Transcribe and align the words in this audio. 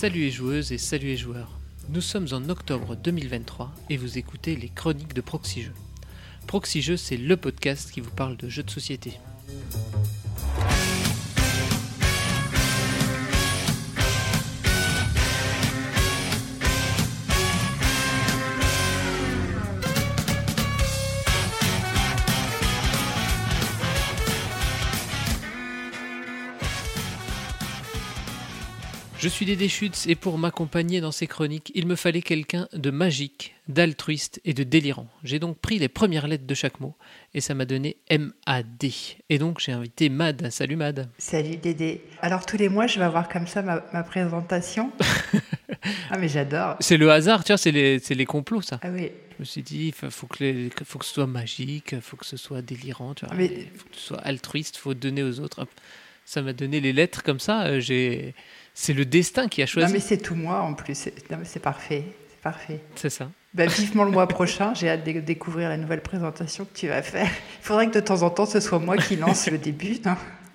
Salut 0.00 0.20
les 0.20 0.30
joueuses 0.30 0.72
et 0.72 0.78
salut 0.78 1.08
les 1.08 1.16
joueurs. 1.18 1.50
Nous 1.90 2.00
sommes 2.00 2.28
en 2.32 2.48
octobre 2.48 2.96
2023 2.96 3.70
et 3.90 3.98
vous 3.98 4.16
écoutez 4.16 4.56
les 4.56 4.70
chroniques 4.70 5.12
de 5.12 5.20
Proxy 5.20 5.60
Jeux. 6.80 6.96
C'est 6.96 7.18
le 7.18 7.36
podcast 7.36 7.90
qui 7.90 8.00
vous 8.00 8.10
parle 8.10 8.38
de 8.38 8.48
jeux 8.48 8.62
de 8.62 8.70
société. 8.70 9.18
Je 29.22 29.28
suis 29.28 29.44
Dédé 29.44 29.68
Schutz 29.68 30.06
et 30.06 30.14
pour 30.14 30.38
m'accompagner 30.38 31.02
dans 31.02 31.12
ces 31.12 31.26
chroniques, 31.26 31.70
il 31.74 31.86
me 31.86 31.94
fallait 31.94 32.22
quelqu'un 32.22 32.68
de 32.72 32.90
magique, 32.90 33.54
d'altruiste 33.68 34.40
et 34.46 34.54
de 34.54 34.62
délirant. 34.62 35.08
J'ai 35.24 35.38
donc 35.38 35.58
pris 35.58 35.78
les 35.78 35.88
premières 35.88 36.26
lettres 36.26 36.46
de 36.46 36.54
chaque 36.54 36.80
mot 36.80 36.96
et 37.34 37.42
ça 37.42 37.52
m'a 37.52 37.66
donné 37.66 37.98
M-A-D. 38.08 38.92
Et 39.28 39.38
donc 39.38 39.60
j'ai 39.60 39.72
invité 39.72 40.08
Mad. 40.08 40.48
Salut 40.48 40.76
Mad. 40.76 41.10
Salut 41.18 41.58
Dédé. 41.58 42.02
Alors 42.22 42.46
tous 42.46 42.56
les 42.56 42.70
mois, 42.70 42.86
je 42.86 42.98
vais 42.98 43.04
avoir 43.04 43.28
comme 43.28 43.46
ça 43.46 43.60
ma, 43.60 44.02
présentation. 44.04 44.90
ah 46.10 46.16
mais 46.16 46.28
j'adore. 46.28 46.76
C'est 46.80 46.96
le 46.96 47.10
hasard, 47.10 47.44
tu 47.44 47.52
vois, 47.52 47.58
c'est 47.58 47.72
les, 47.72 47.98
les, 47.98 48.24
complots 48.24 48.62
ça. 48.62 48.80
Ah 48.82 48.88
oui. 48.88 49.10
Je 49.34 49.40
me 49.40 49.44
suis 49.44 49.62
dit, 49.62 49.88
il 49.88 49.92
faut, 49.92 50.26
que 50.28 50.70
faut 50.82 50.98
que 50.98 51.04
ce 51.04 51.12
soit 51.12 51.26
magique, 51.26 51.92
il 51.92 52.00
faut 52.00 52.16
que 52.16 52.24
ce 52.24 52.38
soit 52.38 52.62
délirant, 52.62 53.12
tu 53.12 53.26
vois. 53.26 53.36
Il 53.38 53.66
faut 53.76 53.88
que 53.90 53.96
ce 53.96 54.00
soit 54.00 54.20
altruiste, 54.20 54.76
il 54.76 54.80
faut 54.80 54.94
donner 54.94 55.22
aux 55.22 55.40
autres. 55.40 55.66
Ça 56.24 56.40
m'a 56.40 56.54
donné 56.54 56.80
les 56.80 56.94
lettres 56.94 57.22
comme 57.22 57.40
ça. 57.40 57.64
Euh, 57.64 57.80
j'ai 57.80 58.34
c'est 58.80 58.94
le 58.94 59.04
destin 59.04 59.46
qui 59.46 59.62
a 59.62 59.66
choisi. 59.66 59.86
Non, 59.86 59.92
mais 59.92 60.00
c'est 60.00 60.16
tout 60.16 60.34
moi 60.34 60.62
en 60.62 60.72
plus. 60.72 60.94
C'est 60.96 61.60
parfait. 61.60 62.04
C'est 62.30 62.40
parfait. 62.40 62.80
C'est 62.94 63.10
ça. 63.10 63.30
Bah, 63.52 63.66
vivement 63.66 64.04
le 64.04 64.10
mois 64.10 64.26
prochain. 64.26 64.72
J'ai 64.72 64.88
hâte 64.88 65.04
de 65.04 65.20
découvrir 65.20 65.68
la 65.68 65.76
nouvelle 65.76 66.00
présentation 66.00 66.64
que 66.64 66.78
tu 66.78 66.88
vas 66.88 67.02
faire. 67.02 67.26
Il 67.26 67.64
faudrait 67.64 67.88
que 67.88 67.94
de 67.94 68.00
temps 68.00 68.22
en 68.22 68.30
temps, 68.30 68.46
ce 68.46 68.58
soit 68.58 68.78
moi 68.78 68.96
qui 68.96 69.16
lance 69.16 69.50
le 69.50 69.58
début. 69.58 69.98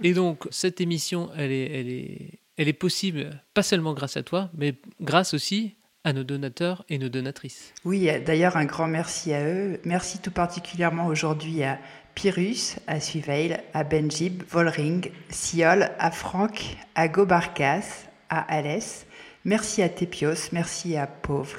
Et 0.01 0.13
donc, 0.15 0.47
cette 0.49 0.81
émission, 0.81 1.29
elle 1.37 1.51
est, 1.51 1.71
elle, 1.79 1.87
est, 1.87 2.39
elle 2.57 2.67
est 2.67 2.73
possible, 2.73 3.43
pas 3.53 3.61
seulement 3.61 3.93
grâce 3.93 4.17
à 4.17 4.23
toi, 4.23 4.49
mais 4.57 4.73
grâce 5.01 5.35
aussi 5.35 5.75
à 6.03 6.11
nos 6.11 6.23
donateurs 6.23 6.83
et 6.89 6.97
nos 6.97 7.09
donatrices. 7.09 7.73
Oui, 7.83 8.09
d'ailleurs, 8.25 8.57
un 8.57 8.65
grand 8.65 8.87
merci 8.87 9.33
à 9.33 9.45
eux. 9.45 9.79
Merci 9.85 10.17
tout 10.17 10.31
particulièrement 10.31 11.05
aujourd'hui 11.05 11.61
à 11.61 11.77
Pyrrhus, 12.15 12.77
à 12.87 12.99
Suveil, 12.99 13.57
à 13.75 13.83
Benjib, 13.83 14.41
Volring, 14.49 15.11
Siol, 15.29 15.91
à 15.99 16.09
Franck, 16.09 16.77
à 16.95 17.07
Gobarkas, 17.07 18.07
à 18.29 18.41
Alès. 18.41 19.05
Merci 19.43 19.81
à 19.81 19.89
Tepios, 19.89 20.51
merci 20.51 20.97
à 20.97 21.07
Pauvre. 21.07 21.57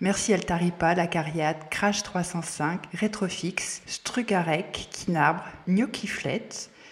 Merci 0.00 0.32
Altaripa, 0.32 0.94
La 0.94 1.06
Cariade, 1.08 1.68
Crash 1.70 2.02
305, 2.04 2.82
Retrofix, 3.00 3.82
Strugarek, 3.86 4.88
Kinabre, 4.90 5.44
Gnocchiflet, 5.66 6.48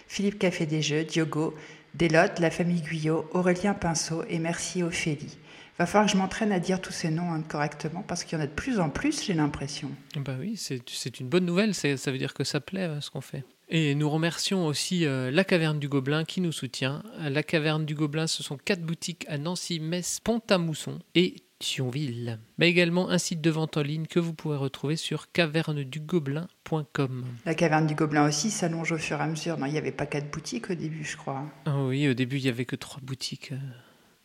Philippe 0.09 0.39
Café 0.41 0.67
des 0.67 0.83
Jeux, 0.83 1.05
Diogo, 1.05 1.55
Delotte, 1.95 2.41
la 2.41 2.51
famille 2.51 2.81
Guyot, 2.81 3.29
Aurélien 3.33 3.75
Pinceau 3.75 4.25
et 4.29 4.39
merci 4.39 4.83
Ophélie. 4.83 5.39
Va 5.79 5.87
falloir 5.87 6.07
que 6.07 6.13
je 6.13 6.17
m'entraîne 6.17 6.53
à 6.53 6.59
dire 6.59 6.81
tous 6.81 6.93
ces 6.93 7.11
noms 7.11 7.33
hein, 7.33 7.43
correctement 7.43 8.03
parce 8.03 8.25
qu'il 8.25 8.39
y 8.39 8.41
en 8.41 8.45
a 8.45 8.47
de 8.47 8.53
plus 8.53 8.81
en 8.81 8.91
plus, 8.91 9.25
j'ai 9.25 9.35
l'impression. 9.35 9.91
Bah 10.17 10.35
oui, 10.39 10.57
c'est 10.57 11.21
une 11.21 11.29
bonne 11.29 11.45
nouvelle, 11.45 11.75
ça 11.75 12.11
veut 12.11 12.19
dire 12.19 12.35
que 12.35 12.45
ça 12.45 12.61
plaît 12.61 12.89
euh, 12.89 13.01
ce 13.01 13.11
qu'on 13.11 13.21
fait. 13.21 13.45
Et 13.69 13.95
nous 13.97 14.09
remercions 14.09 14.67
aussi 14.67 15.05
euh, 15.05 15.31
la 15.31 15.43
Caverne 15.43 15.81
du 15.81 15.89
Gobelin 15.89 16.25
qui 16.25 16.41
nous 16.41 16.53
soutient. 16.53 17.03
La 17.19 17.43
Caverne 17.43 17.85
du 17.85 17.95
Gobelin, 17.95 18.29
ce 18.29 18.43
sont 18.43 18.57
quatre 18.57 18.83
boutiques 18.83 19.27
à 19.29 19.39
Nancy, 19.39 19.81
Metz, 19.81 20.21
Pont-à-Mousson 20.21 21.01
et 21.17 21.37
Thionville. 21.59 22.39
Mais 22.59 22.69
également 22.69 23.11
un 23.11 23.19
site 23.19 23.41
de 23.41 23.51
vente 23.51 23.77
en 23.77 23.83
ligne 23.83 24.07
que 24.07 24.21
vous 24.21 24.35
pourrez 24.35 24.57
retrouver 24.57 24.97
sur 24.97 25.33
cavernedugobelin.com. 25.33 27.25
La 27.45 27.55
Caverne 27.55 27.87
du 27.87 27.95
Gobelin 27.95 28.29
aussi 28.29 28.51
s'allonge 28.51 28.93
au 28.93 28.99
fur 28.99 29.19
et 29.19 29.23
à 29.23 29.27
mesure. 29.27 29.59
Non, 29.59 29.67
il 29.67 29.73
n'y 29.73 29.79
avait 29.79 29.93
pas 29.93 30.07
quatre 30.07 30.31
boutiques 30.31 30.71
au 30.71 30.75
début, 30.75 31.05
je 31.05 31.17
crois. 31.17 31.45
Ah 31.65 31.83
oui, 31.83 32.09
au 32.09 32.15
début, 32.15 32.37
il 32.37 32.45
n'y 32.45 32.49
avait 32.49 32.67
que 32.67 32.77
trois 32.77 33.01
boutiques. 33.03 33.53
Euh, 33.53 33.57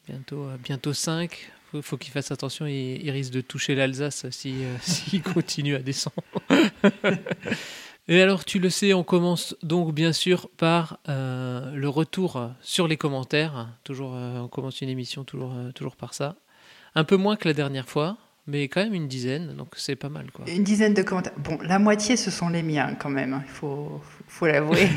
bientôt, 0.08 0.44
euh, 0.44 0.58
bientôt 0.62 0.94
cinq. 0.94 1.52
Faut, 1.72 1.82
faut 1.82 1.98
qu'il 1.98 2.12
fasse 2.12 2.32
attention, 2.32 2.68
il, 2.68 3.10
risque 3.12 3.32
de 3.32 3.42
toucher 3.42 3.76
l'Alsace 3.76 4.30
s'il 4.32 4.68
si, 4.82 5.22
continue 5.22 5.76
à 5.76 5.80
descendre. 5.80 6.22
Et 8.08 8.22
alors, 8.22 8.46
tu 8.46 8.60
le 8.60 8.70
sais, 8.70 8.94
on 8.94 9.04
commence 9.04 9.56
donc 9.62 9.94
bien 9.94 10.12
sûr 10.12 10.50
par 10.58 11.00
euh, 11.08 11.72
le 11.76 11.88
retour 11.88 12.50
sur 12.62 12.88
les 12.88 12.98
commentaires. 12.98 13.70
Toujours, 13.84 14.14
euh, 14.16 14.40
on 14.40 14.48
commence 14.48 14.82
une 14.82 14.90
émission 14.90 15.24
toujours, 15.24 15.54
euh, 15.56 15.72
toujours 15.72 15.96
par 15.96 16.14
ça. 16.14 16.36
Un 16.96 17.04
peu 17.04 17.16
moins 17.16 17.36
que 17.36 17.48
la 17.48 17.54
dernière 17.54 17.88
fois, 17.88 18.18
mais 18.48 18.68
quand 18.68 18.84
même 18.84 18.96
une 18.96 19.08
dizaine, 19.08 19.56
donc 19.56 19.70
c'est 19.78 19.96
pas 19.96 20.10
mal. 20.10 20.32
Quoi. 20.32 20.46
Une 20.50 20.64
dizaine 20.64 20.96
de 20.96 21.04
commentaires. 21.04 21.34
Bon, 21.38 21.60
la 21.62 21.78
moitié, 21.78 22.18
ce 22.18 22.32
sont 22.32 22.50
les 22.50 22.64
miens 22.64 22.96
quand 22.96 23.10
même, 23.10 23.34
hein. 23.34 23.44
il 23.46 23.52
faut, 23.52 24.02
faut 24.28 24.48
l'avouer. 24.48 24.90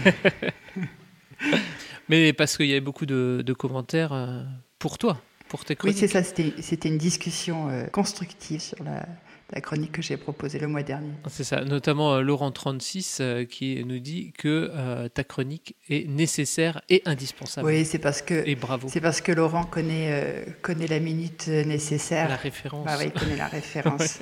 mais 2.08 2.32
parce 2.32 2.56
qu'il 2.56 2.66
y 2.66 2.72
avait 2.72 2.80
beaucoup 2.80 3.06
de, 3.06 3.42
de 3.44 3.52
commentaires 3.52 4.46
pour 4.78 4.96
toi, 4.96 5.20
pour 5.48 5.64
tes. 5.64 5.76
Oui, 5.84 5.92
c'est 5.92 6.08
ça, 6.08 6.22
c'était 6.24 6.88
une 6.88 6.98
discussion 6.98 7.68
constructive 7.92 8.60
sur 8.60 8.82
la, 8.82 9.06
la 9.52 9.60
chronique 9.60 9.92
que 9.92 10.02
j'ai 10.02 10.16
proposée 10.16 10.58
le 10.58 10.66
mois 10.66 10.82
dernier. 10.82 11.12
C'est 11.28 11.44
ça, 11.44 11.64
notamment 11.64 12.14
euh, 12.14 12.22
Laurent36 12.22 13.18
euh, 13.20 13.44
qui 13.44 13.84
nous 13.84 13.98
dit 13.98 14.32
que 14.36 14.70
euh, 14.74 15.08
ta 15.08 15.24
chronique 15.24 15.76
est 15.88 16.08
nécessaire 16.08 16.80
et 16.88 17.02
indispensable. 17.04 17.66
Oui, 17.66 17.84
c'est 17.84 17.98
parce 17.98 18.22
que 18.22 18.46
et 18.46 18.54
bravo. 18.54 18.88
C'est 18.90 19.00
parce 19.00 19.20
que 19.20 19.32
Laurent 19.32 19.64
connaît 19.64 20.46
connaît 20.62 20.86
la 20.86 21.00
minute 21.00 21.48
nécessaire. 21.48 22.28
La 22.28 22.36
référence. 22.36 22.86
Ah 22.88 22.96
oui, 22.98 23.10
il 23.14 23.20
connaît 23.20 23.36
la 23.36 23.48
référence. 23.48 24.20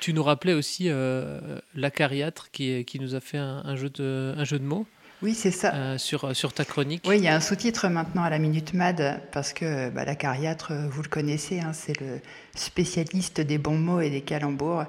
Tu 0.00 0.12
nous 0.12 0.22
rappelais 0.22 0.54
aussi 0.54 0.90
l'acariâtre 1.74 2.50
qui, 2.50 2.84
qui 2.84 2.98
nous 2.98 3.14
a 3.14 3.20
fait 3.20 3.38
un, 3.38 3.76
jeu 3.76 3.90
de, 3.90 4.34
un 4.36 4.44
jeu 4.44 4.58
de 4.58 4.64
mots. 4.64 4.86
Oui, 5.24 5.32
c'est 5.34 5.50
ça. 5.50 5.74
Euh, 5.74 5.96
sur, 5.96 6.36
sur 6.36 6.52
ta 6.52 6.66
chronique. 6.66 7.02
Oui, 7.08 7.16
il 7.16 7.24
y 7.24 7.28
a 7.28 7.34
un 7.34 7.40
sous-titre 7.40 7.88
maintenant 7.88 8.24
à 8.24 8.30
la 8.30 8.38
Minute 8.38 8.74
Mad, 8.74 9.22
parce 9.32 9.54
que 9.54 9.88
bah, 9.88 10.04
la 10.04 10.14
cariatre, 10.14 10.74
vous 10.90 11.02
le 11.02 11.08
connaissez, 11.08 11.60
hein, 11.60 11.72
c'est 11.72 11.98
le 11.98 12.20
spécialiste 12.54 13.40
des 13.40 13.56
bons 13.56 13.78
mots 13.78 14.00
et 14.00 14.10
des 14.10 14.20
calembours. 14.20 14.84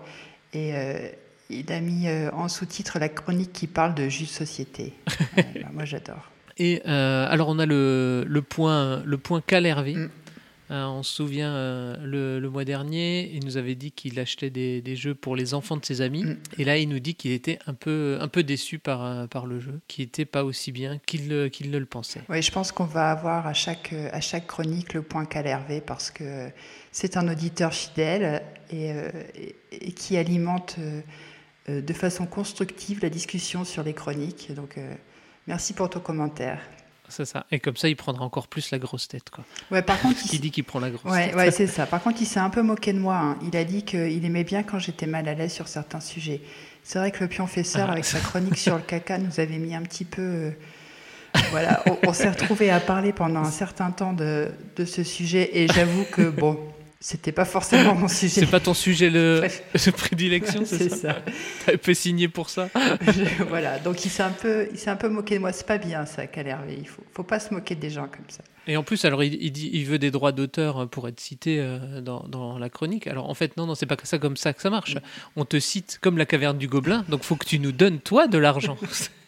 Et 0.51 0.75
euh, 0.75 1.07
il 1.49 1.71
a 1.71 1.79
mis 1.79 2.09
euh, 2.09 2.29
en 2.33 2.49
sous-titre 2.49 2.99
la 2.99 3.07
chronique 3.07 3.53
qui 3.53 3.67
parle 3.67 3.95
de 3.95 4.09
jus 4.09 4.25
de 4.25 4.29
société. 4.29 4.93
Bah, 5.37 5.69
moi, 5.71 5.85
j'adore. 5.85 6.29
Et 6.57 6.81
alors, 6.83 7.47
on 7.47 7.57
a 7.57 7.65
le, 7.65 8.25
le 8.27 8.41
point, 8.41 9.03
le 9.05 9.17
point 9.17 9.39
Calervé. 9.39 9.95
Mm. 9.95 10.09
Hein, 10.69 10.87
on 10.89 11.03
se 11.03 11.13
souvient 11.13 11.53
euh, 11.53 12.39
le, 12.39 12.49
mois 12.49 12.65
dernier, 12.65 13.31
il 13.33 13.45
nous 13.45 13.57
avait 13.57 13.75
dit 13.75 13.91
qu'il 13.91 14.19
achetait 14.19 14.49
des, 14.49 14.95
jeux 14.95 15.13
pour 15.13 15.35
les 15.35 15.53
enfants 15.53 15.77
de 15.77 15.85
ses 15.85 16.01
amis. 16.01 16.23
Mm. 16.23 16.37
Et 16.57 16.63
là, 16.63 16.77
il 16.77 16.89
nous 16.89 16.99
dit 16.99 17.15
qu'il 17.15 17.31
était 17.31 17.59
un 17.67 17.73
peu, 17.73 18.17
un 18.19 18.27
peu 18.27 18.43
déçu 18.43 18.79
par, 18.79 19.03
euh, 19.03 19.27
par 19.27 19.45
le 19.45 19.59
jeu, 19.59 19.79
qui 19.87 20.01
n'était 20.01 20.25
pas 20.25 20.43
aussi 20.43 20.71
bien 20.71 20.99
qu'il 21.05 21.27
ne 21.27 21.77
le 21.77 21.85
pensait. 21.85 22.21
Oui, 22.29 22.41
je 22.41 22.51
pense 22.51 22.71
qu'on 22.71 22.85
va 22.85 23.11
avoir 23.11 23.45
à 23.45 23.53
chaque, 23.53 23.93
à 23.93 24.21
chaque 24.21 24.47
chronique 24.47 24.93
le 24.93 25.01
point 25.01 25.25
Calervé 25.25 25.81
parce 25.81 26.09
que 26.09 26.49
c'est 26.91 27.17
un 27.17 27.27
auditeur 27.27 27.73
fidèle 27.73 28.41
et, 28.71 28.91
euh, 28.91 29.09
et, 29.71 29.91
qui 29.91 30.17
alimente 30.17 30.77
de 31.67 31.93
façon 31.93 32.25
constructive 32.25 32.99
la 33.01 33.09
discussion 33.09 33.65
sur 33.65 33.83
les 33.83 33.93
chroniques. 33.93 34.53
Donc, 34.53 34.79
merci 35.47 35.73
pour 35.73 35.89
ton 35.89 35.99
commentaire. 35.99 36.59
C'est 37.09 37.25
ça. 37.25 37.45
Et 37.51 37.59
comme 37.59 37.77
ça, 37.77 37.87
il 37.87 37.95
prendra 37.95 38.23
encore 38.25 38.47
plus 38.47 38.71
la 38.71 38.79
grosse 38.79 39.07
tête. 39.07 39.29
Quoi. 39.29 39.43
Ouais, 39.71 39.81
par 39.81 39.99
contre, 40.01 40.19
il 40.31 40.39
dit 40.39 40.51
qu'il 40.51 40.63
prend 40.63 40.79
la 40.79 40.89
grosse 40.89 41.11
ouais, 41.11 41.27
tête. 41.27 41.35
Ouais, 41.35 41.51
c'est 41.51 41.67
ça. 41.67 41.85
Par 41.85 42.01
contre, 42.01 42.21
il 42.21 42.25
s'est 42.25 42.39
un 42.39 42.49
peu 42.49 42.61
moqué 42.61 42.93
de 42.93 42.99
moi. 42.99 43.17
Hein. 43.17 43.37
Il 43.45 43.55
a 43.55 43.63
dit 43.63 43.83
qu'il 43.83 44.25
aimait 44.25 44.43
bien 44.43 44.63
quand 44.63 44.79
j'étais 44.79 45.05
mal 45.05 45.27
à 45.27 45.33
l'aise 45.33 45.53
sur 45.53 45.67
certains 45.67 45.99
sujets. 45.99 46.41
C'est 46.83 46.99
vrai 46.99 47.11
que 47.11 47.23
le 47.23 47.27
pionfesseur, 47.27 47.87
ah. 47.89 47.93
avec 47.93 48.05
sa 48.05 48.19
chronique 48.19 48.57
sur 48.57 48.75
le 48.75 48.81
caca, 48.87 49.17
nous 49.17 49.39
avait 49.39 49.57
mis 49.57 49.75
un 49.75 49.81
petit 49.81 50.05
peu. 50.05 50.21
Euh, 50.21 50.51
voilà, 51.51 51.83
on, 52.07 52.13
s'est 52.13 52.29
retrouvé 52.29 52.69
à 52.71 52.79
parler 52.79 53.11
pendant 53.11 53.41
un 53.41 53.51
certain 53.51 53.91
temps 53.91 54.13
de, 54.13 54.49
de 54.75 54.85
ce 54.85 55.03
sujet. 55.03 55.49
Et 55.53 55.67
j'avoue 55.67 56.05
que, 56.05 56.29
bon, 56.29 56.57
c'était 56.99 57.31
pas 57.31 57.45
forcément 57.45 57.95
mon 57.95 58.07
sujet. 58.09 58.41
C'est 58.41 58.45
pas 58.49 58.59
ton 58.59 58.73
sujet 58.73 59.09
le, 59.09 59.41
de 59.73 59.91
prédilection, 59.91 60.63
c'est 60.65 60.89
ça, 60.89 60.95
ça. 60.95 61.15
T'avais 61.65 61.77
peu 61.77 61.93
signé 61.93 62.27
pour 62.27 62.49
ça. 62.49 62.69
voilà, 63.49 63.79
donc 63.79 64.05
il 64.05 64.09
s'est 64.09 64.23
un 64.23 64.31
peu, 64.31 64.67
il 64.71 64.77
s'est 64.77 64.89
un 64.89 64.95
peu 64.95 65.09
moqué 65.09 65.35
de 65.35 65.39
moi. 65.41 65.51
C'est 65.51 65.67
pas 65.67 65.77
bien 65.77 66.05
ça, 66.05 66.27
Calervé. 66.27 66.77
Il 66.79 66.87
faut, 66.87 67.03
faut 67.13 67.23
pas 67.23 67.39
se 67.39 67.53
moquer 67.53 67.75
des 67.75 67.89
gens 67.89 68.07
comme 68.07 68.29
ça. 68.29 68.43
Et 68.67 68.77
en 68.77 68.83
plus, 68.83 69.05
alors 69.05 69.23
il, 69.23 69.51
dit, 69.51 69.69
il 69.73 69.85
veut 69.85 69.99
des 69.99 70.09
droits 70.09 70.31
d'auteur 70.31 70.89
pour 70.89 71.07
être 71.07 71.19
cité 71.19 71.59
euh, 71.59 72.01
dans, 72.01 72.23
dans, 72.27 72.57
la 72.57 72.69
chronique. 72.69 73.05
Alors 73.05 73.29
en 73.29 73.35
fait, 73.35 73.57
non, 73.57 73.67
non, 73.67 73.75
c'est 73.75 73.85
pas 73.85 73.97
ça 74.03 74.17
comme 74.17 74.37
ça 74.37 74.53
que 74.53 74.61
ça 74.61 74.69
marche. 74.69 74.97
On 75.35 75.45
te 75.45 75.59
cite 75.59 75.99
comme 76.01 76.17
la 76.17 76.25
caverne 76.25 76.57
du 76.57 76.67
Gobelin, 76.67 77.05
donc 77.09 77.23
faut 77.23 77.35
que 77.35 77.45
tu 77.45 77.59
nous 77.59 77.71
donnes 77.71 77.99
toi 77.99 78.27
de 78.27 78.37
l'argent. 78.37 78.77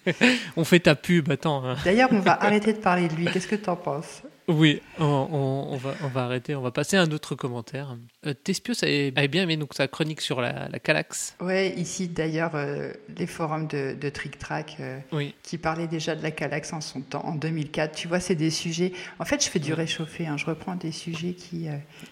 on 0.57 0.63
fait 0.63 0.79
ta 0.79 0.95
pub, 0.95 1.29
attends. 1.29 1.63
Hein. 1.63 1.75
D'ailleurs, 1.85 2.09
on 2.11 2.19
va 2.19 2.41
arrêter 2.41 2.73
de 2.73 2.79
parler 2.79 3.07
de 3.07 3.13
lui. 3.13 3.25
Qu'est-ce 3.25 3.47
que 3.47 3.55
tu 3.55 3.69
en 3.69 3.75
penses? 3.75 4.23
Oui, 4.47 4.81
on, 4.97 5.77
va, 5.81 5.93
on 6.03 6.07
va 6.07 6.23
arrêter, 6.23 6.55
on 6.55 6.61
va 6.61 6.71
passer 6.71 6.95
à 6.95 7.01
un 7.01 7.11
autre 7.11 7.35
commentaire. 7.35 7.97
Euh, 8.25 8.33
Tespios 8.33 8.75
avait, 8.81 9.27
bien 9.27 9.43
aimé 9.43 9.57
donc, 9.57 9.73
sa 9.73 9.89
chronique 9.89 10.21
sur 10.21 10.39
la, 10.39 10.69
la 10.69 10.79
Calax. 10.79 11.35
Oui, 11.41 11.73
ici 11.75 12.07
d'ailleurs, 12.07 12.51
euh, 12.55 12.93
les 13.17 13.27
forums 13.27 13.67
de, 13.67 13.97
de 13.99 14.09
Trick 14.09 14.39
Track 14.39 14.77
euh, 14.79 14.99
qui 15.43 15.57
parlaient 15.57 15.87
déjà 15.87 16.15
de 16.15 16.23
la 16.23 16.31
Calax 16.31 16.71
en 16.71 16.79
son 16.79 17.01
temps, 17.01 17.25
en 17.25 17.35
2004. 17.35 17.93
Tu 17.93 18.07
vois, 18.07 18.21
c'est 18.21 18.35
des 18.35 18.49
sujets. 18.49 18.93
En 19.19 19.25
fait, 19.25 19.43
je 19.43 19.49
fais 19.49 19.59
du 19.59 19.73
réchauffé. 19.73 20.27
Hein. 20.27 20.37
Je 20.37 20.45
reprends 20.45 20.75
des 20.75 20.93
sujets 20.93 21.33
qui, 21.33 21.67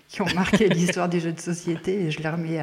qui 0.10 0.22
ont 0.22 0.34
marqué 0.36 0.68
l'histoire 0.70 1.08
des 1.08 1.22
jeux 1.22 1.32
de 1.32 1.40
société 1.40 2.04
et 2.04 2.12
je 2.12 2.20
les 2.20 2.30
remets 2.30 2.60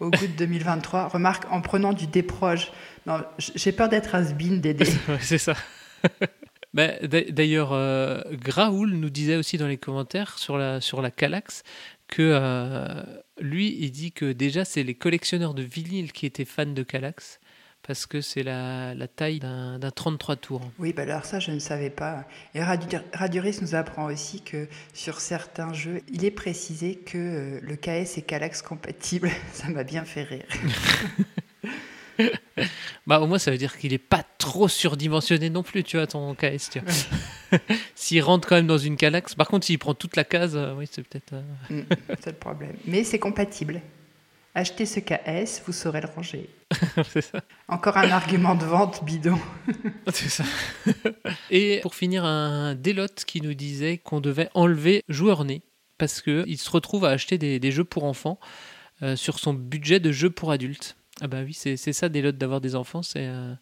au 0.00 0.10
goût 0.10 0.26
de 0.26 0.32
2023. 0.38 1.08
Remarque, 1.08 1.44
en 1.50 1.60
prenant 1.60 1.92
du 1.92 2.06
déproche. 2.06 2.72
Non, 3.06 3.20
j'ai 3.38 3.72
peur 3.72 3.90
d'être 3.90 4.14
has-been, 4.14 4.60
Dédé. 4.60 4.86
c'est 5.20 5.38
ça. 5.38 5.54
Bah, 6.72 6.88
d'ailleurs, 7.06 7.72
euh, 7.72 8.22
Graoul 8.32 8.92
nous 8.92 9.10
disait 9.10 9.36
aussi 9.36 9.58
dans 9.58 9.66
les 9.66 9.76
commentaires 9.76 10.38
sur 10.38 10.56
la, 10.56 10.80
sur 10.80 11.02
la 11.02 11.10
Calax 11.10 11.64
que 12.06 12.22
euh, 12.22 13.02
lui, 13.40 13.76
il 13.80 13.90
dit 13.90 14.12
que 14.12 14.32
déjà, 14.32 14.64
c'est 14.64 14.82
les 14.82 14.94
collectionneurs 14.94 15.54
de 15.54 15.62
vinyle 15.62 16.12
qui 16.12 16.26
étaient 16.26 16.44
fans 16.44 16.66
de 16.66 16.82
Calax 16.82 17.40
parce 17.82 18.06
que 18.06 18.20
c'est 18.20 18.42
la, 18.42 18.94
la, 18.94 19.08
taille 19.08 19.40
d'un 19.40 19.78
33 19.80 20.36
tours. 20.36 20.70
Oui, 20.78 20.92
bah 20.92 21.02
alors 21.02 21.24
ça, 21.24 21.40
je 21.40 21.50
ne 21.50 21.58
savais 21.58 21.90
pas. 21.90 22.24
Et 22.54 22.62
Raduris 22.62 23.58
nous 23.62 23.74
apprend 23.74 24.04
aussi 24.04 24.42
que 24.42 24.68
sur 24.92 25.20
certains 25.20 25.72
jeux, 25.72 26.02
il 26.12 26.24
est 26.24 26.30
précisé 26.30 26.96
que 26.96 27.18
euh, 27.18 27.60
le 27.62 27.76
KS 27.76 28.18
est 28.18 28.26
Calax 28.26 28.62
compatible. 28.62 29.30
Ça 29.52 29.68
m'a 29.68 29.84
bien 29.84 30.04
fait 30.04 30.24
rire. 30.24 30.44
bah, 33.06 33.20
au 33.20 33.26
moins, 33.26 33.38
ça 33.38 33.50
veut 33.50 33.58
dire 33.58 33.76
qu'il 33.78 33.92
n'est 33.92 33.98
pas 33.98 34.24
trop 34.38 34.68
surdimensionné 34.68 35.50
non 35.50 35.62
plus, 35.62 35.84
tu 35.84 35.96
vois, 35.96 36.06
ton 36.06 36.34
KS. 36.34 36.78
s'il 37.94 38.22
rentre 38.22 38.48
quand 38.48 38.56
même 38.56 38.66
dans 38.66 38.78
une 38.78 38.96
Calax, 38.96 39.34
par 39.34 39.48
contre, 39.48 39.66
s'il 39.66 39.78
prend 39.78 39.94
toute 39.94 40.16
la 40.16 40.24
case, 40.24 40.56
euh, 40.56 40.74
oui, 40.76 40.88
c'est 40.90 41.06
peut-être. 41.06 41.34
Euh, 41.34 41.82
mm, 41.82 41.86
c'est 42.20 42.30
le 42.30 42.36
problème. 42.36 42.74
Mais 42.86 43.04
c'est 43.04 43.18
compatible. 43.18 43.80
Achetez 44.54 44.84
ce 44.84 44.98
KS, 44.98 45.62
vous 45.64 45.72
saurez 45.72 46.00
le 46.00 46.08
ranger. 46.08 46.50
c'est 47.12 47.22
ça. 47.22 47.40
Encore 47.68 47.96
un 47.96 48.10
argument 48.10 48.56
de 48.56 48.64
vente 48.64 49.04
bidon. 49.04 49.38
c'est 50.12 50.28
ça. 50.28 50.44
Et 51.50 51.78
pour 51.82 51.94
finir, 51.94 52.24
un 52.24 52.74
délote 52.74 53.24
qui 53.24 53.40
nous 53.42 53.54
disait 53.54 53.98
qu'on 53.98 54.20
devait 54.20 54.48
enlever 54.54 55.04
joueur 55.08 55.44
né 55.44 55.62
parce 56.00 56.22
qu'il 56.22 56.58
se 56.58 56.70
retrouve 56.70 57.04
à 57.04 57.10
acheter 57.10 57.38
des, 57.38 57.70
jeux 57.70 57.84
pour 57.84 58.04
enfants 58.04 58.40
euh, 59.02 59.14
sur 59.16 59.38
son 59.38 59.52
budget 59.52 60.00
de 60.00 60.10
jeux 60.10 60.30
pour 60.30 60.50
adultes. 60.50 60.96
Ah 61.20 61.28
bah 61.28 61.42
oui, 61.44 61.52
c'est 61.52 61.76
ça 61.76 62.08
des 62.08 62.22
lots 62.22 62.32
d'avoir 62.32 62.60
des 62.60 62.74
enfants, 62.74 63.02
c'est 63.02 63.26
euh, 63.26 63.54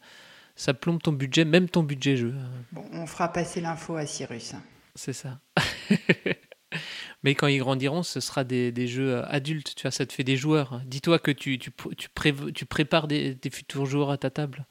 ça 0.54 0.74
plombe 0.74 1.02
ton 1.02 1.12
budget, 1.12 1.44
même 1.44 1.68
ton 1.68 1.82
budget 1.82 2.16
jeu. 2.16 2.34
Bon, 2.72 2.84
on 2.92 3.06
fera 3.06 3.32
passer 3.32 3.60
l'info 3.60 3.96
à 3.96 4.06
Cyrus. 4.06 4.54
C'est 4.94 5.12
ça. 5.12 5.40
Mais 7.24 7.34
quand 7.34 7.48
ils 7.48 7.58
grandiront, 7.58 8.04
ce 8.04 8.20
sera 8.20 8.44
des, 8.44 8.70
des, 8.70 8.86
jeux 8.86 9.16
euh, 9.16 9.26
adultes, 9.26 9.74
tu 9.74 9.82
vois, 9.82 9.90
ça 9.90 10.06
te 10.06 10.12
fait 10.12 10.22
des 10.22 10.36
joueurs. 10.36 10.80
Dis-toi 10.84 11.18
que 11.18 11.32
tu, 11.32 11.58
tu, 11.58 11.72
tu, 11.96 12.08
tu, 12.54 12.66
prépares 12.66 13.08
des, 13.08 13.34
des, 13.34 13.50
futurs 13.50 13.86
joueurs 13.86 14.10
à 14.10 14.18
ta 14.18 14.30
table. 14.30 14.66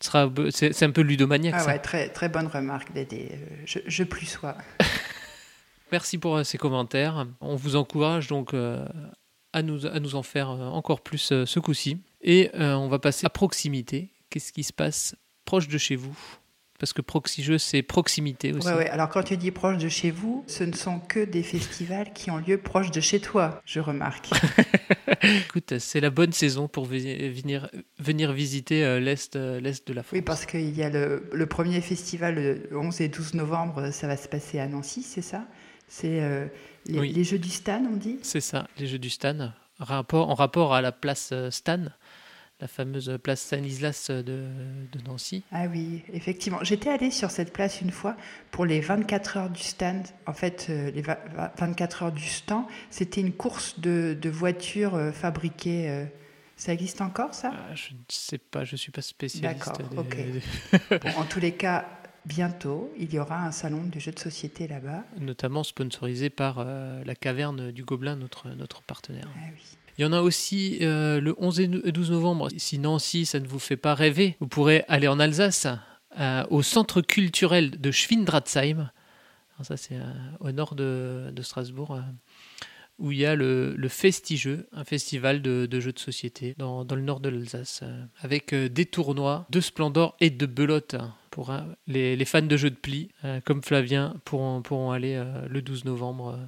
C'est 0.00 0.82
un 0.82 0.90
peu 0.90 1.02
ludomaniaque. 1.02 1.54
Ah 1.58 1.66
ouais, 1.66 1.78
Très, 1.78 2.08
très 2.08 2.28
bonne 2.30 2.46
remarque, 2.46 2.92
Dédé. 2.92 3.28
Euh, 3.32 3.62
je, 3.66 3.80
je 3.86 4.04
plus 4.04 4.26
sois. 4.26 4.56
Merci 5.92 6.16
pour 6.16 6.44
ces 6.44 6.56
commentaires. 6.56 7.26
On 7.40 7.56
vous 7.56 7.76
encourage 7.76 8.28
donc 8.28 8.54
à, 8.54 9.62
nous, 9.62 9.86
à 9.86 10.00
nous 10.00 10.14
en 10.14 10.22
faire 10.22 10.48
encore 10.48 11.02
plus 11.02 11.32
ce 11.44 11.60
coup-ci. 11.60 11.98
Et 12.24 12.50
euh, 12.54 12.74
on 12.74 12.88
va 12.88 12.98
passer 12.98 13.26
à 13.26 13.30
proximité. 13.30 14.10
Qu'est-ce 14.30 14.52
qui 14.52 14.64
se 14.64 14.72
passe 14.72 15.14
proche 15.44 15.68
de 15.68 15.78
chez 15.78 15.94
vous? 15.94 16.16
Parce 16.80 16.92
que 16.92 17.02
proxy 17.02 17.42
jeu, 17.42 17.58
c'est 17.58 17.82
proximité 17.82 18.52
aussi. 18.52 18.66
Ouais, 18.66 18.74
ouais. 18.74 18.88
Alors 18.88 19.08
quand 19.08 19.22
tu 19.22 19.36
dis 19.36 19.50
proche 19.50 19.76
de 19.76 19.88
chez 19.88 20.10
vous, 20.10 20.42
ce 20.48 20.64
ne 20.64 20.72
sont 20.72 20.98
que 20.98 21.24
des 21.24 21.42
festivals 21.42 22.12
qui 22.12 22.30
ont 22.30 22.38
lieu 22.38 22.58
proche 22.58 22.90
de 22.90 23.00
chez 23.00 23.20
toi, 23.20 23.62
je 23.64 23.78
remarque. 23.78 24.30
Écoute, 25.22 25.78
c'est 25.78 26.00
la 26.00 26.10
bonne 26.10 26.32
saison 26.32 26.66
pour 26.66 26.86
venir, 26.86 27.70
venir 27.98 28.32
visiter 28.32 28.84
euh, 28.84 28.98
l'Est 28.98 29.36
euh, 29.36 29.60
l'est 29.60 29.86
de 29.86 29.92
la 29.92 30.02
France. 30.02 30.12
Oui, 30.12 30.22
parce 30.22 30.46
qu'il 30.46 30.76
y 30.76 30.82
a 30.82 30.90
le, 30.90 31.28
le, 31.32 31.46
premier 31.46 31.80
festival 31.80 32.34
le 32.34 32.76
11 32.76 33.02
et 33.02 33.08
12 33.08 33.34
novembre, 33.34 33.90
ça 33.90 34.08
va 34.08 34.16
se 34.16 34.28
passer 34.28 34.58
à 34.58 34.66
Nancy, 34.66 35.02
c'est 35.02 35.22
ça? 35.22 35.44
C'est 35.86 36.48
les, 36.86 37.00
les, 37.12 37.24
Jeux 37.24 37.38
du 37.38 37.50
Stan, 37.50 37.82
on 37.88 37.96
dit? 37.96 38.18
C'est 38.22 38.40
ça, 38.40 38.66
les 38.78 38.86
Jeux 38.86 38.98
du 38.98 39.10
Stan, 39.10 39.52
rapport, 39.78 40.28
en 40.28 40.34
rapport 40.34 40.74
à 40.74 40.80
la 40.80 40.92
place 40.92 41.32
Stan 41.50 41.84
la 42.64 42.68
fameuse 42.68 43.18
place 43.22 43.42
Stanislas 43.42 44.10
de, 44.10 44.22
de, 44.22 45.00
Nancy. 45.06 45.42
Ah 45.52 45.66
oui, 45.66 46.02
effectivement. 46.14 46.60
J'étais 46.62 46.88
allée 46.88 47.10
sur 47.10 47.30
cette 47.30 47.52
place 47.52 47.82
une 47.82 47.90
fois 47.90 48.16
pour 48.50 48.64
les 48.64 48.80
24 48.80 49.36
heures 49.36 49.50
du 49.50 49.60
stand. 49.60 50.02
En 50.26 50.32
fait, 50.32 50.68
euh, 50.70 50.90
les 50.92 51.02
24 51.02 52.04
heures 52.04 52.12
du 52.12 52.24
stand, 52.24 52.64
c'était 52.88 53.20
une 53.20 53.34
course 53.34 53.78
de, 53.80 54.16
de 54.18 54.30
voitures 54.30 54.94
euh, 54.94 55.12
fabriquées. 55.12 55.90
Euh. 55.90 56.06
Ça 56.56 56.72
existe 56.72 57.02
encore, 57.02 57.34
ça? 57.34 57.52
Ah, 57.52 57.74
Je 57.74 57.92
ne 57.92 57.98
sais 58.08 58.38
pas, 58.38 58.64
je 58.64 58.72
ne 58.72 58.78
suis 58.78 58.92
pas 58.92 59.02
spécialiste. 59.02 59.66
D'accord, 59.66 59.98
ok. 59.98 60.16
en 61.18 61.24
tous 61.24 61.40
les 61.40 61.52
cas, 61.52 61.86
bientôt, 62.24 62.90
il 62.96 63.12
y 63.12 63.18
aura 63.18 63.44
un 63.44 63.52
salon 63.52 63.82
de 63.84 63.98
jeux 63.98 64.12
de 64.12 64.18
société 64.18 64.68
là-bas. 64.68 65.04
Notamment 65.20 65.64
sponsorisé 65.64 66.30
par 66.30 66.64
la 66.64 67.14
Caverne 67.14 67.72
du 67.72 67.84
Gobelin, 67.84 68.16
notre, 68.16 68.48
notre 68.50 68.80
partenaire. 68.82 69.28
Ah 69.36 69.48
oui. 69.52 69.76
Il 69.96 70.02
y 70.02 70.04
en 70.04 70.12
a 70.12 70.20
aussi 70.22 70.78
euh, 70.82 71.20
le 71.20 71.34
11 71.38 71.60
et 71.60 71.68
12 71.68 72.10
novembre. 72.10 72.48
Si 72.56 72.78
Nancy, 72.78 73.26
ça 73.26 73.38
ne 73.38 73.46
vous 73.46 73.60
fait 73.60 73.76
pas 73.76 73.94
rêver, 73.94 74.36
vous 74.40 74.48
pourrez 74.48 74.84
aller 74.88 75.06
en 75.06 75.20
Alsace, 75.20 75.68
euh, 76.18 76.44
au 76.50 76.62
centre 76.62 77.00
culturel 77.00 77.80
de 77.80 77.90
Schwindratzheim. 77.90 78.90
ça, 79.62 79.76
c'est 79.76 79.96
euh, 79.96 80.02
au 80.40 80.50
nord 80.50 80.74
de, 80.74 81.32
Strasbourg, 81.42 82.00
où 82.98 83.12
il 83.12 83.18
y 83.18 83.26
a 83.26 83.36
le, 83.36 83.74
le 83.76 83.88
Festigeux, 83.88 84.66
un 84.72 84.84
festival 84.84 85.42
de, 85.42 85.80
jeux 85.80 85.92
de 85.92 85.98
société 85.98 86.56
dans, 86.58 86.84
le 86.84 87.02
nord 87.02 87.20
de 87.20 87.28
l'Alsace, 87.28 87.84
avec 88.20 88.52
des 88.52 88.86
tournois 88.86 89.46
de 89.50 89.60
Splendor 89.60 90.16
et 90.20 90.30
de 90.30 90.46
belote. 90.46 90.96
Pour 91.30 91.52
les, 91.88 92.24
fans 92.24 92.42
de 92.42 92.56
jeux 92.56 92.70
de 92.70 92.76
pli, 92.76 93.10
comme 93.44 93.62
Flavien, 93.62 94.14
pourront, 94.24 94.62
pourront 94.62 94.90
aller 94.90 95.22
le 95.48 95.62
12 95.62 95.84
novembre 95.84 96.38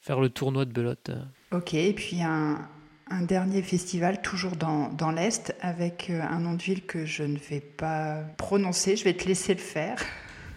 faire 0.00 0.20
le 0.20 0.30
tournoi 0.30 0.64
de 0.64 0.72
belote. 0.72 1.10
Ok, 1.50 1.74
et 1.74 1.92
puis 1.92 2.22
un, 2.22 2.68
un 3.10 3.22
dernier 3.22 3.62
festival, 3.62 4.22
toujours 4.22 4.56
dans, 4.56 4.88
dans 4.88 5.10
l'Est, 5.10 5.54
avec 5.60 6.10
euh, 6.10 6.20
un 6.22 6.40
nom 6.40 6.54
de 6.54 6.62
ville 6.62 6.84
que 6.84 7.06
je 7.06 7.22
ne 7.22 7.38
vais 7.38 7.60
pas 7.60 8.22
prononcer. 8.36 8.96
Je 8.96 9.04
vais 9.04 9.14
te 9.14 9.26
laisser 9.26 9.54
le 9.54 9.60
faire. 9.60 9.98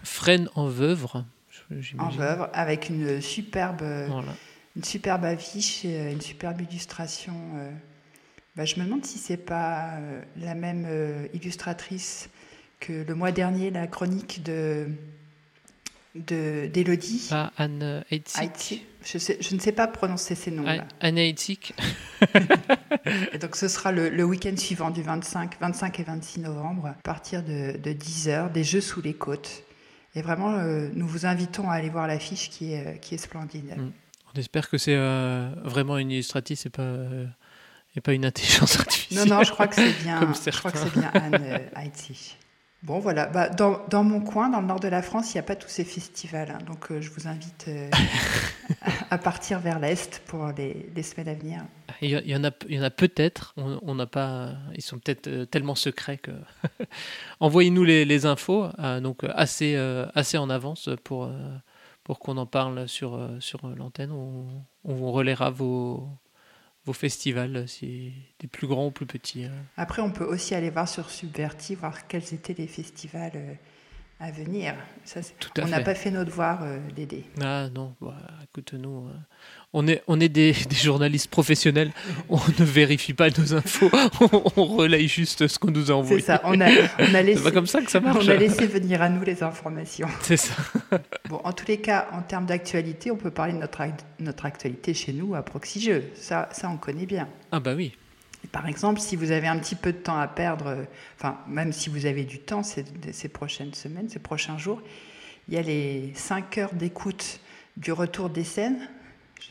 Fresnes 0.02 0.48
en 0.54 0.66
Veuvre. 0.66 1.24
En 1.98 2.10
Veuvre, 2.10 2.50
avec 2.52 2.90
une 2.90 3.20
superbe, 3.20 3.82
une 4.76 4.84
superbe 4.84 5.24
affiche, 5.24 5.84
une 5.84 6.20
superbe 6.20 6.60
illustration. 6.60 7.34
Euh. 7.56 7.70
Bah, 8.56 8.66
je 8.66 8.78
me 8.78 8.84
demande 8.84 9.06
si 9.06 9.18
c'est 9.18 9.38
pas 9.38 9.94
euh, 9.94 10.22
la 10.36 10.54
même 10.54 10.86
illustratrice 11.32 12.28
que 12.80 13.04
le 13.06 13.14
mois 13.14 13.32
dernier, 13.32 13.70
la 13.70 13.86
chronique 13.86 14.42
de 14.42 14.88
d'Elodie. 16.14 17.28
Ah, 17.30 17.52
Anne 17.56 18.04
Heitzig. 18.10 18.84
Je, 19.04 19.18
je, 19.18 19.54
ne 19.54 19.60
sais 19.60 19.72
pas 19.72 19.88
prononcer 19.88 20.34
ces 20.34 20.50
noms-là. 20.50 20.86
Anne 21.00 21.18
Heitzig. 21.18 21.72
et 23.32 23.38
donc 23.38 23.56
ce 23.56 23.68
sera 23.68 23.90
le, 23.92 24.22
week-end 24.24 24.56
suivant 24.56 24.90
du 24.90 25.02
25, 25.02 25.60
25 25.60 26.00
et 26.00 26.02
26 26.04 26.40
novembre, 26.40 26.86
à 26.86 27.02
partir 27.02 27.42
de, 27.42 27.72
10h, 27.76 28.52
des 28.52 28.64
Jeux 28.64 28.80
sous 28.80 29.02
les 29.02 29.14
côtes. 29.14 29.64
Et 30.14 30.22
vraiment, 30.22 30.52
euh, 30.52 30.88
nous 30.94 31.06
vous 31.06 31.24
invitons 31.24 31.70
à 31.70 31.74
aller 31.74 31.88
voir 31.88 32.06
l'affiche 32.06 32.50
qui 32.50 32.74
est, 32.74 33.00
qui 33.00 33.14
est 33.14 33.18
splendide. 33.18 33.74
Mm. 33.76 33.92
On 34.34 34.38
espère 34.38 34.68
que 34.68 34.78
c'est 34.78 34.96
euh, 34.96 35.50
vraiment 35.62 35.98
une 35.98 36.10
illustratrice 36.10 36.60
c'est 36.60 36.70
pas, 36.70 36.82
euh, 36.82 37.26
et 37.96 38.00
pas 38.00 38.12
une 38.12 38.24
intelligence 38.24 38.78
artificielle. 38.78 39.28
Non, 39.28 39.36
non, 39.36 39.42
je 39.42 39.50
crois 39.50 39.66
que 39.66 39.74
c'est 39.74 40.02
bien, 40.02 40.20
je 40.20 40.58
crois 40.58 40.70
que 40.70 40.78
c'est 40.78 40.92
bien 40.92 41.10
Anne 41.14 41.60
Heitzig. 41.76 42.36
Bon, 42.82 42.98
voilà. 42.98 43.26
Bah, 43.26 43.48
dans, 43.48 43.80
dans, 43.88 44.02
mon 44.02 44.20
coin, 44.20 44.48
dans 44.48 44.60
le 44.60 44.66
nord 44.66 44.80
de 44.80 44.88
la 44.88 45.02
France, 45.02 45.32
il 45.32 45.36
n'y 45.36 45.40
a 45.40 45.44
pas 45.44 45.54
tous 45.54 45.68
ces 45.68 45.84
festivals. 45.84 46.50
Hein. 46.50 46.58
donc, 46.66 46.90
euh, 46.90 47.00
je 47.00 47.10
vous 47.10 47.28
invite 47.28 47.66
euh, 47.68 47.88
à, 49.10 49.18
partir 49.18 49.60
vers 49.60 49.78
l'Est 49.78 50.20
pour 50.26 50.48
les, 50.56 50.90
les, 50.94 51.02
semaines 51.04 51.28
à 51.28 51.34
venir. 51.34 51.62
Il 52.00 52.10
y, 52.10 52.34
en 52.34 52.42
a, 52.42 52.50
il 52.68 52.74
y 52.74 52.80
en 52.80 52.82
a 52.82 52.90
peut-être. 52.90 53.54
On 53.56 53.94
n'a 53.94 54.06
pas. 54.06 54.54
Ils 54.74 54.82
sont 54.82 54.98
peut-être 54.98 55.28
euh, 55.28 55.44
tellement 55.44 55.76
secrets 55.76 56.18
que. 56.18 56.32
Envoyez-nous 57.40 57.84
les, 57.84 58.04
les, 58.04 58.26
infos, 58.26 58.66
donc 59.00 59.24
assez, 59.34 59.76
assez 60.14 60.38
en 60.38 60.50
avance 60.50 60.88
pour, 61.04 61.30
pour 62.04 62.18
qu'on 62.18 62.36
en 62.36 62.46
parle 62.46 62.88
sur, 62.88 63.28
sur 63.40 63.66
l'antenne. 63.66 64.12
On, 64.12 64.46
on 64.84 65.12
relaiera 65.12 65.50
vos, 65.50 66.08
vos 66.84 66.92
festivals, 66.92 67.68
si 67.68 68.12
des 68.40 68.48
plus 68.48 68.66
grands 68.66 68.86
ou 68.86 68.90
plus 68.90 69.06
petits. 69.06 69.44
Hein. 69.44 69.52
Après, 69.76 70.02
on 70.02 70.10
peut 70.10 70.24
aussi 70.24 70.54
aller 70.54 70.70
voir 70.70 70.88
sur 70.88 71.10
Subverti, 71.10 71.74
voir 71.74 72.06
quels 72.08 72.34
étaient 72.34 72.54
les 72.54 72.66
festivals 72.66 73.32
euh, 73.34 73.54
à 74.18 74.30
venir. 74.30 74.74
Ça, 75.04 75.20
Tout 75.38 75.50
à 75.60 75.64
on 75.64 75.68
n'a 75.68 75.80
pas 75.80 75.94
fait 75.94 76.10
notre 76.10 76.30
devoir, 76.30 76.62
euh, 76.62 76.78
Dédé. 76.94 77.24
Ah 77.40 77.68
non, 77.70 77.94
bah, 78.00 78.16
écoute, 78.44 78.74
nous, 78.74 79.08
euh, 79.08 79.12
on 79.74 79.86
est, 79.88 80.02
on 80.06 80.20
est 80.20 80.28
des, 80.28 80.52
des 80.68 80.76
journalistes 80.76 81.30
professionnels, 81.30 81.92
on 82.28 82.38
ne 82.58 82.64
vérifie 82.64 83.14
pas 83.14 83.30
nos 83.30 83.54
infos, 83.54 83.90
on, 84.20 84.42
on 84.56 84.64
relaye 84.64 85.08
juste 85.08 85.46
ce 85.46 85.58
qu'on 85.58 85.70
nous 85.70 85.84
a 85.84 85.86
C'est 85.86 85.92
envoyé. 85.92 86.22
ça, 86.22 86.40
on 86.44 86.60
a, 86.60 86.68
on 86.68 87.02
a 87.02 87.06
C'est 87.06 87.22
laissé... 87.22 87.42
pas 87.42 87.50
comme 87.52 87.66
ça 87.66 87.80
que 87.82 87.90
ça 87.90 88.00
marche. 88.00 88.24
On 88.24 88.28
a 88.28 88.34
laissé 88.34 88.66
venir 88.66 89.02
à 89.02 89.08
nous 89.08 89.22
les 89.24 89.42
informations. 89.42 90.08
C'est 90.22 90.36
ça. 90.36 90.54
Bon, 91.28 91.40
en 91.44 91.52
tous 91.52 91.66
les 91.68 91.78
cas, 91.78 92.08
en 92.12 92.20
termes 92.20 92.44
d'actualité, 92.44 93.10
on 93.10 93.16
peut 93.16 93.30
parler 93.30 93.54
de 93.54 93.58
notre, 93.58 93.80
notre 94.20 94.44
actualité 94.44 94.92
chez 94.92 95.12
nous 95.14 95.34
à 95.34 95.42
Proxy 95.42 95.80
Jeux. 95.80 96.04
Ça, 96.14 96.48
ça, 96.52 96.68
on 96.68 96.76
connaît 96.76 97.06
bien. 97.06 97.26
Ah 97.52 97.60
bah 97.60 97.72
oui. 97.74 97.92
Par 98.50 98.66
exemple, 98.66 99.00
si 99.00 99.16
vous 99.16 99.30
avez 99.30 99.46
un 99.46 99.56
petit 99.58 99.76
peu 99.76 99.92
de 99.92 99.98
temps 99.98 100.18
à 100.18 100.26
perdre, 100.28 100.66
euh, 100.66 100.84
enfin, 101.16 101.38
même 101.48 101.72
si 101.72 101.88
vous 101.88 102.04
avez 102.06 102.24
du 102.24 102.38
temps 102.40 102.62
ces, 102.62 102.84
ces 103.12 103.28
prochaines 103.28 103.72
semaines, 103.72 104.08
ces 104.10 104.18
prochains 104.18 104.58
jours, 104.58 104.82
il 105.48 105.54
y 105.54 105.56
a 105.56 105.62
les 105.62 106.12
5 106.14 106.58
heures 106.58 106.74
d'écoute 106.74 107.40
du 107.78 107.92
retour 107.92 108.28
des 108.28 108.44
scènes. 108.44 108.88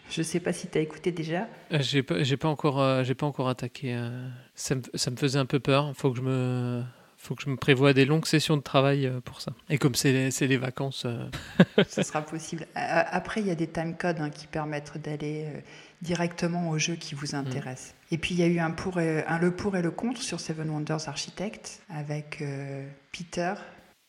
Je 0.09 0.21
ne 0.21 0.23
sais 0.23 0.39
pas 0.39 0.53
si 0.53 0.67
tu 0.67 0.77
as 0.77 0.81
écouté 0.81 1.11
déjà. 1.11 1.47
Euh, 1.71 1.79
J'ai 1.81 2.03
pas, 2.03 2.23
j'ai 2.23 2.37
pas 2.37 2.47
encore, 2.49 2.81
euh, 2.81 3.03
j'ai 3.03 3.15
pas 3.15 3.25
encore 3.25 3.49
attaqué. 3.49 3.93
euh, 3.95 4.27
ça, 4.55 4.75
me, 4.75 4.81
ça 4.93 5.11
me 5.11 5.15
faisait 5.15 5.39
un 5.39 5.45
peu 5.45 5.59
peur. 5.59 5.91
Faut 5.95 6.11
que 6.11 6.17
je 6.17 6.21
me, 6.21 6.83
faut 7.17 7.35
que 7.35 7.43
je 7.43 7.49
me 7.49 7.55
prévoie 7.57 7.93
des 7.93 8.05
longues 8.05 8.25
sessions 8.25 8.57
de 8.57 8.61
travail 8.61 9.05
euh, 9.05 9.19
pour 9.21 9.41
ça. 9.41 9.53
Et 9.69 9.77
comme 9.77 9.95
c'est 9.95 10.11
les, 10.11 10.47
les 10.47 10.57
vacances, 10.57 11.05
Ce 11.87 12.03
sera 12.03 12.21
possible. 12.21 12.65
Après, 12.75 13.41
il 13.41 13.47
y 13.47 13.51
a 13.51 13.55
des 13.55 13.67
timecodes 13.67 14.19
hein, 14.19 14.29
qui 14.29 14.47
permettent 14.47 14.97
d'aller 14.97 15.47
directement 16.01 16.69
au 16.69 16.77
jeu 16.77 16.95
qui 16.95 17.15
vous 17.15 17.35
intéresse. 17.35 17.93
Et 18.11 18.17
puis, 18.17 18.33
il 18.35 18.39
y 18.39 18.43
a 18.43 18.47
eu 18.47 18.59
un, 18.59 18.71
pour 18.71 18.99
et- 18.99 19.23
un 19.25 19.39
le 19.39 19.55
pour 19.55 19.77
et 19.77 19.81
le 19.81 19.91
contre 19.91 20.21
sur 20.21 20.39
Seven 20.39 20.69
Wonders 20.69 21.07
Architect 21.07 21.81
avec 21.89 22.43
Peter. 23.11 23.53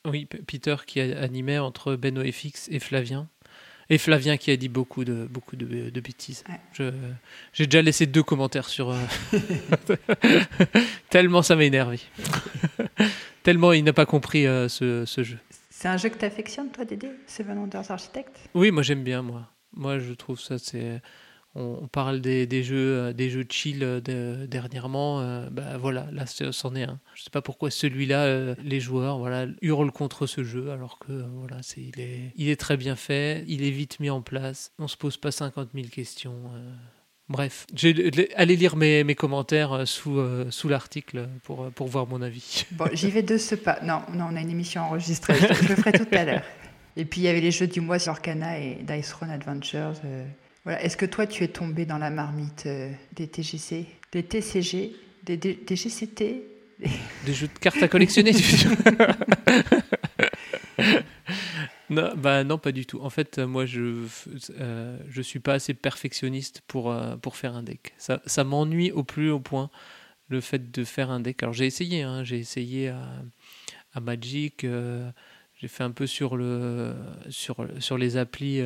oui, 0.05 0.25
Peter 0.25 0.75
qui 0.85 0.99
a 0.99 1.19
animé 1.21 1.59
entre 1.59 1.95
Beno 1.95 2.21
FX 2.23 2.67
et 2.69 2.79
Flavien. 2.79 3.29
Et 3.93 3.99
Flavien 3.99 4.37
qui 4.37 4.49
a 4.49 4.57
dit 4.57 4.69
beaucoup 4.69 5.03
de, 5.03 5.27
beaucoup 5.29 5.55
de, 5.55 5.91
de 5.91 5.99
bêtises. 6.01 6.43
Ouais. 6.49 6.91
J'ai 7.53 7.67
déjà 7.67 7.83
laissé 7.83 8.07
deux 8.07 8.23
commentaires 8.23 8.67
sur. 8.67 8.89
euh, 8.89 8.97
Tellement 11.11 11.43
ça 11.43 11.55
m'a 11.55 11.63
énervé. 11.63 11.99
Tellement 13.43 13.71
il 13.71 13.83
n'a 13.83 13.93
pas 13.93 14.07
compris 14.07 14.47
euh, 14.47 14.67
ce, 14.67 15.05
ce 15.05 15.21
jeu. 15.23 15.37
C'est 15.69 15.87
un 15.89 15.97
jeu 15.97 16.09
que 16.09 16.17
tu 16.17 16.25
affectionnes, 16.25 16.71
toi, 16.71 16.85
Dédé? 16.85 17.09
Seven 17.27 17.55
Wonders 17.59 17.91
Architect 17.91 18.35
Oui, 18.55 18.71
moi 18.71 18.81
j'aime 18.81 19.03
bien 19.03 19.21
moi. 19.21 19.47
Moi 19.75 19.99
je 19.99 20.13
trouve 20.13 20.39
ça 20.39 20.57
c'est 20.57 20.99
on, 21.55 21.79
on 21.83 21.87
parle 21.87 22.19
des, 22.21 22.47
des 22.47 22.63
jeux 22.63 22.75
euh, 22.97 23.13
des 23.13 23.29
jeux 23.29 23.45
chill 23.49 23.83
euh, 23.83 24.01
de- 24.01 24.45
dernièrement 24.45 25.19
euh, 25.21 25.49
bah 25.51 25.77
voilà, 25.77 26.07
là 26.11 26.25
c'en 26.25 26.75
est 26.75 26.83
un. 26.83 26.99
Je 27.15 27.23
sais 27.23 27.29
pas 27.29 27.41
pourquoi 27.41 27.69
celui-là 27.71 28.23
euh, 28.23 28.55
les 28.63 28.79
joueurs 28.79 29.17
voilà 29.19 29.45
hurlent 29.61 29.91
contre 29.91 30.25
ce 30.27 30.43
jeu 30.43 30.71
alors 30.71 30.99
que 30.99 31.11
euh, 31.11 31.23
voilà, 31.35 31.57
c'est 31.61 31.81
il 31.81 31.99
est 31.99 32.31
il 32.35 32.49
est 32.49 32.59
très 32.59 32.77
bien 32.77 32.95
fait, 32.95 33.43
il 33.47 33.63
est 33.63 33.71
vite 33.71 33.99
mis 33.99 34.09
en 34.09 34.21
place, 34.21 34.71
on 34.79 34.87
se 34.87 34.97
pose 34.97 35.17
pas 35.17 35.31
50 35.31 35.69
000 35.73 35.87
questions. 35.89 36.35
Bref, 37.29 37.65
allez 38.35 38.55
lire 38.57 38.75
mes, 38.75 39.03
mes 39.05 39.15
commentaires 39.15 39.87
sous, 39.87 40.19
euh, 40.19 40.51
sous 40.51 40.67
l'article 40.67 41.29
pour, 41.43 41.71
pour 41.71 41.87
voir 41.87 42.05
mon 42.05 42.21
avis. 42.21 42.65
Bon, 42.73 42.85
j'y 42.93 43.09
vais 43.09 43.23
de 43.23 43.37
ce 43.37 43.55
pas. 43.55 43.79
Non, 43.81 44.01
non, 44.13 44.27
on 44.31 44.35
a 44.35 44.41
une 44.41 44.49
émission 44.49 44.81
enregistrée. 44.81 45.35
Je, 45.35 45.53
je 45.53 45.69
le 45.69 45.75
ferai 45.77 45.93
tout 45.93 46.07
à 46.11 46.25
l'heure. 46.25 46.43
Et 46.97 47.05
puis, 47.05 47.21
il 47.21 47.23
y 47.23 47.27
avait 47.29 47.39
les 47.41 47.49
jeux 47.51 47.65
du 47.65 47.79
mois 47.79 47.97
sur 47.97 48.11
Arcana 48.11 48.59
et 48.59 48.75
Dice 48.83 49.09
Throne 49.09 49.31
Adventures. 49.31 49.93
euh. 50.05 50.25
Voilà. 50.63 50.81
Est-ce 50.83 50.95
que 50.97 51.05
toi, 51.05 51.27
tu 51.27 51.43
es 51.43 51.47
tombé 51.49 51.85
dans 51.85 51.97
la 51.97 52.09
marmite 52.09 52.63
euh, 52.65 52.91
des 53.15 53.27
TGC, 53.27 53.85
des 54.11 54.23
TCG, 54.23 54.95
des, 55.23 55.37
des- 55.37 55.55
des 55.55 55.75
GCT 55.75 56.43
Des 57.25 57.33
jeux 57.33 57.47
de 57.47 57.59
cartes 57.59 57.81
à 57.81 57.87
collectionner, 57.87 58.31
non, 61.89 62.13
bah 62.17 62.43
non, 62.43 62.57
pas 62.57 62.71
du 62.71 62.85
tout. 62.85 62.99
En 63.01 63.09
fait, 63.09 63.37
euh, 63.37 63.47
moi, 63.47 63.65
je 63.65 64.05
euh, 64.59 64.97
je 65.09 65.21
suis 65.21 65.39
pas 65.39 65.53
assez 65.53 65.73
perfectionniste 65.73 66.61
pour, 66.67 66.91
euh, 66.91 67.15
pour 67.17 67.35
faire 67.37 67.55
un 67.55 67.63
deck. 67.63 67.93
Ça, 67.97 68.21
ça 68.25 68.43
m'ennuie 68.43 68.91
au 68.91 69.03
plus 69.03 69.29
haut 69.31 69.39
point, 69.39 69.69
le 70.29 70.41
fait 70.41 70.71
de 70.71 70.83
faire 70.83 71.09
un 71.11 71.19
deck. 71.19 71.43
Alors, 71.43 71.53
j'ai 71.53 71.65
essayé, 71.65 72.01
hein, 72.01 72.23
j'ai 72.23 72.39
essayé 72.39 72.89
à, 72.89 73.07
à 73.93 73.99
Magic, 73.99 74.63
euh, 74.63 75.09
j'ai 75.61 75.67
fait 75.67 75.83
un 75.83 75.91
peu 75.91 76.07
sur, 76.07 76.35
le, 76.35 76.93
sur, 77.29 77.67
sur 77.79 77.97
les 77.97 78.17
applis. 78.17 78.61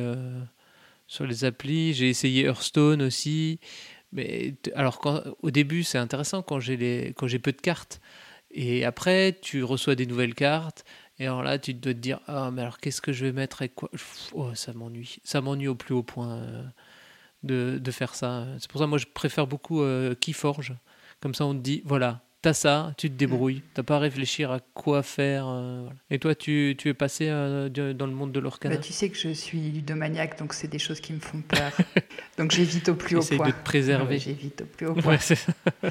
Sur 1.08 1.26
les 1.26 1.44
applis, 1.44 1.94
j'ai 1.94 2.08
essayé 2.10 2.44
Hearthstone 2.44 3.02
aussi. 3.02 3.58
Mais 4.12 4.54
alors, 4.74 5.00
au 5.42 5.50
début, 5.50 5.82
c'est 5.84 5.98
intéressant 5.98 6.42
quand 6.42 6.60
j'ai 6.60 6.76
les- 6.76 7.14
quand 7.16 7.26
j'ai 7.28 7.38
peu 7.40 7.52
de 7.52 7.60
cartes. 7.60 8.00
Et 8.50 8.84
après, 8.84 9.38
tu 9.42 9.64
reçois 9.64 9.94
des 9.96 10.06
nouvelles 10.06 10.34
cartes. 10.34 10.84
Et 11.18 11.24
alors 11.26 11.42
là, 11.42 11.58
tu 11.58 11.74
dois 11.74 11.94
te 11.94 11.98
dire 11.98 12.20
Ah, 12.28 12.50
mais 12.52 12.62
alors 12.62 12.78
qu'est-ce 12.78 13.00
que 13.02 13.12
je 13.12 13.26
vais 13.26 13.32
mettre 13.32 13.62
et 13.62 13.68
quoi? 13.70 13.90
Oh, 14.34 14.54
Ça 14.54 14.72
m'ennuie. 14.74 15.18
Ça 15.24 15.40
m'ennuie 15.42 15.68
au 15.68 15.74
plus 15.74 15.94
haut 15.94 16.02
point 16.04 16.38
euh, 16.38 16.64
de, 17.42 17.78
de 17.78 17.90
faire 17.90 18.14
ça. 18.14 18.46
C'est 18.60 18.70
pour 18.70 18.80
ça, 18.80 18.86
moi, 18.86 18.98
je 18.98 19.06
préfère 19.12 19.46
beaucoup 19.46 19.82
euh, 19.82 20.14
Keyforge. 20.14 20.74
Comme 21.20 21.34
ça, 21.34 21.44
on 21.46 21.54
te 21.54 21.60
dit 21.60 21.82
Voilà, 21.84 22.22
t'as 22.42 22.52
ça, 22.52 22.92
tu 22.96 23.10
te 23.10 23.14
débrouilles. 23.16 23.62
T'as 23.74 23.82
pas 23.82 23.96
à 23.96 23.98
réfléchir 23.98 24.50
à 24.50 24.60
quoi 24.60 25.02
faire. 25.02 25.46
euh, 25.48 25.80
voilà. 25.82 25.96
Et 26.10 26.18
toi, 26.18 26.34
tu, 26.34 26.74
tu 26.78 26.88
es 26.88 26.94
passé 26.94 27.28
euh, 27.28 27.68
dans 27.68 28.06
le 28.06 28.12
monde 28.12 28.32
de 28.32 28.40
l'Orcana 28.40 28.76
Bah, 28.76 28.80
Tu 28.82 28.92
sais 28.92 29.08
que 29.10 29.18
je 29.18 29.30
suis 29.30 29.58
ludomaniaque, 29.58 30.38
donc 30.38 30.54
c'est 30.54 30.68
des 30.68 30.78
choses 30.78 31.00
qui 31.00 31.12
me 31.12 31.20
font 31.20 31.40
peur. 31.42 31.72
donc, 32.38 32.50
j'évite 32.52 32.88
au 32.88 32.94
plus 32.94 33.16
haut 33.16 33.22
point. 33.36 33.46
de 33.48 33.52
te 33.52 33.64
préserver. 33.64 34.14
Ouais, 34.14 34.18
J'évite 34.20 34.62
au 34.62 34.66
plus 34.66 34.86
haut 34.86 34.94
point. 34.94 35.16
Ouais. 35.16 35.90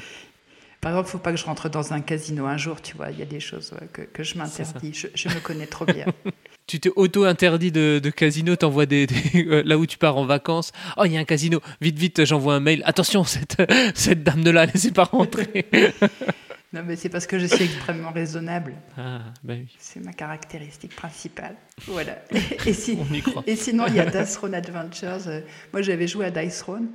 Par 0.80 0.92
exemple, 0.92 1.06
il 1.06 1.08
ne 1.08 1.12
faut 1.12 1.18
pas 1.18 1.30
que 1.32 1.36
je 1.38 1.44
rentre 1.44 1.68
dans 1.68 1.92
un 1.92 2.00
casino 2.00 2.46
un 2.46 2.56
jour, 2.56 2.80
tu 2.80 2.96
vois. 2.96 3.10
Il 3.10 3.18
y 3.18 3.22
a 3.22 3.26
des 3.26 3.40
choses 3.40 3.72
ouais, 3.80 3.88
que, 3.92 4.02
que 4.02 4.22
je 4.22 4.38
m'interdis. 4.38 4.92
Je, 4.94 5.08
je 5.14 5.28
me 5.28 5.40
connais 5.40 5.66
trop 5.66 5.84
bien. 5.84 6.06
Tu 6.68 6.80
t'es 6.80 6.90
auto-interdit 6.94 7.72
de, 7.72 7.98
de 7.98 8.10
casino, 8.10 8.54
t'envoies 8.54 8.84
des, 8.84 9.06
des- 9.06 9.46
euh, 9.46 9.62
là 9.64 9.78
où 9.78 9.86
tu 9.86 9.96
pars 9.96 10.18
en 10.18 10.26
vacances. 10.26 10.70
Oh, 10.98 11.04
il 11.06 11.12
y 11.12 11.16
a 11.16 11.20
un 11.20 11.24
casino. 11.24 11.60
Vite, 11.80 11.98
vite, 11.98 12.26
j'envoie 12.26 12.56
un 12.56 12.60
mail. 12.60 12.82
Attention, 12.84 13.24
cette, 13.24 13.56
cette 13.94 14.22
dame 14.22 14.42
de 14.44 14.50
là, 14.50 14.66
laissez 14.66 14.90
pas 14.92 15.04
rentrer. 15.04 15.64
non, 16.74 16.82
mais 16.86 16.96
c'est 16.96 17.08
parce 17.08 17.26
que 17.26 17.38
je 17.38 17.46
suis 17.46 17.64
extrêmement 17.64 18.10
raisonnable. 18.12 18.74
ah, 18.98 19.20
ben 19.42 19.60
oui, 19.62 19.76
C'est 19.78 20.04
ma 20.04 20.12
caractéristique 20.12 20.94
principale. 20.94 21.56
Voilà. 21.86 22.18
Et, 22.66 22.74
si- 22.74 22.98
on 23.00 23.14
y 23.14 23.22
croit. 23.22 23.42
et 23.46 23.56
sinon, 23.56 23.86
il 23.88 23.94
y 23.94 24.00
a 24.00 24.04
Dice 24.04 24.34
Throne 24.34 24.54
Adventures. 24.54 25.26
Euh, 25.26 25.40
Moi, 25.72 25.80
j'avais 25.80 26.06
joué 26.06 26.26
à 26.26 26.30
Dice 26.30 26.58
Throne, 26.58 26.88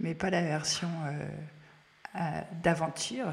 mais 0.00 0.14
pas 0.14 0.30
la 0.30 0.40
version 0.40 0.88
euh, 1.06 1.26
d'aventure. 2.62 3.28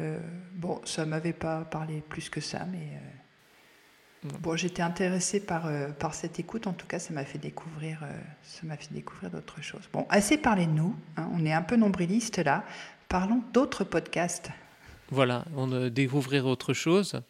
Euh, 0.00 0.18
bon, 0.54 0.80
ça 0.84 1.04
m'avait 1.06 1.32
pas 1.32 1.62
parlé 1.64 2.00
plus 2.08 2.28
que 2.30 2.40
ça, 2.40 2.64
mais 2.70 2.92
euh, 2.92 4.28
Non. 4.28 4.38
bon, 4.40 4.56
j'étais 4.56 4.82
intéressée 4.82 5.40
par, 5.40 5.66
euh, 5.66 5.88
par 5.90 6.14
cette 6.14 6.38
écoute. 6.38 6.66
En 6.66 6.72
tout 6.72 6.86
cas, 6.86 6.98
ça 6.98 7.12
m'a 7.12 7.24
fait 7.24 7.38
découvrir, 7.38 8.00
euh, 8.04 8.12
ça 8.42 8.60
m'a 8.64 8.76
fait 8.76 8.92
découvrir 8.92 9.30
d'autres 9.30 9.60
choses. 9.62 9.88
Bon, 9.92 10.06
assez 10.08 10.38
parlé 10.38 10.66
de 10.66 10.72
nous. 10.72 10.94
hein, 11.16 11.28
on 11.32 11.44
est 11.44 11.52
un 11.52 11.62
peu 11.62 11.76
nombriliste 11.76 12.38
là. 12.38 12.64
Parlons 13.08 13.42
d'autres 13.52 13.84
podcasts. 13.84 14.50
Voilà, 15.10 15.44
on 15.56 15.72
euh, 15.72 15.88
découvrir 15.90 16.46
autre 16.46 16.74
chose. 16.74 17.20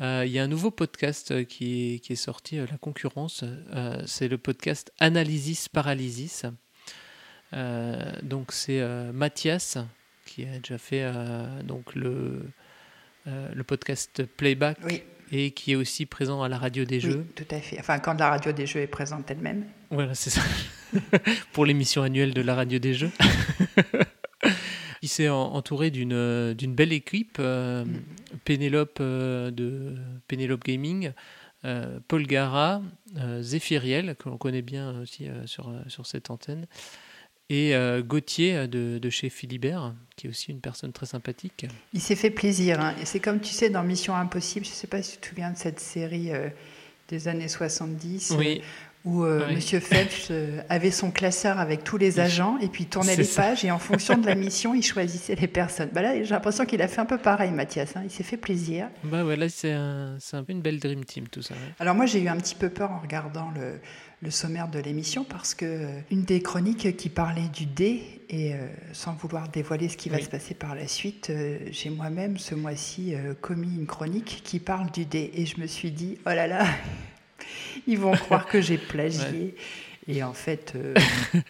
Euh, 0.00 0.24
Il 0.26 0.32
y 0.32 0.38
a 0.38 0.42
un 0.42 0.48
nouveau 0.48 0.70
podcast 0.70 1.30
euh, 1.30 1.44
qui 1.44 1.94
est, 1.94 1.98
qui 2.00 2.12
est 2.14 2.16
sorti, 2.16 2.58
euh, 2.58 2.66
la 2.70 2.76
concurrence. 2.78 3.44
euh, 3.44 4.02
c'est 4.06 4.28
le 4.28 4.36
podcast 4.38 4.92
Analysis 4.98 5.68
Paralysis. 5.68 6.44
Euh, 7.52 8.12
donc 8.22 8.52
c'est 8.52 8.80
euh, 8.80 9.12
Mathias 9.12 9.78
qui 10.42 10.48
a 10.48 10.58
déjà 10.58 10.78
fait 10.78 11.02
euh, 11.04 11.62
donc 11.62 11.94
le, 11.94 12.42
euh, 13.26 13.48
le 13.54 13.64
podcast 13.64 14.22
Playback 14.36 14.78
Oui, 14.84 15.02
et 15.32 15.50
qui 15.52 15.72
est 15.72 15.76
aussi 15.76 16.06
présent 16.06 16.42
à 16.42 16.48
la 16.48 16.58
radio 16.58 16.84
des 16.84 16.96
oui, 16.96 17.00
jeux. 17.12 17.26
tout 17.36 17.44
à 17.50 17.58
fait. 17.60 17.78
Enfin, 17.78 17.98
quand 17.98 18.18
la 18.18 18.30
radio 18.30 18.52
des 18.52 18.66
jeux 18.66 18.80
est 18.80 18.86
présente 18.86 19.30
elle-même. 19.30 19.64
Voilà, 19.90 20.14
c'est 20.14 20.30
ça. 20.30 20.42
Pour 21.52 21.66
l'émission 21.66 22.02
annuelle 22.02 22.34
de 22.34 22.42
la 22.42 22.54
radio 22.54 22.78
des 22.78 22.94
jeux. 22.94 23.10
Il 25.02 25.08
s'est 25.08 25.28
en- 25.30 25.54
entouré 25.54 25.90
d'une 25.90 26.54
belle 26.74 26.92
équipe. 26.92 27.38
euh, 27.40 27.84
Mm. 27.84 28.00
Pénélope 28.44 28.98
euh, 29.00 29.50
de 29.50 29.94
Pénélope 30.28 30.64
Gaming, 30.64 31.12
Paul 32.08 32.26
Gara, 32.26 32.80
Zéphiriel, 33.40 34.16
que 34.18 34.28
l'on 34.30 34.38
connaît 34.38 34.62
bien 34.62 34.98
aussi 35.00 35.26
sur, 35.44 35.70
sur 35.88 36.06
cette 36.06 36.30
antenne, 36.30 36.66
et 37.50 37.74
euh, 37.74 38.00
Gauthier 38.02 38.56
euh, 38.56 38.66
de, 38.66 38.98
de 38.98 39.10
chez 39.10 39.28
Philibert, 39.28 39.92
qui 40.16 40.28
est 40.28 40.30
aussi 40.30 40.50
une 40.52 40.60
personne 40.60 40.92
très 40.92 41.06
sympathique. 41.06 41.66
Il 41.92 42.00
s'est 42.00 42.14
fait 42.16 42.30
plaisir. 42.30 42.80
hein. 42.80 42.94
Et 43.02 43.04
c'est 43.04 43.20
comme 43.20 43.40
tu 43.40 43.52
sais 43.52 43.68
dans 43.68 43.82
Mission 43.82 44.14
Impossible, 44.14 44.64
je 44.64 44.70
ne 44.70 44.74
sais 44.74 44.86
pas 44.86 45.02
si 45.02 45.14
tu 45.14 45.18
te 45.18 45.26
souviens 45.26 45.50
de 45.50 45.56
cette 45.58 45.80
série 45.80 46.30
euh, 46.32 46.48
des 47.08 47.26
années 47.28 47.48
70, 47.48 48.30
euh, 48.30 48.34
Oui, 48.38 48.62
où 49.04 49.24
euh, 49.24 49.52
Monsieur 49.52 49.80
Phelps 49.80 50.30
avait 50.68 50.90
son 50.92 51.10
classeur 51.10 51.58
avec 51.58 51.82
tous 51.82 51.96
les 51.96 52.20
agents 52.20 52.56
et 52.60 52.68
puis 52.68 52.84
tournait 52.86 53.16
les 53.16 53.24
pages 53.24 53.64
et 53.64 53.70
en 53.72 53.78
fonction 53.78 54.16
de 54.18 54.26
la 54.26 54.34
mission, 54.36 54.74
il 54.74 54.82
choisissait 54.84 55.34
les 55.34 55.48
personnes. 55.48 55.88
Bah 55.92 56.02
là, 56.02 56.22
j'ai 56.22 56.30
l'impression 56.30 56.66
qu'il 56.66 56.80
a 56.82 56.86
fait 56.86 57.00
un 57.00 57.06
peu 57.06 57.18
pareil, 57.18 57.50
Mathias. 57.50 57.96
Hein. 57.96 58.02
Il 58.04 58.10
s'est 58.10 58.22
fait 58.22 58.36
plaisir. 58.36 58.88
Bah 59.02 59.24
ouais, 59.24 59.36
là, 59.36 59.48
c'est 59.48 59.72
un, 59.72 60.18
un, 60.34 60.44
peu 60.44 60.52
une 60.52 60.60
belle 60.60 60.78
dream 60.78 61.04
team, 61.04 61.26
tout 61.28 61.42
ça. 61.42 61.54
Alors 61.80 61.94
moi, 61.96 62.04
j'ai 62.06 62.20
eu 62.22 62.28
un 62.28 62.36
petit 62.36 62.54
peu 62.54 62.68
peur 62.68 62.92
en 62.92 63.00
regardant 63.00 63.50
le, 63.56 63.80
le 64.22 64.30
sommaire 64.30 64.68
de 64.68 64.78
l'émission 64.78 65.24
parce 65.24 65.54
que 65.54 65.64
euh, 65.64 66.00
une 66.10 66.24
des 66.24 66.42
chroniques 66.42 66.96
qui 66.96 67.08
parlait 67.08 67.48
du 67.48 67.66
dé 67.66 68.02
et 68.28 68.54
sans 68.92 69.14
vouloir 69.14 69.48
dévoiler 69.48 69.88
ce 69.88 69.96
qui 69.96 70.08
va 70.08 70.20
se 70.20 70.28
passer 70.28 70.54
par 70.54 70.76
la 70.76 70.86
suite, 70.86 71.32
j'ai 71.72 71.90
moi-même 71.90 72.38
ce 72.38 72.54
mois-ci 72.54 73.12
commis 73.40 73.74
une 73.74 73.88
chronique 73.88 74.42
qui 74.44 74.60
parle 74.60 74.88
du 74.92 75.04
dé 75.04 75.32
et 75.34 75.46
je 75.46 75.60
me 75.60 75.66
suis 75.66 75.90
dit 75.90 76.16
oh 76.26 76.28
là 76.28 76.46
là 76.46 76.64
ils 77.88 77.98
vont 77.98 78.12
croire 78.12 78.46
que 78.46 78.60
j'ai 78.60 78.78
plagié. 78.78 79.56
Et 80.08 80.22
en 80.22 80.32
fait, 80.32 80.72
euh, 80.74 80.94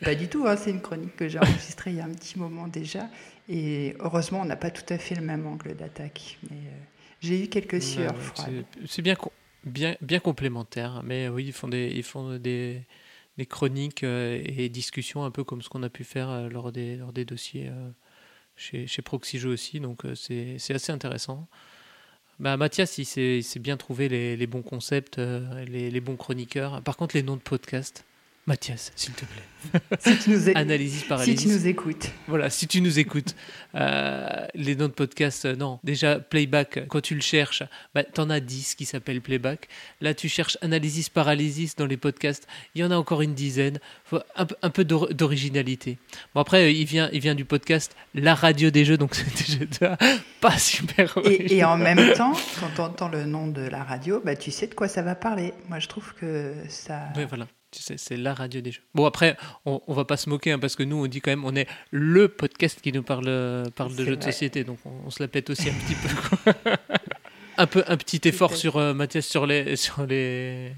pas 0.04 0.14
du 0.14 0.28
tout. 0.28 0.46
Hein. 0.46 0.56
C'est 0.56 0.70
une 0.70 0.80
chronique 0.80 1.16
que 1.16 1.28
j'ai 1.28 1.38
enregistrée 1.38 1.92
il 1.92 1.96
y 1.96 2.00
a 2.00 2.04
un 2.04 2.12
petit 2.12 2.38
moment 2.38 2.68
déjà. 2.68 3.08
Et 3.48 3.96
heureusement, 4.00 4.40
on 4.42 4.44
n'a 4.44 4.56
pas 4.56 4.70
tout 4.70 4.92
à 4.92 4.98
fait 4.98 5.14
le 5.14 5.22
même 5.22 5.46
angle 5.46 5.74
d'attaque. 5.74 6.38
Mais 6.50 6.56
euh, 6.56 6.82
j'ai 7.20 7.44
eu 7.44 7.48
quelques 7.48 7.80
sueurs 7.80 8.16
froides. 8.16 8.64
C'est 8.86 9.02
bien, 9.02 9.16
bien, 9.64 9.96
bien 10.00 10.20
complémentaire. 10.20 11.02
Mais 11.04 11.28
oui, 11.28 11.46
ils 11.46 11.52
font 11.52 11.68
des, 11.68 11.92
ils 11.94 12.02
font 12.02 12.38
des, 12.38 12.86
chroniques 13.48 14.04
euh, 14.04 14.42
et 14.44 14.68
discussions 14.68 15.24
un 15.24 15.30
peu 15.30 15.44
comme 15.44 15.62
ce 15.62 15.68
qu'on 15.68 15.82
a 15.82 15.88
pu 15.88 16.04
faire 16.04 16.48
lors 16.50 16.72
des, 16.72 16.96
lors 16.96 17.12
des 17.12 17.24
dossiers 17.24 17.70
chez, 18.56 18.86
chez 18.86 19.02
Proxy 19.02 19.44
aussi. 19.46 19.80
Donc 19.80 20.02
c'est 20.14 20.74
assez 20.74 20.92
intéressant. 20.92 21.48
Bah, 22.40 22.56
Mathias, 22.56 22.96
il 22.96 23.04
s'est 23.04 23.60
bien 23.60 23.76
trouvé 23.76 24.08
les, 24.08 24.34
les, 24.34 24.46
bons 24.46 24.62
concepts, 24.62 25.18
euh, 25.18 25.62
les, 25.66 25.90
les, 25.90 26.00
bons 26.00 26.16
chroniqueurs. 26.16 26.80
Par 26.80 26.96
contre, 26.96 27.14
les 27.14 27.22
noms 27.22 27.36
de 27.36 27.42
podcasts, 27.42 28.06
Mathias, 28.46 28.90
s'il 28.96 29.14
te 29.14 29.24
plaît. 29.24 29.42
Si 30.00 30.18
tu 30.18 30.30
nous, 30.30 30.48
Analysis 30.54 31.04
si 31.22 31.34
tu 31.34 31.48
nous 31.48 31.66
écoutes. 31.66 32.10
Voilà, 32.26 32.48
si 32.48 32.66
tu 32.66 32.80
nous 32.80 32.98
écoutes. 32.98 33.34
Euh, 33.74 34.46
les 34.54 34.74
noms 34.74 34.88
de 34.88 34.92
podcasts, 34.92 35.44
euh, 35.44 35.54
non. 35.54 35.78
Déjà, 35.84 36.18
Playback, 36.18 36.86
quand 36.88 37.02
tu 37.02 37.14
le 37.14 37.20
cherches, 37.20 37.62
bah, 37.94 38.02
tu 38.02 38.20
en 38.20 38.30
as 38.30 38.40
10 38.40 38.74
qui 38.74 38.86
s'appellent 38.86 39.20
Playback. 39.20 39.68
Là, 40.00 40.14
tu 40.14 40.28
cherches 40.28 40.56
Analysis 40.62 41.10
Paralysis 41.10 41.76
dans 41.76 41.84
les 41.84 41.98
podcasts. 41.98 42.48
Il 42.74 42.80
y 42.80 42.84
en 42.84 42.90
a 42.90 42.96
encore 42.96 43.20
une 43.20 43.34
dizaine. 43.34 43.78
Faut 44.04 44.20
un, 44.34 44.46
un, 44.62 44.70
peu 44.70 44.84
d'originalité. 44.84 45.98
Bon, 46.34 46.40
après, 46.40 46.74
il 46.74 46.86
vient, 46.86 47.10
il 47.12 47.20
vient 47.20 47.34
du 47.34 47.44
podcast 47.44 47.94
La 48.14 48.34
Radio 48.34 48.70
des 48.70 48.86
Jeux, 48.86 48.96
donc 48.96 49.14
c'est 49.34 49.66
déjà 49.66 49.98
pas 50.40 50.58
super 50.58 51.18
et, 51.24 51.56
et, 51.56 51.64
en 51.64 51.76
même 51.76 52.14
temps, 52.14 52.32
quand 52.58 52.70
tu 52.74 52.80
entends 52.80 53.08
le 53.08 53.24
nom 53.24 53.46
de 53.46 53.62
la 53.62 53.84
radio, 53.84 54.22
bah, 54.24 54.36
tu 54.36 54.50
sais 54.50 54.66
de 54.66 54.74
quoi 54.74 54.88
ça 54.88 55.02
va 55.02 55.14
parler. 55.14 55.52
Moi, 55.68 55.78
je 55.78 55.88
trouve 55.88 56.14
que 56.14 56.54
ça... 56.68 57.08
Oui, 57.16 57.24
voilà 57.28 57.46
c'est 57.72 58.16
la 58.16 58.34
radio 58.34 58.60
des 58.60 58.72
jeux. 58.72 58.82
Bon, 58.94 59.06
après, 59.06 59.36
on, 59.64 59.80
on 59.86 59.94
va 59.94 60.04
pas 60.04 60.16
se 60.16 60.28
moquer, 60.28 60.52
hein, 60.52 60.58
parce 60.58 60.76
que 60.76 60.82
nous, 60.82 60.96
on 60.96 61.06
dit 61.06 61.20
quand 61.20 61.30
même, 61.30 61.44
on 61.44 61.54
est 61.54 61.68
le 61.90 62.28
podcast 62.28 62.80
qui 62.80 62.92
nous 62.92 63.02
parle, 63.02 63.70
parle 63.74 63.94
de 63.94 64.04
jeux 64.04 64.16
de 64.16 64.24
société, 64.24 64.64
donc 64.64 64.78
on, 64.84 65.10
se 65.10 65.22
la 65.22 65.28
pète 65.28 65.50
aussi 65.50 65.68
un 65.68 65.74
petit 65.74 65.94
peu. 65.94 66.52
un, 67.56 67.66
peu 67.66 67.84
un 67.86 67.96
petit 67.96 68.26
effort 68.28 68.56
sur, 68.56 68.76
euh, 68.76 68.94
Mathias, 68.94 69.26
sur 69.26 69.46
les, 69.46 69.76
sur, 69.76 70.06
les, 70.06 70.72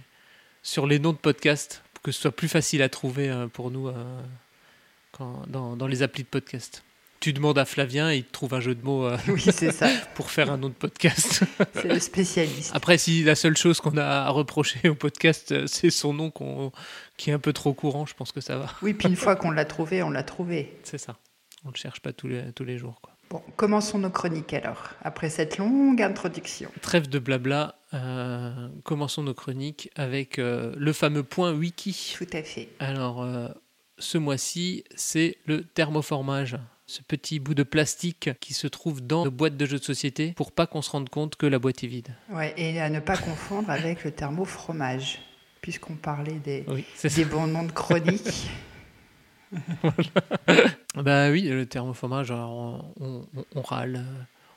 sur 0.63 0.87
les 0.87 0.99
noms 0.99 1.13
de 1.13 1.19
podcasts, 1.19 1.83
pour 1.95 2.03
que 2.03 2.13
ce 2.13 2.21
soit 2.21 2.33
plus 2.33 2.49
facile 2.49 2.83
à 2.83 2.89
trouver 2.89 3.31
euh, 3.31 3.47
pour 3.47 3.71
nous 3.71 3.89
euh, 3.89 3.95
quand, 5.13 5.45
dans, 5.49 5.77
dans 5.77 5.87
les 5.87 6.03
applis 6.03 6.23
de 6.25 6.29
podcast 6.29 6.83
tu 7.23 7.33
demandes 7.33 7.57
à 7.57 7.64
Flavien 7.64 8.11
et 8.11 8.17
il 8.17 8.25
te 8.25 8.33
trouve 8.33 8.52
un 8.52 8.61
jeu 8.61 8.75
de 8.75 8.85
mots 8.85 9.07
euh, 9.07 9.17
oui, 9.29 9.41
ça. 9.41 9.88
pour 10.17 10.31
faire 10.31 10.50
un 10.50 10.61
autre 10.64 10.75
podcast. 10.75 11.45
c'est 11.75 11.88
le 11.88 12.00
spécialiste. 12.00 12.73
Après, 12.75 12.99
si 12.99 13.23
la 13.23 13.37
seule 13.37 13.57
chose 13.57 13.81
qu'on 13.81 13.97
a 13.97 14.05
à 14.05 14.29
reprocher 14.31 14.88
au 14.88 14.97
podcast, 14.97 15.52
euh, 15.52 15.67
c'est 15.69 15.91
son 15.91 16.12
nom 16.12 16.33
qui 17.17 17.31
est 17.31 17.33
un 17.33 17.38
peu 17.38 17.52
trop 17.52 17.75
courant, 17.75 18.07
je 18.07 18.14
pense 18.14 18.33
que 18.33 18.41
ça 18.41 18.59
va. 18.59 18.67
Oui, 18.83 18.93
puis 18.93 19.09
une 19.09 19.14
fois 19.14 19.37
qu'on 19.37 19.52
l'a 19.52 19.64
trouvé, 19.64 20.02
on 20.02 20.11
l'a 20.11 20.25
trouvé. 20.25 20.76
C'est 20.83 20.99
ça. 20.99 21.17
On 21.64 21.69
ne 21.69 21.75
le 21.75 21.79
cherche 21.79 22.00
pas 22.00 22.12
tous 22.12 22.26
les, 22.26 22.50
tous 22.52 22.64
les 22.64 22.76
jours. 22.76 23.00
Quoi. 23.00 23.14
Bon, 23.31 23.41
commençons 23.55 24.00
nos 24.00 24.11
chroniques 24.11 24.52
alors, 24.52 24.91
après 25.02 25.31
cette 25.31 25.59
longue 25.59 26.02
introduction. 26.02 26.73
Trêve 26.81 27.09
de 27.09 27.21
blabla, 27.21 27.76
euh, 27.95 28.69
commençons 28.83 29.23
nos 29.23 29.35
chroniques 29.35 29.93
avec 29.95 30.38
le 30.38 30.93
fameux 30.93 31.23
point 31.23 31.52
wiki. 31.52 32.17
Tout 32.19 32.26
à 32.33 32.43
fait. 32.43 32.69
Alors, 32.81 33.25
ce 33.99 34.19
mois-ci, 34.19 34.83
c'est 34.97 35.38
le 35.47 35.62
thermoformage 35.62 36.59
ce 36.87 37.03
petit 37.03 37.39
bout 37.39 37.55
de 37.55 37.62
plastique 37.62 38.31
qui 38.41 38.55
se 38.55 38.67
trouve 38.67 39.01
dans 39.01 39.25
nos 39.25 39.31
boîtes 39.31 39.57
de 39.57 39.67
jeux 39.67 39.79
de 39.79 39.85
société 39.85 40.33
pour 40.33 40.53
pas 40.53 40.67
qu'on 40.67 40.83
se 40.83 40.91
rende 40.91 41.09
compte 41.09 41.37
que 41.37 41.47
la 41.47 41.59
boîte 41.59 41.85
est 41.85 41.87
vide. 41.87 42.15
Ouais, 42.31 42.53
et 42.57 42.81
à 42.81 42.91
ne 42.91 43.01
pas 43.01 43.17
confondre 43.17 43.71
avec 43.71 44.05
le 44.05 44.11
thermofromage, 44.11 45.21
puisqu'on 45.61 45.95
parlait 45.95 46.41
des, 46.45 46.67
des 47.03 47.25
bons 47.25 47.47
noms 47.47 47.65
de 47.65 47.73
chroniques. 47.73 48.51
bah 50.97 51.31
oui, 51.31 51.43
le 51.43 51.67
thermofromage, 51.67 52.31
on, 52.31 52.85
on, 53.01 53.27
on, 53.55 53.62
râle. 53.62 54.05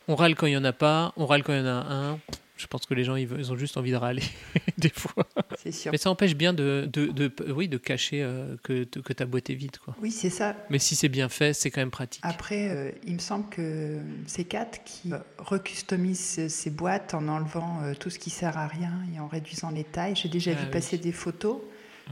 On 0.08 0.16
râle 0.16 0.36
quand 0.36 0.48
il 0.48 0.52
n'y 0.52 0.58
en 0.58 0.64
a 0.64 0.74
pas, 0.74 1.14
on 1.18 1.26
râle 1.26 1.44
quand 1.44 1.54
il 1.54 1.60
y 1.60 1.62
en 1.62 1.68
a 1.68 1.86
un. 1.94 2.20
Je 2.58 2.68
pense 2.68 2.86
que 2.86 2.94
les 2.94 3.04
gens, 3.04 3.16
ils, 3.16 3.52
ont 3.52 3.58
juste 3.58 3.76
envie 3.76 3.92
de 3.92 3.98
râler, 3.98 4.24
des 4.78 4.90
fois. 4.90 5.28
C'est 5.62 5.74
sûr. 5.74 5.92
Mais 5.92 5.98
ça 5.98 6.10
empêche 6.10 6.36
bien 6.36 6.54
de, 6.54 6.90
de, 6.92 7.08
de 7.08 7.32
oui, 7.52 7.68
de 7.68 7.78
cacher 7.78 8.22
euh, 8.24 8.56
que, 8.64 8.84
que 8.84 9.14
ta 9.14 9.26
boîte 9.26 9.50
est 9.50 9.56
vide. 9.56 9.78
Quoi. 9.78 9.96
Oui, 10.02 10.12
c'est 10.12 10.30
ça. 10.30 10.56
Mais 10.70 10.80
si 10.80 10.96
c'est 10.96 11.10
bien 11.10 11.28
fait, 11.28 11.54
c'est 11.54 11.70
quand 11.70 11.82
même 11.82 11.92
pratique. 11.92 12.22
Après, 12.24 12.70
euh, 12.70 12.92
il 13.06 13.16
me 13.16 13.20
semble 13.20 13.50
que 13.50 14.00
c'est 14.26 14.46
Kat 14.46 14.72
qui 14.86 15.12
recustomise 15.38 16.48
ses 16.48 16.70
boîtes 16.70 17.14
en 17.14 17.28
enlevant 17.28 17.82
euh, 17.84 17.94
tout 17.94 18.10
ce 18.10 18.20
qui 18.20 18.30
sert 18.30 18.58
à 18.58 18.68
rien 18.68 18.94
et 19.14 19.20
en 19.20 19.28
réduisant 19.28 19.72
les 19.72 19.84
tailles. 19.84 20.16
J'ai 20.16 20.30
déjà 20.30 20.52
ah 20.52 20.64
vu 20.64 20.72
passer 20.72 20.98
des 20.98 21.12
photos 21.12 21.58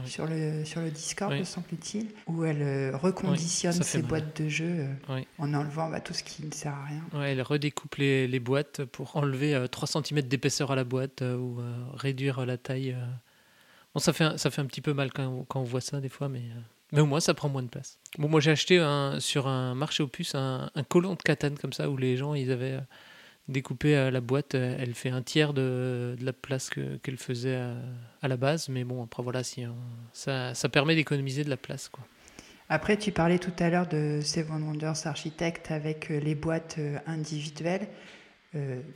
sur, 0.06 0.26
le, 0.26 0.64
sur 0.64 0.80
le 0.80 0.90
Discord, 0.90 1.32
me 1.32 1.44
semble-t-il, 1.44 2.08
où 2.26 2.44
elle 2.44 2.62
euh, 2.62 2.96
reconditionne 2.96 3.72
ses 3.72 4.02
boîtes 4.02 4.40
de 4.42 4.48
jeux 4.48 4.86
euh, 5.08 5.20
en 5.38 5.54
enlevant 5.54 5.88
bah, 5.88 6.00
tout 6.00 6.12
ce 6.14 6.22
qui 6.22 6.44
ne 6.44 6.52
sert 6.52 6.72
à 6.72 6.84
rien. 6.84 7.22
elle 7.22 7.42
redécoupe 7.42 7.96
les, 7.96 8.26
les, 8.26 8.40
boîtes 8.40 8.84
pour 8.84 9.16
enlever 9.16 9.66
3 9.70 9.96
euh, 9.96 10.02
cm 10.02 10.22
d'épaisseur 10.22 10.70
à 10.70 10.76
la 10.76 10.84
boîte 10.84 11.22
ou 11.22 11.58
réduire 11.94 12.44
la 12.44 12.58
taille. 12.58 12.96
Bon, 13.94 14.00
ça 14.00 14.12
fait, 14.12 14.24
un, 14.24 14.36
ça 14.36 14.50
fait 14.50 14.60
un 14.60 14.66
petit 14.66 14.80
peu 14.80 14.92
mal 14.92 15.12
quand, 15.12 15.44
quand 15.48 15.60
on 15.60 15.64
voit 15.64 15.80
ça 15.80 16.00
des 16.00 16.08
fois, 16.08 16.28
mais, 16.28 16.42
mais 16.92 17.00
au 17.00 17.06
moins 17.06 17.20
ça 17.20 17.32
prend 17.34 17.48
moins 17.48 17.62
de 17.62 17.68
place. 17.68 17.98
Bon, 18.18 18.28
moi 18.28 18.40
j'ai 18.40 18.50
acheté 18.50 18.78
un, 18.78 19.20
sur 19.20 19.46
un 19.46 19.74
marché 19.74 20.02
aux 20.02 20.08
puces 20.08 20.34
un, 20.34 20.70
un 20.74 20.82
colon 20.82 21.14
de 21.14 21.22
katane 21.22 21.56
comme 21.56 21.72
ça 21.72 21.88
où 21.88 21.96
les 21.96 22.16
gens 22.16 22.34
ils 22.34 22.50
avaient 22.50 22.80
découper 23.48 23.96
euh, 23.96 24.10
la 24.10 24.20
boîte, 24.20 24.54
euh, 24.54 24.76
elle 24.78 24.94
fait 24.94 25.10
un 25.10 25.22
tiers 25.22 25.52
de, 25.52 26.16
la 26.20 26.32
place 26.32 26.70
qu'elle 26.70 27.18
faisait 27.18 27.60
à, 28.22 28.28
la 28.28 28.36
base. 28.36 28.68
Mais 28.68 28.84
bon, 28.84 29.02
après 29.04 29.22
voilà, 29.22 29.42
si, 29.42 29.64
ça, 30.12 30.54
ça, 30.54 30.68
permet 30.68 30.94
d'économiser 30.94 31.44
de 31.44 31.50
la 31.50 31.56
place. 31.56 31.88
Quoi. 31.88 32.04
Après, 32.68 32.96
tu 32.96 33.12
parlais 33.12 33.38
tout 33.38 33.52
à 33.58 33.68
l'heure 33.68 33.86
de 33.86 34.20
Seven 34.22 34.62
Wonders 34.62 35.06
Architect 35.06 35.70
avec 35.70 36.10
euh, 36.10 36.20
les 36.20 36.34
boîtes 36.34 36.78
individuelles, 37.06 37.88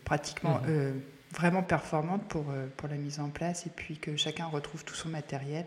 pratiquement 0.05 0.61
mhm. 0.61 1.01
vraiment 1.33 1.65
performantes 1.65 2.23
pour, 2.29 2.45
pour 2.77 2.89
la 2.89 2.95
mise 2.95 3.19
en 3.19 3.29
place 3.29 3.67
et 3.67 3.71
puis 3.75 3.99
que 3.99 4.17
chacun 4.17 4.47
retrouve 4.47 4.85
tout 4.85 4.95
son 4.95 5.09
matériel. 5.09 5.67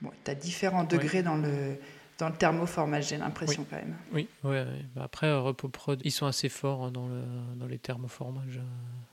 Bon, 0.00 0.10
tu 0.24 0.30
as 0.32 0.34
différents 0.34 0.82
degrés 0.82 1.22
dans 1.22 1.36
le 1.36 1.78
dans 2.18 2.28
le 2.28 2.34
thermoformage, 2.34 3.08
j'ai 3.08 3.16
l'impression 3.16 3.64
quand 3.68 3.76
même. 3.76 3.96
Oui, 4.12 4.28
ouais, 4.42 4.66
bah, 4.94 5.02
après, 5.04 5.32
RepoProd, 5.32 6.00
ils 6.04 6.10
sont 6.10 6.26
assez 6.26 6.48
forts 6.48 6.84
hein, 6.84 6.90
dans, 6.90 7.06
le, 7.06 7.22
dans 7.56 7.66
les 7.66 7.78
thermoformages. 7.78 8.60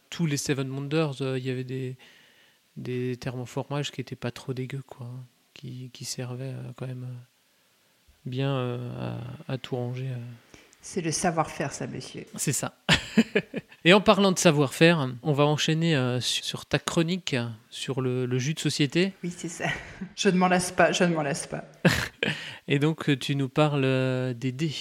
Tous 0.10 0.26
les 0.26 0.38
Seven 0.38 0.70
Wonders, 0.72 1.22
euh, 1.22 1.38
il 1.38 1.46
y 1.46 1.52
avait 1.52 1.64
des, 1.64 1.98
des 2.78 3.16
thermoformages 3.18 3.92
qui 3.92 4.02
n'étaient 4.02 4.16
pas 4.16 4.32
trop 4.32 4.54
dégueux, 4.54 4.84
quoi, 4.88 5.08
qui, 5.54 5.92
qui 5.94 6.04
servaient 6.04 6.46
euh, 6.46 6.72
quand 6.76 6.88
même 6.88 7.04
euh, 7.04 7.16
bien 8.26 8.56
à, 8.58 9.54
à, 9.54 9.58
tout 9.60 9.76
ranger. 9.76 10.10
C'est 10.82 11.02
le 11.02 11.12
savoir-faire, 11.12 11.72
ça, 11.72 11.86
monsieur. 11.86 12.26
C'est 12.36 12.54
ça. 12.54 12.76
Et 13.86 13.94
en 13.94 14.02
parlant 14.02 14.32
de 14.32 14.40
savoir-faire, 14.40 15.08
on 15.22 15.34
va 15.34 15.46
enchaîner 15.46 16.18
sur 16.22 16.66
ta 16.66 16.80
chronique 16.80 17.36
sur 17.70 18.02
le, 18.02 18.26
le, 18.26 18.40
jus 18.40 18.56
de 18.56 18.60
société. 18.60 19.14
Oui, 19.24 19.32
c'est 19.36 19.50
ça. 19.50 19.66
Je 20.16 20.30
ne 20.30 20.38
m'en 20.38 20.48
lasse 20.48 20.72
pas, 20.72 20.92
je 20.92 21.04
ne 21.04 21.14
m'en 21.14 21.22
lasse 21.22 21.46
pas. 21.46 21.66
Et 22.68 22.80
donc, 22.80 23.20
tu 23.20 23.36
nous 23.36 23.48
parles 23.48 23.86
euh, 23.86 24.34
des 24.34 24.52
dés. 24.52 24.74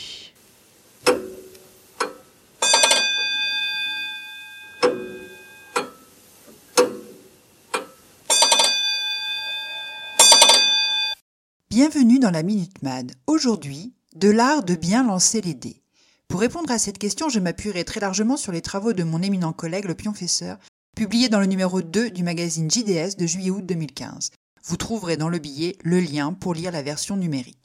Bienvenue 11.68 12.18
dans 12.18 12.30
la 12.30 12.42
Minute 12.42 12.82
Mad. 12.82 13.12
Aujourd'hui, 13.26 13.92
de 14.16 14.30
l'art 14.30 14.64
de 14.64 14.76
bien 14.76 15.04
lancer 15.04 15.42
les 15.42 15.52
dés. 15.52 15.82
Pour 16.28 16.40
répondre 16.40 16.70
à 16.70 16.78
cette 16.78 16.96
question, 16.96 17.28
je 17.28 17.38
m'appuierai 17.38 17.84
très 17.84 18.00
largement 18.00 18.38
sur 18.38 18.52
les 18.52 18.62
travaux 18.62 18.94
de 18.94 19.02
mon 19.02 19.20
éminent 19.20 19.52
collègue 19.52 19.84
le 19.84 19.94
pionfesseur, 19.94 20.56
publiés 20.96 21.28
dans 21.28 21.40
le 21.40 21.46
numéro 21.46 21.82
2 21.82 22.10
du 22.10 22.22
magazine 22.22 22.70
JDS 22.70 23.16
de 23.18 23.26
juillet-août 23.26 23.66
2015. 23.66 24.30
Vous 24.62 24.76
trouverez 24.78 25.18
dans 25.18 25.28
le 25.28 25.38
billet 25.38 25.76
le 25.82 26.00
lien 26.00 26.32
pour 26.32 26.54
lire 26.54 26.72
la 26.72 26.80
version 26.80 27.16
numérique. 27.18 27.63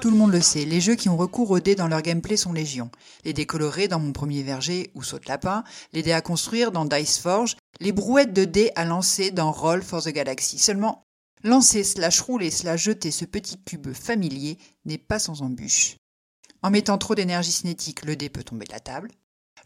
Tout 0.00 0.10
le 0.10 0.16
monde 0.16 0.32
le 0.32 0.40
sait, 0.40 0.64
les 0.64 0.80
jeux 0.80 0.94
qui 0.94 1.08
ont 1.08 1.16
recours 1.16 1.50
aux 1.50 1.60
dés 1.60 1.74
dans 1.74 1.86
leur 1.86 2.02
gameplay 2.02 2.36
sont 2.36 2.52
légion. 2.52 2.90
Les 3.24 3.32
dés 3.32 3.46
colorés 3.46 3.88
dans 3.88 4.00
Mon 4.00 4.12
Premier 4.12 4.42
Verger 4.42 4.90
ou 4.94 5.02
Saute 5.02 5.28
Lapin, 5.28 5.62
les 5.92 6.02
dés 6.02 6.12
à 6.12 6.20
construire 6.20 6.72
dans 6.72 6.84
Dice 6.84 7.18
Forge, 7.18 7.56
les 7.80 7.92
brouettes 7.92 8.32
de 8.32 8.44
dés 8.44 8.72
à 8.74 8.84
lancer 8.84 9.30
dans 9.30 9.52
Roll 9.52 9.82
for 9.82 10.02
the 10.02 10.08
Galaxy. 10.08 10.58
Seulement, 10.58 11.04
lancer 11.44 11.84
slash 11.84 12.20
rouler 12.20 12.50
slash 12.50 12.82
jeter 12.82 13.10
ce 13.10 13.24
petit 13.24 13.62
cube 13.62 13.92
familier 13.92 14.58
n'est 14.84 14.98
pas 14.98 15.18
sans 15.18 15.42
embûche. 15.42 15.96
En 16.62 16.70
mettant 16.70 16.98
trop 16.98 17.14
d'énergie 17.14 17.52
cinétique, 17.52 18.04
le 18.04 18.16
dé 18.16 18.28
peut 18.28 18.44
tomber 18.44 18.66
de 18.66 18.72
la 18.72 18.80
table. 18.80 19.08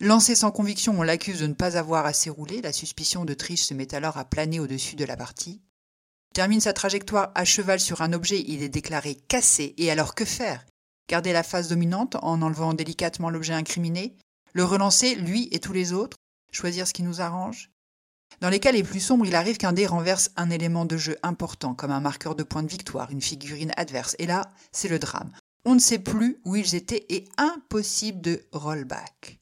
Lancé 0.01 0.35
sans 0.35 0.51
conviction, 0.51 0.99
on 0.99 1.03
l'accuse 1.03 1.41
de 1.41 1.47
ne 1.47 1.55
pas 1.55 1.79
avoir 1.79 2.05
assez 2.05 2.29
roulé, 2.29 2.61
la 2.61 2.73
suspicion 2.73 3.25
de 3.25 3.33
triche 3.33 3.63
se 3.63 3.73
met 3.73 3.95
alors 3.95 4.19
à 4.19 4.27
planer 4.27 4.61
au-dessus 4.61 4.95
de 4.95 5.07
la 5.07 5.17
partie. 5.17 5.63
Termine 6.35 6.61
sa 6.61 6.75
trajectoire 6.75 7.33
à 7.35 7.47
cheval 7.47 7.81
sur 7.81 8.03
un 8.03 8.13
objet, 8.13 8.45
il 8.47 8.63
est 8.63 8.69
déclaré 8.69 9.15
cassé, 9.15 9.75
et 9.79 9.91
alors 9.91 10.15
que 10.15 10.27
faire? 10.27 10.67
Garder 11.09 11.33
la 11.33 11.43
phase 11.43 11.69
dominante 11.69 12.17
en 12.21 12.43
enlevant 12.43 12.75
délicatement 12.75 13.31
l'objet 13.31 13.55
incriminé? 13.55 14.19
Le 14.53 14.65
relancer, 14.65 15.15
lui 15.15 15.49
et 15.51 15.61
tous 15.61 15.73
les 15.73 15.95
autres? 15.95 16.19
Choisir 16.53 16.87
ce 16.87 16.93
qui 16.93 17.03
nous 17.03 17.23
arrange? 17.23 17.71
Dans 18.43 18.51
les 18.51 18.61
cas 18.61 18.73
les 18.73 18.83
plus 18.83 19.01
sombres, 19.01 19.25
il 19.25 19.35
arrive 19.35 19.57
qu'un 19.57 19.73
dé 19.73 19.87
renverse 19.87 20.31
un 20.37 20.51
élément 20.51 20.85
de 20.85 20.99
jeu 20.99 21.17
important, 21.23 21.75
comme 21.75 21.91
un 21.91 22.01
marqueur 22.01 22.35
de 22.35 22.43
point 22.43 22.63
de 22.63 22.69
victoire, 22.69 23.11
une 23.11 23.23
figurine 23.23 23.73
adverse, 23.79 24.15
et 24.19 24.27
là, 24.27 24.53
c'est 24.73 24.89
le 24.89 24.99
drame. 24.99 25.33
On 25.65 25.75
ne 25.75 25.81
sait 25.81 25.99
plus 25.99 26.39
où 26.45 26.55
ils 26.55 26.75
étaient 26.75 27.07
et 27.09 27.25
impossible 27.39 28.21
de 28.21 28.45
rollback. 28.53 29.41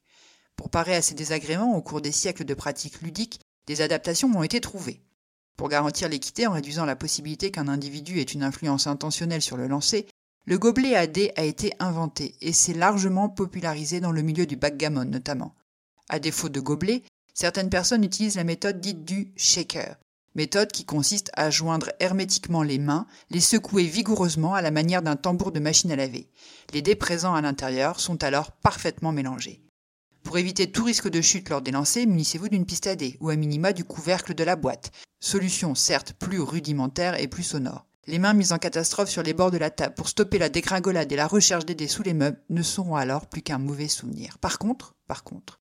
Pour 0.56 0.70
parer 0.70 0.94
à 0.94 1.02
ces 1.02 1.14
désagréments, 1.14 1.76
au 1.76 1.82
cours 1.82 2.00
des 2.00 2.12
siècles 2.12 2.44
de 2.44 2.54
pratiques 2.54 3.02
ludiques, 3.02 3.40
des 3.66 3.80
adaptations 3.80 4.30
ont 4.34 4.42
été 4.42 4.60
trouvées. 4.60 5.00
Pour 5.56 5.68
garantir 5.68 6.08
l'équité 6.08 6.46
en 6.46 6.52
réduisant 6.52 6.84
la 6.84 6.96
possibilité 6.96 7.50
qu'un 7.50 7.68
individu 7.68 8.18
ait 8.18 8.22
une 8.22 8.42
influence 8.42 8.86
intentionnelle 8.86 9.42
sur 9.42 9.56
le 9.56 9.68
lancer, 9.68 10.06
le 10.46 10.58
gobelet 10.58 10.94
à 10.94 11.06
dés 11.06 11.32
a 11.36 11.44
été 11.44 11.72
inventé 11.78 12.34
et 12.40 12.52
s'est 12.52 12.74
largement 12.74 13.28
popularisé 13.28 14.00
dans 14.00 14.12
le 14.12 14.22
milieu 14.22 14.46
du 14.46 14.56
backgammon 14.56 15.04
notamment. 15.04 15.54
À 16.08 16.18
défaut 16.18 16.50
de 16.50 16.60
gobelet, 16.60 17.02
certaines 17.32 17.70
personnes 17.70 18.04
utilisent 18.04 18.36
la 18.36 18.44
méthode 18.44 18.80
dite 18.80 19.04
du 19.04 19.32
shaker, 19.36 19.96
méthode 20.34 20.70
qui 20.70 20.84
consiste 20.84 21.30
à 21.34 21.50
joindre 21.50 21.92
hermétiquement 22.00 22.62
les 22.62 22.78
mains, 22.78 23.06
les 23.30 23.40
secouer 23.40 23.84
vigoureusement 23.84 24.54
à 24.54 24.60
la 24.60 24.70
manière 24.70 25.02
d'un 25.02 25.16
tambour 25.16 25.52
de 25.52 25.60
machine 25.60 25.92
à 25.92 25.96
laver. 25.96 26.28
Les 26.72 26.82
dés 26.82 26.96
présents 26.96 27.34
à 27.34 27.40
l'intérieur 27.40 28.00
sont 28.00 28.22
alors 28.22 28.52
parfaitement 28.52 29.12
mélangés. 29.12 29.62
Pour 30.24 30.38
éviter 30.38 30.70
tout 30.70 30.84
risque 30.84 31.08
de 31.08 31.20
chute 31.20 31.50
lors 31.50 31.62
des 31.62 31.70
lancers, 31.70 32.06
munissez-vous 32.06 32.48
d'une 32.48 32.66
piste 32.66 32.88
à 32.88 32.96
dés 32.96 33.16
ou 33.20 33.28
à 33.28 33.36
minima 33.36 33.72
du 33.72 33.84
couvercle 33.84 34.34
de 34.34 34.42
la 34.42 34.56
boîte. 34.56 34.90
Solution 35.20 35.74
certes 35.74 36.14
plus 36.14 36.40
rudimentaire 36.40 37.20
et 37.20 37.28
plus 37.28 37.44
sonore. 37.44 37.86
Les 38.06 38.18
mains 38.18 38.34
mises 38.34 38.52
en 38.52 38.58
catastrophe 38.58 39.08
sur 39.08 39.22
les 39.22 39.32
bords 39.32 39.50
de 39.50 39.58
la 39.58 39.70
table 39.70 39.94
pour 39.94 40.08
stopper 40.08 40.38
la 40.38 40.48
dégringolade 40.48 41.12
et 41.12 41.16
la 41.16 41.26
recherche 41.26 41.64
des 41.66 41.74
dés 41.74 41.88
sous 41.88 42.02
les 42.02 42.14
meubles 42.14 42.42
ne 42.50 42.62
seront 42.62 42.96
alors 42.96 43.26
plus 43.26 43.42
qu'un 43.42 43.58
mauvais 43.58 43.88
souvenir. 43.88 44.38
Par 44.38 44.58
contre, 44.58 44.94
par 45.06 45.24
contre, 45.24 45.60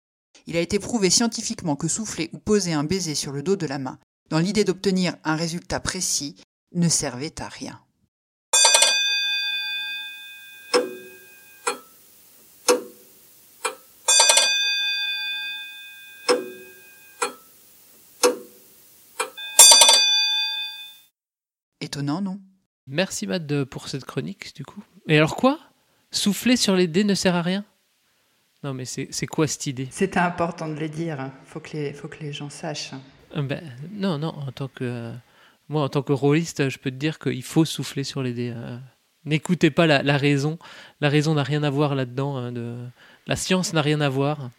il 0.47 0.57
a 0.57 0.61
été 0.61 0.79
prouvé 0.79 1.11
scientifiquement 1.11 1.77
que 1.77 1.89
souffler 1.89 2.31
ou 2.33 2.39
poser 2.39 2.73
un 2.73 2.85
baiser 2.85 3.15
sur 3.15 3.33
le 3.33 3.43
dos 3.43 3.57
de 3.57 3.67
la 3.67 3.79
main, 3.79 3.99
dans 4.31 4.39
l'idée 4.39 4.65
d'obtenir 4.65 5.17
un 5.25 5.37
résultat 5.37 5.81
précis, 5.81 6.37
ne 6.73 6.89
servait 6.89 7.41
à 7.41 7.49
rien. 7.49 7.84
Étonnant, 21.95 22.21
non? 22.21 22.41
Merci 22.89 23.27
Matt 23.27 23.65
pour 23.65 23.89
cette 23.89 24.05
chronique, 24.05 24.55
du 24.57 24.65
coup. 24.65 24.83
Et 25.09 25.17
alors 25.17 25.37
quoi? 25.37 25.59
Souffler 26.11 26.57
sur 26.57 26.75
les 26.75 26.87
dés 26.89 27.05
ne 27.05 27.15
sert 27.15 27.35
à 27.37 27.43
rien? 27.43 27.65
Non, 28.65 28.75
mais 28.75 28.85
c'est 28.85 29.09
c'est 29.11 29.27
quoi 29.27 29.47
cette 29.47 29.67
idée? 29.67 29.89
C'était 29.91 30.19
important 30.21 30.69
de 30.69 30.75
le 30.75 30.89
dire. 30.89 31.31
Faut 31.47 31.61
que 31.61 31.71
les, 31.75 31.93
faut 31.93 32.09
que 32.09 32.19
les 32.21 32.33
gens 32.33 32.51
sachent. 32.51 32.93
Euh, 33.37 33.43
ben, 33.43 33.63
Non, 33.93 34.19
non, 34.19 34.29
en 34.29 34.51
tant 34.53 34.69
que. 34.69 34.83
euh, 34.85 35.13
moi, 35.69 35.83
en 35.85 35.89
tant 35.89 36.03
que 36.03 36.13
rôliste, 36.13 36.69
je 36.69 36.79
peux 36.79 36.91
te 36.91 36.97
dire 36.97 37.19
qu'il 37.19 37.43
faut 37.43 37.65
souffler 37.65 38.03
sur 38.05 38.23
les 38.23 38.33
dés. 38.33 38.53
euh. 38.55 38.77
N'écoutez 39.25 39.71
pas 39.71 39.87
la, 39.87 40.03
la 40.03 40.17
raison. 40.19 40.59
La 41.01 41.09
raison 41.09 41.35
n'a 41.35 41.43
rien 41.45 41.63
à 41.63 41.71
voir 41.71 41.95
là-dedans. 41.95 42.37
hein, 42.37 42.53
de... 42.53 42.77
La 43.27 43.37
science 43.37 43.73
n'a 43.73 43.81
rien 43.83 44.01
à 44.03 44.09
voir 44.11 44.51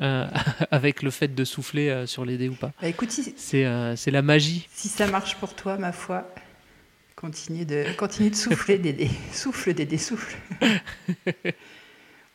euh, 0.00 0.26
avec 0.70 1.02
le 1.02 1.10
fait 1.10 1.34
de 1.34 1.44
souffler 1.44 1.88
euh, 1.90 2.06
sur 2.06 2.24
les 2.24 2.38
dés 2.38 2.48
ou 2.48 2.54
pas. 2.54 2.72
Bah, 2.80 2.88
écoute, 2.88 3.10
si, 3.10 3.34
C'est 3.36 3.66
euh, 3.66 3.96
c'est 3.96 4.10
la 4.10 4.22
magie. 4.22 4.66
si 4.72 4.88
ça 4.88 5.06
marche 5.08 5.36
pour 5.36 5.54
toi, 5.54 5.76
ma 5.76 5.92
foi, 5.92 6.26
continue 7.24 7.64
de, 7.64 7.86
continue 7.96 8.28
de 8.28 8.36
souffler 8.36 8.76
des 8.76 8.92
dés. 8.92 9.10
Souffle 9.32 9.72
des 9.72 9.86
dés, 9.86 9.96
souffle. 9.96 10.36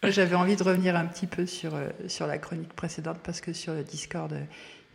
J'avais 0.04 0.36
envie 0.36 0.56
de 0.56 0.64
revenir 0.64 0.96
un 0.96 1.06
petit 1.06 1.28
peu 1.28 1.46
sur, 1.46 1.76
euh, 1.76 1.90
sur 2.08 2.26
la 2.26 2.40
chronique 2.40 2.74
précédente 2.74 3.20
parce 3.24 3.40
que 3.40 3.54
sur 3.54 3.74
le 3.74 3.84
Discord, 3.84 4.36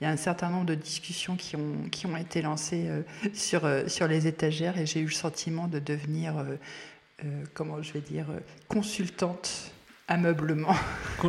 il 0.00 0.04
y 0.04 0.06
a 0.08 0.10
un 0.10 0.16
certain 0.16 0.50
nombre 0.50 0.66
de 0.66 0.74
discussions 0.74 1.36
qui 1.36 1.54
ont, 1.54 1.88
qui 1.92 2.06
ont 2.06 2.16
été 2.16 2.42
lancées 2.42 2.86
euh, 2.88 3.02
sur, 3.34 3.66
euh, 3.66 3.86
sur 3.86 4.08
les 4.08 4.26
étagères 4.26 4.78
et 4.78 4.84
j'ai 4.84 4.98
eu 4.98 5.04
le 5.04 5.12
sentiment 5.12 5.68
de 5.68 5.78
devenir, 5.78 6.44
comment 7.52 7.80
je 7.80 7.92
vais 7.92 8.00
dire, 8.00 8.26
consultante 8.66 9.73
ameublement. 10.08 10.74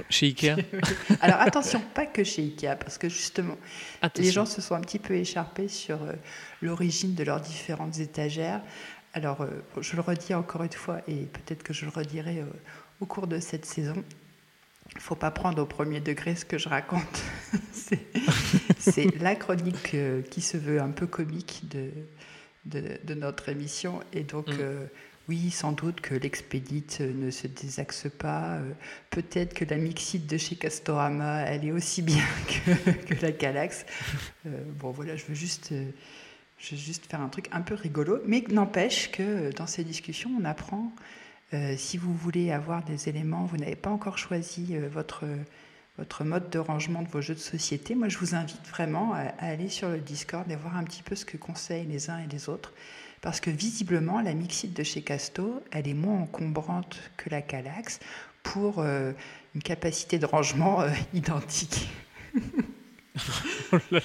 Chez 0.10 0.28
Ikea. 0.28 0.56
Alors 1.22 1.40
attention, 1.42 1.82
pas 1.94 2.06
que 2.06 2.24
chez 2.24 2.42
Ikea, 2.44 2.76
parce 2.78 2.98
que 2.98 3.08
justement, 3.10 3.58
Attention. 4.02 4.24
les 4.24 4.32
gens 4.32 4.46
se 4.46 4.62
sont 4.62 4.76
un 4.76 4.82
petit 4.82 5.00
peu 5.00 5.14
écharpés 5.16 5.68
sur 5.68 6.02
euh, 6.04 6.14
l'origine 6.62 7.16
de 7.16 7.24
leurs 7.24 7.40
différentes 7.42 8.00
étagères. 8.00 8.62
Alors, 9.14 9.42
euh, 9.42 9.48
je 9.80 9.96
le 9.96 10.02
redis 10.02 10.34
encore 10.34 10.64
une 10.64 10.72
fois, 10.74 11.00
et 11.08 11.16
peut-être 11.26 11.64
que 11.64 11.74
je 11.74 11.86
le 11.86 11.92
redirai 11.92 12.40
euh, 12.42 12.46
au 13.00 13.06
cours 13.06 13.28
de 13.28 13.40
cette 13.40 13.66
saison. 13.66 14.04
Il 14.92 14.98
ne 14.98 15.02
faut 15.02 15.16
pas 15.16 15.32
prendre 15.32 15.62
au 15.62 15.66
premier 15.66 16.00
degré 16.02 16.36
ce 16.36 16.44
que 16.46 16.58
je 16.58 16.68
raconte. 16.70 17.24
C'est- 17.72 19.16
la 19.20 19.36
chronique 19.36 19.96
qui 20.30 20.42
se 20.42 20.58
veut 20.58 20.80
un 20.82 20.92
peu 20.92 21.08
comique 21.08 21.64
de, 21.70 21.90
de, 22.66 23.00
de 23.04 23.14
notre 23.14 23.50
émission. 23.50 24.00
Et 24.14 24.24
donc, 24.24 24.48
Mm. 24.50 24.88
Oui, 25.28 25.50
sans 25.50 25.72
doute 25.72 26.02
que 26.02 26.14
l'expédite 26.14 27.00
euh, 27.02 27.12
ne 27.14 27.32
se 27.32 27.48
désaxe 27.48 28.08
pas. 28.20 28.58
euh, 28.58 28.72
Peut-être 29.10 29.54
que 29.54 29.66
la 29.66 29.78
mixite 29.78 30.28
de 30.28 30.38
chez 30.38 30.56
Castorama, 30.56 31.42
elle 31.42 31.66
est 31.66 31.72
aussi 31.72 32.02
bien 32.04 32.24
que, 33.08 33.22
la 33.22 33.32
Calax. 33.32 33.86
Euh, 34.46 34.64
bon, 34.80 34.92
voilà, 34.92 35.16
je 35.16 35.26
veux 35.26 35.34
juste, 35.34 35.72
euh, 35.72 35.90
je 36.60 36.72
veux 36.76 36.82
juste 36.82 37.06
faire 37.10 37.22
un 37.22 37.30
truc 37.30 37.48
un 37.52 37.62
peu 37.62 37.74
rigolo, 37.74 38.20
mais 38.26 38.44
n'empêche 38.50 39.12
que 39.12 39.52
dans 39.56 39.68
ces 39.68 39.84
discussions, 39.84 40.32
on 40.40 40.46
apprend. 40.46 40.92
si 41.78 41.98
vous 41.98 42.14
voulez 42.14 42.52
avoir 42.52 42.84
des 42.84 43.08
éléments, 43.10 43.46
vous 43.46 43.58
n'avez 43.58 43.76
pas 43.76 43.90
encore 43.90 44.18
choisi 44.18 44.76
votre, 44.92 45.24
votre 45.98 46.24
mode 46.24 46.50
de 46.50 46.60
rangement 46.60 47.02
de 47.02 47.08
vos 47.08 47.22
jeux 47.22 47.36
de 47.36 47.40
société, 47.40 47.96
moi 47.96 48.10
je 48.10 48.18
vous 48.18 48.36
invite 48.36 48.66
vraiment 48.68 49.14
à, 49.14 49.20
à 49.40 49.48
aller 49.48 49.70
sur 49.70 49.90
le 49.90 50.00
Discord 50.00 50.50
et 50.52 50.56
voir 50.56 50.76
un 50.76 50.84
petit 50.84 51.04
peu 51.04 51.16
ce 51.16 51.24
que 51.26 51.38
conseillent 51.38 51.86
les 51.88 52.10
uns 52.10 52.20
et 52.20 52.28
les 52.28 52.50
autres. 52.50 52.74
Parce 53.26 53.40
que 53.40 53.50
visiblement, 53.50 54.22
la 54.22 54.36
mixite 54.36 54.78
de 54.78 54.84
chez 54.84 55.02
Casto, 55.02 55.64
elle 55.72 55.88
est 55.88 55.96
moins 55.96 56.22
encombrante 56.22 57.00
que 57.18 57.32
la 57.32 57.42
Calax 57.42 58.00
pour 58.44 58.78
euh, 58.78 59.14
une 59.56 59.64
capacité 59.64 60.20
de 60.20 60.28
rangement 60.28 60.82
euh, 60.82 60.92
identique. 61.16 61.90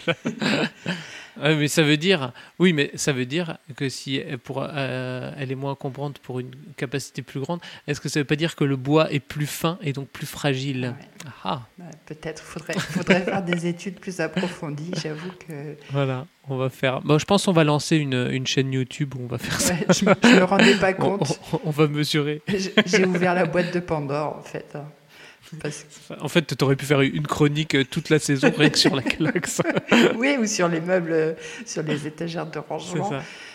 Ouais, 1.41 1.55
mais 1.55 1.69
ça 1.69 1.83
veut 1.83 1.97
dire, 1.97 2.33
oui, 2.59 2.73
mais 2.73 2.91
ça 2.97 3.13
veut 3.13 3.25
dire 3.25 3.57
que 3.77 3.89
si 3.89 4.21
pour, 4.43 4.63
euh, 4.69 5.31
elle 5.39 5.51
est 5.53 5.55
moins 5.55 5.71
encombrante 5.73 6.19
pour 6.19 6.41
une 6.41 6.51
capacité 6.77 7.23
plus 7.23 7.41
grande, 7.41 7.61
est-ce 7.87 8.01
que 8.01 8.09
ça 8.11 8.21
veut 8.21 8.25
pas 8.27 8.37
dire 8.37 8.57
que 8.57 8.65
le 8.65 8.77
bois 8.77 9.11
est 9.13 9.21
plus 9.21 9.47
fin 9.47 9.79
et 9.81 9.93
donc 9.93 10.09
plus 10.09 10.27
fragile? 10.27 10.93
Ouais. 10.99 11.31
Ah, 11.45 11.63
Ouais, 11.79 11.85
Peut-être 12.05 12.43
faudrait, 12.43 12.75
faudrait 12.79 13.23
faire 13.23 13.43
des 13.43 13.67
études 13.69 14.01
plus 14.01 14.21
approfondies. 14.21 14.91
J'avoue 15.01 15.31
que 15.49 15.77
voilà, 15.93 16.27
on 16.49 16.57
va 16.57 16.69
faire. 16.69 17.01
Bon, 17.01 17.17
je 17.19 17.25
pense 17.25 17.45
qu'on 17.47 17.53
va 17.53 17.65
lancer 17.65 17.97
une, 17.97 18.29
une 18.33 18.47
chaîne 18.47 18.73
YouTube 18.73 19.15
où 19.15 19.23
on 19.23 19.27
va 19.29 19.39
faire 19.39 19.61
ça. 19.61 19.75
ouais, 19.75 19.87
je 19.95 20.05
ne 20.05 20.41
me 20.41 20.45
rendais 20.45 20.75
pas 20.79 20.93
compte. 20.95 21.41
on- 21.53 21.61
on 21.65 21.71
va 21.71 21.87
mesurer. 21.87 22.43
J'ai 22.49 22.73
j'ai 22.85 23.05
ouvert 23.07 23.35
la 23.35 23.47
boîte 23.47 23.73
de 23.73 23.81
Pandore, 23.81 24.37
en 24.37 24.43
fait. 24.43 24.77
En 26.21 26.29
fait, 26.29 26.57
tu 26.57 26.65
aurais 26.65 26.77
pu 26.77 26.87
faire 26.87 27.01
une 27.01 27.27
chronique 27.27 27.75
euh, 27.75 27.85
toute 27.85 28.09
la 28.11 28.19
saison 28.19 28.53
rien 28.57 28.71
que 28.71 28.79
sur 28.79 28.95
la 28.95 29.03
Calax. 29.11 29.61
oui, 30.17 30.37
ou 30.39 30.47
sur 30.47 30.69
les 30.69 30.81
meubles, 30.81 31.13
euh, 31.13 31.33
sur 31.67 31.83
les 31.83 32.07
étagères 32.07 32.47
de 32.47 32.59
rangement. 32.59 33.11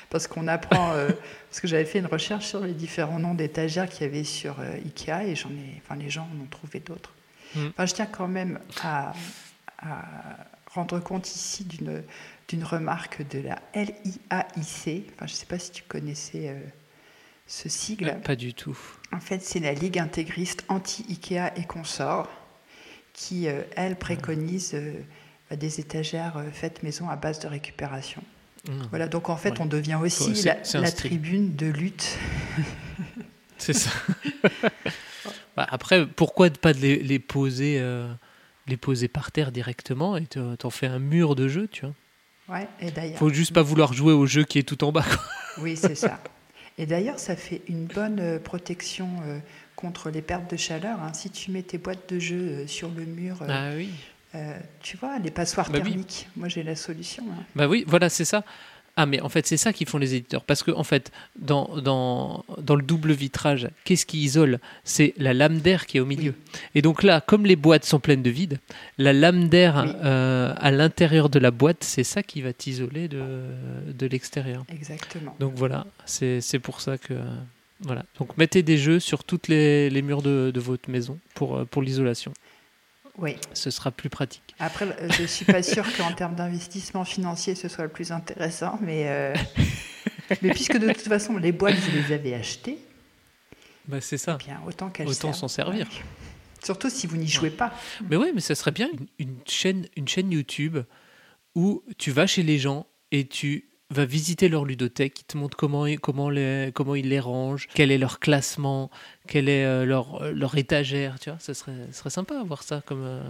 Parce 0.10 0.28
qu'on 0.28 0.48
apprend. 0.48 0.94
euh, 0.94 1.10
parce 1.50 1.62
que 1.62 1.68
j'avais 1.68 1.86
fait 1.86 2.00
une 2.00 2.06
recherche 2.06 2.46
sur 2.48 2.60
les 2.60 2.74
différents 2.74 3.20
noms 3.20 3.34
d'étagères 3.34 3.90
qu'il 3.90 4.06
y 4.06 4.10
avait 4.10 4.24
sur 4.24 4.60
euh, 4.60 4.76
Ikea 4.86 5.24
et 5.28 5.36
j'en 5.36 5.50
ai. 5.50 5.82
Enfin, 5.84 5.96
les 5.96 6.10
gens 6.10 6.28
en 6.38 6.44
ont 6.44 6.48
trouvé 6.48 6.80
d'autres. 6.80 7.14
Mm. 7.56 7.68
Enfin, 7.70 7.86
je 7.86 7.94
tiens 7.94 8.06
quand 8.06 8.28
même 8.28 8.60
à, 8.84 9.14
à 9.80 10.06
rendre 10.74 11.00
compte 11.00 11.28
ici 11.34 11.64
d'une 11.66 12.04
d'une 12.48 12.64
remarque 12.64 13.28
de 13.30 13.40
la 13.40 13.60
LIAIC. 13.74 15.08
Enfin, 15.16 15.22
je 15.22 15.24
ne 15.24 15.28
sais 15.30 15.46
pas 15.48 15.58
si 15.58 15.72
tu 15.72 15.84
connaissais 15.88 16.50
euh, 16.50 16.60
ce 17.48 17.70
sigle. 17.70 18.10
Euh, 18.10 18.14
Pas 18.14 18.36
du 18.36 18.54
tout. 18.54 18.78
En 19.12 19.20
fait, 19.20 19.42
c'est 19.42 19.60
la 19.60 19.74
Ligue 19.74 20.00
intégriste 20.00 20.66
anti-IKEA 20.68 21.54
et 21.58 21.64
consorts 21.66 22.30
qui, 23.14 23.48
euh, 23.48 23.62
elle, 23.76 23.96
préconise 23.96 24.72
euh, 24.74 24.94
des 25.56 25.80
étagères 25.80 26.38
euh, 26.38 26.50
faites 26.52 26.84
maison 26.84 27.10
à 27.10 27.16
base 27.16 27.40
de 27.40 27.48
récupération. 27.48 28.22
Voilà, 28.90 29.08
donc 29.08 29.30
en 29.30 29.38
fait, 29.38 29.52
Ouais. 29.52 29.62
on 29.62 29.66
devient 29.68 30.00
aussi 30.02 30.34
la, 30.74 30.92
tribune 30.92 31.56
de 31.56 31.68
lutte. 31.68 32.18
C'est 33.58 33.74
ça. 33.74 33.92
Bah, 35.56 35.66
après, 35.70 36.06
pourquoi 36.06 36.50
pas 36.50 36.74
de 36.74 36.80
les, 36.80 36.98
les 37.02 37.18
poser, 37.18 37.82
les 38.68 38.76
poser 38.76 39.08
par 39.08 39.32
terre 39.32 39.54
directement 39.54 40.18
et 40.18 40.26
te- 40.26 40.56
t'en 40.56 40.70
fais 40.70 40.88
un 40.88 41.00
mur 41.00 41.34
de 41.36 41.48
jeu, 41.48 41.70
tu 41.72 41.86
vois? 41.86 42.58
Ouais, 42.58 42.68
et 42.82 42.92
d'ailleurs. 42.92 43.18
Faut 43.18 43.30
juste 43.30 43.54
pas 43.54 43.62
vouloir 43.62 43.94
jouer 43.94 44.12
au 44.12 44.26
jeu 44.26 44.44
qui 44.44 44.60
est 44.60 44.64
tout 44.64 44.84
en 44.84 44.92
bas. 44.92 45.04
quoi. 45.04 45.24
Oui, 45.60 45.78
c'est 45.78 45.96
ça. 45.96 46.20
Et 46.78 46.86
d'ailleurs, 46.86 47.20
ça 47.20 47.36
fait 47.36 47.62
une 47.70 47.86
bonne 47.86 48.20
euh, 48.20 48.40
protection 48.40 49.08
euh, 49.26 49.40
contre 49.76 50.10
les 50.10 50.22
pertes 50.22 50.50
de 50.52 50.58
chaleur. 50.58 51.00
hein. 51.02 51.14
Si 51.14 51.30
tu 51.30 51.52
mets 51.52 51.62
tes 51.64 51.78
boîtes 51.78 52.12
de 52.14 52.20
jeu 52.20 52.36
euh, 52.38 52.68
sur 52.68 52.90
le 52.90 53.06
mur, 53.06 53.38
Ah 53.48 53.70
oui. 53.76 53.90
tu 54.82 54.98
vois, 54.98 55.18
les 55.20 55.32
passoires 55.32 55.70
Bah 55.70 55.80
oui. 55.82 55.90
thermiques, 55.92 56.28
moi 56.36 56.50
j'ai 56.50 56.64
la 56.64 56.76
solution. 56.76 57.24
hein. 57.32 57.44
Bah 57.56 57.68
oui, 57.70 57.86
voilà, 57.88 58.10
c'est 58.10 58.26
ça. 58.26 58.44
Ah, 58.98 59.06
mais 59.06 59.20
en 59.20 59.28
fait, 59.28 59.46
c'est 59.46 59.58
ça 59.58 59.74
qu'ils 59.74 59.88
font 59.88 59.98
les 59.98 60.16
éditeurs. 60.16 60.44
Parce 60.46 60.64
que, 60.64 60.72
en 60.72 60.84
fait, 60.86 61.12
dans, 61.38 61.70
dans, 61.82 62.46
dans 62.62 62.76
le 62.76 62.82
double 62.82 63.12
vitrage, 63.12 63.68
qu'est-ce 63.84 64.06
qui 64.06 64.20
isole? 64.20 64.60
C'est 64.86 65.14
la 65.18 65.34
lame 65.34 65.60
d'air 65.60 65.86
qui 65.86 65.98
est 65.98 66.00
au 66.00 66.06
milieu. 66.06 66.34
Et 66.76 66.82
donc 66.82 67.04
là, 67.04 67.20
comme 67.20 67.46
les 67.46 67.58
boîtes 67.58 67.84
sont 67.84 68.00
pleines 68.00 68.24
de 68.24 68.30
vide, 68.30 68.60
la 68.98 69.12
lame 69.12 69.50
d'air 69.50 69.84
Oui. 69.86 69.92
euh, 70.06 70.54
à 70.58 70.72
l'intérieur 70.72 71.30
de 71.30 71.40
la 71.40 71.52
boîte, 71.52 71.84
c'est 71.84 72.06
ça 72.06 72.24
qui 72.24 72.42
va 72.42 72.54
t'isoler 72.54 73.10
de, 73.10 73.22
de 73.94 74.06
l'extérieur. 74.08 74.64
Exactement. 74.70 75.36
Donc 75.42 75.54
voilà, 75.56 75.86
c'est 76.06 76.40
c'est 76.40 76.60
pour 76.60 76.80
ça 76.80 76.98
que. 76.98 77.16
Voilà. 77.82 78.06
Donc 78.20 78.38
mettez 78.38 78.64
des 78.64 78.78
jeux 78.78 79.02
sur 79.02 79.26
toutes 79.26 79.50
les, 79.50 79.90
les 79.90 80.02
murs 80.02 80.22
de, 80.22 80.52
de 80.54 80.60
votre 80.62 80.90
maison 80.90 81.20
pour, 81.34 81.58
euh, 81.58 81.66
pour 81.66 81.82
l'isolation. 81.82 82.32
Oui. 83.18 83.36
Ce 83.54 83.70
sera 83.70 83.92
plus 83.92 84.10
pratique. 84.10 84.56
Après, 84.60 84.86
euh, 84.86 85.10
je 85.18 85.24
suis 85.26 85.46
pas 85.46 85.64
sûre 85.64 85.86
qu'en 85.98 86.12
termes 86.14 86.36
d'investissement 86.36 87.06
financier, 87.06 87.56
ce 87.56 87.68
soit 87.68 87.86
le 87.86 87.90
plus 87.90 88.12
intéressant, 88.12 88.78
mais, 88.82 89.04
euh, 89.08 89.34
mais 90.42 90.50
puisque 90.50 90.78
de 90.78 90.88
toute 90.88 91.08
façon, 91.08 91.38
les 91.38 91.52
boîtes, 91.52 91.76
vous 91.76 91.92
les 91.96 92.14
avez 92.14 92.34
achetées, 92.36 92.78
Bah, 93.88 94.02
c'est 94.02 94.18
ça. 94.18 94.38
eh 94.42 94.44
bien, 94.46 94.62
autant 94.66 95.34
s'en 95.34 95.48
servir. 95.48 95.88
Ouais. 95.88 96.04
Surtout 96.64 96.90
si 96.90 97.06
vous 97.08 97.16
n'y 97.18 97.28
jouez 97.28 97.52
pas. 97.52 97.74
Mais 98.10 98.16
ouais, 98.16 98.32
mais 98.34 98.42
ça 98.42 98.56
serait 98.56 98.72
bien 98.72 98.90
une, 98.92 99.08
une 99.20 99.38
chaîne, 99.46 99.88
une 99.96 100.08
chaîne 100.08 100.32
YouTube 100.32 100.80
où 101.54 101.84
tu 101.98 102.12
vas 102.12 102.26
chez 102.28 102.42
les 102.44 102.58
gens 102.58 102.88
et 103.12 103.28
tu 103.28 103.70
vas 103.92 104.06
visiter 104.06 104.50
leur 104.50 104.66
ludothèque, 104.66 105.22
ils 105.22 105.26
te 105.26 105.38
montrent 105.38 105.58
comment, 105.58 105.86
ils- 105.86 106.00
comment, 106.00 106.30
les, 106.30 106.72
comment 106.74 106.96
ils 106.96 107.08
les 107.10 107.20
rangent, 107.20 107.68
quel 107.74 107.92
est 107.92 107.98
leur 107.98 108.20
classement, 108.20 108.90
quelle 109.28 109.48
est 109.50 109.64
euh, 109.66 109.86
leur, 109.86 110.22
euh, 110.24 110.32
leur 110.32 110.58
étagère, 110.58 111.20
tu 111.20 111.30
vois. 111.30 111.40
Ça 111.40 111.54
serait, 111.54 111.74
ça 111.92 112.00
serait 112.00 112.10
sympa 112.10 112.40
avoir 112.40 112.64
ça 112.64 112.82
comme, 112.86 113.04
euh, 113.04 113.22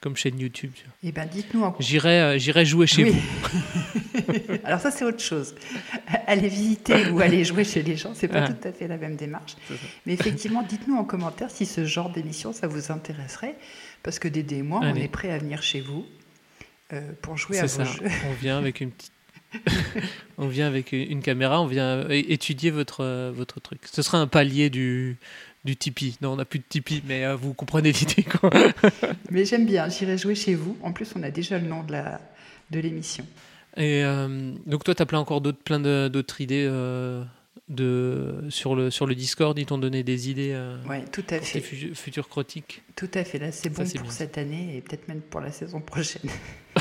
comme 0.00 0.16
chaîne 0.16 0.38
YouTube. 0.40 0.72
tu 0.74 0.84
vois. 0.84 0.92
Eh 1.04 1.12
bien, 1.12 1.26
dites-nous 1.26 1.62
en 1.62 1.76
J'irai 1.78 2.38
j'irai 2.40 2.64
jouer 2.66 2.86
chez 2.88 3.04
Oui. 3.04 3.10
vous. 3.12 4.22
Alors 4.64 4.80
ça, 4.80 4.90
c'est 4.90 5.04
autre 5.04 5.20
chose. 5.22 5.54
Aller 6.26 6.48
visiter 6.48 7.08
ou 7.10 7.20
aller 7.20 7.44
jouer 7.44 7.62
chez 7.64 7.82
les 7.82 7.96
gens, 7.96 8.10
c'est 8.14 8.26
pas 8.28 8.44
Ah. 8.44 8.52
tout 8.52 8.66
à 8.68 8.72
fait 8.72 8.88
la 8.88 8.96
même 8.96 9.14
démarche. 9.16 9.54
Ça. 9.68 9.74
Mais 10.06 10.14
effectivement, 10.14 10.62
dites-nous 10.62 10.96
en 10.96 11.04
commentaire 11.04 11.50
si 11.50 11.64
ce 11.66 11.84
genre 11.84 12.10
d'émission, 12.10 12.52
ça 12.52 12.66
vous 12.66 12.90
intéresserait. 12.90 13.54
Parce 14.02 14.18
que 14.18 14.26
Dédé 14.26 14.56
et 14.56 14.62
moi, 14.62 14.80
on 14.82 14.94
est 14.96 15.06
prêts 15.06 15.30
à 15.30 15.38
venir 15.38 15.62
chez 15.62 15.80
vous 15.80 16.04
euh, 16.92 17.00
pour 17.22 17.36
jouer 17.36 17.60
à 17.60 17.68
C'est 17.68 17.82
vos 17.84 17.88
ça. 17.88 17.92
jeux. 17.98 18.10
On 18.28 18.32
vient 18.40 18.58
avec 18.58 18.80
une 18.80 18.90
petite. 18.90 19.12
on 20.38 20.48
vient 20.48 20.66
avec 20.66 20.92
une 20.92 21.22
caméra, 21.22 21.60
on 21.60 21.66
vient 21.66 22.08
étudier 22.08 22.70
votre, 22.70 23.02
euh, 23.04 23.32
votre 23.34 23.60
truc. 23.60 23.80
Ce 23.90 24.02
sera 24.02 24.18
un 24.18 24.26
palier 24.26 24.70
du, 24.70 25.16
du 25.64 25.76
Tipeee. 25.76 26.16
Non, 26.22 26.32
on 26.32 26.36
n'a 26.36 26.44
plus 26.44 26.58
de 26.58 26.64
Tipeee, 26.68 27.02
mais 27.06 27.24
euh, 27.24 27.36
vous 27.36 27.54
comprenez 27.54 27.92
l'idée. 27.92 28.22
quoi. 28.22 28.50
Mais 29.30 29.44
j'aime 29.44 29.66
bien, 29.66 29.88
j'irai 29.88 30.16
jouer 30.18 30.34
chez 30.34 30.54
vous. 30.54 30.76
En 30.82 30.92
plus, 30.92 31.12
on 31.16 31.22
a 31.22 31.30
déjà 31.30 31.58
le 31.58 31.66
nom 31.66 31.82
de 31.82 31.92
la 31.92 32.20
de 32.70 32.80
l'émission. 32.80 33.26
Et 33.76 34.02
euh, 34.04 34.52
donc, 34.66 34.84
toi, 34.84 34.94
tu 34.94 35.02
as 35.02 35.06
plein 35.06 35.18
encore 35.18 35.40
d'autres, 35.40 35.62
plein 35.62 35.80
de- 35.80 36.08
d'autres 36.08 36.40
idées 36.40 36.66
euh, 36.68 37.22
de, 37.68 38.44
sur, 38.50 38.74
le, 38.74 38.90
sur 38.90 39.06
le 39.06 39.14
Discord. 39.14 39.58
Ils 39.58 39.66
t'ont 39.66 39.78
donné 39.78 40.02
des 40.02 40.30
idées 40.30 40.58
Ouais, 40.88 41.04
tout 41.12 41.22
à 41.30 41.36
pour 41.36 41.40
tes 41.40 41.44
fait. 41.44 41.60
fu- 41.60 41.94
futurs 41.94 42.28
critiques. 42.28 42.82
Tout 42.96 43.10
à 43.14 43.24
fait. 43.24 43.38
Là, 43.38 43.52
c'est 43.52 43.64
Ça, 43.74 43.82
bon 43.82 43.86
c'est 43.88 43.98
pour 43.98 44.08
bien. 44.08 44.12
cette 44.16 44.38
année 44.38 44.76
et 44.76 44.80
peut-être 44.80 45.06
même 45.08 45.20
pour 45.20 45.40
la 45.40 45.52
saison 45.52 45.80
prochaine. 45.80 46.30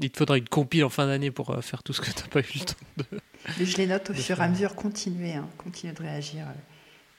Il 0.00 0.10
te 0.10 0.18
faudra 0.18 0.38
une 0.38 0.48
compile 0.48 0.84
en 0.84 0.88
fin 0.88 1.06
d'année 1.06 1.30
pour 1.30 1.50
euh, 1.50 1.60
faire 1.60 1.82
tout 1.82 1.92
ce 1.92 2.00
que 2.00 2.10
tu 2.10 2.22
n'as 2.22 2.28
pas 2.28 2.40
eu 2.40 2.52
le 2.54 2.64
temps 2.64 2.74
de. 2.96 3.04
Mais 3.58 3.64
je 3.64 3.76
les 3.76 3.86
note 3.86 4.10
au 4.10 4.14
fur 4.14 4.38
et 4.40 4.44
à 4.44 4.48
mesure. 4.48 4.74
Continuez, 4.74 5.34
hein, 5.34 5.48
continuez 5.56 5.92
de 5.92 6.02
réagir. 6.02 6.46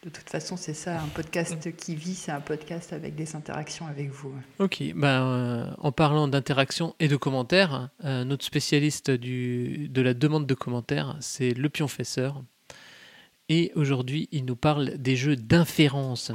De 0.04 0.10
toute 0.10 0.30
façon, 0.30 0.56
c'est 0.56 0.74
ça, 0.74 1.02
un 1.02 1.08
podcast 1.08 1.76
qui 1.76 1.94
vit, 1.94 2.16
c'est 2.16 2.32
un 2.32 2.40
podcast 2.40 2.94
avec 2.94 3.16
des 3.16 3.36
interactions 3.36 3.86
avec 3.86 4.10
vous. 4.10 4.34
Ok, 4.60 4.82
ben, 4.96 5.08
euh, 5.08 5.72
en 5.78 5.92
parlant 5.92 6.30
d'interaction 6.30 6.96
et 7.02 7.10
de 7.10 7.18
commentaires, 7.18 7.90
euh, 8.06 8.24
notre 8.24 8.46
spécialiste 8.46 9.12
du, 9.12 9.90
de 9.90 10.02
la 10.02 10.14
demande 10.14 10.48
de 10.48 10.54
commentaires, 10.54 11.18
c'est 11.20 11.54
le 11.54 11.68
pionfesseur. 11.68 12.42
Et 13.50 13.74
aujourd'hui, 13.76 14.30
il 14.32 14.46
nous 14.46 14.56
parle 14.56 14.98
des 14.98 15.18
jeux 15.18 15.36
d'inférence. 15.36 16.32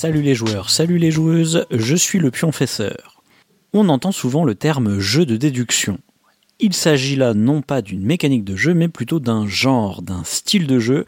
Salut 0.00 0.22
les 0.22 0.34
joueurs, 0.34 0.70
salut 0.70 0.96
les 0.96 1.10
joueuses, 1.10 1.66
je 1.70 1.94
suis 1.94 2.18
le 2.18 2.30
pionfesseur. 2.30 3.22
On 3.74 3.90
entend 3.90 4.12
souvent 4.12 4.44
le 4.44 4.54
terme 4.54 4.98
jeu 4.98 5.26
de 5.26 5.36
déduction. 5.36 5.98
Il 6.58 6.72
s'agit 6.72 7.16
là 7.16 7.34
non 7.34 7.60
pas 7.60 7.82
d'une 7.82 8.02
mécanique 8.02 8.44
de 8.44 8.56
jeu, 8.56 8.72
mais 8.72 8.88
plutôt 8.88 9.20
d'un 9.20 9.46
genre, 9.46 10.00
d'un 10.00 10.24
style 10.24 10.66
de 10.66 10.78
jeu, 10.78 11.04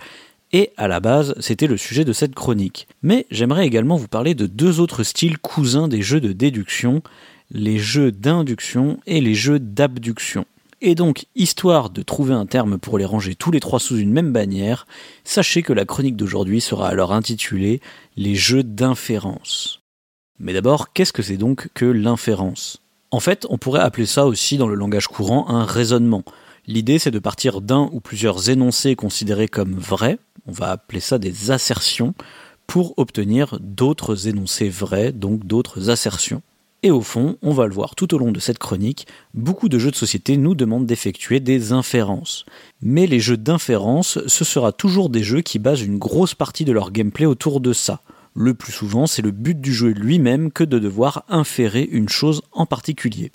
et 0.52 0.72
à 0.76 0.88
la 0.88 1.00
base, 1.00 1.35
c'était 1.40 1.68
le 1.68 1.78
sujet 1.78 2.05
de 2.05 2.12
cette 2.12 2.35
chronique. 2.35 2.87
Mais 3.02 3.24
j'aimerais 3.31 3.66
également 3.66 3.96
vous 3.96 4.09
parler 4.09 4.35
de 4.35 4.44
deux 4.44 4.78
autres 4.78 5.05
styles 5.05 5.38
cousins 5.38 5.88
des 5.88 6.02
jeux 6.02 6.20
de 6.20 6.35
déduction, 6.35 7.02
les 7.50 7.78
jeux 7.78 8.12
d'induction 8.12 9.00
et 9.07 9.22
les 9.22 9.35
jeux 9.35 9.59
d'abduction. 9.59 10.44
Et 10.84 10.96
donc, 10.96 11.26
histoire 11.36 11.90
de 11.90 12.02
trouver 12.02 12.34
un 12.34 12.44
terme 12.44 12.76
pour 12.76 12.98
les 12.98 13.04
ranger 13.04 13.36
tous 13.36 13.52
les 13.52 13.60
trois 13.60 13.78
sous 13.78 13.98
une 13.98 14.10
même 14.10 14.32
bannière, 14.32 14.88
sachez 15.22 15.62
que 15.62 15.72
la 15.72 15.84
chronique 15.84 16.16
d'aujourd'hui 16.16 16.60
sera 16.60 16.88
alors 16.88 17.12
intitulée 17.12 17.80
les 18.16 18.34
jeux 18.34 18.64
d'inférence. 18.64 19.80
Mais 20.40 20.52
d'abord, 20.52 20.92
qu'est-ce 20.92 21.12
que 21.12 21.22
c'est 21.22 21.36
donc 21.36 21.68
que 21.72 21.84
l'inférence? 21.84 22.82
En 23.12 23.20
fait, 23.20 23.46
on 23.48 23.58
pourrait 23.58 23.80
appeler 23.80 24.06
ça 24.06 24.26
aussi 24.26 24.56
dans 24.56 24.66
le 24.66 24.74
langage 24.74 25.06
courant 25.06 25.48
un 25.50 25.64
raisonnement. 25.64 26.24
L'idée, 26.66 26.98
c'est 26.98 27.12
de 27.12 27.20
partir 27.20 27.60
d'un 27.60 27.88
ou 27.92 28.00
plusieurs 28.00 28.50
énoncés 28.50 28.96
considérés 28.96 29.46
comme 29.46 29.74
vrais, 29.74 30.18
on 30.48 30.52
va 30.52 30.72
appeler 30.72 30.98
ça 30.98 31.18
des 31.18 31.52
assertions, 31.52 32.12
pour 32.66 32.94
obtenir 32.96 33.56
d'autres 33.60 34.26
énoncés 34.26 34.68
vrais, 34.68 35.12
donc 35.12 35.46
d'autres 35.46 35.90
assertions. 35.90 36.42
Et 36.84 36.90
au 36.90 37.00
fond, 37.00 37.36
on 37.42 37.52
va 37.52 37.66
le 37.66 37.74
voir 37.74 37.94
tout 37.94 38.12
au 38.12 38.18
long 38.18 38.32
de 38.32 38.40
cette 38.40 38.58
chronique, 38.58 39.06
beaucoup 39.34 39.68
de 39.68 39.78
jeux 39.78 39.92
de 39.92 39.96
société 39.96 40.36
nous 40.36 40.56
demandent 40.56 40.86
d'effectuer 40.86 41.38
des 41.38 41.70
inférences. 41.70 42.44
Mais 42.80 43.06
les 43.06 43.20
jeux 43.20 43.36
d'inférence, 43.36 44.18
ce 44.26 44.44
sera 44.44 44.72
toujours 44.72 45.08
des 45.08 45.22
jeux 45.22 45.42
qui 45.42 45.60
basent 45.60 45.82
une 45.82 45.98
grosse 45.98 46.34
partie 46.34 46.64
de 46.64 46.72
leur 46.72 46.90
gameplay 46.90 47.24
autour 47.24 47.60
de 47.60 47.72
ça. 47.72 48.00
Le 48.34 48.54
plus 48.54 48.72
souvent, 48.72 49.06
c'est 49.06 49.22
le 49.22 49.30
but 49.30 49.60
du 49.60 49.72
jeu 49.72 49.90
lui-même 49.90 50.50
que 50.50 50.64
de 50.64 50.80
devoir 50.80 51.24
inférer 51.28 51.82
une 51.82 52.08
chose 52.08 52.42
en 52.50 52.66
particulier. 52.66 53.30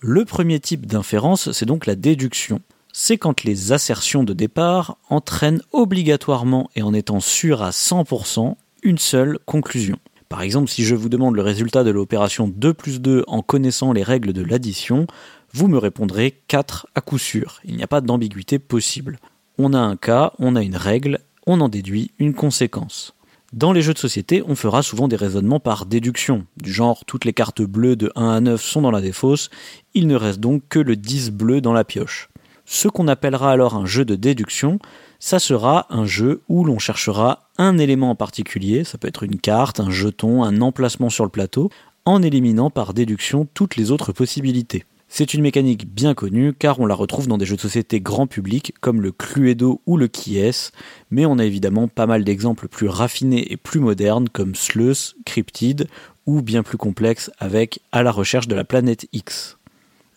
Le 0.00 0.24
premier 0.24 0.58
type 0.58 0.86
d'inférence, 0.86 1.52
c'est 1.52 1.66
donc 1.66 1.84
la 1.84 1.96
déduction. 1.96 2.62
C'est 2.92 3.18
quand 3.18 3.44
les 3.44 3.72
assertions 3.72 4.24
de 4.24 4.32
départ 4.32 4.96
entraînent 5.10 5.60
obligatoirement 5.72 6.70
et 6.74 6.82
en 6.82 6.94
étant 6.94 7.20
sûr 7.20 7.62
à 7.62 7.70
100% 7.70 8.54
une 8.82 8.98
seule 8.98 9.38
conclusion. 9.44 9.98
Par 10.28 10.42
exemple, 10.42 10.68
si 10.68 10.84
je 10.84 10.94
vous 10.94 11.08
demande 11.08 11.36
le 11.36 11.42
résultat 11.42 11.84
de 11.84 11.90
l'opération 11.90 12.48
2 12.48 12.74
plus 12.74 13.00
2 13.00 13.24
en 13.26 13.42
connaissant 13.42 13.92
les 13.92 14.02
règles 14.02 14.34
de 14.34 14.42
l'addition, 14.42 15.06
vous 15.54 15.68
me 15.68 15.78
répondrez 15.78 16.42
4 16.48 16.88
à 16.94 17.00
coup 17.00 17.18
sûr. 17.18 17.60
Il 17.64 17.76
n'y 17.76 17.82
a 17.82 17.86
pas 17.86 18.02
d'ambiguïté 18.02 18.58
possible. 18.58 19.18
On 19.56 19.72
a 19.72 19.78
un 19.78 19.96
cas, 19.96 20.32
on 20.38 20.54
a 20.54 20.62
une 20.62 20.76
règle, 20.76 21.20
on 21.46 21.60
en 21.60 21.70
déduit 21.70 22.10
une 22.18 22.34
conséquence. 22.34 23.14
Dans 23.54 23.72
les 23.72 23.80
jeux 23.80 23.94
de 23.94 23.98
société, 23.98 24.42
on 24.46 24.54
fera 24.54 24.82
souvent 24.82 25.08
des 25.08 25.16
raisonnements 25.16 25.60
par 25.60 25.86
déduction, 25.86 26.44
du 26.58 26.70
genre 26.70 27.06
toutes 27.06 27.24
les 27.24 27.32
cartes 27.32 27.62
bleues 27.62 27.96
de 27.96 28.12
1 28.14 28.28
à 28.28 28.40
9 28.40 28.62
sont 28.62 28.82
dans 28.82 28.90
la 28.90 29.00
défausse, 29.00 29.48
il 29.94 30.06
ne 30.06 30.16
reste 30.16 30.40
donc 30.40 30.62
que 30.68 30.78
le 30.78 30.96
10 30.96 31.30
bleu 31.30 31.62
dans 31.62 31.72
la 31.72 31.84
pioche. 31.84 32.28
Ce 32.70 32.86
qu'on 32.86 33.08
appellera 33.08 33.50
alors 33.50 33.76
un 33.76 33.86
jeu 33.86 34.04
de 34.04 34.14
déduction, 34.14 34.78
ça 35.18 35.38
sera 35.38 35.86
un 35.88 36.04
jeu 36.04 36.42
où 36.50 36.64
l'on 36.64 36.78
cherchera 36.78 37.48
un 37.56 37.78
élément 37.78 38.10
en 38.10 38.14
particulier, 38.14 38.84
ça 38.84 38.98
peut 38.98 39.08
être 39.08 39.22
une 39.22 39.40
carte, 39.40 39.80
un 39.80 39.90
jeton, 39.90 40.44
un 40.44 40.60
emplacement 40.60 41.08
sur 41.08 41.24
le 41.24 41.30
plateau, 41.30 41.70
en 42.04 42.22
éliminant 42.22 42.68
par 42.68 42.92
déduction 42.92 43.48
toutes 43.54 43.76
les 43.76 43.90
autres 43.90 44.12
possibilités. 44.12 44.84
C'est 45.08 45.32
une 45.32 45.40
mécanique 45.40 45.88
bien 45.90 46.12
connue 46.12 46.52
car 46.52 46.78
on 46.78 46.84
la 46.84 46.94
retrouve 46.94 47.26
dans 47.26 47.38
des 47.38 47.46
jeux 47.46 47.56
de 47.56 47.60
société 47.62 48.02
grand 48.02 48.26
public 48.26 48.74
comme 48.82 49.00
le 49.00 49.12
Cluedo 49.12 49.80
ou 49.86 49.96
le 49.96 50.06
Kies, 50.06 50.68
mais 51.10 51.24
on 51.24 51.38
a 51.38 51.46
évidemment 51.46 51.88
pas 51.88 52.04
mal 52.04 52.22
d'exemples 52.22 52.68
plus 52.68 52.88
raffinés 52.88 53.50
et 53.50 53.56
plus 53.56 53.80
modernes 53.80 54.28
comme 54.28 54.54
Sleuth, 54.54 55.14
Cryptid 55.24 55.88
ou 56.26 56.42
bien 56.42 56.62
plus 56.62 56.76
complexes 56.76 57.30
avec 57.38 57.80
À 57.92 58.02
la 58.02 58.12
recherche 58.12 58.48
de 58.48 58.54
la 58.54 58.64
planète 58.64 59.08
X. 59.14 59.57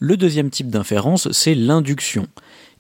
Le 0.04 0.18
deuxième 0.18 0.50
type 0.50 0.72
d'inférence, 0.72 1.32
c'est 1.32 1.54
l'induction. 1.54 2.26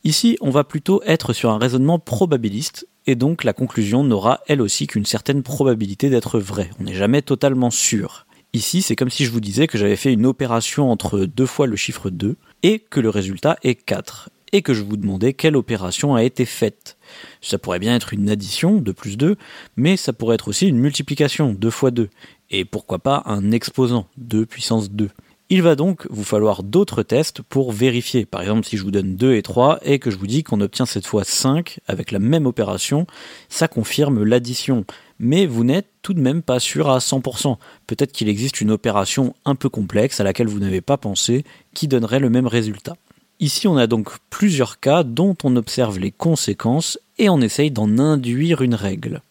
Ici, 0.03 0.39
on 0.41 0.49
va 0.49 0.63
plutôt 0.63 1.03
être 1.05 1.33
sur 1.33 1.51
un 1.51 1.59
raisonnement 1.59 1.99
probabiliste, 1.99 2.87
et 3.05 3.13
donc 3.13 3.43
la 3.43 3.53
conclusion 3.53 4.03
n'aura 4.03 4.39
elle 4.47 4.59
aussi 4.59 4.87
qu'une 4.87 5.05
certaine 5.05 5.43
probabilité 5.43 6.09
d'être 6.09 6.39
vraie. 6.39 6.71
On 6.79 6.85
n'est 6.85 6.95
jamais 6.95 7.21
totalement 7.21 7.69
sûr. 7.69 8.25
Ici, 8.53 8.81
c'est 8.81 8.95
comme 8.95 9.11
si 9.11 9.25
je 9.25 9.29
vous 9.29 9.39
disais 9.39 9.67
que 9.67 9.77
j'avais 9.77 9.97
fait 9.97 10.11
une 10.11 10.25
opération 10.25 10.89
entre 10.89 11.19
deux 11.19 11.45
fois 11.45 11.67
le 11.67 11.75
chiffre 11.75 12.09
2 12.09 12.37
et 12.63 12.79
que 12.79 12.99
le 12.99 13.11
résultat 13.11 13.55
est 13.61 13.75
4 13.75 14.31
et 14.51 14.63
que 14.63 14.73
je 14.73 14.81
vous 14.81 14.97
demandais 14.97 15.33
quelle 15.33 15.55
opération 15.55 16.15
a 16.15 16.23
été 16.23 16.45
faite. 16.45 16.97
Ça 17.39 17.59
pourrait 17.59 17.77
bien 17.77 17.95
être 17.95 18.13
une 18.13 18.31
addition, 18.31 18.77
2 18.77 18.93
plus 18.93 19.15
2, 19.15 19.35
mais 19.77 19.95
ça 19.95 20.11
pourrait 20.11 20.35
être 20.35 20.47
aussi 20.47 20.67
une 20.67 20.79
multiplication, 20.79 21.53
2 21.53 21.69
fois 21.69 21.91
2, 21.91 22.09
et 22.49 22.65
pourquoi 22.65 22.97
pas 22.97 23.21
un 23.27 23.51
exposant, 23.51 24.07
2 24.17 24.47
puissance 24.47 24.89
2. 24.89 25.09
Il 25.53 25.63
va 25.63 25.75
donc 25.75 26.07
vous 26.09 26.23
falloir 26.23 26.63
d'autres 26.63 27.03
tests 27.03 27.41
pour 27.41 27.73
vérifier. 27.73 28.25
Par 28.25 28.39
exemple, 28.39 28.65
si 28.65 28.77
je 28.77 28.83
vous 28.83 28.89
donne 28.89 29.17
2 29.17 29.35
et 29.35 29.41
3 29.41 29.79
et 29.83 29.99
que 29.99 30.09
je 30.09 30.15
vous 30.15 30.25
dis 30.25 30.43
qu'on 30.43 30.61
obtient 30.61 30.85
cette 30.85 31.05
fois 31.05 31.25
5 31.25 31.81
avec 31.87 32.11
la 32.11 32.19
même 32.19 32.45
opération, 32.45 33.05
ça 33.49 33.67
confirme 33.67 34.23
l'addition. 34.23 34.85
Mais 35.19 35.45
vous 35.45 35.65
n'êtes 35.65 35.89
tout 36.03 36.13
de 36.13 36.21
même 36.21 36.41
pas 36.41 36.61
sûr 36.61 36.89
à 36.89 36.99
100%. 36.99 37.57
Peut-être 37.85 38.13
qu'il 38.13 38.29
existe 38.29 38.61
une 38.61 38.71
opération 38.71 39.35
un 39.43 39.55
peu 39.55 39.67
complexe 39.67 40.21
à 40.21 40.23
laquelle 40.23 40.47
vous 40.47 40.59
n'avez 40.59 40.79
pas 40.79 40.95
pensé 40.95 41.43
qui 41.73 41.89
donnerait 41.89 42.21
le 42.21 42.29
même 42.29 42.47
résultat. 42.47 42.95
Ici, 43.41 43.67
on 43.67 43.75
a 43.75 43.87
donc 43.87 44.09
plusieurs 44.29 44.79
cas 44.79 45.03
dont 45.03 45.35
on 45.43 45.57
observe 45.57 45.99
les 45.99 46.11
conséquences 46.11 46.97
et 47.17 47.27
on 47.27 47.41
essaye 47.41 47.71
d'en 47.71 47.99
induire 47.99 48.61
une 48.61 48.75
règle. 48.75 49.21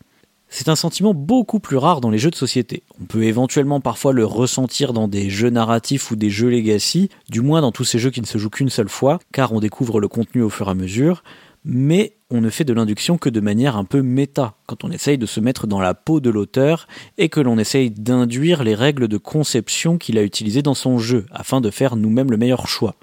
C'est 0.53 0.69
un 0.69 0.75
sentiment 0.75 1.15
beaucoup 1.15 1.61
plus 1.61 1.77
rare 1.77 2.01
dans 2.01 2.11
les 2.11 2.19
jeux 2.19 2.33
de 2.33 2.35
société. 2.35 2.83
On 3.01 3.05
peut 3.05 3.23
éventuellement 3.23 3.81
parfois 3.81 4.13
le 4.13 4.25
ressentir 4.25 4.93
dans 4.93 5.07
des 5.07 5.31
jeux 5.31 5.49
narratifs 5.49 6.11
ou 6.11 6.17
des 6.17 6.29
jeux 6.29 6.51
legacy, 6.51 7.09
du 7.31 7.41
moins 7.41 7.61
dans 7.61 7.71
tous 7.71 7.85
ces 7.85 8.01
jeux 8.01 8.11
qui 8.11 8.21
ne 8.21 8.27
se 8.27 8.37
jouent 8.37 8.51
qu'une 8.51 8.69
seule 8.69 8.89
fois, 8.89 9.21
car 9.33 9.53
on 9.53 9.61
découvre 9.61 10.01
le 10.01 10.09
contenu 10.09 10.43
au 10.43 10.51
fur 10.51 10.67
et 10.67 10.73
à 10.73 10.75
mesure, 10.75 11.23
mais 11.65 12.15
on 12.31 12.41
ne 12.41 12.51
fait 12.51 12.65
de 12.65 12.73
l'induction 12.73 13.17
que 13.17 13.29
de 13.29 13.39
manière 13.39 13.77
un 13.77 13.85
peu 13.85 14.03
méta, 14.03 14.55
quand 14.67 14.83
on 14.83 14.91
essaye 14.91 15.19
de 15.19 15.27
se 15.27 15.39
mettre 15.39 15.69
dans 15.69 15.81
la 15.81 15.95
peau 15.95 16.19
de 16.19 16.31
l'auteur 16.31 16.89
et 17.17 17.29
que 17.29 17.41
l'on 17.41 17.57
essaye 17.57 17.93
d'induire 17.93 18.65
les 18.65 18.75
règles 18.75 19.07
de 19.07 19.19
conception 19.19 19.99
qu'il 19.99 20.19
a 20.19 20.23
utilisées 20.25 20.63
dans 20.63 20.75
son 20.75 20.99
jeu, 20.99 21.27
afin 21.31 21.61
de 21.61 21.71
faire 21.71 21.95
nous-mêmes 21.95 22.31
le 22.31 22.37
meilleur 22.37 22.67
choix. 22.67 22.97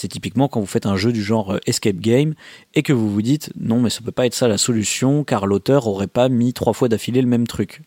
C'est 0.00 0.06
typiquement 0.06 0.46
quand 0.46 0.60
vous 0.60 0.66
faites 0.66 0.86
un 0.86 0.96
jeu 0.96 1.10
du 1.10 1.24
genre 1.24 1.54
euh, 1.54 1.58
escape 1.66 1.96
game 1.96 2.34
et 2.74 2.84
que 2.84 2.92
vous 2.92 3.10
vous 3.10 3.20
dites 3.20 3.52
non 3.58 3.80
mais 3.80 3.90
ça 3.90 4.00
peut 4.00 4.12
pas 4.12 4.26
être 4.26 4.34
ça 4.34 4.46
la 4.46 4.56
solution 4.56 5.24
car 5.24 5.44
l'auteur 5.44 5.88
aurait 5.88 6.06
pas 6.06 6.28
mis 6.28 6.52
trois 6.52 6.72
fois 6.72 6.88
d'affilée 6.88 7.20
le 7.20 7.26
même 7.26 7.48
truc. 7.48 7.82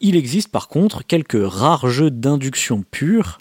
Il 0.00 0.14
existe 0.14 0.52
par 0.52 0.68
contre 0.68 1.04
quelques 1.04 1.42
rares 1.42 1.88
jeux 1.88 2.12
d'induction 2.12 2.84
pure, 2.88 3.38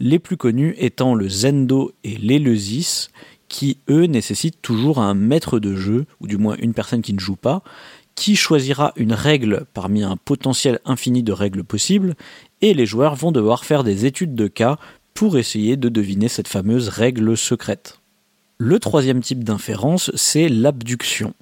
les 0.00 0.18
plus 0.18 0.36
connus 0.36 0.74
étant 0.78 1.14
le 1.14 1.28
Zendo 1.28 1.92
et 2.02 2.16
l'Eleusis, 2.16 3.10
qui 3.48 3.78
eux 3.88 4.06
nécessitent 4.06 4.60
toujours 4.60 4.98
un 4.98 5.14
maître 5.14 5.60
de 5.60 5.76
jeu, 5.76 6.06
ou 6.20 6.26
du 6.26 6.36
moins 6.36 6.56
une 6.58 6.74
personne 6.74 7.02
qui 7.02 7.14
ne 7.14 7.20
joue 7.20 7.36
pas, 7.36 7.62
qui 8.14 8.34
choisira 8.34 8.92
une 8.96 9.12
règle 9.12 9.66
parmi 9.74 10.02
un 10.02 10.16
potentiel 10.16 10.80
infini 10.84 11.22
de 11.22 11.32
règles 11.32 11.62
possibles, 11.62 12.16
et 12.60 12.74
les 12.74 12.86
joueurs 12.86 13.14
vont 13.14 13.30
devoir 13.30 13.64
faire 13.64 13.84
des 13.84 14.06
études 14.06 14.34
de 14.34 14.48
cas 14.48 14.78
pour 15.18 15.36
essayer 15.36 15.76
de 15.76 15.88
deviner 15.88 16.28
cette 16.28 16.46
fameuse 16.46 16.88
règle 16.90 17.36
secrète. 17.36 17.98
Le 18.56 18.78
troisième 18.78 19.20
type 19.20 19.42
d'inférence, 19.42 20.12
c'est 20.14 20.48
l'abduction. 20.48 21.34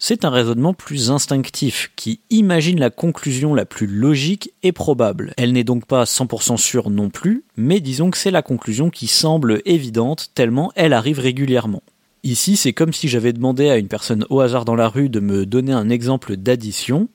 C'est 0.00 0.24
un 0.24 0.30
raisonnement 0.30 0.74
plus 0.74 1.12
instinctif 1.12 1.92
qui 1.94 2.18
imagine 2.30 2.80
la 2.80 2.90
conclusion 2.90 3.54
la 3.54 3.66
plus 3.66 3.86
logique 3.86 4.52
et 4.64 4.72
probable. 4.72 5.32
Elle 5.36 5.52
n'est 5.52 5.62
donc 5.62 5.86
pas 5.86 6.02
100% 6.02 6.56
sûre 6.56 6.90
non 6.90 7.08
plus, 7.08 7.44
mais 7.56 7.78
disons 7.78 8.10
que 8.10 8.18
c'est 8.18 8.32
la 8.32 8.42
conclusion 8.42 8.90
qui 8.90 9.06
semble 9.06 9.62
évidente 9.64 10.32
tellement 10.34 10.72
elle 10.74 10.92
arrive 10.92 11.20
régulièrement. 11.20 11.84
Ici, 12.24 12.56
c'est 12.56 12.72
comme 12.72 12.92
si 12.92 13.06
j'avais 13.06 13.32
demandé 13.32 13.70
à 13.70 13.76
une 13.76 13.86
personne 13.86 14.26
au 14.28 14.40
hasard 14.40 14.64
dans 14.64 14.74
la 14.74 14.88
rue 14.88 15.08
de 15.08 15.20
me 15.20 15.46
donner 15.46 15.72
un 15.72 15.88
exemple 15.88 16.36
d'addition, 16.36 17.08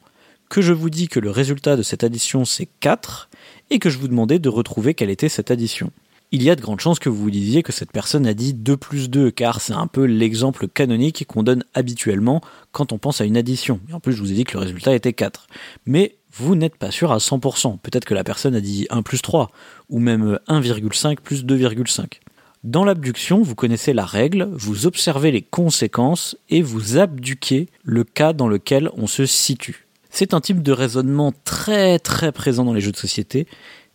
que 0.48 0.62
je 0.62 0.72
vous 0.72 0.90
dis 0.90 1.10
que 1.10 1.20
le 1.20 1.30
résultat 1.30 1.76
de 1.76 1.84
cette 1.84 2.06
addition 2.06 2.46
c'est 2.46 2.70
4, 2.80 3.30
et 3.70 3.80
que 3.80 3.90
je 3.90 3.98
vous 3.98 4.08
demandais 4.08 4.40
de 4.40 4.48
retrouver 4.48 4.94
quelle 4.94 5.10
était 5.10 5.28
cette 5.28 5.52
addition 5.52 5.92
il 6.32 6.44
y 6.44 6.50
a 6.50 6.56
de 6.56 6.62
grandes 6.62 6.80
chances 6.80 7.00
que 7.00 7.10
vous 7.10 7.24
vous 7.24 7.32
disiez 7.32 7.64
que 7.64 7.72
cette 7.72 7.92
personne 7.92 8.28
a 8.28 8.34
dit 8.34 8.54
2 8.54 8.78
plus 8.78 9.10
2, 9.10 9.32
car 9.32 9.62
c'est 9.62 9.74
un 9.74 9.88
peu 9.88 10.06
l'exemple 10.06 10.68
canonique 10.68 11.26
qu'on 11.28 11.44
donne 11.44 11.64
habituellement 11.74 12.42
quand 12.72 12.92
on 12.92 12.98
pense 12.98 13.22
à 13.22 13.26
une 13.26 13.38
addition. 13.38 13.80
Et 13.90 13.94
en 13.94 14.00
plus, 14.00 14.14
je 14.14 14.22
vous 14.22 14.32
ai 14.32 14.36
dit 14.36 14.44
que 14.44 14.58
le 14.58 14.64
résultat 14.64 14.94
était 14.94 15.14
4. 15.14 15.48
Mais 15.86 16.18
vous 16.34 16.56
n'êtes 16.56 16.76
pas 16.76 16.92
sûr 16.92 17.12
à 17.12 17.18
100%. 17.18 17.80
Peut-être 17.80 18.06
que 18.06 18.14
la 18.14 18.24
personne 18.24 18.56
a 18.56 18.62
dit 18.62 18.88
1 18.90 19.02
plus 19.02 19.22
3, 19.22 19.52
ou 19.90 20.00
même 20.00 20.40
1,5 20.48 21.18
plus 21.22 21.46
2,5. 21.46 22.20
Dans 22.64 22.84
l'abduction, 22.84 23.44
vous 23.44 23.56
connaissez 23.56 23.94
la 23.94 24.06
règle, 24.06 24.50
vous 24.52 24.88
observez 24.88 25.32
les 25.32 25.44
conséquences 25.44 26.36
et 26.50 26.64
vous 26.64 26.98
abduquez 26.98 27.70
le 27.84 28.04
cas 28.04 28.34
dans 28.34 28.48
lequel 28.48 28.90
on 28.98 29.06
se 29.06 29.28
situe. 29.28 29.86
C'est 30.10 30.34
un 30.34 30.42
type 30.42 30.64
de 30.64 30.72
raisonnement 30.72 31.32
très 31.44 32.00
très 32.00 32.32
présent 32.32 32.64
dans 32.64 32.74
les 32.74 32.82
jeux 32.82 32.92
de 32.92 32.98
société 32.98 33.48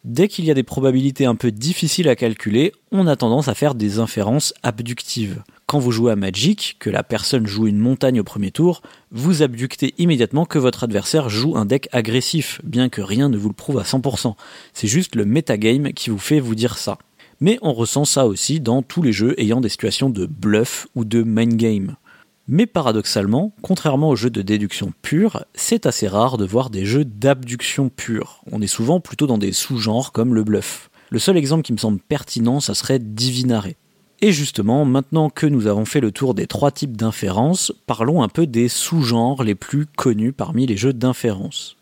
Dès 0.05 0.29
qu'il 0.29 0.47
y 0.47 0.51
a 0.51 0.55
des 0.55 0.63
probabilités 0.63 1.27
un 1.27 1.35
peu 1.35 1.51
difficiles 1.51 2.09
à 2.09 2.17
calculer, 2.17 2.73
on 2.91 3.07
a 3.07 3.17
tendance 3.17 3.49
à 3.49 3.55
faire 3.55 3.75
des 3.75 3.99
inférences 3.99 4.55
abductives. 4.63 5.43
Quand 5.67 5.79
vous 5.79 5.91
jouez 5.91 6.11
à 6.11 6.17
Magic, 6.17 6.77
que 6.81 6.89
la 6.89 7.03
personne 7.03 7.47
joue 7.47 7.67
une 7.67 7.77
montagne 7.77 8.19
au 8.19 8.25
premier 8.25 8.51
tour, 8.51 8.81
vous 9.13 9.43
abductez 9.43 9.93
immédiatement 9.99 10.47
que 10.47 10.59
votre 10.59 10.85
adversaire 10.85 11.29
joue 11.29 11.55
un 11.55 11.67
deck 11.67 11.91
agressif, 11.93 12.63
bien 12.65 12.89
que 12.89 13.03
rien 13.03 13.29
ne 13.29 13.37
vous 13.37 13.49
le 13.49 13.55
prouve 13.55 13.79
à 13.79 13.83
100%. 13.83 14.37
C'est 14.73 14.89
juste 14.89 15.17
le 15.17 15.27
metagame 15.27 15.93
qui 15.93 16.09
vous 16.09 16.19
fait 16.19 16.41
vous 16.41 16.55
dire 16.55 16.79
ça. 16.79 16.97
Mais 17.41 17.59
on 17.61 17.75
ressent 17.75 18.07
ça 18.07 18.27
aussi 18.27 18.59
dans 18.59 18.81
tous 18.81 19.03
les 19.03 19.13
jeux 19.13 19.39
ayant 19.39 19.61
des 19.61 19.69
situations 19.69 20.09
de 20.09 20.25
bluff 20.25 20.89
ou 20.95 21.05
de 21.05 21.23
main 21.23 21.45
game. 21.45 21.97
Mais 22.49 22.67
paradoxalement, 22.67 23.53
contrairement 23.63 24.09
aux 24.09 24.17
jeux 24.17 24.31
de 24.31 24.43
déduction 24.43 24.93
pure, 25.03 25.45
c'est 25.55 25.87
assez 25.87 26.09
rare 26.09 26.37
de 26.37 26.45
voir 26.45 26.71
des 26.71 26.85
jeux 26.85 27.05
d'abduction 27.05 27.89
pure. 27.89 28.43
On 28.51 28.61
est 28.61 28.67
souvent 28.67 29.01
plutôt 29.01 29.27
dans 29.27 29.39
des 29.39 29.53
sous-genres 29.53 30.13
comme 30.13 30.35
le 30.35 30.43
bluff. 30.43 30.91
Le 31.11 31.19
seul 31.19 31.37
exemple 31.37 31.63
qui 31.63 31.73
me 31.73 31.79
semble 31.79 32.01
pertinent, 32.01 32.61
ça 32.61 32.75
serait 32.75 32.99
Divinare. 32.99 33.69
Et 34.23 34.33
justement, 34.33 34.85
maintenant 34.85 35.31
que 35.31 35.47
nous 35.47 35.67
avons 35.67 35.85
fait 35.85 36.01
le 36.01 36.13
tour 36.13 36.35
des 36.35 36.47
trois 36.47 36.71
types 36.71 36.97
d'inférences, 36.97 37.73
parlons 37.87 38.23
un 38.23 38.29
peu 38.29 38.47
des 38.47 38.69
sous-genres 38.69 39.43
les 39.43 39.55
plus 39.55 39.87
connus 39.87 40.33
parmi 40.33 40.67
les 40.67 40.77
jeux 40.77 40.93
d'inférence. 40.93 41.77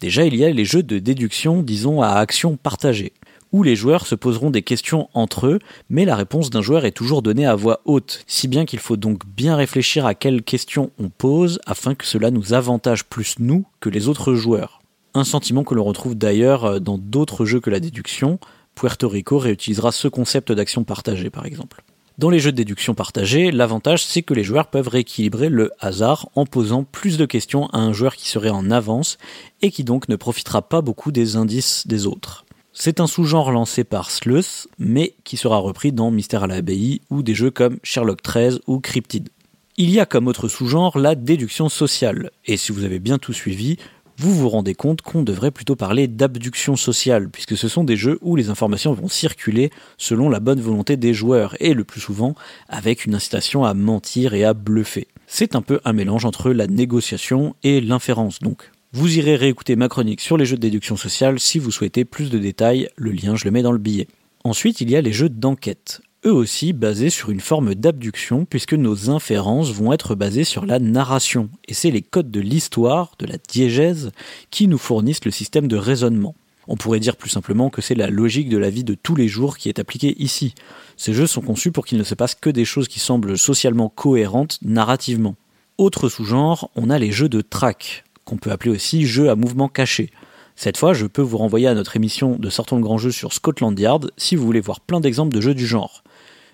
Déjà, 0.00 0.24
il 0.24 0.34
y 0.34 0.44
a 0.44 0.50
les 0.50 0.64
jeux 0.64 0.82
de 0.82 0.98
déduction, 0.98 1.62
disons, 1.62 2.02
à 2.02 2.08
action 2.08 2.56
partagée 2.56 3.12
où 3.52 3.62
les 3.62 3.76
joueurs 3.76 4.06
se 4.06 4.14
poseront 4.14 4.50
des 4.50 4.62
questions 4.62 5.08
entre 5.14 5.46
eux, 5.46 5.58
mais 5.88 6.04
la 6.04 6.16
réponse 6.16 6.50
d'un 6.50 6.62
joueur 6.62 6.84
est 6.84 6.92
toujours 6.92 7.22
donnée 7.22 7.46
à 7.46 7.54
voix 7.54 7.80
haute, 7.84 8.22
si 8.26 8.48
bien 8.48 8.64
qu'il 8.64 8.78
faut 8.78 8.96
donc 8.96 9.26
bien 9.26 9.56
réfléchir 9.56 10.06
à 10.06 10.14
quelles 10.14 10.42
questions 10.42 10.90
on 10.98 11.08
pose 11.08 11.60
afin 11.66 11.94
que 11.94 12.06
cela 12.06 12.30
nous 12.30 12.52
avantage 12.52 13.04
plus 13.04 13.36
nous 13.38 13.64
que 13.80 13.88
les 13.88 14.08
autres 14.08 14.34
joueurs. 14.34 14.80
Un 15.14 15.24
sentiment 15.24 15.64
que 15.64 15.74
l'on 15.74 15.84
retrouve 15.84 16.14
d'ailleurs 16.14 16.64
euh, 16.64 16.78
dans 16.78 16.98
d'autres 16.98 17.44
jeux 17.44 17.60
que 17.60 17.70
la 17.70 17.80
déduction, 17.80 18.38
Puerto 18.76 19.08
Rico 19.08 19.38
réutilisera 19.38 19.90
ce 19.90 20.08
concept 20.08 20.52
d'action 20.52 20.84
partagée 20.84 21.30
par 21.30 21.46
exemple. 21.46 21.82
Dans 22.18 22.30
les 22.30 22.38
jeux 22.38 22.52
de 22.52 22.56
déduction 22.56 22.94
partagée, 22.94 23.50
l'avantage 23.50 24.04
c'est 24.04 24.22
que 24.22 24.34
les 24.34 24.44
joueurs 24.44 24.68
peuvent 24.68 24.88
rééquilibrer 24.88 25.48
le 25.48 25.72
hasard 25.80 26.28
en 26.34 26.44
posant 26.44 26.84
plus 26.84 27.16
de 27.16 27.24
questions 27.24 27.68
à 27.68 27.78
un 27.78 27.92
joueur 27.92 28.14
qui 28.14 28.28
serait 28.28 28.50
en 28.50 28.70
avance 28.70 29.16
et 29.62 29.70
qui 29.70 29.84
donc 29.84 30.08
ne 30.08 30.16
profitera 30.16 30.62
pas 30.62 30.82
beaucoup 30.82 31.12
des 31.12 31.36
indices 31.36 31.86
des 31.86 32.06
autres. 32.06 32.44
C'est 32.82 32.98
un 32.98 33.06
sous-genre 33.06 33.52
lancé 33.52 33.84
par 33.84 34.10
Sleuth, 34.10 34.66
mais 34.78 35.14
qui 35.24 35.36
sera 35.36 35.58
repris 35.58 35.92
dans 35.92 36.10
Mystère 36.10 36.44
à 36.44 36.46
l'abbaye 36.46 37.02
ou 37.10 37.22
des 37.22 37.34
jeux 37.34 37.50
comme 37.50 37.76
Sherlock 37.82 38.22
XIII 38.22 38.58
ou 38.66 38.80
Cryptid. 38.80 39.28
Il 39.76 39.90
y 39.90 40.00
a 40.00 40.06
comme 40.06 40.28
autre 40.28 40.48
sous-genre 40.48 40.98
la 40.98 41.14
déduction 41.14 41.68
sociale, 41.68 42.30
et 42.46 42.56
si 42.56 42.72
vous 42.72 42.84
avez 42.84 42.98
bien 42.98 43.18
tout 43.18 43.34
suivi, 43.34 43.76
vous 44.16 44.34
vous 44.34 44.48
rendez 44.48 44.74
compte 44.74 45.02
qu'on 45.02 45.22
devrait 45.22 45.50
plutôt 45.50 45.76
parler 45.76 46.08
d'abduction 46.08 46.74
sociale, 46.74 47.28
puisque 47.28 47.54
ce 47.54 47.68
sont 47.68 47.84
des 47.84 47.98
jeux 47.98 48.18
où 48.22 48.34
les 48.34 48.48
informations 48.48 48.94
vont 48.94 49.08
circuler 49.08 49.70
selon 49.98 50.30
la 50.30 50.40
bonne 50.40 50.62
volonté 50.62 50.96
des 50.96 51.12
joueurs, 51.12 51.56
et 51.60 51.74
le 51.74 51.84
plus 51.84 52.00
souvent 52.00 52.34
avec 52.70 53.04
une 53.04 53.14
incitation 53.14 53.62
à 53.62 53.74
mentir 53.74 54.32
et 54.32 54.44
à 54.46 54.54
bluffer. 54.54 55.06
C'est 55.26 55.54
un 55.54 55.60
peu 55.60 55.82
un 55.84 55.92
mélange 55.92 56.24
entre 56.24 56.50
la 56.50 56.66
négociation 56.66 57.54
et 57.62 57.82
l'inférence 57.82 58.38
donc. 58.38 58.70
Vous 58.92 59.18
irez 59.18 59.36
réécouter 59.36 59.76
ma 59.76 59.88
chronique 59.88 60.20
sur 60.20 60.36
les 60.36 60.44
jeux 60.44 60.56
de 60.56 60.62
déduction 60.62 60.96
sociale 60.96 61.38
si 61.38 61.60
vous 61.60 61.70
souhaitez 61.70 62.04
plus 62.04 62.28
de 62.28 62.40
détails, 62.40 62.88
le 62.96 63.12
lien 63.12 63.36
je 63.36 63.44
le 63.44 63.52
mets 63.52 63.62
dans 63.62 63.70
le 63.70 63.78
billet. 63.78 64.08
Ensuite, 64.42 64.80
il 64.80 64.90
y 64.90 64.96
a 64.96 65.00
les 65.00 65.12
jeux 65.12 65.28
d'enquête, 65.28 66.00
eux 66.26 66.32
aussi 66.32 66.72
basés 66.72 67.08
sur 67.08 67.30
une 67.30 67.38
forme 67.38 67.76
d'abduction 67.76 68.46
puisque 68.46 68.74
nos 68.74 69.08
inférences 69.08 69.70
vont 69.70 69.92
être 69.92 70.16
basées 70.16 70.42
sur 70.42 70.66
la 70.66 70.80
narration, 70.80 71.50
et 71.68 71.74
c'est 71.74 71.92
les 71.92 72.02
codes 72.02 72.32
de 72.32 72.40
l'histoire, 72.40 73.12
de 73.20 73.26
la 73.26 73.36
diégèse, 73.48 74.10
qui 74.50 74.66
nous 74.66 74.76
fournissent 74.76 75.24
le 75.24 75.30
système 75.30 75.68
de 75.68 75.76
raisonnement. 75.76 76.34
On 76.66 76.76
pourrait 76.76 76.98
dire 76.98 77.16
plus 77.16 77.30
simplement 77.30 77.70
que 77.70 77.82
c'est 77.82 77.94
la 77.94 78.10
logique 78.10 78.48
de 78.48 78.58
la 78.58 78.70
vie 78.70 78.84
de 78.84 78.94
tous 78.94 79.14
les 79.14 79.28
jours 79.28 79.56
qui 79.56 79.68
est 79.68 79.78
appliquée 79.78 80.20
ici. 80.20 80.56
Ces 80.96 81.12
jeux 81.12 81.28
sont 81.28 81.42
conçus 81.42 81.70
pour 81.70 81.86
qu'il 81.86 81.98
ne 81.98 82.02
se 82.02 82.16
passe 82.16 82.34
que 82.34 82.50
des 82.50 82.64
choses 82.64 82.88
qui 82.88 82.98
semblent 82.98 83.38
socialement 83.38 83.88
cohérentes 83.88 84.58
narrativement. 84.62 85.36
Autre 85.78 86.08
sous-genre, 86.08 86.70
on 86.74 86.90
a 86.90 86.98
les 86.98 87.12
jeux 87.12 87.28
de 87.28 87.40
track 87.40 88.02
qu'on 88.30 88.36
peut 88.36 88.52
appeler 88.52 88.70
aussi 88.70 89.06
jeu 89.06 89.28
à 89.28 89.34
mouvement 89.34 89.68
caché. 89.68 90.10
Cette 90.54 90.76
fois, 90.76 90.92
je 90.92 91.06
peux 91.06 91.22
vous 91.22 91.38
renvoyer 91.38 91.66
à 91.66 91.74
notre 91.74 91.96
émission 91.96 92.36
de 92.36 92.48
Sortons 92.48 92.76
le 92.76 92.82
grand 92.82 92.96
jeu 92.96 93.10
sur 93.10 93.32
Scotland 93.32 93.76
Yard 93.76 94.12
si 94.16 94.36
vous 94.36 94.46
voulez 94.46 94.60
voir 94.60 94.78
plein 94.78 95.00
d'exemples 95.00 95.34
de 95.34 95.40
jeux 95.40 95.54
du 95.54 95.66
genre. 95.66 96.04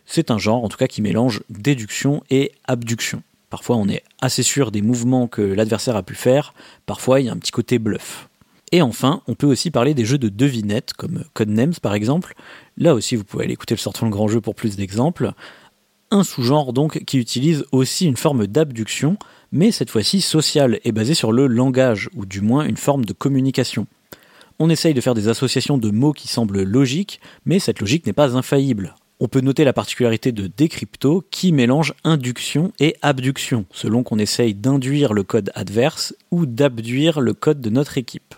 C'est 0.06 0.30
un 0.30 0.38
genre, 0.38 0.64
en 0.64 0.68
tout 0.68 0.78
cas, 0.78 0.86
qui 0.86 1.02
mélange 1.02 1.42
déduction 1.50 2.22
et 2.30 2.52
abduction. 2.66 3.22
Parfois 3.50 3.76
on 3.76 3.88
est 3.88 4.02
assez 4.20 4.42
sûr 4.42 4.70
des 4.70 4.80
mouvements 4.80 5.28
que 5.28 5.42
l'adversaire 5.42 5.96
a 5.96 6.02
pu 6.02 6.14
faire, 6.14 6.54
parfois 6.86 7.20
il 7.20 7.26
y 7.26 7.28
a 7.28 7.32
un 7.32 7.36
petit 7.36 7.52
côté 7.52 7.78
bluff. 7.78 8.28
Et 8.72 8.80
enfin, 8.80 9.22
on 9.28 9.34
peut 9.34 9.46
aussi 9.46 9.70
parler 9.70 9.92
des 9.92 10.04
jeux 10.04 10.18
de 10.18 10.28
devinettes, 10.28 10.94
comme 10.94 11.24
Codenames 11.34 11.74
par 11.82 11.94
exemple. 11.94 12.34
Là 12.78 12.94
aussi, 12.94 13.16
vous 13.16 13.24
pouvez 13.24 13.44
aller 13.44 13.52
écouter 13.52 13.74
le 13.74 13.80
sortant 13.80 14.06
le 14.06 14.12
grand 14.12 14.28
jeu 14.28 14.40
pour 14.40 14.54
plus 14.54 14.76
d'exemples. 14.76 15.32
Un 16.10 16.24
sous-genre 16.24 16.72
donc 16.72 17.04
qui 17.04 17.18
utilise 17.18 17.64
aussi 17.70 18.06
une 18.06 18.16
forme 18.16 18.46
d'abduction, 18.46 19.18
mais 19.52 19.70
cette 19.70 19.90
fois-ci 19.90 20.20
sociale 20.20 20.80
et 20.84 20.92
basée 20.92 21.14
sur 21.14 21.32
le 21.32 21.46
langage, 21.46 22.08
ou 22.14 22.26
du 22.26 22.40
moins 22.40 22.64
une 22.64 22.76
forme 22.76 23.04
de 23.04 23.12
communication. 23.12 23.86
On 24.58 24.70
essaye 24.70 24.94
de 24.94 25.00
faire 25.00 25.14
des 25.14 25.28
associations 25.28 25.78
de 25.78 25.90
mots 25.90 26.12
qui 26.12 26.28
semblent 26.28 26.62
logiques, 26.62 27.20
mais 27.44 27.58
cette 27.58 27.80
logique 27.80 28.06
n'est 28.06 28.12
pas 28.12 28.36
infaillible. 28.36 28.94
On 29.18 29.28
peut 29.28 29.40
noter 29.40 29.64
la 29.64 29.72
particularité 29.72 30.32
de 30.32 30.46
Decrypto 30.46 31.24
qui 31.30 31.52
mélange 31.52 31.94
induction 32.04 32.72
et 32.80 32.96
abduction, 33.00 33.64
selon 33.70 34.02
qu'on 34.02 34.18
essaye 34.18 34.54
d'induire 34.54 35.14
le 35.14 35.22
code 35.22 35.50
adverse 35.54 36.14
ou 36.30 36.44
d'abduire 36.44 37.20
le 37.20 37.32
code 37.32 37.60
de 37.60 37.70
notre 37.70 37.96
équipe. 37.96 38.34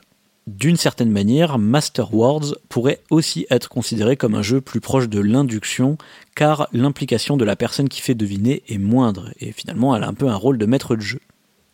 D'une 0.48 0.78
certaine 0.78 1.10
manière, 1.10 1.58
Master 1.58 2.14
Words 2.14 2.54
pourrait 2.70 3.02
aussi 3.10 3.46
être 3.50 3.68
considéré 3.68 4.16
comme 4.16 4.34
un 4.34 4.40
jeu 4.40 4.62
plus 4.62 4.80
proche 4.80 5.06
de 5.06 5.20
l'induction, 5.20 5.98
car 6.34 6.68
l'implication 6.72 7.36
de 7.36 7.44
la 7.44 7.54
personne 7.54 7.90
qui 7.90 8.00
fait 8.00 8.14
deviner 8.14 8.62
est 8.66 8.78
moindre, 8.78 9.30
et 9.40 9.52
finalement 9.52 9.94
elle 9.94 10.04
a 10.04 10.08
un 10.08 10.14
peu 10.14 10.26
un 10.26 10.36
rôle 10.36 10.56
de 10.56 10.64
maître 10.64 10.96
de 10.96 11.02
jeu. 11.02 11.20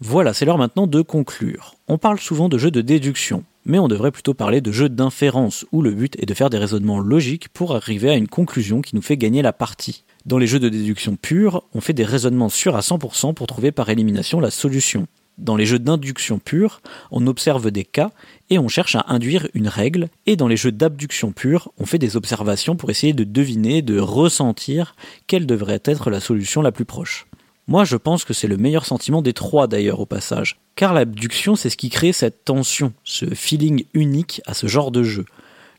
Voilà, 0.00 0.34
c'est 0.34 0.44
l'heure 0.44 0.58
maintenant 0.58 0.88
de 0.88 1.02
conclure. 1.02 1.76
On 1.86 1.98
parle 1.98 2.18
souvent 2.18 2.48
de 2.48 2.58
jeux 2.58 2.72
de 2.72 2.80
déduction, 2.80 3.44
mais 3.64 3.78
on 3.78 3.86
devrait 3.86 4.10
plutôt 4.10 4.34
parler 4.34 4.60
de 4.60 4.72
jeux 4.72 4.88
d'inférence, 4.88 5.64
où 5.70 5.80
le 5.80 5.92
but 5.92 6.20
est 6.20 6.26
de 6.26 6.34
faire 6.34 6.50
des 6.50 6.58
raisonnements 6.58 6.98
logiques 6.98 7.50
pour 7.50 7.76
arriver 7.76 8.10
à 8.10 8.16
une 8.16 8.26
conclusion 8.26 8.82
qui 8.82 8.96
nous 8.96 9.02
fait 9.02 9.16
gagner 9.16 9.40
la 9.40 9.52
partie. 9.52 10.02
Dans 10.26 10.38
les 10.38 10.48
jeux 10.48 10.58
de 10.58 10.68
déduction 10.68 11.14
pure, 11.14 11.62
on 11.74 11.80
fait 11.80 11.92
des 11.92 12.04
raisonnements 12.04 12.48
sûrs 12.48 12.74
à 12.74 12.80
100% 12.80 13.34
pour 13.34 13.46
trouver 13.46 13.70
par 13.70 13.88
élimination 13.88 14.40
la 14.40 14.50
solution. 14.50 15.06
Dans 15.38 15.56
les 15.56 15.66
jeux 15.66 15.80
d'induction 15.80 16.38
pure, 16.38 16.80
on 17.10 17.26
observe 17.26 17.70
des 17.70 17.84
cas 17.84 18.10
et 18.50 18.58
on 18.58 18.68
cherche 18.68 18.94
à 18.94 19.04
induire 19.08 19.48
une 19.54 19.68
règle, 19.68 20.08
et 20.26 20.36
dans 20.36 20.46
les 20.46 20.56
jeux 20.56 20.70
d'abduction 20.70 21.32
pure, 21.32 21.72
on 21.78 21.86
fait 21.86 21.98
des 21.98 22.16
observations 22.16 22.76
pour 22.76 22.90
essayer 22.90 23.14
de 23.14 23.24
deviner, 23.24 23.82
de 23.82 23.98
ressentir 23.98 24.94
quelle 25.26 25.46
devrait 25.46 25.82
être 25.84 26.10
la 26.10 26.20
solution 26.20 26.62
la 26.62 26.70
plus 26.70 26.84
proche. 26.84 27.26
Moi, 27.66 27.84
je 27.84 27.96
pense 27.96 28.24
que 28.24 28.34
c'est 28.34 28.46
le 28.46 28.58
meilleur 28.58 28.84
sentiment 28.84 29.22
des 29.22 29.32
trois 29.32 29.66
d'ailleurs 29.66 30.00
au 30.00 30.06
passage. 30.06 30.60
Car 30.76 30.92
l'abduction, 30.92 31.56
c'est 31.56 31.70
ce 31.70 31.76
qui 31.76 31.88
crée 31.88 32.12
cette 32.12 32.44
tension, 32.44 32.92
ce 33.04 33.26
feeling 33.34 33.84
unique 33.94 34.42
à 34.46 34.54
ce 34.54 34.66
genre 34.66 34.90
de 34.90 35.02
jeu. 35.02 35.24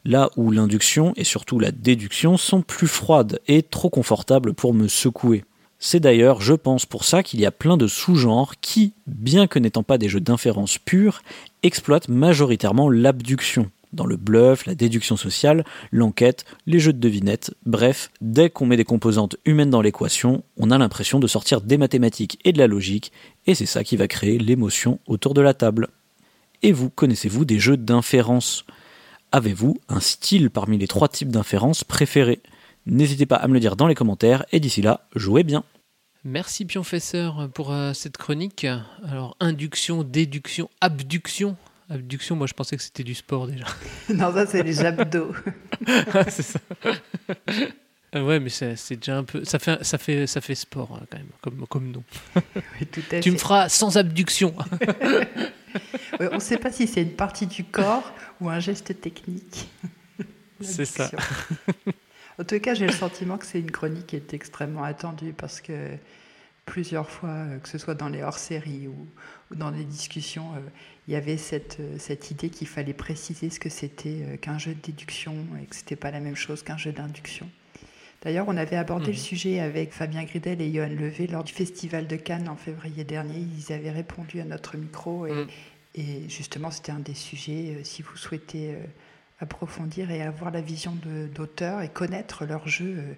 Là 0.04 0.32
où 0.36 0.52
l'induction 0.52 1.14
et 1.16 1.24
surtout 1.24 1.60
la 1.60 1.72
déduction 1.72 2.38
sont 2.38 2.62
plus 2.62 2.88
froides 2.88 3.40
et 3.48 3.62
trop 3.62 3.90
confortables 3.90 4.54
pour 4.54 4.74
me 4.74 4.88
secouer. 4.88 5.44
C'est 5.80 6.00
d'ailleurs, 6.00 6.42
je 6.42 6.54
pense, 6.54 6.86
pour 6.86 7.04
ça 7.04 7.22
qu'il 7.22 7.40
y 7.40 7.46
a 7.46 7.52
plein 7.52 7.78
de 7.78 7.88
sous-genres 7.88 8.56
qui, 8.62 8.94
bien 9.08 9.48
que 9.48 9.60
n'étant 9.60 9.84
pas 9.84 9.98
des 9.98 10.10
jeux 10.10 10.22
d'inférence 10.22 10.78
pure, 10.78 11.22
exploitent 11.64 12.10
majoritairement 12.10 12.90
l'abduction, 12.90 13.70
dans 13.96 14.06
le 14.06 14.18
bluff, 14.18 14.66
la 14.66 14.76
déduction 14.76 15.18
sociale, 15.18 15.64
l'enquête, 15.92 16.46
les 16.66 16.80
jeux 16.80 16.94
de 16.94 17.00
devinettes, 17.00 17.54
bref, 17.66 18.12
dès 18.22 18.50
qu'on 18.50 18.66
met 18.66 18.78
des 18.78 18.84
composantes 18.84 19.38
humaines 19.46 19.70
dans 19.70 19.82
l'équation, 19.82 20.44
on 20.58 20.72
a 20.72 20.78
l'impression 20.78 21.20
de 21.20 21.28
sortir 21.28 21.62
des 21.62 21.78
mathématiques 21.78 22.40
et 22.46 22.52
de 22.52 22.58
la 22.58 22.68
logique, 22.68 23.12
et 23.48 23.56
c'est 23.56 23.66
ça 23.66 23.84
qui 23.84 23.96
va 23.96 24.08
créer 24.08 24.38
l'émotion 24.38 25.00
autour 25.08 25.34
de 25.34 25.42
la 25.42 25.54
table. 25.54 25.90
Et 26.62 26.72
vous, 26.72 26.90
connaissez-vous 26.90 27.46
des 27.46 27.60
jeux 27.60 27.78
d'inférence? 27.78 28.66
Avez-vous 29.32 29.78
un 29.90 30.00
style 30.00 30.50
parmi 30.50 30.78
les 30.78 30.88
trois 30.88 31.10
types 31.10 31.30
d'inférence 31.30 31.84
préférés? 31.84 32.42
N'hésitez 32.88 33.26
pas 33.26 33.38
à 33.38 33.48
me 33.48 33.54
le 33.54 33.60
dire 33.60 33.76
dans 33.76 33.88
les 33.88 33.96
commentaires, 33.96 34.46
et 34.52 34.60
d'ici 34.60 34.82
là, 34.82 35.08
jouez 35.16 35.44
bien 35.44 35.64
Merci 36.24 36.66
Pionfesseur 36.66 37.50
pour 37.54 37.72
euh, 37.72 37.94
cette 37.94 38.18
chronique. 38.18 38.66
Alors, 39.08 39.38
induction, 39.40 40.04
déduction, 40.04 40.70
abduction. 40.82 41.56
Abduction, 41.88 42.36
moi 42.36 42.48
je 42.48 42.54
pensais 42.54 42.76
que 42.76 42.82
c'était 42.82 43.04
du 43.04 43.14
sport 43.14 43.46
déjà. 43.46 43.66
non, 44.10 44.34
ça 44.34 44.48
c'est 44.48 44.64
les 44.64 44.84
abdos. 44.84 45.34
c'est 46.30 46.42
ça. 46.42 46.60
Euh, 48.16 48.24
ouais, 48.24 48.40
mais 48.40 48.50
c'est 48.50 48.76
c'est 48.76 48.96
déjà 48.96 49.18
un 49.18 49.24
peu. 49.24 49.46
Ça 49.46 49.60
fait, 49.60 49.84
ça 49.84 50.00
fait, 50.00 50.26
ça 50.26 50.42
fait 50.42 50.56
sport 50.56 51.00
hein, 51.00 51.06
quand 51.12 51.18
même, 51.18 51.28
comme, 51.42 51.68
comme 51.68 51.92
nom. 51.92 52.04
Oui, 52.80 52.88
tout 52.92 53.02
à 53.12 53.20
Tu 53.20 53.32
me 53.32 53.38
feras 53.38 53.70
sans 53.70 53.98
abduction. 53.98 54.56
Ouais, 56.20 56.30
on 56.32 56.36
ne 56.36 56.40
sait 56.40 56.58
pas 56.58 56.72
si 56.72 56.88
c'est 56.88 57.04
une 57.04 57.16
partie 57.16 57.46
du 57.46 57.64
corps 57.66 58.14
ou 58.42 58.50
un 58.50 58.60
geste 58.60 59.00
technique. 59.00 59.68
C'est 60.62 60.86
ça. 60.86 61.12
En 62.40 62.44
tout 62.44 62.60
cas, 62.60 62.74
j'ai 62.74 62.86
le 62.86 62.92
sentiment 62.94 63.38
que 63.38 63.46
c'est 63.46 63.60
une 63.60 63.72
chronique 63.72 64.08
qui 64.08 64.16
est 64.18 64.34
extrêmement 64.34 64.84
attendue 64.84 65.34
parce 65.34 65.62
que 65.62 65.92
plusieurs 66.66 67.10
fois, 67.10 67.30
euh, 67.30 67.60
que 67.60 67.70
ce 67.70 67.78
soit 67.78 67.94
dans 67.96 68.10
les 68.10 68.24
hors-séries 68.24 68.88
ou, 68.88 69.08
ou 69.52 69.56
dans 69.56 69.70
les 69.72 69.84
discussions, 69.86 70.52
euh, 70.56 70.60
il 71.08 71.14
y 71.14 71.16
avait 71.18 71.38
cette, 71.38 71.78
euh, 71.80 71.96
cette 72.00 72.32
idée 72.32 72.50
qu'il 72.50 72.68
fallait 72.68 72.94
préciser 72.94 73.50
ce 73.50 73.60
que 73.60 73.70
c'était 73.70 74.24
euh, 74.24 74.38
qu'un 74.38 74.58
jeu 74.58 74.74
de 74.74 74.82
déduction 74.82 75.36
et 75.62 75.66
que 75.66 75.76
c'était 75.76 75.96
pas 75.96 76.12
la 76.12 76.20
même 76.20 76.36
chose 76.36 76.64
qu'un 76.64 76.78
jeu 76.78 76.92
d'induction. 76.92 77.48
D'ailleurs, 78.24 78.46
on 78.50 78.58
avait 78.58 78.76
abordé 78.78 79.08
Mhm. 79.08 79.12
le 79.14 79.18
sujet 79.18 79.60
avec 79.60 79.94
Fabien 79.94 80.24
Gridel 80.24 80.60
et 80.60 80.74
Johan 80.74 80.88
Levé 80.90 81.28
lors 81.28 81.44
du 81.44 81.54
Festival 81.54 82.08
de 82.08 82.16
Cannes 82.16 82.50
en 82.50 82.56
février 82.56 83.04
dernier. 83.04 83.38
Ils 83.58 83.72
avaient 83.72 83.92
répondu 83.92 84.42
à 84.42 84.46
notre 84.46 84.76
micro 84.78 85.28
et, 85.28 85.32
Mhm. 85.32 85.48
et 85.94 86.30
justement, 86.30 86.72
c'était 86.72 86.92
un 86.92 87.00
des 87.00 87.14
sujets. 87.14 87.76
euh, 87.78 87.84
si 87.84 88.02
vous 88.02 88.18
souhaitez 88.18 88.76
approfondir 89.40 90.12
et 90.12 90.22
avoir 90.22 90.52
la 90.52 90.62
vision 90.62 90.98
d'auteur 91.34 91.82
et 91.82 91.90
connaître 91.90 92.46
leur 92.46 92.68
jeu 92.68 92.96
euh, 92.98 93.14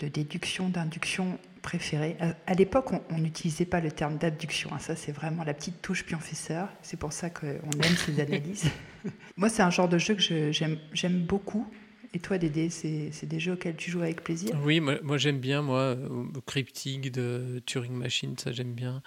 de 0.00 0.08
déduction, 0.08 0.68
d'induction 0.68 1.38
préféré. 1.62 2.16
À, 2.20 2.34
à 2.46 2.54
l'époque, 2.54 2.90
on 3.10 3.18
n'utilisait 3.18 3.64
pas 3.64 3.80
le 3.80 3.90
terme 3.90 4.18
d'abduction. 4.18 4.70
hein. 4.72 4.78
Ça, 4.78 4.94
c'est 4.94 5.12
vraiment 5.12 5.42
la 5.42 5.54
petite 5.54 5.82
touche 5.82 6.04
pionfesseur. 6.04 6.68
C'est 6.82 6.98
pour 6.98 7.12
ça 7.12 7.30
qu'on 7.30 7.46
aime 7.46 7.96
ces 8.04 8.20
analyses. 8.20 8.70
Moi, 9.36 9.48
c'est 9.48 9.62
un 9.62 9.70
genre 9.70 9.88
de 9.88 9.98
jeu 9.98 10.14
que 10.14 10.52
j'aime 10.52 11.20
beaucoup. 11.22 11.66
Et 12.14 12.18
toi, 12.18 12.38
Dédé, 12.38 12.70
c'est 12.70 13.26
des 13.26 13.40
jeux 13.40 13.52
auxquels 13.54 13.76
tu 13.76 13.90
joues 13.90 14.00
avec 14.00 14.22
plaisir? 14.22 14.56
Oui, 14.64 14.80
moi, 14.80 14.94
moi, 15.02 15.18
j'aime 15.18 15.38
bien, 15.38 15.60
moi, 15.60 15.80
euh, 15.80 16.08
Cryptic 16.46 17.12
de 17.12 17.60
Turing 17.66 17.92
Machine, 17.92 18.38
ça 18.38 18.52
j'aime 18.52 18.72
bien. 18.72 19.02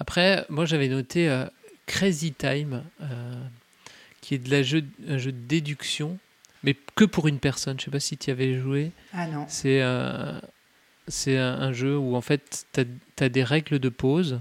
Après, 0.00 0.44
moi 0.48 0.64
j'avais 0.64 0.88
noté 0.88 1.28
euh, 1.28 1.44
Crazy 1.86 2.32
Time, 2.32 2.82
euh, 3.00 3.44
qui 4.28 4.34
est 4.34 4.38
de 4.38 4.50
la 4.50 4.62
jeu, 4.62 4.84
un 5.08 5.16
jeu 5.16 5.32
de 5.32 5.38
déduction, 5.46 6.18
mais 6.62 6.76
que 6.94 7.04
pour 7.06 7.28
une 7.28 7.38
personne. 7.38 7.80
Je 7.80 7.86
sais 7.86 7.90
pas 7.90 7.98
si 7.98 8.18
tu 8.18 8.28
y 8.28 8.30
avais 8.30 8.58
joué. 8.60 8.92
Ah 9.14 9.26
non. 9.26 9.46
C'est 9.48 9.80
euh, 9.80 10.38
c'est 11.06 11.38
un, 11.38 11.54
un 11.54 11.72
jeu 11.72 11.96
où 11.96 12.14
en 12.14 12.20
fait 12.20 12.66
tu 12.74 12.84
as, 13.24 13.28
des 13.30 13.42
règles 13.42 13.78
de 13.78 13.88
pause. 13.88 14.38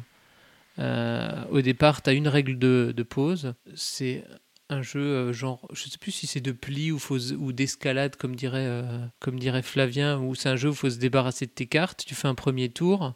Euh, 0.78 1.42
au 1.52 1.62
départ, 1.62 2.02
tu 2.02 2.10
as 2.10 2.14
une 2.14 2.28
règle 2.28 2.60
de, 2.60 2.94
de 2.94 3.04
pause. 3.04 3.54
C'est 3.76 4.26
un 4.70 4.82
jeu 4.82 5.00
euh, 5.00 5.32
genre, 5.32 5.66
je 5.72 5.88
sais 5.88 5.98
plus 5.98 6.12
si 6.12 6.28
c'est 6.28 6.42
de 6.42 6.52
pli 6.52 6.92
ou, 6.92 7.00
faut- 7.00 7.32
ou 7.32 7.54
d'escalade, 7.54 8.18
comme 8.18 8.36
dirait, 8.36 8.84
comme 9.22 9.40
dirait 9.40 9.62
Flavien, 9.62 10.20
ou 10.20 10.36
c'est 10.36 10.50
un 10.50 10.58
jeu 10.58 10.68
où 10.68 10.74
il 10.74 10.78
faut 10.78 10.90
se 10.90 11.00
débarrasser 11.00 11.46
de 11.46 11.52
tes 11.52 11.68
cartes. 11.68 12.04
Tu 12.06 12.14
fais 12.14 12.28
un 12.28 12.36
premier 12.36 12.68
tour 12.68 13.14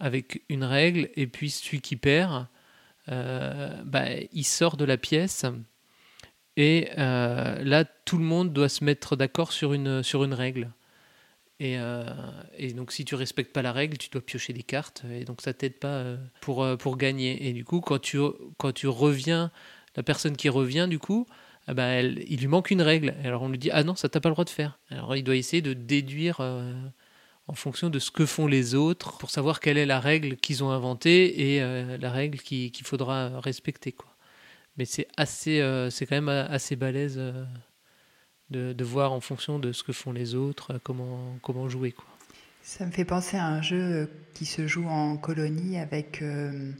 avec 0.00 0.42
une 0.50 0.64
règle, 0.64 1.08
et 1.16 1.26
puis 1.26 1.48
celui 1.48 1.80
qui 1.80 1.96
perd, 1.96 2.46
bah, 3.08 4.04
il 4.34 4.44
sort 4.44 4.76
de 4.76 4.84
la 4.84 4.98
pièce. 4.98 5.46
Et 6.56 6.88
euh, 6.98 7.62
là, 7.64 7.84
tout 7.84 8.18
le 8.18 8.24
monde 8.24 8.52
doit 8.52 8.68
se 8.68 8.84
mettre 8.84 9.16
d'accord 9.16 9.52
sur 9.52 9.72
une, 9.72 10.02
sur 10.02 10.24
une 10.24 10.34
règle. 10.34 10.70
Et, 11.60 11.78
euh, 11.78 12.04
et 12.58 12.72
donc, 12.72 12.92
si 12.92 13.04
tu 13.04 13.14
respectes 13.14 13.52
pas 13.52 13.62
la 13.62 13.72
règle, 13.72 13.98
tu 13.98 14.10
dois 14.10 14.20
piocher 14.22 14.52
des 14.52 14.62
cartes. 14.62 15.04
Et 15.12 15.24
donc, 15.24 15.40
ça 15.42 15.54
t'aide 15.54 15.78
pas 15.78 15.88
euh, 15.88 16.16
pour, 16.40 16.66
pour 16.78 16.96
gagner. 16.96 17.48
Et 17.48 17.52
du 17.52 17.64
coup, 17.64 17.80
quand 17.80 18.00
tu, 18.00 18.18
quand 18.58 18.72
tu 18.72 18.88
reviens, 18.88 19.50
la 19.96 20.02
personne 20.02 20.36
qui 20.36 20.48
revient, 20.48 20.86
du 20.90 20.98
coup, 20.98 21.26
bah, 21.68 21.84
elle- 21.86 22.24
il 22.28 22.40
lui 22.40 22.48
manque 22.48 22.70
une 22.70 22.82
règle. 22.82 23.14
Alors, 23.24 23.42
on 23.42 23.48
lui 23.48 23.58
dit 23.58 23.70
Ah 23.72 23.84
non, 23.84 23.94
ça 23.96 24.08
t'as 24.08 24.20
pas 24.20 24.28
le 24.28 24.34
droit 24.34 24.44
de 24.44 24.50
faire. 24.50 24.78
Alors, 24.90 25.16
il 25.16 25.24
doit 25.24 25.36
essayer 25.36 25.62
de 25.62 25.72
déduire 25.74 26.40
en 27.46 27.54
fonction 27.54 27.90
de 27.90 27.98
ce 27.98 28.10
que 28.10 28.26
font 28.26 28.46
les 28.46 28.74
autres 28.74 29.16
pour 29.18 29.30
savoir 29.30 29.60
quelle 29.60 29.78
est 29.78 29.86
la 29.86 30.00
règle 30.00 30.36
qu'ils 30.36 30.64
ont 30.64 30.70
inventée 30.70 31.54
et 31.56 31.60
la 31.98 32.10
règle 32.10 32.38
qui- 32.40 32.70
qu'il 32.72 32.86
faudra 32.86 33.40
respecter. 33.40 33.92
Quoi. 33.92 34.13
Mais 34.76 34.84
c'est 34.84 35.06
assez, 35.16 35.60
euh, 35.60 35.90
c'est 35.90 36.06
quand 36.06 36.16
même 36.20 36.28
assez 36.28 36.76
balèze. 36.76 37.16
euh, 37.18 37.44
de, 38.50 38.72
de 38.72 38.84
voir 38.84 39.12
en 39.12 39.20
fonction 39.20 39.58
de 39.58 39.72
ce 39.72 39.82
que 39.82 39.92
font 39.92 40.12
les 40.12 40.34
autres, 40.34 40.74
euh, 40.74 40.78
comment, 40.82 41.38
comment 41.42 41.68
jouer. 41.68 41.92
Quoi. 41.92 42.04
Ça 42.62 42.84
me 42.86 42.90
fait 42.92 43.04
penser 43.04 43.36
à 43.36 43.46
un 43.46 43.62
jeu 43.62 43.80
euh, 43.80 44.06
qui 44.34 44.46
se 44.46 44.66
joue 44.66 44.86
en 44.86 45.16
colonie 45.16 45.78
avec, 45.78 46.20
euh, 46.22 46.70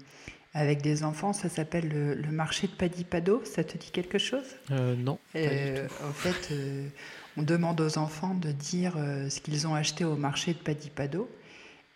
avec 0.52 0.82
des 0.82 1.02
enfants. 1.04 1.32
Ça 1.32 1.48
s'appelle 1.48 1.88
le, 1.88 2.14
le 2.14 2.30
marché 2.30 2.66
de 2.66 2.72
Padipado. 2.72 3.42
Ça 3.44 3.64
te 3.64 3.78
dit 3.78 3.90
quelque 3.90 4.18
chose? 4.18 4.44
Euh, 4.70 4.94
non, 4.94 5.18
pas 5.32 5.40
du 5.40 5.46
Euh, 5.48 5.88
tout. 5.88 5.94
En 6.04 6.12
fait, 6.12 6.48
euh, 6.52 6.88
on 7.36 7.42
demande 7.42 7.80
aux 7.80 7.98
enfants 7.98 8.34
de 8.34 8.52
dire 8.52 8.94
euh, 8.98 9.28
ce 9.30 9.40
qu'ils 9.40 9.66
ont 9.66 9.74
acheté 9.74 10.04
au 10.04 10.16
marché 10.16 10.52
de 10.52 10.58
Padipado. 10.58 11.28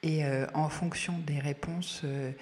Et 0.03 0.25
euh, 0.25 0.47
en 0.55 0.69
fonction 0.69 1.19
des 1.27 1.39
réponses, 1.41 2.03
euh, 2.05 2.33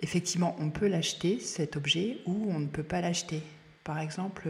effectivement, 0.00 0.56
on 0.58 0.70
peut 0.70 0.88
l'acheter, 0.88 1.38
cet 1.40 1.76
objet, 1.76 2.18
ou 2.26 2.50
on 2.50 2.58
ne 2.60 2.66
peut 2.66 2.82
pas 2.82 3.00
l'acheter. 3.00 3.42
Par 3.84 3.98
exemple, 3.98 4.48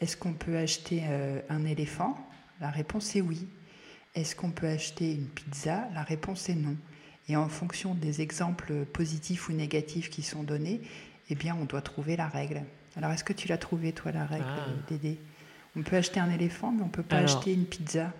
est-ce 0.00 0.16
qu'on 0.16 0.32
peut 0.34 0.56
acheter 0.56 1.02
euh, 1.04 1.40
un 1.48 1.64
éléphant? 1.64 2.16
La 2.60 2.70
réponse 2.70 3.14
est 3.16 3.20
oui. 3.20 3.46
Est-ce 4.14 4.36
qu'on 4.36 4.50
peut 4.50 4.68
acheter 4.68 5.12
une 5.12 5.26
pizza? 5.26 5.88
La 5.94 6.02
réponse 6.02 6.48
est 6.48 6.54
non. 6.54 6.76
Et 7.28 7.36
en 7.36 7.48
fonction 7.48 7.94
des 7.94 8.20
exemples 8.20 8.84
positifs 8.84 9.48
ou 9.48 9.52
négatifs 9.52 10.10
qui 10.10 10.22
sont 10.22 10.42
donnés, 10.42 10.80
eh 11.30 11.34
bien, 11.34 11.56
on 11.60 11.64
doit 11.64 11.80
trouver 11.82 12.16
la 12.16 12.28
règle. 12.28 12.62
Alors, 12.96 13.10
est-ce 13.12 13.24
que 13.24 13.32
tu 13.32 13.48
l'as 13.48 13.58
trouvé, 13.58 13.92
toi, 13.92 14.12
la 14.12 14.24
règle, 14.26 14.44
Ah. 14.46 14.66
Dédé? 14.88 15.18
On 15.76 15.82
peut 15.82 15.96
acheter 15.96 16.20
un 16.20 16.30
éléphant, 16.30 16.70
mais 16.70 16.82
on 16.82 16.88
peut 16.88 17.02
pas 17.02 17.16
Alors. 17.16 17.30
acheter 17.36 17.52
une 17.52 17.64
pizza. 17.64 18.12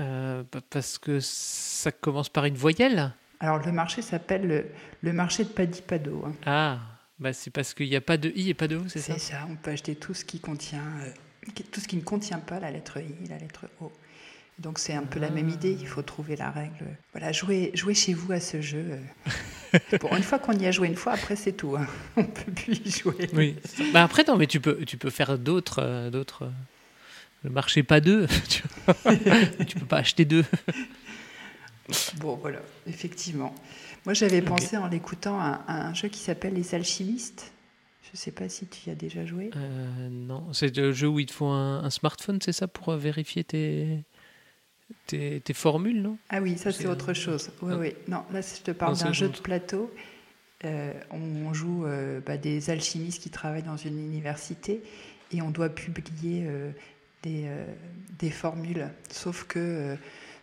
Euh, 0.00 0.42
pa- 0.44 0.60
parce 0.68 0.98
que 0.98 1.18
ça 1.20 1.90
commence 1.92 2.28
par 2.28 2.44
une 2.44 2.54
voyelle? 2.56 3.14
Alors, 3.40 3.58
le 3.64 3.72
marché 3.72 4.02
s'appelle 4.02 4.46
le, 4.46 4.66
le 5.02 5.12
marché 5.12 5.44
de 5.44 5.48
Padipado. 5.48 6.24
hein. 6.26 6.32
Ah, 6.46 6.78
bah 7.18 7.32
c'est 7.32 7.50
parce 7.50 7.74
qu'il 7.74 7.88
n'y 7.88 7.96
a 7.96 8.00
pas 8.00 8.16
de 8.16 8.30
i 8.34 8.50
et 8.50 8.54
pas 8.54 8.68
de 8.68 8.76
o, 8.76 8.82
c'est 8.88 9.00
ça? 9.00 9.14
C'est 9.14 9.32
ça, 9.32 9.46
on 9.50 9.56
peut 9.56 9.70
acheter 9.72 9.94
tout 9.96 10.14
ce 10.14 10.24
qui 10.24 10.40
contient, 10.40 10.82
euh, 11.02 11.52
tout 11.72 11.80
ce 11.80 11.88
qui 11.88 11.96
ne 11.96 12.02
contient 12.02 12.38
pas 12.38 12.60
la 12.60 12.70
lettre 12.70 12.98
I, 12.98 13.28
la 13.28 13.38
lettre 13.38 13.66
O. 13.80 13.90
Donc 14.58 14.80
c'est 14.80 14.94
un 14.94 15.04
peu 15.04 15.20
la 15.20 15.30
même 15.30 15.48
idée, 15.48 15.76
il 15.80 15.86
faut 15.86 16.02
trouver 16.02 16.34
la 16.34 16.50
règle. 16.50 16.84
Voilà, 17.12 17.30
jouez, 17.30 17.70
jouez 17.74 17.94
chez 17.94 18.12
vous 18.12 18.32
à 18.32 18.40
ce 18.40 18.60
jeu. 18.60 18.84
euh. 19.74 19.78
bon, 20.00 20.16
une 20.16 20.22
fois 20.24 20.40
qu'on 20.40 20.52
y 20.52 20.66
a 20.66 20.72
joué 20.72 20.88
une 20.88 20.96
fois, 20.96 21.12
après 21.12 21.36
c'est 21.36 21.52
tout. 21.52 21.76
hein. 21.76 21.86
On 22.16 22.24
peut 22.24 22.50
plus 22.52 22.80
y 22.84 22.90
jouer. 22.90 23.30
Oui. 23.34 23.54
Bah 23.92 24.02
après, 24.02 24.24
non, 24.26 24.36
mais 24.36 24.48
tu 24.48 24.58
peux, 24.58 24.84
tu 24.84 24.96
peux 24.96 25.10
faire 25.10 25.38
d'autres. 25.38 25.80
euh, 25.80 26.10
d'autres 26.10 26.42
euh, 26.46 26.50
le 27.44 27.50
marché 27.50 27.84
pas 27.84 28.00
deux. 28.00 28.26
tu 28.48 28.62
vois. 28.84 28.94
tu 29.64 29.76
peux 29.78 29.86
pas 29.86 29.98
acheter 29.98 30.24
deux. 30.24 30.44
Bon, 32.18 32.36
voilà, 32.36 32.60
effectivement. 32.86 33.54
Moi 34.04 34.14
j'avais 34.14 34.42
pensé 34.42 34.76
en 34.76 34.88
l'écoutant 34.88 35.38
à, 35.40 35.62
à 35.66 35.86
un 35.88 35.94
jeu 35.94 36.08
qui 36.08 36.18
s'appelle 36.20 36.54
Les 36.54 36.74
Alchimistes. 36.74 37.52
Je 38.02 38.10
ne 38.14 38.16
sais 38.16 38.30
pas 38.30 38.48
si 38.48 38.66
tu 38.66 38.88
y 38.88 38.92
as 38.92 38.94
déjà 38.94 39.26
joué. 39.26 39.50
Euh, 39.56 40.08
non, 40.10 40.52
c'est 40.54 40.74
le 40.76 40.92
jeu 40.92 41.08
où 41.08 41.18
il 41.20 41.26
te 41.26 41.32
faut 41.32 41.46
un, 41.46 41.84
un 41.84 41.90
smartphone, 41.90 42.38
c'est 42.42 42.52
ça, 42.52 42.66
pour 42.66 42.88
euh, 42.90 42.96
vérifier 42.96 43.44
tes, 43.44 44.02
tes, 45.06 45.40
tes 45.40 45.52
formules, 45.52 46.00
non? 46.00 46.16
Ah 46.30 46.40
oui, 46.40 46.56
ça 46.56 46.72
C'est 46.72 46.86
autre 46.86 47.12
chose. 47.12 47.50
Oui, 47.60 47.72
Ah. 47.74 47.78
oui. 47.78 47.94
Non, 48.06 48.24
là 48.32 48.40
je 48.40 48.62
te 48.62 48.70
parle 48.70 48.96
d'un 48.96 49.12
jeu 49.12 49.28
de 49.28 49.36
plateau. 49.38 49.92
Euh, 50.64 50.92
on 51.10 51.52
joue 51.52 51.84
euh, 51.86 52.20
bah, 52.24 52.36
des 52.38 52.70
alchimistes 52.70 53.22
qui 53.22 53.30
travaillent 53.30 53.62
dans 53.62 53.76
une 53.76 53.98
université 53.98 54.82
et 55.30 55.42
on 55.42 55.50
doit 55.50 55.68
publier 55.68 56.46
des, 57.22 57.46
des 58.18 58.30
formules. 58.30 58.88
Sauf 59.10 59.44
que 59.44 59.96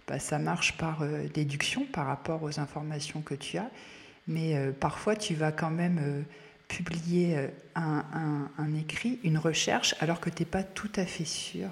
bah, 0.08 0.20
ça 0.20 0.40
marche 0.40 0.78
par 0.78 1.02
euh, 1.02 1.28
déduction 1.34 1.86
par 1.86 2.06
rapport 2.08 2.44
aux 2.44 2.60
informations 2.60 3.22
que 3.22 3.34
tu 3.36 3.58
as. 3.58 3.70
Mais 4.28 4.56
euh, 4.56 4.72
parfois 4.72 5.16
tu 5.16 5.36
vas 5.36 5.52
quand 5.52 5.70
même 5.72 6.00
euh, 6.02 6.22
publier 6.68 7.38
un, 7.76 8.04
un- 8.14 8.50
un 8.58 8.74
écrit, 8.76 9.20
une 9.24 9.38
recherche, 9.38 9.94
alors 10.00 10.20
que 10.20 10.30
tu 10.32 10.42
n'es 10.42 10.46
pas 10.50 10.64
tout 10.64 10.90
à 10.96 11.06
fait 11.06 11.26
sûr 11.26 11.70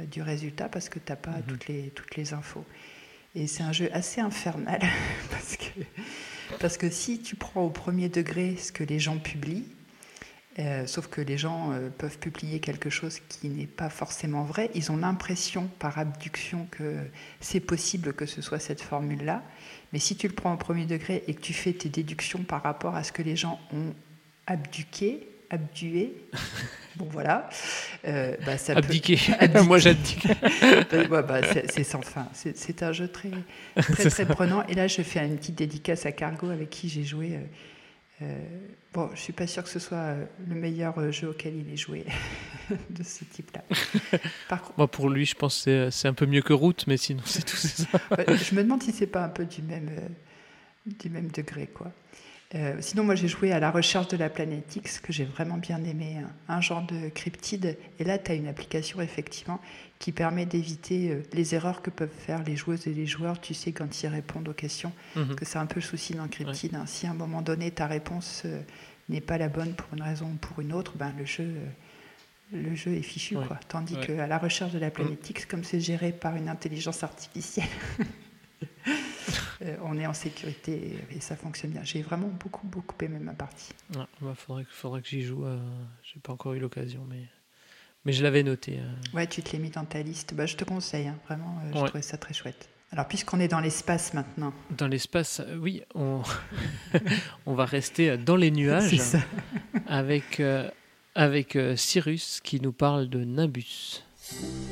du 0.00 0.22
résultat 0.22 0.68
parce 0.68 0.88
que 0.88 0.98
tu 0.98 1.10
n'as 1.12 1.16
pas 1.16 1.30
Mhm. 1.30 1.42
toutes, 1.46 1.68
les, 1.68 1.90
toutes 1.90 2.16
les 2.16 2.32
infos. 2.32 2.64
Et 3.36 3.46
c'est 3.46 3.62
un 3.62 3.72
jeu 3.72 3.88
assez 3.92 4.20
infernal 4.20 4.80
parce 5.30 5.56
que, 5.56 5.80
parce 6.58 6.76
que 6.76 6.90
si 6.90 7.20
tu 7.20 7.36
prends 7.36 7.62
au 7.62 7.70
premier 7.70 8.08
degré 8.08 8.56
ce 8.56 8.72
que 8.72 8.82
les 8.84 8.98
gens 8.98 9.18
publient, 9.18 9.66
euh, 10.60 10.86
sauf 10.86 11.08
que 11.08 11.20
les 11.20 11.36
gens 11.36 11.72
euh, 11.72 11.88
peuvent 11.90 12.18
publier 12.18 12.60
quelque 12.60 12.88
chose 12.88 13.18
qui 13.28 13.48
n'est 13.48 13.66
pas 13.66 13.90
forcément 13.90 14.44
vrai, 14.44 14.70
ils 14.74 14.92
ont 14.92 14.96
l'impression 14.96 15.68
par 15.80 15.98
abduction 15.98 16.68
que 16.70 16.98
c'est 17.40 17.60
possible 17.60 18.12
que 18.12 18.24
ce 18.24 18.40
soit 18.40 18.60
cette 18.60 18.80
formule-là. 18.80 19.42
Mais 19.92 19.98
si 19.98 20.16
tu 20.16 20.28
le 20.28 20.34
prends 20.34 20.54
au 20.54 20.56
premier 20.56 20.86
degré 20.86 21.24
et 21.26 21.34
que 21.34 21.40
tu 21.40 21.52
fais 21.52 21.72
tes 21.72 21.88
déductions 21.88 22.44
par 22.44 22.62
rapport 22.62 22.94
à 22.94 23.02
ce 23.02 23.10
que 23.10 23.22
les 23.22 23.34
gens 23.34 23.58
ont 23.72 23.94
abduqué, 24.46 25.26
abdué, 25.50 26.14
bon 26.96 27.08
voilà, 27.10 27.48
euh, 28.06 28.36
bah, 28.46 28.56
ça 28.56 28.74
peut-. 28.80 29.62
Moi, 29.64 29.78
j'abdique. 29.78 30.28
euh, 30.62 31.08
ouais, 31.08 31.22
bah, 31.22 31.40
c'est 31.68 31.82
sans 31.82 32.02
fin. 32.02 32.28
C'est 32.32 32.56
c'est 32.56 32.82
un 32.84 32.92
jeu 32.92 33.08
très, 33.08 33.30
très, 33.76 34.08
très 34.08 34.26
prenant. 34.26 34.64
Et 34.68 34.74
là, 34.74 34.86
je 34.86 35.02
fais 35.02 35.24
une 35.26 35.36
petite 35.36 35.56
dédicace 35.56 36.06
à 36.06 36.12
Cargo 36.12 36.48
avec 36.50 36.70
qui 36.70 36.88
j'ai 36.88 37.02
joué. 37.02 37.40
Euh, 38.22 38.38
bon, 38.92 39.10
je 39.14 39.20
suis 39.20 39.32
pas 39.32 39.46
sûre 39.46 39.62
que 39.64 39.68
ce 39.68 39.78
soit 39.78 39.96
euh, 39.98 40.24
le 40.48 40.54
meilleur 40.54 40.96
euh, 40.98 41.10
jeu 41.10 41.30
auquel 41.30 41.56
il 41.56 41.72
ait 41.72 41.76
joué 41.76 42.04
de 42.90 43.02
ce 43.02 43.24
type-là. 43.24 43.62
Par 44.48 44.62
contre, 44.62 44.78
Moi, 44.78 44.88
pour 44.88 45.10
lui, 45.10 45.26
je 45.26 45.34
pense 45.34 45.64
que 45.64 45.90
c'est- 45.90 46.08
un 46.08 46.14
peu 46.14 46.26
mieux 46.26 46.42
que 46.42 46.52
Route, 46.52 46.86
mais 46.86 46.96
sinon, 46.96 47.22
c'est 47.24 47.44
tout. 47.44 47.56
ça. 47.56 47.86
je 48.18 48.54
me 48.54 48.62
demande 48.62 48.82
si 48.82 48.92
c'est 48.92 49.06
pas 49.08 49.24
un 49.24 49.28
peu 49.28 49.44
du 49.44 49.62
même, 49.62 49.90
du 50.86 51.10
même 51.10 51.28
degré, 51.30 51.66
quoi. 51.66 51.90
Euh, 52.54 52.76
sinon, 52.80 53.02
moi, 53.02 53.16
j'ai 53.16 53.26
joué 53.26 53.50
à 53.52 53.58
la 53.58 53.70
recherche 53.72 54.06
de 54.08 54.16
la 54.16 54.28
planète 54.28 54.76
X, 54.76 55.00
que 55.00 55.12
j'ai 55.12 55.24
vraiment 55.24 55.56
bien 55.56 55.82
aimé, 55.82 56.18
hein. 56.22 56.30
un 56.48 56.60
genre 56.60 56.86
de 56.86 57.08
cryptide. 57.08 57.76
Et 57.98 58.04
là, 58.04 58.16
tu 58.16 58.30
as 58.30 58.34
une 58.34 58.46
application, 58.46 59.00
effectivement, 59.00 59.60
qui 59.98 60.12
permet 60.12 60.46
d'éviter 60.46 61.10
euh, 61.10 61.22
les 61.32 61.54
erreurs 61.56 61.82
que 61.82 61.90
peuvent 61.90 62.08
faire 62.16 62.44
les 62.44 62.54
joueuses 62.54 62.86
et 62.86 62.94
les 62.94 63.06
joueurs, 63.06 63.40
tu 63.40 63.54
sais, 63.54 63.72
quand 63.72 64.02
ils 64.02 64.06
répondent 64.06 64.48
aux 64.48 64.52
questions. 64.54 64.92
Mhm. 65.16 65.34
Que 65.34 65.44
c'est 65.44 65.58
un 65.58 65.66
peu 65.66 65.76
le 65.80 65.84
souci 65.86 66.14
dans 66.14 66.28
cryptide. 66.28 66.76
hein. 66.76 66.84
Si 66.86 67.06
à 67.08 67.10
un 67.10 67.14
moment 67.14 67.42
donné, 67.42 67.72
ta 67.72 67.86
réponse 67.88 68.42
euh, 68.44 68.60
n'est 69.08 69.20
pas 69.20 69.36
la 69.36 69.48
bonne 69.48 69.74
pour 69.74 69.88
une 69.92 70.02
raison 70.02 70.26
ou 70.26 70.36
pour 70.36 70.60
une 70.60 70.72
autre, 70.72 70.92
ben, 70.96 71.12
le 71.18 71.24
jeu... 71.24 71.42
euh, 71.44 71.66
le 72.52 72.74
jeu 72.76 72.92
est 72.94 73.02
fichu, 73.02 73.36
Ouais. 73.36 73.46
quoi. 73.46 73.58
Tandis 73.66 73.94
Ouais. 73.96 74.06
qu'à 74.06 74.26
la 74.28 74.38
recherche 74.38 74.70
de 74.72 74.78
la 74.78 74.90
planète 74.90 75.28
X, 75.28 75.44
comme 75.46 75.64
c'est 75.64 75.80
géré 75.80 76.12
par 76.12 76.36
une 76.36 76.48
intelligence 76.48 77.02
artificielle, 77.02 77.66
on 79.82 79.98
est 79.98 80.06
en 80.06 80.14
sécurité 80.14 80.98
et 81.10 81.20
ça 81.20 81.36
fonctionne 81.36 81.70
bien. 81.72 81.82
J'ai 81.84 82.02
vraiment 82.02 82.28
beaucoup, 82.28 82.66
beaucoup 82.66 82.94
aimé 83.02 83.18
ma 83.20 83.32
partie. 83.32 83.70
Ouais, 83.96 84.04
bah, 84.20 84.34
faudrait, 84.36 84.64
que- 84.64 84.72
faudrait 84.72 85.00
que 85.02 85.08
j'y 85.08 85.22
joue. 85.22 85.44
euh, 85.46 85.58
J'ai 86.02 86.20
pas 86.20 86.32
encore 86.32 86.52
eu 86.54 86.58
l'occasion, 86.58 87.06
mais, 87.08 87.24
mais 88.04 88.12
je 88.12 88.22
l'avais 88.22 88.42
noté. 88.42 88.78
euh. 88.80 89.16
Ouais, 89.16 89.26
tu 89.26 89.42
te 89.42 89.54
l'as 89.56 89.62
mis 89.62 89.70
dans 89.70 89.84
ta 89.84 90.02
liste. 90.02 90.34
Bah, 90.34 90.46
je 90.46 90.56
te 90.56 90.64
conseille, 90.64 91.08
hein. 91.08 91.18
vraiment, 91.26 91.58
euh, 91.64 91.70
je 91.80 91.84
trouvais 91.86 92.02
ça 92.02 92.16
très 92.18 92.34
chouette. 92.34 92.68
Alors, 92.92 93.08
puisqu'on 93.08 93.40
est 93.40 93.48
dans 93.48 93.60
l'espace 93.60 94.14
maintenant, 94.14 94.52
Dans 94.76 94.86
l'espace, 94.86 95.40
euh, 95.40 95.56
oui, 95.56 95.82
on, 95.94 96.22
on 97.46 97.54
va 97.54 97.64
rester 97.64 98.16
dans 98.18 98.36
les 98.36 98.50
nuages 98.50 98.90
c'est 98.90 98.96
ça. 98.98 99.18
avec, 99.88 100.38
euh, 100.40 100.70
avec 101.16 101.56
euh, 101.56 101.74
Cyrus 101.76 102.40
qui 102.42 102.60
nous 102.60 102.72
parle 102.72 103.08
de 103.08 103.24
Nimbus. 103.24 104.02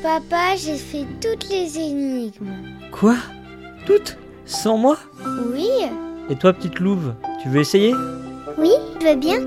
Papa, 0.03 0.55
j'ai 0.57 0.77
fait 0.79 1.05
toutes 1.21 1.49
les 1.51 1.79
énigmes. 1.79 2.79
Quoi? 2.93 3.17
Toutes 3.87 4.17
Sans 4.47 4.77
moi 4.79 4.97
Oui, 5.53 5.69
Et 6.31 6.37
toi, 6.37 6.53
petite 6.53 6.79
louve, 6.79 7.15
tu 7.43 7.49
veux 7.49 7.61
essayer? 7.61 7.93
Oui, 8.59 8.71
je 9.01 9.07
veux 9.07 9.17
bien. 9.17 9.41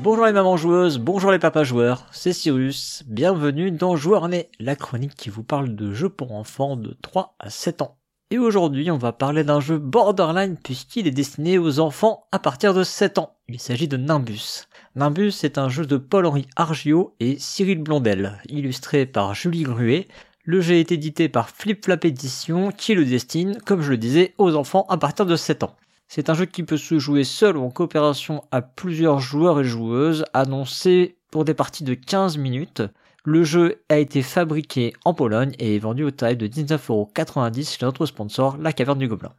Bonjour 0.00 0.26
les 0.26 0.32
mamans 0.32 0.56
joueuses, 0.56 0.98
bonjour 0.98 1.32
les 1.32 1.38
papas 1.38 1.64
joueurs, 1.64 2.06
c'est 2.12 2.32
Cyrus, 2.34 3.02
bienvenue 3.06 3.70
dans 3.70 3.96
Joueur 3.96 4.28
Né, 4.28 4.50
la 4.60 4.76
chronique 4.76 5.14
qui 5.14 5.30
vous 5.30 5.42
parle 5.42 5.74
de 5.74 5.92
jeux 5.94 6.10
pour 6.10 6.32
enfants 6.32 6.76
de 6.76 6.96
3 7.02 7.34
à 7.38 7.48
7 7.50 7.82
ans. 7.82 7.96
Et 8.30 8.38
aujourd'hui 8.38 8.90
on 8.90 8.98
va 8.98 9.12
parler 9.12 9.44
d'un 9.44 9.60
jeu 9.60 9.78
borderline 9.78 10.56
puisqu'il 10.62 11.06
est 11.06 11.12
destiné 11.12 11.58
aux 11.58 11.80
enfants 11.80 12.26
à 12.32 12.38
partir 12.38 12.74
de 12.74 12.84
7 12.84 13.18
ans. 13.18 13.34
Il 13.48 13.58
s'agit 13.58 13.88
de 13.88 13.96
Nimbus. 13.96 14.66
Nimbus 14.96 15.32
est 15.42 15.58
un 15.58 15.68
jeu 15.68 15.86
de 15.86 15.96
Paul-Henri 15.96 16.46
Argio 16.54 17.16
et 17.18 17.36
Cyril 17.40 17.82
Blondel, 17.82 18.40
illustré 18.48 19.06
par 19.06 19.34
Julie 19.34 19.64
Gruet. 19.64 20.06
Le 20.44 20.60
jeu 20.60 20.76
est 20.76 20.92
édité 20.92 21.28
par 21.28 21.50
Flip 21.50 21.84
Flap 21.84 22.04
Edition 22.04 22.70
qui 22.70 22.94
le 22.94 23.04
destine, 23.04 23.58
comme 23.66 23.82
je 23.82 23.90
le 23.90 23.96
disais, 23.96 24.34
aux 24.38 24.54
enfants 24.54 24.86
à 24.88 24.96
partir 24.96 25.26
de 25.26 25.34
7 25.34 25.64
ans. 25.64 25.74
C'est 26.06 26.30
un 26.30 26.34
jeu 26.34 26.44
qui 26.44 26.62
peut 26.62 26.76
se 26.76 27.00
jouer 27.00 27.24
seul 27.24 27.56
ou 27.56 27.64
en 27.64 27.70
coopération 27.70 28.44
à 28.52 28.62
plusieurs 28.62 29.18
joueurs 29.18 29.58
et 29.58 29.64
joueuses, 29.64 30.24
annoncé 30.32 31.16
pour 31.32 31.44
des 31.44 31.54
parties 31.54 31.82
de 31.82 31.94
15 31.94 32.38
minutes. 32.38 32.82
Le 33.24 33.42
jeu 33.42 33.82
a 33.88 33.98
été 33.98 34.22
fabriqué 34.22 34.92
en 35.04 35.12
Pologne 35.12 35.56
et 35.58 35.74
est 35.74 35.80
vendu 35.80 36.04
au 36.04 36.12
tarif 36.12 36.38
de 36.38 36.46
19,90€ 36.46 37.78
chez 37.78 37.84
notre 37.84 38.06
sponsor, 38.06 38.58
la 38.58 38.72
Caverne 38.72 39.00
du 39.00 39.08
Gobelin. 39.08 39.32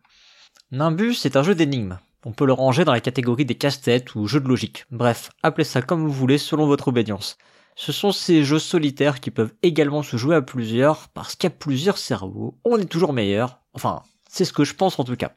Nimbus 0.72 1.16
est 1.24 1.38
un 1.38 1.44
jeu 1.44 1.56
d'énigmes. 1.56 1.98
On 2.28 2.32
peut 2.32 2.48
le 2.48 2.54
ranger 2.54 2.86
dans 2.86 2.92
la 2.92 3.02
catégorie 3.02 3.46
des 3.46 3.54
casse-têtes 3.54 4.16
ou 4.16 4.26
jeux 4.26 4.40
de 4.40 4.48
logique. 4.48 4.86
Bref, 4.90 5.30
appelez 5.44 5.64
ça 5.64 5.84
comme 5.84 6.02
vous 6.02 6.12
voulez 6.12 6.40
selon 6.40 6.66
votre 6.66 6.88
obédience. 6.88 7.38
Ce 7.76 7.92
sont 7.92 8.12
ces 8.12 8.44
jeux 8.44 8.58
solitaires 8.58 9.20
qui 9.20 9.30
peuvent 9.30 9.54
également 9.62 10.02
se 10.02 10.18
jouer 10.18 10.36
à 10.36 10.42
plusieurs, 10.42 11.10
parce 11.10 11.36
qu'à 11.36 11.52
plusieurs 11.52 12.00
cerveaux, 12.00 12.58
on 12.66 12.80
est 12.80 12.86
toujours 12.86 13.14
meilleur. 13.14 13.60
Enfin, 13.74 14.02
c'est 14.28 14.44
ce 14.44 14.54
que 14.54 14.64
je 14.64 14.74
pense 14.74 14.98
en 14.98 15.04
tout 15.04 15.16
cas. 15.16 15.34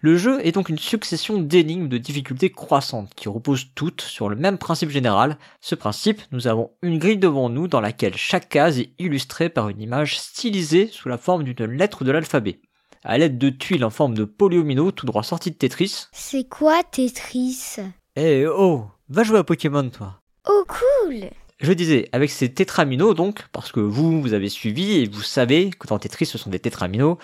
Le 0.00 0.16
jeu 0.16 0.44
est 0.44 0.52
donc 0.52 0.70
une 0.70 0.78
succession 0.78 1.38
d'énigmes 1.38 1.88
de 1.88 1.98
difficulté 1.98 2.50
croissantes 2.50 3.12
qui 3.14 3.28
reposent 3.28 3.68
toutes 3.74 4.00
sur 4.00 4.30
le 4.30 4.36
même 4.36 4.56
principe 4.56 4.90
général. 4.90 5.36
Ce 5.60 5.74
principe, 5.74 6.22
nous 6.32 6.46
avons 6.46 6.70
une 6.80 6.98
grille 6.98 7.18
devant 7.18 7.50
nous 7.50 7.68
dans 7.68 7.80
laquelle 7.82 8.16
chaque 8.16 8.48
case 8.48 8.78
est 8.78 8.94
illustrée 8.98 9.50
par 9.50 9.68
une 9.68 9.82
image 9.82 10.18
stylisée 10.18 10.88
sous 10.88 11.10
la 11.10 11.18
forme 11.18 11.44
d'une 11.44 11.66
lettre 11.66 12.04
de 12.04 12.10
l'alphabet. 12.10 12.62
À 13.04 13.18
l'aide 13.18 13.38
de 13.38 13.50
tuiles 13.50 13.84
en 13.84 13.90
forme 13.90 14.14
de 14.14 14.24
polyomino 14.24 14.92
tout 14.92 15.06
droit 15.06 15.22
sorti 15.24 15.50
de 15.50 15.56
Tetris. 15.56 16.06
C'est 16.12 16.48
quoi 16.48 16.82
Tetris? 16.84 17.76
Eh 18.16 18.46
oh, 18.46 18.84
va 19.08 19.22
jouer 19.24 19.38
à 19.38 19.44
Pokémon 19.44 19.88
toi. 19.90 20.20
Oh 20.48 20.64
cool 20.68 21.24
Je 21.58 21.72
disais, 21.72 22.08
avec 22.12 22.30
ces 22.30 22.52
tétraminos 22.54 23.14
donc, 23.14 23.44
parce 23.52 23.72
que 23.72 23.80
vous, 23.80 24.20
vous 24.20 24.34
avez 24.34 24.48
suivi 24.48 25.00
et 25.00 25.08
vous 25.08 25.22
savez 25.22 25.70
que 25.70 25.86
dans 25.88 25.98
Tetris 25.98 26.26
ce 26.26 26.38
sont 26.38 26.50
des 26.50 26.60
tétraminos, 26.60 27.16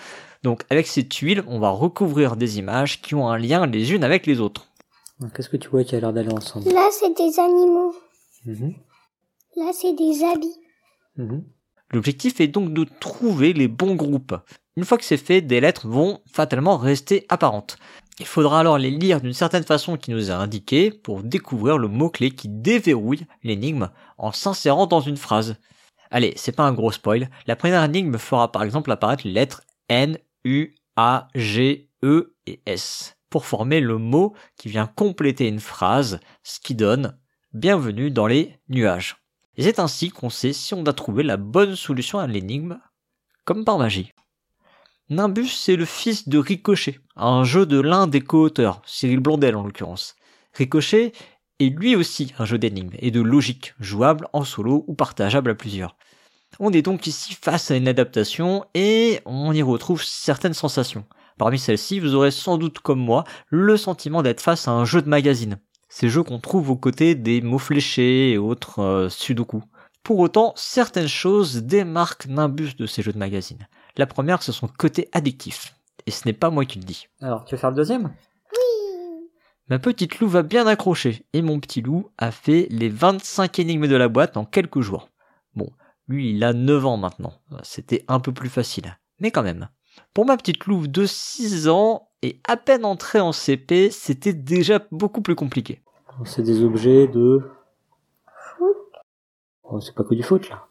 donc 0.43 0.63
avec 0.69 0.87
ces 0.87 1.07
tuiles, 1.07 1.43
on 1.47 1.59
va 1.59 1.69
recouvrir 1.69 2.35
des 2.35 2.59
images 2.59 3.01
qui 3.01 3.15
ont 3.15 3.29
un 3.29 3.37
lien 3.37 3.65
les 3.65 3.93
unes 3.93 4.03
avec 4.03 4.25
les 4.25 4.39
autres. 4.41 4.67
Qu'est-ce 5.35 5.49
que 5.49 5.57
tu 5.57 5.69
vois 5.69 5.83
qui 5.83 5.95
a 5.95 5.99
l'air 5.99 6.13
d'aller 6.13 6.31
ensemble? 6.31 6.69
Là, 6.71 6.89
c'est 6.91 7.13
des 7.15 7.39
animaux. 7.39 7.93
Mhm, 8.45 8.73
Là, 9.57 9.71
c'est 9.73 9.93
des 9.93 10.23
habits. 10.23 10.55
mhm. 11.17 11.43
L'objectif 11.91 12.39
est 12.39 12.47
donc 12.47 12.73
de 12.73 12.85
trouver 12.99 13.53
les 13.53 13.67
bons 13.67 13.95
groupes. 13.95 14.35
Une 14.77 14.85
fois 14.85 14.97
que 14.97 15.03
c'est 15.03 15.17
fait, 15.17 15.41
des 15.41 15.59
lettres 15.59 15.87
vont 15.87 16.21
fatalement 16.31 16.77
rester 16.77 17.25
apparentes. 17.29 17.77
Il 18.19 18.25
faudra 18.25 18.59
alors 18.59 18.77
les 18.77 18.91
lire 18.91 19.21
d'une 19.21 19.33
certaine 19.33 19.63
façon 19.63 19.97
qui 19.97 20.11
nous 20.11 20.29
est 20.29 20.33
indiquée 20.33 20.91
pour 20.91 21.23
découvrir 21.23 21.77
le 21.77 21.87
mot-clé 21.87 22.31
qui 22.31 22.49
déverrouille 22.49 23.25
l'énigme 23.43 23.89
en 24.17 24.31
s'insérant 24.31 24.87
dans 24.87 24.99
une 24.99 25.17
phrase. 25.17 25.55
Allez, 26.11 26.33
c'est 26.35 26.55
pas 26.55 26.63
un 26.63 26.73
gros 26.73 26.91
spoil. 26.91 27.29
La 27.47 27.55
première 27.55 27.83
énigme 27.83 28.17
fera 28.17 28.51
par 28.51 28.63
exemple 28.63 28.91
apparaître 28.91 29.25
les 29.25 29.33
lettres 29.33 29.61
N, 29.89 30.17
U, 30.43 30.75
A, 30.95 31.27
G, 31.33 31.89
E 32.03 32.35
et 32.45 32.61
S 32.65 33.15
pour 33.29 33.45
former 33.45 33.79
le 33.79 33.97
mot 33.97 34.33
qui 34.57 34.69
vient 34.69 34.87
compléter 34.87 35.47
une 35.47 35.59
phrase, 35.59 36.19
ce 36.43 36.59
qui 36.59 36.75
donne 36.75 37.17
Bienvenue 37.53 38.11
dans 38.11 38.27
les 38.27 38.59
nuages. 38.69 39.17
Et 39.59 39.63
c'est 39.63 39.79
ainsi 39.79 40.09
qu'on 40.09 40.29
sait 40.29 40.53
si 40.53 40.73
on 40.73 40.85
a 40.85 40.93
trouvé 40.93 41.21
la 41.21 41.35
bonne 41.35 41.75
solution 41.75 42.17
à 42.17 42.27
l'énigme, 42.27 42.79
comme 43.43 43.65
par 43.65 43.77
magie. 43.77 44.13
Nimbus, 45.09 45.49
c'est 45.49 45.75
le 45.75 45.83
fils 45.83 46.29
de 46.29 46.37
Ricochet, 46.37 47.01
un 47.17 47.43
jeu 47.43 47.65
de 47.65 47.77
l'un 47.77 48.07
des 48.07 48.21
co-auteurs, 48.21 48.81
Cyril 48.85 49.19
Blondel 49.19 49.57
en 49.57 49.65
l'occurrence. 49.65 50.15
Ricochet 50.53 51.11
est 51.59 51.77
lui 51.77 51.97
aussi 51.97 52.33
un 52.39 52.45
jeu 52.45 52.57
d'énigmes 52.57 52.95
et 52.99 53.11
de 53.11 53.19
logique, 53.19 53.73
jouable 53.81 54.29
en 54.31 54.45
solo 54.45 54.85
ou 54.87 54.93
partageable 54.93 55.51
à 55.51 55.55
plusieurs. 55.55 55.97
On 56.61 56.71
est 56.71 56.81
donc 56.81 57.05
ici 57.05 57.33
face 57.33 57.69
à 57.69 57.75
une 57.75 57.89
adaptation 57.89 58.63
et 58.75 59.19
on 59.25 59.51
y 59.51 59.61
retrouve 59.61 60.01
certaines 60.01 60.53
sensations. 60.53 61.03
Parmi 61.37 61.59
celles-ci, 61.59 61.99
vous 61.99 62.15
aurez 62.15 62.31
sans 62.31 62.57
doute 62.57 62.79
comme 62.79 63.01
moi 63.01 63.25
le 63.49 63.75
sentiment 63.75 64.23
d'être 64.23 64.39
face 64.39 64.69
à 64.69 64.71
un 64.71 64.85
jeu 64.85 65.01
de 65.01 65.09
magazine. 65.09 65.59
Ces 65.89 66.07
jeux 66.07 66.23
qu'on 66.23 66.39
trouve 66.39 66.69
aux 66.69 66.75
côtés 66.75 67.15
des 67.15 67.41
mots 67.41 67.57
fléchés 67.57 68.31
et 68.31 68.37
autres 68.37 68.79
euh, 68.79 69.09
sudoku. 69.09 69.63
Pour 70.03 70.19
autant, 70.19 70.53
certaines 70.55 71.07
choses 71.07 71.63
démarquent 71.63 72.27
Nimbus 72.27 72.75
de 72.77 72.85
ces 72.85 73.01
jeux 73.01 73.11
de 73.11 73.17
magazine. 73.17 73.67
La 73.97 74.07
première, 74.07 74.41
c'est 74.41 74.51
son 74.51 74.67
côté 74.67 75.09
addictif. 75.11 75.75
Et 76.05 76.11
ce 76.11 76.25
n'est 76.25 76.33
pas 76.33 76.49
moi 76.49 76.65
qui 76.65 76.79
le 76.79 76.85
dis. 76.85 77.07
Alors, 77.21 77.43
tu 77.43 77.55
veux 77.55 77.59
faire 77.59 77.71
le 77.71 77.75
deuxième? 77.75 78.13
Ma 79.69 79.77
petite 79.77 80.19
loup 80.19 80.27
va 80.27 80.41
bien 80.41 80.65
accrocher, 80.65 81.25
et 81.33 81.43
mon 81.43 81.59
petit 81.59 81.81
loup 81.81 82.09
a 82.17 82.31
fait 82.31 82.67
les 82.71 82.89
25 82.89 83.59
énigmes 83.59 83.87
de 83.87 83.95
la 83.95 84.07
boîte 84.07 84.35
en 84.35 84.43
quelques 84.43 84.81
jours. 84.81 85.09
Bon, 85.53 85.69
lui 86.07 86.31
il 86.31 86.43
a 86.43 86.53
9 86.53 86.87
ans 86.87 86.97
maintenant, 86.97 87.33
c'était 87.61 88.03
un 88.07 88.19
peu 88.19 88.31
plus 88.31 88.49
facile, 88.49 88.97
mais 89.19 89.29
quand 89.29 89.43
même. 89.43 89.69
Pour 90.15 90.25
ma 90.25 90.37
petite 90.37 90.65
louve 90.65 90.87
de 90.87 91.05
6 91.05 91.67
ans, 91.67 92.08
et 92.21 92.39
à 92.47 92.57
peine 92.57 92.85
entrée 92.85 93.19
en 93.19 93.31
CP, 93.31 93.89
c'était 93.91 94.33
déjà 94.33 94.79
beaucoup 94.91 95.21
plus 95.21 95.35
compliqué. 95.35 95.81
C'est 96.25 96.41
des 96.43 96.63
objets 96.63 97.07
de... 97.07 97.49
Oh, 99.63 99.79
c'est 99.79 99.93
pas 99.95 100.03
que 100.03 100.15
du 100.15 100.23
foot 100.23 100.49
là. 100.49 100.67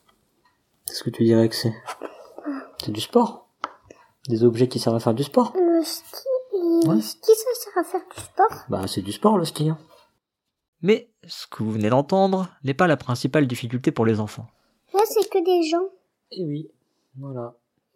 Qu'est-ce 0.86 1.04
que 1.04 1.10
tu 1.10 1.24
dirais 1.24 1.48
que 1.48 1.54
c'est? 1.54 1.74
C'est 2.82 2.92
du 2.92 3.00
sport 3.00 3.48
Des 4.28 4.44
objets 4.44 4.68
qui 4.68 4.78
servent 4.78 4.96
à 4.96 5.00
faire 5.00 5.14
du 5.14 5.22
sport 5.24 5.52
Le 5.54 5.82
ski, 5.84 6.26
Ouais. 6.86 6.96
le 6.96 7.00
ski, 7.00 7.30
ça 7.34 7.54
sert 7.54 7.78
à 7.78 7.84
faire 7.84 8.00
du 8.14 8.20
sport? 8.22 8.64
Bah, 8.68 8.86
c'est 8.86 9.02
du 9.02 9.12
sport 9.12 9.38
le 9.38 9.44
ski. 9.44 9.70
hein. 9.70 9.78
Mais 10.82 11.10
ce 11.26 11.46
que 11.46 11.62
vous 11.62 11.72
venez 11.72 11.90
d'entendre 11.90 12.48
n'est 12.64 12.74
pas 12.74 12.86
la 12.86 12.96
principale 12.96 13.46
difficulté 13.46 13.90
pour 13.90 14.06
les 14.06 14.20
enfants. 14.20 14.46
Là, 14.94 15.00
c'est 15.04 15.28
que 15.28 15.44
des 15.44 15.68
gens. 15.68 15.88
Eh 16.32 16.44
oui, 16.44 16.70
voilà, 17.16 17.54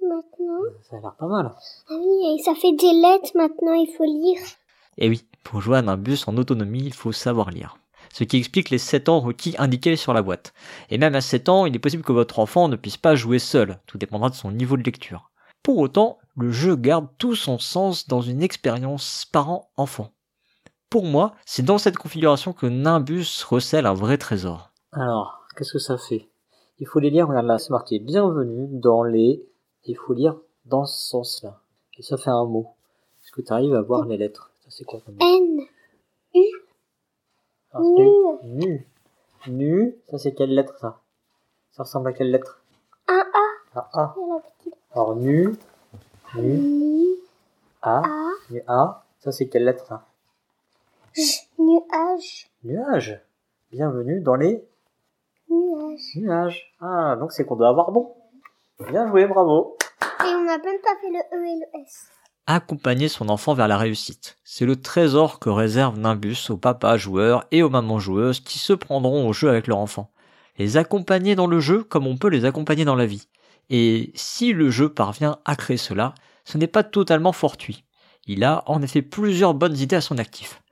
Maintenant. 0.09 0.61
ça 0.83 0.97
a 0.97 1.01
l'air 1.01 1.15
pas 1.17 1.27
mal. 1.27 1.53
Ah 1.89 1.95
oui, 1.99 2.35
et 2.35 2.43
ça 2.43 2.55
fait 2.55 2.73
des 2.73 2.93
lettres 2.93 3.31
maintenant, 3.35 3.75
il 3.75 3.93
faut 3.97 4.05
lire. 4.05 4.41
Eh 4.99 5.09
oui, 5.09 5.25
pour 5.45 5.61
jouer 5.61 5.79
à 5.79 5.81
un 5.81 5.97
bus 5.97 6.27
en 6.29 6.37
autonomie, 6.37 6.85
il 6.85 6.95
faut 6.95 7.13
savoir 7.13 7.51
lire. 7.51 7.77
Ce 8.13 8.25
qui 8.25 8.37
explique 8.37 8.71
les 8.71 8.79
7 8.79 9.09
ans 9.09 9.21
requis 9.21 9.55
indiqués 9.59 9.97
sur 9.97 10.13
la 10.13 10.23
boîte. 10.23 10.53
Et 10.91 10.99
même 10.99 11.15
à 11.15 11.21
7 11.21 11.49
ans, 11.49 11.67
il 11.67 11.75
est 11.75 11.79
possible 11.79 12.03
que 12.03 12.13
votre 12.13 12.41
enfant 12.41 12.69
ne 12.69 12.77
puisse 12.77 12.97
pas 12.99 13.15
jouer 13.15 13.39
seul, 13.39 13.79
tout 13.87 13.97
dépendra 13.97 14.29
de 14.29 14.35
son 14.35 14.51
niveau 14.51 14.77
de 14.77 14.83
lecture. 14.83 15.31
Pour 15.63 15.79
autant, 15.79 16.19
le 16.37 16.51
jeu 16.51 16.77
garde 16.77 17.09
tout 17.19 17.35
son 17.35 17.59
sens 17.59 18.09
dans 18.09 18.21
une 18.21 18.43
expérience 18.43 19.27
parent-enfant. 19.33 20.11
Pour 20.91 21.05
moi, 21.05 21.35
c'est 21.47 21.65
dans 21.65 21.79
cette 21.79 21.97
configuration 21.97 22.53
que 22.53 22.67
Nimbus 22.67 23.45
recèle 23.49 23.87
un 23.87 23.95
vrai 23.95 24.19
trésor. 24.19 24.73
Alors, 24.93 25.47
qu'est-ce 25.57 25.73
que 25.73 25.79
ça 25.79 25.97
fait? 25.97 26.29
Il 26.81 26.87
faut 26.87 26.99
les 26.99 27.11
lire, 27.11 27.29
regarde 27.29 27.47
là, 27.47 27.59
c'est 27.59 27.71
marqué 27.71 27.99
bienvenue 27.99 28.69
dans 28.73 29.05
les... 29.05 29.43
Il 29.85 29.97
faut 29.97 30.13
lire 30.13 30.37
dans 30.65 30.85
ce 30.85 31.09
sens-là. 31.09 31.59
Et 31.99 32.03
ça 32.03 32.17
fait 32.17 32.31
un 32.31 32.45
mot. 32.45 32.69
Est-ce 33.23 33.33
que 33.33 33.41
tu 33.43 33.53
arrives 33.53 33.75
à 33.75 33.83
voir 33.83 34.05
les 34.07 34.17
lettres 34.17 34.51
Ça 34.65 34.71
c'est 34.71 34.85
quoi 34.85 35.01
comme 35.05 35.17
mot 35.17 35.21
N. 35.25 35.67
Alors, 37.73 37.87
c'est 37.97 38.47
Nu. 38.47 38.87
Nu, 39.49 39.97
ça 40.09 40.19
c'est 40.19 40.35
quelle 40.35 40.55
lettre 40.55 40.79
ça? 40.79 41.01
Ça 41.73 41.83
ressemble 41.83 42.09
à 42.09 42.13
quelle 42.13 42.31
lettre? 42.31 42.63
Un 43.09 43.25
A. 43.75 43.79
À 43.81 43.91
A. 44.03 44.15
Alors 44.93 45.17
nu, 45.17 45.57
nu, 46.37 46.53
N. 46.55 47.17
A, 47.81 47.99
A. 48.05 48.31
nu 48.51 48.63
A, 48.69 49.05
ça 49.19 49.33
c'est 49.33 49.49
quelle 49.49 49.65
lettre 49.65 49.85
ça? 49.87 50.07
J. 51.15 51.41
Nuage. 51.59 52.51
Nuage. 52.63 53.21
Bienvenue 53.73 54.21
dans 54.21 54.37
les 54.37 54.65
Nuage. 55.51 56.17
nuages. 56.17 56.75
Ah, 56.81 57.17
donc 57.19 57.33
c'est 57.33 57.45
qu'on 57.45 57.57
doit 57.57 57.69
avoir 57.69 57.91
bon. 57.91 58.15
Bien 58.91 59.09
joué, 59.09 59.27
bravo. 59.27 59.77
Et 60.25 60.35
on 60.35 60.45
n'a 60.45 60.59
même 60.59 60.81
pas 60.83 60.97
fait 61.01 61.11
le 61.11 61.19
E 61.19 61.47
et 61.47 61.61
le 61.61 61.81
S. 61.83 62.09
Accompagner 62.47 63.09
son 63.09 63.29
enfant 63.29 63.55
vers 63.55 63.69
la 63.69 63.79
réussite. 63.79 64.39
C'est 64.45 64.67
le 64.67 64.77
trésor 64.77 65.39
que 65.39 65.49
réserve 65.49 65.99
Nimbus 65.99 66.51
aux 66.51 66.57
papas 66.57 66.97
joueurs 66.97 67.45
et 67.51 67.63
aux 67.63 67.71
mamans 67.71 67.99
joueuses 67.99 68.41
qui 68.41 68.59
se 68.59 68.73
prendront 68.73 69.29
au 69.29 69.33
jeu 69.33 69.49
avec 69.49 69.67
leur 69.67 69.79
enfant. 69.79 70.11
Les 70.59 70.77
accompagner 70.77 71.35
dans 71.35 71.47
le 71.47 71.61
jeu 71.61 71.85
comme 71.85 72.07
on 72.07 72.17
peut 72.17 72.29
les 72.29 72.45
accompagner 72.45 72.85
dans 72.85 72.97
la 72.97 73.07
vie. 73.07 73.29
Et 73.71 74.13
si 74.15 74.53
le 74.53 74.71
jeu 74.71 74.89
parvient 74.89 75.39
à 75.45 75.57
créer 75.57 75.77
cela, 75.77 76.15
ce 76.45 76.59
n'est 76.59 76.67
pas 76.67 76.83
totalement 76.83 77.33
fortuit. 77.33 77.85
Il 78.27 78.45
a 78.45 78.63
en 78.67 78.83
effet 78.83 79.03
plusieurs 79.03 79.55
bonnes 79.55 79.77
idées 79.77 79.97
à 79.97 80.01
son 80.01 80.19
actif. 80.19 80.63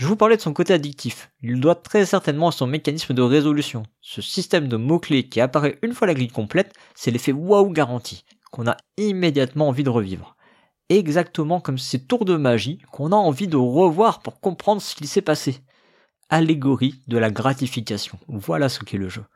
Je 0.00 0.06
vous 0.06 0.16
parlais 0.16 0.38
de 0.38 0.40
son 0.40 0.54
côté 0.54 0.72
addictif. 0.72 1.30
Il 1.42 1.60
doit 1.60 1.74
très 1.74 2.06
certainement 2.06 2.48
à 2.48 2.52
son 2.52 2.66
mécanisme 2.66 3.12
de 3.12 3.20
résolution. 3.20 3.82
Ce 4.00 4.22
système 4.22 4.66
de 4.66 4.78
mots-clés 4.78 5.28
qui 5.28 5.42
apparaît 5.42 5.78
une 5.82 5.92
fois 5.92 6.06
la 6.06 6.14
grille 6.14 6.28
complète, 6.28 6.72
c'est 6.94 7.10
l'effet 7.10 7.32
waouh 7.32 7.70
garanti, 7.70 8.24
qu'on 8.50 8.66
a 8.66 8.78
immédiatement 8.96 9.68
envie 9.68 9.82
de 9.82 9.90
revivre. 9.90 10.36
Exactement 10.88 11.60
comme 11.60 11.76
ces 11.76 12.02
tours 12.02 12.24
de 12.24 12.38
magie 12.38 12.80
qu'on 12.90 13.12
a 13.12 13.16
envie 13.16 13.46
de 13.46 13.58
revoir 13.58 14.20
pour 14.20 14.40
comprendre 14.40 14.80
ce 14.80 14.94
qu'il 14.94 15.06
s'est 15.06 15.20
passé. 15.20 15.58
Allégorie 16.30 16.94
de 17.06 17.18
la 17.18 17.30
gratification. 17.30 18.18
Voilà 18.26 18.70
ce 18.70 18.82
qu'est 18.82 18.96
le 18.96 19.10
jeu. 19.10 19.26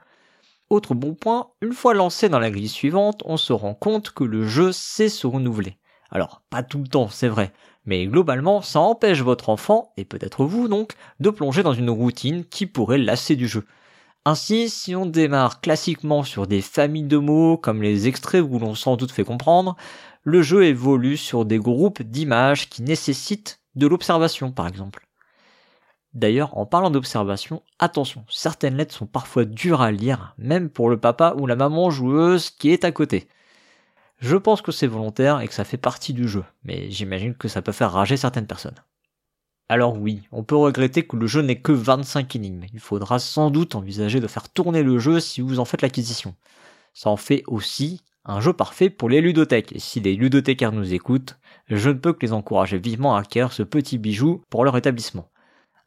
Autre 0.70 0.94
bon 0.94 1.14
point, 1.14 1.48
une 1.60 1.74
fois 1.74 1.92
lancé 1.92 2.30
dans 2.30 2.38
la 2.38 2.50
grille 2.50 2.70
suivante, 2.70 3.20
on 3.26 3.36
se 3.36 3.52
rend 3.52 3.74
compte 3.74 4.12
que 4.12 4.24
le 4.24 4.48
jeu 4.48 4.72
sait 4.72 5.10
se 5.10 5.26
renouveler. 5.26 5.76
Alors, 6.14 6.42
pas 6.48 6.62
tout 6.62 6.78
le 6.78 6.86
temps, 6.86 7.08
c'est 7.08 7.28
vrai, 7.28 7.52
mais 7.86 8.06
globalement, 8.06 8.62
ça 8.62 8.80
empêche 8.80 9.20
votre 9.20 9.48
enfant, 9.48 9.92
et 9.96 10.04
peut-être 10.04 10.44
vous 10.44 10.68
donc, 10.68 10.92
de 11.18 11.28
plonger 11.28 11.64
dans 11.64 11.74
une 11.74 11.90
routine 11.90 12.44
qui 12.44 12.66
pourrait 12.66 12.98
lasser 12.98 13.34
du 13.34 13.48
jeu. 13.48 13.66
Ainsi, 14.24 14.70
si 14.70 14.94
on 14.94 15.06
démarre 15.06 15.60
classiquement 15.60 16.22
sur 16.22 16.46
des 16.46 16.62
familles 16.62 17.02
de 17.02 17.18
mots 17.18 17.58
comme 17.58 17.82
les 17.82 18.06
extraits 18.06 18.42
où 18.42 18.58
l'on 18.58 18.76
sans 18.76 18.96
doute 18.96 19.10
fait 19.10 19.24
comprendre, 19.24 19.76
le 20.22 20.40
jeu 20.40 20.64
évolue 20.64 21.16
sur 21.16 21.44
des 21.44 21.58
groupes 21.58 22.00
d'images 22.00 22.70
qui 22.70 22.82
nécessitent 22.82 23.60
de 23.74 23.86
l'observation 23.86 24.52
par 24.52 24.66
exemple. 24.68 25.06
D'ailleurs, 26.14 26.56
en 26.56 26.64
parlant 26.64 26.90
d'observation, 26.90 27.62
attention, 27.80 28.24
certaines 28.30 28.76
lettres 28.76 28.94
sont 28.94 29.06
parfois 29.06 29.44
dures 29.44 29.82
à 29.82 29.90
lire, 29.90 30.34
même 30.38 30.70
pour 30.70 30.88
le 30.88 30.96
papa 30.96 31.34
ou 31.38 31.46
la 31.46 31.56
maman 31.56 31.90
joueuse 31.90 32.50
qui 32.50 32.70
est 32.70 32.84
à 32.84 32.92
côté. 32.92 33.28
Je 34.24 34.38
pense 34.38 34.62
que 34.62 34.72
c'est 34.72 34.86
volontaire 34.86 35.42
et 35.42 35.48
que 35.48 35.52
ça 35.52 35.64
fait 35.64 35.76
partie 35.76 36.14
du 36.14 36.26
jeu, 36.26 36.44
mais 36.62 36.90
j'imagine 36.90 37.34
que 37.34 37.46
ça 37.46 37.60
peut 37.60 37.72
faire 37.72 37.92
rager 37.92 38.16
certaines 38.16 38.46
personnes. 38.46 38.82
Alors 39.68 39.98
oui, 39.98 40.22
on 40.32 40.42
peut 40.42 40.56
regretter 40.56 41.06
que 41.06 41.16
le 41.16 41.26
jeu 41.26 41.42
n'ait 41.42 41.60
que 41.60 41.72
25 41.72 42.34
énigmes. 42.34 42.64
Il 42.72 42.80
faudra 42.80 43.18
sans 43.18 43.50
doute 43.50 43.74
envisager 43.74 44.20
de 44.20 44.26
faire 44.26 44.48
tourner 44.48 44.82
le 44.82 44.98
jeu 44.98 45.20
si 45.20 45.42
vous 45.42 45.58
en 45.58 45.66
faites 45.66 45.82
l'acquisition. 45.82 46.34
Ça 46.94 47.10
en 47.10 47.18
fait 47.18 47.42
aussi 47.48 48.00
un 48.24 48.40
jeu 48.40 48.54
parfait 48.54 48.88
pour 48.88 49.10
les 49.10 49.20
ludothèques. 49.20 49.76
Et 49.76 49.78
si 49.78 50.00
les 50.00 50.16
ludothécaires 50.16 50.72
nous 50.72 50.94
écoutent, 50.94 51.38
je 51.68 51.90
ne 51.90 51.98
peux 51.98 52.14
que 52.14 52.24
les 52.24 52.32
encourager 52.32 52.78
vivement 52.78 53.16
à 53.16 53.20
acquérir 53.20 53.52
ce 53.52 53.62
petit 53.62 53.98
bijou 53.98 54.40
pour 54.48 54.64
leur 54.64 54.78
établissement. 54.78 55.28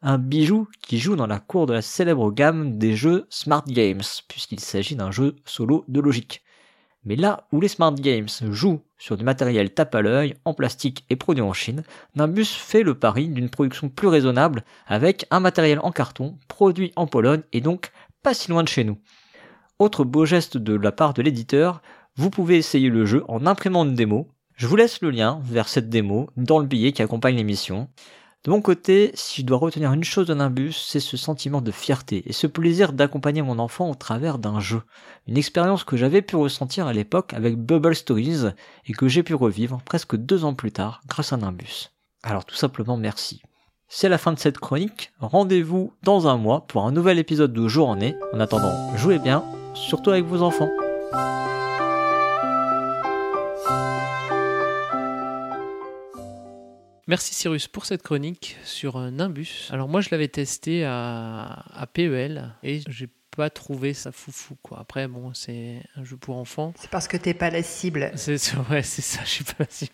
Un 0.00 0.16
bijou 0.16 0.68
qui 0.80 1.00
joue 1.00 1.16
dans 1.16 1.26
la 1.26 1.40
cour 1.40 1.66
de 1.66 1.72
la 1.72 1.82
célèbre 1.82 2.30
gamme 2.30 2.78
des 2.78 2.94
jeux 2.94 3.26
Smart 3.30 3.64
Games, 3.66 4.04
puisqu'il 4.28 4.60
s'agit 4.60 4.94
d'un 4.94 5.10
jeu 5.10 5.34
solo 5.44 5.84
de 5.88 5.98
logique. 5.98 6.44
Mais 7.08 7.16
là 7.16 7.46
où 7.52 7.60
les 7.62 7.68
Smart 7.68 7.94
Games 7.94 8.28
jouent 8.50 8.82
sur 8.98 9.16
du 9.16 9.24
matériel 9.24 9.72
tape 9.72 9.94
à 9.94 10.02
l'œil, 10.02 10.34
en 10.44 10.52
plastique 10.52 11.06
et 11.08 11.16
produit 11.16 11.42
en 11.42 11.54
Chine, 11.54 11.82
Nimbus 12.14 12.44
fait 12.44 12.82
le 12.82 12.94
pari 12.94 13.28
d'une 13.28 13.48
production 13.48 13.88
plus 13.88 14.08
raisonnable 14.08 14.62
avec 14.86 15.24
un 15.30 15.40
matériel 15.40 15.80
en 15.82 15.90
carton, 15.90 16.36
produit 16.48 16.92
en 16.96 17.06
Pologne 17.06 17.40
et 17.54 17.62
donc 17.62 17.92
pas 18.22 18.34
si 18.34 18.50
loin 18.50 18.62
de 18.62 18.68
chez 18.68 18.84
nous. 18.84 18.98
Autre 19.78 20.04
beau 20.04 20.26
geste 20.26 20.58
de 20.58 20.74
la 20.74 20.92
part 20.92 21.14
de 21.14 21.22
l'éditeur, 21.22 21.80
vous 22.16 22.28
pouvez 22.28 22.58
essayer 22.58 22.90
le 22.90 23.06
jeu 23.06 23.24
en 23.26 23.46
imprimant 23.46 23.86
une 23.86 23.94
démo. 23.94 24.28
Je 24.54 24.66
vous 24.66 24.76
laisse 24.76 25.00
le 25.00 25.08
lien 25.08 25.40
vers 25.44 25.68
cette 25.68 25.88
démo 25.88 26.28
dans 26.36 26.58
le 26.58 26.66
billet 26.66 26.92
qui 26.92 27.00
accompagne 27.00 27.36
l'émission. 27.36 27.88
De 28.44 28.50
mon 28.50 28.62
côté, 28.62 29.10
si 29.14 29.40
je 29.40 29.46
dois 29.46 29.58
retenir 29.58 29.92
une 29.92 30.04
chose 30.04 30.28
de 30.28 30.34
Nimbus, 30.34 30.72
c'est 30.72 31.00
ce 31.00 31.16
sentiment 31.16 31.60
de 31.60 31.72
fierté 31.72 32.22
et 32.26 32.32
ce 32.32 32.46
plaisir 32.46 32.92
d'accompagner 32.92 33.42
mon 33.42 33.58
enfant 33.58 33.90
au 33.90 33.94
travers 33.94 34.38
d'un 34.38 34.60
jeu. 34.60 34.82
Une 35.26 35.36
expérience 35.36 35.82
que 35.82 35.96
j'avais 35.96 36.22
pu 36.22 36.36
ressentir 36.36 36.86
à 36.86 36.92
l'époque 36.92 37.34
avec 37.34 37.56
Bubble 37.56 37.96
Stories 37.96 38.46
et 38.86 38.92
que 38.92 39.08
j'ai 39.08 39.24
pu 39.24 39.34
revivre 39.34 39.80
presque 39.84 40.14
deux 40.14 40.44
ans 40.44 40.54
plus 40.54 40.70
tard 40.70 41.00
grâce 41.08 41.32
à 41.32 41.36
Nimbus. 41.36 41.90
Alors 42.22 42.44
tout 42.44 42.54
simplement 42.54 42.96
merci. 42.96 43.42
C'est 43.88 44.08
la 44.08 44.18
fin 44.18 44.32
de 44.32 44.38
cette 44.38 44.58
chronique. 44.58 45.12
Rendez-vous 45.18 45.92
dans 46.02 46.28
un 46.28 46.36
mois 46.36 46.66
pour 46.66 46.84
un 46.84 46.92
nouvel 46.92 47.18
épisode 47.18 47.52
de 47.52 47.68
Journée. 47.68 48.14
En 48.32 48.40
attendant, 48.40 48.96
jouez 48.96 49.18
bien, 49.18 49.42
surtout 49.74 50.10
avec 50.10 50.26
vos 50.26 50.42
enfants. 50.42 50.68
Merci 57.08 57.32
Cyrus 57.34 57.68
pour 57.68 57.86
cette 57.86 58.02
chronique 58.02 58.58
sur 58.64 58.98
un 58.98 59.12
Nimbus. 59.12 59.70
Alors 59.70 59.88
moi 59.88 60.02
je 60.02 60.10
l'avais 60.10 60.28
testé 60.28 60.84
à, 60.84 61.64
à 61.72 61.86
PEL 61.86 62.54
et 62.62 62.82
j'ai 62.86 63.08
pas 63.34 63.48
trouvé 63.48 63.94
ça 63.94 64.12
foufou 64.12 64.58
quoi. 64.62 64.80
Après 64.80 65.08
bon 65.08 65.32
c'est 65.32 65.80
un 65.96 66.04
jeu 66.04 66.18
pour 66.18 66.36
enfants. 66.36 66.74
C'est 66.76 66.90
parce 66.90 67.08
que 67.08 67.16
t'es 67.16 67.32
pas 67.32 67.48
la 67.48 67.62
cible. 67.62 68.12
C'est 68.14 68.36
ouais 68.70 68.82
c'est 68.82 69.00
ça 69.00 69.22
je 69.24 69.30
suis 69.30 69.44
pas 69.44 69.54
la 69.60 69.70
cible. 69.70 69.92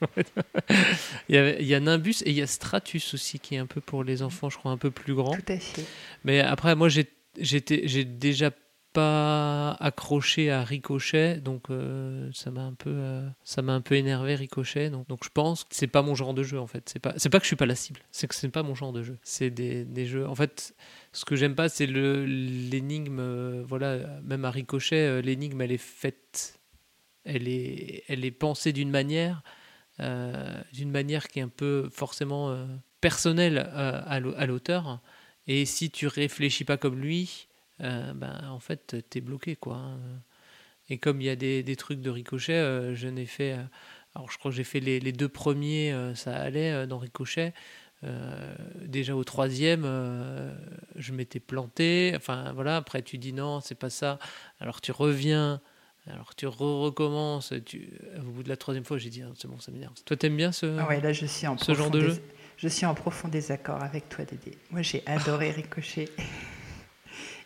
il, 1.28 1.36
y 1.36 1.38
a, 1.38 1.60
il 1.60 1.66
y 1.66 1.74
a 1.76 1.78
Nimbus 1.78 2.16
et 2.24 2.30
il 2.30 2.36
y 2.36 2.42
a 2.42 2.48
Stratus 2.48 3.14
aussi 3.14 3.38
qui 3.38 3.54
est 3.54 3.58
un 3.58 3.66
peu 3.66 3.80
pour 3.80 4.02
les 4.02 4.22
enfants 4.22 4.50
je 4.50 4.58
crois 4.58 4.72
un 4.72 4.76
peu 4.76 4.90
plus 4.90 5.14
grand. 5.14 5.36
Tout 5.36 5.52
à 5.52 5.58
fait. 5.58 5.84
Mais 6.24 6.40
après 6.40 6.74
moi 6.74 6.88
j'ai 6.88 7.06
déjà 7.60 8.50
pas 8.94 9.72
accroché 9.80 10.50
à 10.50 10.64
Ricochet, 10.64 11.36
donc 11.36 11.70
euh, 11.70 12.30
ça 12.32 12.50
m'a 12.50 12.62
un 12.62 12.72
peu, 12.72 12.90
euh, 12.90 13.28
ça 13.44 13.60
m'a 13.60 13.74
un 13.74 13.82
peu 13.82 13.96
énervé 13.96 14.34
Ricochet. 14.36 14.88
Donc, 14.90 15.06
donc 15.08 15.24
je 15.24 15.28
pense 15.28 15.64
que 15.64 15.74
c'est 15.74 15.88
pas 15.88 16.00
mon 16.02 16.14
genre 16.14 16.32
de 16.32 16.42
jeu 16.42 16.58
en 16.58 16.66
fait. 16.66 16.88
C'est 16.88 17.00
pas, 17.00 17.12
c'est 17.18 17.28
pas 17.28 17.38
que 17.38 17.44
je 17.44 17.48
suis 17.48 17.56
pas 17.56 17.66
la 17.66 17.74
cible, 17.74 18.00
c'est 18.12 18.26
que 18.28 18.34
c'est 18.34 18.48
pas 18.48 18.62
mon 18.62 18.74
genre 18.74 18.92
de 18.92 19.02
jeu. 19.02 19.18
C'est 19.22 19.50
des, 19.50 19.84
des 19.84 20.06
jeux. 20.06 20.26
En 20.26 20.34
fait, 20.34 20.74
ce 21.12 21.24
que 21.26 21.36
j'aime 21.36 21.54
pas, 21.54 21.68
c'est 21.68 21.86
le 21.86 22.24
l'énigme. 22.24 23.18
euh, 23.20 23.64
voilà, 23.66 23.98
même 24.22 24.44
à 24.46 24.50
Ricochet, 24.50 25.20
l'énigme 25.22 25.60
elle 25.60 25.72
est 25.72 25.76
faite, 25.76 26.60
elle 27.24 27.48
est, 27.48 28.04
elle 28.08 28.24
est 28.24 28.30
pensée 28.30 28.72
d'une 28.72 28.90
manière, 28.90 29.42
d'une 29.98 30.90
manière 30.90 31.28
qui 31.28 31.40
est 31.40 31.42
un 31.42 31.48
peu 31.48 31.88
forcément 31.92 32.56
personnelle 33.00 33.58
à 33.58 34.20
l'au- 34.20 34.34
à 34.36 34.46
l'auteur. 34.46 35.00
Et 35.46 35.66
si 35.66 35.90
tu 35.90 36.06
réfléchis 36.06 36.64
pas 36.64 36.76
comme 36.78 36.98
lui, 37.00 37.48
ben, 37.80 38.48
en 38.50 38.60
fait, 38.60 38.96
t'es 39.10 39.20
bloqué, 39.20 39.56
quoi. 39.56 39.76
hein. 39.76 39.98
Et 40.90 40.98
comme 40.98 41.20
il 41.20 41.24
y 41.24 41.30
a 41.30 41.36
des, 41.36 41.62
des 41.62 41.76
trucs 41.76 42.00
de 42.00 42.10
ricochet, 42.10 42.52
euh, 42.52 42.94
je 42.94 43.08
n'ai 43.08 43.26
fait. 43.26 43.52
euh, 43.52 43.62
alors, 44.14 44.30
je 44.30 44.38
crois 44.38 44.50
que 44.50 44.56
j'ai 44.56 44.64
fait 44.64 44.80
les, 44.80 45.00
les 45.00 45.12
deux 45.12 45.28
premiers, 45.30 45.92
euh, 45.92 46.14
ça 46.14 46.36
allait 46.36 46.70
euh, 46.72 46.86
dans 46.86 46.98
ricochet. 46.98 47.52
Euh, 48.04 48.54
déjà 48.84 49.16
au 49.16 49.24
troisième, 49.24 49.84
euh, 49.86 50.54
je 50.96 51.12
m'étais 51.12 51.40
planté. 51.40 52.12
Enfin, 52.16 52.52
voilà. 52.52 52.76
Après, 52.76 53.00
tu 53.02 53.16
dis 53.16 53.32
non, 53.32 53.60
c'est 53.60 53.74
pas 53.74 53.88
ça. 53.90 54.18
Alors, 54.60 54.80
tu 54.82 54.92
reviens. 54.92 55.60
Alors, 56.06 56.34
tu 56.34 56.46
re-recommences. 56.46 57.54
Tu... 57.64 57.88
Au 58.18 58.30
bout 58.30 58.42
de 58.42 58.50
la 58.50 58.58
troisième 58.58 58.84
fois, 58.84 58.98
j'ai 58.98 59.08
dit, 59.08 59.22
Ah, 59.22 59.32
c'est 59.38 59.48
bon, 59.48 59.58
ça 59.58 59.72
m'énerve. 59.72 59.94
Toi, 60.04 60.18
t'aimes 60.18 60.36
bien 60.36 60.52
ce. 60.52 60.66
Ah 60.78 60.86
ouais, 60.86 61.00
là 61.00 61.14
je 61.14 61.24
suis 61.24 61.46
en 61.46 61.56
Ce 61.56 61.72
genre 61.72 61.90
de 61.90 62.00
jeu? 62.00 62.22
Je 62.58 62.68
suis 62.68 62.84
en 62.84 62.94
profond 62.94 63.28
désaccord 63.28 63.82
avec 63.82 64.10
toi, 64.10 64.24
Dédé. 64.26 64.58
Moi, 64.70 64.82
j'ai 64.82 65.02
adoré 65.06 65.50
Ricochet. 65.50 66.10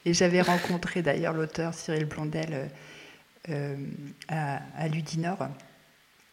Et 0.08 0.14
j'avais 0.14 0.40
rencontré 0.40 1.02
d'ailleurs 1.02 1.34
l'auteur 1.34 1.74
Cyril 1.74 2.06
Blondel 2.06 2.48
euh, 2.50 2.66
euh, 3.50 3.76
à, 4.28 4.62
à 4.74 4.88
Ludinor. 4.88 5.48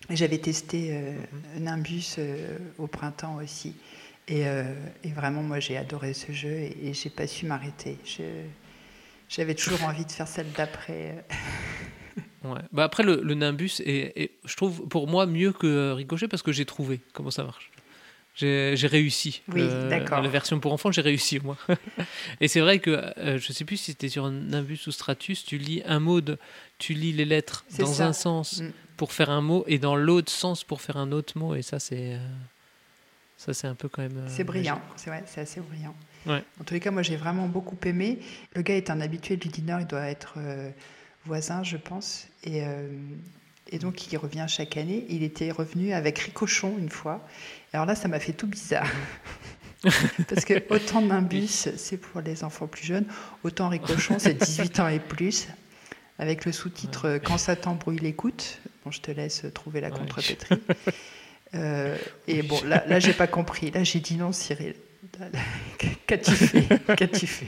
Et 0.10 0.16
j'avais 0.16 0.38
testé 0.38 0.92
euh, 0.92 1.14
Nimbus 1.60 2.16
euh, 2.18 2.58
au 2.78 2.88
printemps 2.88 3.36
aussi. 3.36 3.76
Et, 4.30 4.44
et 5.04 5.10
vraiment, 5.12 5.44
moi, 5.44 5.60
j'ai 5.60 5.78
adoré 5.78 6.16
ce 6.16 6.32
jeu 6.32 6.50
et, 6.50 6.88
et 6.88 6.94
j'ai 6.96 7.12
pas 7.12 7.28
su 7.28 7.46
m'arrêter. 7.46 8.00
J'avais 9.30 9.54
toujours 9.54 9.84
envie 9.88 10.04
de 10.04 10.12
faire 10.12 10.28
celle 10.28 10.52
d'après. 10.54 11.24
Ouais. 12.46 12.62
Bah 12.72 12.84
après, 12.84 13.02
le, 13.02 13.22
le 13.24 13.34
Nimbus 13.34 13.82
est, 13.84 14.14
est, 14.16 14.32
je 14.46 14.56
trouve, 14.56 14.88
pour 14.88 15.08
moi, 15.08 15.26
mieux 15.26 15.52
que 15.52 15.92
Ricochet 15.94 16.28
parce 16.28 16.44
que 16.44 16.52
j'ai 16.52 16.66
trouvé 16.66 17.02
comment 17.12 17.32
ça 17.32 17.44
marche. 17.44 17.72
J'ai 18.36 18.76
réussi. 18.88 19.42
Oui, 19.48 19.62
Euh, 19.62 19.90
d'accord. 19.90 20.22
La 20.22 20.28
version 20.30 20.60
pour 20.60 20.74
enfants, 20.74 20.92
j'ai 20.92 21.02
réussi 21.02 21.40
moins. 21.40 21.58
Et 22.42 22.48
c'est 22.50 22.60
vrai 22.60 22.80
que, 22.80 22.90
euh, 23.18 23.40
je 23.40 23.54
sais 23.54 23.64
plus 23.64 23.78
si 23.78 23.92
c'était 23.92 24.10
sur 24.10 24.30
Nimbus 24.30 24.80
ou 24.88 24.92
Stratus, 24.92 25.46
tu 25.46 25.58
lis 25.58 25.82
un 25.86 26.00
mot, 26.02 26.20
de, 26.20 26.38
tu 26.78 26.94
lis 26.94 27.14
les 27.14 27.24
lettres 27.26 27.64
dans 27.80 27.86
ça. 27.86 28.08
un 28.08 28.14
sens 28.14 28.60
Mm. 28.62 28.72
pour 28.98 29.14
faire 29.14 29.30
un 29.30 29.42
mot 29.42 29.64
et 29.68 29.80
dans 29.80 29.96
l'autre 29.96 30.32
sens 30.32 30.64
pour 30.66 30.82
faire 30.82 30.98
un 30.98 31.12
autre 31.14 31.38
mot. 31.38 31.56
Et 31.56 31.62
ça, 31.62 31.80
c'est. 31.80 32.16
euh, 32.16 32.28
ça, 33.38 33.54
c'est 33.54 33.68
un 33.68 33.76
peu 33.76 33.88
quand 33.88 34.02
même. 34.02 34.18
euh, 34.18 34.28
C'est 34.30 34.44
brillant, 34.44 34.82
c'est 34.98 35.10
vrai, 35.10 35.24
c'est 35.28 35.42
assez 35.42 35.62
brillant. 35.62 35.96
Ouais. 36.26 36.44
En 36.60 36.64
tous 36.66 36.74
les 36.74 36.80
cas, 36.80 36.92
moi 36.92 37.04
j'ai 37.04 37.16
vraiment 37.18 37.48
beaucoup 37.48 37.78
aimé. 37.86 38.20
Le 38.56 38.62
gars 38.64 38.76
est 38.76 38.90
un 38.90 39.00
habitué 39.00 39.38
de 39.38 39.44
Ludinor, 39.46 39.80
il 39.82 39.88
doit 39.88 40.08
être 40.08 40.36
voisin, 41.26 41.62
je 41.64 41.78
pense. 41.78 42.28
Et, 42.44 42.64
et 43.72 43.80
donc 43.80 44.12
il 44.12 44.18
revient 44.18 44.46
chaque 44.48 44.78
année. 44.78 45.06
Il 45.10 45.24
était 45.24 45.52
revenu 45.52 45.94
avec 45.94 46.20
Ricochon 46.20 46.76
une 46.78 46.90
fois. 46.90 47.26
Alors 47.74 47.86
là, 47.86 47.96
ça 47.96 48.08
m'a 48.08 48.20
fait 48.20 48.34
tout 48.34 48.48
bizarre. 48.48 48.88
Parce 50.30 50.46
que 50.46 50.64
autant 50.70 51.02
Nimbus, 51.02 51.48
c'est 51.78 51.98
pour 51.98 52.22
les 52.22 52.44
enfants 52.44 52.68
plus 52.68 52.86
jeunes, 52.86 53.06
autant 53.44 53.70
Ricochon, 53.70 54.18
c'est 54.20 54.34
18 54.34 54.80
ans 54.80 54.88
et 54.88 55.00
plus. 55.00 55.48
Avec 56.18 56.46
le 56.46 56.52
sous-titre 56.54 57.20
Quand 57.24 57.38
ça 57.38 57.56
t'embrouille, 57.58 58.00
l'écoute. 58.00 58.60
Bon, 58.86 58.92
je 58.92 59.02
te 59.02 59.12
laisse 59.12 59.44
trouver 59.54 59.82
la 59.82 59.90
Ouais. 59.90 59.98
contrepétrie. 59.98 60.56
Euh, 61.54 61.96
et 62.28 62.42
bon, 62.42 62.60
là, 62.66 62.84
là 62.88 63.00
j'ai 63.00 63.14
pas 63.14 63.28
compris. 63.28 63.72
Là, 63.72 63.82
j'ai 63.84 64.02
dit 64.02 64.16
non, 64.18 64.34
Cyril. 64.34 64.74
Qu'as-tu 66.08 66.32
fait? 66.32 66.68
Qu'as-tu 66.98 67.28
fait? 67.28 67.48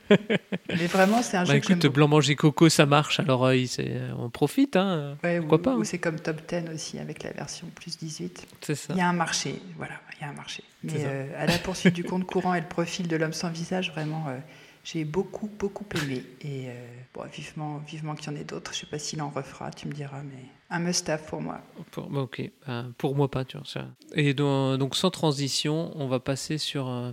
Mais 0.68 0.86
vraiment, 0.86 1.22
c'est 1.22 1.36
un 1.36 1.44
jeu 1.44 1.52
Bah 1.54 1.60
que 1.60 1.66
j'aime 1.66 1.78
écoute, 1.78 1.86
beaucoup. 1.86 1.94
blanc 1.94 2.08
manger 2.08 2.36
coco, 2.36 2.68
ça 2.68 2.86
marche. 2.86 3.20
Alors, 3.20 3.44
euh, 3.46 3.56
il- 3.56 3.68
c'est- 3.68 4.00
on 4.18 4.30
profite, 4.30 4.76
hein. 4.76 5.16
Ouais, 5.22 5.38
pourquoi 5.38 5.58
ou- 5.58 5.62
pas, 5.62 5.74
ou 5.76 5.80
hein. 5.80 5.84
c'est 5.84 5.98
comme 5.98 6.18
Top 6.18 6.40
10 6.48 6.68
aussi, 6.74 6.98
avec 6.98 7.22
la 7.22 7.32
version 7.32 7.66
plus 7.74 7.98
18. 7.98 8.46
C'est 8.60 8.74
ça. 8.74 8.94
Il 8.94 8.98
y 8.98 9.00
a 9.02 9.08
un 9.08 9.12
marché, 9.12 9.60
voilà, 9.76 9.94
il 10.18 10.22
y 10.22 10.24
a 10.26 10.30
un 10.30 10.34
marché. 10.34 10.62
Mais 10.84 11.04
euh, 11.04 11.28
à 11.38 11.46
la 11.46 11.58
poursuite 11.58 11.94
du 11.94 12.04
compte 12.04 12.24
courant 12.24 12.54
et 12.54 12.60
le 12.60 12.66
profil 12.66 13.06
de 13.08 13.16
l'homme 13.16 13.32
sans 13.32 13.50
visage, 13.50 13.90
vraiment, 13.92 14.24
euh, 14.28 14.38
j'ai 14.84 15.04
beaucoup, 15.04 15.48
beaucoup 15.58 15.84
aimé. 16.02 16.24
Et 16.40 16.68
euh, 16.68 16.72
bon, 17.14 17.22
vivement, 17.32 17.78
vivement 17.86 18.14
qu'il 18.16 18.32
y 18.32 18.34
en 18.34 18.40
ait 18.40 18.44
d'autres. 18.44 18.72
Je 18.74 18.80
sais 18.80 18.86
pas 18.86 18.98
s'il 18.98 19.22
en 19.22 19.30
refera, 19.30 19.70
tu 19.70 19.86
me 19.86 19.92
diras, 19.92 20.22
mais 20.24 20.42
un 20.70 20.80
must-have 20.80 21.22
pour 21.26 21.40
moi. 21.40 21.60
Pour, 21.92 22.08
bah, 22.10 22.20
ok, 22.22 22.42
bah, 22.66 22.86
pour 22.98 23.14
moi 23.14 23.30
pas, 23.30 23.44
tu 23.44 23.56
vois. 23.58 23.66
ça. 23.66 23.86
Et 24.14 24.34
donc, 24.34 24.78
donc, 24.78 24.96
sans 24.96 25.10
transition, 25.10 25.92
on 25.94 26.08
va 26.08 26.18
passer 26.18 26.58
sur 26.58 26.88
euh, 26.88 27.12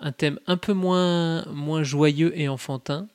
un 0.00 0.12
thème 0.12 0.38
un 0.46 0.56
peu 0.56 0.72
moins, 0.72 1.44
moins 1.52 1.82
joyeux 1.82 2.38
et 2.38 2.48
enfantin. 2.48 3.08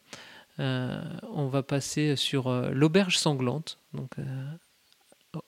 Euh, 0.60 1.02
on 1.34 1.48
va 1.48 1.64
passer 1.64 2.16
sur 2.16 2.48
euh, 2.48 2.70
l'auberge 2.72 3.18
sanglante, 3.18 3.78
donc 3.94 4.12
euh, 4.20 4.24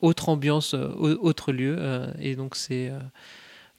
autre 0.01 0.29
ambiance, 0.29 0.73
euh, 0.73 0.87
au- 0.97 1.27
autre 1.27 1.51
lieu, 1.51 1.75
euh, 1.77 2.11
et 2.19 2.35
donc 2.35 2.55
c'est 2.55 2.89
euh, 2.89 2.99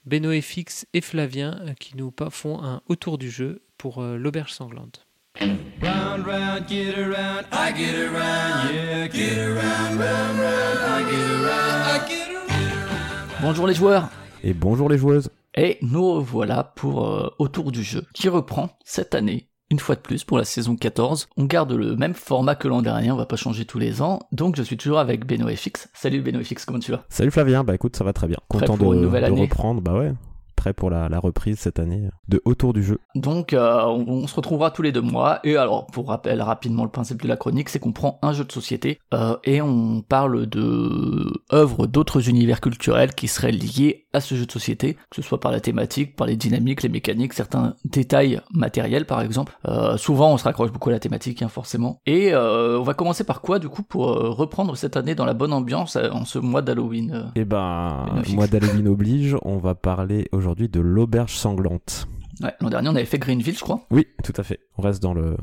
Benoît 0.05 0.39
FX 0.39 0.85
et 0.93 1.01
Flavien 1.01 1.59
euh, 1.61 1.73
qui 1.79 1.97
nous 1.97 2.13
font 2.29 2.63
un 2.63 2.81
autour 2.87 3.17
du 3.17 3.29
jeu 3.29 3.61
pour 3.77 4.01
euh, 4.01 4.17
l'auberge 4.17 4.53
sanglante. 4.53 5.05
Round, 5.41 6.25
round, 6.25 6.67
get 6.69 6.93
around, 6.97 7.45
I 7.51 7.73
get 7.75 7.95
around, 8.07 8.73
yeah, 8.73 9.07
get 9.11 9.37
around, 9.37 9.97
round, 9.99 10.39
round, 10.39 10.79
I 10.79 11.03
get 11.09 11.31
around, 11.31 11.85
I 11.85 12.07
get 12.07 12.35
around. 12.35 13.41
Bonjour 13.41 13.67
les 13.67 13.73
joueurs 13.73 14.09
Et 14.43 14.53
bonjour 14.53 14.87
les 14.89 14.97
joueuses. 14.97 15.29
Et 15.57 15.77
nous 15.81 16.11
revoilà 16.15 16.73
pour 16.75 17.07
euh, 17.07 17.29
Autour 17.39 17.71
du 17.71 17.81
jeu, 17.81 18.03
qui 18.13 18.27
reprend 18.27 18.71
cette 18.83 19.15
année, 19.15 19.49
une 19.71 19.79
fois 19.79 19.95
de 19.95 20.01
plus 20.01 20.25
pour 20.25 20.37
la 20.37 20.43
saison 20.43 20.75
14. 20.75 21.29
On 21.37 21.45
garde 21.45 21.71
le 21.71 21.95
même 21.95 22.13
format 22.13 22.55
que 22.55 22.67
l'an 22.67 22.81
dernier, 22.81 23.09
on 23.11 23.15
va 23.15 23.25
pas 23.25 23.37
changer 23.37 23.63
tous 23.63 23.79
les 23.79 24.01
ans, 24.01 24.19
donc 24.33 24.57
je 24.57 24.63
suis 24.63 24.75
toujours 24.75 24.99
avec 24.99 25.25
Benoît 25.25 25.55
FX. 25.55 25.87
Salut 25.93 26.21
Benoît 26.21 26.43
FX, 26.43 26.65
comment 26.65 26.79
tu 26.79 26.91
vas? 26.91 27.05
Salut 27.07 27.31
Flavien, 27.31 27.63
bah 27.63 27.73
écoute, 27.73 27.95
ça 27.95 28.03
va 28.03 28.11
très 28.11 28.27
bien. 28.27 28.37
Prêt 28.49 28.59
Content 28.59 28.77
pour 28.77 28.91
de, 28.91 28.97
une 28.97 29.03
nouvelle 29.03 29.23
de 29.23 29.27
année 29.27 29.41
reprendre, 29.43 29.81
bah 29.81 29.93
ouais. 29.97 30.11
Prêt 30.57 30.73
pour 30.73 30.89
la, 30.89 31.09
la 31.09 31.19
reprise 31.19 31.59
cette 31.59 31.79
année 31.79 32.09
de 32.27 32.41
Autour 32.45 32.73
du 32.73 32.81
jeu. 32.81 32.97
Donc 33.13 33.53
euh, 33.53 33.83
on, 33.85 34.05
on 34.07 34.27
se 34.27 34.35
retrouvera 34.35 34.71
tous 34.71 34.81
les 34.81 34.91
deux 34.91 35.01
mois, 35.01 35.39
et 35.43 35.57
alors 35.57 35.85
pour 35.87 36.07
rappel 36.07 36.41
rapidement 36.41 36.83
le 36.83 36.89
principe 36.89 37.21
de 37.21 37.27
la 37.27 37.35
chronique, 37.37 37.69
c'est 37.69 37.79
qu'on 37.79 37.91
prend 37.91 38.19
un 38.21 38.33
jeu 38.33 38.45
de 38.45 38.51
société, 38.51 38.99
euh, 39.13 39.37
et 39.43 39.61
on 39.61 40.01
parle 40.01 40.47
de 40.47 41.31
œuvres 41.53 41.87
d'autres 41.87 42.29
univers 42.29 42.61
culturels 42.61 43.13
qui 43.13 43.27
seraient 43.27 43.51
liés 43.51 44.04
à 44.15 44.21
ce 44.21 44.35
jeu 44.35 44.45
de 44.45 44.51
société, 44.51 44.93
que 44.93 45.15
ce 45.17 45.21
soit 45.21 45.39
par 45.39 45.51
la 45.51 45.59
thématique, 45.59 46.15
par 46.15 46.27
les 46.27 46.35
dynamiques, 46.35 46.83
les 46.83 46.89
mécaniques, 46.89 47.33
certains 47.33 47.75
détails 47.83 48.41
matériels 48.53 49.05
par 49.05 49.21
exemple. 49.21 49.57
Euh, 49.67 49.97
souvent 49.97 50.33
on 50.33 50.37
se 50.37 50.43
raccroche 50.43 50.71
beaucoup 50.71 50.89
à 50.89 50.93
la 50.93 50.99
thématique 50.99 51.41
hein, 51.41 51.49
forcément. 51.49 51.99
Et 52.05 52.33
euh, 52.33 52.79
on 52.79 52.83
va 52.83 52.93
commencer 52.93 53.23
par 53.23 53.41
quoi 53.41 53.59
du 53.59 53.69
coup 53.69 53.83
pour 53.83 54.09
euh, 54.09 54.29
reprendre 54.29 54.75
cette 54.75 54.97
année 54.97 55.15
dans 55.15 55.25
la 55.25 55.33
bonne 55.33 55.53
ambiance 55.53 55.95
en 55.97 56.25
ce 56.25 56.39
mois 56.39 56.61
d'Halloween. 56.61 57.31
Et 57.35 57.45
ben, 57.45 58.05
mois 58.33 58.47
d'Halloween 58.47 58.87
oblige, 58.87 59.35
on 59.43 59.57
va 59.57 59.75
parler 59.75 60.27
aujourd'hui 60.31 60.69
de 60.69 60.79
l'auberge 60.79 61.35
sanglante. 61.35 62.07
Ouais, 62.41 62.53
l'an 62.59 62.69
dernier 62.69 62.89
on 62.89 62.95
avait 62.95 63.05
fait 63.05 63.19
Greenville 63.19 63.57
je 63.57 63.63
crois. 63.63 63.81
Oui, 63.91 64.07
tout 64.23 64.33
à 64.37 64.43
fait. 64.43 64.59
On 64.77 64.81
reste 64.81 65.01
dans 65.01 65.13
le... 65.13 65.35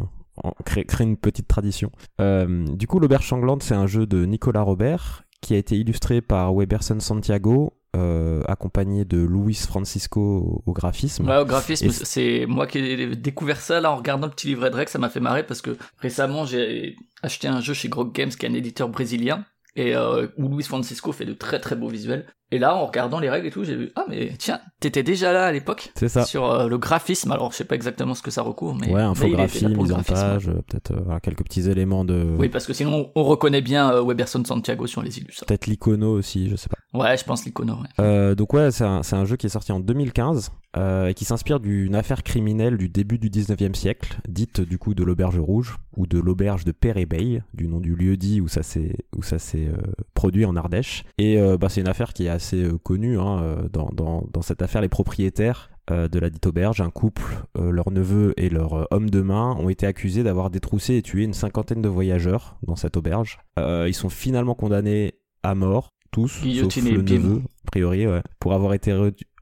On 0.43 0.53
crée, 0.65 0.87
une 1.01 1.19
petite 1.19 1.47
tradition. 1.47 1.91
Euh, 2.21 2.65
du 2.65 2.87
coup, 2.87 2.99
l'auberge 2.99 3.29
sanglante, 3.29 3.63
c'est 3.63 3.75
un 3.75 3.87
jeu 3.87 4.07
de 4.07 4.25
Nicolas 4.25 4.63
Robert 4.63 5.25
qui 5.43 5.55
a 5.55 5.59
été 5.59 5.77
illustré 5.77 6.23
par 6.23 6.55
Weberson 6.55 7.01
Santiago, 7.01 7.75
euh, 7.95 8.43
accompagné 8.49 9.05
de 9.05 9.19
Luis 9.19 9.55
Francisco 9.55 10.63
au, 10.65 10.73
graphisme. 10.73 11.29
Ouais, 11.29 11.37
au 11.37 11.45
graphisme, 11.45 11.91
c'est 11.91 12.47
moi 12.47 12.67
qui 12.67 12.79
ai 12.79 13.17
découvert 13.17 13.61
ça 13.61 13.81
là 13.81 13.93
en 13.93 13.97
regardant 13.97 14.27
le 14.29 14.33
petit 14.33 14.47
livret 14.47 14.71
de 14.71 14.77
règles, 14.77 14.91
ça 14.91 14.99
m'a 14.99 15.11
fait 15.11 15.21
marrer 15.21 15.45
parce 15.45 15.61
que 15.61 15.77
récemment 15.99 16.47
j'ai 16.47 16.97
acheté 17.23 17.49
un 17.49 17.61
jeu 17.61 17.75
chez 17.75 17.89
Grog 17.89 18.13
Games 18.13 18.31
qui 18.31 18.47
est 18.47 18.49
un 18.49 18.55
éditeur 18.55 18.89
brésilien 18.89 19.45
et 19.77 19.95
euh, 19.97 20.27
où 20.37 20.49
Luis 20.49 20.65
Francisco 20.65 21.13
fait 21.13 21.25
de 21.25 21.33
très 21.33 21.61
très 21.61 21.77
beaux 21.77 21.89
visuels. 21.89 22.27
Et 22.51 22.59
là 22.59 22.77
en 22.77 22.85
regardant 22.85 23.19
les 23.19 23.31
règles 23.31 23.47
et 23.47 23.51
tout, 23.51 23.65
j'ai 23.65 23.75
vu 23.75 23.93
ah 23.97 24.05
mais 24.11 24.35
tiens, 24.39 24.61
t'étais 24.79 25.03
déjà 25.03 25.33
là 25.33 25.47
à 25.47 25.53
l'époque 25.53 25.91
C'est 25.95 26.11
ça. 26.11 26.25
sur 26.27 26.51
euh, 26.51 26.69
le 26.69 26.77
graphisme. 26.77 27.33
Alors 27.33 27.51
je 27.53 27.57
sais 27.57 27.65
pas 27.65 27.75
exactement 27.75 28.15
ce 28.15 28.21
que 28.21 28.31
ça 28.31 28.43
recouvre, 28.43 28.77
mais 28.79 28.93
ouais, 28.93 29.01
infographie, 29.01 29.67
mise 29.69 29.93
en 29.93 30.03
page, 30.03 30.49
euh, 30.49 30.61
peut-être 30.69 30.93
euh, 30.93 31.19
quelques 31.23 31.45
petits 31.45 31.71
éléments 31.71 32.05
de. 32.05 32.37
Oui, 32.39 32.51
parce 32.51 32.67
que 32.67 32.75
sinon 32.75 33.11
on 33.15 33.25
reconnaît 33.25 33.63
bien 33.63 34.03
Weberson 34.03 34.45
Santiago 34.45 34.87
sur 34.87 35.01
les 35.03 35.19
illustres. 35.19 35.47
Peut-être 35.47 35.67
l'icono 35.67 36.13
aussi, 36.13 36.51
je 36.51 36.57
sais 36.57 36.69
pas. 36.69 36.77
Ouais, 36.99 37.17
je 37.17 37.25
pense 37.25 37.47
l'icono. 37.47 37.79
Ouais. 37.99 38.35
Donc 38.35 38.53
ouais, 38.53 38.71
c'est 38.71 38.85
un, 38.85 39.01
un 39.13 39.25
jeu 39.25 39.37
qui 39.37 39.47
est 39.47 39.51
sorti 39.51 39.73
en 39.73 39.81
2015 39.81 40.51
euh, 40.77 41.09
et 41.09 41.15
qui 41.15 41.27
s'inspire 41.27 41.61
d'une 41.61 41.95
affaire 41.95 42.23
criminelle 42.23 42.79
du 42.79 42.89
début 42.89 43.19
du 43.19 43.29
19e 43.29 43.75
siècle, 43.75 44.19
dite 44.27 44.63
du 44.63 44.79
coup 44.79 44.95
de 44.95 45.05
l'auberge 45.05 45.39
rouge 45.39 45.77
ou 45.99 46.07
de 46.07 46.19
l'auberge 46.19 46.65
de 46.65 46.73
Père-et-Beille, 46.73 47.43
du 47.53 47.69
nom 47.69 47.79
du 47.79 47.95
lieu 47.95 48.17
dit 48.17 48.41
où 48.41 48.49
ça 48.49 48.63
s'est 48.63 48.97
où 49.15 49.23
ça 49.23 49.39
s'est 49.39 49.62
euh, 49.69 49.93
produit 50.15 50.45
en 50.45 50.57
Ardèche. 50.57 51.05
Et 51.19 51.41
euh, 51.41 51.57
bah, 51.57 51.69
c'est 51.69 51.81
une 51.81 51.89
affaire 51.89 52.13
qui 52.13 52.27
est 52.27 52.31
assez 52.31 52.63
euh, 52.63 52.79
connue. 52.79 53.19
Hein, 53.19 53.67
dans, 53.73 53.91
dans, 53.93 54.25
dans 54.33 54.43
cette 54.43 54.63
affaire, 54.63 54.81
les 54.81 54.89
propriétaires 54.89 55.71
euh, 55.91 56.07
de 56.07 56.21
la 56.21 56.31
dite 56.31 56.47
auberge, 56.47 56.81
un 56.81 56.91
couple, 56.91 57.45
euh, 57.59 57.73
leur 57.73 57.91
neveu 57.91 58.35
et 58.37 58.49
leur 58.49 58.75
euh, 58.75 58.85
homme 58.93 59.11
de 59.11 59.21
main 59.21 59.57
ont 59.59 59.69
été 59.69 59.85
accusés 59.85 60.23
d'avoir 60.23 60.49
détroussé 60.49 60.95
et 60.95 61.03
tué 61.03 61.25
une 61.25 61.35
cinquantaine 61.35 61.83
de 61.83 61.89
voyageurs 61.89 62.57
dans 62.63 62.77
cette 62.77 62.97
auberge. 62.97 63.41
Ils 63.59 63.95
sont 63.95 64.09
finalement 64.09 64.55
condamnés 64.55 65.15
à 65.43 65.57
mort, 65.57 65.93
tous, 66.13 66.29
sauf 66.29 66.77
le 66.77 67.03
neveu, 67.03 67.43
a 67.67 67.71
priori, 67.71 68.07
ouais, 68.07 68.23
pour 68.39 68.53
avoir 68.53 68.75
été 68.75 68.93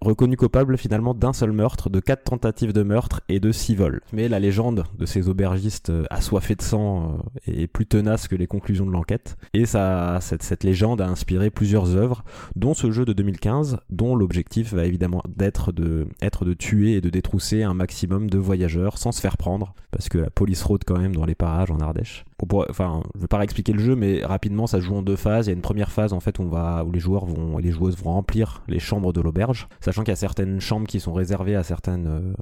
reconnu 0.00 0.36
coupable 0.36 0.78
finalement 0.78 1.14
d'un 1.14 1.32
seul 1.32 1.52
meurtre, 1.52 1.90
de 1.90 2.00
quatre 2.00 2.24
tentatives 2.24 2.72
de 2.72 2.82
meurtre 2.82 3.20
et 3.28 3.40
de 3.40 3.52
six 3.52 3.74
vols. 3.74 4.00
Mais 4.12 4.28
la 4.28 4.38
légende 4.38 4.84
de 4.98 5.06
ces 5.06 5.28
aubergistes 5.28 5.90
euh, 5.90 6.04
assoiffés 6.10 6.54
de 6.54 6.62
sang 6.62 7.20
euh, 7.48 7.52
est 7.52 7.66
plus 7.66 7.86
tenace 7.86 8.28
que 8.28 8.36
les 8.36 8.46
conclusions 8.46 8.86
de 8.86 8.92
l'enquête. 8.92 9.36
Et 9.54 9.66
ça, 9.66 10.18
cette, 10.20 10.64
légende 10.64 11.00
a 11.00 11.08
inspiré 11.08 11.50
plusieurs 11.50 11.96
œuvres, 11.96 12.24
dont 12.56 12.74
ce 12.74 12.90
jeu 12.90 13.04
de 13.04 13.12
2015, 13.12 13.78
dont 13.90 14.14
l'objectif 14.14 14.74
va 14.74 14.84
évidemment 14.84 15.22
d'être 15.28 15.72
de, 15.72 16.06
être 16.22 16.44
de 16.44 16.54
tuer 16.54 16.94
et 16.94 17.00
de 17.00 17.10
détrousser 17.10 17.62
un 17.62 17.74
maximum 17.74 18.28
de 18.28 18.38
voyageurs 18.38 18.98
sans 18.98 19.12
se 19.12 19.20
faire 19.20 19.36
prendre, 19.36 19.74
parce 19.90 20.08
que 20.08 20.18
la 20.18 20.30
police 20.30 20.62
rôde 20.62 20.84
quand 20.86 20.98
même 20.98 21.14
dans 21.14 21.24
les 21.24 21.34
parages 21.34 21.70
en 21.70 21.80
Ardèche. 21.80 22.24
Pourrait- 22.48 22.66
enfin, 22.70 23.02
je 23.14 23.20
vais 23.20 23.26
pas 23.26 23.38
réexpliquer 23.38 23.72
le 23.72 23.78
jeu, 23.80 23.94
mais 23.96 24.24
rapidement, 24.24 24.66
ça 24.66 24.78
se 24.80 24.84
joue 24.84 24.94
en 24.96 25.02
deux 25.02 25.16
phases. 25.16 25.46
Il 25.46 25.50
y 25.50 25.52
a 25.52 25.56
une 25.56 25.62
première 25.62 25.90
phase 25.92 26.12
en 26.12 26.20
fait 26.20 26.38
où, 26.38 26.50
les 26.92 27.00
joueurs 27.00 27.26
vont 27.26 27.58
les 27.58 27.70
joueuses 27.70 27.96
vont 27.96 28.12
remplir 28.12 28.62
les 28.68 28.78
chambres 28.78 29.12
de 29.12 29.20
l'auberge, 29.20 29.68
sachant 29.80 30.02
qu'il 30.02 30.10
y 30.10 30.12
a 30.12 30.16
certaines 30.16 30.60
chambres 30.60 30.86
qui 30.86 31.00
sont 31.00 31.12
réservées 31.12 31.56
à 31.56 31.62
certaines 31.62 32.06
euh, 32.06 32.32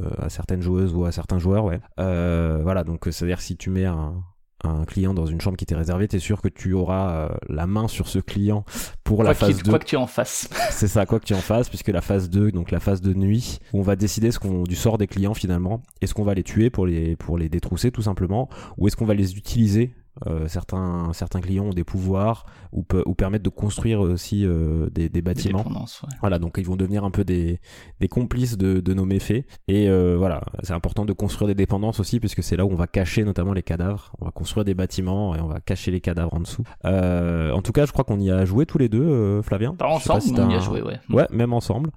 euh, 0.00 0.60
joueuses 0.60 0.94
ou 0.94 1.04
à 1.04 1.12
certains 1.12 1.38
joueurs. 1.38 1.70
Euh, 1.98 2.60
voilà, 2.62 2.84
donc 2.84 3.08
c'est 3.10 3.24
à 3.24 3.28
dire 3.28 3.40
si 3.40 3.56
tu 3.56 3.70
mets 3.70 3.86
un 3.86 4.22
un 4.64 4.84
client 4.84 5.14
dans 5.14 5.26
une 5.26 5.40
chambre 5.40 5.56
qui 5.56 5.66
t'est 5.66 5.76
réservée, 5.76 6.08
t'es 6.08 6.18
sûr 6.18 6.42
que 6.42 6.48
tu 6.48 6.72
auras 6.72 7.12
euh, 7.12 7.28
la 7.48 7.66
main 7.66 7.86
sur 7.86 8.08
ce 8.08 8.18
client 8.18 8.64
pour 9.04 9.22
la 9.22 9.32
phase 9.34 9.54
qu'il- 9.54 9.62
2. 9.64 9.70
quoi 9.70 9.78
que 9.78 9.84
tu 9.84 9.96
en 9.96 10.06
fasses. 10.08 10.48
C'est 10.70 10.88
ça, 10.88 11.06
quoi 11.06 11.20
que 11.20 11.24
tu 11.26 11.34
en 11.34 11.38
fasses, 11.40 11.68
puisque 11.68 11.88
la 11.88 12.00
phase 12.00 12.28
2, 12.28 12.50
donc 12.50 12.70
la 12.72 12.80
phase 12.80 13.00
de 13.00 13.14
nuit, 13.14 13.58
où 13.72 13.78
on 13.78 13.82
va 13.82 13.94
décider 13.94 14.32
ce 14.32 14.38
qu'on, 14.40 14.64
du 14.64 14.74
sort 14.74 14.98
des 14.98 15.06
clients 15.06 15.34
finalement. 15.34 15.82
Est-ce 16.00 16.12
qu'on 16.14 16.24
va 16.24 16.34
les 16.34 16.42
tuer 16.42 16.70
pour 16.70 16.86
les, 16.86 17.14
pour 17.16 17.38
les 17.38 17.48
détrousser 17.48 17.92
tout 17.92 18.02
simplement, 18.02 18.48
ou 18.78 18.88
est-ce 18.88 18.96
qu'on 18.96 19.06
va 19.06 19.14
les 19.14 19.36
utiliser 19.36 19.94
Euh, 20.26 20.48
certains, 20.48 21.12
certains 21.12 21.40
clients 21.40 21.66
ont 21.66 21.70
des 21.72 21.84
pouvoirs 21.84 22.44
ou, 22.72 22.82
pe- 22.82 23.02
ou 23.06 23.14
permettent 23.14 23.42
de 23.44 23.48
construire 23.50 24.00
aussi 24.00 24.44
euh, 24.44 24.88
des, 24.90 25.08
des 25.08 25.22
bâtiments. 25.22 25.58
Dépendance, 25.58 26.02
ouais. 26.02 26.08
Voilà, 26.20 26.38
donc 26.38 26.56
ils 26.58 26.66
vont 26.66 26.76
devenir 26.76 27.04
un 27.04 27.10
peu 27.10 27.24
des, 27.24 27.60
des 28.00 28.08
complices 28.08 28.56
de, 28.58 28.80
de 28.80 28.94
nos 28.94 29.04
méfaits. 29.04 29.44
Et 29.68 29.88
euh, 29.88 30.16
voilà, 30.18 30.42
c'est 30.62 30.72
important 30.72 31.04
de 31.04 31.12
construire 31.12 31.46
des 31.48 31.54
dépendances 31.54 32.00
aussi, 32.00 32.18
puisque 32.20 32.42
c'est 32.42 32.56
là 32.56 32.64
où 32.66 32.70
on 32.72 32.74
va 32.76 32.86
cacher 32.86 33.24
notamment 33.24 33.52
les 33.52 33.62
cadavres. 33.62 34.12
On 34.20 34.24
va 34.24 34.30
construire 34.30 34.64
des 34.64 34.74
bâtiments 34.74 35.34
et 35.36 35.40
on 35.40 35.46
va 35.46 35.60
cacher 35.60 35.90
les 35.90 36.00
cadavres 36.00 36.34
en 36.34 36.40
dessous. 36.40 36.64
En 36.84 37.62
tout 37.62 37.72
cas, 37.72 37.86
je 37.86 37.92
crois 37.92 38.04
qu'on 38.04 38.18
y 38.20 38.30
a 38.30 38.44
joué 38.44 38.66
tous 38.66 38.78
les 38.78 38.88
deux, 38.88 39.40
Flavien. 39.42 39.74
Pas 39.74 39.88
ensemble, 39.88 40.22
si 40.22 40.34
on 40.38 40.50
y 40.50 40.54
a 40.54 40.58
joué, 40.60 40.82
ouais. 40.82 40.98
Ouais, 41.10 41.26
même 41.30 41.52
ensemble. 41.52 41.90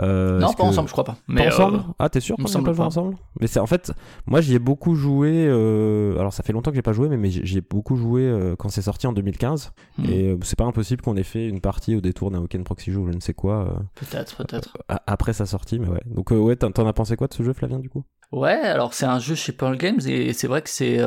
Non, 0.00 0.38
pas 0.40 0.54
que- 0.54 0.62
ensemble, 0.62 0.88
je 0.88 0.92
crois 0.92 1.04
pas. 1.04 1.16
Pas 1.34 1.46
ensemble? 1.48 1.82
Ah, 1.98 2.08
t'es 2.08 2.20
sûr 2.20 2.36
qu'on 2.36 2.44
pas 2.44 2.72
joué 2.72 2.84
ensemble? 2.84 3.16
Mais 3.40 3.46
c'est 3.46 3.60
en 3.60 3.66
fait, 3.66 3.92
moi 4.26 4.40
j'y 4.40 4.54
ai 4.54 4.58
beaucoup 4.58 4.94
joué. 4.94 5.48
alors 5.48 6.32
ça 6.32 6.42
fait 6.42 6.52
longtemps 6.52 6.70
que 6.70 6.76
j'ai 6.76 6.82
pas 6.82 6.92
joué, 6.92 7.08
mais, 7.08 7.16
mais 7.16 7.30
j'y 7.30 7.58
ai 7.58 7.62
beaucoup 7.68 7.96
joué 7.96 8.22
euh, 8.22 8.56
quand 8.56 8.68
c'est 8.68 8.82
sorti 8.82 9.06
en 9.06 9.12
2015. 9.12 9.72
Hmm. 9.98 10.04
Et 10.06 10.28
euh, 10.30 10.38
c'est 10.42 10.58
pas 10.58 10.64
impossible 10.64 11.02
qu'on 11.02 11.16
ait 11.16 11.22
fait 11.22 11.48
une 11.48 11.60
partie 11.60 11.96
au 11.96 12.00
détour 12.00 12.30
d'un 12.30 12.40
week-end 12.40 12.62
proxy 12.62 12.90
joue, 12.90 13.06
je 13.06 13.16
ne 13.16 13.20
sais 13.20 13.34
quoi, 13.34 13.68
euh, 13.68 13.82
peut-être, 13.94 14.36
peut-être. 14.36 14.76
après 15.06 15.32
sa 15.32 15.46
sortie. 15.46 15.78
Mais 15.78 15.88
ouais. 15.88 16.02
Donc 16.06 16.30
ouais, 16.30 16.56
t'en 16.56 16.86
as 16.86 16.92
pensé 16.92 17.16
quoi 17.16 17.26
de 17.26 17.34
ce 17.34 17.42
jeu, 17.42 17.52
Flavien, 17.52 17.78
du 17.78 17.88
coup? 17.88 18.04
Ouais, 18.32 18.52
alors 18.52 18.94
c'est 18.94 19.06
un 19.06 19.18
jeu 19.18 19.34
chez 19.34 19.52
Pearl 19.52 19.76
Games 19.76 20.00
et 20.06 20.32
c'est 20.32 20.48
vrai 20.48 20.62
que 20.62 20.70
c'est. 20.70 21.00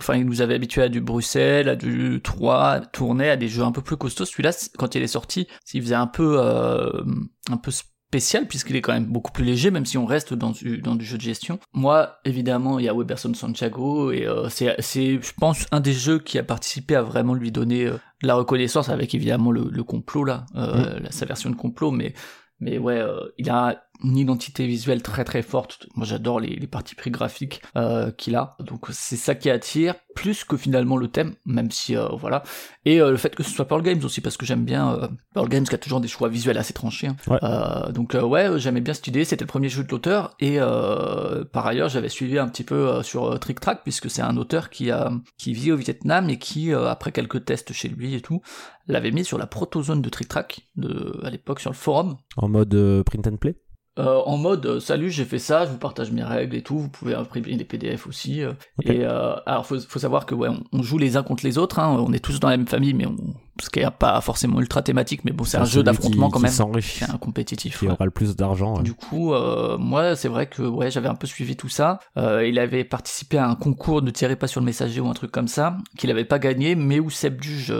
Enfin, 0.00 0.16
il 0.16 0.24
nous 0.24 0.40
avait 0.40 0.54
habitué 0.54 0.80
à 0.80 0.88
du 0.88 1.02
Bruxelles, 1.02 1.68
à 1.68 1.76
du 1.76 2.22
3, 2.24 2.80
tourner 2.86 3.28
à 3.28 3.36
des 3.36 3.48
jeux 3.48 3.64
un 3.64 3.70
peu 3.70 3.82
plus 3.82 3.98
costauds. 3.98 4.24
Celui-là, 4.24 4.50
quand 4.78 4.94
il 4.94 5.02
est 5.02 5.06
sorti, 5.06 5.46
il 5.74 5.82
faisait 5.82 5.94
un 5.94 6.06
peu, 6.06 6.36
euh, 6.38 7.04
un 7.50 7.58
peu 7.58 7.70
spécial 8.10 8.48
puisqu'il 8.48 8.74
est 8.74 8.80
quand 8.80 8.92
même 8.92 9.06
beaucoup 9.06 9.30
plus 9.30 9.44
léger, 9.44 9.70
même 9.70 9.86
si 9.86 9.96
on 9.96 10.04
reste 10.04 10.34
dans 10.34 10.50
du, 10.50 10.78
dans 10.78 10.96
du 10.96 11.04
jeu 11.04 11.16
de 11.16 11.22
gestion. 11.22 11.60
Moi, 11.72 12.16
évidemment, 12.24 12.80
il 12.80 12.84
y 12.84 12.88
a 12.88 12.92
Weberson 12.92 13.32
Santiago 13.34 14.10
et 14.10 14.26
euh, 14.26 14.48
c'est, 14.48 14.74
c'est, 14.80 15.22
je 15.22 15.32
pense, 15.38 15.66
un 15.70 15.78
des 15.78 15.92
jeux 15.92 16.18
qui 16.18 16.36
a 16.36 16.42
participé 16.42 16.96
à 16.96 17.02
vraiment 17.02 17.34
lui 17.34 17.52
donner 17.52 17.86
euh, 17.86 17.98
la 18.22 18.34
reconnaissance 18.34 18.88
avec 18.88 19.14
évidemment 19.14 19.52
le, 19.52 19.68
le 19.70 19.84
complot 19.84 20.24
là, 20.24 20.44
euh, 20.56 20.98
la- 20.98 21.12
sa 21.12 21.24
version 21.24 21.50
de 21.50 21.54
complot, 21.56 21.92
mais 21.92 22.12
mais 22.58 22.78
ouais, 22.78 22.98
euh, 22.98 23.20
il 23.38 23.48
a 23.48 23.84
une 24.02 24.16
identité 24.16 24.66
visuelle 24.66 25.02
très 25.02 25.24
très 25.24 25.42
forte. 25.42 25.86
Moi 25.94 26.06
j'adore 26.06 26.40
les, 26.40 26.56
les 26.56 26.66
parties 26.66 26.94
pris 26.94 27.10
graphiques 27.10 27.62
euh, 27.76 28.10
qu'il 28.10 28.36
a. 28.36 28.56
Donc 28.60 28.86
c'est 28.90 29.16
ça 29.16 29.34
qui 29.34 29.50
attire, 29.50 29.94
plus 30.14 30.44
que 30.44 30.56
finalement 30.56 30.96
le 30.96 31.08
thème, 31.08 31.34
même 31.46 31.70
si 31.70 31.96
euh, 31.96 32.08
voilà. 32.12 32.42
Et 32.84 33.00
euh, 33.00 33.10
le 33.10 33.16
fait 33.16 33.34
que 33.34 33.42
ce 33.42 33.50
soit 33.50 33.66
Pearl 33.66 33.82
Games 33.82 34.00
aussi, 34.04 34.20
parce 34.20 34.36
que 34.36 34.46
j'aime 34.46 34.64
bien 34.64 34.94
euh, 34.94 35.08
Pearl 35.34 35.48
Games 35.48 35.64
qui 35.64 35.74
a 35.74 35.78
toujours 35.78 36.00
des 36.00 36.08
choix 36.08 36.28
visuels 36.28 36.58
assez 36.58 36.72
tranchés. 36.72 37.08
hein. 37.08 37.16
Ouais. 37.26 37.38
Euh, 37.42 37.92
donc 37.92 38.14
euh, 38.14 38.22
ouais, 38.22 38.58
j'aimais 38.58 38.80
bien 38.80 38.94
cette 38.94 39.06
idée, 39.06 39.24
c'était 39.24 39.44
le 39.44 39.48
premier 39.48 39.68
jeu 39.68 39.84
de 39.84 39.88
l'auteur. 39.90 40.34
Et 40.40 40.56
euh, 40.58 41.44
par 41.44 41.66
ailleurs 41.66 41.88
j'avais 41.88 42.08
suivi 42.08 42.38
un 42.38 42.48
petit 42.48 42.64
peu 42.64 42.88
euh, 42.88 43.02
sur 43.02 43.38
Trick 43.38 43.60
Track, 43.60 43.80
puisque 43.82 44.10
c'est 44.10 44.22
un 44.22 44.36
auteur 44.36 44.70
qui, 44.70 44.90
a, 44.90 45.12
qui 45.38 45.52
vit 45.52 45.72
au 45.72 45.76
Vietnam 45.76 46.30
et 46.30 46.38
qui, 46.38 46.72
euh, 46.72 46.88
après 46.88 47.12
quelques 47.12 47.44
tests 47.44 47.72
chez 47.72 47.88
lui 47.88 48.14
et 48.14 48.20
tout, 48.20 48.40
l'avait 48.88 49.12
mis 49.12 49.24
sur 49.24 49.38
la 49.38 49.46
protozone 49.46 50.02
de 50.02 50.08
Trick 50.08 50.28
Track, 50.28 50.62
de, 50.76 51.20
à 51.22 51.30
l'époque 51.30 51.60
sur 51.60 51.70
le 51.70 51.76
forum. 51.76 52.16
En 52.36 52.48
mode 52.48 53.02
print 53.04 53.26
and 53.26 53.36
play? 53.36 53.56
Euh, 54.00 54.22
en 54.24 54.38
mode 54.38 54.64
euh, 54.64 54.80
salut 54.80 55.10
j'ai 55.10 55.26
fait 55.26 55.38
ça 55.38 55.66
je 55.66 55.70
vous 55.72 55.76
partage 55.76 56.10
mes 56.10 56.22
règles 56.22 56.56
et 56.56 56.62
tout 56.62 56.78
vous 56.78 56.88
pouvez 56.88 57.14
imprimer 57.14 57.56
des 57.56 57.64
PDF 57.64 58.06
aussi 58.06 58.42
euh, 58.42 58.52
et 58.82 59.04
euh, 59.04 59.34
alors 59.44 59.66
faut, 59.66 59.78
faut 59.78 59.98
savoir 59.98 60.24
que 60.24 60.34
ouais 60.34 60.48
on, 60.48 60.62
on 60.72 60.82
joue 60.82 60.96
les 60.96 61.18
uns 61.18 61.22
contre 61.22 61.44
les 61.44 61.58
autres 61.58 61.78
hein, 61.78 61.96
on 61.98 62.10
est 62.14 62.18
tous 62.18 62.40
dans 62.40 62.48
la 62.48 62.56
même 62.56 62.66
famille 62.68 62.94
mais 62.94 63.06
on 63.06 63.16
ce 63.60 63.68
qui 63.68 63.80
est 63.80 63.90
pas 63.90 64.18
forcément 64.22 64.58
ultra 64.58 64.80
thématique 64.80 65.22
mais 65.24 65.32
bon 65.32 65.44
c'est 65.44 65.58
un 65.58 65.66
jeu 65.66 65.82
d'affrontement 65.82 66.30
quand 66.30 66.38
qui 66.38 66.44
même 66.44 66.52
s'enrichit, 66.52 67.00
c'est 67.00 67.10
un 67.10 67.18
compétitif 67.18 67.78
qui 67.78 67.86
ouais. 67.86 67.92
aura 67.92 68.06
le 68.06 68.10
plus 68.10 68.34
d'argent. 68.34 68.78
ouais. 68.78 68.82
Du 68.82 68.94
coup, 68.94 69.34
moi, 69.78 70.16
c'est 70.16 70.28
vrai 70.28 70.46
que 70.46 70.62
ouais, 70.62 70.90
j'avais 70.90 71.08
un 71.08 71.14
peu 71.14 71.26
suivi 71.26 71.56
tout 71.56 71.68
ça. 71.68 71.98
Il 72.16 72.58
avait 72.58 72.84
participé 72.84 73.36
à 73.36 73.46
un 73.46 73.56
concours 73.56 74.00
Ne 74.00 74.10
tirez 74.12 74.36
pas 74.36 74.46
sur 74.46 74.60
le 74.60 74.64
messager 74.64 74.98
ou 75.00 75.08
un 75.08 75.12
truc 75.12 75.30
comme 75.30 75.48
ça, 75.48 75.76
qu'il 75.98 76.10
avait 76.10 76.24
pas 76.24 76.38
gagné, 76.38 76.74
mais 76.74 77.00
où 77.00 77.10
Seb 77.10 77.38
Duge, 77.38 77.74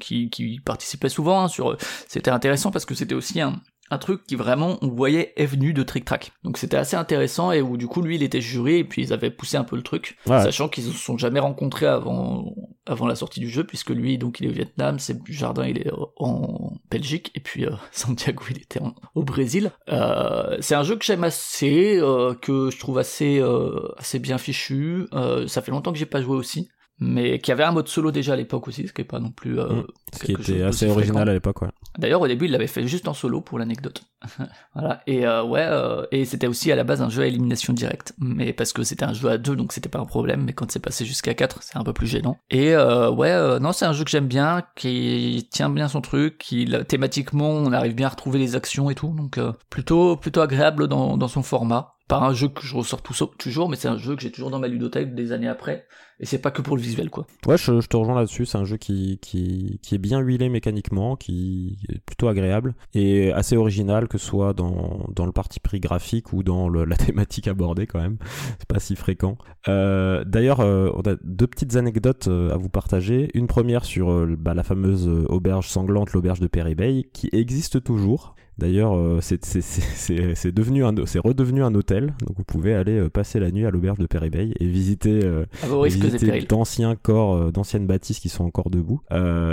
qui 0.00 0.60
participait 0.66 1.08
souvent 1.08 1.44
hein, 1.44 1.48
sur. 1.48 1.78
C'était 2.06 2.30
intéressant 2.30 2.70
parce 2.70 2.84
que 2.84 2.94
c'était 2.94 3.14
aussi 3.14 3.40
un 3.40 3.54
un 3.90 3.98
truc 3.98 4.24
qui 4.26 4.36
vraiment 4.36 4.78
on 4.82 4.88
voyait 4.88 5.32
est 5.36 5.46
venu 5.46 5.72
de 5.72 5.82
Trick 5.82 6.04
Track. 6.04 6.32
Donc 6.44 6.58
c'était 6.58 6.76
assez 6.76 6.96
intéressant 6.96 7.52
et 7.52 7.60
où 7.60 7.76
du 7.76 7.86
coup 7.86 8.02
lui 8.02 8.16
il 8.16 8.22
était 8.22 8.40
jury 8.40 8.76
et 8.76 8.84
puis 8.84 9.02
ils 9.02 9.12
avaient 9.12 9.30
poussé 9.30 9.56
un 9.56 9.64
peu 9.64 9.76
le 9.76 9.82
truc, 9.82 10.16
Ouais. 10.26 10.40
sachant 10.42 10.68
qu'ils 10.68 10.84
se 10.84 10.92
sont 10.92 11.18
jamais 11.18 11.40
rencontrés 11.40 11.86
avant 11.86 12.54
avant 12.86 13.06
la 13.06 13.14
sortie 13.14 13.40
du 13.40 13.48
jeu 13.48 13.64
puisque 13.64 13.90
lui 13.90 14.16
donc 14.18 14.40
il 14.40 14.46
est 14.46 14.48
au 14.50 14.52
Vietnam, 14.52 14.98
c'est 14.98 15.18
Jardin 15.28 15.66
il 15.66 15.78
est 15.78 15.90
en 16.16 16.72
Belgique 16.90 17.30
et 17.34 17.40
puis 17.40 17.64
euh, 17.66 17.70
Santiago 17.92 18.42
il 18.50 18.58
était 18.58 18.80
en- 18.82 18.94
au 19.14 19.22
Brésil. 19.22 19.70
Euh, 19.88 20.56
c'est 20.60 20.74
un 20.74 20.82
jeu 20.82 20.96
que 20.96 21.04
j'aime 21.04 21.24
assez, 21.24 21.98
euh, 21.98 22.34
que 22.34 22.70
je 22.70 22.78
trouve 22.78 22.98
assez 22.98 23.38
euh, 23.40 23.88
assez 23.98 24.18
bien 24.18 24.38
fichu. 24.38 25.06
Euh, 25.14 25.46
ça 25.46 25.62
fait 25.62 25.70
longtemps 25.70 25.92
que 25.92 25.98
j'ai 25.98 26.06
pas 26.06 26.22
joué 26.22 26.36
aussi, 26.36 26.68
mais 27.00 27.38
qui 27.38 27.50
avait 27.50 27.64
un 27.64 27.72
mode 27.72 27.88
solo 27.88 28.10
déjà 28.12 28.34
à 28.34 28.36
l'époque 28.36 28.68
aussi, 28.68 28.86
ce 28.86 28.92
qui 28.92 29.00
est 29.00 29.04
pas 29.04 29.18
non 29.20 29.30
plus. 29.30 29.58
euh, 29.58 29.68
Mm. 29.68 29.86
Ce 30.12 30.24
qui 30.24 30.32
était 30.32 30.62
assez 30.62 30.86
original 30.88 31.14
fréquent. 31.22 31.30
à 31.30 31.32
l'époque, 31.34 31.62
ouais. 31.62 31.68
D'ailleurs, 31.98 32.20
au 32.20 32.26
début, 32.28 32.44
il 32.46 32.50
l'avait 32.50 32.66
fait 32.66 32.86
juste 32.86 33.08
en 33.08 33.14
solo 33.14 33.40
pour 33.40 33.58
l'anecdote. 33.58 34.02
voilà. 34.74 35.02
Et 35.06 35.26
euh, 35.26 35.42
ouais, 35.44 35.64
euh, 35.64 36.04
et 36.10 36.24
c'était 36.24 36.46
aussi 36.46 36.70
à 36.72 36.76
la 36.76 36.84
base 36.84 37.00
un 37.00 37.08
jeu 37.08 37.22
à 37.22 37.26
élimination 37.26 37.72
directe, 37.72 38.12
mais 38.18 38.52
parce 38.52 38.72
que 38.72 38.82
c'était 38.82 39.04
un 39.04 39.12
jeu 39.12 39.28
à 39.28 39.38
deux, 39.38 39.56
donc 39.56 39.72
c'était 39.72 39.88
pas 39.88 39.98
un 40.00 40.04
problème. 40.04 40.42
Mais 40.44 40.52
quand 40.52 40.70
c'est 40.70 40.80
passé 40.80 41.04
jusqu'à 41.04 41.34
quatre, 41.34 41.62
c'est 41.62 41.76
un 41.78 41.84
peu 41.84 41.92
plus 41.92 42.06
gênant. 42.06 42.38
Et 42.50 42.74
euh, 42.74 43.10
ouais, 43.10 43.30
euh, 43.30 43.58
non, 43.60 43.72
c'est 43.72 43.84
un 43.86 43.92
jeu 43.92 44.04
que 44.04 44.10
j'aime 44.10 44.26
bien, 44.28 44.62
qui 44.76 45.48
tient 45.50 45.70
bien 45.70 45.88
son 45.88 46.00
truc, 46.00 46.38
qui 46.38 46.68
thématiquement, 46.88 47.50
on 47.50 47.72
arrive 47.72 47.94
bien 47.94 48.06
à 48.08 48.10
retrouver 48.10 48.38
les 48.38 48.56
actions 48.56 48.90
et 48.90 48.94
tout, 48.94 49.14
donc 49.16 49.38
euh, 49.38 49.52
plutôt 49.70 50.16
plutôt 50.16 50.40
agréable 50.40 50.88
dans, 50.88 51.16
dans 51.16 51.28
son 51.28 51.42
format. 51.42 51.94
Pas 52.10 52.26
un 52.26 52.34
jeu 52.34 52.48
que 52.48 52.62
je 52.62 52.76
ressors 52.76 53.02
toujours, 53.02 53.68
mais 53.68 53.76
c'est 53.76 53.88
un 53.88 53.96
jeu 53.96 54.16
que 54.16 54.22
j'ai 54.22 54.32
toujours 54.32 54.50
dans 54.50 54.58
ma 54.58 54.68
ludothèque 54.68 55.14
des 55.14 55.32
années 55.32 55.48
après 55.48 55.86
et 56.22 56.26
c'est 56.26 56.38
pas 56.38 56.50
que 56.50 56.60
pour 56.60 56.76
le 56.76 56.82
visuel 56.82 57.08
quoi. 57.08 57.26
Ouais, 57.46 57.56
je, 57.56 57.80
te 57.80 57.96
rejoins 57.96 58.14
là-dessus. 58.14 58.44
C'est 58.44 58.58
un 58.58 58.66
jeu 58.66 58.76
qui, 58.76 59.18
qui, 59.22 59.80
est 59.90 59.98
bien 59.98 60.20
huilé 60.20 60.50
mécaniquement, 60.50 61.16
qui 61.16 61.78
est 61.88 61.98
plutôt 62.00 62.28
agréable 62.28 62.74
et 62.94 63.32
assez 63.32 63.56
original, 63.56 64.06
que 64.06 64.18
ce 64.18 64.26
soit 64.26 64.52
dans, 64.52 65.06
dans 65.14 65.24
le 65.24 65.32
parti 65.32 65.60
pris 65.60 65.80
graphique 65.80 66.34
ou 66.34 66.42
dans 66.42 66.68
la 66.68 66.96
thématique 66.98 67.48
abordée 67.48 67.86
quand 67.86 68.00
même. 68.00 68.18
C'est 68.58 68.68
pas 68.68 68.80
si 68.80 68.96
fréquent. 68.96 69.38
Euh, 69.68 70.22
D'ailleurs, 70.24 70.60
euh, 70.60 70.90
on 70.94 71.00
a 71.10 71.16
deux 71.24 71.46
petites 71.46 71.76
anecdotes 71.76 72.28
euh, 72.28 72.52
à 72.52 72.58
vous 72.58 72.68
partager. 72.68 73.30
Une 73.32 73.46
première 73.46 73.86
sur 73.86 74.26
bah, 74.36 74.52
la 74.52 74.62
fameuse 74.62 75.08
auberge 75.28 75.68
sanglante, 75.68 76.12
l'auberge 76.12 76.40
de 76.40 76.48
Perry-Bay, 76.48 77.08
qui 77.14 77.30
existe 77.32 77.82
toujours. 77.82 78.34
D'ailleurs, 78.60 78.94
euh, 78.96 79.18
c'est- 79.20 80.52
devenu 80.52 80.84
redevenu 80.84 81.62
un 81.64 81.74
hôtel, 81.74 82.14
donc 82.26 82.36
vous 82.36 82.44
pouvez 82.44 82.74
aller 82.74 82.98
euh, 82.98 83.08
passer 83.08 83.40
la 83.40 83.50
nuit 83.50 83.66
à 83.66 83.70
l'auberge 83.70 83.98
de 83.98 84.06
Perry-Bay 84.06 84.52
et 84.58 84.66
visiter 84.66 85.20
euh, 85.24 85.44
visiter 85.84 86.26
périls. 86.26 86.46
d'anciens 86.46 86.94
corps, 86.94 87.50
d'anciennes 87.52 87.86
bâtisses 87.86 88.20
qui 88.20 88.28
sont 88.28 88.44
encore 88.44 88.70
debout. 88.70 89.00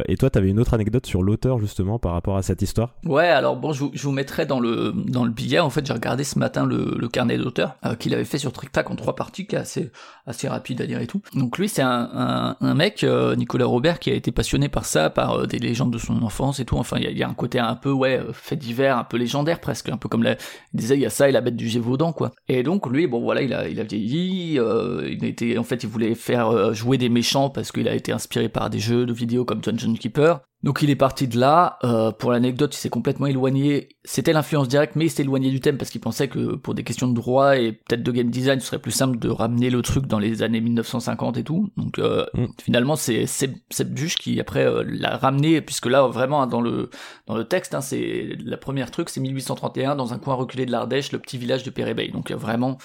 Et 0.08 0.18
toi, 0.18 0.30
tu 0.30 0.38
avais 0.38 0.49
une 0.49 0.60
autre 0.60 0.74
anecdote 0.74 1.05
sur 1.05 1.24
l'auteur 1.24 1.60
justement 1.60 1.99
par 1.99 2.12
rapport 2.14 2.38
à 2.38 2.41
cette 2.41 2.62
histoire? 2.62 2.95
Ouais, 3.05 3.28
alors 3.28 3.55
bon, 3.58 3.72
je 3.74 3.80
vous, 3.86 3.91
je 3.93 4.03
vous 4.03 4.12
mettrai 4.12 4.45
dans 4.45 4.60
le 4.60 4.93
dans 5.08 5.24
le 5.24 5.32
billet. 5.32 5.60
En 5.60 5.70
fait, 5.70 5.86
j'ai 5.86 5.93
regardé 5.93 6.24
ce 6.24 6.38
matin 6.38 6.66
le, 6.66 6.95
le 6.99 7.08
carnet 7.08 7.38
d'auteur 7.38 7.76
euh, 7.86 7.95
qu'il 7.95 8.14
avait 8.14 8.26
fait 8.26 8.38
sur 8.38 8.51
TrickTrack 8.51 8.89
en 8.91 8.95
trois 8.95 9.16
parties, 9.16 9.47
qui 9.47 9.55
est 9.55 9.60
assez 9.60 9.91
assez 10.26 10.47
rapide 10.47 10.82
à 10.82 10.86
lire 10.86 10.99
et 10.99 11.08
tout. 11.08 11.22
Donc 11.34 11.58
lui, 11.58 11.70
c'est 11.70 11.82
un, 11.82 12.10
un, 12.14 12.55
un 12.60 12.74
mec, 12.74 13.03
euh, 13.03 13.36
Nicolas 13.36 13.66
Robert, 13.66 13.99
qui 13.99 14.12
a 14.12 14.14
été 14.14 14.32
passionné 14.32 14.68
par 14.70 14.86
ça, 14.86 15.10
par 15.10 15.39
euh, 15.39 15.45
des 15.45 15.60
légendes 15.60 15.91
de 15.93 15.97
son 15.97 16.22
enfance 16.24 16.60
et 16.60 16.66
tout. 16.66 16.76
Enfin, 16.78 16.97
il 16.99 17.10
y 17.10 17.18
y 17.18 17.24
a 17.24 17.30
un 17.30 17.34
côté 17.34 17.60
un 17.60 17.76
peu 17.76 17.91
ouais 17.91 18.22
fait 18.34 18.55
divers, 18.55 18.97
un 18.98 19.04
peu 19.04 19.18
légendaire 19.18 19.60
presque, 19.60 19.89
un 19.89 19.98
peu 19.98 20.10
comme 20.10 20.24
la, 20.24 20.34
il 20.74 20.80
disait 20.80 20.98
et 21.00 21.32
la 21.32 21.41
bête 21.41 21.56
du 21.56 21.68
Gévaudan 21.68 22.14
quoi. 22.14 22.32
Et 22.48 22.64
donc 22.64 22.88
lui, 22.88 23.08
bon 23.08 23.22
voilà, 23.22 23.41
il 23.41 23.54
a 23.54 23.68
il 23.68 23.80
a 23.80 23.84
vieilli. 23.84 24.60
euh, 24.60 25.08
il 25.10 25.60
en 25.60 25.64
fait, 25.64 25.84
il 25.84 25.89
voulait 25.89 26.16
faire 26.16 26.50
euh, 26.50 26.74
jouer 26.74 26.98
des 26.98 27.10
méchants 27.10 27.50
parce 27.50 27.72
qu'il 27.72 27.88
a 27.88 27.95
été 27.95 28.12
inspiré 28.12 28.50
par 28.50 28.70
des 28.70 28.80
jeux 28.80 29.06
de 29.06 29.14
vidéo 29.14 29.45
comme 29.45 29.62
Dungeon 29.62 29.93
Keeper. 29.93 30.41
Donc 30.64 30.82
il 30.82 30.89
est 30.89 30.95
parti 30.95 31.28
de 31.28 31.39
là. 31.39 31.78
Euh, 31.84 32.12
pour 32.12 32.32
l'anecdote, 32.32 32.76
il 32.76 32.80
s'est 32.80 32.89
complètement 32.89 33.28
éloigné. 33.28 33.89
C'était 34.03 34.34
l'influence 34.34 34.68
directe, 34.68 34.95
mais 34.95 35.05
il 35.05 35.10
s'est 35.10 35.24
éloigné 35.24 35.49
du 35.51 35.60
thème 35.60 35.78
parce 35.78 35.91
qu'il 35.91 36.01
pensait 36.01 36.28
que 36.28 36.55
pour 36.55 36.74
des 36.74 36.84
questions 36.84 37.08
de 37.08 37.14
droit 37.14 37.58
et 37.58 37.74
peut-être 37.74 38.03
de 38.03 38.12
game 38.12 38.30
design, 38.30 38.60
ce 38.60 38.68
serait 38.68 38.80
plus 38.80 38.91
simple 38.91 39.20
de 39.20 39.30
ramener 39.30 39.70
le 39.70 39.82
truc 39.82 40.08
dans 40.08 40.20
les 40.20 40.43
années 40.43 40.62
1950 40.62 41.38
et 41.38 41.43
tout. 41.43 41.70
Donc 41.78 41.99
euh, 41.99 42.26
Mm. 42.34 42.45
finalement, 42.62 42.95
c'est 42.95 43.26
Seb 43.26 43.55
Bush 43.89 44.16
qui 44.16 44.39
après 44.39 44.66
euh, 44.66 44.84
l'a 44.88 45.18
ramené, 45.18 45.62
puisque 45.62 45.88
là 45.88 46.08
vraiment 46.08 46.45
dans 46.47 46.62
le 46.62 46.89
dans 47.26 47.36
le 47.36 47.45
texte, 47.45 47.74
hein, 47.74 47.82
c'est 47.82 48.38
la 48.43 48.58
première 48.58 48.91
truc, 48.91 49.10
c'est 49.10 49.20
1831 49.20 49.95
dans 49.95 50.14
un 50.14 50.20
coin 50.20 50.36
reculé 50.36 50.66
de 50.66 50.72
l'Ardèche, 50.72 51.12
le 51.12 51.20
petit 51.20 51.38
village 51.38 51.64
de 51.64 51.70
Pérébey. 51.70 52.10
Donc 52.10 52.32
vraiment 52.32 52.78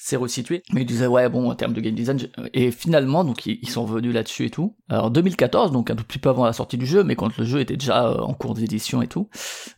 c'est 0.00 0.16
resitué. 0.16 0.62
Mais 0.72 0.82
il 0.82 0.86
disait 0.86 1.06
ouais 1.08 1.28
bon 1.28 1.50
en 1.50 1.54
termes 1.54 1.72
de 1.74 1.80
game 1.80 1.94
design 1.94 2.18
et 2.54 2.70
finalement 2.70 3.24
donc 3.24 3.44
ils, 3.46 3.68
sont 3.68 3.84
revenus 3.84 4.14
là-dessus 4.14 4.46
et 4.46 4.50
tout. 4.50 4.74
Alors 4.88 5.06
en 5.06 5.10
2014 5.10 5.72
donc 5.72 5.90
un 5.90 5.96
tout 5.96 6.04
petit 6.04 6.18
peu 6.20 6.30
avant 6.30 6.44
la 6.46 6.52
sortie 6.52 6.78
du 6.78 6.86
jeu, 6.86 7.02
mais 7.04 7.16
quand 7.16 7.36
le 7.36 7.44
jeu 7.44 7.60
était 7.60 7.76
déjà 7.76 8.06
euh, 8.08 8.18
en 8.20 8.32
cours 8.32 8.54
d'édition 8.54 9.02
et 9.02 9.08
tout, 9.08 9.28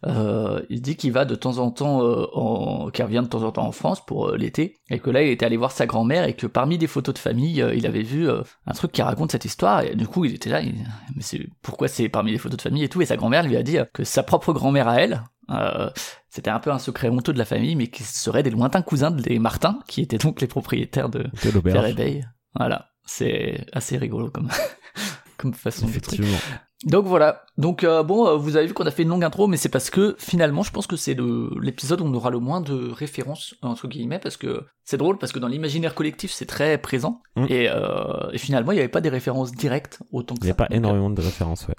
euh, 0.06 0.60
il 0.68 0.82
dit 0.82 0.96
qu'il 0.96 1.12
va 1.12 1.24
de 1.24 1.34
temps 1.34 1.58
en 1.58 1.70
temps 1.70 2.02
euh, 2.04 2.26
en 2.34 2.90
qu'il 2.90 3.04
revient 3.04 3.22
de 3.22 3.28
temps 3.28 3.42
en 3.42 3.50
temps 3.50 3.66
en 3.66 3.72
France 3.72 4.04
pour 4.04 4.28
euh, 4.28 4.36
l'été 4.36 4.76
et 4.90 4.98
que 4.98 5.10
là 5.10 5.22
il 5.22 5.30
était 5.30 5.46
allé 5.46 5.56
voir 5.56 5.72
sa 5.72 5.86
grand-mère 5.86 6.24
et 6.24 6.34
que 6.34 6.46
parmi 6.46 6.78
des 6.78 6.86
photos 6.86 7.14
de 7.14 7.18
famille 7.18 7.62
euh, 7.62 7.74
il 7.74 7.86
avait 7.86 8.02
vu 8.02 8.28
un 8.30 8.72
truc 8.74 8.92
qui 8.92 9.02
raconte 9.02 9.32
cette 9.32 9.46
histoire 9.46 9.82
et 9.82 9.94
du 9.94 10.06
coup 10.06 10.24
il 10.26 10.34
était 10.34 10.50
là 10.50 10.60
il- 10.60 10.74
mais 11.16 11.22
c'est 11.22 11.40
pourquoi 11.62 11.88
c'est 11.88 12.08
parmi 12.10 12.30
les 12.32 12.38
photos 12.38 12.58
de 12.58 12.62
famille 12.62 12.84
et 12.84 12.88
tout? 12.88 13.00
Et 13.00 13.06
sa 13.06 13.16
grand-mère 13.16 13.42
lui 13.46 13.56
a 13.56 13.62
dit 13.62 13.78
que 13.94 14.04
sa 14.04 14.22
propre 14.22 14.52
grand-mère 14.52 14.86
à 14.88 15.00
elle 15.00 15.22
euh, 15.50 15.90
c'était 16.28 16.50
un 16.50 16.60
peu 16.60 16.70
un 16.70 16.78
secret 16.78 17.08
honteux 17.08 17.32
de 17.32 17.38
la 17.38 17.44
famille, 17.44 17.76
mais 17.76 17.88
qui 17.88 18.02
seraient 18.02 18.42
des 18.42 18.50
lointains 18.50 18.82
cousins 18.82 19.10
des 19.10 19.38
Martins, 19.38 19.78
qui 19.88 20.00
étaient 20.02 20.18
donc 20.18 20.40
les 20.40 20.46
propriétaires 20.46 21.08
de 21.08 21.26
De. 21.44 21.60
Perrébeil. 21.60 22.24
Voilà, 22.56 22.90
c'est 23.04 23.66
assez 23.72 23.96
rigolo 23.96 24.30
comme, 24.30 24.48
comme 25.36 25.54
façon 25.54 25.86
de 25.86 25.98
truc. 25.98 26.20
Donc 26.86 27.04
voilà, 27.04 27.42
donc 27.58 27.84
euh, 27.84 28.02
bon, 28.02 28.26
euh, 28.26 28.36
vous 28.36 28.56
avez 28.56 28.66
vu 28.66 28.72
qu'on 28.72 28.86
a 28.86 28.90
fait 28.90 29.02
une 29.02 29.10
longue 29.10 29.22
intro, 29.22 29.46
mais 29.46 29.58
c'est 29.58 29.68
parce 29.68 29.90
que 29.90 30.16
finalement, 30.18 30.62
je 30.62 30.70
pense 30.70 30.86
que 30.86 30.96
c'est 30.96 31.14
l'épisode 31.60 32.00
où 32.00 32.04
on 32.06 32.14
aura 32.14 32.30
le 32.30 32.38
moins 32.38 32.62
de 32.62 32.90
références, 32.90 33.54
entre 33.60 33.86
guillemets, 33.86 34.18
parce 34.18 34.38
que 34.38 34.64
c'est 34.84 34.96
drôle, 34.96 35.18
parce 35.18 35.30
que 35.32 35.38
dans 35.38 35.48
l'imaginaire 35.48 35.94
collectif, 35.94 36.32
c'est 36.32 36.46
très 36.46 36.78
présent, 36.78 37.20
Mm. 37.36 37.44
et, 37.50 37.68
euh, 37.68 38.30
et 38.32 38.38
finalement, 38.38 38.72
il 38.72 38.76
n'y 38.76 38.80
avait 38.80 38.88
pas 38.88 39.02
des 39.02 39.10
références 39.10 39.52
directes 39.52 40.00
autant 40.10 40.34
que 40.36 40.40
Il 40.40 40.44
n'y 40.46 40.50
a 40.50 40.54
ça. 40.54 40.56
pas 40.56 40.68
Donc, 40.68 40.76
énormément 40.78 41.10
de 41.10 41.20
références, 41.20 41.68
ouais. 41.68 41.74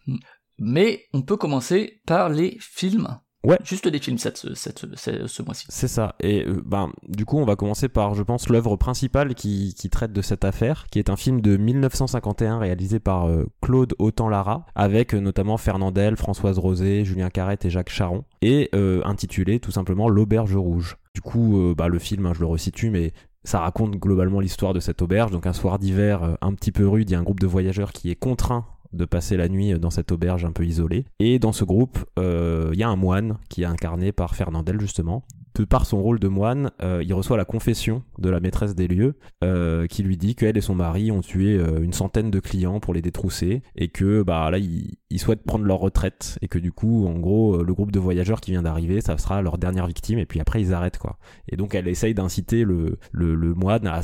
Mais 0.59 1.05
on 1.13 1.24
peut 1.24 1.36
commencer 1.38 1.99
par 2.05 2.30
les 2.30 2.57
films. 2.59 3.17
Ouais. 3.43 3.57
Juste 3.63 3.87
des 3.87 3.97
films 3.99 4.19
cette, 4.19 4.53
cette, 4.53 4.85
ce, 4.95 5.27
ce 5.27 5.41
mois-ci. 5.41 5.65
C'est 5.69 5.87
ça. 5.87 6.15
Et 6.19 6.45
euh, 6.45 6.61
ben, 6.63 6.91
du 7.07 7.25
coup, 7.25 7.39
on 7.39 7.45
va 7.45 7.55
commencer 7.55 7.89
par, 7.89 8.13
je 8.13 8.21
pense, 8.21 8.49
l'œuvre 8.49 8.75
principale 8.75 9.33
qui, 9.33 9.73
qui 9.75 9.89
traite 9.89 10.13
de 10.13 10.21
cette 10.21 10.45
affaire, 10.45 10.85
qui 10.91 10.99
est 10.99 11.09
un 11.09 11.15
film 11.15 11.41
de 11.41 11.57
1951 11.57 12.59
réalisé 12.59 12.99
par 12.99 13.27
euh, 13.27 13.47
Claude 13.61 13.95
Autant-Lara, 13.97 14.67
avec 14.75 15.15
euh, 15.15 15.19
notamment 15.19 15.57
Fernandel, 15.57 16.17
Françoise 16.17 16.59
Rosé, 16.59 17.03
Julien 17.03 17.29
Carrette 17.29 17.65
et 17.65 17.71
Jacques 17.71 17.89
Charon, 17.89 18.25
et 18.43 18.69
euh, 18.75 19.01
intitulé 19.05 19.59
tout 19.59 19.71
simplement 19.71 20.07
L'Auberge 20.07 20.55
Rouge. 20.55 20.97
Du 21.15 21.21
coup, 21.21 21.73
bah, 21.75 21.89
le 21.89 21.99
film, 21.99 22.25
hein, 22.25 22.31
je 22.33 22.39
le 22.39 22.45
resitue, 22.45 22.89
mais 22.89 23.11
ça 23.43 23.59
raconte 23.59 23.97
globalement 23.97 24.39
l'histoire 24.39 24.73
de 24.73 24.79
cette 24.79 25.01
auberge. 25.01 25.31
Donc 25.31 25.45
un 25.45 25.51
soir 25.51 25.77
d'hiver 25.77 26.37
un 26.39 26.53
petit 26.53 26.71
peu 26.71 26.87
rude, 26.87 27.09
il 27.09 27.13
y 27.13 27.15
a 27.17 27.19
un 27.19 27.23
groupe 27.23 27.41
de 27.41 27.47
voyageurs 27.47 27.91
qui 27.91 28.09
est 28.11 28.15
contraint 28.15 28.65
de 28.93 29.05
passer 29.05 29.37
la 29.37 29.47
nuit 29.47 29.77
dans 29.79 29.89
cette 29.89 30.11
auberge 30.11 30.45
un 30.45 30.51
peu 30.51 30.65
isolée. 30.65 31.05
Et 31.19 31.39
dans 31.39 31.51
ce 31.51 31.63
groupe, 31.63 31.99
euh, 32.19 32.69
il 32.73 32.79
y 32.79 32.83
a 32.83 32.89
un 32.89 32.95
moine 32.95 33.37
qui 33.49 33.63
est 33.63 33.65
incarné 33.65 34.11
par 34.11 34.35
Fernandel 34.35 34.79
justement. 34.79 35.23
De 35.54 35.66
par 35.66 35.86
son 35.86 36.02
rôle 36.02 36.20
de 36.20 36.30
moine, 36.30 36.72
euh, 36.82 37.04
il 37.06 37.14
reçoit 37.14 37.36
la 37.36 37.43
confession 37.43 38.04
de 38.20 38.30
la 38.30 38.39
maîtresse 38.39 38.74
des 38.74 38.88
lieux 38.88 39.16
euh, 39.43 39.86
qui 39.86 40.02
lui 40.02 40.16
dit 40.16 40.34
qu'elle 40.34 40.58
et 40.58 40.62
son 40.62 40.76
mari 40.76 41.12
ont 41.12 41.22
tué 41.22 41.58
euh, 41.58 41.84
une 41.84 41.91
centaine 41.91 42.32
de 42.32 42.39
clients 42.39 42.80
pour 42.80 42.93
les 42.93 43.02
détrousser 43.02 43.62
et 43.76 43.89
que 43.89 44.24
bah 44.24 44.49
là 44.49 44.60
ils, 44.60 44.97
souhaitent 45.20 45.43
prendre 45.43 45.66
leur 45.66 45.80
retraite 45.80 46.39
et 46.41 46.47
que 46.47 46.58
du 46.58 46.72
coup 46.72 47.06
en 47.06 47.20
gros 47.20 47.62
le 47.62 47.74
groupe 47.74 47.91
de 47.91 47.99
voyageurs 47.99 48.41
qui 48.41 48.52
vient 48.52 48.64
d'arriver 48.64 49.02
ça 49.02 49.18
sera 49.18 49.41
leur 49.41 49.60
dernière 49.60 49.86
victime 49.86 50.18
et 50.18 50.26
puis 50.26 50.39
après 50.39 50.62
ils 50.62 50.74
arrêtent 50.74 50.97
quoi. 50.97 51.18
Et 51.49 51.58
donc 51.58 51.76
elle 51.76 51.88
essaye 51.88 52.14
d'inciter 52.14 52.64
le, 52.64 52.97
le, 53.12 53.54
moine 53.54 53.86
à, 53.88 54.02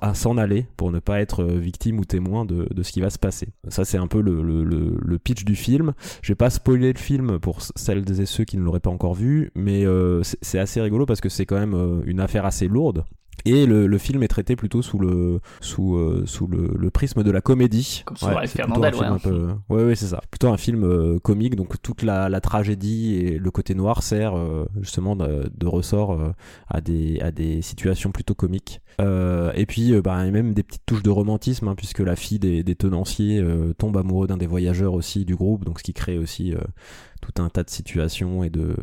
à 0.00 0.14
s'en 0.14 0.36
aller 0.36 0.66
pour 0.76 0.90
ne 0.90 0.98
pas 0.98 1.20
être 1.20 1.44
victime 1.44 1.98
ou 2.00 2.04
témoin 2.04 2.44
de, 2.44 2.68
de 2.74 2.82
ce 2.82 2.92
qui 2.92 3.00
va 3.00 3.08
se 3.08 3.18
passer. 3.18 3.48
Ça 3.68 3.84
c'est 3.84 3.98
un 3.98 4.08
peu 4.08 4.20
le, 4.20 4.42
le, 4.42 5.18
pitch 5.18 5.44
du 5.44 5.54
film. 5.54 5.94
Je 6.22 6.32
vais 6.32 6.36
pas 6.36 6.50
spoiler 6.50 6.92
le 6.92 6.98
film 6.98 7.38
pour 7.38 7.62
celles 7.62 8.20
et 8.20 8.26
ceux 8.26 8.44
qui 8.44 8.56
ne 8.56 8.62
l'auraient 8.62 8.80
pas 8.80 8.90
encore 8.90 9.14
vu, 9.14 9.50
mais 9.54 9.84
c'est 10.42 10.58
assez 10.58 10.80
rigolo 10.88 11.06
parce 11.06 11.20
que 11.20 11.28
c'est 11.28 11.46
quand 11.46 11.58
même 11.58 11.74
euh, 11.74 12.02
une 12.06 12.20
affaire 12.20 12.44
assez 12.44 12.68
lourde. 12.68 13.04
Et 13.44 13.66
le, 13.66 13.86
le 13.86 13.98
film 13.98 14.24
est 14.24 14.28
traité 14.28 14.56
plutôt 14.56 14.82
sous 14.82 14.98
le 14.98 15.38
sous 15.60 15.94
euh, 15.94 16.24
sous 16.26 16.48
le, 16.48 16.72
le 16.76 16.90
prisme 16.90 17.22
de 17.22 17.30
la 17.30 17.40
comédie. 17.40 18.02
Comme 18.04 18.16
avec 18.30 18.48
c'est 18.48 18.62
plutôt 18.64 18.82
un 18.82 18.90
film 18.90 19.04
ouais. 19.04 19.14
un 19.14 19.18
peu- 19.18 19.48
ouais, 19.68 19.84
ouais, 19.84 19.94
c'est 19.94 20.08
ça. 20.08 20.20
Plutôt 20.28 20.48
un 20.48 20.56
film 20.56 20.82
euh, 20.82 21.20
comique, 21.20 21.54
donc 21.54 21.80
toute 21.80 22.02
la, 22.02 22.28
la 22.28 22.40
tragédie 22.40 23.14
et 23.14 23.38
le 23.38 23.50
côté 23.52 23.76
noir 23.76 24.02
sert 24.02 24.36
euh, 24.36 24.66
justement 24.80 25.14
de, 25.14 25.48
de 25.56 25.66
ressort 25.68 26.18
à 26.66 26.80
des 26.80 27.20
à 27.20 27.30
des 27.30 27.62
situations 27.62 28.10
plutôt 28.10 28.34
comiques. 28.34 28.80
Et 29.00 29.66
puis, 29.68 29.92
bah, 30.00 30.28
même 30.28 30.52
des 30.52 30.64
petites 30.64 30.84
touches 30.84 31.04
de 31.04 31.10
romantisme, 31.10 31.68
hein, 31.68 31.76
puisque 31.76 32.00
la 32.00 32.16
fille 32.16 32.40
des, 32.40 32.64
des 32.64 32.74
tenanciers 32.74 33.40
tombe 33.78 33.96
amoureux 33.96 34.26
d'un 34.26 34.36
des 34.36 34.48
voyageurs 34.48 34.94
aussi 34.94 35.24
du 35.24 35.36
groupe, 35.36 35.64
donc 35.64 35.78
ce 35.78 35.84
qui 35.84 35.92
crée 35.92 36.18
aussi 36.18 36.54
tout 37.22 37.40
un 37.40 37.48
tas 37.48 37.62
de 37.62 37.70
situations 37.70 38.42
et 38.42 38.50
de 38.50 38.74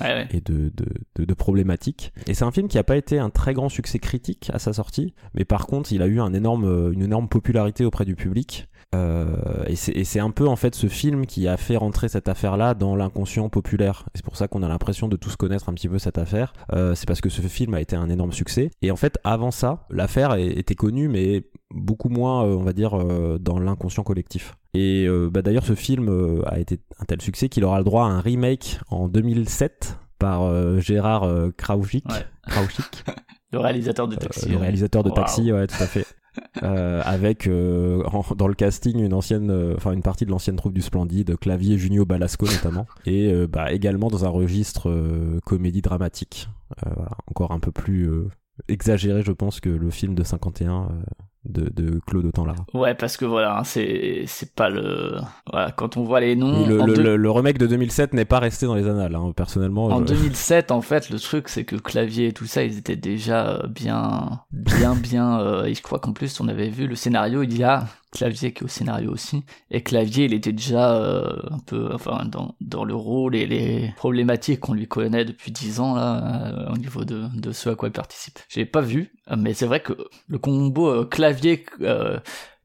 Ouais. 0.00 0.28
et 0.30 0.40
de, 0.40 0.72
de, 1.16 1.34
problématiques. 1.34 2.12
Et 2.26 2.34
c'est 2.34 2.44
un 2.44 2.50
film 2.50 2.68
qui 2.68 2.76
n'a 2.76 2.84
pas 2.84 2.96
été 2.96 3.18
un 3.18 3.30
très 3.30 3.54
grand 3.54 3.68
succès 3.68 3.98
critique 3.98 4.50
à 4.52 4.58
sa 4.58 4.72
sortie, 4.72 5.14
mais 5.34 5.44
par 5.44 5.66
contre, 5.66 5.92
il 5.92 6.02
a 6.02 6.06
eu 6.06 6.20
énorme, 6.32 6.92
une 6.92 7.02
énorme 7.02 7.28
popularité 7.28 7.84
auprès 7.84 8.04
du 8.04 8.14
public. 8.14 8.68
Euh, 8.94 9.64
et 9.66 9.76
c'est 9.76 10.18
un 10.20 10.30
peu 10.30 10.48
en 10.48 10.56
fait 10.56 10.74
ce 10.74 10.88
film 10.88 11.26
qui 11.26 11.46
a 11.46 11.56
fait 11.56 11.76
rentrer 11.76 12.08
cette 12.08 12.28
affaire-là 12.28 12.74
dans 12.74 12.96
l'inconscient 12.96 13.48
populaire. 13.48 14.04
C'est 14.14 14.24
pour 14.24 14.36
ça 14.36 14.48
qu'on 14.48 14.62
a 14.62 14.68
l'impression 14.68 15.06
de 15.08 15.16
tous 15.16 15.36
connaître 15.36 15.68
un 15.68 15.74
petit 15.74 15.88
peu 15.88 15.98
cette 15.98 16.18
affaire. 16.18 16.52
Euh, 16.72 16.94
c'est 16.94 17.06
parce 17.06 17.20
que 17.20 17.28
ce 17.28 17.40
film 17.42 17.74
a 17.74 17.80
été 17.80 17.94
un 17.94 18.08
énorme 18.10 18.32
succès. 18.32 18.70
Et 18.82 18.90
en 18.90 18.96
fait, 18.96 19.18
avant 19.22 19.50
ça, 19.52 19.86
l'affaire 19.90 20.34
était 20.34 20.74
connue, 20.74 21.08
mais 21.08 21.44
beaucoup 21.70 22.08
moins, 22.08 22.44
euh, 22.44 22.56
on 22.56 22.62
va 22.62 22.72
dire, 22.72 22.98
euh, 22.98 23.38
dans 23.38 23.60
l'inconscient 23.60 24.02
collectif. 24.02 24.54
Et 24.74 25.08
bah, 25.32 25.42
d'ailleurs, 25.42 25.64
ce 25.64 25.74
film 25.74 26.42
a 26.46 26.60
été 26.60 26.78
un 27.00 27.04
tel 27.04 27.20
succès 27.20 27.48
qu'il 27.48 27.64
aura 27.64 27.78
le 27.78 27.84
droit 27.84 28.04
à 28.04 28.08
un 28.08 28.20
remake 28.20 28.78
en 28.88 29.08
2007 29.08 29.96
par 30.18 30.78
Gérard 30.80 31.28
Krauchik, 31.56 32.04
Ouais. 32.08 32.24
Krauchik, 32.46 33.04
Le 33.52 33.58
réalisateur 33.58 34.06
de 34.06 34.14
euh, 34.14 34.18
Taxi. 34.18 34.48
le 34.48 34.58
réalisateur 34.58 35.02
de. 35.02 35.10
Taxi, 35.10 35.52
ouais, 35.52 35.66
tout 35.66 35.82
à 35.82 35.86
fait. 35.86 36.06
Euh, 36.62 37.02
avec 37.04 37.46
euh, 37.46 38.02
en- 38.12 38.34
dans 38.34 38.46
le 38.48 38.54
casting 38.54 38.98
une 39.00 39.14
ancienne, 39.14 39.50
euh, 39.50 39.74
enfin 39.76 39.92
une 39.92 40.02
partie 40.02 40.24
de 40.26 40.30
l'ancienne 40.30 40.56
troupe 40.56 40.74
du 40.74 40.80
Splendide, 40.82 41.36
Clavier 41.38 41.76
Junio 41.78 42.04
Balasco 42.04 42.46
notamment, 42.46 42.86
et 43.06 43.32
euh, 43.32 43.46
bah, 43.46 43.72
également 43.72 44.08
dans 44.08 44.24
un 44.24 44.28
registre 44.28 44.88
euh, 44.90 45.40
comédie 45.44 45.82
dramatique, 45.82 46.48
Euh, 46.86 46.90
voilà, 46.94 47.10
encore 47.26 47.50
un 47.52 47.58
peu 47.60 47.72
plus 47.72 48.08
euh, 48.08 48.28
exagéré, 48.68 49.22
je 49.22 49.32
pense, 49.32 49.58
que 49.60 49.68
le 49.70 49.90
film 49.90 50.14
de 50.14 50.22
51 50.22 50.82
euh, 50.82 51.02
de, 51.44 51.70
de 51.74 52.00
Claude 52.06 52.26
Autant-Lara. 52.26 52.66
Ouais, 52.74 52.94
parce 52.94 53.16
que 53.16 53.24
voilà, 53.24 53.58
hein, 53.58 53.64
c'est 53.64 54.24
c'est 54.26 54.54
pas 54.54 54.68
le. 54.68 55.16
Voilà, 55.50 55.70
quand 55.72 55.96
on 55.96 56.04
voit 56.04 56.20
les 56.20 56.36
noms. 56.36 56.66
Le, 56.68 56.84
le, 56.84 56.92
deux- 56.94 57.02
le- 57.02 57.16
le 57.16 57.30
remake 57.30 57.56
de 57.58 57.66
2007 57.66 58.12
n'est 58.12 58.24
pas 58.26 58.38
resté 58.40 58.66
dans 58.66 58.74
les 58.74 58.86
annales, 58.86 59.14
hein, 59.14 59.32
personnellement. 59.34 59.86
En 59.86 60.00
je- 60.00 60.12
2007, 60.12 60.70
en 60.70 60.82
fait, 60.82 61.08
le 61.10 61.18
truc, 61.18 61.48
c'est 61.48 61.64
que 61.64 61.76
clavier 61.76 62.28
et 62.28 62.32
tout 62.32 62.46
ça, 62.46 62.62
ils 62.62 62.76
étaient 62.78 62.96
déjà 62.96 63.62
bien, 63.68 64.40
bien, 64.52 64.94
bien. 64.94 65.40
euh, 65.40 65.64
et 65.64 65.74
je 65.74 65.82
crois 65.82 65.98
qu'en 65.98 66.12
plus, 66.12 66.40
on 66.40 66.48
avait 66.48 66.68
vu 66.68 66.86
le 66.86 66.94
scénario. 66.94 67.42
Il 67.42 67.56
y 67.56 67.64
a 67.64 67.86
clavier 68.10 68.52
qui 68.52 68.62
est 68.62 68.64
au 68.64 68.68
scénario 68.68 69.12
aussi. 69.12 69.44
Et 69.70 69.82
clavier, 69.82 70.24
il 70.24 70.34
était 70.34 70.52
déjà 70.52 70.94
euh, 70.96 71.32
un 71.50 71.58
peu, 71.58 71.90
enfin, 71.94 72.24
dans, 72.24 72.54
dans 72.60 72.84
le 72.84 72.94
rôle 72.94 73.36
et 73.36 73.46
les 73.46 73.92
problématiques 73.96 74.60
qu'on 74.60 74.74
lui 74.74 74.88
connaît 74.88 75.24
depuis 75.24 75.52
10 75.52 75.80
ans 75.80 75.94
là, 75.94 76.52
euh, 76.68 76.72
au 76.72 76.76
niveau 76.76 77.04
de, 77.04 77.26
de 77.34 77.52
ce 77.52 77.70
à 77.70 77.74
quoi 77.74 77.88
il 77.88 77.92
participe. 77.92 78.38
J'ai 78.48 78.66
pas 78.66 78.80
vu, 78.80 79.12
mais 79.36 79.54
c'est 79.54 79.66
vrai 79.66 79.80
que 79.80 79.92
le 80.28 80.38
combo 80.38 80.88
euh, 80.88 81.04
clavier. 81.04 81.64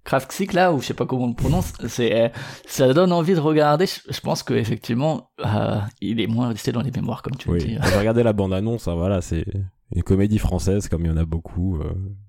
Kraftsik 0.03 0.53
là, 0.53 0.71
ou 0.71 0.81
je 0.81 0.85
sais 0.85 0.93
pas 0.93 1.07
comment 1.07 1.23
on 1.25 1.29
le 1.29 1.33
prononce, 1.33 1.73
c'est, 1.87 2.31
ça 2.67 2.93
donne 2.93 3.11
envie 3.11 3.33
de 3.33 3.39
regarder. 3.39 3.87
Je, 3.87 4.19
pense 4.21 4.43
que 4.43 4.53
effectivement, 4.53 5.31
euh, 5.43 5.79
il 5.99 6.21
est 6.21 6.27
moins 6.27 6.49
resté 6.49 6.71
dans 6.71 6.81
les 6.81 6.91
mémoires 6.91 7.23
comme 7.23 7.35
tu 7.35 7.47
le 7.47 7.55
Oui, 7.55 7.65
dis. 7.65 7.77
j'ai 7.83 7.97
regardé 7.97 8.21
la 8.21 8.31
bande-annonce, 8.31 8.87
hein, 8.87 8.93
voilà, 8.93 9.21
c'est 9.21 9.45
une 9.93 10.03
comédie 10.03 10.39
française 10.39 10.87
comme 10.89 11.05
il 11.05 11.07
y 11.07 11.11
en 11.11 11.17
a 11.17 11.25
beaucoup. 11.25 11.77
euh, 11.77 11.83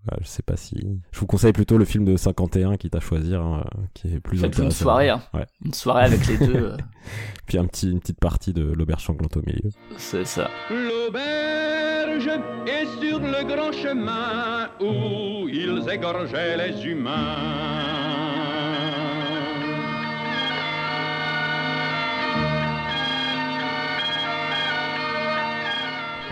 voilà, 0.04 0.22
je 0.22 0.26
sais 0.28 0.42
pas 0.42 0.56
si. 0.56 0.76
Je 1.10 1.18
vous 1.20 1.26
conseille 1.26 1.52
plutôt 1.52 1.78
le 1.78 1.84
film 1.84 2.04
de 2.04 2.16
51 2.16 2.76
qui 2.76 2.90
t'a 2.90 3.00
choisi, 3.00 3.34
hein, 3.34 3.64
qui 3.94 4.08
est 4.08 4.20
plus 4.20 4.38
Faites-vous 4.38 4.64
une 4.64 4.70
soirée, 4.70 5.08
hein. 5.08 5.22
Ouais. 5.34 5.46
Une 5.64 5.72
soirée 5.74 6.04
avec 6.04 6.26
les 6.26 6.38
deux, 6.38 6.56
euh, 6.56 6.76
Puis 7.46 7.58
un 7.58 7.66
petit, 7.66 7.90
une 7.90 8.00
petite 8.00 8.20
partie 8.20 8.52
de 8.52 8.62
l'auberge 8.62 9.04
sanglante 9.04 9.36
au 9.36 9.42
milieu. 9.46 9.70
c'est 9.96 10.26
ça. 10.26 10.50
L'auberge 10.70 12.28
est 12.66 13.00
sur 13.00 13.20
le 13.20 13.44
grand 13.46 13.72
chemin 13.72 14.68
où 14.80 15.48
ils 15.48 15.88
égorgeaient 15.90 16.56
les 16.56 16.84
humains. 16.86 18.05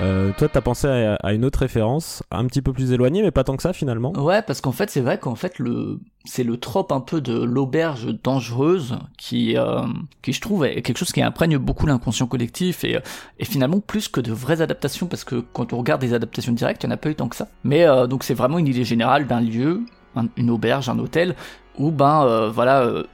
Euh, 0.03 0.33
toi, 0.37 0.49
t'as 0.49 0.61
pensé 0.61 0.89
à, 0.89 1.33
une 1.33 1.45
autre 1.45 1.61
référence, 1.61 2.23
un 2.33 2.47
petit 2.47 2.63
peu 2.63 2.73
plus 2.73 2.93
éloignée, 2.93 3.23
mais 3.23 3.31
pas 3.31 3.45
tant 3.45 3.57
que 3.57 3.63
ça 3.63 3.73
finalement. 3.73 4.13
Ouais, 4.13 4.43
parce 4.43 4.61
qu'en 4.61 4.73
fait, 4.73 4.91
c'est 4.91 5.01
vrai 5.01 5.19
qu'en 5.19 5.37
fait, 5.37 5.55
c'est 6.25 6.43
le 6.43 6.57
trope 6.57 6.91
un 6.91 7.01
peu 7.01 7.21
de 7.21 7.41
l'auberge 7.43 8.09
dangereuse 8.23 8.97
qui, 9.17 9.57
euh, 9.57 9.83
qui 10.23 10.33
je 10.33 10.41
trouve 10.41 10.65
est 10.65 10.83
quelque 10.83 10.99
chose 10.99 11.13
qui 11.13 11.23
imprègne 11.23 11.59
beaucoup 11.59 11.87
l'inconscient 11.87 12.27
collectif 12.27 12.83
et, 12.85 12.97
euh, 12.97 13.01
et 13.39 13.45
finalement 13.45 13.79
plus 13.81 14.09
que 14.09 14.21
de 14.21 14.33
vraies 14.33 14.61
adaptations 14.63 15.07
parce 15.07 15.23
que 15.25 15.45
quand 15.53 15.73
on 15.73 15.79
regarde 15.79 16.01
des 16.01 16.13
adaptations 16.13 16.53
directes, 16.53 16.83
il 16.83 16.87
n'y 16.89 16.93
en 16.93 16.95
a 16.95 16.99
pas 16.99 17.11
eu 17.11 17.15
tant 17.15 17.29
que 17.29 17.37
ça. 17.37 17.49
Mais 17.63 17.87
donc 18.09 18.25
c'est 18.25 18.35
vraiment 18.35 18.59
une 18.59 18.67
idée 18.69 18.85
générale 18.85 19.27
d'un 19.27 19.41
lieu, 19.41 19.83
un- 20.17 20.27
une 20.37 20.51
auberge, 20.51 20.89
un 20.89 20.99
hôtel 20.99 21.37
où 21.79 21.91
ben 21.91 22.25
euh, 22.25 22.51
voilà 22.51 22.83
euh, 22.83 23.05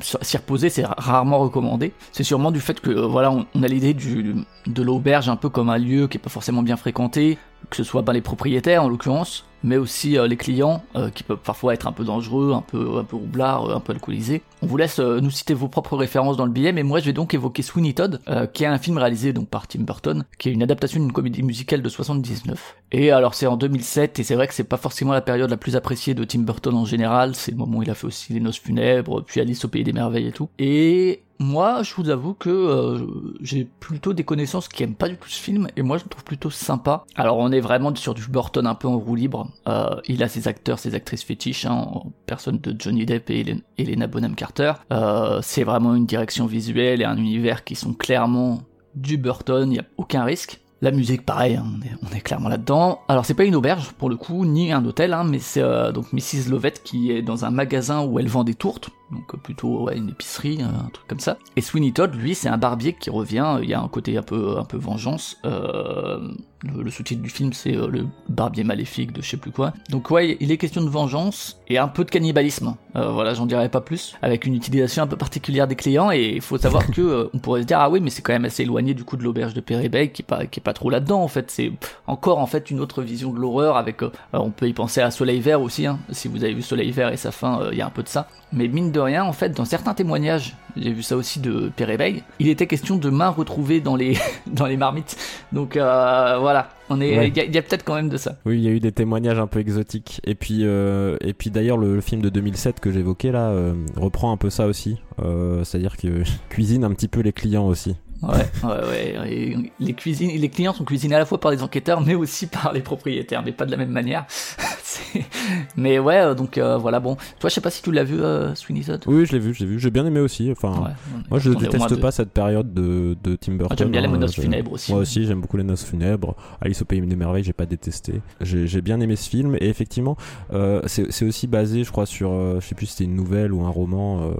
s'y 0.00 0.36
reposer 0.36 0.68
c'est 0.68 0.84
rarement 0.84 1.38
recommandé. 1.38 1.92
C'est 2.12 2.24
sûrement 2.24 2.50
du 2.50 2.60
fait 2.60 2.80
que 2.80 2.90
euh, 2.90 3.06
voilà 3.06 3.32
on, 3.32 3.62
a 3.62 3.68
l'idée 3.68 3.94
du 3.94 4.36
de 4.66 4.82
l'auberge 4.82 5.28
un 5.28 5.36
peu 5.36 5.48
comme 5.48 5.70
un 5.70 5.78
lieu 5.78 6.08
qui 6.08 6.18
est 6.18 6.20
pas 6.20 6.30
forcément 6.30 6.62
bien 6.62 6.76
fréquenté 6.76 7.38
que 7.70 7.76
ce 7.76 7.82
soit 7.82 8.02
ben, 8.02 8.12
les 8.12 8.20
propriétaires 8.20 8.84
en 8.84 8.88
l'occurrence 8.88 9.44
mais 9.64 9.76
aussi 9.76 10.16
les 10.16 10.36
clients 10.36 10.84
qui 11.16 11.24
peuvent 11.24 11.40
parfois 11.42 11.74
être 11.74 11.88
un 11.88 11.92
peu 11.92 12.04
dangereux 12.04 12.52
un 12.54 12.60
peu 12.60 12.98
un 12.98 13.02
peu 13.02 13.16
un 13.16 13.80
peu 13.80 13.92
alcoolisés. 13.92 14.42
On 14.62 14.68
vous 14.68 14.76
laisse 14.76 15.00
nous 15.00 15.32
citer 15.32 15.52
vos 15.52 15.66
propres 15.66 15.96
références 15.96 16.36
dans 16.36 16.46
le 16.46 16.52
billet 16.52 16.70
mais 16.70 16.84
moi 16.84 17.00
je 17.00 17.06
vais 17.06 17.12
donc 17.12 17.34
évoquer 17.34 17.62
Sweeney 17.62 17.92
Todd 17.92 18.20
qui 18.52 18.62
est 18.62 18.68
un 18.68 18.78
film 18.78 18.98
réalisé 18.98 19.32
donc 19.32 19.48
par 19.48 19.66
Tim 19.66 19.80
Burton 19.80 20.24
qui 20.38 20.48
est 20.48 20.52
une 20.52 20.62
adaptation 20.62 21.00
d'une 21.00 21.10
comédie 21.10 21.42
musicale 21.42 21.82
de 21.82 21.88
79 21.88 22.76
et 22.92 23.10
alors 23.10 23.34
c'est 23.34 23.48
en 23.48 23.56
2007 23.56 24.20
et 24.20 24.22
c'est 24.22 24.36
vrai 24.36 24.46
que 24.46 24.54
c'est 24.54 24.62
pas 24.62 24.76
forcément 24.76 25.12
la 25.12 25.22
période 25.22 25.50
la 25.50 25.56
plus 25.56 25.74
appréciée 25.74 26.14
de 26.14 26.22
Tim 26.22 26.42
Burton 26.42 26.76
en 26.76 26.84
général 26.84 27.34
c'est 27.34 27.50
le 27.50 27.56
moment 27.56 27.78
où 27.78 27.82
il 27.82 27.87
a 27.90 27.94
fait 27.94 28.06
aussi 28.06 28.32
Les 28.32 28.40
Noces 28.40 28.58
funèbres 28.58 29.22
puis 29.22 29.40
Alice 29.40 29.64
au 29.64 29.68
pays 29.68 29.84
des 29.84 29.92
merveilles 29.92 30.28
et 30.28 30.32
tout 30.32 30.48
et 30.58 31.22
moi, 31.40 31.84
je 31.84 31.94
vous 31.94 32.10
avoue 32.10 32.34
que 32.34 32.50
euh, 32.50 33.06
j'ai 33.40 33.64
plutôt 33.64 34.12
des 34.12 34.24
connaissances 34.24 34.68
qui 34.68 34.82
aiment 34.82 34.96
pas 34.96 35.08
du 35.08 35.16
tout 35.16 35.28
ce 35.28 35.40
film, 35.40 35.68
et 35.76 35.82
moi 35.82 35.96
je 35.96 36.04
le 36.04 36.08
trouve 36.08 36.24
plutôt 36.24 36.50
sympa. 36.50 37.04
Alors 37.14 37.38
on 37.38 37.52
est 37.52 37.60
vraiment 37.60 37.94
sur 37.94 38.14
du 38.14 38.26
Burton 38.26 38.66
un 38.66 38.74
peu 38.74 38.88
en 38.88 38.98
roue 38.98 39.14
libre. 39.14 39.48
Euh, 39.68 39.94
il 40.08 40.22
a 40.24 40.28
ses 40.28 40.48
acteurs, 40.48 40.80
ses 40.80 40.96
actrices 40.96 41.22
fétiches, 41.22 41.64
hein, 41.64 41.74
en 41.74 42.12
personne 42.26 42.58
de 42.58 42.74
Johnny 42.76 43.06
Depp 43.06 43.30
et 43.30 43.62
Helena 43.78 44.08
Bonham 44.08 44.34
Carter. 44.34 44.72
Euh, 44.92 45.38
c'est 45.42 45.62
vraiment 45.62 45.94
une 45.94 46.06
direction 46.06 46.46
visuelle 46.46 47.02
et 47.02 47.04
un 47.04 47.16
univers 47.16 47.62
qui 47.62 47.76
sont 47.76 47.94
clairement 47.94 48.62
du 48.96 49.16
Burton, 49.16 49.70
il 49.70 49.76
y 49.76 49.80
a 49.80 49.84
aucun 49.96 50.24
risque. 50.24 50.60
La 50.80 50.92
musique, 50.92 51.26
pareil, 51.26 51.56
hein, 51.56 51.64
on, 52.02 52.16
est, 52.16 52.20
clairement 52.20 52.48
là-dedans. 52.48 53.00
Alors 53.08 53.26
c'est 53.26 53.34
pas 53.34 53.44
une 53.44 53.56
auberge 53.56 53.90
pour 53.98 54.08
le 54.08 54.16
coup, 54.16 54.44
ni 54.44 54.72
un 54.72 54.84
hôtel, 54.84 55.12
hein, 55.12 55.24
mais 55.24 55.40
c'est 55.40 55.60
euh, 55.60 55.90
donc 55.90 56.12
Mrs 56.12 56.48
Lovett 56.48 56.82
qui 56.84 57.10
est 57.10 57.20
dans 57.20 57.44
un 57.44 57.50
magasin 57.50 58.04
où 58.04 58.20
elle 58.20 58.28
vend 58.28 58.44
des 58.44 58.54
tourtes, 58.54 58.90
donc 59.10 59.34
euh, 59.34 59.38
plutôt 59.38 59.90
une 59.90 60.10
épicerie, 60.10 60.58
euh, 60.60 60.66
un 60.66 60.90
truc 60.90 61.06
comme 61.08 61.20
ça. 61.20 61.38
Et 61.56 61.60
Sweeney 61.60 61.92
Todd, 61.92 62.14
lui, 62.14 62.34
c'est 62.34 62.48
un 62.48 62.58
barbier 62.58 62.92
qui 62.92 63.10
revient. 63.10 63.58
Il 63.62 63.68
y 63.68 63.74
a 63.74 63.80
un 63.80 63.88
côté 63.88 64.16
un 64.16 64.22
peu 64.22 64.58
un 64.58 64.64
peu 64.64 64.76
vengeance. 64.76 65.38
Euh, 65.44 66.32
le, 66.62 66.90
sous-titre 66.90 67.22
du 67.22 67.30
film, 67.30 67.52
c'est 67.52 67.76
euh, 67.76 67.86
le 67.86 68.06
barbier 68.28 68.64
maléfique 68.64 69.12
de 69.12 69.22
je 69.22 69.30
sais 69.30 69.36
plus 69.36 69.52
quoi. 69.52 69.72
Donc 69.90 70.10
ouais, 70.10 70.36
il 70.40 70.50
est 70.50 70.56
question 70.56 70.82
de 70.82 70.88
vengeance 70.88 71.60
et 71.68 71.78
un 71.78 71.88
peu 71.88 72.04
de 72.04 72.10
cannibalisme. 72.10 72.74
Euh, 72.96 73.12
voilà, 73.12 73.34
j'en 73.34 73.46
dirais 73.46 73.68
pas 73.68 73.80
plus. 73.80 74.16
Avec 74.22 74.44
une 74.44 74.54
utilisation 74.54 75.04
un 75.04 75.06
peu 75.06 75.16
particulière 75.16 75.68
des 75.68 75.76
clients 75.76 76.10
et 76.10 76.32
il 76.34 76.40
faut 76.40 76.58
savoir 76.58 76.90
que 76.90 77.00
euh, 77.00 77.30
on 77.32 77.38
pourrait 77.38 77.62
se 77.62 77.66
dire 77.66 77.78
ah 77.80 77.88
oui, 77.90 78.00
mais 78.00 78.10
c'est 78.10 78.22
quand 78.22 78.32
même 78.32 78.44
assez 78.44 78.64
éloigné 78.64 78.94
du 78.94 79.04
coup 79.04 79.16
de 79.16 79.22
l'auberge 79.22 79.54
de 79.54 79.60
Pérébey 79.60 80.10
qui 80.10 80.22
est 80.22 80.24
pas 80.24 80.46
qui 80.46 80.58
est 80.58 80.62
pas 80.62 80.72
trop 80.72 80.90
là-dedans 80.90 81.22
en 81.22 81.28
fait. 81.28 81.50
C'est 81.50 81.72
encore 82.06 82.38
en 82.38 82.46
fait 82.46 82.70
une 82.70 82.80
autre 82.80 83.02
vision 83.02 83.32
de 83.32 83.38
l'horreur 83.38 83.76
avec. 83.76 84.02
euh, 84.02 84.10
euh, 84.34 84.38
on 84.38 84.50
peut 84.50 84.68
y 84.68 84.72
penser 84.72 85.00
à 85.00 85.10
Soleil 85.10 85.40
Vert 85.40 85.60
aussi. 85.60 85.86
Hein. 85.86 85.98
Si 86.10 86.28
vous 86.28 86.44
avez 86.44 86.54
vu 86.54 86.62
Soleil 86.62 86.90
Vert 86.90 87.12
et 87.12 87.16
sa 87.16 87.30
fin, 87.30 87.60
euh, 87.60 87.68
il 87.72 87.78
y 87.78 87.82
a 87.82 87.86
un 87.86 87.90
peu 87.90 88.02
de 88.02 88.08
ça. 88.08 88.28
Mais 88.52 88.68
mine 88.68 88.92
de 88.92 88.97
rien, 89.00 89.24
en 89.24 89.32
fait, 89.32 89.50
dans 89.56 89.64
certains 89.64 89.94
témoignages, 89.94 90.56
j'ai 90.76 90.92
vu 90.92 91.02
ça 91.02 91.16
aussi 91.16 91.40
de 91.40 91.70
Pérébey, 91.74 92.22
il 92.38 92.48
était 92.48 92.66
question 92.66 92.96
de 92.96 93.10
mains 93.10 93.28
retrouvées 93.30 93.80
dans 93.80 93.96
les 93.96 94.16
dans 94.46 94.66
les 94.66 94.76
marmites. 94.76 95.16
Donc 95.52 95.76
euh, 95.76 96.36
voilà, 96.40 96.68
on 96.90 97.00
est, 97.00 97.10
il 97.10 97.18
Ouais. 97.18 97.28
y 97.50 97.58
a, 97.58 97.62
peut-être 97.62 97.84
quand 97.84 97.94
même 97.94 98.08
de 98.08 98.16
ça. 98.16 98.36
Oui, 98.46 98.58
il 98.58 98.62
y 98.64 98.68
a 98.68 98.70
eu 98.70 98.80
des 98.80 98.92
témoignages 98.92 99.38
un 99.38 99.46
peu 99.46 99.58
exotiques. 99.60 100.20
Et 100.24 100.34
puis, 100.34 100.60
euh, 100.62 101.16
et 101.20 101.32
puis 101.32 101.50
d'ailleurs, 101.50 101.76
le, 101.78 101.94
le 101.94 102.00
film 102.00 102.20
de 102.22 102.28
2007 102.28 102.80
que 102.80 102.90
j'évoquais 102.92 103.32
là 103.32 103.48
euh, 103.48 103.74
reprend 103.96 104.32
un 104.32 104.36
peu 104.36 104.50
ça 104.50 104.66
aussi. 104.66 104.98
Euh, 105.22 105.64
C'est-à-dire 105.64 105.96
que 105.96 106.22
cuisine 106.48 106.84
un 106.84 106.90
petit 106.92 107.08
peu 107.08 107.20
les 107.20 107.32
clients 107.32 107.66
aussi. 107.66 107.96
Ouais, 108.22 108.30
ouais, 108.64 108.88
ouais. 108.88 109.56
Les 109.78 109.92
cuisines, 109.94 110.30
les 110.30 110.48
clients 110.48 110.72
sont 110.72 110.84
cuisinés 110.84 111.14
à 111.14 111.18
la 111.20 111.24
fois 111.26 111.38
par 111.38 111.50
les 111.52 111.62
enquêteurs, 111.62 112.00
mais 112.00 112.14
aussi 112.14 112.46
par 112.46 112.72
les 112.72 112.80
propriétaires, 112.80 113.42
mais 113.44 113.52
pas 113.52 113.64
de 113.64 113.70
la 113.70 113.76
même 113.76 113.90
manière. 113.90 114.26
Mais 115.76 115.98
ouais, 115.98 116.18
euh, 116.18 116.34
donc 116.34 116.58
euh, 116.58 116.76
voilà. 116.76 117.00
Bon, 117.00 117.16
toi, 117.38 117.48
je 117.48 117.54
sais 117.54 117.60
pas 117.60 117.70
si 117.70 117.82
tu 117.82 117.92
l'as 117.92 118.04
vu, 118.04 118.20
euh, 118.20 118.54
Sweeney 118.54 118.82
Todd. 118.82 119.02
Oui, 119.06 119.24
je 119.26 119.32
l'ai 119.32 119.38
vu, 119.38 119.54
je 119.54 119.60
l'ai 119.60 119.66
vu. 119.66 119.78
J'ai 119.78 119.90
bien 119.90 120.04
aimé 120.04 120.20
aussi. 120.20 120.50
Enfin, 120.50 120.72
Ouais, 120.72 120.90
moi, 121.30 121.38
je 121.38 121.50
déteste 121.52 122.00
pas 122.00 122.10
cette 122.10 122.30
période 122.30 122.74
de, 122.74 123.16
de 123.22 123.36
Tim 123.36 123.52
Burton. 123.52 123.68
Moi, 123.70 123.76
j'aime 123.78 123.90
bien 123.90 124.00
les 124.00 124.08
hein, 124.08 124.18
noces 124.18 124.34
je- 124.36 124.42
funèbres 124.42 124.72
aussi. 124.72 124.92
Moi 124.92 125.00
aussi, 125.02 125.24
j'aime 125.24 125.40
beaucoup 125.40 125.56
les 125.56 125.64
noces 125.64 125.84
funèbres. 125.84 126.34
Alice 126.60 126.82
au 126.82 126.84
pays 126.84 127.00
des 127.00 127.16
merveilles, 127.16 127.44
j'ai 127.44 127.52
pas 127.52 127.66
détesté. 127.66 128.20
J'ai 128.40 128.66
j'ai 128.66 128.80
bien 128.80 129.00
aimé 129.00 129.16
ce 129.16 129.28
film 129.30 129.56
et 129.60 129.68
effectivement, 129.68 130.16
euh, 130.52 130.82
c'est 130.86 131.24
aussi 131.24 131.46
basé, 131.46 131.84
je 131.84 131.92
crois, 131.92 132.06
sur, 132.06 132.30
je 132.60 132.66
sais 132.66 132.74
plus 132.74 132.86
si 132.86 132.92
c'était 132.92 133.04
une 133.04 133.14
nouvelle 133.16 133.52
ou 133.52 133.62
un 133.64 133.70
roman 133.70 134.32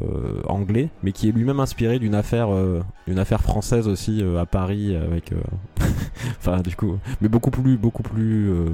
anglais, 0.48 0.88
mais 1.02 1.12
qui 1.12 1.28
est 1.28 1.32
lui-même 1.32 1.60
inspiré 1.60 1.98
d'une 1.98 2.14
affaire, 2.14 2.48
une 3.06 3.18
affaire 3.18 3.40
française 3.40 3.67
aussi 3.76 4.22
euh, 4.22 4.40
à 4.40 4.46
Paris 4.46 4.96
avec, 4.96 5.32
euh, 5.32 5.36
enfin 6.38 6.60
du 6.60 6.74
coup, 6.76 6.98
mais 7.20 7.28
beaucoup 7.28 7.50
plus, 7.50 7.76
beaucoup 7.76 8.02
plus. 8.02 8.50
euh, 8.50 8.66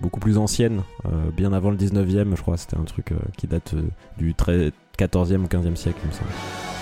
beaucoup 0.00 0.20
plus 0.20 0.36
ancienne, 0.38 0.82
euh, 1.06 1.30
bien 1.36 1.52
avant 1.52 1.70
le 1.70 1.76
19e, 1.76 2.36
je 2.36 2.42
crois, 2.42 2.56
c'était 2.56 2.76
un 2.76 2.84
truc 2.84 3.12
euh, 3.12 3.16
qui 3.36 3.46
date 3.46 3.74
euh, 3.74 3.82
du 4.18 4.34
très 4.34 4.72
14e 4.98 5.38
ou 5.44 5.46
15e 5.46 5.76
siècle, 5.76 5.98
il 6.04 6.08
me 6.08 6.12
semble. 6.12 6.75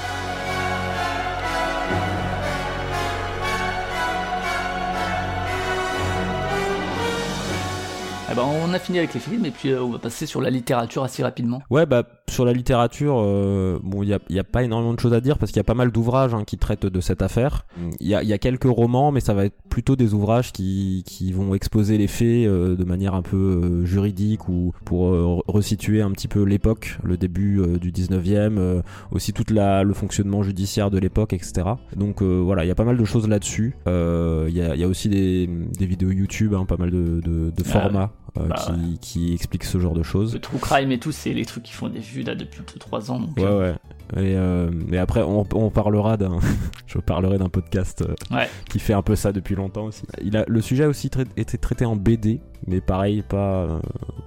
Eh 8.30 8.34
ben, 8.34 8.42
on 8.42 8.72
a 8.72 8.78
fini 8.78 8.98
avec 8.98 9.12
les 9.12 9.20
films 9.20 9.44
et 9.44 9.50
puis 9.50 9.68
euh, 9.70 9.82
on 9.82 9.90
va 9.90 9.98
passer 9.98 10.24
sur 10.24 10.40
la 10.40 10.48
littérature 10.48 11.04
assez 11.04 11.22
rapidement. 11.22 11.60
Ouais, 11.70 11.84
bah 11.84 12.04
sur 12.30 12.46
la 12.46 12.54
littérature, 12.54 13.18
euh, 13.20 13.78
bon, 13.82 14.02
il 14.02 14.08
y 14.08 14.14
a, 14.14 14.40
a 14.40 14.44
pas 14.44 14.62
énormément 14.62 14.94
de 14.94 14.98
choses 14.98 15.12
à 15.12 15.20
dire 15.20 15.36
parce 15.38 15.52
qu'il 15.52 15.58
y 15.58 15.60
a 15.60 15.64
pas 15.64 15.74
mal 15.74 15.92
d'ouvrages 15.92 16.32
hein, 16.34 16.42
qui 16.44 16.56
traitent 16.56 16.86
de 16.86 17.00
cette 17.00 17.20
affaire. 17.20 17.66
Il 18.00 18.08
y 18.08 18.14
a, 18.14 18.22
y 18.22 18.32
a 18.32 18.38
quelques 18.38 18.64
romans, 18.64 19.12
mais 19.12 19.20
ça 19.20 19.34
va 19.34 19.44
être 19.44 19.54
plutôt 19.68 19.94
des 19.94 20.14
ouvrages 20.14 20.50
qui, 20.52 21.04
qui 21.06 21.32
vont 21.32 21.54
exposer 21.54 21.98
les 21.98 22.06
faits 22.06 22.46
euh, 22.46 22.76
de 22.76 22.84
manière 22.84 23.14
un 23.14 23.20
peu 23.20 23.36
euh, 23.36 23.84
juridique 23.84 24.48
ou 24.48 24.72
pour 24.86 25.08
euh, 25.08 25.36
resituer 25.46 26.00
un 26.00 26.10
petit 26.12 26.26
peu 26.28 26.42
l'époque, 26.44 26.98
le 27.04 27.18
début 27.18 27.60
euh, 27.60 27.78
du 27.78 27.92
19e, 27.92 28.56
euh, 28.58 28.80
aussi 29.10 29.34
toute 29.34 29.50
la 29.50 29.82
le 29.84 29.92
fonctionnement 29.92 30.42
judiciaire 30.42 30.90
de 30.90 30.98
l'époque, 30.98 31.34
etc. 31.34 31.52
Donc 31.94 32.22
euh, 32.22 32.40
voilà, 32.42 32.64
il 32.64 32.68
y 32.68 32.72
a 32.72 32.74
pas 32.74 32.84
mal 32.84 32.96
de 32.96 33.04
choses 33.04 33.28
là-dessus. 33.28 33.76
Euh, 33.86 34.46
Il 34.48 34.56
y, 34.56 34.62
a, 34.62 34.74
y 34.74 34.82
a 34.82 34.88
aussi 34.88 35.10
des, 35.10 35.46
des 35.46 35.86
vidéos 35.86 36.10
YouTube, 36.10 36.54
hein, 36.54 36.64
pas 36.64 36.78
mal 36.78 36.90
de, 36.90 37.20
de, 37.20 37.50
de 37.50 37.62
Ah 37.66 37.68
formats 37.68 38.10
euh, 38.38 38.46
Bah 38.48 38.56
qui, 38.56 38.98
qui 38.98 39.34
explique 39.34 39.64
ce 39.64 39.78
genre 39.78 39.94
de 39.94 40.02
choses. 40.02 40.34
Le 40.34 40.40
true 40.40 40.58
crime 40.58 40.90
et 40.92 40.98
tout, 40.98 41.12
c'est 41.12 41.32
les 41.32 41.44
trucs 41.44 41.62
qui 41.64 41.72
font 41.72 41.88
des 41.88 42.00
vues 42.00 42.22
là 42.22 42.34
depuis 42.34 42.60
2-3 42.62 43.10
ans. 43.10 43.20
Donc, 43.20 43.36
Ouais, 43.36 43.44
euh, 43.44 43.72
ouais. 43.72 44.22
Et, 44.22 44.36
euh, 44.36 44.70
mais 44.88 44.98
après, 44.98 45.22
on, 45.22 45.46
on 45.54 45.70
parlera 45.70 46.16
d'un. 46.16 46.38
je 46.86 46.98
parlerai 46.98 47.38
d'un 47.38 47.48
podcast 47.48 48.04
Ouais. 48.30 48.48
qui 48.68 48.78
fait 48.78 48.92
un 48.92 49.02
peu 49.02 49.16
ça 49.16 49.32
depuis 49.32 49.54
longtemps 49.54 49.84
aussi. 49.86 50.02
Il 50.22 50.36
a, 50.36 50.44
le 50.46 50.60
sujet 50.60 50.84
a 50.84 50.88
aussi 50.88 51.10
trai- 51.10 51.24
été 51.36 51.58
traité 51.58 51.84
en 51.84 51.96
BD, 51.96 52.40
mais 52.66 52.80
pareil, 52.80 53.22
pas, 53.22 53.62
euh, 53.64 53.78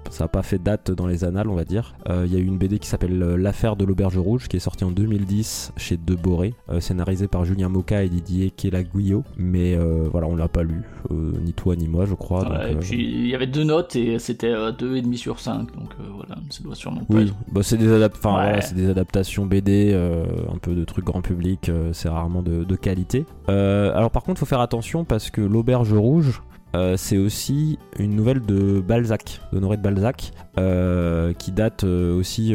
ça 0.09 0.23
n'a 0.25 0.27
pas 0.27 0.41
fait 0.43 0.57
date 0.61 0.91
dans 0.91 1.07
les 1.07 1.23
annales, 1.23 1.49
on 1.49 1.55
va 1.55 1.63
dire. 1.65 1.95
Euh, 2.09 2.23
Il 2.25 2.33
y 2.33 2.35
a 2.35 2.39
eu 2.39 2.45
une 2.45 2.57
BD 2.57 2.79
qui 2.79 2.87
s'appelle 2.87 3.21
euh, 3.21 3.37
L'affaire 3.37 3.75
de 3.75 3.85
l'auberge 3.85 4.17
rouge, 4.17 4.47
qui 4.47 4.57
est 4.57 4.59
sortie 4.59 4.83
en 4.83 4.91
2010 4.91 5.73
chez 5.77 5.97
De 5.97 6.15
Boré, 6.15 6.53
euh, 6.69 6.79
scénarisée 6.79 7.27
par 7.27 7.45
Julien 7.45 7.69
Moka 7.69 8.03
et 8.03 8.09
Didier 8.09 8.51
Kelaguyo. 8.51 9.23
Mais 9.37 9.75
euh, 9.75 10.07
voilà, 10.11 10.27
on 10.27 10.35
l'a 10.35 10.47
pas 10.47 10.63
lu, 10.63 10.81
euh, 11.11 11.31
ni 11.43 11.53
toi 11.53 11.75
ni 11.75 11.87
moi, 11.87 12.05
je 12.05 12.13
crois. 12.13 12.43
donc, 12.43 12.53
Ouais, 12.53 12.71
et 12.71 12.75
euh, 12.75 12.79
puis 12.79 13.03
il 13.03 13.27
y 13.27 13.35
avait 13.35 13.47
deux 13.47 13.63
notes 13.63 13.95
et 13.95 14.19
c'était 14.19 14.47
euh, 14.53 14.71
2,5 14.71 15.15
sur 15.17 15.39
5, 15.39 15.73
donc 15.75 15.89
euh, 15.99 16.03
voilà, 16.15 16.35
ça 16.49 16.63
doit 16.63 16.75
sûrement 16.75 17.03
pas 17.03 17.15
Oui, 17.15 17.23
être- 17.23 17.33
bah, 17.51 17.61
c'est 17.63 17.77
des, 17.77 17.87
adap- 17.89 18.13
enfin, 18.15 18.29
Ouais. 18.35 18.43
voilà, 18.43 18.61
c'est 18.61 18.75
des 18.75 18.89
adaptations 18.89 19.45
BD, 19.45 19.91
euh, 19.93 20.25
un 20.53 20.57
peu 20.57 20.73
de 20.75 20.83
trucs 20.85 21.05
grand 21.05 21.21
public, 21.21 21.69
euh, 21.69 21.89
c'est 21.93 22.09
rarement 22.09 22.41
de, 22.41 22.63
de 22.63 22.75
qualité. 22.75 23.25
Euh, 23.49 23.91
alors 23.95 24.11
par 24.11 24.23
contre, 24.23 24.39
faut 24.39 24.45
faire 24.45 24.61
attention 24.61 25.05
parce 25.05 25.29
que 25.29 25.41
l'auberge 25.41 25.93
rouge, 25.93 26.41
euh, 26.77 26.95
c'est 26.97 27.17
aussi 27.17 27.77
une 27.99 28.15
nouvelle 28.15 28.41
de 28.41 28.79
Balzac, 28.79 29.41
d'Honoré 29.51 29.77
de 29.77 29.81
Balzac, 29.81 30.31
euh, 30.59 31.33
qui 31.33 31.51
date 31.51 31.83
euh, 31.83 32.17
aussi 32.17 32.49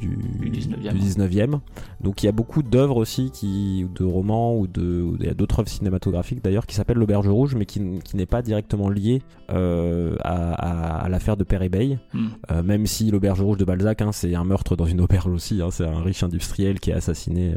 du, 0.00 0.50
Du 0.50 0.50
19e. 0.50 0.92
du 0.92 0.98
19e. 1.00 1.58
Donc 2.00 2.22
il 2.22 2.26
y 2.26 2.28
a 2.28 2.32
beaucoup 2.32 2.62
d'œuvres 2.62 2.96
aussi, 2.96 3.30
qui, 3.32 3.86
de 3.94 4.04
romans 4.04 4.56
ou 4.56 4.66
de, 4.66 5.02
ou 5.02 5.16
il 5.20 5.26
y 5.26 5.28
a 5.28 5.34
d'autres 5.34 5.60
œuvres 5.60 5.68
cinématographiques 5.68 6.42
d'ailleurs 6.42 6.66
qui 6.66 6.74
s'appellent 6.74 6.98
l'auberge 6.98 7.28
rouge, 7.28 7.54
mais 7.54 7.64
qui, 7.66 7.80
n'est 7.80 8.26
pas 8.26 8.42
directement 8.42 8.88
liée 8.88 9.22
à, 9.48 9.54
à- 10.24 11.04
à 11.04 11.08
l'affaire 11.08 11.36
de 11.36 11.44
Père 11.44 11.62
Ébeille. 11.62 11.98
Hmm. 12.14 12.28
Même 12.64 12.86
si 12.86 13.10
l'auberge 13.10 13.40
rouge 13.40 13.56
de 13.58 13.64
Balzac, 13.64 14.02
hein, 14.02 14.12
c'est 14.12 14.34
un 14.34 14.44
meurtre 14.44 14.76
dans 14.76 14.86
une 14.86 15.00
auberge 15.00 15.28
aussi, 15.28 15.60
hein, 15.62 15.68
c'est 15.70 15.86
un 15.86 16.00
riche 16.02 16.22
industriel 16.22 16.80
qui 16.80 16.90
est 16.90 16.94
assassiné 16.94 17.54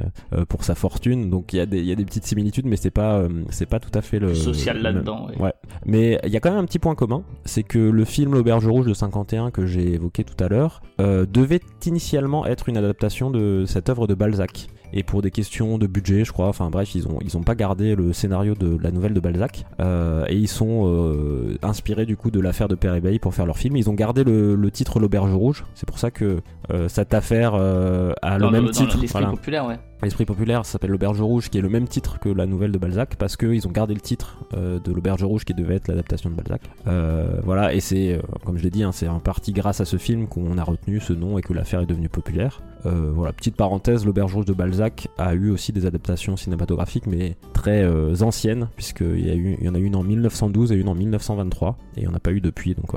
pour 0.49 0.63
sa 0.63 0.75
fortune. 0.75 1.29
Donc 1.29 1.53
il 1.53 1.57
y, 1.57 1.59
a 1.59 1.65
des- 1.65 1.79
il 1.79 1.85
y 1.85 1.91
a 1.91 1.95
des 1.95 2.05
petites 2.05 2.25
similitudes, 2.25 2.65
mais 2.65 2.75
c'est 2.77 2.91
pas, 2.91 3.23
c'est 3.49 3.65
pas 3.65 3.79
tout 3.79 3.91
à 3.97 4.01
fait 4.01 4.19
le 4.19 4.33
social 4.35 4.81
là-dedans. 4.81 5.27
Ouais. 5.39 5.53
Mais 5.85 6.04
il 6.23 6.31
y 6.31 6.37
a 6.37 6.39
quand 6.39 6.51
même 6.51 6.59
un 6.59 6.65
petit 6.65 6.79
point 6.79 6.95
commun, 6.95 7.23
c'est 7.45 7.63
que 7.63 7.79
le 7.79 8.05
film 8.05 8.33
L'auberge 8.33 8.67
rouge 8.67 8.85
de 8.85 8.93
51 8.93 9.51
que 9.51 9.65
j'ai 9.65 9.93
évoqué 9.93 10.23
tout 10.23 10.41
à 10.43 10.47
l'heure 10.47 10.81
euh, 10.99 11.25
devait 11.25 11.61
initialement 11.85 12.45
être 12.45 12.69
une 12.69 12.77
adaptation 12.77 13.29
de 13.29 13.65
cette 13.67 13.89
œuvre 13.89 14.07
de 14.07 14.13
Balzac. 14.13 14.67
Et 14.93 15.03
pour 15.03 15.21
des 15.21 15.31
questions 15.31 15.77
de 15.77 15.87
budget, 15.87 16.23
je 16.23 16.31
crois, 16.31 16.47
enfin 16.47 16.69
bref, 16.69 16.95
ils 16.95 17.05
ont, 17.07 17.17
ils 17.21 17.35
ont 17.35 17.43
pas 17.43 17.55
gardé 17.55 17.95
le 17.95 18.13
scénario 18.13 18.53
de 18.53 18.77
la 18.81 18.91
nouvelle 18.91 19.13
de 19.13 19.19
Balzac. 19.19 19.65
Euh, 19.81 20.23
et 20.29 20.35
ils 20.35 20.47
sont 20.47 20.83
euh, 20.85 21.57
inspirés 21.63 22.05
du 22.05 22.15
coup 22.15 22.31
de 22.31 22.39
l'affaire 22.39 22.69
de 22.69 22.75
Père 22.75 22.95
Ébeille 22.95 23.19
pour 23.19 23.33
faire 23.33 23.45
leur 23.45 23.57
film. 23.57 23.75
Ils 23.75 23.89
ont 23.89 23.93
gardé 23.93 24.23
le, 24.23 24.55
le 24.55 24.71
titre 24.71 24.99
L'auberge 24.99 25.33
rouge. 25.33 25.65
C'est 25.73 25.87
pour 25.87 25.99
ça 25.99 26.11
que 26.11 26.39
cette 26.87 27.13
affaire 27.13 27.55
a 27.55 28.37
Dans 28.37 28.49
le 28.49 28.61
même 28.61 28.71
titre. 28.71 28.97
l'esprit 28.97 29.21
Voilà. 29.21 29.35
populaire, 29.35 29.67
ouais. 29.67 29.77
L'esprit 30.03 30.25
populaire 30.25 30.65
s'appelle 30.65 30.91
l'auberge 30.91 31.19
rouge, 31.19 31.49
qui 31.49 31.57
est 31.57 31.61
le 31.61 31.69
même 31.69 31.87
titre 31.87 32.19
que 32.19 32.29
la 32.29 32.45
nouvelle 32.45 32.71
de 32.71 32.77
Balzac, 32.77 33.15
parce 33.15 33.37
qu'ils 33.37 33.67
ont 33.67 33.71
gardé 33.71 33.93
le 33.95 34.01
titre 34.01 34.45
euh, 34.53 34.77
de 34.79 34.91
l'auberge 34.91 35.23
rouge 35.23 35.45
qui 35.45 35.53
devait 35.55 35.75
être 35.75 35.87
l'adaptation 35.87 36.29
de 36.29 36.35
Balzac. 36.35 36.61
Euh, 36.85 37.39
voilà, 37.43 37.73
et 37.73 37.79
c'est, 37.79 38.13
euh, 38.13 38.19
comme 38.45 38.57
je 38.57 38.63
l'ai 38.63 38.69
dit, 38.69 38.83
hein, 38.83 38.91
c'est 38.91 39.07
en 39.07 39.19
partie 39.19 39.51
grâce 39.51 39.81
à 39.81 39.85
ce 39.85 39.97
film 39.97 40.27
qu'on 40.27 40.59
a 40.59 40.63
retenu 40.63 40.84
ce 40.99 41.13
nom 41.13 41.37
et 41.37 41.41
que 41.41 41.53
l'affaire 41.53 41.81
est 41.81 41.85
devenue 41.85 42.09
populaire. 42.09 42.61
Euh, 42.85 43.11
voilà, 43.13 43.33
petite 43.33 43.55
parenthèse, 43.55 44.05
l'auberge 44.05 44.33
rouge 44.35 44.45
de 44.45 44.53
Balzac 44.53 45.07
a 45.17 45.33
eu 45.33 45.49
aussi 45.49 45.71
des 45.71 45.85
adaptations 45.87 46.37
cinématographiques, 46.37 47.07
mais 47.07 47.35
très 47.53 47.83
euh, 47.83 48.15
anciennes, 48.21 48.69
puisqu'il 48.75 49.19
y, 49.27 49.33
eu- 49.35 49.57
y 49.61 49.67
en 49.69 49.73
a 49.75 49.79
une 49.79 49.95
en 49.95 50.03
1912 50.03 50.71
et 50.71 50.75
une 50.75 50.87
en 50.87 50.95
1923, 50.95 51.77
et 51.97 52.01
il 52.01 52.03
n'y 52.03 52.07
en 52.07 52.13
a 52.13 52.19
pas 52.19 52.31
eu 52.31 52.41
depuis. 52.41 52.75
Donc 52.75 52.93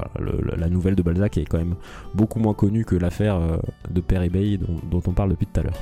la 0.56 0.68
nouvelle 0.68 0.94
de 0.94 1.02
Balzac 1.02 1.38
est 1.38 1.44
quand 1.46 1.58
même 1.58 1.74
beaucoup 2.14 2.38
moins 2.38 2.54
connue 2.54 2.84
que 2.84 2.96
l'affaire 2.96 3.36
euh, 3.36 3.56
de 3.90 4.00
Père 4.00 4.22
Ébeille 4.22 4.58
dont, 4.58 4.76
dont 4.90 5.02
on 5.06 5.12
parle 5.12 5.30
depuis 5.30 5.46
tout 5.46 5.60
à 5.60 5.62
l'heure. 5.62 5.78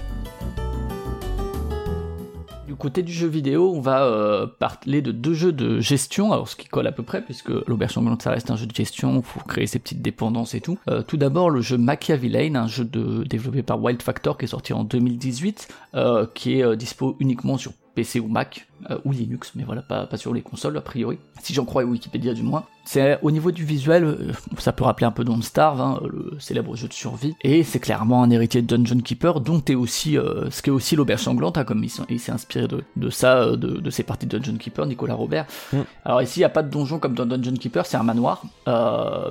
Côté 2.78 3.02
du 3.02 3.12
jeu 3.12 3.26
vidéo, 3.26 3.72
on 3.74 3.80
va 3.80 4.04
euh, 4.04 4.46
parler 4.46 5.00
de 5.00 5.10
deux 5.12 5.34
jeux 5.34 5.52
de 5.52 5.80
gestion, 5.80 6.32
alors 6.32 6.48
ce 6.48 6.56
qui 6.56 6.68
colle 6.68 6.86
à 6.86 6.92
peu 6.92 7.02
près, 7.02 7.22
puisque 7.22 7.50
l'auberge 7.66 7.92
sanglante 7.92 8.22
ça 8.22 8.30
reste 8.30 8.50
un 8.50 8.56
jeu 8.56 8.66
de 8.66 8.74
gestion, 8.74 9.22
faut 9.22 9.40
créer 9.40 9.66
ses 9.66 9.78
petites 9.78 10.02
dépendances 10.02 10.54
et 10.54 10.60
tout. 10.60 10.78
Euh, 10.88 11.02
tout 11.02 11.16
d'abord 11.16 11.48
le 11.48 11.60
jeu 11.60 11.78
Machiavelline, 11.78 12.56
un 12.56 12.66
jeu 12.66 12.84
de, 12.84 13.24
développé 13.24 13.62
par 13.62 13.82
Wild 13.82 14.02
Factor 14.02 14.36
qui 14.36 14.44
est 14.44 14.48
sorti 14.48 14.72
en 14.72 14.84
2018, 14.84 15.68
euh, 15.94 16.26
qui 16.34 16.60
est 16.60 16.76
dispo 16.76 17.16
uniquement 17.20 17.56
sur 17.56 17.72
PC 17.96 18.20
ou 18.20 18.28
Mac, 18.28 18.68
euh, 18.90 18.98
ou 19.04 19.10
Linux, 19.10 19.52
mais 19.56 19.64
voilà, 19.64 19.82
pas, 19.82 20.06
pas 20.06 20.18
sur 20.18 20.32
les 20.34 20.42
consoles 20.42 20.76
a 20.76 20.82
priori, 20.82 21.18
si 21.42 21.54
j'en 21.54 21.64
crois 21.64 21.82
Wikipédia 21.82 22.34
du 22.34 22.42
moins. 22.42 22.64
C'est 22.84 23.18
au 23.22 23.30
niveau 23.32 23.50
du 23.50 23.64
visuel, 23.64 24.04
euh, 24.04 24.32
ça 24.58 24.72
peut 24.72 24.84
rappeler 24.84 25.06
un 25.06 25.10
peu 25.10 25.24
Don't 25.24 25.42
Starve, 25.42 25.80
hein, 25.80 26.00
le 26.08 26.38
célèbre 26.38 26.76
jeu 26.76 26.86
de 26.86 26.92
survie, 26.92 27.34
et 27.42 27.64
c'est 27.64 27.80
clairement 27.80 28.22
un 28.22 28.30
héritier 28.30 28.60
de 28.62 28.66
Dungeon 28.76 29.00
Keeper, 29.00 29.40
dont 29.40 29.62
est 29.66 29.74
aussi, 29.74 30.16
euh, 30.18 30.50
ce 30.50 30.60
qu'est 30.62 30.70
aussi 30.70 30.94
l'auberge 30.94 31.22
sanglante, 31.22 31.56
hein, 31.58 31.64
comme 31.64 31.82
il, 31.82 32.20
s'est 32.20 32.32
inspiré 32.32 32.68
de, 32.68 32.84
de 32.94 33.10
ça, 33.10 33.38
euh, 33.38 33.56
de, 33.56 33.80
de 33.80 33.90
ses 33.90 34.02
parties 34.02 34.26
de 34.26 34.38
Dungeon 34.38 34.58
Keeper, 34.58 34.86
Nicolas 34.86 35.14
Robert. 35.14 35.46
Mm. 35.72 35.78
Alors 36.04 36.22
ici, 36.22 36.38
il 36.38 36.42
n'y 36.42 36.44
a 36.44 36.50
pas 36.50 36.62
de 36.62 36.70
donjon 36.70 36.98
comme 36.98 37.14
dans 37.14 37.26
Dungeon 37.26 37.56
Keeper, 37.56 37.86
c'est 37.86 37.96
un 37.96 38.02
manoir, 38.04 38.42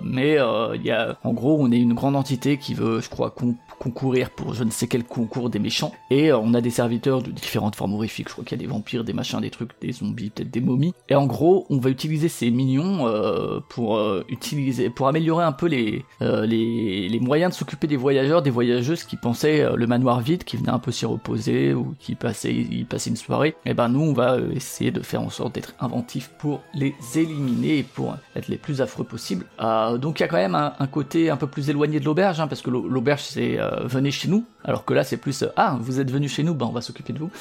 mais 0.03 0.37
il 0.73 0.81
y 0.83 0.91
a, 0.91 1.17
en 1.23 1.33
gros, 1.33 1.57
on 1.61 1.71
est 1.71 1.79
une 1.79 1.93
grande 1.93 2.15
entité 2.15 2.57
qui 2.57 2.73
veut, 2.73 2.99
je 2.99 3.09
crois, 3.09 3.29
con- 3.29 3.55
concourir 3.77 4.29
pour 4.29 4.53
je 4.53 4.63
ne 4.63 4.71
sais 4.71 4.87
quel 4.87 5.03
concours 5.03 5.49
des 5.49 5.59
méchants, 5.59 5.93
et 6.09 6.31
euh, 6.31 6.37
on 6.37 6.53
a 6.53 6.61
des 6.61 6.69
serviteurs 6.69 7.21
de 7.21 7.31
différentes 7.31 7.75
formes 7.75 7.93
horrifiques, 7.93 8.27
je 8.29 8.33
crois 8.33 8.45
qu'il 8.45 8.57
y 8.59 8.61
a 8.61 8.65
des 8.65 8.71
vampires, 8.71 9.03
des 9.03 9.13
machins, 9.13 9.39
des 9.39 9.49
trucs, 9.49 9.71
des 9.81 9.91
zombies, 9.91 10.29
peut-être 10.29 10.51
des 10.51 10.61
momies, 10.61 10.93
et 11.09 11.15
en 11.15 11.25
gros, 11.25 11.65
on 11.69 11.77
va 11.77 11.89
utiliser 11.89 12.29
ces 12.29 12.51
minions 12.51 13.07
euh, 13.07 13.59
pour 13.69 13.97
euh, 13.97 14.23
utiliser, 14.29 14.89
pour 14.89 15.07
améliorer 15.07 15.43
un 15.45 15.51
peu 15.51 15.67
les, 15.67 16.03
les, 16.21 17.09
les 17.09 17.19
moyens 17.19 17.51
de 17.53 17.57
s'occuper 17.57 17.87
des 17.87 17.97
voyageurs, 17.97 18.41
des 18.41 18.49
voyageuses 18.49 19.03
qui 19.03 19.15
pensaient 19.17 19.65
le 19.75 19.87
manoir 19.87 20.21
vide, 20.21 20.43
qui 20.43 20.57
venaient 20.57 20.69
un 20.69 20.79
peu 20.79 20.91
s'y 20.91 21.05
reposer, 21.05 21.73
ou 21.73 21.95
qui 21.99 22.15
passaient, 22.15 22.53
y 22.53 22.83
passaient 22.83 23.09
une 23.09 23.15
soirée, 23.15 23.55
et 23.65 23.73
ben 23.73 23.89
nous, 23.89 24.01
on 24.01 24.13
va 24.13 24.37
essayer 24.53 24.91
de 24.91 25.01
faire 25.01 25.21
en 25.21 25.29
sorte 25.29 25.55
d'être 25.55 25.73
inventifs 25.79 26.29
pour 26.39 26.61
les 26.73 26.93
éliminer 27.15 27.79
et 27.79 27.83
pour 27.83 28.15
être 28.35 28.47
les 28.47 28.57
plus 28.57 28.81
affreux 28.81 29.03
possibles. 29.03 29.45
Euh, 29.61 29.97
donc 29.97 30.19
il 30.19 30.23
y 30.23 30.25
a 30.25 30.27
quand 30.27 30.37
même 30.37 30.55
un, 30.55 30.87
côté 30.87 31.29
un 31.29 31.37
peu 31.37 31.47
plus 31.47 31.69
éloigné 31.69 31.99
de 31.99 32.05
l'auberge, 32.05 32.39
hein, 32.39 32.47
parce 32.47 32.61
que 32.61 32.69
l'au- 32.69 32.87
l'auberge 32.87 33.21
c'est 33.23 33.59
euh, 33.65 33.87
venez 33.87 34.11
chez 34.11 34.27
nous, 34.27 34.45
alors 34.63 34.85
que 34.85 34.93
là 34.93 35.03
c'est 35.03 35.17
plus 35.17 35.43
euh, 35.43 35.47
ah 35.55 35.77
vous 35.79 35.99
êtes 35.99 36.11
venu 36.11 36.27
chez 36.29 36.43
nous, 36.43 36.53
ben 36.53 36.65
on 36.65 36.71
va 36.71 36.81
s'occuper 36.81 37.13
de 37.13 37.19
vous. 37.19 37.31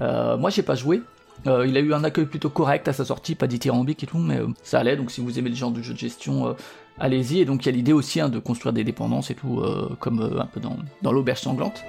Euh, 0.00 0.36
moi 0.36 0.50
j'ai 0.50 0.62
pas 0.62 0.74
joué. 0.74 1.02
Il 1.44 1.76
a 1.76 1.80
eu 1.80 1.92
un 1.92 2.02
accueil 2.04 2.26
plutôt 2.26 2.50
correct 2.50 2.88
à 2.88 2.92
sa 2.92 3.04
sortie, 3.04 3.34
pas 3.34 3.46
dithyrambique 3.46 4.02
et 4.02 4.06
tout, 4.06 4.18
mais 4.18 4.40
ça 4.62 4.80
allait. 4.80 4.96
Donc 4.96 5.10
si 5.10 5.20
vous 5.20 5.38
aimez 5.38 5.50
le 5.50 5.56
genre 5.56 5.70
de 5.70 5.82
jeu 5.82 5.92
de 5.92 5.98
gestion, 5.98 6.56
allez-y. 6.98 7.40
Et 7.40 7.44
donc 7.44 7.64
il 7.64 7.66
y 7.66 7.68
a 7.68 7.72
l'idée 7.72 7.92
aussi 7.92 8.20
hein, 8.20 8.28
de 8.28 8.38
construire 8.38 8.72
des 8.72 8.84
dépendances 8.84 9.30
et 9.30 9.34
tout, 9.34 9.62
comme 9.98 10.20
un 10.20 10.46
peu 10.46 10.60
dans 10.60 11.12
l'auberge 11.12 11.40
sanglante. 11.40 11.84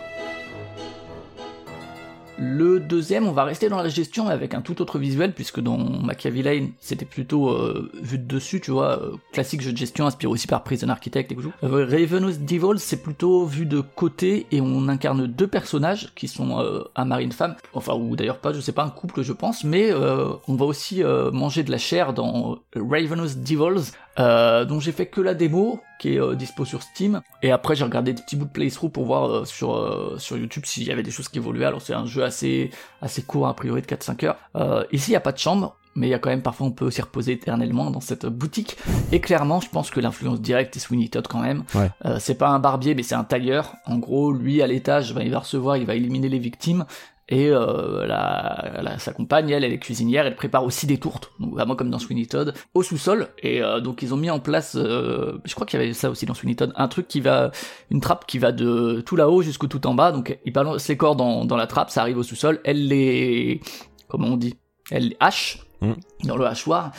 Le 2.38 2.80
deuxième, 2.80 3.28
on 3.28 3.32
va 3.32 3.44
rester 3.44 3.70
dans 3.70 3.82
la 3.82 3.90
gestion 3.90 4.28
avec 4.28 4.54
un 4.54 4.62
tout 4.62 4.82
autre 4.82 4.98
visuel, 4.98 5.34
puisque 5.34 5.60
dans 5.60 5.78
Machiavelline, 5.78 6.72
c'était 6.80 7.06
plutôt 7.06 7.50
euh, 7.50 7.92
vu 8.02 8.18
de 8.18 8.26
dessus, 8.26 8.60
tu 8.60 8.72
vois, 8.72 9.00
euh, 9.02 9.12
classique 9.32 9.62
jeu 9.62 9.72
de 9.72 9.78
gestion 9.78 10.08
inspiré 10.08 10.32
aussi 10.32 10.48
par 10.48 10.64
Prison 10.64 10.90
Architect 10.90 11.32
et 11.32 11.36
tout. 11.36 11.54
Euh, 11.64 11.86
Ravenous 11.86 12.38
Devil, 12.40 12.80
c'est 12.80 13.04
plutôt 13.04 13.46
vu 13.46 13.66
de 13.66 13.82
côté 13.82 14.48
et 14.52 14.62
on 14.62 14.88
incarne 14.88 15.28
deux 15.28 15.48
personnages 15.48 16.14
qui 16.16 16.28
sont 16.28 16.60
euh, 16.60 16.84
un 16.96 17.06
mari 17.06 17.24
et 17.24 17.26
une 17.26 17.32
femme, 17.32 17.56
enfin 17.74 17.94
ou 17.94 18.16
d'ailleurs 18.16 18.40
pas, 18.40 18.52
je 18.52 18.60
sais 18.60 18.72
pas, 18.72 18.84
un 18.84 18.90
couple 18.90 19.22
je 19.22 19.34
pense, 19.34 19.64
mais 19.64 19.94
on 19.94 20.56
va 20.56 20.66
aussi 20.66 21.04
manger 21.32 21.64
de 21.64 21.72
la 21.72 21.78
chair 21.78 22.14
dans 22.14 22.58
Ravenous 22.76 23.36
Devils, 23.36 23.92
euh, 24.20 24.66
dont 24.66 24.80
j'ai 24.80 24.92
fait 24.92 25.08
que 25.08 25.22
la 25.22 25.34
démo, 25.34 25.82
qui 26.00 26.16
est 26.16 26.20
euh, 26.20 26.36
dispo 26.36 26.66
sur 26.66 26.84
Steam, 26.84 27.22
et 27.42 27.52
après 27.52 27.76
j'ai 27.76 27.84
regardé 27.84 28.14
des 28.14 28.22
petits 28.22 28.36
bouts 28.36 28.46
de 28.46 28.52
playthrough 28.52 28.92
pour 28.92 29.06
voir 29.06 29.30
euh, 29.30 29.46
sur, 29.46 29.76
euh, 29.76 30.16
sur 30.20 30.38
YouTube 30.38 30.64
s'il 30.66 30.84
y 30.84 30.92
avait 30.92 31.04
des 31.04 31.12
choses 31.12 31.30
qui 31.30 31.40
évoluaient, 31.40 31.66
alors 31.66 31.82
c'est 31.82 31.94
un 31.94 32.06
jeu 32.06 32.24
assez, 32.24 32.70
assez 33.02 33.24
court, 33.24 33.48
a 33.48 33.56
priori 33.56 33.82
de 33.82 33.88
4-5 33.88 34.26
heures. 34.26 34.38
Euh, 34.56 34.84
ici 34.92 35.10
il 35.10 35.14
n'y 35.14 35.18
a 35.18 35.22
pas 35.22 35.32
de 35.32 35.38
chambre, 35.38 35.78
mais 35.96 36.08
il 36.08 36.10
y 36.10 36.14
a 36.14 36.20
quand 36.20 36.30
même 36.30 36.42
parfois 36.42 36.68
on 36.68 36.72
peut 36.72 36.90
s'y 36.92 37.02
reposer 37.02 37.34
éternellement 37.34 37.92
dans 37.92 38.02
cette 38.02 38.26
boutique, 38.26 38.78
et 39.12 39.20
clairement 39.20 39.62
je 39.62 39.70
pense 39.70 39.90
que 39.92 40.00
l'influence 40.00 40.42
directe 40.42 40.76
est 40.76 40.80
Sweeney 40.80 41.10
Todd 41.10 41.28
quand 41.28 41.42
même. 41.42 41.64
Ouais. 41.76 41.90
Euh, 42.06 42.18
c'est 42.20 42.36
pas 42.36 42.50
un 42.50 42.60
barbier 42.60 42.96
mais 42.96 43.04
c'est 43.04 43.16
un 43.16 43.24
tailleur, 43.24 43.76
en 43.86 43.98
gros 43.98 44.32
lui 44.32 44.62
à 44.62 44.68
l'étage, 44.68 45.14
ben, 45.14 45.22
il 45.22 45.32
va 45.32 45.40
recevoir, 45.40 45.78
il 45.78 45.86
va 45.86 45.96
éliminer 45.96 46.30
les 46.30 46.40
victimes, 46.40 46.86
et 47.30 47.50
euh, 47.50 48.06
la, 48.06 48.82
la- 48.82 49.00
sa 49.00 49.14
compagne, 49.14 49.50
elle, 49.50 49.64
elle 49.64 49.72
est 49.74 49.80
cuisinière, 49.80 50.26
elle 50.26 50.36
prépare 50.36 50.64
aussi 50.66 50.86
des 50.88 50.98
tourtes, 50.98 51.32
donc 51.40 51.54
vraiment 51.54 51.76
comme 51.76 51.90
dans 51.90 52.00
Sweeney 52.00 52.26
Todd, 52.26 52.54
au 52.74 52.84
sous-sol. 52.84 53.30
Et 53.40 53.62
euh, 53.64 53.80
donc 53.80 54.02
ils 54.02 54.14
ont 54.14 54.18
mis 54.18 54.30
en 54.30 54.40
place, 54.40 54.76
euh, 54.76 55.40
je 55.46 55.54
crois 55.56 55.66
qu'il 55.66 55.80
y 55.80 55.84
avait 55.84 55.94
ça 55.94 56.10
aussi 56.10 56.26
dans 56.26 56.34
Sweeney 56.34 56.56
Todd, 56.56 56.74
un 56.76 56.88
truc 56.88 57.08
qui 57.08 57.22
va, 57.22 57.52
une 57.92 58.02
trappe 58.02 58.26
qui 58.26 58.40
va 58.40 58.52
de 58.52 59.02
tout 59.06 59.16
là-haut 59.16 59.42
jusqu'au 59.42 59.68
tout 59.68 59.86
en 59.88 59.94
bas. 59.94 60.12
Donc 60.12 60.38
ils 60.46 60.52
balancent 60.54 60.88
les 60.90 60.98
corps 60.98 61.16
dans, 61.16 61.46
dans 61.46 61.58
la 61.58 61.68
trappe, 61.68 61.90
ça 61.90 62.02
arrive 62.02 62.18
au 62.18 62.24
sous-sol, 62.24 62.60
elle 62.66 62.88
les, 62.88 63.62
comment 64.10 64.28
on 64.28 64.38
dit, 64.38 64.56
elle 64.92 65.10
les 65.10 65.18
hache 65.20 65.60
Mm. 65.82 65.94
dans 66.28 66.38
le 66.38 66.46
hachoir. 66.46 66.92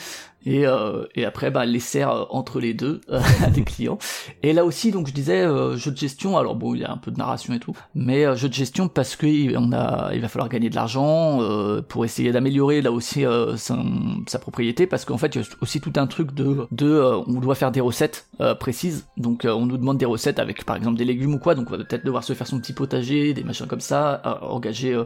Et, 0.45 0.65
euh, 0.67 1.05
et 1.15 1.25
après 1.25 1.51
bah, 1.51 1.65
les 1.65 1.79
sert 1.79 2.09
euh, 2.11 2.23
entre 2.29 2.59
les 2.59 2.73
deux 2.73 3.01
euh, 3.09 3.19
à 3.43 3.49
des 3.49 3.63
clients. 3.63 3.97
Et 4.43 4.53
là 4.53 4.65
aussi 4.65 4.91
donc 4.91 5.07
je 5.07 5.13
disais 5.13 5.41
euh, 5.41 5.75
jeu 5.77 5.91
de 5.91 5.97
gestion. 5.97 6.37
Alors 6.37 6.55
bon 6.55 6.75
il 6.75 6.81
y 6.81 6.83
a 6.85 6.91
un 6.91 6.97
peu 6.97 7.11
de 7.11 7.17
narration 7.17 7.53
et 7.53 7.59
tout, 7.59 7.75
mais 7.95 8.25
euh, 8.25 8.35
jeu 8.35 8.49
de 8.49 8.53
gestion 8.53 8.87
parce 8.87 9.15
que 9.15 9.55
on 9.57 9.71
a 9.73 10.11
il 10.13 10.21
va 10.21 10.27
falloir 10.27 10.49
gagner 10.49 10.69
de 10.69 10.75
l'argent 10.75 11.41
euh, 11.41 11.81
pour 11.81 12.05
essayer 12.05 12.31
d'améliorer 12.31 12.81
là 12.81 12.91
aussi 12.91 13.25
euh, 13.25 13.57
sa, 13.57 13.77
sa 14.27 14.39
propriété 14.39 14.87
parce 14.87 15.05
qu'en 15.05 15.17
fait 15.17 15.35
il 15.35 15.41
y 15.41 15.43
a 15.43 15.47
aussi 15.61 15.81
tout 15.81 15.93
un 15.95 16.07
truc 16.07 16.33
de 16.33 16.67
de 16.71 16.89
euh, 16.89 17.17
on 17.27 17.39
doit 17.39 17.55
faire 17.55 17.71
des 17.71 17.81
recettes 17.81 18.27
euh, 18.41 18.53
précises. 18.55 19.07
Donc 19.17 19.45
euh, 19.45 19.51
on 19.53 19.65
nous 19.65 19.77
demande 19.77 19.97
des 19.97 20.05
recettes 20.05 20.39
avec 20.39 20.63
par 20.65 20.75
exemple 20.75 20.97
des 20.97 21.05
légumes 21.05 21.33
ou 21.35 21.39
quoi. 21.39 21.55
Donc 21.55 21.67
on 21.69 21.77
va 21.77 21.83
peut-être 21.83 22.05
devoir 22.05 22.23
se 22.23 22.33
faire 22.33 22.47
son 22.47 22.59
petit 22.59 22.73
potager, 22.73 23.33
des 23.33 23.43
machins 23.43 23.67
comme 23.67 23.79
ça, 23.81 24.21
euh, 24.25 24.45
engager 24.47 24.93
euh, 24.93 25.05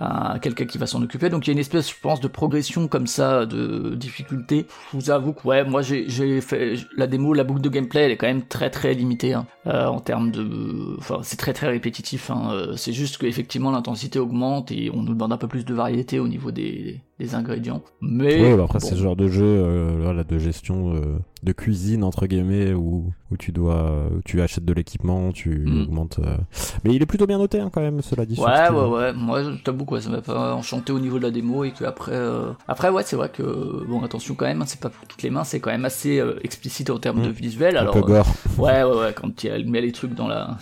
un- 0.00 0.38
quelqu'un 0.38 0.66
qui 0.66 0.78
va 0.78 0.86
s'en 0.86 1.02
occuper. 1.02 1.30
Donc 1.30 1.46
il 1.46 1.50
y 1.50 1.52
a 1.52 1.54
une 1.54 1.58
espèce, 1.58 1.88
je 1.90 1.94
pense, 2.00 2.20
de 2.20 2.28
progression 2.28 2.88
comme 2.88 3.06
ça, 3.06 3.46
de 3.46 3.94
difficulté. 3.94 4.66
Je 4.92 4.98
vous 4.98 5.10
avoue 5.10 5.32
que 5.32 5.46
ouais, 5.46 5.64
moi 5.64 5.82
j'ai 5.82 6.40
fait 6.40 6.74
la 6.96 7.06
démo, 7.06 7.34
la 7.34 7.44
boucle 7.44 7.60
de 7.60 7.68
gameplay, 7.68 8.02
elle 8.02 8.12
est 8.12 8.16
quand 8.16 8.26
même 8.26 8.46
très 8.46 8.70
très 8.70 8.94
limitée 8.94 9.34
hein, 9.34 9.46
euh, 9.66 9.86
en 9.86 10.00
termes 10.00 10.30
de, 10.30 10.96
enfin 10.98 11.20
c'est 11.22 11.36
très 11.36 11.52
très 11.52 11.68
répétitif. 11.68 12.30
Hein, 12.30 12.50
euh, 12.52 12.76
c'est 12.76 12.92
juste 12.92 13.18
qu'effectivement 13.18 13.70
l'intensité 13.70 14.18
augmente 14.18 14.70
et 14.70 14.90
on 14.92 15.02
nous 15.02 15.14
demande 15.14 15.32
un 15.32 15.36
peu 15.38 15.48
plus 15.48 15.64
de 15.64 15.74
variété 15.74 16.20
au 16.20 16.28
niveau 16.28 16.50
des, 16.50 17.00
des 17.20 17.34
ingrédients. 17.36 17.80
Mais 18.00 18.42
Ouais, 18.42 18.56
bah 18.56 18.64
après, 18.64 18.80
bon. 18.80 18.86
c'est 18.86 18.96
ce 18.96 19.00
genre 19.02 19.14
de 19.14 19.28
jeu 19.28 19.44
euh, 19.44 19.98
voilà, 20.02 20.24
de 20.24 20.36
gestion 20.38 20.94
euh, 20.96 21.18
de 21.44 21.52
cuisine, 21.52 22.02
entre 22.02 22.26
guillemets, 22.26 22.72
où, 22.72 23.12
où 23.30 23.36
tu 23.36 23.52
dois, 23.52 24.08
où 24.16 24.20
tu 24.24 24.42
achètes 24.42 24.64
de 24.64 24.72
l'équipement, 24.72 25.30
tu 25.30 25.50
Mm. 25.64 25.82
augmentes. 25.82 26.18
euh. 26.24 26.36
Mais 26.84 26.92
il 26.92 27.00
est 27.02 27.06
plutôt 27.06 27.26
bien 27.28 27.38
noté, 27.38 27.60
hein, 27.60 27.70
quand 27.72 27.80
même, 27.80 28.02
cela 28.02 28.26
dit. 28.26 28.40
Ouais, 28.40 28.68
ouais, 28.68 28.88
ouais. 28.88 29.12
Moi, 29.12 29.44
je 29.44 29.50
t'avoue 29.62 29.84
quoi, 29.84 30.00
ça 30.00 30.10
m'a 30.10 30.22
pas 30.22 30.54
enchanté 30.54 30.92
au 30.92 30.98
niveau 30.98 31.18
de 31.18 31.22
la 31.24 31.30
démo 31.30 31.62
et 31.62 31.70
que 31.70 31.84
après, 31.84 32.12
euh, 32.14 32.50
après 32.66 32.88
ouais, 32.90 33.04
c'est 33.04 33.14
vrai 33.16 33.28
que 33.28 33.84
bon, 33.86 34.02
attention 34.02 34.34
quand 34.34 34.46
même, 34.46 34.60
hein, 34.62 34.66
c'est 34.66 34.80
pas 34.80 34.90
pour 34.90 35.06
toutes 35.06 35.22
les 35.22 35.30
mains, 35.30 35.44
c'est 35.44 35.60
quand 35.60 35.70
même 35.70 35.84
assez 35.84 36.20
explicite 36.42 36.90
en 36.90 36.98
termes 36.98 37.20
Mm. 37.20 37.26
de 37.26 37.30
visuel. 37.30 37.76
Un 37.76 37.82
Alors, 37.82 37.94
peu 37.94 38.00
gore. 38.00 38.26
ouais, 38.58 38.82
ouais, 38.82 38.98
ouais, 38.98 39.14
quand 39.14 39.44
elle 39.44 39.68
met 39.70 39.80
les 39.80 39.92
trucs 39.92 40.14
dans 40.14 40.26
la 40.26 40.56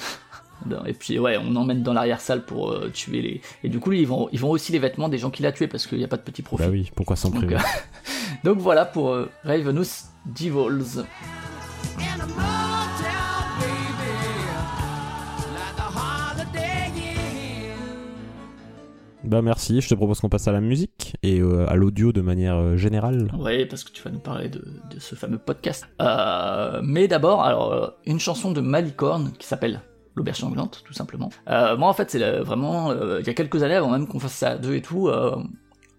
et 0.87 0.93
puis 0.93 1.19
ouais, 1.19 1.37
on 1.39 1.55
emmène 1.57 1.83
dans 1.83 1.93
l'arrière 1.93 2.21
salle 2.21 2.45
pour 2.45 2.71
euh, 2.71 2.91
tuer 2.93 3.23
les. 3.23 3.41
Et 3.65 3.69
du 3.69 3.79
coup, 3.79 3.93
ils 3.93 4.07
vont, 4.07 4.29
ils 4.33 4.41
vont 4.41 4.51
aussi 4.51 4.73
les 4.73 4.79
vêtements 4.79 5.09
des 5.09 5.19
gens 5.19 5.31
qui 5.31 5.43
l'a 5.43 5.53
tué 5.53 5.67
parce 5.67 5.87
qu'il 5.87 5.99
n'y 5.99 6.05
a 6.05 6.09
pas 6.09 6.17
de 6.17 6.23
petit 6.23 6.43
profit. 6.43 6.65
Bah 6.65 6.71
oui, 6.71 6.91
pourquoi 6.95 7.17
s'en 7.17 7.31
Donc, 7.31 7.39
priver 7.39 7.57
euh, 7.57 7.59
Donc 8.45 8.59
voilà 8.59 8.85
pour 8.85 9.11
euh, 9.11 9.31
Ravenous 9.45 10.07
Devils. 10.27 11.05
A 11.99 12.25
a. 12.43 12.73
Bah 19.25 19.41
merci, 19.41 19.81
je 19.81 19.89
te 19.89 19.95
propose 19.95 20.21
qu'on 20.21 20.29
passe 20.29 20.49
à 20.49 20.53
la 20.53 20.61
musique 20.61 21.17
et 21.23 21.41
euh, 21.41 21.67
à 21.67 21.77
l'audio 21.77 22.13
de 22.13 22.21
manière 22.21 22.57
euh, 22.57 22.77
générale. 22.77 23.31
Ouais, 23.39 23.65
parce 23.67 23.85
que 23.85 23.93
tu 23.93 24.03
vas 24.03 24.11
nous 24.11 24.19
parler 24.19 24.49
de, 24.49 24.59
de 24.59 24.99
ce 24.99 25.15
fameux 25.15 25.39
podcast. 25.39 25.87
Euh, 26.01 26.81
mais 26.85 27.07
d'abord, 27.09 27.43
alors, 27.43 27.95
une 28.05 28.19
chanson 28.19 28.51
de 28.51 28.61
Malicorne 28.61 29.33
qui 29.39 29.47
s'appelle 29.47 29.81
L'auberge 30.15 30.39
sanglante, 30.39 30.83
tout 30.85 30.93
simplement. 30.93 31.31
Euh, 31.49 31.77
moi, 31.77 31.89
en 31.89 31.93
fait, 31.95 32.11
c'est 32.11 32.19
la- 32.19 32.43
vraiment, 32.43 32.91
euh, 32.91 33.21
il 33.21 33.27
y 33.27 33.31
a 33.31 33.35
quelques 33.35 33.63
années, 33.63 33.77
avant 33.77 33.91
même 33.91 34.07
qu'on 34.07 34.19
fasse 34.21 34.35
ça 34.35 34.51
à 34.51 34.57
deux 34.59 34.75
et 34.75 34.83
tout, 34.83 35.09
euh, 35.09 35.37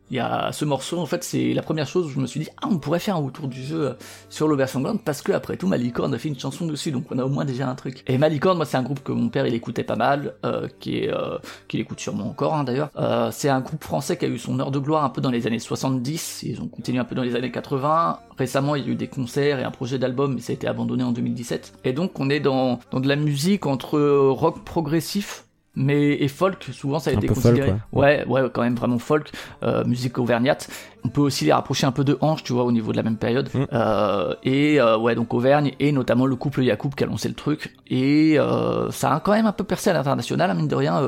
il 0.09 0.17
y 0.17 0.19
a 0.19 0.51
ce 0.51 0.65
morceau, 0.65 0.99
en 0.99 1.05
fait, 1.05 1.23
c'est 1.23 1.53
la 1.53 1.61
première 1.61 1.88
chose 1.88 2.05
où 2.07 2.09
je 2.09 2.19
me 2.19 2.27
suis 2.27 2.39
dit, 2.39 2.49
ah, 2.61 2.67
on 2.69 2.77
pourrait 2.77 2.99
faire 2.99 3.15
un 3.15 3.19
retour 3.19 3.47
du 3.47 3.63
jeu 3.63 3.89
euh, 3.89 3.93
sur 4.30 4.47
l'auberge 4.47 4.71
sanglante, 4.71 5.01
parce 5.03 5.21
que 5.21 5.31
après 5.31 5.57
tout, 5.57 5.67
Malicorne 5.67 6.13
a 6.13 6.17
fait 6.17 6.30
une 6.30 6.39
chanson 6.39 6.65
dessus, 6.65 6.91
donc 6.91 7.05
on 7.09 7.17
a 7.19 7.23
au 7.23 7.30
moins 7.30 7.45
déjà 7.45 7.69
un 7.69 7.75
truc. 7.75 8.03
Et 8.07 8.17
Malicorne, 8.17 8.57
moi, 8.57 8.65
c'est 8.65 8.77
un 8.77 8.84
groupe 8.84 9.01
que 9.03 9.11
mon 9.11 9.30
père, 9.30 9.47
il 9.47 9.53
écoutait 9.53 9.84
pas 9.84 9.95
mal, 9.95 10.35
euh, 10.45 10.67
qui 10.80 10.99
est, 10.99 11.11
euh, 11.11 11.38
qu'il 11.67 11.80
écoute 11.80 11.99
sûrement 11.99 12.27
encore, 12.27 12.53
hein, 12.53 12.63
d'ailleurs. 12.63 12.89
Euh, 12.97 13.30
c'est 13.31 13.49
un 13.49 13.61
groupe 13.61 13.84
français 13.84 14.17
qui 14.17 14.25
a 14.25 14.27
eu 14.27 14.38
son 14.38 14.59
heure 14.59 14.71
de 14.71 14.80
gloire 14.80 15.03
un 15.03 15.09
peu 15.09 15.21
dans 15.21 15.31
les 15.31 15.47
années 15.47 15.59
70, 15.59 16.43
ils 16.43 16.61
ont 16.61 16.67
continué 16.67 16.99
un 16.99 17.05
peu 17.05 17.15
dans 17.15 17.23
les 17.23 17.35
années 17.35 17.51
80. 17.51 18.19
Récemment, 18.38 18.75
il 18.75 18.85
y 18.85 18.89
a 18.89 18.91
eu 18.91 18.95
des 18.95 19.07
concerts 19.07 19.59
et 19.59 19.63
un 19.63 19.71
projet 19.71 19.99
d'album, 19.99 20.35
mais 20.35 20.41
ça 20.41 20.51
a 20.51 20.55
été 20.55 20.67
abandonné 20.67 21.03
en 21.03 21.11
2017. 21.11 21.73
Et 21.85 21.93
donc, 21.93 22.19
on 22.19 22.30
est 22.30 22.39
dans, 22.39 22.80
dans 22.91 22.99
de 22.99 23.07
la 23.07 23.15
musique 23.15 23.65
entre 23.65 23.99
rock 24.30 24.63
progressif, 24.63 25.42
mais 25.75 26.21
et 26.21 26.27
folk, 26.27 26.63
souvent 26.71 26.99
ça 26.99 27.09
a 27.09 27.13
Un 27.13 27.17
été 27.17 27.27
considéré. 27.27 27.69
folk, 27.69 27.79
ouais. 27.93 28.25
ouais, 28.27 28.41
quand 28.53 28.61
même 28.61 28.75
vraiment 28.75 28.99
folk, 28.99 29.31
euh, 29.63 29.83
musique 29.85 30.19
auvergnate. 30.19 30.69
On 31.03 31.09
peut 31.09 31.21
aussi 31.21 31.45
les 31.45 31.53
rapprocher 31.53 31.87
un 31.87 31.91
peu 31.91 32.03
de 32.03 32.17
Hanche, 32.21 32.43
tu 32.43 32.53
vois, 32.53 32.63
au 32.63 32.71
niveau 32.71 32.91
de 32.91 32.97
la 32.97 33.03
même 33.03 33.17
période. 33.17 33.49
Mm. 33.53 33.63
Euh, 33.73 34.35
et 34.43 34.79
euh, 34.79 34.97
ouais, 34.97 35.15
donc 35.15 35.33
Auvergne, 35.33 35.73
et 35.79 35.91
notamment 35.91 36.27
le 36.27 36.35
couple 36.35 36.63
Yacoub 36.63 36.91
qui 36.95 37.03
a 37.03 37.07
lancé 37.07 37.27
le 37.27 37.33
truc. 37.33 37.75
Et 37.87 38.35
euh, 38.37 38.91
ça 38.91 39.15
a 39.15 39.19
quand 39.19 39.31
même 39.31 39.47
un 39.47 39.51
peu 39.51 39.63
percé 39.63 39.89
à 39.89 39.93
l'international, 39.93 40.51
hein, 40.51 40.53
mine 40.53 40.67
de 40.67 40.75
rien. 40.75 41.01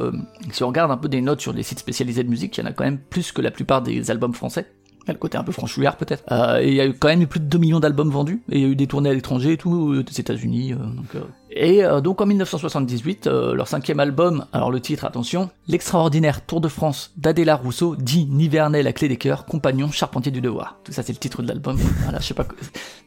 si 0.51 0.63
on 0.63 0.67
regarde 0.67 0.91
un 0.91 0.97
peu 0.97 1.09
des 1.09 1.21
notes 1.21 1.41
sur 1.41 1.53
les 1.53 1.63
sites 1.63 1.79
spécialisés 1.79 2.23
de 2.23 2.29
musique, 2.29 2.57
il 2.57 2.61
y 2.61 2.63
en 2.63 2.69
a 2.69 2.73
quand 2.73 2.83
même 2.83 2.97
plus 2.97 3.31
que 3.31 3.41
la 3.41 3.51
plupart 3.51 3.83
des 3.83 4.09
albums 4.09 4.33
français. 4.33 4.65
Il 5.07 5.11
a 5.11 5.13
le 5.13 5.19
côté 5.19 5.37
un 5.37 5.43
peu 5.43 5.51
franchouillard 5.51 5.97
peut-être. 5.97 6.23
Euh, 6.31 6.59
et 6.61 6.67
il 6.69 6.73
y 6.73 6.81
a 6.81 6.87
quand 6.87 7.07
même 7.09 7.21
eu 7.21 7.27
plus 7.27 7.39
de 7.39 7.45
2 7.45 7.57
millions 7.59 7.79
d'albums 7.79 8.09
vendus. 8.09 8.41
Et 8.51 8.57
il 8.57 8.61
y 8.61 8.65
a 8.65 8.67
eu 8.69 8.75
des 8.75 8.87
tournées 8.87 9.09
à 9.09 9.13
l'étranger 9.13 9.53
et 9.53 9.57
tout, 9.57 9.93
euh, 9.93 10.03
des 10.03 10.19
États-Unis. 10.19 10.73
euh, 10.73 10.77
euh. 11.15 11.21
Et 11.57 11.85
euh, 11.85 12.01
donc 12.01 12.19
en 12.21 12.25
1978, 12.25 13.27
euh, 13.27 13.53
leur 13.53 13.67
cinquième 13.67 13.99
album, 13.99 14.45
alors 14.51 14.71
le 14.71 14.79
titre, 14.81 15.05
attention, 15.05 15.49
L'extraordinaire 15.67 16.45
Tour 16.45 16.59
de 16.59 16.67
France 16.67 17.13
d'Adéla 17.17 17.55
Rousseau, 17.55 17.95
dit 17.95 18.25
Nivernais 18.25 18.83
la 18.83 18.91
clé 18.93 19.07
des 19.07 19.15
cœurs, 19.17 19.45
compagnon 19.45 19.89
charpentier 19.91 20.31
du 20.31 20.41
devoir. 20.41 20.79
Tout 20.83 20.91
ça 20.91 21.01
c'est 21.03 21.13
le 21.13 21.19
titre 21.19 21.41
de 21.43 21.47
l'album. 21.47 21.77
Voilà, 22.03 22.19
je 22.19 22.25
sais 22.25 22.33
pas, 22.33 22.45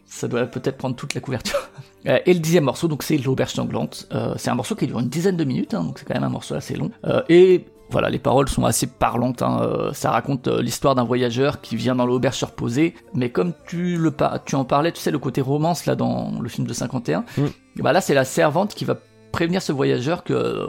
ça 0.07 0.29
doit 0.29 0.47
peut-être 0.47 0.79
prendre 0.79 0.97
toute 0.97 1.15
la 1.15 1.20
couverture. 1.20 1.59
Euh, 2.07 2.20
Et 2.27 2.33
le 2.33 2.39
dixième 2.39 2.62
morceau, 2.62 2.87
donc 2.87 3.03
c'est 3.03 3.19
l'auberge 3.19 3.51
sanglante. 3.51 4.07
Euh, 4.15 4.33
c'est 4.37 4.51
un 4.51 4.55
morceau 4.55 4.77
qui 4.77 4.87
dure 4.87 5.01
une 5.01 5.09
dizaine 5.09 5.37
de 5.37 5.43
minutes, 5.43 5.75
hein, 5.75 5.83
donc 5.83 5.99
c'est 5.99 6.05
quand 6.05 6.15
même 6.15 6.23
un 6.23 6.29
morceau 6.29 6.55
assez 6.55 6.77
long. 6.77 6.93
Euh, 7.05 7.23
et 7.29 7.65
voilà, 7.90 8.10
les 8.10 8.19
paroles 8.19 8.48
sont 8.48 8.65
assez 8.65 8.86
parlantes. 8.86 9.43
hein, 9.43 9.60
euh, 9.62 9.93
ça 9.93 10.10
raconte 10.10 10.48
euh, 10.48 10.60
l'histoire 10.62 10.94
d'un 10.94 11.05
voyageur 11.05 11.60
qui 11.60 11.77
vient 11.77 11.94
dans 11.94 12.06
l'auberge 12.06 12.36
se 12.36 12.44
reposer. 12.44 12.94
Mais 13.15 13.31
comme 13.31 13.52
tu 13.66 13.97
le 13.97 14.10
par- 14.10 14.44
tu 14.44 14.55
en 14.56 14.65
parlais, 14.65 14.93
tu 14.93 15.01
sais 15.01 15.10
le 15.10 15.19
côté 15.19 15.40
romance 15.40 15.86
là 15.86 15.94
dans 15.97 16.40
le 16.40 16.48
film 16.48 16.66
de 16.66 16.73
51. 16.74 17.24
Mm. 17.36 17.44
et 17.78 17.82
bah 17.82 17.93
là 17.93 18.01
c'est 18.01 18.15
la 18.15 18.24
servante 18.24 18.74
qui 18.74 18.85
va 18.85 18.97
prévenir 19.31 19.60
ce 19.60 19.73
voyageur 19.73 20.24
que 20.24 20.32
euh, 20.32 20.66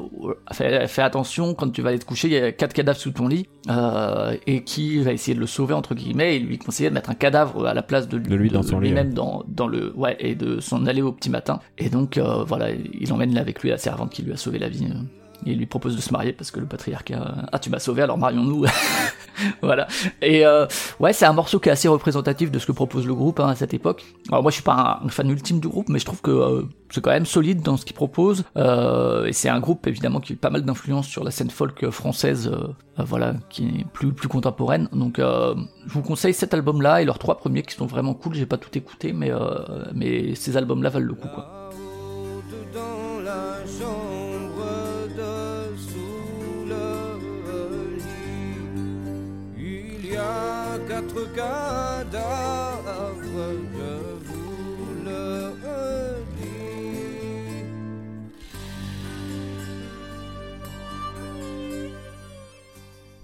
fais, 0.52 0.86
fais 0.88 1.02
attention 1.02 1.54
quand 1.54 1.72
tu 1.72 1.82
vas 1.82 1.90
aller 1.90 2.00
te 2.00 2.06
coucher, 2.06 2.28
il 2.28 2.34
y 2.34 2.38
a 2.38 2.52
quatre 2.52 2.74
cadavres 2.74 3.00
sous 3.00 3.12
ton 3.12 3.28
lit 3.28 3.48
euh, 3.70 4.36
et 4.48 4.64
qui 4.64 5.00
va 5.00 5.14
essayer 5.14 5.34
de 5.34 5.40
le 5.40 5.48
sauver 5.48 5.74
entre 5.74 5.96
guillemets 5.96 6.36
et 6.36 6.40
lui 6.40 6.58
conseiller 6.58 6.90
de 6.90 6.94
mettre 6.94 7.10
un 7.10 7.14
cadavre 7.16 7.66
à 7.66 7.74
la 7.74 7.82
place 7.84 8.08
de, 8.10 8.18
De 8.20 8.36
lui 8.36 8.50
dans 8.50 8.62
son 8.62 8.80
lit, 8.80 8.90
lui-même 8.90 9.14
dans, 9.14 9.44
dans 9.48 9.68
le 9.68 9.94
ouais 9.96 10.18
et 10.20 10.36
de 10.36 10.60
s'en 10.60 10.86
aller 10.86 11.02
au 11.02 11.12
petit 11.14 11.30
matin. 11.30 11.60
Et 11.78 11.90
donc 11.90 12.18
euh, 12.18 12.44
voilà, 12.44 12.68
il 12.72 13.12
emmène 13.14 13.38
avec 13.38 13.62
lui 13.62 13.70
la 13.70 13.78
servante 13.78 14.12
qui 14.12 14.24
lui 14.24 14.34
a 14.34 14.38
sauvé 14.38 14.60
la 14.60 14.68
vie. 14.70 14.88
Il 15.46 15.58
lui 15.58 15.66
propose 15.66 15.96
de 15.96 16.02
se 16.02 16.12
marier 16.12 16.34
parce 16.34 16.52
que 16.52 16.60
le 16.60 16.66
patriarcat 16.66 17.22
euh, 17.22 17.42
ah 17.52 17.60
tu 17.60 17.70
m'as 17.70 17.80
sauvé 17.80 18.02
alors 18.02 18.18
marions-nous. 18.18 18.66
Voilà. 19.62 19.88
Et 20.22 20.46
euh, 20.46 20.68
ouais 21.00 21.14
c'est 21.14 21.26
un 21.26 21.32
morceau 21.32 21.62
qui 21.62 21.70
est 21.70 21.72
assez 21.72 21.88
représentatif 21.88 22.52
de 22.52 22.60
ce 22.60 22.66
que 22.66 22.74
propose 22.74 23.08
le 23.08 23.14
groupe 23.14 23.40
hein, 23.40 23.48
à 23.48 23.56
cette 23.56 23.74
époque. 23.74 24.04
Alors 24.30 24.42
moi 24.42 24.52
je 24.52 24.56
suis 24.56 24.64
pas 24.64 25.00
un, 25.02 25.08
fan 25.08 25.30
ultime 25.30 25.62
du 25.62 25.70
groupe 25.70 25.88
mais 25.88 25.98
je 25.98 26.04
trouve 26.04 26.22
que 26.22 26.30
euh, 26.30 26.64
c'est 26.90 27.00
quand 27.00 27.12
même 27.12 27.26
solide 27.26 27.62
dans 27.62 27.78
ce 27.78 27.86
qu'il 27.86 27.96
propose. 27.96 28.44
Et 28.58 29.34
c'est 29.34 29.48
un 29.48 29.60
groupe 29.62 29.88
évidemment 29.88 30.20
qui 30.20 30.34
a 30.34 30.36
eu 30.36 30.38
pas 30.38 30.50
mal 30.50 30.64
d'influence 30.64 31.08
sur 31.08 31.24
la 31.24 31.32
scène 31.32 31.50
folk 31.50 31.90
française 31.90 32.52
voilà 32.98 33.36
qui 33.50 33.68
est 33.68 33.86
plus 33.94 34.12
plus 34.12 34.28
contemporaine. 34.28 34.90
Donc 34.92 35.20
je 35.20 35.94
vous 35.94 36.02
conseille 36.02 36.34
cet 36.34 36.54
album 36.54 36.82
là 36.82 37.02
et 37.02 37.06
leurs 37.06 37.20
trois 37.20 37.38
premiers 37.38 37.62
qui 37.62 37.76
sont 37.76 37.86
vraiment 37.86 38.14
cool. 38.14 38.34
J'ai 38.34 38.46
pas 38.46 38.58
tout 38.58 38.78
écouté 38.78 39.14
mais 39.14 39.32
mais 39.94 40.36
ces 40.36 40.58
albums 40.58 40.84
là 40.84 40.90
valent 40.90 41.06
le 41.06 41.14
coup 41.14 41.30
quoi 41.34 41.70
quatre 50.90 51.34
cadavres, 51.36 53.14
je. 53.22 53.90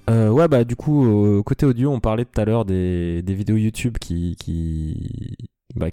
Euh, 0.08 0.30
ouais, 0.30 0.48
bah 0.48 0.64
du 0.64 0.76
coup, 0.76 1.42
côté 1.44 1.66
audio, 1.66 1.92
on 1.92 2.00
parlait 2.00 2.26
tout 2.26 2.40
à 2.40 2.46
l'heure 2.46 2.64
des, 2.64 3.24
vidéos 3.28 3.58
YouTube 3.58 3.98
qui, 4.00 4.36
qui, 4.36 5.36
bah, 5.76 5.88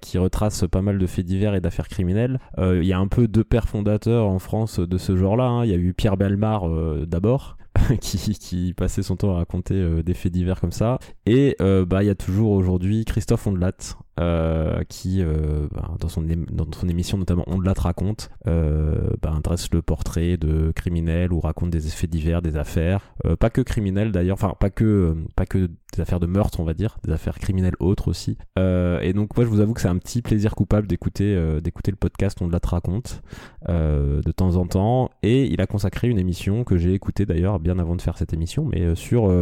pas 0.71 0.83
mal 0.83 0.99
de 0.99 1.07
faits 1.07 1.25
divers 1.25 1.55
et 1.55 1.61
d'affaires 1.61 1.89
criminelles. 1.89 2.39
Euh, 2.59 2.81
Il 2.83 2.87
y 2.87 2.93
a 2.93 2.99
un 2.99 3.09
peu 3.09 3.27
deux 3.27 3.45
pères 3.45 3.69
fondateurs 3.69 4.27
en 4.27 4.39
France 4.39 4.79
de 4.81 4.99
ce 4.99 5.17
genre-là. 5.17 5.45
hein. 5.45 5.65
Il 5.65 5.71
y 5.71 5.75
a 5.75 5.79
eu 5.79 5.95
Pierre 5.95 6.19
Belmar 6.19 6.69
euh, 6.69 7.07
d'abord. 7.07 7.57
qui, 8.01 8.75
passait 8.75 9.03
son 9.03 9.17
temps 9.17 9.33
à 9.35 9.37
raconter 9.37 9.75
euh, 9.75 10.03
des 10.03 10.15
faits 10.15 10.33
divers 10.33 10.61
comme 10.61 10.73
ça. 10.73 10.99
Et 11.27 11.57
euh, 11.61 11.85
bah 11.85 12.03
il 12.03 12.07
y 12.07 12.11
a 12.11 12.15
toujours 12.15 12.53
aujourd'hui 12.53 13.05
Christophe 13.05 13.47
Ondelat 13.47 13.97
euh, 14.21 14.83
qui, 14.89 15.23
euh, 15.23 15.67
bah, 15.73 15.91
dans, 15.99 16.09
son 16.09 16.23
dans 16.23 16.67
son 16.73 16.89
émission 16.89 17.19
notamment 17.19 17.45
Ondelat 17.47 17.75
raconte, 17.79 18.31
euh, 18.47 19.11
bah, 19.23 19.39
dresse 19.43 19.73
le 19.73 19.83
portrait 19.83 20.37
de 20.37 20.73
criminels 20.75 21.33
ou 21.33 21.41
raconte 21.41 21.71
des 21.71 21.81
faits 21.81 22.11
divers, 22.11 22.43
des 22.43 22.57
affaires, 22.57 23.15
Euh, 23.25 23.37
pas 23.37 23.51
que 23.51 23.61
criminels 23.61 24.13
d'ailleurs, 24.13 24.35
enfin 24.35 24.55
pas 24.59 24.71
que 24.71 25.15
pas 25.37 25.47
que 25.47 25.71
des 25.95 26.01
affaires 26.01 26.21
de 26.21 26.27
meurtre 26.27 26.61
on 26.61 26.65
va 26.65 26.75
dire, 26.75 26.99
des 27.05 27.13
affaires 27.13 27.39
criminelles 27.39 27.77
autres 27.79 28.09
aussi. 28.09 28.37
Et 28.57 29.13
donc 29.13 29.37
moi 29.37 29.45
je 29.45 29.51
vous 29.51 29.61
avoue 29.61 29.75
que 29.75 29.81
c'est 29.81 29.89
un 29.89 29.99
petit 29.99 30.23
plaisir 30.23 30.55
coupable 30.55 30.87
d'écouter 30.87 31.61
d'écouter 31.61 31.91
le 31.91 31.97
podcast 31.97 32.41
Ondelat 32.41 32.61
raconte 32.65 33.23
euh, 33.69 34.21
de 34.23 34.33
temps 34.33 34.57
en 34.57 34.67
temps. 34.67 35.11
Et 35.23 35.47
il 35.53 35.61
a 35.61 35.67
consacré 35.67 36.09
une 36.09 36.19
émission 36.19 36.65
que 36.65 36.77
j'ai 36.77 36.95
écoutée 36.95 37.27
d'ailleurs 37.27 37.61
bien 37.61 37.79
avant 37.79 37.97
de 37.97 38.03
faire 38.03 38.17
cette 38.19 38.33
émission, 38.33 38.65
mais 38.65 38.95
sur, 38.95 39.33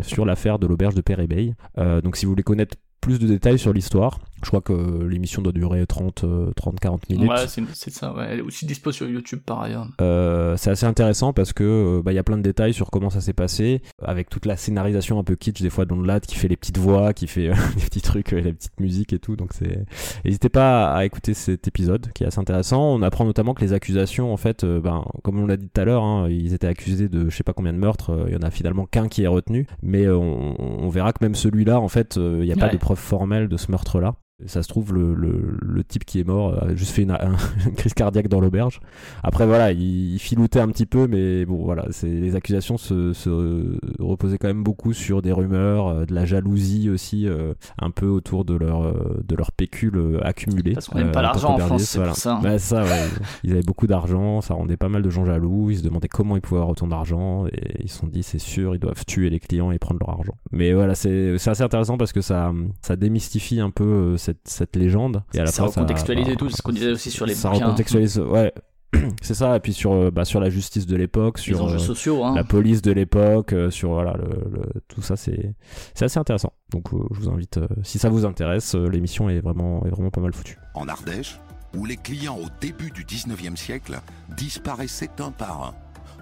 sur 0.00 0.24
l'affaire 0.24 0.58
de 0.58 0.66
l'auberge 0.66 0.94
de 0.94 1.00
Père-Ébeil. 1.00 1.54
Euh, 1.78 2.00
donc 2.00 2.16
si 2.16 2.26
vous 2.26 2.32
voulez 2.32 2.42
connaître 2.42 2.76
plus 3.04 3.18
de 3.18 3.26
détails 3.26 3.58
sur 3.58 3.74
l'histoire. 3.74 4.18
Je 4.44 4.48
crois 4.48 4.60
que 4.60 5.02
l'émission 5.04 5.42
doit 5.42 5.52
durer 5.52 5.86
30, 5.86 6.24
euh, 6.24 6.50
30-40 6.56 6.98
minutes. 7.10 7.30
Ouais, 7.30 7.46
c'est 7.72 7.90
ça, 7.90 8.14
ouais. 8.14 8.26
Elle 8.30 8.38
est 8.40 8.42
aussi 8.42 8.66
dispo 8.66 8.92
sur 8.92 9.08
YouTube 9.08 9.40
par 9.44 9.62
ailleurs. 9.62 9.88
Euh, 10.00 10.56
c'est 10.56 10.70
assez 10.70 10.86
intéressant 10.86 11.32
parce 11.32 11.52
que 11.52 11.64
euh, 11.64 12.02
bah, 12.02 12.12
il 12.12 12.16
y 12.16 12.18
a 12.18 12.22
plein 12.22 12.36
de 12.36 12.42
détails 12.42 12.74
sur 12.74 12.90
comment 12.90 13.10
ça 13.10 13.20
s'est 13.20 13.32
passé, 13.32 13.80
avec 14.02 14.28
toute 14.28 14.46
la 14.46 14.56
scénarisation 14.56 15.18
un 15.18 15.24
peu 15.24 15.34
kitsch 15.34 15.62
des 15.62 15.70
fois 15.70 15.84
d'Ondelat 15.86 16.20
qui 16.20 16.36
fait 16.36 16.48
les 16.48 16.56
petites 16.56 16.78
voix, 16.78 17.12
qui 17.14 17.26
fait 17.26 17.48
euh, 17.48 17.54
des 17.76 17.82
petits 17.84 18.02
trucs, 18.02 18.32
euh, 18.32 18.40
les 18.40 18.52
petites 18.52 18.78
musiques 18.80 19.12
et 19.12 19.18
tout. 19.18 19.36
Donc 19.36 19.52
c'est, 19.54 19.84
n'hésitez 20.24 20.48
pas 20.50 20.92
à 20.92 21.04
écouter 21.04 21.34
cet 21.34 21.66
épisode 21.66 22.12
qui 22.12 22.24
est 22.24 22.26
assez 22.26 22.38
intéressant. 22.38 22.82
On 22.94 23.02
apprend 23.02 23.24
notamment 23.24 23.54
que 23.54 23.62
les 23.62 23.72
accusations, 23.72 24.32
en 24.32 24.36
fait, 24.36 24.64
euh, 24.64 24.80
ben 24.80 25.04
comme 25.22 25.38
on 25.38 25.46
l'a 25.46 25.56
dit 25.56 25.68
tout 25.68 25.80
à 25.80 25.84
l'heure, 25.84 26.02
hein, 26.04 26.28
ils 26.28 26.52
étaient 26.54 26.66
accusés 26.66 27.08
de 27.08 27.30
je 27.30 27.36
sais 27.36 27.44
pas 27.44 27.52
combien 27.54 27.72
de 27.72 27.78
meurtres. 27.78 28.10
euh, 28.10 28.24
Il 28.28 28.34
y 28.34 28.36
en 28.36 28.42
a 28.42 28.50
finalement 28.50 28.84
qu'un 28.86 29.08
qui 29.08 29.22
est 29.22 29.26
retenu, 29.28 29.66
mais 29.82 30.06
on, 30.08 30.54
on 30.60 30.88
verra 30.90 31.12
que 31.12 31.24
même 31.24 31.34
celui-là, 31.34 31.80
en 31.80 31.88
fait, 31.88 32.16
il 32.16 32.40
n'y 32.40 32.52
a 32.52 32.56
pas 32.56 32.68
de 32.68 32.76
preuve 32.76 32.98
formelle 32.98 33.48
de 33.48 33.56
ce 33.56 33.70
meurtre-là. 33.70 34.16
Ça 34.46 34.64
se 34.64 34.68
trouve, 34.68 34.92
le, 34.92 35.14
le, 35.14 35.56
le 35.62 35.84
type 35.84 36.04
qui 36.04 36.18
est 36.18 36.24
mort 36.24 36.60
a 36.60 36.74
juste 36.74 36.90
fait 36.90 37.02
une, 37.02 37.12
un- 37.12 37.36
une 37.66 37.74
crise 37.76 37.94
cardiaque 37.94 38.26
dans 38.26 38.40
l'auberge. 38.40 38.80
Après, 39.22 39.46
voilà, 39.46 39.70
il, 39.70 40.14
il 40.14 40.18
filoutait 40.18 40.58
un 40.58 40.66
petit 40.66 40.86
peu, 40.86 41.06
mais 41.06 41.46
bon, 41.46 41.64
voilà, 41.64 41.86
c'est, 41.92 42.08
les 42.08 42.34
accusations 42.34 42.76
se, 42.76 43.12
se 43.12 43.78
reposaient 44.02 44.36
quand 44.38 44.48
même 44.48 44.64
beaucoup 44.64 44.92
sur 44.92 45.22
des 45.22 45.30
rumeurs, 45.30 45.86
euh, 45.86 46.04
de 46.04 46.12
la 46.14 46.24
jalousie 46.24 46.90
aussi, 46.90 47.28
euh, 47.28 47.54
un 47.80 47.92
peu 47.92 48.06
autour 48.08 48.44
de 48.44 48.54
leur, 48.54 48.82
euh, 48.82 49.22
de 49.24 49.36
leur 49.36 49.52
pécule 49.52 49.96
euh, 49.98 50.18
accumulé. 50.26 50.72
Parce 50.74 50.88
qu'on 50.88 50.98
n'aime 50.98 51.12
pas 51.12 51.22
l'argent 51.22 51.54
en 51.54 51.58
France, 51.58 51.84
c'est 51.84 52.00
pour 52.02 52.16
ça, 52.16 52.34
hein. 52.34 52.40
C'est 52.42 52.58
ça, 52.58 52.82
ouais. 52.82 53.08
Ils 53.44 53.52
avaient 53.52 53.62
beaucoup 53.62 53.86
d'argent, 53.86 54.40
ça 54.40 54.54
rendait 54.54 54.76
pas 54.76 54.88
mal 54.88 55.02
de 55.02 55.10
gens 55.10 55.24
jaloux, 55.24 55.70
ils 55.70 55.78
se 55.78 55.82
demandaient 55.84 56.08
comment 56.08 56.34
ils 56.36 56.42
pouvaient 56.42 56.58
avoir 56.58 56.70
autant 56.72 56.88
d'argent, 56.88 57.46
et 57.46 57.84
ils 57.84 57.88
se 57.88 57.98
sont 58.00 58.08
dit, 58.08 58.24
c'est 58.24 58.40
sûr, 58.40 58.74
ils 58.74 58.80
doivent 58.80 59.04
tuer 59.06 59.30
les 59.30 59.38
clients 59.38 59.70
et 59.70 59.78
prendre 59.78 60.00
leur 60.00 60.10
argent. 60.10 60.34
Mais 60.50 60.72
voilà, 60.72 60.96
c'est, 60.96 61.38
c'est 61.38 61.50
assez 61.50 61.62
intéressant 61.62 61.96
parce 61.96 62.12
que 62.12 62.20
ça, 62.20 62.52
ça 62.82 62.96
démystifie 62.96 63.60
un 63.60 63.70
peu 63.70 64.16
cette, 64.24 64.48
cette 64.48 64.76
légende. 64.76 65.22
Et 65.34 65.40
à 65.40 65.44
la 65.44 65.50
ça 65.52 65.64
recontextualise 65.64 66.26
bah, 66.26 66.32
et 66.32 66.36
tout, 66.36 66.50
c'est 66.50 66.56
ce 66.56 66.62
qu'on 66.62 66.72
disait 66.72 66.92
aussi 66.92 67.10
sur 67.10 67.26
les 67.26 67.34
ça 67.34 67.50
bouquins. 67.50 67.66
recontextualise, 67.66 68.18
ouais. 68.18 68.52
c'est 69.22 69.34
ça, 69.34 69.56
et 69.56 69.60
puis 69.60 69.72
sur, 69.72 69.92
euh, 69.92 70.10
bah, 70.12 70.24
sur 70.24 70.38
la 70.40 70.50
justice 70.50 70.86
de 70.86 70.94
l'époque, 70.96 71.38
Les 71.38 71.42
sur 71.54 71.64
enjeux 71.64 71.76
euh, 71.76 71.78
sociaux, 71.80 72.24
hein. 72.24 72.34
la 72.36 72.44
police 72.44 72.80
de 72.80 72.92
l'époque, 72.92 73.52
euh, 73.52 73.70
sur 73.70 73.90
voilà, 73.94 74.12
le, 74.16 74.28
le- 74.50 74.80
tout 74.88 75.02
ça, 75.02 75.16
c'est, 75.16 75.54
c'est 75.94 76.04
assez 76.04 76.18
intéressant. 76.20 76.52
Donc 76.70 76.92
euh, 76.94 76.98
je 77.12 77.20
vous 77.20 77.28
invite, 77.28 77.58
euh, 77.58 77.66
si 77.82 77.98
ça 77.98 78.08
vous 78.08 78.24
intéresse, 78.24 78.74
euh, 78.76 78.86
l'émission 78.88 79.28
est 79.28 79.40
vraiment, 79.40 79.84
est 79.84 79.90
vraiment 79.90 80.10
pas 80.10 80.20
mal 80.20 80.32
foutue. 80.32 80.58
En 80.74 80.86
Ardèche, 80.88 81.40
où 81.76 81.84
les 81.86 81.96
clients 81.96 82.36
au 82.38 82.46
début 82.60 82.92
du 82.92 83.04
19e 83.04 83.56
siècle 83.56 83.98
disparaissaient 84.36 85.10
un 85.20 85.32
par 85.32 85.62
un. 85.64 85.74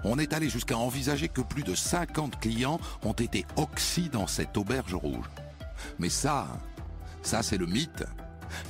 On 0.03 0.17
est 0.17 0.33
allé 0.33 0.49
jusqu'à 0.49 0.75
envisager 0.77 1.27
que 1.29 1.41
plus 1.41 1.63
de 1.63 1.75
50 1.75 2.39
clients 2.39 2.79
ont 3.05 3.13
été 3.13 3.45
oxy 3.55 4.09
dans 4.09 4.25
cette 4.27 4.57
auberge 4.57 4.95
rouge. 4.95 5.29
Mais 5.99 6.09
ça, 6.09 6.47
ça 7.23 7.41
c'est 7.41 7.57
le 7.57 7.65
mythe. 7.65 8.05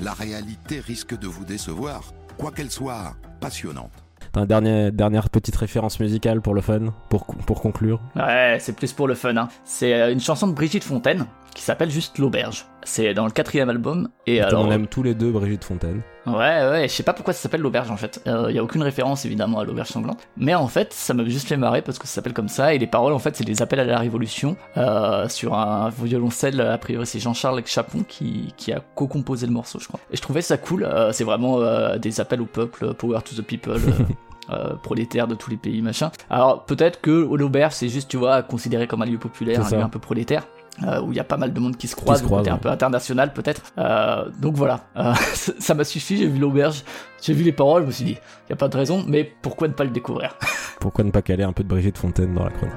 La 0.01 0.13
réalité 0.13 0.79
risque 0.79 1.17
de 1.17 1.27
vous 1.27 1.43
décevoir, 1.43 2.13
quoiqu'elle 2.37 2.71
soit 2.71 3.15
passionnante. 3.41 3.91
Un 4.35 4.45
dernier, 4.45 4.91
dernière 4.91 5.29
petite 5.29 5.55
référence 5.55 5.99
musicale 5.99 6.41
pour 6.41 6.55
le 6.55 6.61
fun, 6.61 6.93
pour, 7.09 7.25
pour 7.25 7.61
conclure? 7.61 8.01
Ouais, 8.15 8.57
c'est 8.59 8.73
plus 8.73 8.91
pour 8.91 9.07
le 9.07 9.13
fun. 9.13 9.35
Hein. 9.37 9.47
C'est 9.63 9.93
euh, 9.93 10.11
une 10.11 10.19
chanson 10.19 10.47
de 10.47 10.53
Brigitte 10.53 10.83
Fontaine 10.83 11.27
qui 11.53 11.61
s'appelle 11.61 11.89
juste 11.91 12.17
L'Auberge. 12.17 12.65
C'est 12.83 13.13
dans 13.13 13.25
le 13.25 13.31
quatrième 13.31 13.69
album. 13.69 14.09
Et 14.27 14.39
Comme 14.39 14.47
alors, 14.47 14.65
on 14.65 14.71
aime 14.71 14.87
tous 14.87 15.03
les 15.03 15.13
deux 15.13 15.31
Brigitte 15.31 15.63
Fontaine. 15.63 16.01
ouais, 16.25 16.33
ouais, 16.33 16.87
je 16.89 16.93
sais 16.93 17.03
pas 17.03 17.13
pourquoi 17.13 17.33
ça 17.33 17.41
s'appelle 17.41 17.61
L'Auberge 17.61 17.89
en 17.91 17.95
fait. 17.97 18.21
Il 18.25 18.55
y 18.55 18.59
a 18.59 18.63
aucune 18.63 18.83
référence 18.83 19.23
évidemment 19.25 19.59
à 19.59 19.63
l'Auberge 19.63 19.87
sanglante. 19.87 20.27
Mais 20.35 20.53
en 20.53 20.67
fait, 20.67 20.91
ça 20.93 21.13
m'a 21.13 21.23
juste 21.25 21.47
fait 21.47 21.55
marrer 21.57 21.81
parce 21.81 21.97
que 21.97 22.07
ça 22.07 22.15
s'appelle 22.15 22.33
comme 22.33 22.49
ça. 22.49 22.73
Et 22.73 22.77
les 22.79 22.87
paroles, 22.87 23.13
en 23.13 23.19
fait, 23.19 23.35
c'est 23.37 23.45
des 23.45 23.61
appels 23.61 23.79
à 23.79 23.85
la 23.85 23.99
révolution 23.99 24.57
euh, 24.77 25.29
sur 25.29 25.53
un 25.53 25.89
violoncelle. 25.89 26.59
A 26.59 26.77
priori, 26.77 27.05
c'est 27.05 27.19
Jean-Charles 27.19 27.61
Chapon 27.65 28.03
qui, 28.07 28.53
qui 28.57 28.73
a 28.73 28.81
co-composé 28.95 29.45
le 29.47 29.53
morceau, 29.53 29.79
je 29.79 29.87
crois. 29.87 29.99
Et 30.11 30.17
je 30.17 30.21
trouvais 30.21 30.41
ça 30.41 30.57
cool. 30.57 30.83
euh, 30.83 31.11
c'est 31.13 31.23
vraiment 31.23 31.59
euh, 31.59 31.97
des 31.97 32.19
appels 32.19 32.41
au 32.41 32.45
peuple, 32.47 32.93
power 32.95 33.19
to 33.21 33.35
the 33.41 33.45
people. 33.45 33.73
euh, 33.73 33.79
euh, 34.49 34.73
prolétaires 34.83 35.27
de 35.27 35.35
tous 35.35 35.49
les 35.49 35.55
pays, 35.57 35.81
machin. 35.81 36.11
Alors 36.29 36.65
peut-être 36.65 36.99
que 36.99 37.11
l'auberge 37.11 37.73
c'est 37.73 37.87
juste, 37.87 38.09
tu 38.09 38.17
vois, 38.17 38.43
considéré 38.43 38.87
comme 38.87 39.01
un 39.01 39.05
lieu 39.05 39.17
populaire, 39.17 39.65
un 39.65 39.69
lieu 39.77 39.81
un 39.83 39.87
peu 39.89 39.99
prolétaire. 39.99 40.45
Euh, 40.81 41.01
où 41.01 41.11
il 41.11 41.15
y 41.15 41.19
a 41.19 41.23
pas 41.23 41.37
mal 41.37 41.53
de 41.53 41.59
monde 41.59 41.77
qui 41.77 41.87
se 41.87 41.95
croise, 41.95 42.19
se 42.19 42.25
croise, 42.25 42.47
un 42.47 42.57
peu 42.57 42.69
international 42.69 43.31
peut-être. 43.33 43.61
Euh, 43.77 44.29
donc 44.39 44.55
voilà, 44.55 44.81
Euh, 44.95 45.13
ça 45.59 45.73
m'a 45.75 45.83
suffi, 45.83 46.17
j'ai 46.17 46.27
vu 46.27 46.39
l'auberge, 46.39 46.83
j'ai 47.21 47.33
vu 47.33 47.43
les 47.43 47.51
paroles, 47.51 47.83
je 47.83 47.87
me 47.87 47.91
suis 47.91 48.05
dit, 48.05 48.17
il 48.47 48.49
y 48.49 48.53
a 48.53 48.55
pas 48.55 48.69
de 48.69 48.77
raison, 48.77 49.03
mais 49.07 49.23
pourquoi 49.41 49.67
ne 49.67 49.73
pas 49.73 49.83
le 49.83 49.91
découvrir? 49.91 50.35
Pourquoi 50.79 51.03
ne 51.03 51.11
pas 51.11 51.21
caler 51.21 51.43
un 51.43 51.53
peu 51.53 51.63
de 51.63 51.69
Brigitte 51.69 51.97
Fontaine 51.97 52.33
dans 52.33 52.43
la 52.43 52.49
chronique? 52.49 52.73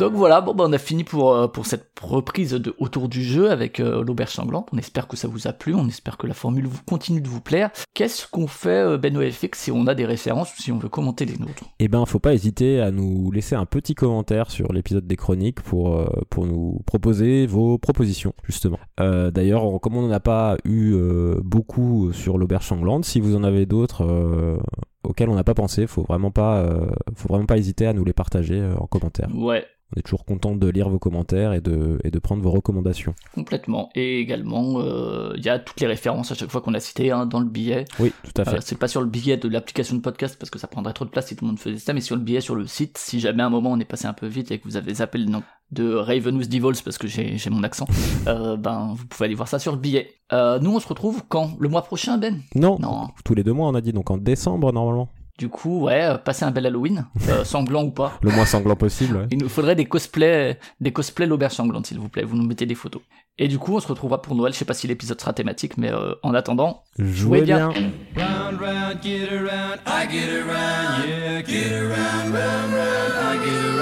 Donc 0.00 0.14
voilà, 0.14 0.40
bon 0.40 0.54
bah 0.54 0.64
on 0.66 0.72
a 0.72 0.78
fini 0.78 1.04
pour, 1.04 1.34
euh, 1.34 1.46
pour 1.46 1.66
cette 1.66 1.92
reprise 2.00 2.52
de 2.52 2.74
autour 2.78 3.10
du 3.10 3.22
jeu 3.22 3.50
avec 3.50 3.80
euh, 3.80 4.02
l'auberge 4.02 4.30
sanglante. 4.30 4.70
On 4.72 4.78
espère 4.78 5.06
que 5.06 5.14
ça 5.14 5.28
vous 5.28 5.46
a 5.46 5.52
plu, 5.52 5.74
on 5.74 5.86
espère 5.88 6.16
que 6.16 6.26
la 6.26 6.32
formule 6.32 6.70
continue 6.86 7.20
de 7.20 7.28
vous 7.28 7.42
plaire. 7.42 7.70
Qu'est-ce 7.92 8.26
qu'on 8.26 8.46
fait 8.46 8.70
euh, 8.70 8.96
Ben 8.96 9.14
OFX 9.14 9.58
si 9.58 9.70
on 9.70 9.86
a 9.86 9.94
des 9.94 10.06
références 10.06 10.56
ou 10.56 10.62
si 10.62 10.72
on 10.72 10.78
veut 10.78 10.88
commenter 10.88 11.26
les 11.26 11.36
nôtres? 11.36 11.64
Eh 11.80 11.88
ben, 11.88 12.06
faut 12.06 12.18
pas 12.18 12.32
hésiter 12.32 12.80
à 12.80 12.90
nous 12.90 13.30
laisser 13.30 13.56
un 13.56 13.66
petit 13.66 13.94
commentaire 13.94 14.50
sur 14.50 14.72
l'épisode 14.72 15.06
des 15.06 15.16
chroniques 15.16 15.60
pour, 15.60 16.02
nous 16.38 16.80
proposer 16.86 17.46
vos 17.46 17.76
propositions, 17.76 18.32
justement. 18.44 18.78
D'ailleurs, 18.98 19.78
comme 19.82 19.96
on 19.96 20.02
n'en 20.02 20.10
a 20.10 20.20
pas 20.20 20.56
eu 20.64 20.96
beaucoup 21.42 22.12
sur 22.14 22.38
l'auberge 22.38 22.66
sanglante, 22.66 23.04
si 23.04 23.20
vous 23.20 23.36
en 23.36 23.42
avez 23.42 23.66
d'autres 23.66 24.58
auxquels 25.02 25.28
on 25.28 25.34
n'a 25.34 25.44
pas 25.44 25.54
pensé, 25.54 25.86
faut 25.86 26.02
vraiment 26.02 26.30
pas, 26.30 26.58
euh, 26.58 26.90
faut 27.14 27.28
vraiment 27.28 27.46
pas 27.46 27.56
hésiter 27.58 27.86
à 27.86 27.92
nous 27.92 28.04
les 28.04 28.12
partager 28.12 28.60
euh, 28.60 28.76
en 28.76 28.86
commentaire. 28.86 29.28
Ouais, 29.34 29.64
On 29.96 29.98
est 29.98 30.02
toujours 30.02 30.24
content 30.24 30.54
de 30.54 30.68
lire 30.68 30.88
vos 30.88 30.98
commentaires 30.98 31.52
et 31.52 31.60
de, 31.60 31.98
et 32.04 32.10
de 32.10 32.18
prendre 32.18 32.42
vos 32.42 32.50
recommandations. 32.50 33.14
complètement. 33.34 33.88
Et 33.94 34.20
également, 34.20 34.80
euh, 34.80 35.32
il 35.36 35.44
y 35.44 35.48
a 35.48 35.58
toutes 35.58 35.80
les 35.80 35.86
références 35.86 36.30
à 36.30 36.34
chaque 36.34 36.50
fois 36.50 36.60
qu'on 36.60 36.74
a 36.74 36.80
cité 36.80 37.10
hein, 37.10 37.26
dans 37.26 37.40
le 37.40 37.46
billet. 37.46 37.84
Oui, 37.98 38.12
tout 38.22 38.40
à 38.40 38.44
fait. 38.44 38.56
Euh, 38.56 38.60
c'est 38.60 38.78
pas 38.78 38.88
sur 38.88 39.00
le 39.00 39.08
billet 39.08 39.36
de 39.36 39.48
l'application 39.48 39.96
de 39.96 40.00
podcast 40.02 40.36
parce 40.38 40.50
que 40.50 40.58
ça 40.58 40.68
prendrait 40.68 40.92
trop 40.92 41.04
de 41.06 41.10
place 41.10 41.28
si 41.28 41.36
tout 41.36 41.44
le 41.44 41.50
monde 41.50 41.58
faisait 41.58 41.78
ça, 41.78 41.92
mais 41.92 42.00
sur 42.02 42.16
le 42.16 42.22
billet 42.22 42.40
sur 42.40 42.54
le 42.54 42.66
site, 42.66 42.98
si 42.98 43.20
jamais 43.20 43.42
à 43.42 43.46
un 43.46 43.50
moment 43.50 43.72
on 43.72 43.80
est 43.80 43.84
passé 43.84 44.06
un 44.06 44.12
peu 44.12 44.26
vite 44.26 44.50
et 44.52 44.58
que 44.58 44.64
vous 44.64 44.76
avez 44.76 44.94
zappé 44.94 45.18
le 45.18 45.24
nom 45.26 45.42
de 45.72 45.94
Ravenous 45.94 46.46
Devils 46.48 46.82
parce 46.84 46.98
que 46.98 47.06
j'ai 47.06 47.38
mon 47.50 47.62
accent, 47.62 47.86
euh, 48.26 48.56
ben 48.56 48.94
vous 48.96 49.06
pouvez 49.06 49.26
aller 49.26 49.34
voir 49.34 49.48
ça 49.48 49.58
sur 49.58 49.72
le 49.72 49.78
billet. 49.78 50.12
Euh, 50.32 50.58
nous 50.60 50.74
on 50.74 50.80
se 50.80 50.88
retrouve 50.88 51.22
quand? 51.28 51.52
Le 51.58 51.68
mois 51.68 51.82
prochain 51.82 52.18
Ben? 52.18 52.40
Non, 52.54 52.78
Non. 52.80 53.08
tous 53.24 53.34
les 53.34 53.42
deux 53.44 53.52
mois, 53.52 53.68
on 53.68 53.74
a 53.74 53.80
dit, 53.80 53.92
donc 53.92 54.10
en 54.10 54.16
décembre, 54.18 54.72
normalement. 54.72 55.08
Du 55.38 55.48
coup, 55.48 55.84
ouais, 55.84 56.04
euh, 56.04 56.18
passez 56.18 56.44
un 56.44 56.50
bel 56.50 56.66
Halloween, 56.66 57.06
euh, 57.30 57.44
sanglant 57.44 57.84
ou 57.84 57.90
pas. 57.90 58.12
Le 58.20 58.30
moins 58.30 58.44
sanglant 58.44 58.76
possible, 58.76 59.16
ouais. 59.16 59.26
Il 59.30 59.38
nous 59.38 59.48
faudrait 59.48 59.74
des 59.74 59.86
cosplays, 59.86 60.58
des 60.80 60.92
cosplays 60.92 61.24
l'auberge 61.26 61.54
sanglante, 61.54 61.86
s'il 61.86 61.98
vous 61.98 62.10
plaît. 62.10 62.24
Vous 62.24 62.36
nous 62.36 62.44
mettez 62.46 62.66
des 62.66 62.74
photos. 62.74 63.00
Et 63.38 63.48
du 63.48 63.58
coup, 63.58 63.74
on 63.74 63.80
se 63.80 63.88
retrouvera 63.88 64.20
pour 64.20 64.34
Noël. 64.34 64.52
Je 64.52 64.58
sais 64.58 64.66
pas 64.66 64.74
si 64.74 64.86
l'épisode 64.86 65.18
sera 65.18 65.32
thématique, 65.32 65.78
mais 65.78 65.90
euh, 65.90 66.12
en 66.22 66.34
attendant, 66.34 66.82
Jouez 66.98 67.40
bien. 67.40 67.68
Round, 67.70 68.60
round, 68.60 69.02
get 69.02 69.28
around, 69.32 69.78
I 69.86 70.06
get 70.10 70.28
around, 70.42 71.08
yeah, 71.08 71.42
get 71.42 71.72
around, 71.72 72.34
round, 72.34 72.74
round, 72.74 73.12
I 73.16 73.38
get 73.42 73.64
around, 73.64 73.79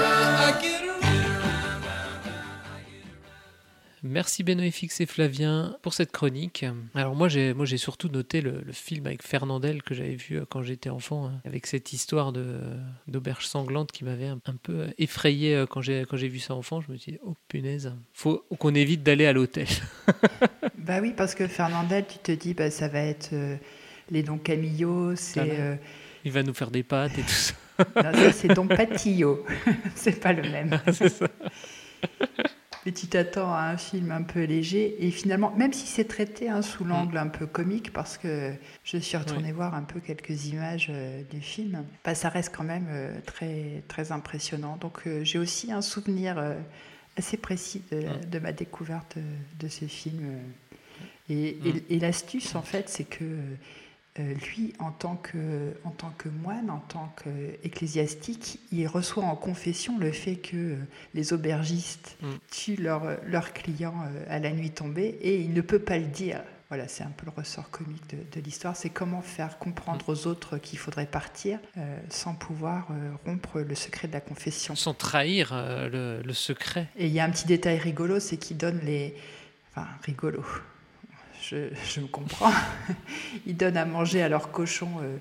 Merci 4.01 4.43
Benoît 4.43 4.69
FX 4.71 5.01
et 5.01 5.05
Flavien 5.05 5.75
pour 5.81 5.93
cette 5.93 6.11
chronique. 6.11 6.65
Alors 6.95 7.15
moi 7.15 7.27
j'ai 7.27 7.53
moi 7.53 7.65
j'ai 7.65 7.77
surtout 7.77 8.07
noté 8.07 8.39
le, 8.41 8.61
le 8.65 8.71
film 8.71 9.05
avec 9.07 9.21
Fernandel 9.23 9.83
que 9.83 9.93
j'avais 9.93 10.15
vu 10.15 10.37
euh, 10.37 10.45
quand 10.49 10.61
j'étais 10.63 10.89
enfant, 10.89 11.27
hein, 11.27 11.41
avec 11.45 11.67
cette 11.67 11.91
histoire 11.91 12.31
de 12.31 12.59
d'auberge 13.07 13.45
sanglante 13.45 13.91
qui 13.91 14.05
m'avait 14.05 14.27
un, 14.27 14.39
un 14.45 14.55
peu 14.55 14.73
euh, 14.73 14.87
effrayé 14.97 15.53
euh, 15.55 15.65
quand 15.65 15.81
j'ai 15.81 16.05
quand 16.09 16.15
j'ai 16.17 16.29
vu 16.29 16.39
ça 16.39 16.53
enfant. 16.55 16.79
Je 16.81 16.91
me 16.91 16.97
suis 16.97 17.13
dit 17.13 17.19
oh 17.25 17.35
punaise, 17.49 17.93
faut 18.13 18.45
qu'on 18.57 18.73
évite 18.73 19.03
d'aller 19.03 19.25
à 19.25 19.33
l'hôtel. 19.33 19.67
Bah 20.77 20.99
oui, 21.01 21.13
parce 21.15 21.35
que 21.35 21.47
Fernandel, 21.47 22.05
tu 22.09 22.17
te 22.17 22.31
dis, 22.31 22.55
bah, 22.55 22.71
ça 22.71 22.87
va 22.87 23.01
être 23.01 23.29
euh, 23.33 23.57
les 24.09 24.23
dons 24.23 24.39
Camillo, 24.39 25.15
c'est. 25.15 25.39
Voilà. 25.39 25.53
euh, 25.53 25.75
Il 26.25 26.31
va 26.31 26.41
nous 26.41 26.53
faire 26.55 26.71
des 26.71 26.81
pâtes 26.81 27.15
et 27.19 27.21
tout 27.21 27.27
ça. 27.29 27.53
non, 27.95 28.11
ça, 28.11 28.31
c'est 28.31 28.47
Don 28.47 28.65
Patillo. 28.65 29.45
c'est 29.95 30.19
pas 30.19 30.33
le 30.33 30.41
même. 30.49 30.79
C'est 30.91 31.09
ça. 31.09 31.27
Mais 32.89 32.95
tu 32.95 33.05
t'attends 33.05 33.53
à 33.53 33.65
un 33.65 33.77
film 33.77 34.09
un 34.09 34.23
peu 34.23 34.45
léger. 34.45 34.95
Et 35.05 35.11
finalement, 35.11 35.51
même 35.55 35.73
si 35.73 35.85
c'est 35.85 36.05
traité 36.05 36.49
hein, 36.49 36.61
Mm. 36.61 36.63
sous 36.63 36.83
l'angle 36.85 37.17
un 37.19 37.27
peu 37.27 37.45
comique, 37.45 37.93
parce 37.93 38.17
que 38.17 38.51
je 38.83 38.97
suis 38.97 39.15
retournée 39.15 39.51
voir 39.51 39.75
un 39.75 39.83
peu 39.83 39.99
quelques 39.99 40.47
images 40.47 40.87
euh, 40.89 41.21
du 41.29 41.39
film, 41.39 41.83
bah, 42.03 42.15
ça 42.15 42.29
reste 42.29 42.51
quand 42.55 42.63
même 42.63 42.87
euh, 42.89 43.13
très, 43.27 43.83
très 43.87 44.11
impressionnant. 44.11 44.75
Donc 44.81 45.01
euh, 45.05 45.23
j'ai 45.23 45.37
aussi 45.37 45.71
un 45.71 45.83
souvenir 45.83 46.43
assez 47.15 47.37
précis 47.37 47.83
de, 47.91 47.97
Mm. 47.99 48.29
de 48.31 48.39
ma 48.39 48.53
découverte 48.53 49.19
de 49.59 49.67
ce 49.67 49.85
film. 49.85 50.39
Et, 51.29 51.57
Mm. 51.61 51.67
et- 51.67 51.95
et 51.95 51.99
l'astuce, 51.99 52.55
en 52.55 52.63
fait, 52.63 52.89
c'est 52.89 53.03
que 53.03 53.23
lui, 54.23 54.73
en 54.79 54.91
tant, 54.91 55.15
que, 55.15 55.73
en 55.83 55.91
tant 55.91 56.11
que 56.17 56.29
moine, 56.29 56.69
en 56.69 56.79
tant 56.79 57.13
qu'ecclésiastique, 57.23 58.59
il 58.71 58.87
reçoit 58.87 59.23
en 59.23 59.35
confession 59.35 59.97
le 59.97 60.11
fait 60.11 60.35
que 60.35 60.55
euh, 60.55 60.75
les 61.13 61.33
aubergistes 61.33 62.17
Mm. 62.21 62.27
tuent 62.51 62.75
leurs 62.81 63.17
leurs 63.25 63.53
clients 63.53 64.03
euh, 64.05 64.25
à 64.35 64.39
la 64.39 64.51
nuit 64.51 64.71
tombée 64.71 65.17
et 65.21 65.39
il 65.41 65.53
ne 65.53 65.61
peut 65.61 65.79
pas 65.79 65.97
le 65.97 66.05
dire 66.05 66.41
Voilà, 66.69 66.87
c'est 66.87 67.03
un 67.03 67.11
peu 67.15 67.25
le 67.25 67.31
ressort 67.35 67.69
comique 67.71 68.03
de, 68.09 68.17
de 68.39 68.43
l'histoire. 68.43 68.75
C'est 68.75 68.89
comment 68.89 69.21
faire 69.21 69.57
comprendre 69.57 70.09
aux 70.09 70.27
autres 70.27 70.57
qu'il 70.57 70.77
faudrait 70.77 71.05
partir 71.07 71.59
euh, 71.77 71.97
sans 72.09 72.33
pouvoir 72.35 72.87
euh, 72.91 73.11
rompre 73.25 73.59
le 73.61 73.75
secret 73.75 74.07
de 74.07 74.13
la 74.13 74.21
confession. 74.21 74.75
Sans 74.75 74.93
trahir 74.93 75.51
euh, 75.53 75.89
le, 75.89 76.21
le 76.23 76.33
secret. 76.33 76.87
Et 76.97 77.07
il 77.07 77.13
y 77.13 77.19
a 77.19 77.23
un 77.25 77.31
petit 77.31 77.47
détail 77.47 77.77
rigolo, 77.79 78.19
c'est 78.19 78.37
qu'il 78.37 78.57
donne 78.57 78.79
les... 78.83 79.15
Enfin, 79.71 79.87
rigolo. 80.03 80.43
Je, 81.49 81.99
me 81.99 82.07
comprends. 82.07 82.51
Ils 83.47 83.57
donnent 83.57 83.77
à 83.77 83.85
manger 83.85 84.21
à 84.21 84.29
leurs 84.29 84.51
cochons 84.51 84.97
euh, 85.01 85.17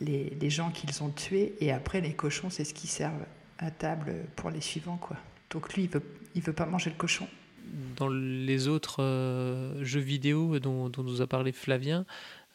les, 0.00 0.50
gens 0.50 0.70
qu'ils 0.70 1.02
ont 1.02 1.10
tués, 1.10 1.54
et 1.60 1.72
après, 1.72 2.00
les 2.00 2.12
cochons, 2.12 2.50
c'est 2.50 2.64
ce 2.64 2.74
qui 2.74 2.86
servent 2.86 3.24
à 3.58 3.70
table 3.70 4.14
pour 4.36 4.50
les 4.50 4.60
suivants, 4.60 4.98
quoi. 4.98 5.16
Donc 5.50 5.74
lui, 5.74 5.84
il 5.84 5.90
veut, 5.90 6.02
il 6.34 6.42
veut 6.42 6.52
pas 6.52 6.66
manger 6.66 6.90
le 6.90 6.96
cochon. 6.96 7.26
Dans 7.96 8.08
les 8.08 8.68
autres 8.68 9.02
euh, 9.02 9.82
jeux 9.84 10.00
vidéo 10.00 10.58
dont, 10.58 10.88
dont 10.88 11.02
nous 11.02 11.22
a 11.22 11.26
parlé 11.26 11.52
Flavien, 11.52 12.04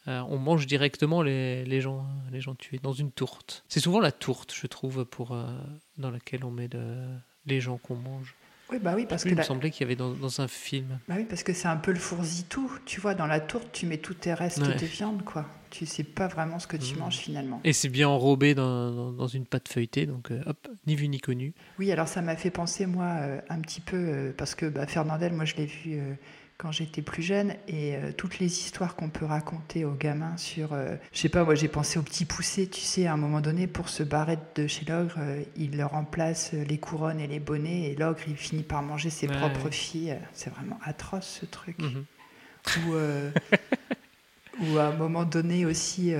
euh, 0.08 0.20
on 0.28 0.38
mange 0.38 0.66
directement 0.66 1.22
les, 1.22 1.80
gens, 1.80 2.06
les 2.30 2.40
gens 2.40 2.54
tués 2.54 2.78
dans 2.82 2.92
une 2.92 3.10
tourte. 3.10 3.64
C'est 3.68 3.80
souvent 3.80 4.00
la 4.00 4.12
tourte, 4.12 4.54
je 4.54 4.66
trouve, 4.66 5.04
pour, 5.04 5.36
dans 5.98 6.10
laquelle 6.10 6.44
on 6.44 6.50
met 6.50 6.68
le- 6.72 7.18
les 7.46 7.60
gens 7.60 7.78
qu'on 7.78 7.96
mange. 7.96 8.34
Oui, 8.70 8.78
bah 8.80 8.94
oui, 8.96 9.06
parce 9.08 9.24
il 9.24 9.28
que 9.28 9.34
me 9.34 9.38
la- 9.38 9.44
semblait 9.44 9.70
qu'il 9.70 9.82
y 9.82 9.84
avait 9.84 9.94
dans, 9.96 10.10
dans 10.12 10.40
un 10.40 10.48
film. 10.48 10.98
Bah 11.08 11.14
oui, 11.18 11.24
parce 11.24 11.42
que 11.44 11.52
c'est 11.52 11.68
un 11.68 11.76
peu 11.76 11.92
le 11.92 11.98
fourzi-tout. 12.00 12.70
Tu 12.84 13.00
vois, 13.00 13.14
dans 13.14 13.26
la 13.26 13.38
tourte, 13.38 13.68
tu 13.72 13.86
mets 13.86 13.98
tous 13.98 14.14
tes 14.14 14.34
restes 14.34 14.58
Ouais. 14.58 14.74
de 14.76 14.86
viande, 14.86 15.22
quoi. 15.24 15.46
Tu 15.70 15.86
sais 15.86 16.02
pas 16.04 16.26
vraiment 16.26 16.58
ce 16.58 16.66
que 16.66 16.76
tu 16.76 16.94
Mhm. 16.94 17.00
manges 17.00 17.16
finalement. 17.18 17.60
Et 17.64 17.72
c'est 17.72 17.88
bien 17.88 18.08
enrobé 18.08 18.54
dans, 18.54 18.90
dans, 18.90 19.12
dans 19.12 19.26
une 19.28 19.46
pâte 19.46 19.68
feuilletée, 19.68 20.06
donc 20.06 20.30
euh, 20.32 20.42
hop, 20.46 20.66
ni 20.86 20.96
vu 20.96 21.06
ni 21.08 21.20
connu. 21.20 21.52
Oui, 21.78 21.92
alors 21.92 22.08
ça 22.08 22.22
m'a 22.22 22.34
fait 22.36 22.50
penser, 22.50 22.86
moi, 22.86 23.04
euh, 23.20 23.40
un 23.50 23.60
petit 23.60 23.80
peu, 23.80 23.96
euh, 23.96 24.32
parce 24.36 24.54
que 24.56 24.66
bah, 24.66 24.86
Fernandel, 24.86 25.32
moi, 25.32 25.44
je 25.44 25.54
l'ai 25.56 25.66
vu 25.66 25.98
quand 26.58 26.72
j'étais 26.72 27.02
plus 27.02 27.22
jeune, 27.22 27.54
et 27.68 27.96
euh, 27.96 28.12
toutes 28.16 28.38
les 28.38 28.46
histoires 28.46 28.96
qu'on 28.96 29.10
peut 29.10 29.26
raconter 29.26 29.84
aux 29.84 29.92
gamins 29.92 30.36
sur, 30.38 30.72
euh, 30.72 30.96
je 31.12 31.18
sais 31.20 31.28
pas, 31.28 31.44
moi, 31.44 31.54
j'ai 31.54 31.68
pensé 31.68 31.98
au 31.98 32.02
petit 32.02 32.24
poussé, 32.24 32.66
tu 32.68 32.80
sais, 32.80 33.06
à 33.06 33.12
un 33.12 33.18
moment 33.18 33.42
donné, 33.42 33.66
pour 33.66 33.90
se 33.90 34.02
barrer 34.02 34.38
de 34.54 34.66
chez 34.66 34.86
l'ogre, 34.86 35.16
euh, 35.18 35.42
il 35.56 35.82
remplace 35.84 36.52
euh, 36.54 36.64
les 36.64 36.78
couronnes 36.78 37.20
et 37.20 37.26
les 37.26 37.40
bonnets, 37.40 37.90
et 37.90 37.94
l'ogre, 37.94 38.20
il 38.26 38.36
finit 38.36 38.62
par 38.62 38.82
manger 38.82 39.10
ses 39.10 39.28
Ouais, 39.28 39.36
propres 39.36 39.66
ouais. 39.66 39.70
filles. 39.70 40.18
C'est 40.32 40.48
vraiment 40.50 40.78
atroce, 40.84 41.38
ce 41.40 41.46
truc. 41.46 41.78
Mhm. 41.78 42.04
Ou, 42.88 42.94
ou 44.60 44.78
à 44.78 44.86
un 44.86 44.96
moment 44.96 45.24
donné 45.24 45.66
aussi, 45.66 46.12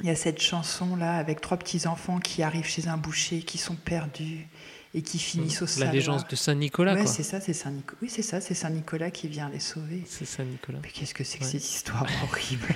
il 0.00 0.06
y 0.06 0.10
a 0.10 0.14
cette 0.16 0.42
chanson 0.42 0.96
là 0.96 1.16
avec 1.16 1.40
trois 1.40 1.56
petits 1.56 1.86
enfants 1.86 2.18
qui 2.18 2.42
arrivent 2.42 2.66
chez 2.66 2.88
un 2.88 2.96
boucher, 2.98 3.40
qui 3.40 3.56
sont 3.56 3.76
perdus 3.76 4.46
et 4.94 5.02
qui 5.02 5.18
finissent 5.18 5.62
au 5.62 5.66
La 5.80 5.90
légende 5.92 6.24
de 6.28 6.36
Saint-Nicolas, 6.36 6.94
Ouais, 6.94 7.04
quoi. 7.04 7.10
c'est 7.10 7.22
ça, 7.22 7.40
c'est 7.40 7.54
Saint 7.54 7.70
Nicolas. 7.70 7.98
Oui, 8.02 8.10
c'est 8.10 8.22
ça, 8.22 8.40
c'est 8.40 8.54
Saint 8.54 8.70
Nicolas 8.70 9.10
qui 9.10 9.26
vient 9.28 9.48
les 9.48 9.60
sauver. 9.60 10.02
C'est 10.06 10.26
Saint-Nicolas. 10.26 10.78
Mais 10.82 10.88
qu'est-ce 10.90 11.14
que 11.14 11.24
c'est 11.24 11.38
que 11.38 11.44
Ouais. 11.44 11.50
cette 11.50 11.64
histoire 11.64 12.06
horrible 12.24 12.68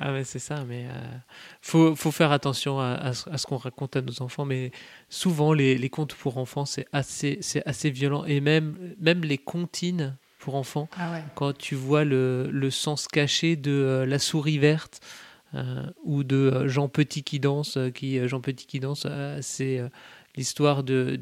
Ah 0.00 0.12
ouais, 0.12 0.22
c'est 0.22 0.38
ça, 0.38 0.62
mais 0.64 0.86
euh, 0.86 0.92
faut, 1.60 1.96
faut 1.96 2.12
faire 2.12 2.30
attention 2.30 2.78
à, 2.78 2.92
à 2.92 3.12
ce 3.12 3.46
qu'on 3.46 3.56
raconte 3.56 3.96
à 3.96 4.00
nos 4.00 4.22
enfants, 4.22 4.44
mais 4.44 4.70
souvent 5.08 5.52
les, 5.52 5.76
les 5.76 5.90
contes 5.90 6.14
pour 6.14 6.38
enfants 6.38 6.64
c'est 6.66 6.86
assez, 6.92 7.38
c'est 7.40 7.66
assez 7.66 7.90
violent, 7.90 8.24
et 8.24 8.40
même, 8.40 8.76
même 9.00 9.22
les 9.22 9.38
comptines 9.38 10.16
pour 10.38 10.54
enfants, 10.54 10.88
Ah 10.96 11.10
ouais. 11.12 11.24
quand 11.34 11.56
tu 11.56 11.74
vois 11.74 12.04
le, 12.04 12.48
le 12.52 12.70
sens 12.70 13.08
caché 13.08 13.56
de 13.56 13.72
euh, 13.72 14.06
la 14.06 14.20
souris 14.20 14.58
verte 14.58 15.00
ou 16.04 16.24
de 16.24 16.36
euh, 16.36 16.68
Jean 16.68 16.88
Petit 16.88 17.22
qui 17.22 17.40
danse, 17.40 17.76
euh, 17.76 17.90
qui 17.90 18.18
euh, 18.18 18.28
Jean 18.28 18.40
Petit 18.40 18.66
qui 18.66 18.80
danse, 18.80 19.04
euh, 19.06 19.38
c'est 19.40 19.78
euh, 19.78 19.88
l'histoire 20.36 20.82
d'une 20.84 21.18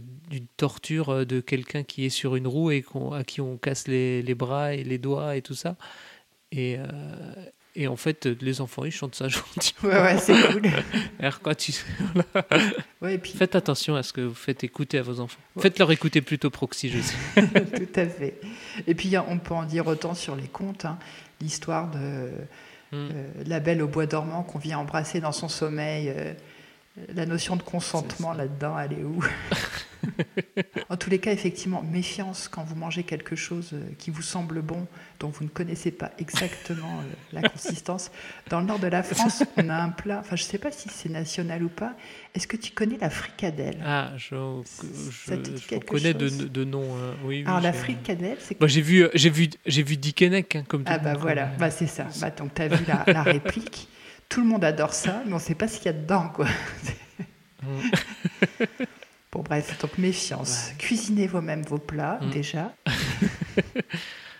torture 0.56 1.10
euh, 1.10 1.24
de 1.24 1.40
quelqu'un 1.40 1.82
qui 1.84 2.04
est 2.04 2.10
sur 2.10 2.34
une 2.36 2.46
roue 2.46 2.70
et 2.72 2.82
qu'on- 2.82 3.12
à 3.12 3.22
qui 3.24 3.40
on 3.40 3.56
casse 3.56 3.86
les, 3.88 4.22
les 4.22 4.34
bras 4.34 4.74
et 4.74 4.82
les 4.84 4.98
doigts 4.98 5.36
et 5.36 5.42
tout 5.42 5.54
ça. 5.54 5.76
Et, 6.52 6.76
euh, 6.78 6.84
et 7.78 7.88
en 7.88 7.96
fait, 7.96 8.26
les 8.26 8.60
enfants, 8.60 8.84
ils 8.84 8.90
chantent 8.90 9.14
ça 9.14 9.28
gentiment. 9.28 9.90
Ouais, 9.90 10.00
ouais, 10.00 10.18
c'est 10.18 10.34
cool. 10.52 10.62
Alors, 11.20 11.40
quand 11.40 11.54
tu... 11.56 11.72
Ouais, 13.02 13.14
et 13.14 13.18
puis, 13.18 13.32
Faites 13.32 13.54
attention 13.54 13.94
à 13.96 14.02
ce 14.02 14.12
que 14.12 14.22
vous 14.22 14.34
faites 14.34 14.64
écouter 14.64 14.98
à 14.98 15.02
vos 15.02 15.20
enfants. 15.20 15.38
Faites-leur 15.58 15.90
écouter 15.92 16.20
plutôt 16.22 16.50
Proxy, 16.50 16.88
je 16.88 17.00
sais. 17.00 17.16
tout 17.44 18.00
à 18.00 18.06
fait. 18.06 18.40
Et 18.86 18.94
puis, 18.94 19.12
on 19.28 19.38
peut 19.38 19.54
en 19.54 19.64
dire 19.64 19.86
autant 19.86 20.14
sur 20.14 20.34
les 20.36 20.48
contes. 20.48 20.84
hein. 20.84 20.98
L'histoire 21.40 21.90
de 21.90 22.30
Mm. 22.92 22.96
euh, 22.96 23.28
la 23.46 23.60
belle 23.60 23.82
au 23.82 23.88
bois 23.88 24.06
dormant 24.06 24.42
qu'on 24.42 24.58
vient 24.58 24.78
embrasser 24.78 25.20
dans 25.20 25.32
son 25.32 25.48
sommeil. 25.48 26.12
La 27.14 27.26
notion 27.26 27.56
de 27.56 27.62
consentement 27.62 28.32
là-dedans, 28.32 28.78
elle 28.78 28.92
est 28.94 29.04
où 29.04 29.22
En 30.88 30.96
tous 30.96 31.10
les 31.10 31.18
cas, 31.18 31.32
effectivement, 31.32 31.82
méfiance 31.82 32.48
quand 32.48 32.62
vous 32.64 32.76
mangez 32.76 33.02
quelque 33.02 33.34
chose 33.34 33.70
euh, 33.72 33.82
qui 33.98 34.10
vous 34.10 34.22
semble 34.22 34.62
bon, 34.62 34.86
dont 35.18 35.28
vous 35.28 35.44
ne 35.44 35.48
connaissez 35.48 35.90
pas 35.90 36.12
exactement 36.18 37.00
euh, 37.00 37.12
la 37.32 37.48
consistance. 37.48 38.10
Dans 38.48 38.60
le 38.60 38.66
nord 38.66 38.78
de 38.78 38.86
la 38.86 39.02
France, 39.02 39.42
on 39.56 39.68
a 39.68 39.74
un 39.74 39.88
plat, 39.88 40.20
enfin 40.20 40.36
je 40.36 40.44
ne 40.44 40.48
sais 40.48 40.58
pas 40.58 40.70
si 40.70 40.88
c'est 40.88 41.08
national 41.08 41.64
ou 41.64 41.68
pas. 41.68 41.94
Est-ce 42.34 42.46
que 42.46 42.56
tu 42.56 42.72
connais 42.72 42.98
la 42.98 43.10
fricadelle? 43.10 43.78
Ah, 43.84 44.12
je, 44.16 44.34
connais 45.86 46.14
de, 46.14 46.28
de 46.28 46.64
nom. 46.64 46.82
euh, 46.82 47.12
oui, 47.24 47.38
oui, 47.38 47.44
Alors 47.46 47.60
la 47.60 47.72
fricadelle, 47.72 48.38
c'est 48.40 48.58
Bah, 48.60 48.68
j'ai 48.68 48.82
vu, 48.82 49.06
j'ai 49.14 49.30
vu, 49.30 49.48
j'ai 49.66 49.82
vu 49.82 49.96
Dickeneck, 49.96 50.56
hein, 50.56 50.64
comme 50.68 50.84
Ah 50.86 50.98
bah 50.98 51.14
voilà, 51.14 51.46
bah, 51.58 51.70
c'est 51.70 51.86
ça. 51.88 52.06
Bah, 52.20 52.30
donc 52.30 52.54
tu 52.54 52.62
as 52.62 52.68
vu 52.68 52.84
la, 52.86 53.04
la 53.12 53.22
réplique. 53.22 53.88
Tout 54.28 54.40
le 54.40 54.46
monde 54.46 54.64
adore 54.64 54.92
ça, 54.92 55.22
mais 55.26 55.32
on 55.32 55.36
ne 55.36 55.40
sait 55.40 55.54
pas 55.54 55.68
ce 55.68 55.76
qu'il 55.78 55.86
y 55.86 55.88
a 55.88 55.92
dedans. 55.92 56.28
Quoi. 56.28 56.46
Bon 59.32 59.42
bref, 59.42 59.78
donc 59.80 59.98
méfiance. 59.98 60.70
Cuisinez 60.78 61.26
vous-même 61.26 61.62
vos 61.62 61.78
plats 61.78 62.18
Mm. 62.22 62.30
déjà. 62.30 62.74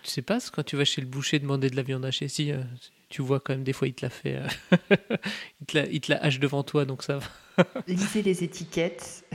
Tu 0.03 0.11
sais 0.13 0.21
pas, 0.21 0.37
quand 0.53 0.63
tu 0.63 0.77
vas 0.77 0.85
chez 0.85 1.01
le 1.01 1.07
boucher 1.07 1.37
demander 1.37 1.69
de 1.69 1.75
la 1.75 1.81
viande 1.81 2.05
hachée, 2.05 2.29
si 2.29 2.53
euh, 2.53 2.61
tu 3.09 3.21
vois 3.21 3.41
quand 3.41 3.51
même 3.53 3.65
des 3.65 3.73
fois 3.73 3.89
il 3.89 3.93
te 3.93 4.05
la 4.05 4.09
fait, 4.09 4.37
euh, 4.37 4.47
il, 5.59 5.65
te 5.67 5.77
la, 5.77 5.85
il 5.87 5.99
te 5.99 6.11
la 6.13 6.23
hache 6.23 6.39
devant 6.39 6.63
toi, 6.63 6.85
donc 6.85 7.03
ça 7.03 7.17
va. 7.17 7.25
Lisez 7.87 8.21
les 8.21 8.43
étiquettes 8.43 9.25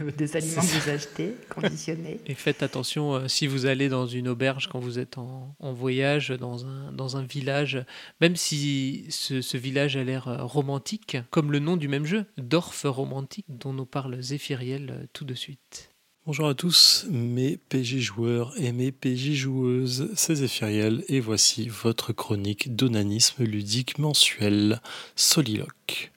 de- 0.00 0.04
de- 0.06 0.10
des 0.10 0.36
aliments 0.36 0.60
que 0.60 0.84
vous 0.84 0.90
achetez, 0.90 1.34
conditionnés. 1.48 2.20
Et 2.26 2.34
faites 2.34 2.62
attention 2.62 3.14
euh, 3.14 3.28
si 3.28 3.46
vous 3.46 3.66
allez 3.66 3.88
dans 3.88 4.06
une 4.06 4.28
auberge 4.28 4.68
quand 4.68 4.80
vous 4.80 4.98
êtes 4.98 5.18
en, 5.18 5.54
en 5.58 5.72
voyage 5.72 6.28
dans 6.30 6.66
un, 6.66 6.92
dans 6.92 7.16
un 7.16 7.22
village, 7.22 7.84
même 8.20 8.36
si 8.36 9.06
ce, 9.08 9.40
ce 9.40 9.56
village 9.56 9.96
a 9.96 10.04
l'air 10.04 10.28
euh, 10.28 10.42
romantique, 10.44 11.16
comme 11.30 11.52
le 11.52 11.58
nom 11.58 11.76
du 11.76 11.88
même 11.88 12.04
jeu, 12.06 12.26
Dorf 12.36 12.82
romantique, 12.84 13.46
dont 13.48 13.72
nous 13.72 13.86
parle 13.86 14.20
Zéphiriel 14.22 14.90
euh, 14.90 15.06
tout 15.12 15.24
de 15.24 15.34
suite. 15.34 15.90
Bonjour 16.26 16.48
à 16.48 16.54
tous, 16.54 17.06
mes 17.10 17.56
PJ 17.56 17.96
joueurs 18.00 18.52
et 18.58 18.70
mes 18.72 18.92
PJ 18.92 19.32
joueuses, 19.32 20.10
c'est 20.14 20.34
Zéphiriel 20.34 21.02
et 21.08 21.20
voici 21.20 21.68
votre 21.68 22.12
chronique 22.12 22.76
d'onanisme 22.76 23.44
ludique 23.44 23.98
mensuel 23.98 24.82
Soliloque. 25.16 26.10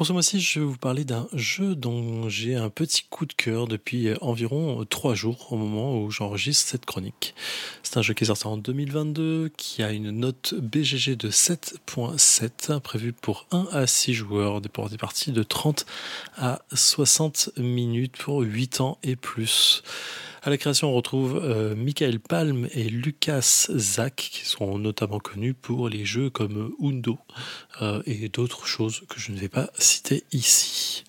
Pour 0.00 0.06
ce 0.06 0.14
mois-ci, 0.14 0.40
je 0.40 0.60
vais 0.60 0.64
vous 0.64 0.78
parler 0.78 1.04
d'un 1.04 1.28
jeu 1.34 1.74
dont 1.74 2.26
j'ai 2.30 2.54
un 2.54 2.70
petit 2.70 3.02
coup 3.02 3.26
de 3.26 3.34
cœur 3.34 3.66
depuis 3.66 4.08
environ 4.22 4.86
trois 4.88 5.12
jours 5.12 5.52
au 5.52 5.58
moment 5.58 6.00
où 6.00 6.10
j'enregistre 6.10 6.70
cette 6.70 6.86
chronique. 6.86 7.34
C'est 7.82 7.98
un 7.98 8.00
jeu 8.00 8.14
qui 8.14 8.24
est 8.24 8.28
sorti 8.28 8.46
en 8.46 8.56
2022, 8.56 9.50
qui 9.58 9.82
a 9.82 9.92
une 9.92 10.10
note 10.10 10.54
BGG 10.54 11.16
de 11.16 11.30
7.7, 11.30 12.80
prévu 12.80 13.12
pour 13.12 13.46
1 13.50 13.68
à 13.72 13.86
6 13.86 14.14
joueurs, 14.14 14.62
pour 14.72 14.88
des 14.88 14.96
parties 14.96 15.32
de 15.32 15.42
30 15.42 15.84
à 16.38 16.62
60 16.72 17.50
minutes 17.58 18.16
pour 18.16 18.40
8 18.40 18.80
ans 18.80 18.96
et 19.02 19.16
plus. 19.16 19.82
À 20.42 20.48
la 20.48 20.56
création, 20.56 20.88
on 20.88 20.94
retrouve 20.94 21.38
euh, 21.44 21.74
Michael 21.74 22.18
Palm 22.18 22.66
et 22.72 22.84
Lucas 22.84 23.66
Zach, 23.76 24.16
qui 24.16 24.46
sont 24.46 24.78
notamment 24.78 25.18
connus 25.18 25.52
pour 25.52 25.90
les 25.90 26.06
jeux 26.06 26.30
comme 26.30 26.72
Undo 26.82 27.18
euh, 27.82 28.02
et 28.06 28.30
d'autres 28.30 28.66
choses 28.66 29.02
que 29.10 29.20
je 29.20 29.32
ne 29.32 29.36
vais 29.36 29.50
pas 29.50 29.68
citer 29.76 30.24
ici. 30.32 31.04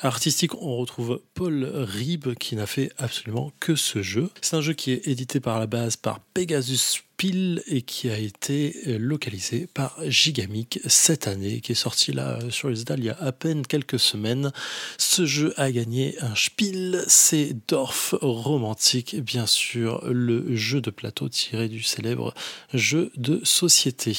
Artistique, 0.00 0.54
on 0.54 0.76
retrouve 0.76 1.20
Paul 1.34 1.64
Rib 1.64 2.34
qui 2.34 2.56
n'a 2.56 2.66
fait 2.66 2.92
absolument 2.98 3.52
que 3.60 3.74
ce 3.74 4.02
jeu. 4.02 4.30
C'est 4.40 4.56
un 4.56 4.60
jeu 4.60 4.72
qui 4.72 4.92
est 4.92 5.06
édité 5.08 5.40
par 5.40 5.58
la 5.58 5.66
base 5.66 5.96
par 5.96 6.20
Pegasus 6.20 6.76
Spiel 6.76 7.62
et 7.66 7.82
qui 7.82 8.10
a 8.10 8.18
été 8.18 8.98
localisé 8.98 9.68
par 9.72 9.96
Gigamic 10.04 10.80
cette 10.86 11.28
année, 11.28 11.60
qui 11.60 11.72
est 11.72 11.76
sorti 11.76 12.12
là 12.12 12.38
euh, 12.42 12.50
sur 12.50 12.68
les 12.68 12.84
il 12.96 13.04
y 13.04 13.10
a 13.10 13.16
à 13.20 13.32
peine 13.32 13.66
quelques 13.66 13.98
semaines. 13.98 14.52
Ce 14.98 15.24
jeu 15.24 15.54
a 15.56 15.70
gagné 15.70 16.16
un 16.20 16.34
Spiel, 16.34 17.04
c'est 17.08 17.56
Dorf 17.68 18.14
Romantique, 18.20 19.16
bien 19.20 19.46
sûr, 19.46 20.04
le 20.06 20.54
jeu 20.54 20.80
de 20.80 20.90
plateau 20.90 21.28
tiré 21.28 21.68
du 21.68 21.82
célèbre 21.82 22.34
jeu 22.72 23.10
de 23.16 23.40
société. 23.44 24.16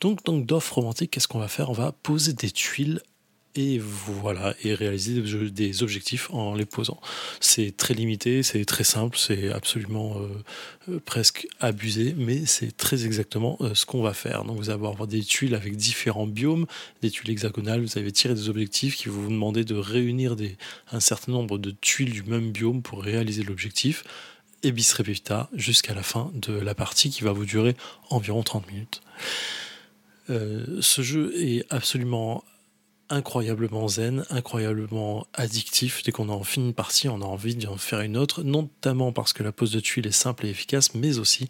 Donc, 0.00 0.24
donc 0.24 0.46
Dorf 0.46 0.70
Romantique, 0.70 1.10
qu'est-ce 1.10 1.28
qu'on 1.28 1.38
va 1.38 1.48
faire? 1.48 1.70
On 1.70 1.74
va 1.74 1.92
poser 1.92 2.32
des 2.32 2.50
tuiles 2.50 3.00
et 3.56 3.78
voilà, 3.78 4.54
et 4.62 4.74
réaliser 4.74 5.20
des- 5.50 5.82
objectifs 5.82 6.30
en 6.30 6.54
les 6.54 6.66
posant. 6.66 7.00
C'est 7.40 7.74
très 7.76 7.94
limité, 7.94 8.42
c'est 8.42 8.64
très 8.64 8.84
simple, 8.84 9.16
c'est 9.18 9.50
absolument 9.50 10.18
euh, 10.18 10.28
euh, 10.90 11.00
presque 11.04 11.48
abusé, 11.60 12.14
mais 12.16 12.44
c'est 12.44 12.76
très 12.76 13.06
exactement 13.06 13.56
euh, 13.62 13.74
ce 13.74 13.86
qu'on 13.86 14.02
va 14.02 14.12
faire. 14.12 14.44
Donc 14.44 14.58
vous 14.58 14.68
allez 14.70 14.74
avoir 14.74 15.06
des 15.06 15.22
tuiles 15.22 15.54
avec 15.54 15.76
différents 15.76 16.26
biomes, 16.26 16.66
des 17.02 17.10
tuiles 17.10 17.30
hexagonales, 17.30 17.80
vous 17.80 17.98
avez 17.98 18.12
tiré 18.12 18.34
des 18.34 18.48
objectifs 18.50 18.96
qui 18.96 19.08
vont 19.08 19.22
vous 19.22 19.30
demander 19.30 19.64
de 19.64 19.74
réunir 19.74 20.36
un 20.92 21.00
certain 21.00 21.32
nombre 21.32 21.56
de 21.58 21.70
tuiles 21.70 22.12
du 22.12 22.22
même 22.24 22.52
biome 22.52 22.82
pour 22.82 23.02
réaliser 23.02 23.42
l'objectif. 23.42 24.04
et 24.62 24.72
bis 24.72 24.92
repetita 24.94 25.48
jusqu'à 25.54 25.94
la 25.94 26.02
fin 26.02 26.30
de 26.34 26.52
la 26.52 26.74
partie 26.74 27.10
qui 27.10 27.22
va 27.22 27.32
vous 27.32 27.44
durer 27.44 27.74
environ 28.10 28.42
30 28.42 28.66
minutes. 28.68 29.02
Ce 30.28 31.02
jeu 31.02 31.32
est 31.36 31.64
absolument 31.70 32.42
incroyablement 33.08 33.88
zen, 33.88 34.24
incroyablement 34.30 35.26
addictif. 35.34 36.02
Dès 36.02 36.12
qu'on 36.12 36.28
a 36.28 36.44
fini 36.44 36.66
une 36.66 36.74
partie, 36.74 37.08
on 37.08 37.22
a 37.22 37.24
envie 37.24 37.54
d'en 37.54 37.76
faire 37.76 38.00
une 38.00 38.16
autre, 38.16 38.42
notamment 38.42 39.12
parce 39.12 39.32
que 39.32 39.42
la 39.42 39.52
pose 39.52 39.72
de 39.72 39.80
tuiles 39.80 40.06
est 40.06 40.12
simple 40.12 40.46
et 40.46 40.50
efficace, 40.50 40.94
mais 40.94 41.18
aussi 41.18 41.48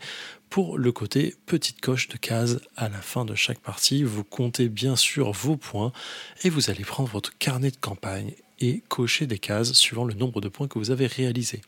pour 0.51 0.79
le 0.79 0.93
côté 0.93 1.35
petite 1.47 1.81
coche 1.81 2.09
de 2.09 2.17
case 2.17 2.61
à 2.77 2.89
la 2.89 3.01
fin 3.01 3.25
de 3.25 3.35
chaque 3.35 3.61
partie. 3.61 4.03
Vous 4.05 4.25
comptez 4.25 4.69
bien 4.69 4.97
sûr 4.97 5.33
vos 5.33 5.57
points 5.57 5.93
et 6.45 6.51
vous 6.51 6.71
allez 6.71 6.85
prendre 6.85 7.09
votre 7.09 7.37
carnet 7.39 7.71
de 7.71 7.77
campagne 7.77 8.35
et 8.61 8.83
cocher 8.89 9.27
des 9.27 9.39
cases 9.39 9.73
suivant 9.73 10.05
le 10.05 10.15
nombre 10.15 10.41
de 10.41 10.49
points 10.49 10.69
que 10.69 10.79
vous 10.79 10.91
avez 10.91 11.07
réalisés. 11.07 11.61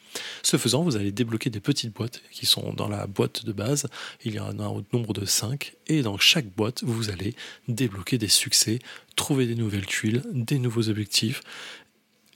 Ce 0.42 0.56
faisant, 0.56 0.82
vous 0.82 0.96
allez 0.96 1.12
débloquer 1.12 1.50
des 1.50 1.60
petites 1.60 1.94
boîtes 1.94 2.22
qui 2.30 2.46
sont 2.46 2.72
dans 2.72 2.88
la 2.88 3.06
boîte 3.06 3.44
de 3.44 3.52
base. 3.52 3.88
Il 4.24 4.34
y 4.34 4.40
en 4.40 4.58
a 4.58 4.64
un 4.64 4.84
nombre 4.92 5.12
de 5.12 5.24
5 5.24 5.74
et 5.86 6.02
dans 6.02 6.18
chaque 6.18 6.46
boîte, 6.46 6.82
vous 6.84 7.10
allez 7.10 7.34
débloquer 7.68 8.18
des 8.18 8.28
succès, 8.28 8.78
trouver 9.16 9.46
des 9.46 9.54
nouvelles 9.54 9.86
tuiles, 9.86 10.22
des 10.32 10.58
nouveaux 10.58 10.88
objectifs 10.88 11.42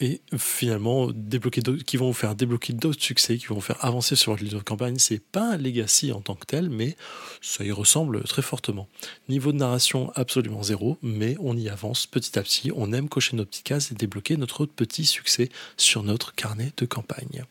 et 0.03 0.21
finalement 0.37 1.11
débloquer 1.15 1.63
qui 1.87 1.97
vont 1.97 2.09
vous 2.09 2.13
faire 2.13 2.35
débloquer 2.35 2.73
d'autres 2.73 3.01
succès, 3.01 3.39
qui 3.39 3.47
vont 3.47 3.55
vous 3.55 3.61
faire 3.61 3.83
avancer 3.85 4.17
sur 4.17 4.33
votre 4.33 4.43
livre 4.43 4.59
de 4.59 4.65
campagne. 4.65 4.97
C'est 4.99 5.23
pas 5.23 5.53
un 5.53 5.57
legacy 5.57 6.11
en 6.11 6.21
tant 6.21 6.35
que 6.35 6.45
tel, 6.45 6.71
mais 6.71 6.97
ça 7.41 7.65
y 7.65 7.71
ressemble 7.71 8.25
très 8.25 8.43
fortement. 8.43 8.89
Niveau 9.29 9.53
de 9.53 9.59
narration 9.59 10.11
absolument 10.17 10.65
zéro, 10.65 10.99
mais 11.03 11.37
on 11.39 11.57
y 11.57 11.69
avance 11.69 12.07
petit 12.07 12.37
à 12.37 12.43
petit. 12.43 12.73
On 12.75 12.93
aime 12.93 13.09
cocher 13.09 13.37
nos 13.37 13.45
petites 13.45 13.65
cases 13.65 13.93
et 13.93 13.95
débloquer 13.95 14.37
notre 14.37 14.67
petit 14.67 15.05
succès 15.05 15.51
sur 15.77 16.03
notre 16.03 16.35
carnet 16.35 16.73
de 16.77 16.85
campagne. 16.85 17.45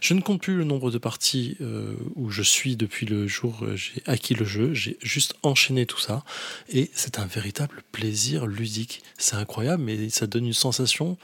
Je 0.00 0.14
ne 0.14 0.20
compte 0.20 0.42
plus 0.42 0.56
le 0.56 0.64
nombre 0.64 0.90
de 0.90 0.98
parties 0.98 1.56
euh, 1.60 1.94
où 2.16 2.30
je 2.30 2.42
suis 2.42 2.74
depuis 2.74 3.06
le 3.06 3.28
jour 3.28 3.62
où 3.62 3.76
j'ai 3.76 4.02
acquis 4.06 4.34
le 4.34 4.44
jeu. 4.44 4.74
J'ai 4.74 4.98
juste 5.02 5.34
enchaîné 5.44 5.86
tout 5.86 6.00
ça 6.00 6.24
et 6.68 6.90
c'est 6.94 7.20
un 7.20 7.26
véritable 7.26 7.84
plaisir 7.92 8.46
ludique. 8.46 9.04
C'est 9.18 9.36
incroyable, 9.36 9.84
mais 9.84 10.08
ça 10.08 10.26
donne 10.26 10.46
une 10.46 10.52
sensation 10.52 11.16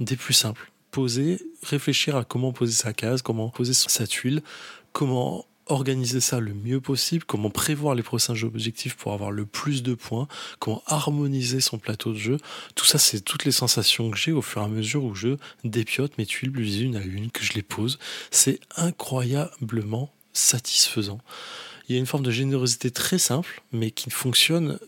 des 0.00 0.16
plus 0.16 0.34
simples. 0.34 0.70
Poser, 0.90 1.40
réfléchir 1.62 2.16
à 2.16 2.24
comment 2.24 2.52
poser 2.52 2.74
sa 2.74 2.92
case, 2.92 3.22
comment 3.22 3.48
poser 3.48 3.72
sa 3.74 4.06
tuile, 4.06 4.42
comment 4.92 5.46
organiser 5.66 6.20
ça 6.20 6.40
le 6.40 6.54
mieux 6.54 6.80
possible, 6.80 7.24
comment 7.24 7.50
prévoir 7.50 7.94
les 7.94 8.02
prochains 8.02 8.34
jeux 8.34 8.48
objectifs 8.48 8.96
pour 8.96 9.12
avoir 9.12 9.30
le 9.30 9.46
plus 9.46 9.82
de 9.82 9.94
points, 9.94 10.28
comment 10.58 10.82
harmoniser 10.86 11.60
son 11.60 11.78
plateau 11.78 12.12
de 12.12 12.18
jeu. 12.18 12.36
Tout 12.74 12.84
ça, 12.84 12.98
c'est 12.98 13.20
toutes 13.20 13.44
les 13.44 13.52
sensations 13.52 14.10
que 14.10 14.18
j'ai 14.18 14.32
au 14.32 14.42
fur 14.42 14.60
et 14.60 14.64
à 14.64 14.68
mesure 14.68 15.04
où 15.04 15.14
je 15.14 15.36
dépiote 15.64 16.18
mes 16.18 16.26
tuiles 16.26 16.52
plus 16.52 16.80
une 16.80 16.96
à 16.96 17.02
une, 17.02 17.30
que 17.30 17.44
je 17.44 17.52
les 17.54 17.62
pose. 17.62 17.98
C'est 18.30 18.60
incroyablement 18.76 20.12
satisfaisant. 20.32 21.20
Il 21.88 21.94
y 21.94 21.96
a 21.96 21.98
une 21.98 22.06
forme 22.06 22.22
de 22.22 22.30
générosité 22.30 22.90
très 22.90 23.18
simple, 23.18 23.62
mais 23.72 23.90
qui 23.90 24.10
fonctionne 24.10 24.78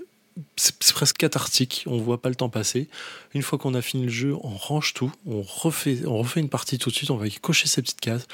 c'est 0.56 0.76
presque 0.92 1.16
cathartique, 1.16 1.84
on 1.86 1.98
voit 1.98 2.20
pas 2.20 2.28
le 2.28 2.34
temps 2.34 2.48
passer. 2.48 2.88
Une 3.34 3.42
fois 3.42 3.58
qu'on 3.58 3.74
a 3.74 3.82
fini 3.82 4.04
le 4.04 4.10
jeu, 4.10 4.34
on 4.42 4.56
range 4.56 4.94
tout, 4.94 5.12
on 5.26 5.42
refait, 5.42 6.00
on 6.06 6.18
refait 6.18 6.40
une 6.40 6.48
partie 6.48 6.78
tout 6.78 6.90
de 6.90 6.94
suite, 6.94 7.10
on 7.10 7.16
va 7.16 7.26
y 7.26 7.32
cocher 7.34 7.66
ces 7.68 7.82
petites 7.82 8.00
cases 8.00 8.26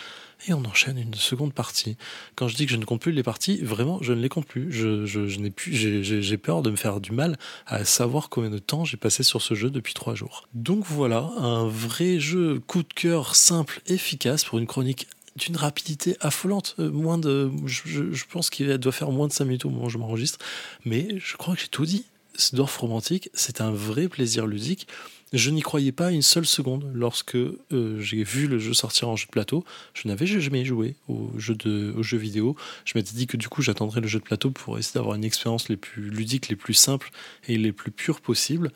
et 0.48 0.55
on 0.55 0.64
enchaîne 0.64 0.97
une 0.97 1.12
seconde 1.12 1.52
partie. 1.52 1.98
Quand 2.35 2.48
je 2.48 2.56
dis 2.56 2.64
que 2.64 2.72
je 2.72 2.78
ne 2.78 2.86
compte 2.86 3.02
plus 3.02 3.12
les 3.12 3.22
parties, 3.22 3.59
vraiment, 3.62 3.98
je 4.01 4.14
ne 4.14 4.22
les 4.22 4.31
compte 4.31 4.47
plus. 4.47 4.72
Je, 4.72 5.05
je- 5.05 5.39
n'ai 5.39 5.51
plus, 5.51 5.74
j'ai 5.74 6.39
peur 6.39 6.62
de 6.62 6.70
me 6.70 6.77
faire 6.77 7.01
du 7.01 7.12
mal 7.12 7.39
à 7.66 7.85
savoir 7.85 8.31
combien 8.31 8.48
de 8.51 8.59
temps 8.59 8.85
j'ai 8.86 8.97
passé 8.97 9.22
sur 9.22 9.43
ce 9.43 9.52
jeu 9.55 9.68
depuis 9.68 9.93
trois 9.93 10.14
jours. 10.14 10.48
Donc 10.55 10.85
voilà, 10.86 11.31
un 11.36 11.66
vrai 11.68 12.18
jeu 12.20 12.60
coup 12.66 12.82
de 12.82 12.93
cœur 12.94 13.36
simple, 13.36 13.82
efficace 13.86 14.44
pour 14.47 14.59
une 14.59 14.66
chronique 14.66 15.06
d'une 15.41 15.57
rapidité 15.57 16.17
affolante. 16.21 16.77
Euh, 16.79 16.91
moins 16.91 17.19
de, 17.19 17.51
je, 17.67 18.25
pense 18.31 18.51
qu'il 18.51 18.77
doit 18.79 18.93
faire 18.93 19.11
moins 19.11 19.29
de 19.29 19.33
5 19.33 19.45
minutes 19.45 19.65
au 19.65 19.71
moment 19.71 19.87
où 19.87 19.91
je 19.91 19.99
m'enregistre. 19.99 20.39
Mais 20.85 21.09
je 21.19 21.37
crois 21.37 21.55
que 21.55 21.62
j'ai 21.62 21.69
tout 21.69 21.87
dit. 21.87 22.05
C'est 22.37 22.55
Dorf 22.55 22.77
romantique, 22.77 23.29
c'est 23.35 23.61
un 23.61 23.71
vrai 23.71 24.09
plaisir 24.09 24.47
ludique. 24.47 24.87
Je 25.33 25.51
n'y 25.51 25.62
croyais 25.62 25.93
pas 25.93 26.11
une 26.11 26.23
seule 26.23 26.47
seconde 26.47 26.91
lorsque 26.95 27.37
euh, 27.37 28.01
j'ai 28.01 28.25
vu 28.25 28.47
le 28.47 28.59
jeu 28.59 28.73
sortir 28.73 29.09
en 29.09 29.17
jeu 29.17 29.27
de 29.27 29.31
plateau. 29.31 29.65
Je 29.95 30.09
n'avais 30.09 30.27
jamais 30.27 30.65
joué 30.65 30.97
au 31.09 31.31
jeu, 31.39 31.55
de, 31.55 32.01
jeu 32.03 32.19
vidéo. 32.19 32.57
Je 32.85 32.93
m'étais 32.97 33.15
dit 33.15 33.27
que 33.27 33.37
du 33.37 33.49
coup 33.49 33.62
j'attendrais 33.62 34.01
le 34.01 34.09
jeu 34.09 34.19
de 34.19 34.25
plateau 34.25 34.51
pour 34.51 34.79
essayer 34.79 34.95
d'avoir 34.95 35.17
une 35.17 35.25
expérience 35.25 35.69
les 35.69 35.77
plus 35.77 36.11
ludiques, 36.11 36.49
les 36.49 36.57
plus 36.57 36.75
simples 36.75 37.11
et 37.47 37.59
les 37.59 37.73
plus 37.73 37.91
pures 37.91 38.21
possibles. 38.21 38.73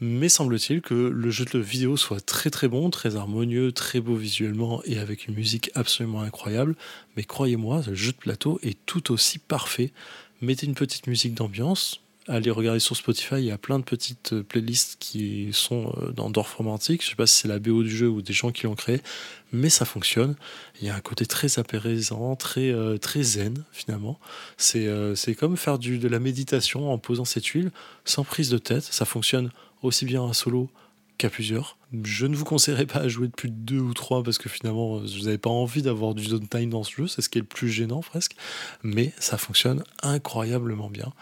Mais 0.00 0.28
semble-t-il 0.28 0.80
que 0.80 0.94
le 0.94 1.30
jeu 1.30 1.44
de 1.44 1.58
vidéo 1.58 1.96
soit 1.96 2.24
très 2.24 2.50
très 2.50 2.68
bon, 2.68 2.88
très 2.90 3.16
harmonieux, 3.16 3.72
très 3.72 4.00
beau 4.00 4.14
visuellement 4.14 4.80
et 4.84 4.98
avec 4.98 5.26
une 5.26 5.34
musique 5.34 5.70
absolument 5.74 6.20
incroyable. 6.20 6.76
Mais 7.16 7.24
croyez-moi, 7.24 7.82
le 7.86 7.94
jeu 7.94 8.12
de 8.12 8.16
plateau 8.16 8.60
est 8.62 8.78
tout 8.86 9.12
aussi 9.12 9.38
parfait. 9.40 9.92
Mettez 10.40 10.66
une 10.66 10.74
petite 10.74 11.08
musique 11.08 11.34
d'ambiance, 11.34 12.00
allez 12.28 12.50
regarder 12.50 12.78
sur 12.78 12.94
Spotify, 12.94 13.36
il 13.38 13.44
y 13.44 13.50
a 13.50 13.58
plein 13.58 13.78
de 13.78 13.84
petites 13.84 14.34
euh, 14.34 14.42
playlists 14.42 14.96
qui 15.00 15.48
sont 15.52 15.92
euh, 15.96 16.12
dans 16.12 16.30
Dorf 16.30 16.54
Romantique. 16.54 17.02
Je 17.02 17.10
sais 17.10 17.16
pas 17.16 17.26
si 17.26 17.40
c'est 17.40 17.48
la 17.48 17.58
BO 17.58 17.82
du 17.82 17.90
jeu 17.90 18.08
ou 18.08 18.22
des 18.22 18.32
gens 18.32 18.52
qui 18.52 18.64
l'ont 18.64 18.74
créé, 18.74 19.00
mais 19.52 19.70
ça 19.70 19.84
fonctionne. 19.84 20.36
Il 20.80 20.86
y 20.86 20.90
a 20.90 20.94
un 20.94 21.00
côté 21.00 21.26
très 21.26 21.58
apaisant, 21.58 22.36
très, 22.36 22.70
euh, 22.70 22.98
très 22.98 23.22
zen 23.22 23.64
finalement. 23.72 24.20
C'est 24.56 24.88
c'est 25.16 25.34
comme 25.34 25.56
faire 25.56 25.78
du, 25.78 25.98
de 25.98 26.08
la 26.08 26.20
méditation 26.20 26.92
en 26.92 26.98
posant 26.98 27.24
ses 27.24 27.40
tuiles 27.40 27.72
sans 28.04 28.24
prise 28.24 28.50
de 28.50 28.58
tête. 28.58 28.84
Ça 28.84 29.04
fonctionne 29.04 29.50
aussi 29.82 30.04
bien 30.04 30.22
en 30.22 30.32
solo 30.32 30.68
qu'à 31.18 31.30
plusieurs. 31.30 31.76
Je 32.04 32.26
ne 32.26 32.36
vous 32.36 32.44
conseillerais 32.44 32.86
pas 32.86 33.00
à 33.00 33.08
jouer 33.08 33.26
de 33.26 33.32
plus 33.32 33.48
de 33.50 33.54
deux 33.56 33.80
ou 33.80 33.92
trois 33.92 34.22
parce 34.22 34.38
que 34.38 34.48
finalement, 34.48 34.98
euh, 34.98 35.00
vous 35.00 35.24
n'avez 35.24 35.38
pas 35.38 35.50
envie 35.50 35.82
d'avoir 35.82 36.14
du 36.14 36.28
downtime 36.28 36.70
dans 36.70 36.84
ce 36.84 36.92
jeu, 36.92 37.06
c'est 37.08 37.22
ce 37.22 37.28
qui 37.28 37.38
est 37.38 37.40
le 37.40 37.46
plus 37.46 37.68
gênant 37.70 38.00
presque, 38.00 38.36
mais 38.84 39.12
ça 39.18 39.36
fonctionne 39.36 39.82
incroyablement 40.02 40.90
bien. 40.90 41.12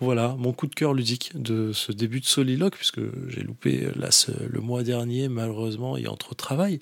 Voilà 0.00 0.34
mon 0.38 0.52
coup 0.52 0.66
de 0.66 0.74
cœur 0.74 0.92
ludique 0.92 1.30
de 1.40 1.72
ce 1.72 1.92
début 1.92 2.18
de 2.20 2.26
Soliloque, 2.26 2.74
puisque 2.76 3.00
j'ai 3.28 3.42
loupé 3.42 3.88
là, 3.94 4.10
ce- 4.10 4.32
le 4.50 4.60
mois 4.60 4.82
dernier, 4.82 5.28
malheureusement, 5.28 5.96
trop 6.18 6.32
de 6.32 6.36
travail. 6.36 6.80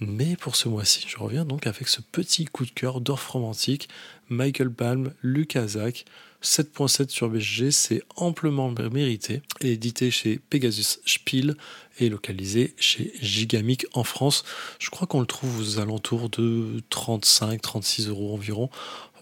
Mais 0.00 0.36
pour 0.36 0.56
ce 0.56 0.68
mois-ci, 0.68 1.04
je 1.08 1.18
reviens 1.18 1.44
donc 1.44 1.66
avec 1.68 1.86
ce 1.88 2.00
petit 2.00 2.44
coup 2.46 2.64
de 2.64 2.70
cœur 2.70 3.00
d'Orf 3.00 3.28
romantique, 3.28 3.88
Michael 4.28 4.70
Palm, 4.72 5.12
Luc 5.22 5.54
Azak, 5.56 6.04
7.7 6.42 7.08
sur 7.08 7.28
BGG, 7.28 7.70
c'est 7.70 8.02
amplement 8.16 8.70
mérité, 8.70 9.42
et 9.60 9.72
édité 9.72 10.10
chez 10.10 10.38
Pegasus 10.50 11.00
Spiel 11.04 11.56
et 12.00 12.08
localisé 12.08 12.74
chez 12.78 13.12
Gigamic 13.20 13.86
en 13.92 14.04
France. 14.04 14.44
Je 14.78 14.88
crois 14.90 15.08
qu'on 15.08 15.20
le 15.20 15.26
trouve 15.26 15.58
aux 15.58 15.78
alentours 15.80 16.28
de 16.30 16.80
35-36 16.90 18.08
euros 18.08 18.34
environ, 18.34 18.70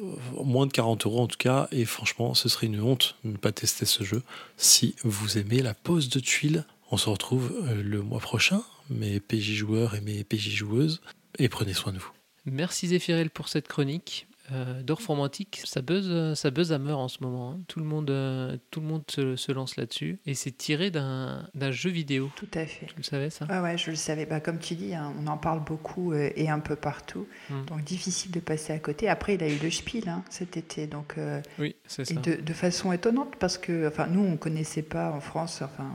Euh, 0.01 0.45
moins 0.45 0.67
de 0.67 0.73
40 0.73 1.07
euros 1.07 1.23
en 1.23 1.27
tout 1.27 1.39
cas, 1.39 1.69
et 1.73 1.85
franchement, 1.85 2.35
ce 2.35 2.49
serait 2.49 2.67
une 2.67 2.81
honte 2.81 3.17
de 3.25 3.31
ne 3.31 3.37
pas 3.37 3.53
tester 3.53 3.87
ce 3.87 4.05
jeu 4.05 4.23
si 4.57 4.95
vous 5.05 5.39
aimez 5.39 5.63
la 5.63 5.75
pose 5.75 6.09
de 6.09 6.21
tuiles. 6.21 6.65
On 6.91 6.97
se 6.97 7.09
retrouve 7.09 7.53
euh, 7.65 7.83
le 7.83 8.03
mois 8.03 8.21
prochain, 8.21 8.63
mes 8.91 9.21
PJ 9.21 9.55
joueurs 9.55 9.95
et 9.95 10.01
mes 10.01 10.25
PJ 10.25 10.51
joueuses, 10.51 11.01
et 11.39 11.49
prenez 11.49 11.75
soin 11.75 11.93
de 11.93 11.99
vous. 11.99 12.11
Merci 12.45 12.89
Zéphirel 12.89 13.31
pour 13.31 13.49
cette 13.49 13.69
chronique. 13.69 14.27
Euh, 14.53 14.83
Dorf 14.83 15.05
romantique, 15.07 15.61
ça 15.65 15.83
buzz, 15.83 16.35
ça 16.35 16.51
buzz 16.51 16.73
à 16.73 16.79
mort 16.79 17.01
en 17.01 17.09
ce 17.09 17.19
moment. 17.23 17.53
hein. 17.53 17.61
Tout 17.67 17.81
le 17.81 17.85
monde, 17.85 18.11
euh, 18.11 18.57
tout 18.71 18.81
le 18.81 18.87
monde 18.87 19.03
se, 19.09 19.35
se 19.35 19.51
lance 19.51 19.77
là-dessus. 19.77 20.19
Et 20.25 20.35
c'est 20.35 20.53
tiré 20.57 20.91
d'un 20.91 21.49
jeu 21.71 21.91
vidéo. 21.91 22.31
Tout 22.37 22.49
à 22.55 22.65
fait. 22.67 22.87
Tu 22.87 22.95
le 22.97 23.03
savais 23.03 23.31
ça? 23.31 23.47
Ouais, 23.47 23.59
ouais, 23.61 23.77
je 23.79 23.91
le 23.91 23.97
savais. 23.97 24.25
Bah, 24.25 24.41
comme 24.41 24.59
tu 24.59 24.75
dis, 24.77 24.95
hein, 24.95 25.13
on 25.21 25.27
en 25.27 25.37
parle 25.37 25.65
beaucoup 25.65 26.13
euh, 26.13 26.31
et 26.37 26.49
un 26.49 26.61
peu 26.61 26.77
partout. 26.77 27.27
Mm. 27.51 27.65
Donc 27.67 27.85
difficile 27.85 28.31
de 28.31 28.41
passer 28.41 28.73
à 28.73 28.79
côté. 28.79 29.09
Après, 29.09 29.35
il 29.35 29.43
a 29.43 29.49
eu 29.49 29.59
le 29.59 29.71
Spiel 29.71 30.09
hein, 30.09 30.23
cet 30.31 30.57
été. 30.57 30.87
Donc, 30.87 31.17
Oui, 31.59 31.75
c'est 31.87 32.03
et 32.11 32.15
ça. 32.15 32.21
de, 32.21 32.35
de 32.37 32.53
façon 32.53 32.93
étonnante 32.93 33.35
parce 33.41 33.59
que 33.59 33.89
enfin, 33.89 34.07
nous, 34.07 34.21
on 34.21 34.33
ne 34.33 34.37
connaissait 34.37 34.83
pas 34.83 35.11
en 35.11 35.21
France. 35.21 35.63
Enfin, 35.63 35.91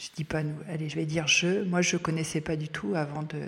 je 0.00 0.08
dis 0.16 0.24
pas 0.24 0.42
nous. 0.42 0.56
Allez, 0.68 0.88
je 0.88 0.96
vais 0.96 1.06
dire 1.06 1.28
je. 1.28 1.62
Moi, 1.64 1.80
je 1.80 1.96
connaissais 1.96 2.40
pas 2.40 2.56
du 2.56 2.68
tout 2.68 2.94
avant 2.96 3.22
de, 3.22 3.38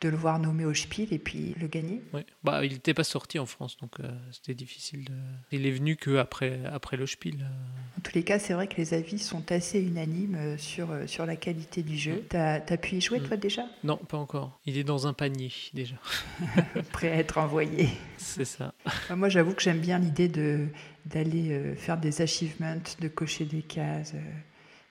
de 0.00 0.08
le 0.08 0.16
voir 0.16 0.38
nommé 0.38 0.64
au 0.64 0.74
Spiel 0.74 1.12
et 1.12 1.18
puis 1.18 1.54
le 1.60 1.66
gagner. 1.66 2.02
Ouais. 2.12 2.24
Bah, 2.44 2.64
il 2.64 2.72
n'était 2.72 2.94
pas 2.94 3.04
sorti 3.04 3.38
en 3.38 3.46
France, 3.46 3.76
donc 3.78 3.98
euh, 4.00 4.10
c'était 4.30 4.54
difficile 4.54 5.04
de. 5.04 5.12
Il 5.50 5.66
est 5.66 5.70
venu 5.70 5.96
que 5.96 6.16
après, 6.18 6.60
après 6.72 6.96
le 6.96 7.06
Spiel. 7.06 7.40
euh. 7.42 7.98
En 7.98 8.00
tous 8.00 8.14
les 8.14 8.22
cas, 8.22 8.38
c'est 8.38 8.52
vrai 8.54 8.68
que 8.68 8.76
les 8.76 8.94
avis 8.94 9.18
sont 9.18 9.50
assez 9.50 9.80
unanimes 9.80 10.36
euh, 10.36 10.56
sur, 10.58 10.88
sur 11.06 11.26
la 11.26 11.36
qualité 11.36 11.82
du 11.82 11.96
jeu. 11.96 12.24
T'as 12.28 12.60
as 12.68 12.76
pu 12.76 12.96
y 12.96 13.00
jouer, 13.00 13.20
toi, 13.20 13.36
déjà? 13.36 13.64
Non, 13.82 13.96
pas 13.96 14.18
encore. 14.18 14.60
Il 14.66 14.78
est 14.78 14.84
dans 14.84 15.06
un 15.06 15.12
panier 15.12 15.50
déjà. 15.74 15.96
Prêt 16.92 17.10
à 17.10 17.16
être 17.16 17.38
envoyé. 17.38 17.88
C'est 18.16 18.44
ça. 18.44 18.74
Moi, 19.14 19.28
j'avoue 19.28 19.52
que 19.54 19.62
j'aime 19.62 19.80
bien 19.80 19.98
l'idée 19.98 20.28
de 20.28 20.66
d'aller 21.06 21.74
faire 21.76 21.96
des 21.96 22.20
achievements, 22.20 22.76
de 23.00 23.08
cocher 23.08 23.46
des 23.46 23.62
cases. 23.62 24.14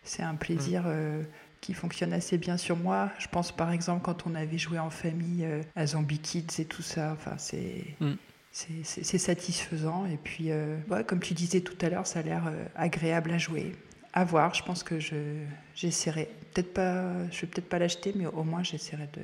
C'est 0.04 0.24
un 0.24 0.36
plaisir 0.36 0.84
euh, 0.88 1.22
qui 1.68 1.74
fonctionne 1.74 2.14
assez 2.14 2.38
bien 2.38 2.56
sur 2.56 2.78
moi. 2.78 3.12
Je 3.20 3.28
pense 3.28 3.52
par 3.52 3.74
exemple 3.74 4.02
quand 4.02 4.26
on 4.26 4.36
avait 4.36 4.58
joué 4.58 4.80
en 4.80 4.90
famille 4.90 5.44
euh, 5.44 5.62
à 5.76 5.86
Zombie 5.86 6.20
Kids 6.20 6.62
et 6.62 6.66
tout 6.66 6.82
ça. 6.82 7.12
Enfin, 7.12 7.34
c'est 7.38 7.84
Mm. 8.00 8.14
c'est- 8.54 9.18
satisfaisant. 9.18 10.06
Et 10.06 10.16
puis, 10.16 10.50
euh, 10.52 10.78
ouais, 10.90 11.04
comme 11.04 11.20
tu 11.20 11.34
disais 11.34 11.60
tout 11.60 11.76
à 11.82 11.90
l'heure, 11.90 12.08
ça 12.08 12.20
a 12.20 12.22
l'air 12.22 12.48
euh, 12.48 12.66
agréable 12.78 13.32
à 13.32 13.38
jouer. 13.38 13.74
À 14.14 14.24
voir. 14.24 14.54
Je 14.54 14.64
pense 14.64 14.82
que 14.82 14.98
je 15.02 15.44
j'essaierai. 15.76 16.30
Peut-être 16.54 16.74
pas. 16.74 17.28
Je 17.32 17.42
vais 17.42 17.48
peut-être 17.48 17.68
pas 17.68 17.80
l'acheter, 17.80 18.14
mais 18.16 18.28
au 18.28 18.44
moins 18.46 18.64
j'essaierai 18.64 19.10
de 19.14 19.22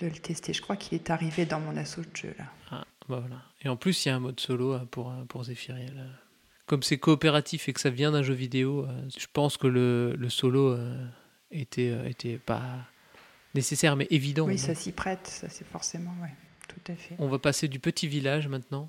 de 0.00 0.06
le 0.12 0.18
tester. 0.18 0.52
Je 0.52 0.62
crois 0.62 0.74
qu'il 0.76 0.96
est 0.96 1.08
arrivé 1.10 1.46
dans 1.46 1.60
mon 1.60 1.76
assaut 1.76 2.00
de 2.02 2.16
jeu 2.16 2.34
là. 2.36 2.46
Ah, 2.72 2.84
bah 3.08 3.20
voilà. 3.20 3.42
Et 3.62 3.68
en 3.68 3.76
plus, 3.76 4.04
il 4.04 4.08
y 4.08 4.10
a 4.10 4.16
un 4.16 4.20
mode 4.20 4.40
solo 4.40 4.72
euh, 4.74 4.80
pour, 4.90 5.12
pour 5.28 5.44
Zephyriel. 5.44 6.04
Comme 6.66 6.82
c'est 6.82 6.98
coopératif 6.98 7.68
et 7.68 7.72
que 7.72 7.80
ça 7.80 7.90
vient 7.90 8.10
d'un 8.10 8.22
jeu 8.24 8.32
vidéo, 8.34 8.86
je 9.18 9.26
pense 9.32 9.56
que 9.56 9.66
le, 9.68 10.14
le 10.16 10.28
solo 10.28 10.76
était, 11.50 11.90
euh, 11.90 12.08
était 12.08 12.38
pas 12.38 12.86
nécessaire, 13.54 13.96
mais 13.96 14.06
évident. 14.10 14.46
oui, 14.46 14.58
ça 14.58 14.74
s'y 14.74 14.92
prête, 14.92 15.26
ça 15.26 15.48
c'est 15.48 15.66
forcément, 15.66 16.14
ouais, 16.22 16.32
tout 16.68 16.92
à 16.92 16.94
fait. 16.94 17.16
On 17.18 17.28
va 17.28 17.38
passer 17.38 17.68
du 17.68 17.80
petit 17.80 18.08
village 18.08 18.48
maintenant 18.48 18.88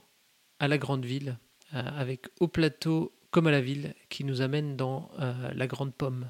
à 0.60 0.68
la 0.68 0.78
grande 0.78 1.06
ville, 1.06 1.38
euh, 1.74 1.82
avec 1.98 2.28
au 2.40 2.48
plateau 2.48 3.14
comme 3.32 3.48
à 3.48 3.52
la 3.52 3.62
ville, 3.62 3.96
qui 4.10 4.24
nous 4.24 4.42
amène 4.42 4.76
dans 4.76 5.10
euh, 5.20 5.52
la 5.54 5.68
grande 5.68 5.94
pomme. 5.94 6.30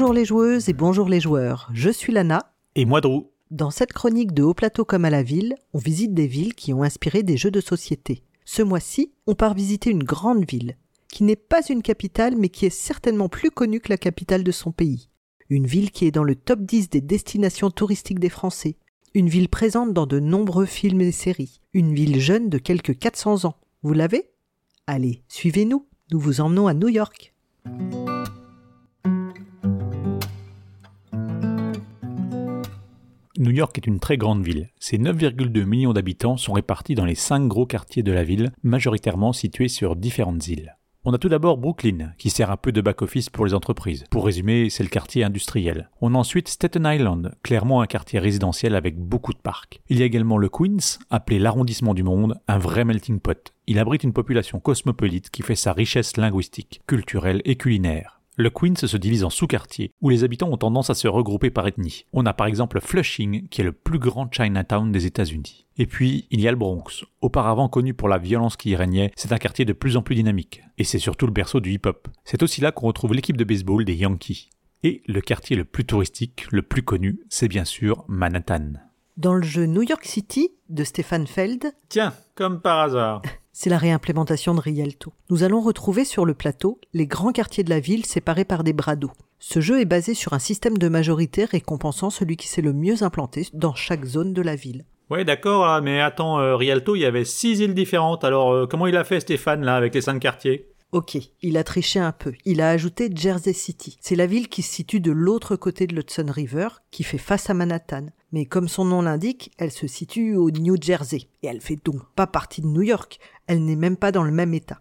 Bonjour 0.00 0.14
les 0.14 0.24
joueuses 0.24 0.70
et 0.70 0.72
bonjour 0.72 1.10
les 1.10 1.20
joueurs, 1.20 1.68
je 1.74 1.90
suis 1.90 2.10
Lana. 2.10 2.54
Et 2.74 2.86
moi, 2.86 3.02
Drew. 3.02 3.26
Dans 3.50 3.70
cette 3.70 3.92
chronique 3.92 4.32
de 4.32 4.42
Haut 4.42 4.54
Plateau 4.54 4.86
comme 4.86 5.04
à 5.04 5.10
la 5.10 5.22
ville, 5.22 5.56
on 5.74 5.78
visite 5.78 6.14
des 6.14 6.26
villes 6.26 6.54
qui 6.54 6.72
ont 6.72 6.82
inspiré 6.82 7.22
des 7.22 7.36
jeux 7.36 7.50
de 7.50 7.60
société. 7.60 8.22
Ce 8.46 8.62
mois-ci, 8.62 9.12
on 9.26 9.34
part 9.34 9.52
visiter 9.52 9.90
une 9.90 10.02
grande 10.02 10.48
ville, 10.48 10.78
qui 11.08 11.22
n'est 11.22 11.36
pas 11.36 11.60
une 11.68 11.82
capitale 11.82 12.34
mais 12.34 12.48
qui 12.48 12.64
est 12.64 12.70
certainement 12.70 13.28
plus 13.28 13.50
connue 13.50 13.78
que 13.80 13.90
la 13.90 13.98
capitale 13.98 14.42
de 14.42 14.50
son 14.52 14.72
pays. 14.72 15.10
Une 15.50 15.66
ville 15.66 15.90
qui 15.90 16.06
est 16.06 16.12
dans 16.12 16.24
le 16.24 16.34
top 16.34 16.60
10 16.62 16.88
des 16.88 17.02
destinations 17.02 17.70
touristiques 17.70 18.20
des 18.20 18.30
Français. 18.30 18.76
Une 19.12 19.28
ville 19.28 19.50
présente 19.50 19.92
dans 19.92 20.06
de 20.06 20.18
nombreux 20.18 20.64
films 20.64 21.02
et 21.02 21.12
séries. 21.12 21.60
Une 21.74 21.92
ville 21.92 22.18
jeune 22.20 22.48
de 22.48 22.56
quelques 22.56 22.98
400 22.98 23.44
ans. 23.44 23.56
Vous 23.82 23.92
l'avez? 23.92 24.30
Allez, 24.86 25.24
suivez-nous, 25.28 25.84
nous 26.10 26.20
vous 26.20 26.40
emmenons 26.40 26.68
à 26.68 26.72
New 26.72 26.88
York. 26.88 27.34
New 33.40 33.52
York 33.52 33.78
est 33.78 33.86
une 33.86 34.00
très 34.00 34.18
grande 34.18 34.44
ville. 34.44 34.68
Ses 34.78 34.98
9,2 34.98 35.64
millions 35.64 35.94
d'habitants 35.94 36.36
sont 36.36 36.52
répartis 36.52 36.94
dans 36.94 37.06
les 37.06 37.14
5 37.14 37.48
gros 37.48 37.64
quartiers 37.64 38.02
de 38.02 38.12
la 38.12 38.22
ville, 38.22 38.52
majoritairement 38.62 39.32
situés 39.32 39.68
sur 39.68 39.96
différentes 39.96 40.46
îles. 40.48 40.76
On 41.06 41.14
a 41.14 41.18
tout 41.18 41.30
d'abord 41.30 41.56
Brooklyn, 41.56 42.12
qui 42.18 42.28
sert 42.28 42.50
un 42.50 42.58
peu 42.58 42.70
de 42.70 42.82
back-office 42.82 43.30
pour 43.30 43.46
les 43.46 43.54
entreprises. 43.54 44.04
Pour 44.10 44.26
résumer, 44.26 44.68
c'est 44.68 44.82
le 44.82 44.90
quartier 44.90 45.24
industriel. 45.24 45.88
On 46.02 46.14
a 46.14 46.18
ensuite 46.18 46.48
Staten 46.48 46.84
Island, 46.84 47.34
clairement 47.42 47.80
un 47.80 47.86
quartier 47.86 48.18
résidentiel 48.18 48.74
avec 48.74 48.98
beaucoup 48.98 49.32
de 49.32 49.38
parcs. 49.38 49.80
Il 49.88 49.98
y 49.98 50.02
a 50.02 50.04
également 50.04 50.36
le 50.36 50.50
Queens, 50.50 50.98
appelé 51.08 51.38
l'arrondissement 51.38 51.94
du 51.94 52.02
monde, 52.02 52.38
un 52.46 52.58
vrai 52.58 52.84
melting 52.84 53.20
pot. 53.20 53.54
Il 53.66 53.78
abrite 53.78 54.04
une 54.04 54.12
population 54.12 54.60
cosmopolite 54.60 55.30
qui 55.30 55.42
fait 55.42 55.54
sa 55.54 55.72
richesse 55.72 56.18
linguistique, 56.18 56.82
culturelle 56.86 57.40
et 57.46 57.56
culinaire. 57.56 58.19
Le 58.40 58.48
Queens 58.48 58.74
se 58.74 58.96
divise 58.96 59.22
en 59.22 59.28
sous-quartiers, 59.28 59.92
où 60.00 60.08
les 60.08 60.24
habitants 60.24 60.48
ont 60.48 60.56
tendance 60.56 60.88
à 60.88 60.94
se 60.94 61.06
regrouper 61.06 61.50
par 61.50 61.68
ethnie. 61.68 62.06
On 62.14 62.24
a 62.24 62.32
par 62.32 62.46
exemple 62.46 62.80
Flushing, 62.80 63.46
qui 63.48 63.60
est 63.60 63.64
le 63.64 63.72
plus 63.72 63.98
grand 63.98 64.32
Chinatown 64.32 64.90
des 64.90 65.04
États-Unis. 65.04 65.66
Et 65.76 65.84
puis, 65.84 66.26
il 66.30 66.40
y 66.40 66.48
a 66.48 66.50
le 66.50 66.56
Bronx. 66.56 67.04
Auparavant 67.20 67.68
connu 67.68 67.92
pour 67.92 68.08
la 68.08 68.16
violence 68.16 68.56
qui 68.56 68.70
y 68.70 68.76
régnait, 68.76 69.12
c'est 69.14 69.32
un 69.32 69.36
quartier 69.36 69.66
de 69.66 69.74
plus 69.74 69.98
en 69.98 70.02
plus 70.02 70.14
dynamique. 70.14 70.62
Et 70.78 70.84
c'est 70.84 70.98
surtout 70.98 71.26
le 71.26 71.34
berceau 71.34 71.60
du 71.60 71.72
hip-hop. 71.72 72.08
C'est 72.24 72.42
aussi 72.42 72.62
là 72.62 72.72
qu'on 72.72 72.86
retrouve 72.86 73.12
l'équipe 73.12 73.36
de 73.36 73.44
baseball 73.44 73.84
des 73.84 73.94
Yankees. 73.94 74.48
Et 74.84 75.02
le 75.06 75.20
quartier 75.20 75.54
le 75.54 75.66
plus 75.66 75.84
touristique, 75.84 76.46
le 76.50 76.62
plus 76.62 76.82
connu, 76.82 77.20
c'est 77.28 77.48
bien 77.48 77.66
sûr 77.66 78.06
Manhattan. 78.08 78.72
Dans 79.18 79.34
le 79.34 79.42
jeu 79.42 79.66
New 79.66 79.82
York 79.82 80.06
City 80.06 80.48
de 80.70 80.82
Stéphane 80.82 81.26
Feld, 81.26 81.74
Tiens, 81.90 82.14
comme 82.34 82.62
par 82.62 82.78
hasard. 82.78 83.20
c'est 83.60 83.68
la 83.68 83.76
réimplémentation 83.76 84.54
de 84.54 84.60
Rialto. 84.60 85.12
Nous 85.28 85.42
allons 85.42 85.60
retrouver 85.60 86.06
sur 86.06 86.24
le 86.24 86.32
plateau 86.32 86.80
les 86.94 87.06
grands 87.06 87.30
quartiers 87.30 87.62
de 87.62 87.68
la 87.68 87.78
ville 87.78 88.06
séparés 88.06 88.46
par 88.46 88.64
des 88.64 88.72
bras 88.72 88.96
d'eau. 88.96 89.10
Ce 89.38 89.60
jeu 89.60 89.82
est 89.82 89.84
basé 89.84 90.14
sur 90.14 90.32
un 90.32 90.38
système 90.38 90.78
de 90.78 90.88
majorité 90.88 91.44
récompensant 91.44 92.08
celui 92.08 92.38
qui 92.38 92.48
s'est 92.48 92.62
le 92.62 92.72
mieux 92.72 93.02
implanté 93.02 93.46
dans 93.52 93.74
chaque 93.74 94.06
zone 94.06 94.32
de 94.32 94.40
la 94.40 94.56
ville. 94.56 94.86
Ouais, 95.10 95.26
d'accord, 95.26 95.66
là, 95.66 95.82
mais 95.82 96.00
attends, 96.00 96.40
euh, 96.40 96.56
Rialto, 96.56 96.96
il 96.96 97.00
y 97.00 97.04
avait 97.04 97.26
six 97.26 97.58
îles 97.58 97.74
différentes, 97.74 98.24
alors 98.24 98.50
euh, 98.50 98.66
comment 98.66 98.86
il 98.86 98.96
a 98.96 99.04
fait 99.04 99.20
Stéphane, 99.20 99.62
là, 99.62 99.76
avec 99.76 99.94
les 99.94 100.00
cinq 100.00 100.20
quartiers? 100.20 100.70
Ok, 100.92 101.18
il 101.42 101.58
a 101.58 101.62
triché 101.62 102.00
un 102.00 102.12
peu. 102.12 102.32
Il 102.46 102.62
a 102.62 102.70
ajouté 102.70 103.10
Jersey 103.14 103.52
City. 103.52 103.98
C'est 104.00 104.16
la 104.16 104.26
ville 104.26 104.48
qui 104.48 104.62
se 104.62 104.72
situe 104.72 105.00
de 105.00 105.12
l'autre 105.12 105.56
côté 105.56 105.86
de 105.86 105.94
l'Hudson 105.94 106.26
River, 106.30 106.68
qui 106.90 107.02
fait 107.02 107.18
face 107.18 107.50
à 107.50 107.54
Manhattan. 107.54 108.06
Mais 108.32 108.44
comme 108.44 108.68
son 108.68 108.84
nom 108.84 109.02
l'indique, 109.02 109.50
elle 109.58 109.72
se 109.72 109.86
situe 109.86 110.36
au 110.36 110.50
New 110.50 110.76
Jersey. 110.80 111.28
Et 111.42 111.48
elle 111.48 111.60
fait 111.60 111.78
donc 111.84 112.02
pas 112.14 112.26
partie 112.26 112.60
de 112.60 112.66
New 112.66 112.82
York. 112.82 113.18
Elle 113.46 113.64
n'est 113.64 113.76
même 113.76 113.96
pas 113.96 114.12
dans 114.12 114.22
le 114.22 114.30
même 114.30 114.54
état. 114.54 114.80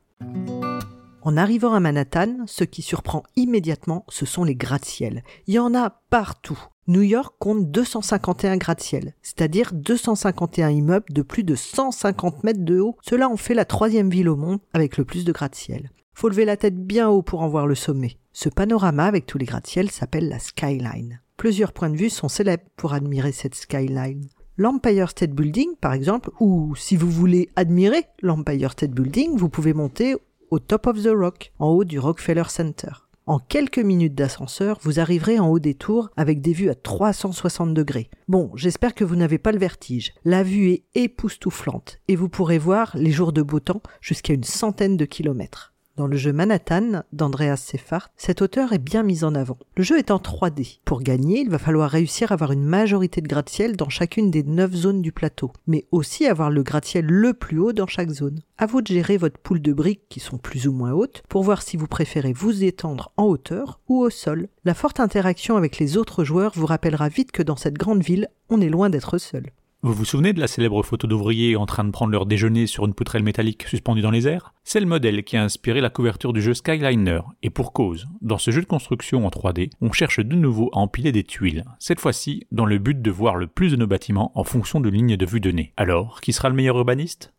En 1.22 1.36
arrivant 1.36 1.74
à 1.74 1.80
Manhattan, 1.80 2.38
ce 2.46 2.64
qui 2.64 2.82
surprend 2.82 3.24
immédiatement, 3.36 4.06
ce 4.08 4.26
sont 4.26 4.44
les 4.44 4.56
gratte-ciels. 4.56 5.24
Il 5.48 5.56
y 5.56 5.60
en 5.60 5.76
a 5.76 5.90
partout. 6.10 6.60
New 6.88 7.02
York 7.02 7.36
compte 7.38 7.70
251 7.70 8.58
gratte-ciels, 8.58 9.14
c'est-à-dire 9.22 9.74
251 9.74 10.70
immeubles 10.70 11.12
de 11.12 11.22
plus 11.22 11.44
de 11.44 11.54
150 11.56 12.44
mètres 12.44 12.64
de 12.66 12.80
haut. 12.80 12.98
Cela 13.02 13.30
en 13.30 13.38
fait 13.38 13.54
la 13.54 13.66
troisième 13.66 14.10
ville 14.10 14.30
au 14.30 14.36
monde 14.36 14.60
avec 14.74 14.98
le 14.98 15.06
plus 15.06 15.24
de 15.24 15.32
gratte-ciels. 15.32 15.92
Faut 16.14 16.30
lever 16.30 16.46
la 16.46 16.58
tête 16.58 16.78
bien 16.78 17.10
haut 17.10 17.22
pour 17.22 17.42
en 17.42 17.48
voir 17.48 17.68
le 17.68 17.76
sommet. 17.76 18.18
Ce 18.34 18.50
panorama 18.50 19.06
avec 19.06 19.26
tous 19.26 19.38
les 19.38 19.46
gratte-ciels 19.46 19.92
s'appelle 19.92 20.30
la 20.30 20.40
skyline. 20.40 21.22
Plusieurs 21.40 21.72
points 21.72 21.90
de 21.90 21.96
vue 21.96 22.10
sont 22.10 22.28
célèbres 22.28 22.66
pour 22.76 22.92
admirer 22.92 23.32
cette 23.32 23.56
skyline. 23.56 24.28
L'Empire 24.58 25.10
State 25.10 25.32
Building, 25.32 25.70
par 25.80 25.94
exemple, 25.94 26.32
ou 26.42 26.76
si 26.76 26.98
vous 26.98 27.10
voulez 27.10 27.48
admirer 27.56 28.04
l'Empire 28.22 28.74
State 28.74 28.92
Building, 28.92 29.38
vous 29.38 29.48
pouvez 29.48 29.74
monter 29.74 30.18
au 30.52 30.60
Top 30.60 30.86
of 30.88 31.02
the 31.02 31.14
Rock, 31.16 31.54
en 31.58 31.70
haut 31.70 31.86
du 31.86 31.98
Rockefeller 31.98 32.44
Center. 32.50 32.92
En 33.26 33.40
quelques 33.40 33.80
minutes 33.80 34.16
d'ascenseur, 34.16 34.80
vous 34.82 35.00
arriverez 35.00 35.40
en 35.40 35.48
haut 35.48 35.60
des 35.60 35.76
tours 35.76 36.10
avec 36.18 36.42
des 36.42 36.52
vues 36.52 36.70
à 36.70 36.76
360 36.76 37.74
degrés. 37.74 38.10
Bon, 38.28 38.52
j'espère 38.56 38.94
que 38.94 39.06
vous 39.06 39.16
n'avez 39.16 39.38
pas 39.38 39.54
le 39.54 39.60
vertige. 39.60 40.14
La 40.26 40.44
vue 40.44 40.72
est 40.72 40.84
époustouflante 40.94 42.00
et 42.10 42.18
vous 42.18 42.28
pourrez 42.28 42.58
voir 42.58 42.92
les 42.98 43.12
jours 43.12 43.32
de 43.32 43.44
beau 43.44 43.62
temps 43.62 43.82
jusqu'à 44.02 44.34
une 44.34 44.44
centaine 44.44 44.98
de 44.98 45.06
kilomètres. 45.06 45.74
Dans 46.00 46.08
le 46.08 46.16
jeu 46.16 46.32
Manhattan 46.32 47.04
d'Andreas 47.12 47.58
Seffart, 47.58 48.08
cette 48.16 48.42
hauteur 48.42 48.72
est 48.72 48.80
bien 48.80 49.04
mise 49.04 49.26
en 49.26 49.36
avant. 49.36 49.58
Le 49.76 49.84
jeu 49.84 49.98
est 49.98 50.12
en 50.12 50.16
3D. 50.16 50.80
Pour 50.86 51.02
gagner, 51.02 51.42
il 51.42 51.50
va 51.50 51.58
falloir 51.58 51.92
réussir 51.92 52.32
à 52.32 52.36
avoir 52.36 52.54
une 52.54 52.64
majorité 52.64 53.20
de 53.20 53.28
gratte-ciel 53.28 53.76
dans 53.76 53.90
chacune 53.90 54.32
des 54.32 54.44
9 54.44 54.74
zones 54.74 55.02
du 55.02 55.12
plateau, 55.12 55.52
mais 55.68 55.88
aussi 55.92 56.26
avoir 56.26 56.52
le 56.52 56.64
gratte-ciel 56.64 57.04
le 57.06 57.34
plus 57.34 57.60
haut 57.60 57.74
dans 57.74 57.86
chaque 57.86 58.12
zone. 58.12 58.40
À 58.58 58.66
vous 58.66 58.82
de 58.82 58.88
gérer 58.88 59.18
votre 59.18 59.40
poule 59.40 59.62
de 59.62 59.74
briques 59.74 60.08
qui 60.08 60.22
sont 60.22 60.38
plus 60.38 60.70
ou 60.70 60.72
moins 60.72 60.94
hautes 60.94 61.22
pour 61.28 61.44
voir 61.44 61.62
si 61.62 61.76
vous 61.76 61.88
préférez 61.88 62.32
vous 62.32 62.64
étendre 62.64 63.12
en 63.18 63.26
hauteur 63.26 63.82
ou 63.90 64.00
au 64.00 64.10
sol. 64.10 64.48
La 64.64 64.76
forte 64.76 65.02
interaction 65.02 65.58
avec 65.58 65.80
les 65.80 65.98
autres 65.98 66.24
joueurs 66.24 66.54
vous 66.56 66.66
rappellera 66.66 67.10
vite 67.10 67.34
que 67.34 67.44
dans 67.44 67.58
cette 67.58 67.78
grande 67.78 68.04
ville, 68.04 68.30
on 68.50 68.62
est 68.62 68.70
loin 68.70 68.90
d'être 68.90 69.18
seul. 69.18 69.52
Vous 69.82 69.94
vous 69.94 70.04
souvenez 70.04 70.34
de 70.34 70.42
la 70.42 70.48
célèbre 70.48 70.84
photo 70.84 71.08
d'ouvriers 71.08 71.56
en 71.56 71.66
train 71.66 71.86
de 71.86 71.92
prendre 71.92 72.12
leur 72.12 72.26
déjeuner 72.26 72.68
sur 72.68 72.86
une 72.86 72.94
poutrelle 72.94 73.24
métallique 73.24 73.64
suspendue 73.66 74.02
dans 74.02 74.12
les 74.12 74.28
airs? 74.28 74.54
C'est 74.66 74.82
le 74.82 74.86
modèle 74.86 75.24
qui 75.24 75.38
a 75.38 75.44
inspiré 75.44 75.80
la 75.80 75.90
couverture 75.90 76.34
du 76.34 76.42
jeu 76.42 76.54
Skyliner, 76.54 77.22
et 77.44 77.50
pour 77.50 77.72
cause. 77.72 78.06
Dans 78.20 78.38
ce 78.38 78.52
jeu 78.52 78.60
de 78.60 78.66
construction 78.66 79.26
en 79.26 79.30
3D, 79.30 79.70
on 79.80 79.94
cherche 79.94 80.20
de 80.20 80.36
nouveau 80.36 80.70
à 80.74 80.80
empiler 80.80 81.14
des 81.14 81.24
tuiles, 81.24 81.64
cette 81.80 82.02
fois-ci 82.02 82.46
dans 82.52 82.66
le 82.66 82.78
but 82.78 83.02
de 83.02 83.10
voir 83.10 83.38
le 83.38 83.48
plus 83.48 83.72
de 83.72 83.78
nos 83.78 83.88
bâtiments 83.88 84.34
en 84.36 84.44
fonction 84.44 84.82
de 84.82 84.90
lignes 84.90 85.16
de 85.16 85.26
vue 85.26 85.40
données. 85.40 85.72
Alors, 85.78 86.20
qui 86.20 86.34
sera 86.34 86.50
le 86.50 86.56
meilleur 86.56 86.78
urbaniste? 86.78 87.32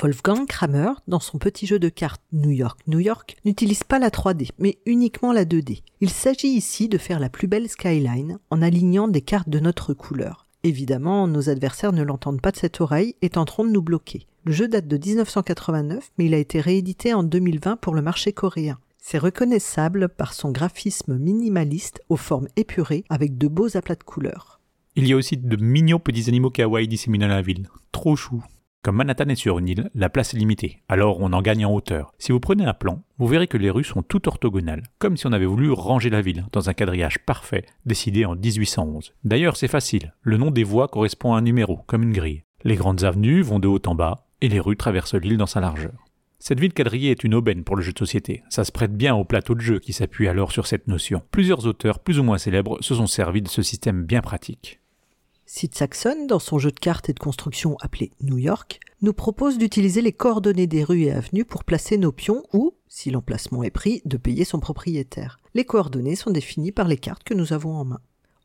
Wolfgang 0.00 0.46
Kramer, 0.46 0.92
dans 1.08 1.18
son 1.18 1.38
petit 1.38 1.66
jeu 1.66 1.80
de 1.80 1.88
cartes 1.88 2.22
New 2.32 2.50
York, 2.50 2.78
New 2.86 3.00
York, 3.00 3.38
n'utilise 3.44 3.82
pas 3.82 3.98
la 3.98 4.10
3D, 4.10 4.50
mais 4.60 4.78
uniquement 4.86 5.32
la 5.32 5.44
2D. 5.44 5.82
Il 6.00 6.10
s'agit 6.10 6.46
ici 6.46 6.88
de 6.88 6.96
faire 6.98 7.18
la 7.18 7.28
plus 7.28 7.48
belle 7.48 7.68
skyline 7.68 8.38
en 8.50 8.62
alignant 8.62 9.08
des 9.08 9.22
cartes 9.22 9.48
de 9.48 9.58
notre 9.58 9.94
couleur. 9.94 10.47
Évidemment, 10.64 11.28
nos 11.28 11.50
adversaires 11.50 11.92
ne 11.92 12.02
l'entendent 12.02 12.40
pas 12.40 12.50
de 12.50 12.56
cette 12.56 12.80
oreille 12.80 13.14
et 13.22 13.30
tenteront 13.30 13.64
de 13.64 13.70
nous 13.70 13.82
bloquer. 13.82 14.26
Le 14.44 14.52
jeu 14.52 14.66
date 14.66 14.88
de 14.88 14.96
1989, 14.96 16.10
mais 16.18 16.26
il 16.26 16.34
a 16.34 16.38
été 16.38 16.60
réédité 16.60 17.14
en 17.14 17.22
2020 17.22 17.76
pour 17.76 17.94
le 17.94 18.02
marché 18.02 18.32
coréen. 18.32 18.78
C'est 18.98 19.18
reconnaissable 19.18 20.08
par 20.08 20.34
son 20.34 20.50
graphisme 20.50 21.16
minimaliste 21.16 22.02
aux 22.08 22.16
formes 22.16 22.48
épurées 22.56 23.04
avec 23.08 23.38
de 23.38 23.46
beaux 23.48 23.76
aplats 23.76 23.94
de 23.94 24.02
couleurs. 24.02 24.60
Il 24.96 25.06
y 25.06 25.12
a 25.12 25.16
aussi 25.16 25.36
de 25.36 25.56
mignons 25.56 26.00
petits 26.00 26.28
animaux 26.28 26.50
kawaii 26.50 26.88
disséminés 26.88 27.26
dans 27.26 27.34
la 27.34 27.42
ville. 27.42 27.68
Trop 27.92 28.16
chou. 28.16 28.42
Comme 28.88 28.96
Manhattan 28.96 29.28
est 29.28 29.34
sur 29.34 29.58
une 29.58 29.68
île, 29.68 29.90
la 29.94 30.08
place 30.08 30.32
est 30.32 30.38
limitée, 30.38 30.80
alors 30.88 31.20
on 31.20 31.34
en 31.34 31.42
gagne 31.42 31.66
en 31.66 31.74
hauteur. 31.74 32.14
Si 32.18 32.32
vous 32.32 32.40
prenez 32.40 32.64
un 32.64 32.72
plan, 32.72 33.02
vous 33.18 33.26
verrez 33.26 33.46
que 33.46 33.58
les 33.58 33.68
rues 33.68 33.84
sont 33.84 34.02
toutes 34.02 34.28
orthogonales, 34.28 34.84
comme 34.98 35.18
si 35.18 35.26
on 35.26 35.32
avait 35.32 35.44
voulu 35.44 35.70
ranger 35.70 36.08
la 36.08 36.22
ville 36.22 36.46
dans 36.52 36.70
un 36.70 36.72
quadrillage 36.72 37.18
parfait 37.18 37.66
décidé 37.84 38.24
en 38.24 38.34
1811. 38.34 39.12
D'ailleurs, 39.24 39.58
c'est 39.58 39.68
facile, 39.68 40.14
le 40.22 40.38
nom 40.38 40.50
des 40.50 40.64
voies 40.64 40.88
correspond 40.88 41.34
à 41.34 41.36
un 41.36 41.42
numéro, 41.42 41.80
comme 41.86 42.02
une 42.02 42.14
grille. 42.14 42.44
Les 42.64 42.76
grandes 42.76 43.04
avenues 43.04 43.42
vont 43.42 43.58
de 43.58 43.68
haut 43.68 43.82
en 43.84 43.94
bas, 43.94 44.24
et 44.40 44.48
les 44.48 44.58
rues 44.58 44.78
traversent 44.78 45.16
l'île 45.16 45.36
dans 45.36 45.44
sa 45.44 45.60
largeur. 45.60 46.06
Cette 46.38 46.58
ville 46.58 46.72
quadrillée 46.72 47.10
est 47.10 47.24
une 47.24 47.34
aubaine 47.34 47.64
pour 47.64 47.76
le 47.76 47.82
jeu 47.82 47.92
de 47.92 47.98
société. 47.98 48.42
Ça 48.48 48.64
se 48.64 48.72
prête 48.72 48.96
bien 48.96 49.14
au 49.14 49.24
plateau 49.24 49.54
de 49.54 49.60
jeu 49.60 49.80
qui 49.80 49.92
s'appuie 49.92 50.28
alors 50.28 50.50
sur 50.50 50.66
cette 50.66 50.88
notion. 50.88 51.20
Plusieurs 51.30 51.66
auteurs 51.66 51.98
plus 51.98 52.18
ou 52.18 52.22
moins 52.22 52.38
célèbres 52.38 52.78
se 52.80 52.94
sont 52.94 53.06
servis 53.06 53.42
de 53.42 53.48
ce 53.48 53.60
système 53.60 54.04
bien 54.04 54.22
pratique. 54.22 54.80
Sid 55.50 55.74
Saxon, 55.74 56.26
dans 56.26 56.40
son 56.40 56.58
jeu 56.58 56.70
de 56.70 56.78
cartes 56.78 57.08
et 57.08 57.14
de 57.14 57.18
construction 57.18 57.78
appelé 57.80 58.12
New 58.20 58.36
York, 58.36 58.80
nous 59.00 59.14
propose 59.14 59.56
d'utiliser 59.56 60.02
les 60.02 60.12
coordonnées 60.12 60.66
des 60.66 60.84
rues 60.84 61.04
et 61.04 61.10
avenues 61.10 61.46
pour 61.46 61.64
placer 61.64 61.96
nos 61.96 62.12
pions 62.12 62.42
ou, 62.52 62.74
si 62.86 63.10
l'emplacement 63.10 63.62
est 63.62 63.70
pris, 63.70 64.02
de 64.04 64.18
payer 64.18 64.44
son 64.44 64.60
propriétaire. 64.60 65.40
Les 65.54 65.64
coordonnées 65.64 66.16
sont 66.16 66.30
définies 66.30 66.70
par 66.70 66.86
les 66.86 66.98
cartes 66.98 67.24
que 67.24 67.32
nous 67.32 67.54
avons 67.54 67.74
en 67.74 67.86
main. 67.86 68.00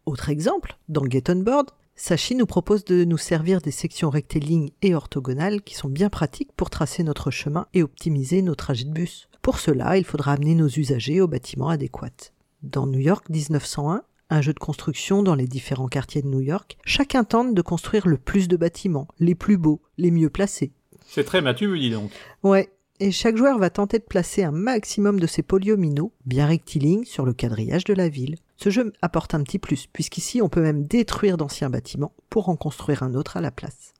Autre 0.05 0.30
exemple, 0.30 0.77
dans 0.88 1.03
Get 1.03 1.30
On 1.30 1.35
Board, 1.35 1.71
Sachi 1.97 2.35
nous 2.35 2.45
propose 2.45 2.85
de 2.85 3.03
nous 3.03 3.17
servir 3.17 3.59
des 3.59 3.71
sections 3.71 4.09
rectilignes 4.09 4.71
et 4.81 4.95
orthogonales 4.95 5.61
qui 5.61 5.75
sont 5.75 5.89
bien 5.89 6.09
pratiques 6.09 6.53
pour 6.55 6.69
tracer 6.69 7.03
notre 7.03 7.31
chemin 7.31 7.67
et 7.73 7.84
optimiser 7.84 8.41
nos 8.41 8.55
trajets 8.55 8.85
de 8.85 8.93
bus. 8.93 9.27
Pour 9.41 9.59
cela, 9.59 9.97
il 9.97 10.05
faudra 10.05 10.31
amener 10.31 10.55
nos 10.55 10.69
usagers 10.69 11.19
au 11.19 11.27
bâtiment 11.27 11.67
adéquat. 11.67 12.31
Dans 12.61 12.88
New 12.88 12.99
York 13.01 13.27
1901, 13.27 14.03
un 14.30 14.41
jeu 14.41 14.54
de 14.54 14.60
construction 14.60 15.24
dans 15.24 15.36
les 15.36 15.48
différents 15.48 15.88
quartiers 15.88 16.22
de 16.22 16.28
New 16.28 16.41
York, 16.41 16.78
chacun 16.86 17.24
tente 17.24 17.54
de 17.54 17.62
construire 17.62 18.08
le 18.08 18.18
plus 18.18 18.48
de 18.48 18.58
bâtiments, 18.58 19.08
les 19.20 19.36
plus 19.36 19.58
beaux, 19.58 19.82
les 19.98 20.12
mieux 20.12 20.30
placés. 20.30 20.72
C'est 21.06 21.24
très 21.24 21.41
mature, 21.41 21.74
dis 21.76 21.91
donc. 21.91 22.12
Ouais, 22.41 22.72
et 23.00 23.12
chaque 23.12 23.38
joueur 23.38 23.58
va 23.58 23.70
tenter 23.70 24.00
de 24.00 24.04
placer 24.04 24.44
un 24.44 24.52
maximum 24.52 25.20
de 25.20 25.28
ses 25.28 25.44
polyomino, 25.44 26.14
bien 26.26 26.45
rectilignes, 26.45 27.06
sur 27.06 27.26
le 27.26 27.34
quadrillage 27.34 27.84
de 27.84 27.94
la 27.94 28.10
ville. 28.10 28.38
Ce 28.58 28.70
jeu 28.70 28.94
apporte 29.02 29.34
un 29.34 29.44
petit 29.44 29.60
plus, 29.60 29.88
puisqu'ici 29.88 30.41
on 30.41 30.50
peut 30.50 30.62
même 30.62 30.86
détruire 30.86 31.38
d'anciens 31.38 31.70
bâtiments 31.70 32.14
pour 32.30 32.50
en 32.50 32.56
construire 32.56 33.04
un 33.04 33.14
autre 33.14 33.38
à 33.38 33.41
la 33.41 33.52
place. 33.52 33.94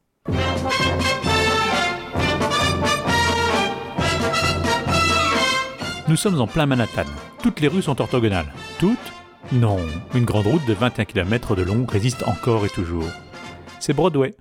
Nous 6.08 6.16
sommes 6.16 6.40
en 6.40 6.48
plein 6.48 6.66
Manhattan. 6.66 7.06
Toutes 7.42 7.60
les 7.60 7.68
rues 7.68 7.82
sont 7.82 8.00
orthogonales. 8.00 8.54
Toutes 8.80 8.98
Non, 9.52 9.78
une 10.16 10.24
grande 10.24 10.48
route 10.48 10.66
de 10.66 10.74
21 10.74 11.06
km 11.06 11.56
de 11.56 11.64
long 11.64 11.86
résiste 11.86 12.24
encore 12.24 12.66
et 12.66 12.70
toujours. 12.70 13.10
C'est 13.80 13.94
Broadway. 13.94 14.34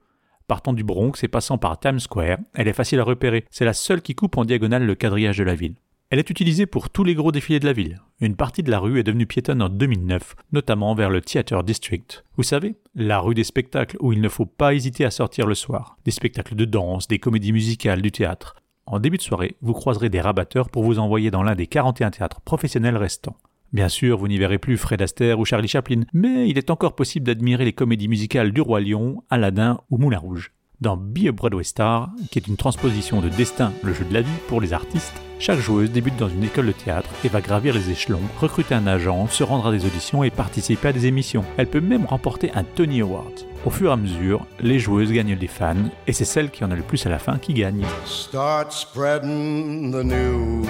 Partant 0.46 0.72
du 0.72 0.84
Bronx 0.84 1.22
et 1.22 1.28
passant 1.28 1.58
par 1.58 1.78
Times 1.78 2.00
Square, 2.00 2.38
elle 2.54 2.68
est 2.68 2.72
facile 2.72 3.00
à 3.00 3.04
repérer. 3.04 3.44
C'est 3.50 3.64
la 3.64 3.72
seule 3.72 4.00
qui 4.00 4.14
coupe 4.14 4.38
en 4.38 4.44
diagonale 4.44 4.86
le 4.86 4.94
quadrillage 4.94 5.38
de 5.38 5.44
la 5.44 5.54
ville. 5.54 5.74
Elle 6.10 6.18
est 6.18 6.30
utilisée 6.30 6.66
pour 6.66 6.88
tous 6.88 7.04
les 7.04 7.14
gros 7.14 7.32
défilés 7.32 7.58
de 7.58 7.66
la 7.66 7.72
ville. 7.72 8.00
Une 8.20 8.36
partie 8.36 8.62
de 8.62 8.70
la 8.70 8.78
rue 8.78 9.00
est 9.00 9.02
devenue 9.02 9.26
piétonne 9.26 9.62
en 9.62 9.68
2009, 9.68 10.36
notamment 10.52 10.94
vers 10.94 11.10
le 11.10 11.20
Theater 11.20 11.64
District. 11.64 12.24
Vous 12.36 12.42
savez, 12.42 12.76
la 12.94 13.18
rue 13.18 13.34
des 13.34 13.44
spectacles 13.44 13.96
où 14.00 14.12
il 14.12 14.20
ne 14.20 14.28
faut 14.28 14.46
pas 14.46 14.74
hésiter 14.74 15.04
à 15.04 15.10
sortir 15.10 15.46
le 15.46 15.54
soir. 15.54 15.96
Des 16.04 16.10
spectacles 16.10 16.54
de 16.54 16.64
danse, 16.64 17.08
des 17.08 17.18
comédies 17.18 17.52
musicales, 17.52 18.02
du 18.02 18.12
théâtre. 18.12 18.56
En 18.86 18.98
début 18.98 19.16
de 19.16 19.22
soirée, 19.22 19.56
vous 19.62 19.72
croiserez 19.72 20.10
des 20.10 20.20
rabatteurs 20.20 20.68
pour 20.68 20.84
vous 20.84 20.98
envoyer 20.98 21.30
dans 21.30 21.42
l'un 21.42 21.54
des 21.54 21.66
41 21.66 22.10
théâtres 22.10 22.40
professionnels 22.40 22.96
restants. 22.96 23.36
Bien 23.72 23.88
sûr, 23.88 24.18
vous 24.18 24.28
n'y 24.28 24.36
verrez 24.36 24.58
plus 24.58 24.76
Fred 24.76 25.00
Astaire 25.00 25.38
ou 25.38 25.46
Charlie 25.46 25.68
Chaplin, 25.68 26.02
mais 26.12 26.46
il 26.46 26.58
est 26.58 26.68
encore 26.68 26.94
possible 26.94 27.24
d'admirer 27.24 27.64
les 27.64 27.72
comédies 27.72 28.08
musicales 28.08 28.52
du 28.52 28.60
Roi 28.60 28.80
Lion, 28.80 29.24
Aladdin 29.30 29.78
ou 29.90 29.96
Moulin 29.96 30.18
Rouge. 30.18 30.52
Dans 30.82 30.98
Be 30.98 31.28
a 31.28 31.32
Broadway 31.32 31.64
Star, 31.64 32.10
qui 32.30 32.38
est 32.38 32.48
une 32.48 32.58
transposition 32.58 33.22
de 33.22 33.30
Destin, 33.30 33.72
le 33.82 33.94
jeu 33.94 34.04
de 34.04 34.12
la 34.12 34.20
vie 34.20 34.28
pour 34.46 34.60
les 34.60 34.74
artistes, 34.74 35.14
chaque 35.38 35.58
joueuse 35.58 35.90
débute 35.90 36.16
dans 36.18 36.28
une 36.28 36.44
école 36.44 36.66
de 36.66 36.72
théâtre 36.72 37.08
et 37.24 37.28
va 37.28 37.40
gravir 37.40 37.72
les 37.72 37.90
échelons, 37.90 38.20
recruter 38.38 38.74
un 38.74 38.86
agent, 38.86 39.26
se 39.28 39.42
rendre 39.42 39.68
à 39.68 39.72
des 39.72 39.86
auditions 39.86 40.22
et 40.22 40.30
participer 40.30 40.88
à 40.88 40.92
des 40.92 41.06
émissions. 41.06 41.44
Elle 41.56 41.66
peut 41.66 41.80
même 41.80 42.04
remporter 42.04 42.52
un 42.54 42.64
Tony 42.64 43.00
Award. 43.00 43.32
Au 43.64 43.70
fur 43.70 43.88
et 43.88 43.92
à 43.92 43.96
mesure, 43.96 44.46
les 44.60 44.78
joueuses 44.78 45.12
gagnent 45.12 45.36
des 45.36 45.46
fans 45.46 45.74
et 46.06 46.12
c'est 46.12 46.26
celle 46.26 46.50
qui 46.50 46.62
en 46.62 46.70
a 46.70 46.76
le 46.76 46.82
plus 46.82 47.06
à 47.06 47.08
la 47.08 47.18
fin 47.18 47.38
qui 47.38 47.54
gagne. 47.54 47.86
Start 48.04 48.70
spreading 48.70 49.92
the 49.92 50.04
news. 50.04 50.66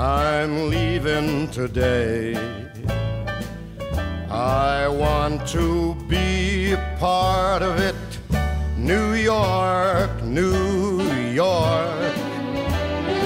I'm 0.00 0.70
leaving 0.70 1.50
today. 1.50 2.34
I 4.30 4.88
want 4.88 5.46
to 5.48 5.94
be 6.08 6.72
a 6.72 6.96
part 6.98 7.60
of 7.60 7.78
it. 7.78 7.94
New 8.78 9.12
York, 9.12 10.10
New 10.24 11.02
York. 11.34 12.14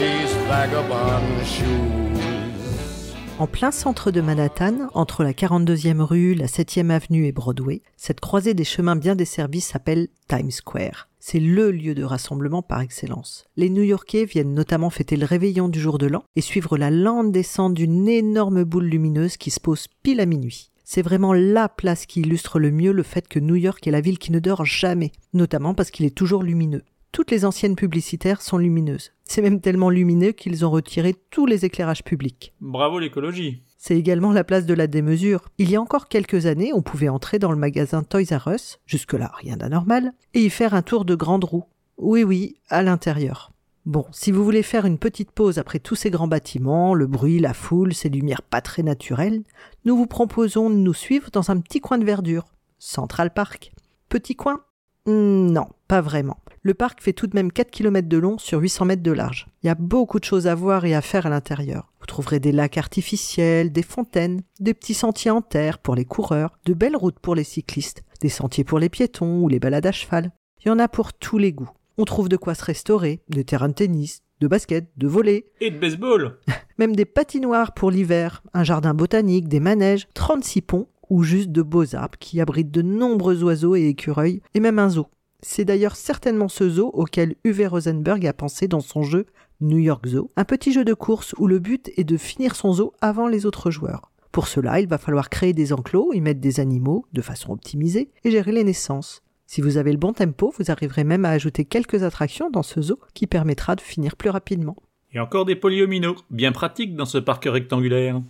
These 0.00 0.34
vagabond 0.48 1.46
shoes. 1.46 3.14
En 3.38 3.46
plein 3.46 3.70
centre 3.70 4.10
de 4.10 4.20
Manhattan, 4.20 4.88
entre 4.94 5.22
la 5.22 5.32
42e 5.32 6.00
rue, 6.00 6.34
la 6.34 6.46
7e 6.46 6.90
avenue 6.90 7.26
et 7.26 7.32
Broadway, 7.32 7.82
cette 7.96 8.18
croisée 8.18 8.54
des 8.54 8.64
chemins 8.64 8.96
bien 8.96 9.14
desservis 9.14 9.60
s'appelle 9.60 10.08
Times 10.26 10.50
Square. 10.50 11.06
C'est 11.26 11.40
le 11.40 11.70
lieu 11.70 11.94
de 11.94 12.04
rassemblement 12.04 12.60
par 12.60 12.82
excellence. 12.82 13.46
Les 13.56 13.70
New-Yorkais 13.70 14.26
viennent 14.26 14.52
notamment 14.52 14.90
fêter 14.90 15.16
le 15.16 15.24
réveillon 15.24 15.70
du 15.70 15.80
jour 15.80 15.96
de 15.96 16.04
l'an 16.04 16.22
et 16.36 16.42
suivre 16.42 16.76
la 16.76 16.90
lente 16.90 17.32
descente 17.32 17.72
d'une 17.72 18.06
énorme 18.06 18.62
boule 18.64 18.84
lumineuse 18.84 19.38
qui 19.38 19.50
se 19.50 19.58
pose 19.58 19.86
pile 20.02 20.20
à 20.20 20.26
minuit. 20.26 20.70
C'est 20.84 21.00
vraiment 21.00 21.32
la 21.32 21.70
place 21.70 22.04
qui 22.04 22.20
illustre 22.20 22.58
le 22.58 22.70
mieux 22.70 22.92
le 22.92 23.02
fait 23.02 23.26
que 23.26 23.38
New 23.38 23.54
York 23.54 23.86
est 23.86 23.90
la 23.90 24.02
ville 24.02 24.18
qui 24.18 24.32
ne 24.32 24.38
dort 24.38 24.66
jamais, 24.66 25.12
notamment 25.32 25.72
parce 25.72 25.90
qu'il 25.90 26.04
est 26.04 26.14
toujours 26.14 26.42
lumineux. 26.42 26.82
Toutes 27.14 27.30
les 27.30 27.44
anciennes 27.44 27.76
publicitaires 27.76 28.42
sont 28.42 28.58
lumineuses. 28.58 29.12
C'est 29.24 29.40
même 29.40 29.60
tellement 29.60 29.88
lumineux 29.88 30.32
qu'ils 30.32 30.66
ont 30.66 30.70
retiré 30.72 31.14
tous 31.30 31.46
les 31.46 31.64
éclairages 31.64 32.02
publics. 32.02 32.52
Bravo 32.60 32.98
l'écologie. 32.98 33.62
C'est 33.78 33.96
également 33.96 34.32
la 34.32 34.42
place 34.42 34.66
de 34.66 34.74
la 34.74 34.88
démesure. 34.88 35.44
Il 35.58 35.70
y 35.70 35.76
a 35.76 35.80
encore 35.80 36.08
quelques 36.08 36.46
années, 36.46 36.72
on 36.74 36.82
pouvait 36.82 37.08
entrer 37.08 37.38
dans 37.38 37.52
le 37.52 37.56
magasin 37.56 38.02
Toys 38.02 38.36
R 38.36 38.48
Us, 38.48 38.80
jusque-là 38.84 39.30
rien 39.36 39.56
d'anormal, 39.56 40.12
et 40.34 40.40
y 40.40 40.50
faire 40.50 40.74
un 40.74 40.82
tour 40.82 41.04
de 41.04 41.14
grande 41.14 41.44
roue. 41.44 41.62
Oui, 41.98 42.24
oui, 42.24 42.56
à 42.68 42.82
l'intérieur. 42.82 43.52
Bon, 43.86 44.06
si 44.10 44.32
vous 44.32 44.42
voulez 44.42 44.64
faire 44.64 44.84
une 44.84 44.98
petite 44.98 45.30
pause 45.30 45.58
après 45.58 45.78
tous 45.78 45.94
ces 45.94 46.10
grands 46.10 46.26
bâtiments, 46.26 46.94
le 46.94 47.06
bruit, 47.06 47.38
la 47.38 47.54
foule, 47.54 47.94
ces 47.94 48.08
lumières 48.08 48.42
pas 48.42 48.60
très 48.60 48.82
naturelles, 48.82 49.44
nous 49.84 49.96
vous 49.96 50.08
proposons 50.08 50.68
de 50.68 50.74
nous 50.74 50.94
suivre 50.94 51.30
dans 51.30 51.52
un 51.52 51.60
petit 51.60 51.80
coin 51.80 51.98
de 51.98 52.04
verdure. 52.04 52.46
Central 52.80 53.32
Park. 53.32 53.72
Petit 54.08 54.34
coin 54.34 54.64
Non, 55.06 55.68
pas 55.86 56.00
vraiment. 56.00 56.38
Le 56.62 56.72
parc 56.72 57.02
fait 57.02 57.12
tout 57.12 57.26
de 57.26 57.36
même 57.36 57.52
4 57.52 57.70
km 57.70 58.08
de 58.08 58.16
long 58.16 58.38
sur 58.38 58.60
800 58.60 58.86
mètres 58.86 59.02
de 59.02 59.12
large. 59.12 59.48
Il 59.62 59.66
y 59.66 59.70
a 59.70 59.74
beaucoup 59.74 60.18
de 60.18 60.24
choses 60.24 60.46
à 60.46 60.54
voir 60.54 60.86
et 60.86 60.94
à 60.94 61.02
faire 61.02 61.26
à 61.26 61.28
l'intérieur. 61.28 61.92
Vous 62.00 62.06
trouverez 62.06 62.40
des 62.40 62.52
lacs 62.52 62.78
artificiels, 62.78 63.70
des 63.70 63.82
fontaines, 63.82 64.40
des 64.60 64.72
petits 64.72 64.94
sentiers 64.94 65.30
en 65.30 65.42
terre 65.42 65.78
pour 65.78 65.94
les 65.94 66.06
coureurs, 66.06 66.58
de 66.64 66.72
belles 66.72 66.96
routes 66.96 67.18
pour 67.18 67.34
les 67.34 67.44
cyclistes, 67.44 68.02
des 68.22 68.30
sentiers 68.30 68.64
pour 68.64 68.78
les 68.78 68.88
piétons 68.88 69.42
ou 69.42 69.48
les 69.48 69.60
balades 69.60 69.86
à 69.86 69.92
cheval. 69.92 70.32
Il 70.64 70.68
y 70.68 70.70
en 70.70 70.78
a 70.78 70.88
pour 70.88 71.12
tous 71.12 71.36
les 71.36 71.52
goûts. 71.52 71.70
On 71.98 72.04
trouve 72.04 72.30
de 72.30 72.38
quoi 72.38 72.54
se 72.54 72.64
restaurer, 72.64 73.20
des 73.28 73.44
terrains 73.44 73.68
de 73.68 73.74
tennis, 73.74 74.22
de 74.40 74.48
basket, 74.48 74.90
de 74.96 75.06
volley, 75.06 75.44
Et 75.60 75.70
de 75.70 75.78
baseball 75.78 76.38
même 76.78 76.96
des 76.96 77.04
patinoires 77.04 77.72
pour 77.72 77.90
l'hiver, 77.90 78.42
un 78.52 78.64
jardin 78.64 78.94
botanique, 78.94 79.48
des 79.48 79.60
manèges, 79.60 80.08
36 80.14 80.62
ponts 80.62 80.88
ou 81.10 81.22
juste 81.22 81.50
de 81.50 81.62
beaux 81.62 81.94
arbres 81.94 82.18
qui 82.18 82.40
abritent 82.40 82.70
de 82.70 82.82
nombreux 82.82 83.42
oiseaux 83.42 83.76
et 83.76 83.88
écureuils, 83.88 84.42
et 84.54 84.60
même 84.60 84.78
un 84.78 84.88
zoo. 84.88 85.06
C'est 85.40 85.64
d'ailleurs 85.64 85.96
certainement 85.96 86.48
ce 86.48 86.68
zoo 86.68 86.90
auquel 86.94 87.34
Uwe 87.44 87.68
Rosenberg 87.68 88.26
a 88.26 88.32
pensé 88.32 88.66
dans 88.66 88.80
son 88.80 89.02
jeu 89.02 89.26
New 89.60 89.78
York 89.78 90.06
Zoo, 90.06 90.30
un 90.36 90.44
petit 90.44 90.72
jeu 90.72 90.84
de 90.84 90.94
course 90.94 91.34
où 91.38 91.46
le 91.46 91.58
but 91.58 91.90
est 91.96 92.04
de 92.04 92.16
finir 92.16 92.56
son 92.56 92.72
zoo 92.72 92.92
avant 93.00 93.28
les 93.28 93.46
autres 93.46 93.70
joueurs. 93.70 94.10
Pour 94.32 94.48
cela, 94.48 94.80
il 94.80 94.88
va 94.88 94.98
falloir 94.98 95.30
créer 95.30 95.52
des 95.52 95.72
enclos, 95.72 96.12
y 96.12 96.20
mettre 96.20 96.40
des 96.40 96.60
animaux 96.60 97.06
de 97.12 97.22
façon 97.22 97.52
optimisée 97.52 98.10
et 98.24 98.30
gérer 98.30 98.52
les 98.52 98.64
naissances. 98.64 99.22
Si 99.46 99.60
vous 99.60 99.76
avez 99.76 99.92
le 99.92 99.98
bon 99.98 100.12
tempo, 100.12 100.52
vous 100.58 100.70
arriverez 100.70 101.04
même 101.04 101.24
à 101.24 101.30
ajouter 101.30 101.64
quelques 101.64 102.02
attractions 102.02 102.50
dans 102.50 102.62
ce 102.62 102.80
zoo 102.80 102.98
qui 103.12 103.26
permettra 103.26 103.76
de 103.76 103.80
finir 103.80 104.16
plus 104.16 104.30
rapidement. 104.30 104.76
Et 105.12 105.20
encore 105.20 105.44
des 105.44 105.54
polyomino, 105.54 106.16
bien 106.30 106.50
pratiques 106.50 106.96
dans 106.96 107.04
ce 107.04 107.18
parc 107.18 107.44
rectangulaire. 107.44 108.20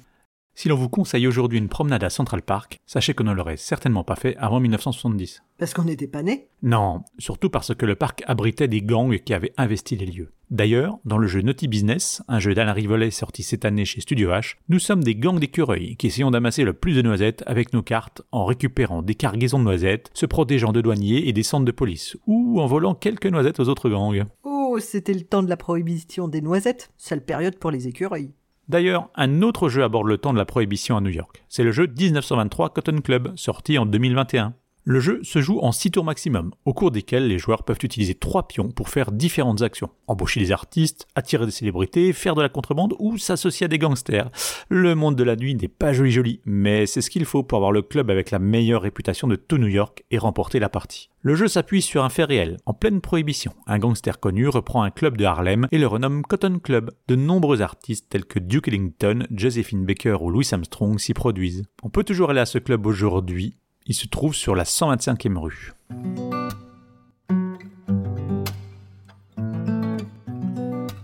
Si 0.56 0.68
l'on 0.68 0.76
vous 0.76 0.88
conseille 0.88 1.26
aujourd'hui 1.26 1.58
une 1.58 1.68
promenade 1.68 2.04
à 2.04 2.10
Central 2.10 2.40
Park, 2.40 2.80
sachez 2.86 3.12
qu'on 3.12 3.24
ne 3.24 3.32
l'aurait 3.32 3.56
certainement 3.56 4.04
pas 4.04 4.14
fait 4.14 4.36
avant 4.36 4.60
1970. 4.60 5.42
Parce 5.58 5.74
qu'on 5.74 5.82
n'était 5.82 6.06
pas 6.06 6.22
nés 6.22 6.46
Non, 6.62 7.02
surtout 7.18 7.50
parce 7.50 7.74
que 7.74 7.84
le 7.86 7.96
parc 7.96 8.22
abritait 8.28 8.68
des 8.68 8.80
gangs 8.80 9.18
qui 9.18 9.34
avaient 9.34 9.52
investi 9.56 9.96
les 9.96 10.06
lieux. 10.06 10.32
D'ailleurs, 10.50 10.98
dans 11.04 11.18
le 11.18 11.26
jeu 11.26 11.40
Naughty 11.40 11.66
Business, 11.66 12.22
un 12.28 12.38
jeu 12.38 12.54
d'Alain 12.54 12.72
Rivolet 12.72 13.10
sorti 13.10 13.42
cette 13.42 13.64
année 13.64 13.84
chez 13.84 14.00
Studio 14.00 14.30
H, 14.30 14.54
nous 14.68 14.78
sommes 14.78 15.02
des 15.02 15.16
gangs 15.16 15.40
d'écureuils 15.40 15.96
qui 15.96 16.06
essayons 16.06 16.30
d'amasser 16.30 16.62
le 16.62 16.72
plus 16.72 16.94
de 16.94 17.02
noisettes 17.02 17.42
avec 17.46 17.72
nos 17.72 17.82
cartes 17.82 18.22
en 18.30 18.44
récupérant 18.44 19.02
des 19.02 19.16
cargaisons 19.16 19.58
de 19.58 19.64
noisettes, 19.64 20.10
se 20.14 20.26
protégeant 20.26 20.72
de 20.72 20.80
douaniers 20.80 21.28
et 21.28 21.32
des 21.32 21.42
centres 21.42 21.64
de 21.64 21.72
police, 21.72 22.16
ou 22.28 22.60
en 22.60 22.66
volant 22.66 22.94
quelques 22.94 23.26
noisettes 23.26 23.58
aux 23.58 23.68
autres 23.68 23.90
gangs. 23.90 24.24
Oh, 24.44 24.78
c'était 24.78 25.14
le 25.14 25.22
temps 25.22 25.42
de 25.42 25.48
la 25.48 25.56
prohibition 25.56 26.28
des 26.28 26.42
noisettes. 26.42 26.92
Sale 26.96 27.24
période 27.24 27.58
pour 27.58 27.72
les 27.72 27.88
écureuils. 27.88 28.30
D'ailleurs, 28.68 29.10
un 29.14 29.42
autre 29.42 29.68
jeu 29.68 29.84
aborde 29.84 30.06
le 30.06 30.18
temps 30.18 30.32
de 30.32 30.38
la 30.38 30.44
prohibition 30.44 30.96
à 30.96 31.00
New 31.00 31.10
York. 31.10 31.44
C'est 31.48 31.64
le 31.64 31.72
jeu 31.72 31.86
1923 31.86 32.70
Cotton 32.70 33.00
Club, 33.02 33.32
sorti 33.36 33.76
en 33.78 33.86
2021. 33.86 34.54
Le 34.86 35.00
jeu 35.00 35.20
se 35.22 35.40
joue 35.40 35.60
en 35.60 35.72
6 35.72 35.92
tours 35.92 36.04
maximum, 36.04 36.52
au 36.66 36.74
cours 36.74 36.90
desquels 36.90 37.26
les 37.26 37.38
joueurs 37.38 37.62
peuvent 37.62 37.78
utiliser 37.82 38.14
3 38.14 38.48
pions 38.48 38.68
pour 38.68 38.90
faire 38.90 39.12
différentes 39.12 39.62
actions. 39.62 39.88
Embaucher 40.08 40.40
des 40.40 40.52
artistes, 40.52 41.08
attirer 41.14 41.46
des 41.46 41.52
célébrités, 41.52 42.12
faire 42.12 42.34
de 42.34 42.42
la 42.42 42.50
contrebande 42.50 42.94
ou 42.98 43.16
s'associer 43.16 43.64
à 43.64 43.68
des 43.68 43.78
gangsters. 43.78 44.30
Le 44.68 44.94
monde 44.94 45.16
de 45.16 45.24
la 45.24 45.36
nuit 45.36 45.54
n'est 45.54 45.68
pas 45.68 45.94
joli 45.94 46.10
joli, 46.10 46.40
mais 46.44 46.84
c'est 46.84 47.00
ce 47.00 47.08
qu'il 47.08 47.24
faut 47.24 47.42
pour 47.42 47.56
avoir 47.56 47.72
le 47.72 47.80
club 47.80 48.10
avec 48.10 48.30
la 48.30 48.38
meilleure 48.38 48.82
réputation 48.82 49.26
de 49.26 49.36
tout 49.36 49.56
New 49.56 49.68
York 49.68 50.04
et 50.10 50.18
remporter 50.18 50.58
la 50.58 50.68
partie. 50.68 51.08
Le 51.22 51.34
jeu 51.34 51.48
s'appuie 51.48 51.80
sur 51.80 52.04
un 52.04 52.10
fait 52.10 52.24
réel. 52.24 52.58
En 52.66 52.74
pleine 52.74 53.00
prohibition, 53.00 53.54
un 53.66 53.78
gangster 53.78 54.20
connu 54.20 54.48
reprend 54.48 54.82
un 54.82 54.90
club 54.90 55.16
de 55.16 55.24
Harlem 55.24 55.66
et 55.72 55.78
le 55.78 55.86
renomme 55.86 56.20
Cotton 56.20 56.58
Club. 56.62 56.90
De 57.08 57.16
nombreux 57.16 57.62
artistes 57.62 58.10
tels 58.10 58.26
que 58.26 58.38
Duke 58.38 58.68
Ellington, 58.68 59.26
Josephine 59.30 59.86
Baker 59.86 60.18
ou 60.20 60.28
Louis 60.28 60.46
Armstrong 60.52 60.98
s'y 60.98 61.14
produisent. 61.14 61.62
On 61.82 61.88
peut 61.88 62.04
toujours 62.04 62.28
aller 62.28 62.40
à 62.40 62.44
ce 62.44 62.58
club 62.58 62.84
aujourd'hui, 62.84 63.56
Il 63.86 63.94
se 63.94 64.06
trouve 64.06 64.34
sur 64.34 64.54
la 64.54 64.64
125e 64.64 65.36
rue. 65.36 65.74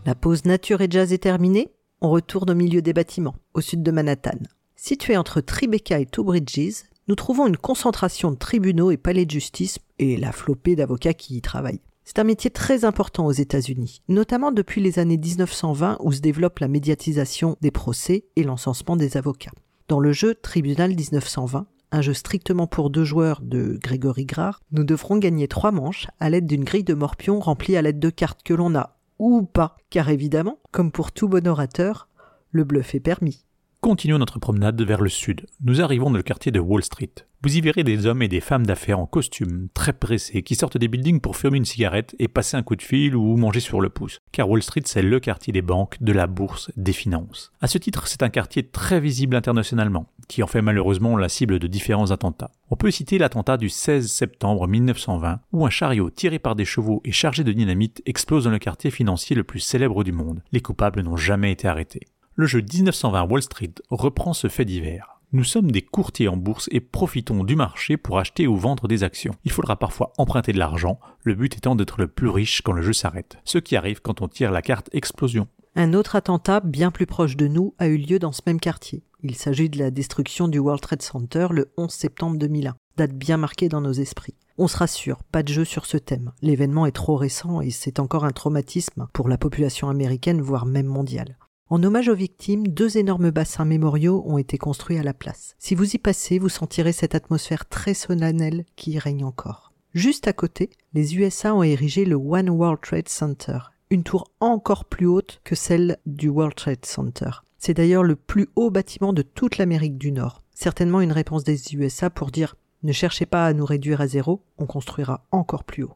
La 0.07 0.15
pause 0.15 0.47
nature 0.47 0.81
et 0.81 0.89
jazz 0.89 1.12
est 1.12 1.19
terminée. 1.19 1.70
On 2.01 2.09
retourne 2.09 2.51
au 2.51 2.55
milieu 2.55 2.81
des 2.81 2.94
bâtiments, 2.94 3.36
au 3.52 3.61
sud 3.61 3.82
de 3.82 3.90
Manhattan. 3.90 4.39
Situé 4.77 5.19
entre 5.19 5.43
Tribeca 5.43 6.01
et 6.01 6.07
Two 6.07 6.24
Bridges, 6.24 6.85
nous 7.07 7.16
trouvons 7.16 7.47
une 7.47 7.59
concentration 7.59 8.31
de 8.31 8.39
tribunaux 8.39 8.90
et 8.90 8.97
palais 8.97 9.27
de 9.27 9.31
justice 9.31 9.78
et 9.98 10.16
la 10.16 10.32
flopée 10.32 10.74
d'avocats 10.74 11.12
qui 11.12 11.36
y 11.36 11.43
travaillent. 11.43 11.82
C'est 12.05 12.19
un 12.19 12.24
métier 12.24 12.51
très 12.51 12.86
important 12.86 13.27
aux 13.27 13.32
États-Unis, 13.32 14.01
notamment 14.09 14.52
depuis 14.52 14.81
les 14.81 14.98
années 14.98 15.19
1920 15.19 15.98
où 16.01 16.12
se 16.12 16.20
développe 16.20 16.61
la 16.61 16.69
médiatisation 16.69 17.59
des 17.61 17.70
procès 17.70 18.24
et 18.36 18.43
l'encensement 18.43 18.97
des 18.97 19.19
avocats. 19.19 19.52
Dans 19.86 20.01
le 20.01 20.12
jeu 20.12 20.35
Tribunal 20.35 20.94
1920, 20.94 21.66
un 21.92 22.02
jeu 22.02 22.14
strictement 22.14 22.66
pour 22.66 22.90
deux 22.90 23.04
joueurs 23.04 23.40
de 23.42 23.78
Grégory 23.82 24.24
Grard, 24.24 24.60
nous 24.72 24.84
devrons 24.84 25.18
gagner 25.18 25.48
trois 25.48 25.72
manches 25.72 26.06
à 26.20 26.30
l'aide 26.30 26.46
d'une 26.46 26.64
grille 26.64 26.84
de 26.84 26.94
morpions 26.94 27.40
remplie 27.40 27.76
à 27.76 27.82
l'aide 27.82 27.98
de 27.98 28.10
cartes 28.10 28.42
que 28.42 28.54
l'on 28.54 28.74
a 28.74 28.96
ou 29.18 29.42
pas, 29.42 29.76
car 29.90 30.08
évidemment, 30.08 30.58
comme 30.70 30.92
pour 30.92 31.12
tout 31.12 31.28
bon 31.28 31.46
orateur, 31.46 32.08
le 32.52 32.64
bluff 32.64 32.94
est 32.94 33.00
permis. 33.00 33.44
Continuons 33.82 34.19
notre 34.19 34.39
promenade 34.39 34.82
vers 34.82 35.01
le 35.01 35.09
sud. 35.09 35.47
Nous 35.65 35.81
arrivons 35.81 36.11
dans 36.11 36.19
le 36.19 36.23
quartier 36.23 36.52
de 36.52 36.61
Wall 36.61 36.85
Street. 36.85 37.15
Vous 37.43 37.57
y 37.57 37.62
verrez 37.62 37.82
des 37.82 38.05
hommes 38.05 38.20
et 38.20 38.28
des 38.28 38.40
femmes 38.40 38.66
d'affaires 38.66 38.98
en 38.98 39.07
costume, 39.07 39.69
très 39.73 39.94
pressés, 39.94 40.43
qui 40.43 40.55
sortent 40.55 40.77
des 40.77 40.86
buildings 40.86 41.23
pour 41.23 41.39
fumer 41.39 41.57
une 41.57 41.65
cigarette 41.65 42.15
et 42.19 42.28
passer 42.28 42.59
un 42.59 42.62
coup 42.62 42.77
de 42.77 42.82
fil 42.82 43.16
ou 43.16 43.39
manger 43.39 43.61
sur 43.61 43.81
le 43.81 43.89
pouce. 43.89 44.19
Car 44.32 44.51
Wall 44.51 44.62
Street, 44.62 44.82
c'est 44.85 45.01
le 45.01 45.19
quartier 45.19 45.55
des 45.55 45.62
banques, 45.62 45.97
de 46.02 46.12
la 46.12 46.27
bourse, 46.27 46.70
des 46.77 46.93
finances. 46.93 47.52
À 47.62 47.69
ce 47.69 47.78
titre, 47.78 48.07
c'est 48.07 48.23
un 48.23 48.28
quartier 48.28 48.69
très 48.69 49.01
visible 49.01 49.35
internationalement, 49.35 50.12
qui 50.28 50.43
en 50.43 50.47
fait 50.47 50.61
malheureusement 50.61 51.16
la 51.16 51.31
cible 51.31 51.59
de 51.59 51.66
différents 51.66 52.11
attentats. 52.11 52.51
On 52.69 52.77
peut 52.77 52.90
citer 52.90 53.16
l'attentat 53.16 53.57
du 53.57 53.70
16 53.70 54.12
septembre 54.12 54.69
1920, 54.69 55.40
où 55.52 55.65
un 55.65 55.70
chariot 55.70 56.11
tiré 56.11 56.39
par 56.39 56.55
des 56.55 56.66
chevaux 56.66 57.01
et 57.07 57.12
chargé 57.12 57.44
de 57.44 57.52
dynamite 57.52 58.02
explose 58.05 58.44
dans 58.44 58.51
le 58.51 58.59
quartier 58.59 58.90
financier 58.90 59.35
le 59.35 59.44
plus 59.44 59.61
célèbre 59.61 60.05
du 60.05 60.12
monde. 60.12 60.43
Les 60.52 60.61
coupables 60.61 61.01
n'ont 61.01 61.16
jamais 61.16 61.51
été 61.51 61.66
arrêtés. 61.66 62.02
Le 62.36 62.47
jeu 62.47 62.61
1920 62.61 63.24
Wall 63.24 63.43
Street 63.43 63.74
reprend 63.90 64.32
ce 64.32 64.48
fait 64.48 64.65
divers. 64.65 65.20
Nous 65.32 65.44
sommes 65.44 65.70
des 65.70 65.82
courtiers 65.82 66.28
en 66.28 66.36
bourse 66.36 66.69
et 66.73 66.81
profitons 66.81 67.44
du 67.44 67.55
marché 67.55 67.97
pour 67.97 68.19
acheter 68.19 68.47
ou 68.47 68.57
vendre 68.57 68.89
des 68.89 69.02
actions. 69.02 69.35
Il 69.44 69.51
faudra 69.51 69.77
parfois 69.77 70.12
emprunter 70.16 70.52
de 70.52 70.59
l'argent, 70.59 70.98
le 71.23 71.35
but 71.35 71.57
étant 71.57 71.74
d'être 71.74 72.01
le 72.01 72.09
plus 72.09 72.28
riche 72.28 72.62
quand 72.62 72.73
le 72.73 72.82
jeu 72.82 72.93
s'arrête. 72.93 73.36
Ce 73.44 73.59
qui 73.59 73.77
arrive 73.77 74.01
quand 74.01 74.23
on 74.23 74.28
tire 74.28 74.52
la 74.52 74.62
carte 74.62 74.89
explosion. 74.93 75.48
Un 75.77 75.93
autre 75.93 76.16
attentat 76.16 76.61
bien 76.61 76.90
plus 76.90 77.07
proche 77.07 77.36
de 77.36 77.47
nous 77.47 77.74
a 77.78 77.89
eu 77.89 77.97
lieu 77.97 78.19
dans 78.19 78.32
ce 78.32 78.43
même 78.47 78.61
quartier. 78.61 79.05
Il 79.23 79.35
s'agit 79.35 79.69
de 79.69 79.78
la 79.78 79.90
destruction 79.90 80.48
du 80.48 80.59
World 80.59 80.81
Trade 80.81 81.02
Center 81.02 81.48
le 81.51 81.70
11 81.77 81.90
septembre 81.90 82.39
2001, 82.39 82.74
date 82.97 83.12
bien 83.12 83.36
marquée 83.36 83.69
dans 83.69 83.81
nos 83.81 83.93
esprits. 83.93 84.35
On 84.57 84.66
se 84.66 84.77
rassure, 84.77 85.23
pas 85.24 85.43
de 85.43 85.52
jeu 85.52 85.65
sur 85.65 85.85
ce 85.85 85.97
thème. 85.97 86.32
L'événement 86.43 86.86
est 86.86 86.93
trop 86.93 87.16
récent 87.16 87.61
et 87.61 87.70
c'est 87.70 88.01
encore 88.01 88.24
un 88.24 88.32
traumatisme 88.32 89.09
pour 89.12 89.28
la 89.28 89.39
population 89.39 89.90
américaine, 89.90 90.40
voire 90.40 90.66
même 90.66 90.86
mondiale. 90.86 91.36
En 91.72 91.84
hommage 91.84 92.09
aux 92.09 92.16
victimes, 92.16 92.66
deux 92.66 92.98
énormes 92.98 93.30
bassins 93.30 93.64
mémoriaux 93.64 94.24
ont 94.26 94.38
été 94.38 94.59
construits 94.59 94.98
à 94.98 95.05
la 95.05 95.14
place. 95.14 95.55
Si 95.60 95.76
vous 95.76 95.94
y 95.94 95.98
passez, 95.98 96.40
vous 96.40 96.48
sentirez 96.48 96.92
cette 96.92 97.14
atmosphère 97.14 97.68
très 97.68 97.94
solennelle 97.94 98.64
qui 98.74 98.90
y 98.90 98.98
règne 98.98 99.24
encore. 99.24 99.72
Juste 99.94 100.26
à 100.26 100.32
côté, 100.32 100.70
les 100.94 101.16
USA 101.16 101.55
ont 101.55 101.62
érigé 101.62 102.05
le 102.05 102.16
One 102.16 102.51
World 102.51 102.80
Trade 102.82 103.09
Center, 103.09 103.59
une 103.90 104.02
tour 104.02 104.32
encore 104.40 104.84
plus 104.84 105.06
haute 105.06 105.40
que 105.44 105.55
celle 105.55 105.98
du 106.06 106.28
World 106.28 106.56
Trade 106.56 106.84
Center. 106.84 107.30
C'est 107.56 107.74
d'ailleurs 107.74 108.02
le 108.02 108.16
plus 108.16 108.48
haut 108.56 108.72
bâtiment 108.72 109.12
de 109.12 109.22
toute 109.22 109.56
l'Amérique 109.56 109.97
du 109.97 110.10
Nord. 110.10 110.42
Certainement 110.52 111.01
une 111.01 111.12
réponse 111.12 111.44
des 111.44 111.76
USA 111.76 112.10
pour 112.10 112.32
dire 112.32 112.56
ne 112.82 112.90
cherchez 112.90 113.26
pas 113.26 113.47
à 113.47 113.52
nous 113.52 113.64
réduire 113.64 114.01
à 114.01 114.09
zéro, 114.09 114.42
on 114.59 114.66
construira 114.66 115.24
encore 115.30 115.62
plus 115.62 115.84
haut. 115.84 115.94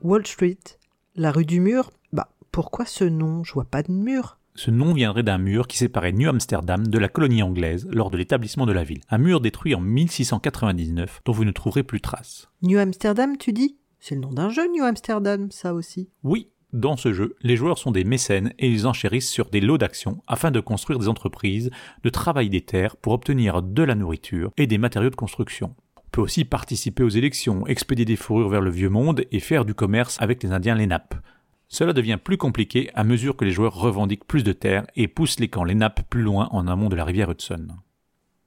Wall 0.00 0.24
Street, 0.24 0.58
la 1.16 1.32
rue 1.32 1.46
du 1.46 1.58
mur, 1.58 1.90
bah 2.12 2.28
pourquoi 2.52 2.84
ce 2.84 3.04
nom? 3.04 3.44
Je 3.44 3.52
vois 3.52 3.64
pas 3.64 3.82
de 3.82 3.92
mur. 3.92 4.38
Ce 4.54 4.70
nom 4.72 4.92
viendrait 4.92 5.22
d'un 5.22 5.38
mur 5.38 5.68
qui 5.68 5.76
séparait 5.76 6.12
New 6.12 6.28
Amsterdam 6.28 6.86
de 6.86 6.98
la 6.98 7.08
colonie 7.08 7.44
anglaise 7.44 7.86
lors 7.92 8.10
de 8.10 8.16
l'établissement 8.16 8.66
de 8.66 8.72
la 8.72 8.82
ville. 8.82 9.02
Un 9.08 9.18
mur 9.18 9.40
détruit 9.40 9.74
en 9.74 9.80
1699 9.80 11.20
dont 11.24 11.32
vous 11.32 11.44
ne 11.44 11.52
trouverez 11.52 11.84
plus 11.84 12.00
trace. 12.00 12.48
New 12.62 12.78
Amsterdam, 12.78 13.36
tu 13.36 13.52
dis? 13.52 13.76
C'est 14.00 14.16
le 14.16 14.20
nom 14.20 14.32
d'un 14.32 14.50
jeu, 14.50 14.66
New 14.72 14.82
Amsterdam, 14.82 15.48
ça 15.52 15.74
aussi. 15.74 16.08
Oui, 16.24 16.48
dans 16.72 16.96
ce 16.96 17.14
jeu, 17.14 17.34
les 17.40 17.56
joueurs 17.56 17.78
sont 17.78 17.92
des 17.92 18.04
mécènes 18.04 18.52
et 18.58 18.68
ils 18.68 18.86
enchérissent 18.86 19.30
sur 19.30 19.48
des 19.48 19.60
lots 19.60 19.78
d'actions 19.78 20.22
afin 20.26 20.50
de 20.50 20.60
construire 20.60 20.98
des 20.98 21.08
entreprises, 21.08 21.70
de 22.02 22.10
travailler 22.10 22.50
des 22.50 22.60
terres 22.60 22.96
pour 22.96 23.14
obtenir 23.14 23.62
de 23.62 23.82
la 23.82 23.94
nourriture 23.94 24.52
et 24.56 24.66
des 24.66 24.76
matériaux 24.76 25.10
de 25.10 25.16
construction. 25.16 25.74
On 25.96 26.10
peut 26.10 26.20
aussi 26.20 26.44
participer 26.44 27.02
aux 27.02 27.08
élections, 27.08 27.66
expédier 27.66 28.04
des 28.04 28.16
fourrures 28.16 28.48
vers 28.48 28.60
le 28.60 28.70
vieux 28.70 28.90
monde 28.90 29.24
et 29.30 29.40
faire 29.40 29.64
du 29.64 29.74
commerce 29.74 30.18
avec 30.20 30.42
les 30.42 30.52
Indiens 30.52 30.74
Lenap. 30.74 31.14
Cela 31.68 31.92
devient 31.92 32.18
plus 32.22 32.38
compliqué 32.38 32.90
à 32.94 33.04
mesure 33.04 33.36
que 33.36 33.44
les 33.44 33.50
joueurs 33.50 33.74
revendiquent 33.74 34.26
plus 34.26 34.42
de 34.42 34.52
terres 34.52 34.86
et 34.96 35.06
poussent 35.06 35.38
les 35.38 35.48
camps 35.48 35.64
Lenap 35.64 36.08
plus 36.08 36.22
loin 36.22 36.48
en 36.50 36.66
amont 36.66 36.88
de 36.88 36.96
la 36.96 37.04
rivière 37.04 37.30
Hudson. 37.30 37.68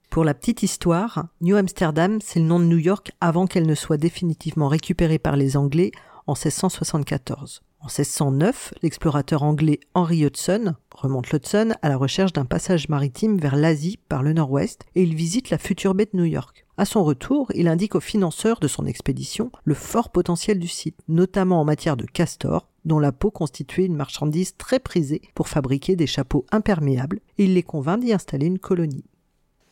Pour 0.10 0.26
la 0.26 0.34
petite 0.34 0.64
histoire, 0.64 1.28
New 1.40 1.56
Amsterdam, 1.56 2.20
c'est 2.22 2.40
le 2.40 2.46
nom 2.46 2.60
de 2.60 2.66
New 2.66 2.78
York 2.78 3.12
avant 3.22 3.48
qu'elle 3.48 3.68
ne 3.68 3.76
soit 3.76 3.98
définitivement 3.98 4.68
récupérée 4.68 5.20
par 5.20 5.38
les 5.38 5.56
Anglais 5.56 5.92
en 6.28 6.34
1674. 6.34 7.62
En 7.80 7.86
1609, 7.86 8.74
l'explorateur 8.84 9.42
anglais 9.42 9.80
Henry 9.96 10.24
Hudson 10.24 10.76
remonte 10.94 11.32
l'Hudson 11.32 11.74
à 11.82 11.90
la 11.90 11.98
recherche 11.98 12.34
d'un 12.34 12.46
passage 12.46 12.90
maritime 12.90 13.40
vers 13.40 13.56
l'Asie 13.56 13.98
par 14.10 14.22
le 14.22 14.34
nord-ouest 14.34 14.84
et 14.94 15.02
il 15.02 15.16
visite 15.16 15.50
la 15.50 15.58
future 15.58 15.96
baie 15.96 16.10
de 16.12 16.18
New 16.18 16.26
York. 16.26 16.66
À 16.78 16.86
son 16.86 17.04
retour, 17.04 17.52
il 17.56 17.68
indique 17.68 17.96
aux 17.96 18.00
financeurs 18.00 18.60
de 18.60 18.68
son 18.68 18.86
expédition 18.86 19.52
le 19.64 19.74
fort 19.74 20.12
potentiel 20.12 20.60
du 20.60 20.68
site, 20.68 21.00
notamment 21.08 21.62
en 21.62 21.66
matière 21.66 21.98
de 21.98 22.06
castor, 22.06 22.68
dont 22.86 23.00
la 23.00 23.12
peau 23.12 23.32
constituait 23.32 23.86
une 23.86 23.96
marchandise 23.96 24.56
très 24.58 24.80
prisée 24.80 25.22
pour 25.36 25.48
fabriquer 25.48 25.96
des 25.96 26.08
chapeaux 26.08 26.46
imperméables, 26.52 27.20
il 27.38 27.54
les 27.54 27.64
convainc 27.64 28.00
d'y 28.00 28.14
installer 28.14 28.48
une 28.48 28.60
colonie. 28.60 29.06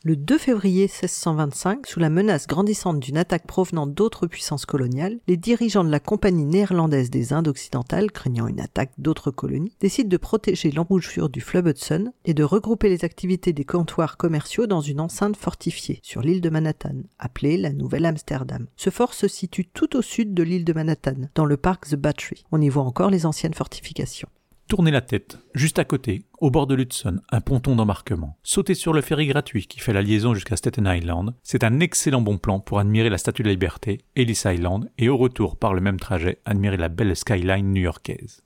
Le 0.02 0.16
2 0.16 0.38
février 0.38 0.84
1625, 0.84 1.86
sous 1.86 2.00
la 2.00 2.08
menace 2.08 2.46
grandissante 2.46 3.00
d'une 3.00 3.18
attaque 3.18 3.46
provenant 3.46 3.86
d'autres 3.86 4.26
puissances 4.26 4.64
coloniales, 4.64 5.18
les 5.28 5.36
dirigeants 5.36 5.84
de 5.84 5.90
la 5.90 6.00
Compagnie 6.00 6.46
néerlandaise 6.46 7.10
des 7.10 7.34
Indes 7.34 7.48
occidentales, 7.48 8.10
craignant 8.10 8.46
une 8.46 8.60
attaque 8.60 8.92
d'autres 8.96 9.30
colonies, 9.30 9.76
décident 9.78 10.08
de 10.08 10.16
protéger 10.16 10.70
l'embouchure 10.70 11.28
du 11.28 11.42
fleuve 11.42 11.68
Hudson 11.68 12.14
et 12.24 12.32
de 12.32 12.42
regrouper 12.42 12.88
les 12.88 13.04
activités 13.04 13.52
des 13.52 13.66
comptoirs 13.66 14.16
commerciaux 14.16 14.66
dans 14.66 14.80
une 14.80 15.00
enceinte 15.00 15.36
fortifiée 15.36 16.00
sur 16.02 16.22
l'île 16.22 16.40
de 16.40 16.48
Manhattan, 16.48 17.02
appelée 17.18 17.58
la 17.58 17.74
Nouvelle 17.74 18.06
Amsterdam. 18.06 18.68
Ce 18.76 18.88
fort 18.88 19.12
se 19.12 19.28
situe 19.28 19.66
tout 19.66 19.98
au 19.98 20.00
sud 20.00 20.32
de 20.32 20.42
l'île 20.42 20.64
de 20.64 20.72
Manhattan, 20.72 21.28
dans 21.34 21.44
le 21.44 21.58
parc 21.58 21.90
The 21.90 21.96
Battery. 21.96 22.46
On 22.52 22.62
y 22.62 22.70
voit 22.70 22.84
encore 22.84 23.10
les 23.10 23.26
anciennes 23.26 23.52
fortifications. 23.52 24.30
Tournez 24.70 24.92
la 24.92 25.00
tête, 25.00 25.36
juste 25.52 25.80
à 25.80 25.84
côté, 25.84 26.26
au 26.38 26.48
bord 26.48 26.68
de 26.68 26.76
l'Hudson, 26.76 27.18
un 27.32 27.40
ponton 27.40 27.74
d'embarquement. 27.74 28.38
Sautez 28.44 28.74
sur 28.74 28.92
le 28.92 29.00
ferry 29.00 29.26
gratuit 29.26 29.66
qui 29.66 29.80
fait 29.80 29.92
la 29.92 30.00
liaison 30.00 30.32
jusqu'à 30.32 30.54
Staten 30.54 30.86
Island. 30.86 31.34
C'est 31.42 31.64
un 31.64 31.80
excellent 31.80 32.20
bon 32.20 32.38
plan 32.38 32.60
pour 32.60 32.78
admirer 32.78 33.10
la 33.10 33.18
Statue 33.18 33.42
de 33.42 33.48
la 33.48 33.54
Liberté, 33.54 34.04
Ellis 34.14 34.42
Island, 34.44 34.88
et 34.96 35.08
au 35.08 35.16
retour 35.16 35.56
par 35.56 35.74
le 35.74 35.80
même 35.80 35.98
trajet, 35.98 36.38
admirer 36.44 36.76
la 36.76 36.88
belle 36.88 37.16
skyline 37.16 37.72
new-yorkaise. 37.72 38.44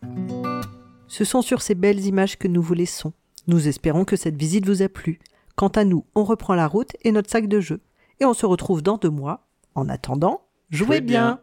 Ce 1.09 1.27
sont 1.27 1.43
sur 1.43 1.61
ces 1.61 1.75
belles 1.75 2.07
images 2.07 2.39
que 2.39 2.49
nous 2.49 2.63
vous 2.63 2.73
laissons. 2.73 3.13
Nous 3.47 3.69
espérons 3.69 4.07
que 4.07 4.17
cette 4.17 4.37
visite 4.37 4.65
vous 4.65 4.81
a 4.81 4.89
plu. 4.89 5.19
Quant 5.57 5.69
à 5.69 5.85
nous, 5.85 6.07
on 6.15 6.25
reprend 6.25 6.55
la 6.55 6.69
route 6.69 6.97
et 7.03 7.13
notre 7.13 7.29
sac 7.29 7.49
de 7.49 7.61
jeu. 7.61 7.83
Et 8.21 8.25
on 8.25 8.33
se 8.33 8.47
retrouve 8.47 8.81
dans 8.81 8.97
deux 8.97 9.11
mois. 9.11 9.47
En 9.75 9.91
attendant, 9.91 10.41
jouez, 10.71 10.87
Jouez 10.87 11.01
bien. 11.03 11.41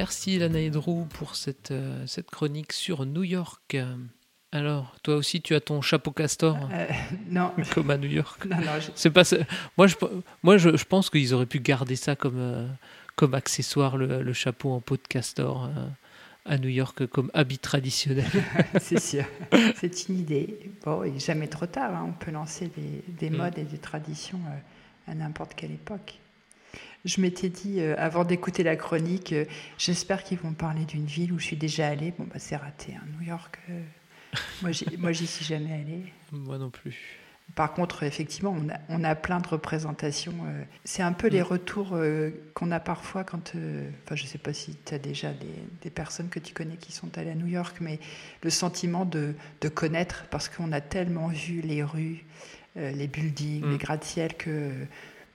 Merci 0.00 0.38
Lana 0.38 0.58
et 0.60 0.70
Drew 0.70 1.04
pour 1.12 1.36
cette, 1.36 1.72
euh, 1.72 2.06
cette 2.06 2.30
chronique 2.30 2.72
sur 2.72 3.04
New 3.04 3.22
York. 3.22 3.76
Alors, 4.50 4.96
toi 5.02 5.16
aussi, 5.16 5.42
tu 5.42 5.54
as 5.54 5.60
ton 5.60 5.82
chapeau 5.82 6.10
castor, 6.10 6.56
Euh, 6.72 6.86
non. 7.28 7.52
comme 7.74 7.90
à 7.90 7.98
New 7.98 8.08
York. 8.08 8.46
Non, 8.46 8.56
non, 8.56 8.80
je- 8.80 8.92
C'est 8.94 9.10
pas 9.10 9.24
ça. 9.24 9.36
Moi, 9.76 9.88
je, 9.88 9.96
moi, 10.42 10.56
je, 10.56 10.74
je 10.74 10.84
pense 10.86 11.10
qu'ils 11.10 11.34
auraient 11.34 11.44
pu 11.44 11.60
garder 11.60 11.96
ça 11.96 12.16
comme, 12.16 12.38
euh, 12.38 12.66
comme 13.14 13.34
accessoire, 13.34 13.98
le, 13.98 14.22
le 14.22 14.32
chapeau 14.32 14.70
en 14.72 14.80
peau 14.80 14.96
de 14.96 15.06
castor 15.06 15.66
euh, 15.66 15.86
à 16.46 16.56
New 16.56 16.70
York, 16.70 17.04
comme 17.08 17.30
habit 17.34 17.58
traditionnel. 17.58 18.24
c'est 18.80 18.98
sûr. 19.10 19.24
C'est 19.76 20.08
une 20.08 20.18
idée. 20.18 20.60
Bon, 20.82 21.04
il 21.04 21.12
n'est 21.12 21.18
jamais 21.18 21.46
trop 21.48 21.66
tard. 21.66 21.94
hein. 21.94 22.06
On 22.08 22.12
peut 22.24 22.30
lancer 22.30 22.70
des, 22.74 23.04
des 23.18 23.28
Mm. 23.28 23.36
modes 23.36 23.58
et 23.58 23.64
des 23.64 23.76
traditions 23.78 24.40
à 25.06 25.14
n'importe 25.14 25.52
quelle 25.54 25.72
époque. 25.72 26.14
Je 27.04 27.20
m'étais 27.20 27.48
dit, 27.48 27.80
euh, 27.80 27.94
avant 27.98 28.24
d'écouter 28.24 28.62
la 28.62 28.76
chronique, 28.76 29.32
euh, 29.32 29.44
j'espère 29.78 30.22
qu'ils 30.22 30.38
vont 30.38 30.52
parler 30.52 30.84
d'une 30.84 31.06
ville 31.06 31.32
où 31.32 31.38
je 31.38 31.44
suis 31.44 31.56
déjà 31.56 31.88
allée. 31.88 32.12
Bon, 32.18 32.24
bah, 32.24 32.38
c'est 32.38 32.56
raté. 32.56 32.94
hein. 32.94 33.04
New 33.18 33.26
York, 33.26 33.58
euh, 33.70 33.82
moi, 34.98 35.12
j'y- 35.12 35.26
suis 35.26 35.44
jamais 35.44 35.72
allée. 35.72 36.04
Moi 36.32 36.58
non 36.58 36.70
plus. 36.70 36.96
Par 37.56 37.72
contre, 37.72 38.04
effectivement, 38.04 38.54
on 38.56 38.68
a, 38.68 38.78
on 38.90 39.02
a 39.02 39.16
plein 39.16 39.40
de 39.40 39.48
représentations. 39.48 40.34
C'est 40.84 41.02
un 41.02 41.12
peu 41.12 41.26
les 41.26 41.40
Mm. 41.40 41.44
retours 41.46 41.90
euh, 41.94 42.30
qu'on 42.54 42.70
a 42.70 42.78
parfois 42.78 43.24
quand. 43.24 43.54
Enfin, 44.04 44.14
je 44.14 44.24
sais 44.26 44.38
pas 44.38 44.52
si 44.52 44.76
tu 44.84 44.94
as 44.94 44.98
déjà 44.98 45.32
des, 45.32 45.46
des 45.82 45.90
personnes 45.90 46.28
que 46.28 46.38
tu 46.38 46.54
connais 46.54 46.76
qui 46.76 46.92
sont 46.92 47.18
allées 47.18 47.30
à 47.32 47.34
New 47.34 47.48
York, 47.48 47.78
mais 47.80 47.98
le 48.44 48.50
sentiment 48.50 49.04
de, 49.04 49.34
de 49.62 49.68
connaître, 49.68 50.26
parce 50.30 50.48
qu'on 50.48 50.70
a 50.70 50.80
tellement 50.80 51.26
vu 51.26 51.60
les 51.60 51.82
rues, 51.82 52.24
les 52.76 53.08
buildings, 53.08 53.64
Mm. 53.64 53.70
les 53.72 53.78
gratte-ciels, 53.78 54.34
que 54.34 54.70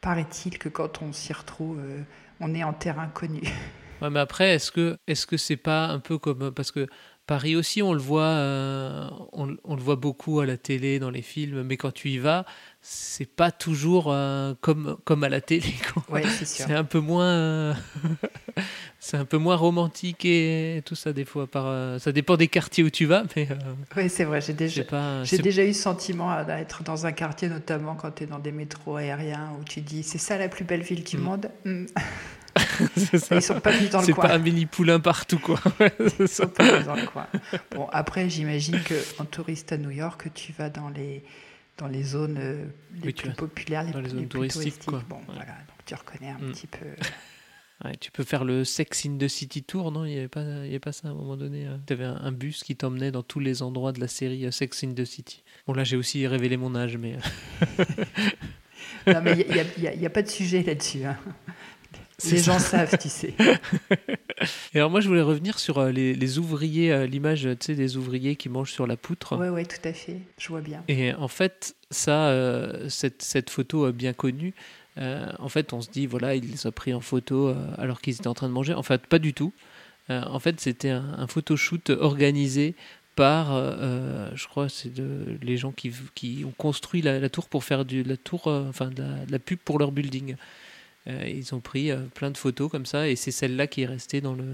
paraît-il 0.06 0.60
que 0.60 0.69
quand 0.69 1.02
on 1.02 1.11
s'y 1.11 1.34
retrouve, 1.34 1.80
euh, 1.80 2.02
on 2.40 2.53
est 2.53 2.64
en 2.64 2.73
terrain 2.73 3.07
connu. 3.07 3.41
Ouais, 4.02 4.10
mais 4.10 4.19
après, 4.19 4.56
est-ce 4.56 4.73
que 4.73 4.98
est-ce 5.07 5.26
que 5.26 5.38
c'est 5.38 5.56
pas 5.56 5.86
un 5.86 5.99
peu 5.99 6.18
comme 6.18 6.52
parce 6.52 6.69
que 6.69 6.86
Paris 7.27 7.56
aussi, 7.56 7.82
on 7.82 7.94
le 7.94 7.99
voit, 7.99 8.23
euh, 8.23 9.10
on 9.32 9.45
le 9.48 9.82
voit 9.82 9.95
beaucoup 9.95 10.41
à 10.41 10.45
la 10.45 10.57
télé, 10.57 10.99
dans 10.99 11.10
les 11.10 11.22
films, 11.22 11.64
mais 11.64 11.77
quand 11.77 11.94
tu 11.94 12.10
y 12.10 12.18
vas, 12.18 12.44
c'est 12.88 13.28
pas 13.28 13.49
toujours 13.52 14.12
euh, 14.12 14.53
comme 14.62 14.98
comme 15.06 15.24
à 15.24 15.30
la 15.30 15.41
télé. 15.41 15.74
Ouais, 16.10 16.22
c'est. 16.28 16.45
C'est 16.45 16.74
un 16.74 16.84
peu 16.84 16.99
moins, 16.99 17.26
euh, 17.26 17.74
c'est 18.99 19.18
un 19.18 19.26
peu 19.26 19.38
moins 19.38 19.56
romantique 19.56 20.24
et 20.26 20.82
tout 20.86 20.94
ça 20.95 21.12
des 21.14 21.26
fois. 21.26 21.48
Par, 21.48 21.66
euh, 21.66 21.98
ça 21.99 22.12
dépend 22.12 22.38
des 22.38 22.48
quartiers 22.48 22.84
où 22.84 22.90
tu 22.91 23.06
vas, 23.06 23.24
mais 23.36 23.48
Oui, 23.98 24.10
c'est 24.10 24.24
vrai. 24.24 24.40
J'ai 24.41 24.53
déjà, 24.53 24.84
c'est 24.84 25.26
j'ai 25.26 25.38
c'est- 25.38 25.41
déjà 25.41 25.64
eu 25.66 25.74
ce 25.74 25.82
sentiment 25.82 26.44
d'être 26.44 26.84
dans 26.84 27.06
un 27.06 27.12
quartier, 27.12 27.49
notamment 27.49 27.95
quand 27.95 28.12
tu 28.12 28.24
es 28.24 28.28
dans 28.28 28.40
des 28.40 28.52
métros 28.52 28.98
aériens, 28.98 29.52
où 29.60 29.64
tu 29.64 29.82
dis 29.82 30.03
c'est 30.03 30.18
ça 30.20 30.38
la 30.38 30.48
plus 30.48 30.64
belle 30.64 30.84
ville 30.84 31.03
du 31.03 31.18
Mm. 31.18 31.22
monde? 31.22 31.49
Mm. 31.66 31.86
c'est 32.95 33.18
ça. 33.18 33.36
Ils 33.36 33.41
sont 33.41 33.60
pas 33.60 33.72
venus 33.72 33.90
dans 33.90 33.99
le 34.02 34.06
C'est 34.06 34.14
coin. 34.14 34.28
pas 34.28 34.34
un 34.36 34.40
mini 34.40 34.66
poulain 34.66 34.99
partout, 34.99 35.40
quoi. 35.40 35.60
C'est 35.80 36.20
Ils 36.20 36.28
sont 36.28 36.48
pas 36.48 36.64
venus 36.64 36.86
dans 36.86 36.95
le 36.95 37.06
coin. 37.07 37.28
Bon, 37.76 37.88
après, 37.91 38.30
j'imagine 38.30 38.80
que 38.82 38.94
en 39.20 39.26
touriste 39.26 39.72
à 39.74 39.78
New 39.78 39.90
York, 39.91 40.28
tu 40.34 40.53
vas 40.53 40.70
dans 40.70 40.90
les 40.90 41.24
dans 41.77 41.88
les 41.88 42.03
zones 42.03 42.38
euh, 42.39 42.65
les 42.95 43.07
Oui, 43.07 43.14
plus 43.14 43.31
populaires, 43.34 43.84
les, 43.84 43.91
dans 43.91 43.99
les 43.99 44.03
plus- 44.10 44.11
zones 44.18 44.27
plus 44.27 44.47
touristiques, 44.49 44.85
quoi. 44.85 45.03
Bon, 45.10 45.18
Ouais. 45.18 45.22
voilà, 45.35 45.45
donc 45.68 45.77
tu 45.85 45.93
reconnais 45.95 46.30
un 46.30 46.38
Mm. 46.39 46.52
petit 46.52 46.68
peu. 46.68 46.85
Ouais, 47.84 47.93
tu 47.99 48.10
peux 48.10 48.23
faire 48.23 48.45
le 48.45 48.64
Sex 48.64 49.06
in 49.06 49.18
the 49.18 49.27
City 49.27 49.61
Tour, 49.61 49.91
non? 49.91 50.06
Il 50.06 50.11
n'y 50.14 50.18
avait, 50.19 50.30
pas- 50.30 50.41
il 50.41 50.68
y 50.68 50.69
avait 50.69 50.80
pas 50.80 50.93
ça 50.93 51.10
à 51.10 51.11
un 51.11 51.14
moment 51.14 51.35
donné. 51.35 51.68
Tu 51.85 51.91
avais 51.91 52.06
un, 52.06 52.15
un 52.15 52.31
bus 52.31 52.64
qui 52.64 52.77
t'emmenait 52.77 53.11
dans 53.11 53.22
tous 53.22 53.41
les 53.41 53.61
endroits 53.61 53.91
de 53.91 53.99
la 53.99 54.07
série 54.07 54.45
euh, 54.45 54.52
Sex 54.52 54.81
in 54.85 54.93
the 54.93 55.03
City. 55.03 55.43
Bon, 55.68 55.73
là, 55.73 55.84
j'ai 55.84 55.97
aussi 55.97 56.26
révélé 56.26 56.56
mon 56.56 56.73
âge, 56.73 56.95
mais. 56.95 57.18
euh, 57.18 57.84
Non, 59.14 59.22
mais 59.22 59.45
il 59.77 59.99
n'y 59.99 60.06
a 60.06 60.10
pas 60.10 60.22
de 60.22 60.30
sujet 60.30 60.64
là-dessus. 60.64 61.03
hein. 61.03 61.18
C'est 62.17 62.35
Les 62.37 62.43
gens 62.43 62.59
savent, 62.59 62.97
tu 62.97 63.09
sais. 63.09 63.33
Et 64.73 64.77
alors, 64.77 64.89
moi, 64.89 65.01
je 65.01 65.07
voulais 65.07 65.21
revenir 65.21 65.59
sur 65.59 65.77
euh, 65.79 65.91
les, 65.91 66.13
les 66.13 66.37
ouvriers, 66.39 66.91
euh, 66.91 67.05
l'image, 67.05 67.41
tu 67.59 67.65
sais, 67.65 67.75
des 67.75 67.97
ouvriers 67.97 68.35
qui 68.35 68.49
mangent 68.49 68.71
sur 68.71 68.87
la 68.87 68.95
poutre. 68.97 69.37
Oui, 69.39 69.47
oui, 69.49 69.65
tout 69.65 69.85
à 69.87 69.93
fait. 69.93 70.19
Je 70.37 70.47
vois 70.49 70.61
bien. 70.61 70.83
Et 70.87 71.13
en 71.13 71.27
fait, 71.27 71.75
ça, 71.91 72.27
euh, 72.29 72.87
cette, 72.89 73.21
cette 73.21 73.49
photo 73.49 73.91
bien 73.91 74.13
connue, 74.13 74.53
euh, 74.97 75.29
en 75.39 75.49
fait, 75.49 75.73
on 75.73 75.81
se 75.81 75.89
dit, 75.89 76.05
voilà, 76.05 76.35
il 76.35 76.49
les 76.51 76.67
a 76.67 76.71
pris 76.71 76.93
en 76.93 77.01
photo 77.01 77.49
euh, 77.49 77.55
alors 77.77 77.99
qu'ils 78.01 78.13
étaient 78.15 78.27
en 78.27 78.33
train 78.33 78.47
de 78.47 78.53
manger. 78.53 78.73
En 78.73 78.83
fait, 78.83 79.05
pas 79.07 79.19
du 79.19 79.33
tout. 79.33 79.51
En 80.07 80.37
fait, 80.39 80.59
c'était 80.61 80.91
un, 80.91 81.15
un 81.17 81.25
photoshoot 81.25 81.89
organisé 81.89 82.75
par, 83.15 83.47
euh, 83.55 84.29
je 84.35 84.47
crois, 84.47 84.69
c'est 84.69 84.93
de- 84.93 85.25
les 85.41 85.57
gens 85.57 85.71
qui, 85.71 85.91
qui 86.13 86.43
ont 86.45 86.53
construit 86.55 87.01
la, 87.01 87.19
la 87.19 87.27
tour 87.29 87.49
pour 87.49 87.63
faire 87.63 87.85
du, 87.85 88.03
la 88.03 88.15
tour, 88.15 88.47
euh, 88.47 88.67
enfin, 88.69 88.91
de 88.91 89.01
la, 89.01 89.25
de 89.25 89.31
la 89.31 89.39
pub 89.39 89.57
pour 89.65 89.79
leur 89.79 89.91
building. 89.91 90.35
Euh, 91.07 91.27
ils 91.27 91.53
ont 91.53 91.60
pris 91.60 91.91
euh, 91.91 92.02
plein 92.15 92.32
de 92.32 92.38
photos 92.38 92.69
comme 92.72 92.86
ça, 92.86 93.07
et 93.07 93.15
c'est 93.15 93.32
celle-là 93.32 93.68
qui 93.68 93.82
est 93.84 93.86
restée 93.86 94.22
dans 94.22 94.34
le, 94.34 94.45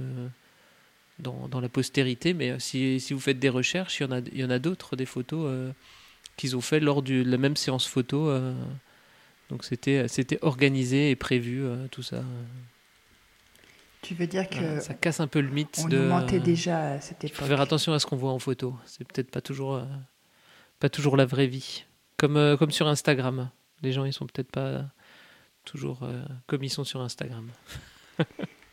dans, 1.19 1.47
dans 1.47 1.61
la 1.61 1.69
postérité. 1.69 2.33
Mais 2.33 2.51
euh, 2.51 2.59
si, 2.59 2.99
si 2.99 3.13
vous 3.13 3.19
faites 3.21 3.39
des 3.39 3.49
recherches, 3.49 3.99
il 3.99 4.03
y 4.03 4.05
en 4.07 4.11
a, 4.11 4.19
il 4.19 4.37
y 4.39 4.43
en 4.43 4.49
a 4.49 4.59
d'autres, 4.59 4.95
des 4.95 5.05
photos 5.05 5.71
qu'ils 6.37 6.55
ont 6.57 6.61
fait 6.61 6.79
lors 6.79 7.01
du- 7.01 7.23
de 7.23 7.31
la 7.31 7.37
même 7.37 7.55
séance 7.55 7.87
photo. 7.87 8.29
donc 9.49 9.63
c'était, 9.63 10.07
c'était 10.07 10.39
organisé 10.41 11.09
et 11.11 11.15
prévu, 11.15 11.63
tout 11.91 12.03
ça. 12.03 12.23
Tu 14.01 14.15
veux 14.15 14.25
dire 14.27 14.49
que 14.49 14.55
Voilà, 14.55 14.79
ça 14.81 14.93
casse 14.95 15.19
un 15.19 15.27
peu 15.27 15.41
le 15.41 15.49
mythe 15.51 15.79
on 15.83 15.87
de. 15.87 15.97
nous 15.99 16.07
mentait 16.09 16.39
déjà 16.39 16.93
à 16.93 16.99
cette 17.01 17.23
Il 17.23 17.29
faut 17.29 17.35
époque. 17.35 17.47
faire 17.49 17.61
attention 17.61 17.93
à 17.93 17.99
ce 17.99 18.07
qu'on 18.07 18.15
voit 18.15 18.31
en 18.31 18.39
photo. 18.39 18.75
C'est 18.87 19.05
peut-être 19.07 19.29
pas 19.29 19.41
toujours, 19.41 19.75
euh, 19.75 19.83
pas 20.79 20.89
toujours 20.89 21.17
la 21.17 21.25
vraie 21.25 21.45
vie. 21.45 21.85
Comme, 22.17 22.35
euh, 22.35 22.57
comme 22.57 22.71
sur 22.71 22.87
Instagram. 22.87 23.51
Les 23.83 23.91
gens, 23.91 24.03
ils 24.05 24.13
sont 24.13 24.25
peut-être 24.25 24.49
pas 24.49 24.85
toujours 25.65 26.03
euh, 26.03 26.23
comme 26.47 26.63
ils 26.63 26.69
sont 26.69 26.83
sur 26.83 27.01
Instagram. 27.01 27.47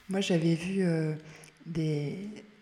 Moi, 0.09 0.20
j'avais 0.20 0.55
vu 0.55 0.82
euh, 0.82 1.15
des, 1.66 2.19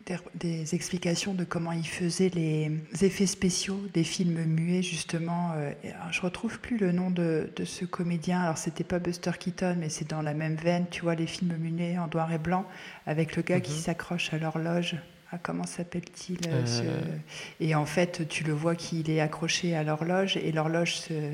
des, 0.06 0.16
des 0.34 0.74
explications 0.74 1.32
de 1.34 1.44
comment 1.44 1.72
ils 1.72 1.86
faisaient 1.86 2.30
les 2.34 2.70
effets 3.02 3.26
spéciaux 3.26 3.80
des 3.94 4.02
films 4.04 4.44
muets, 4.44 4.82
justement. 4.82 5.52
euh, 5.54 5.72
je 6.10 6.20
retrouve 6.22 6.58
plus 6.60 6.76
le 6.76 6.90
nom 6.92 7.10
de, 7.10 7.50
de 7.54 7.64
ce 7.64 7.84
comédien. 7.84 8.40
Alors, 8.40 8.58
c'était 8.58 8.84
pas 8.84 8.98
Buster 8.98 9.30
Keaton, 9.38 9.76
mais 9.78 9.88
c'est 9.88 10.08
dans 10.10 10.22
la 10.22 10.34
même 10.34 10.56
veine. 10.56 10.86
Tu 10.90 11.02
vois, 11.02 11.14
les 11.14 11.26
films 11.28 11.56
muets 11.56 11.98
en 11.98 12.08
noir 12.08 12.32
et 12.32 12.38
blanc, 12.38 12.66
avec 13.06 13.36
le 13.36 13.42
gars 13.42 13.60
qui 13.60 13.72
Mhm. 13.72 13.78
s'accroche 13.78 14.32
à 14.32 14.38
l'horloge. 14.38 14.96
Ah, 15.32 15.38
comment 15.38 15.66
s'appelle-t-il 15.66 16.38
euh, 16.48 16.62
Euh. 16.62 16.66
ce- 16.66 17.64
Et 17.64 17.74
en 17.74 17.84
fait, 17.86 18.28
tu 18.28 18.44
le 18.44 18.52
vois 18.52 18.74
qu'il 18.76 19.10
est 19.10 19.20
accroché 19.20 19.74
à 19.76 19.82
l'horloge 19.82 20.36
et 20.36 20.50
l'horloge 20.52 20.96
se- 20.96 21.32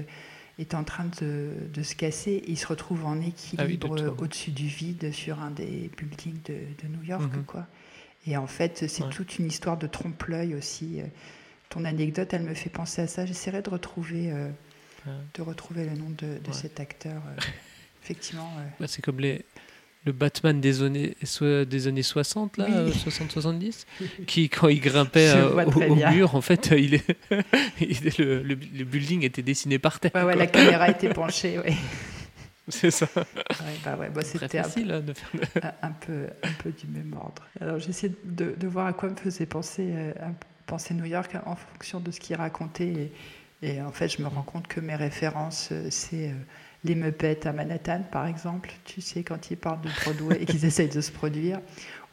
est 0.58 0.74
en 0.74 0.84
train 0.84 1.06
de, 1.20 1.50
de 1.72 1.82
se 1.82 1.94
casser. 1.94 2.32
Et 2.32 2.50
il 2.50 2.56
se 2.58 2.66
retrouve 2.66 3.04
en 3.06 3.20
équilibre 3.20 3.96
tout. 3.96 4.02
euh, 4.02 4.14
au-dessus 4.18 4.50
du 4.50 4.66
vide 4.66 5.12
sur 5.12 5.40
un 5.40 5.50
des 5.50 5.90
buildings 5.96 6.42
de, 6.44 6.54
de 6.82 6.88
New 6.88 7.02
York. 7.04 7.22
Mhm. 7.34 7.44
quoi. 7.44 7.66
Et 8.26 8.36
en 8.36 8.46
fait, 8.46 8.84
c'est 8.88 9.02
Ouais. 9.04 9.10
toute 9.10 9.38
une 9.38 9.46
histoire 9.46 9.76
de 9.76 9.86
trompe-l'œil 9.86 10.54
aussi. 10.54 11.00
Euh, 11.00 11.06
Ton 11.70 11.84
anecdote, 11.86 12.28
elle 12.34 12.42
me 12.42 12.52
fait 12.54 12.68
penser 12.70 13.00
à 13.02 13.06
ça. 13.06 13.24
J'essaierai 13.24 13.62
de 13.62 13.70
retrouver, 13.70 14.30
euh, 14.30 14.48
Ouais. 15.06 15.12
de 15.34 15.42
retrouver 15.42 15.86
le 15.86 15.96
nom 15.96 16.10
de, 16.10 16.38
de 16.38 16.46
Ouais. 16.48 16.52
cet 16.52 16.78
acteur. 16.80 17.22
euh, 17.26 17.40
effectivement. 18.04 18.50
Bah, 18.78 18.86
c'est 18.86 19.00
comme 19.02 19.20
les, 19.20 19.44
le 20.04 20.12
Batman 20.12 20.60
des 20.60 20.82
années, 20.82 21.16
des 21.66 21.86
années 21.86 22.02
60, 22.02 22.56
là, 22.56 22.66
Oui. 22.68 22.74
euh, 22.74 22.90
60-70, 22.90 23.86
qui, 24.26 24.48
quand 24.48 24.68
il 24.68 24.80
grimpait 24.80 25.28
euh, 25.28 25.64
au, 25.64 25.94
mur, 25.94 26.34
en 26.34 26.40
fait, 26.40 26.72
euh, 26.72 26.78
il 26.78 26.94
est, 26.94 27.04
il 27.80 28.06
est- 28.08 28.18
le, 28.18 28.42
le- 28.42 28.54
le 28.56 28.84
building 28.84 29.22
était 29.24 29.42
dessiné 29.42 29.78
par 29.78 30.00
terre. 30.00 30.10
Ouais, 30.14 30.34
la 30.36 30.46
caméra 30.48 30.88
était 30.88 31.08
penchée. 31.10 31.58
Ouais. 31.58 31.74
C'est 32.68 32.90
ça. 32.92 33.06
Ouais, 33.16 33.22
bah 33.84 33.96
ouais, 33.98 34.08
bah, 34.08 34.22
c'était 34.22 34.58
un, 34.58 34.62
facile 34.62 34.90
hein, 34.92 35.00
de 35.00 35.12
faire 35.12 35.72
un- 35.82 35.90
peu, 35.90 36.26
un 36.44 36.52
peu 36.62 36.70
du 36.70 36.86
même 36.86 37.12
ordre. 37.20 37.42
Alors 37.60 37.78
j'essaie 37.80 38.12
de, 38.24 38.54
de 38.56 38.66
voir 38.68 38.86
à 38.86 38.92
quoi 38.92 39.08
me 39.10 39.16
faisait 39.16 39.46
penser, 39.46 39.88
euh, 39.92 40.12
penser 40.66 40.94
New 40.94 41.04
York 41.04 41.32
en 41.44 41.56
fonction 41.56 41.98
de 41.98 42.10
ce 42.12 42.20
qu'il 42.20 42.36
racontait. 42.36 43.10
Et, 43.62 43.68
et 43.74 43.82
en 43.82 43.90
fait, 43.90 44.08
je 44.16 44.22
me 44.22 44.28
rends 44.28 44.42
compte 44.42 44.68
que 44.68 44.78
mes 44.80 44.94
références, 44.94 45.72
c'est 45.90 46.32
les 46.84 46.94
Muppets 46.94 47.46
à 47.46 47.52
Manhattan, 47.52 48.02
par 48.10 48.26
exemple. 48.26 48.70
Tu 48.84 49.00
sais, 49.00 49.22
quand 49.22 49.50
ils 49.50 49.56
parlent 49.56 49.80
de 49.80 49.90
Broadway 50.02 50.42
et 50.42 50.46
qu'ils 50.46 50.64
essayent 50.64 50.88
de 50.88 51.00
se 51.00 51.12
produire. 51.12 51.60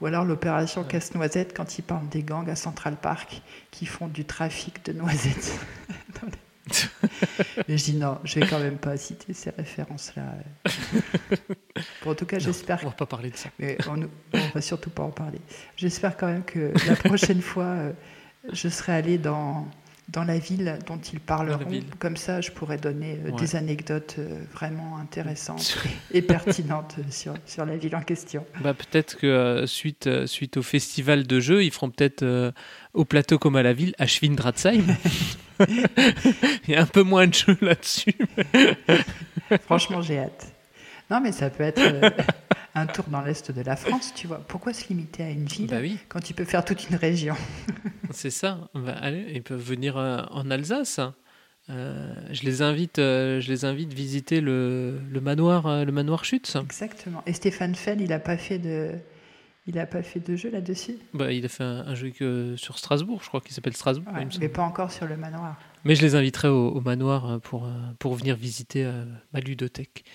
Ou 0.02 0.06
alors 0.06 0.24
l'opération 0.24 0.84
Casse-Noisette 0.84 1.56
quand 1.56 1.78
ils 1.78 1.82
parlent 1.82 2.08
des 2.10 2.24
gangs 2.24 2.50
à 2.50 2.56
Central 2.56 2.96
Park 2.96 3.42
qui 3.72 3.86
font 3.86 4.08
du 4.08 4.26
trafic 4.26 4.86
de 4.86 4.94
noisettes. 4.94 5.60
Et 7.68 7.78
je 7.78 7.84
dis 7.84 7.96
non, 7.96 8.20
je 8.24 8.40
vais 8.40 8.48
quand 8.48 8.60
même 8.60 8.78
pas 8.78 8.96
citer 8.96 9.34
ces 9.34 9.50
références-là. 9.50 10.36
Bon, 12.04 12.12
en 12.12 12.16
tout 12.16 12.26
cas, 12.26 12.38
j'espère 12.40 12.80
On 12.84 12.88
va 12.88 12.94
pas 12.94 13.06
parler 13.06 13.32
de 13.32 13.38
ça. 13.38 13.50
mais 13.58 13.78
on, 13.88 14.04
on 14.34 14.50
va 14.54 14.62
surtout 14.62 14.92
pas 14.92 15.04
en 15.04 15.10
parler. 15.10 15.40
J'espère 15.76 16.16
quand 16.16 16.28
même 16.28 16.44
que 16.44 16.74
la 16.88 16.96
prochaine 16.96 17.42
fois, 17.42 17.64
euh, 17.64 17.92
je 18.52 18.70
serai 18.70 18.94
allé 18.94 19.18
dans, 19.18 19.68
dans 20.12 20.24
la 20.24 20.40
ville 20.40 20.80
dont 20.88 20.98
ils 20.98 21.20
parleront. 21.20 21.66
Comme 22.00 22.18
ça, 22.18 22.42
je 22.42 22.52
pourrais 22.52 22.78
donner 22.78 23.20
euh, 23.26 23.32
Ouais. 23.32 23.40
des 23.40 23.56
anecdotes 23.56 24.16
euh, 24.20 24.40
vraiment 24.54 24.98
intéressantes 24.98 25.78
et 26.12 26.22
pertinentes 26.22 26.96
sur, 27.12 27.34
sur 27.46 27.66
la 27.66 27.78
ville 27.78 27.96
en 27.96 28.02
question. 28.02 28.46
Bah, 28.62 28.74
peut-être 28.74 29.18
que 29.18 29.28
euh, 29.28 29.68
suite, 29.68 30.08
euh, 30.08 30.26
suite 30.26 30.58
au 30.58 30.64
festival 30.64 31.28
de 31.28 31.40
jeux, 31.40 31.64
ils 31.64 31.72
feront 31.72 31.90
peut-être 31.90 32.24
euh, 32.24 32.52
au 32.94 33.06
plateau 33.06 33.38
comme 33.38 33.56
à 33.56 33.64
la 33.64 33.74
ville, 33.74 33.94
à 34.00 34.08
Schwindratzheim. 34.08 34.84
Il 35.68 36.70
y 36.70 36.76
a 36.76 36.82
un 36.82 36.86
peu 36.86 37.04
moins 37.04 37.28
de 37.28 37.34
jeux 37.34 37.58
là-dessus. 37.62 38.16
Franchement, 39.66 40.02
j'ai 40.02 40.20
hâte. 40.20 40.54
Non, 41.12 41.20
mais 41.22 41.32
ça 41.32 41.50
peut 41.50 41.64
être 41.64 41.82
euh, 41.82 42.10
un 42.80 42.86
tour 42.88 43.06
dans 43.10 43.22
l'Est 43.22 43.52
de 43.52 43.62
la 43.62 43.76
France, 43.76 44.14
tu 44.16 44.28
vois. 44.28 44.40
Pourquoi 44.48 44.74
se 44.74 44.88
limiter 44.90 45.24
à 45.24 45.30
une 45.30 45.46
ville 45.46 45.68
Bah 45.68 45.78
oui. 45.82 45.98
quand 46.08 46.20
tu 46.20 46.34
peux 46.34 46.46
faire 46.46 46.64
toute 46.66 46.90
une 46.90 46.96
région? 46.96 47.36
C'est 48.12 48.30
ça. 48.32 48.70
Bah, 48.74 48.96
allez, 49.00 49.26
ils 49.34 49.44
peuvent 49.44 49.62
venir 49.62 49.98
euh, 49.98 50.22
en 50.32 50.50
Alsace. 50.52 51.00
Euh, 51.70 52.14
je 52.32 52.44
les 52.44 52.62
invite, 52.64 52.98
euh, 52.98 53.40
je 53.42 53.52
les 53.52 53.64
invite 53.64 53.94
visiter 53.94 54.42
le, 54.42 55.00
le 55.12 55.22
manoir, 55.22 55.68
euh, 55.68 55.86
le 55.86 55.92
manoir 55.92 56.26
Schütz. 56.26 56.56
Exactement. 56.56 57.22
Et 57.28 57.34
Stéphane 57.34 57.76
Fell, 57.76 58.02
il 58.02 58.10
n'a 58.10 58.20
pas 58.20 58.38
fait 58.38 58.58
de... 58.58 58.96
Il 59.68 59.78
a 59.78 59.86
pas 59.86 60.02
fait 60.02 60.20
de 60.20 60.36
jeu 60.36 60.50
là-dessus? 60.50 60.96
Bah, 61.14 61.32
il 61.32 61.46
a 61.46 61.48
fait 61.48 61.64
un, 61.64 61.86
un 61.86 61.94
jeu 61.94 62.10
que 62.10 62.56
sur 62.58 62.80
Strasbourg, 62.80 63.20
je 63.22 63.28
crois 63.28 63.40
qu'il 63.40 63.52
s'appelle 63.54 63.76
Strasbourg. 63.76 64.12
Ouais, 64.16 64.26
mais 64.40 64.50
pas 64.50 64.64
encore 64.64 64.92
sur 64.92 65.06
le 65.06 65.16
manoir. 65.16 65.60
Mais 65.84 65.94
je 65.94 66.02
les 66.02 66.16
inviterai 66.16 66.48
au, 66.48 66.70
au 66.70 66.82
manoir 66.82 67.30
euh, 67.30 67.38
pour, 67.38 67.70
pour 68.00 68.16
venir 68.16 68.36
visiter 68.36 68.90
ma 69.32 69.40
ludothèque. 69.40 70.06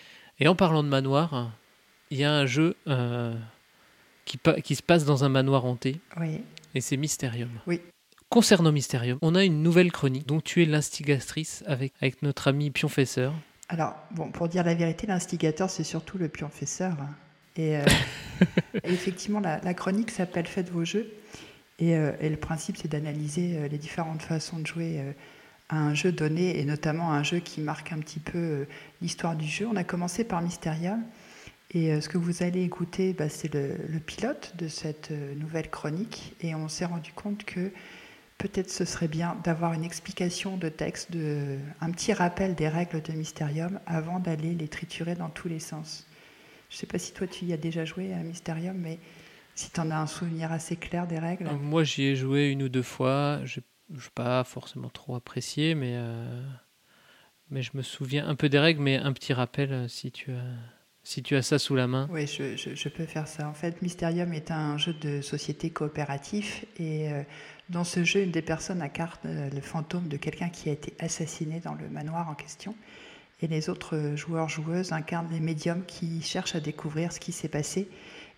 Et 0.40 0.48
en 0.48 0.56
parlant 0.56 0.82
de 0.82 0.88
manoir, 0.88 1.52
il 2.14 2.20
y 2.20 2.24
a 2.24 2.32
un 2.32 2.46
jeu 2.46 2.76
euh, 2.86 3.34
qui, 4.24 4.74
se 4.76 4.82
passe 4.82 5.04
dans 5.04 5.24
un 5.24 5.28
manoir 5.28 5.64
hanté, 5.64 6.00
Oui. 6.20 6.40
et 6.76 6.80
c'est 6.80 6.96
Mysterium. 6.96 7.50
Oui. 7.66 7.80
concernant 8.28 8.70
Mysterium, 8.70 9.18
on 9.20 9.34
a 9.34 9.42
une 9.42 9.64
nouvelle 9.64 9.90
chronique 9.90 10.24
dont 10.24 10.40
tu 10.40 10.62
es 10.62 10.64
l'instigatrice 10.64 11.64
avec, 11.66 11.92
avec 12.00 12.22
notre 12.22 12.46
ami 12.46 12.70
Pionfesseur. 12.70 13.34
Alors, 13.68 13.96
bon, 14.12 14.30
pour 14.30 14.48
dire 14.48 14.62
la 14.62 14.74
vérité, 14.74 15.08
l'instigateur, 15.08 15.70
c'est 15.70 15.82
surtout 15.82 16.16
le 16.16 16.28
pionfesseur. 16.28 16.96
Et, 17.56 17.78
euh, 17.78 17.84
et 18.84 18.92
effectivement, 18.92 19.40
la, 19.40 19.60
la 19.60 19.74
chronique 19.74 20.12
s'appelle 20.12 20.46
Faites 20.46 20.70
vos 20.70 20.84
jeux. 20.84 21.12
Et, 21.80 21.96
euh, 21.96 22.12
et 22.20 22.28
le 22.28 22.36
principe, 22.36 22.76
c'est 22.76 22.86
d'analyser 22.88 23.68
les 23.68 23.78
différentes 23.78 24.22
façons 24.22 24.60
de 24.60 24.66
jouer 24.66 25.00
à 25.68 25.78
un 25.78 25.94
jeu 25.94 26.12
donné, 26.12 26.60
et 26.60 26.64
notamment 26.64 27.12
un 27.12 27.24
jeu 27.24 27.40
qui 27.40 27.60
marque 27.60 27.90
un 27.90 27.98
petit 27.98 28.20
peu 28.20 28.66
l'histoire 29.02 29.34
du 29.34 29.48
jeu. 29.48 29.66
On 29.66 29.74
a 29.74 29.82
commencé 29.84 30.22
par 30.22 30.42
Mysteria. 30.42 30.96
Et 31.74 31.92
euh, 31.92 32.00
ce 32.00 32.08
que 32.08 32.18
vous 32.18 32.42
allez 32.42 32.62
écouter, 32.62 33.12
bah, 33.12 33.28
c'est 33.28 33.52
le, 33.52 33.98
pilote 33.98 34.54
de 34.56 34.68
cette 34.68 35.10
euh, 35.10 35.34
nouvelle 35.34 35.68
chronique. 35.68 36.34
Et 36.40 36.54
on 36.54 36.68
s'est 36.68 36.84
rendu 36.84 37.12
compte 37.12 37.44
que 37.44 37.70
peut-être 38.38 38.70
ce 38.70 38.84
serait 38.84 39.08
bien 39.08 39.36
d'avoir 39.42 39.72
une 39.72 39.84
explication 39.84 40.56
de 40.56 40.68
texte, 40.68 41.10
un 41.80 41.90
petit 41.90 42.12
rappel 42.12 42.54
des 42.54 42.68
règles 42.68 43.02
de 43.02 43.12
Mysterium 43.12 43.80
avant 43.86 44.18
d'aller 44.18 44.54
les 44.54 44.68
triturer 44.68 45.14
dans 45.14 45.28
tous 45.28 45.48
les 45.48 45.60
sens. 45.60 46.06
Je 46.68 46.76
ne 46.76 46.80
sais 46.80 46.86
pas 46.86 46.98
si 46.98 47.12
toi 47.12 47.26
tu 47.26 47.44
y 47.44 47.52
as 47.52 47.56
déjà 47.56 47.84
joué 47.84 48.12
à 48.12 48.18
Mysterium, 48.18 48.76
mais 48.76 48.98
si 49.54 49.70
tu 49.70 49.80
en 49.80 49.90
as 49.90 49.96
un 49.96 50.06
souvenir 50.06 50.52
assez 50.52 50.76
clair 50.76 51.06
des 51.06 51.18
règles. 51.18 51.46
Euh, 51.46 51.56
Moi, 51.56 51.84
j'y 51.84 52.04
ai 52.04 52.16
joué 52.16 52.50
une 52.50 52.64
ou 52.64 52.68
deux 52.68 52.82
fois. 52.82 53.40
Je 53.44 53.60
n'ai 53.60 54.00
pas 54.14 54.44
forcément 54.44 54.90
trop 54.90 55.14
apprécié, 55.14 55.74
mais, 55.74 55.96
je 57.50 57.70
me 57.74 57.82
souviens 57.82 58.26
un 58.26 58.34
peu 58.34 58.48
des 58.48 58.58
règles, 58.58 58.82
mais 58.82 58.96
un 58.96 59.12
petit 59.12 59.32
rappel 59.32 59.88
si 59.88 60.10
tu 60.10 60.32
as, 60.32 60.42
si 61.04 61.22
tu 61.22 61.36
as 61.36 61.42
ça 61.42 61.58
sous 61.58 61.74
la 61.76 61.86
main. 61.86 62.08
Oui, 62.10 62.26
je, 62.26 62.56
je- 62.56 62.88
peux 62.88 63.04
faire 63.04 63.28
ça. 63.28 63.48
En 63.48 63.52
fait, 63.54 63.82
Mysterium 63.82 64.32
est 64.32 64.50
un 64.50 64.78
jeu 64.78 64.94
de 64.94 65.20
société 65.20 65.70
coopératif 65.70 66.64
et 66.78 67.12
euh, 67.12 67.22
dans 67.68 67.84
ce 67.84 68.04
jeu, 68.04 68.22
une 68.22 68.30
des 68.30 68.42
personnes 68.42 68.82
incarne 68.82 69.18
euh, 69.26 69.50
le 69.50 69.60
fantôme 69.60 70.08
de 70.08 70.16
quelqu'un 70.16 70.48
qui 70.48 70.70
a 70.70 70.72
été 70.72 70.94
assassiné 70.98 71.60
dans 71.60 71.74
le 71.74 71.88
manoir 71.88 72.28
en 72.30 72.34
question. 72.34 72.74
Et 73.42 73.48
les 73.48 73.68
autres 73.68 73.96
euh, 73.96 74.16
joueurs-joueuses 74.16 74.92
incarnent 74.92 75.28
les 75.30 75.40
médiums 75.40 75.84
qui 75.86 76.22
cherchent 76.22 76.54
à 76.54 76.60
découvrir 76.60 77.12
ce 77.12 77.20
qui 77.20 77.32
s'est 77.32 77.48
passé 77.48 77.88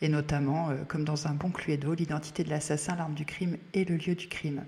et 0.02 0.08
notamment, 0.08 0.70
euh, 0.70 0.74
comme 0.88 1.04
dans 1.04 1.26
un 1.28 1.34
bon 1.34 1.50
Cluedo, 1.50 1.94
l'identité 1.94 2.42
de 2.44 2.50
l'assassin, 2.50 2.96
l'arme 2.96 3.14
du 3.14 3.24
crime 3.24 3.56
et 3.74 3.84
le 3.84 3.96
lieu 3.96 4.14
du 4.14 4.26
crime. 4.28 4.64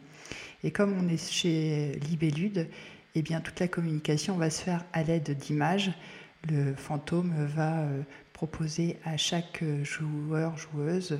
Et 0.62 0.70
comme 0.70 0.96
on 0.98 1.08
est 1.08 1.30
chez 1.32 1.98
Libellude, 2.08 2.68
eh 3.14 3.22
bien, 3.22 3.40
toute 3.40 3.58
la 3.58 3.68
communication 3.68 4.36
va 4.36 4.50
se 4.50 4.62
faire 4.62 4.84
à 4.92 5.02
l'aide 5.02 5.36
d'images. 5.36 5.90
Le 6.46 6.74
fantôme 6.74 7.34
va 7.46 7.80
euh, 7.80 8.02
proposer 8.32 8.98
à 9.04 9.16
chaque 9.16 9.62
euh, 9.62 9.84
joueur, 9.84 10.56
joueuse, 10.56 11.18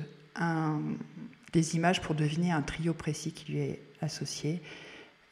des 1.51 1.75
images 1.75 1.99
pour 1.99 2.15
deviner 2.15 2.51
un 2.51 2.61
trio 2.61 2.93
précis 2.93 3.33
qui 3.33 3.51
lui 3.51 3.59
est 3.59 3.81
associé. 4.01 4.61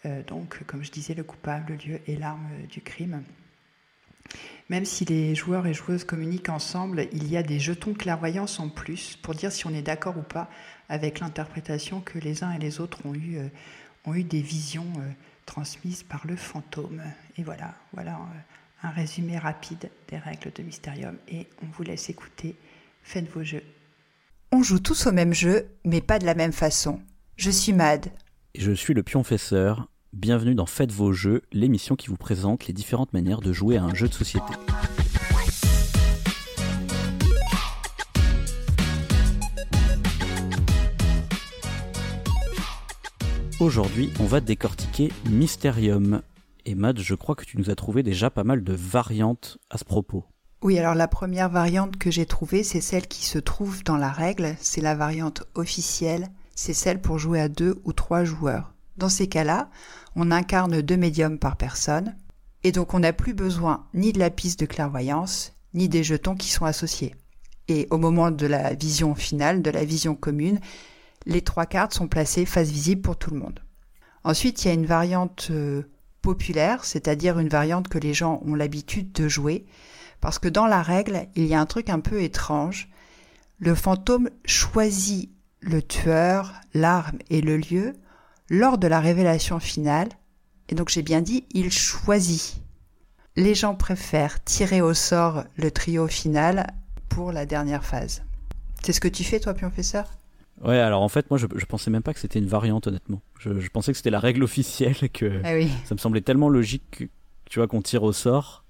Euh, 0.06 0.22
donc, 0.24 0.64
comme 0.66 0.84
je 0.84 0.92
disais, 0.92 1.14
le 1.14 1.24
coupable, 1.24 1.74
le 1.74 1.92
lieu 1.92 2.00
et 2.08 2.18
l'arme 2.18 2.50
du 2.70 2.82
crime. 2.82 3.24
Même 4.70 4.84
si 4.84 5.06
les 5.06 5.34
joueurs 5.34 5.66
et 5.66 5.74
joueuses 5.74 6.04
communiquent 6.04 6.50
ensemble, 6.50 7.08
il 7.14 7.30
y 7.30 7.38
a 7.38 7.44
des 7.44 7.60
jetons 7.60 7.94
clairvoyance 7.94 8.60
en 8.60 8.68
plus 8.68 9.16
pour 9.16 9.34
dire 9.34 9.54
si 9.54 9.66
on 9.66 9.74
est 9.74 9.82
d'accord 9.82 10.18
ou 10.18 10.24
pas 10.24 10.50
avec 10.90 11.22
l'interprétation 11.22 12.02
que 12.02 12.20
les 12.20 12.44
uns 12.44 12.52
et 12.52 12.60
les 12.60 12.82
autres 12.82 13.06
ont 13.06 13.16
eu, 13.16 13.40
ont 14.04 14.14
eu 14.14 14.26
des 14.26 14.42
visions 14.42 14.92
transmises 15.46 16.04
par 16.04 16.28
le 16.28 16.36
fantôme. 16.36 17.02
Et 17.38 17.44
voilà, 17.44 17.76
voilà 17.94 18.20
un 18.84 18.90
résumé 18.90 19.38
rapide 19.38 19.90
des 20.10 20.18
règles 20.18 20.52
de 20.54 20.64
Mysterium 20.64 21.18
et 21.28 21.48
on 21.64 21.66
vous 21.74 21.84
laisse 21.84 22.10
écouter. 22.10 22.56
Faites 23.02 23.30
vos 23.30 23.44
jeux. 23.44 23.64
On 24.52 24.64
joue 24.64 24.80
tous 24.80 25.08
au 25.08 25.12
même 25.12 25.34
jeu, 25.34 25.68
mais 25.84 26.02
pas 26.02 26.20
de 26.20 26.26
la 26.26 26.36
même 26.36 26.54
façon. 26.54 27.02
Je 27.36 27.50
suis 27.50 27.74
Mad. 27.74 28.08
Et 28.54 28.62
je 28.62 28.72
suis 28.72 28.94
le 28.94 29.04
pionfesseur. 29.04 29.90
Bienvenue 30.14 30.56
dans 30.56 30.66
Faites 30.66 30.92
vos 30.92 31.12
jeux, 31.12 31.42
l'émission 31.52 31.96
qui 31.96 32.08
vous 32.08 32.18
présente 32.18 32.68
les 32.68 32.74
différentes 32.74 33.14
manières 33.14 33.42
de 33.42 33.52
jouer 33.52 33.78
à 33.78 33.84
un 33.84 33.94
jeu 33.94 34.08
de 34.08 34.14
société. 34.14 34.54
Aujourd'hui, 43.60 44.12
on 44.20 44.26
va 44.26 44.40
décortiquer 44.40 45.12
Mysterium. 45.30 46.22
Et 46.68 46.76
Mad, 46.76 47.00
je 47.00 47.16
crois 47.16 47.36
que 47.36 47.46
tu 47.46 47.58
nous 47.58 47.70
as 47.70 47.76
trouvé 47.76 48.04
déjà 48.04 48.30
pas 48.30 48.44
mal 48.44 48.62
de 48.62 48.74
variantes 48.74 49.58
à 49.70 49.78
ce 49.78 49.86
propos. 49.86 50.26
Oui, 50.62 50.78
alors 50.78 50.96
la 50.96 51.08
première 51.08 51.48
variante 51.48 51.96
que 51.96 52.12
j'ai 52.12 52.26
trouvée, 52.26 52.62
c'est 52.62 52.82
celle 52.82 53.08
qui 53.08 53.24
se 53.24 53.40
trouve 53.40 53.86
dans 53.86 53.96
la 53.96 54.10
règle. 54.10 54.54
C'est 54.60 54.82
la 54.82 54.94
variante 54.94 55.46
officielle. 55.56 56.28
C'est 56.56 56.74
celle 56.74 57.00
pour 57.00 57.20
jouer 57.20 57.40
à 57.40 57.48
deux 57.48 57.80
ou 57.86 57.94
trois 57.94 58.26
joueurs. 58.26 58.74
Dans 58.98 59.08
ces 59.08 59.28
cas-là, 59.28 59.70
on 60.18 60.30
incarne 60.30 60.82
deux 60.82 60.98
médiums 60.98 61.40
par 61.40 61.56
personne. 61.56 62.18
Et 62.66 62.74
donc 62.74 62.94
on 62.94 63.00
n'a 63.00 63.14
plus 63.14 63.34
besoin 63.34 63.88
ni 63.94 64.12
de 64.12 64.20
la 64.20 64.30
piste 64.30 64.60
de 64.60 64.66
clairvoyance, 64.66 65.54
ni 65.74 65.88
des 65.88 66.04
jetons 66.04 66.36
qui 66.36 66.50
sont 66.50 66.66
associés. 66.66 67.16
Et 67.70 67.88
au 67.92 67.98
moment 67.98 68.30
de 68.30 68.46
la 68.46 68.74
vision 68.74 69.16
finale, 69.16 69.62
de 69.62 69.72
la 69.72 69.86
vision 69.86 70.16
commune, 70.16 70.60
les 71.26 71.44
trois 71.44 71.66
cartes 71.66 71.94
sont 71.94 72.10
placées 72.10 72.46
face 72.46 72.72
visible 72.72 73.04
pour 73.04 73.16
tout 73.16 73.32
le 73.32 73.40
monde. 73.40 73.62
Ensuite, 74.26 74.66
il 74.66 74.68
y 74.68 74.72
a 74.72 74.74
une 74.74 74.86
variante 74.86 75.48
euh, 75.52 75.84
populaire, 76.28 76.84
c'est-à-dire 76.84 77.40
une 77.40 77.48
variante 77.48 77.88
que 77.88 77.98
les 77.98 78.14
gens 78.14 78.42
ont 78.46 78.54
l'habitude 78.54 79.14
de 79.14 79.30
jouer, 79.30 79.66
parce 80.20 80.40
que 80.40 80.50
dans 80.50 80.68
la 80.68 80.82
règle, 80.82 81.30
il 81.36 81.46
y 81.46 81.54
a 81.54 81.62
un 81.62 81.66
truc 81.66 81.90
un 81.90 82.02
peu 82.02 82.22
étrange. 82.22 82.90
Le 83.60 83.74
fantôme 83.74 84.30
choisit 84.44 85.32
le 85.62 85.82
tueur, 85.82 86.54
l'arme 86.74 87.20
et 87.30 87.40
le 87.40 87.56
lieu 87.56 87.94
lors 88.50 88.78
de 88.78 88.88
la 88.88 89.00
révélation 89.00 89.62
finale. 89.62 90.10
Et 90.68 90.76
donc 90.76 90.90
j'ai 90.90 91.02
bien 91.02 91.22
dit, 91.22 91.46
il 91.52 91.72
choisit. 91.72 92.62
Les 93.38 93.56
gens 93.56 93.76
préfèrent 93.76 94.44
tirer 94.44 94.82
au 94.82 94.94
sort 94.94 95.46
le 95.56 95.72
trio 95.72 96.10
final 96.10 96.68
pour 97.08 97.32
la 97.32 97.46
dernière 97.46 97.86
phase. 97.86 98.22
C'est 98.84 98.92
ce 98.92 99.00
que 99.00 99.08
tu 99.08 99.24
fais 99.24 99.40
toi, 99.40 99.54
pionfesseur 99.54 100.17
Ouais, 100.64 100.78
alors 100.80 101.02
en 101.02 101.10
fait, 101.10 101.30
moi, 101.30 101.38
je, 101.38 101.46
je 101.56 101.66
pensais 101.66 101.92
même 101.92 102.02
pas 102.02 102.14
que 102.14 102.20
c'était 102.20 102.40
une 102.40 102.48
variante, 102.48 102.88
honnêtement. 102.88 103.22
Je, 103.40 103.60
je 103.60 103.70
pensais 103.70 103.92
que 103.92 103.98
c'était 103.98 104.10
la 104.10 104.20
règle 104.20 104.44
officielle, 104.44 104.96
que 105.14 105.42
Ah 105.44 105.54
oui. 105.54 105.70
ça 105.86 105.94
me 105.94 106.00
semblait 106.00 106.22
tellement 106.22 106.50
logique, 106.50 106.84
que, 106.92 107.04
tu 107.50 107.60
vois, 107.60 107.68
qu'on 107.68 107.82
tire 107.82 108.04
au 108.04 108.14
sort 108.14 108.64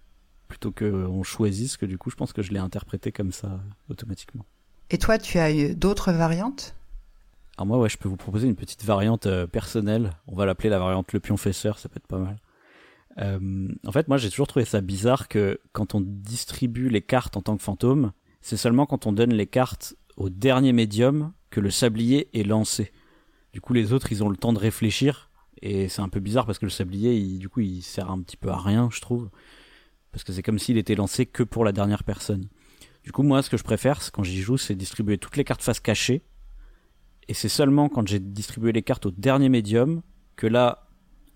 plutôt 0.48 0.72
qu'on 0.72 1.24
choisisse, 1.24 1.76
que 1.76 1.86
du 1.86 1.98
coup, 1.98 2.10
je 2.10 2.16
pense 2.16 2.32
que 2.32 2.42
je 2.42 2.54
l'ai 2.54 2.60
interprété 2.60 3.12
comme 3.12 3.34
ça, 3.34 3.60
automatiquement. 3.90 4.46
Et 4.90 4.98
toi, 4.98 5.18
tu 5.18 5.40
as 5.40 5.52
eu 5.54 5.76
d'autres 5.76 6.14
variantes? 6.14 6.74
Alors 7.58 7.68
moi, 7.68 7.78
ouais, 7.80 7.90
je 7.90 7.98
peux 7.98 8.08
vous 8.08 8.16
proposer 8.18 8.48
une 8.48 8.56
petite 8.56 8.86
variante 8.86 9.26
euh, 9.26 9.46
personnelle. 9.48 10.12
On 10.28 10.36
va 10.36 10.46
l'appeler 10.46 10.70
la 10.70 10.80
variante 10.80 11.12
le 11.12 11.20
pionfesseur, 11.20 11.80
ça 11.80 11.90
peut 11.90 11.98
être 11.98 12.08
pas 12.08 12.20
mal. 12.20 12.38
Euh, 13.20 13.68
en 13.86 13.92
fait, 13.92 14.08
moi, 14.08 14.18
j'ai 14.18 14.30
toujours 14.30 14.48
trouvé 14.48 14.64
ça 14.64 14.80
bizarre 14.80 15.28
que 15.28 15.60
quand 15.74 15.96
on 15.96 16.02
distribue 16.02 16.88
les 16.90 17.02
cartes 17.02 17.36
en 17.36 17.42
tant 17.42 17.58
que 17.58 17.64
fantôme, 17.64 18.12
c'est 18.42 18.58
seulement 18.58 18.86
quand 18.86 19.06
on 19.08 19.12
donne 19.12 19.34
les 19.34 19.48
cartes 19.48 19.96
au 20.16 20.30
dernier 20.30 20.72
médium 20.72 21.34
que 21.50 21.60
le 21.60 21.70
sablier 21.70 22.30
est 22.38 22.44
lancé. 22.44 22.92
Du 23.54 23.62
coup, 23.62 23.74
les 23.74 23.94
autres, 23.94 24.12
ils 24.12 24.24
ont 24.24 24.30
le 24.30 24.38
temps 24.38 24.54
de 24.54 24.60
réfléchir. 24.60 25.30
Et 25.62 25.90
c'est 25.90 26.02
un 26.02 26.10
peu 26.10 26.20
bizarre 26.20 26.46
parce 26.46 26.60
que 26.60 26.66
le 26.66 26.72
sablier, 26.72 27.16
il- 27.16 27.40
du 27.40 27.50
coup, 27.50 27.62
il 27.62 27.82
sert 27.82 28.12
un 28.12 28.22
petit 28.22 28.38
peu 28.38 28.50
à 28.50 28.58
rien, 28.58 28.90
je 28.92 29.02
trouve. 29.02 29.30
Parce 30.12 30.24
que 30.24 30.32
c'est 30.32 30.44
comme 30.44 30.60
s'il 30.60 30.78
était 30.78 30.96
lancé 30.96 31.26
que 31.26 31.44
pour 31.44 31.66
la 31.66 31.72
dernière 31.72 32.04
personne. 32.04 32.48
Du 33.04 33.12
coup, 33.12 33.24
moi, 33.24 33.42
ce 33.42 33.50
que 33.50 33.58
je 33.58 33.64
préfère, 33.64 34.00
quand 34.12 34.24
j'y 34.24 34.42
joue, 34.42 34.58
c'est 34.58 34.76
distribuer 34.76 35.18
toutes 35.18 35.38
les 35.38 35.44
cartes 35.44 35.62
face 35.64 35.80
cachée. 35.80 36.22
Et 37.28 37.34
c'est 37.34 37.50
seulement 37.50 37.90
quand 37.90 38.08
j'ai 38.08 38.20
distribué 38.20 38.72
les 38.72 38.84
cartes 38.84 39.06
au 39.06 39.12
dernier 39.12 39.50
médium 39.50 40.02
que 40.36 40.48
là, 40.48 40.88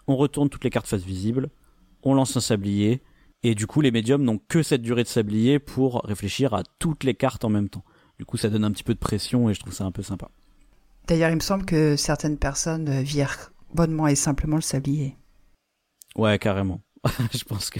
on 0.07 0.15
retourne 0.15 0.49
toutes 0.49 0.63
les 0.63 0.69
cartes 0.69 0.87
face 0.87 1.03
visible, 1.03 1.49
on 2.03 2.13
lance 2.13 2.35
un 2.37 2.41
sablier, 2.41 3.01
et 3.43 3.55
du 3.55 3.67
coup, 3.67 3.81
les 3.81 3.91
médiums 3.91 4.23
n'ont 4.23 4.37
que 4.37 4.63
cette 4.63 4.81
durée 4.81 5.03
de 5.03 5.07
sablier 5.07 5.59
pour 5.59 6.01
réfléchir 6.03 6.53
à 6.53 6.63
toutes 6.79 7.03
les 7.03 7.15
cartes 7.15 7.43
en 7.43 7.49
même 7.49 7.69
temps. 7.69 7.83
Du 8.21 8.25
coup, 8.25 8.37
ça 8.37 8.49
donne 8.49 8.63
un 8.63 8.69
petit 8.69 8.83
peu 8.83 8.93
de 8.93 8.99
pression 8.99 9.49
et 9.49 9.55
je 9.55 9.59
trouve 9.59 9.73
ça 9.73 9.83
un 9.83 9.91
peu 9.91 10.03
sympa. 10.03 10.29
D'ailleurs, 11.07 11.31
il 11.31 11.37
me 11.37 11.41
semble 11.41 11.65
que 11.65 11.95
certaines 11.95 12.37
personnes 12.37 12.87
euh, 12.87 13.01
virent 13.01 13.51
bonnement 13.73 14.05
et 14.05 14.13
simplement 14.13 14.57
le 14.57 14.61
sablier. 14.61 15.15
Ouais, 16.15 16.37
carrément. 16.37 16.81
je 17.33 17.43
pense 17.45 17.71
que 17.71 17.79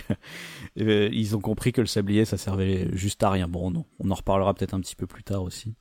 euh, 0.79 1.09
ils 1.11 1.35
ont 1.35 1.41
compris 1.41 1.73
que 1.73 1.81
le 1.81 1.85
sablier 1.85 2.25
ça 2.25 2.37
servait 2.37 2.89
juste 2.93 3.21
à 3.21 3.29
rien. 3.29 3.47
Bon, 3.47 3.69
non, 3.69 3.85
on 3.99 4.09
en 4.09 4.15
reparlera 4.15 4.55
peut-être 4.55 4.73
un 4.73 4.79
petit 4.79 4.95
peu 4.95 5.05
plus 5.05 5.21
tard 5.21 5.43
aussi. 5.43 5.75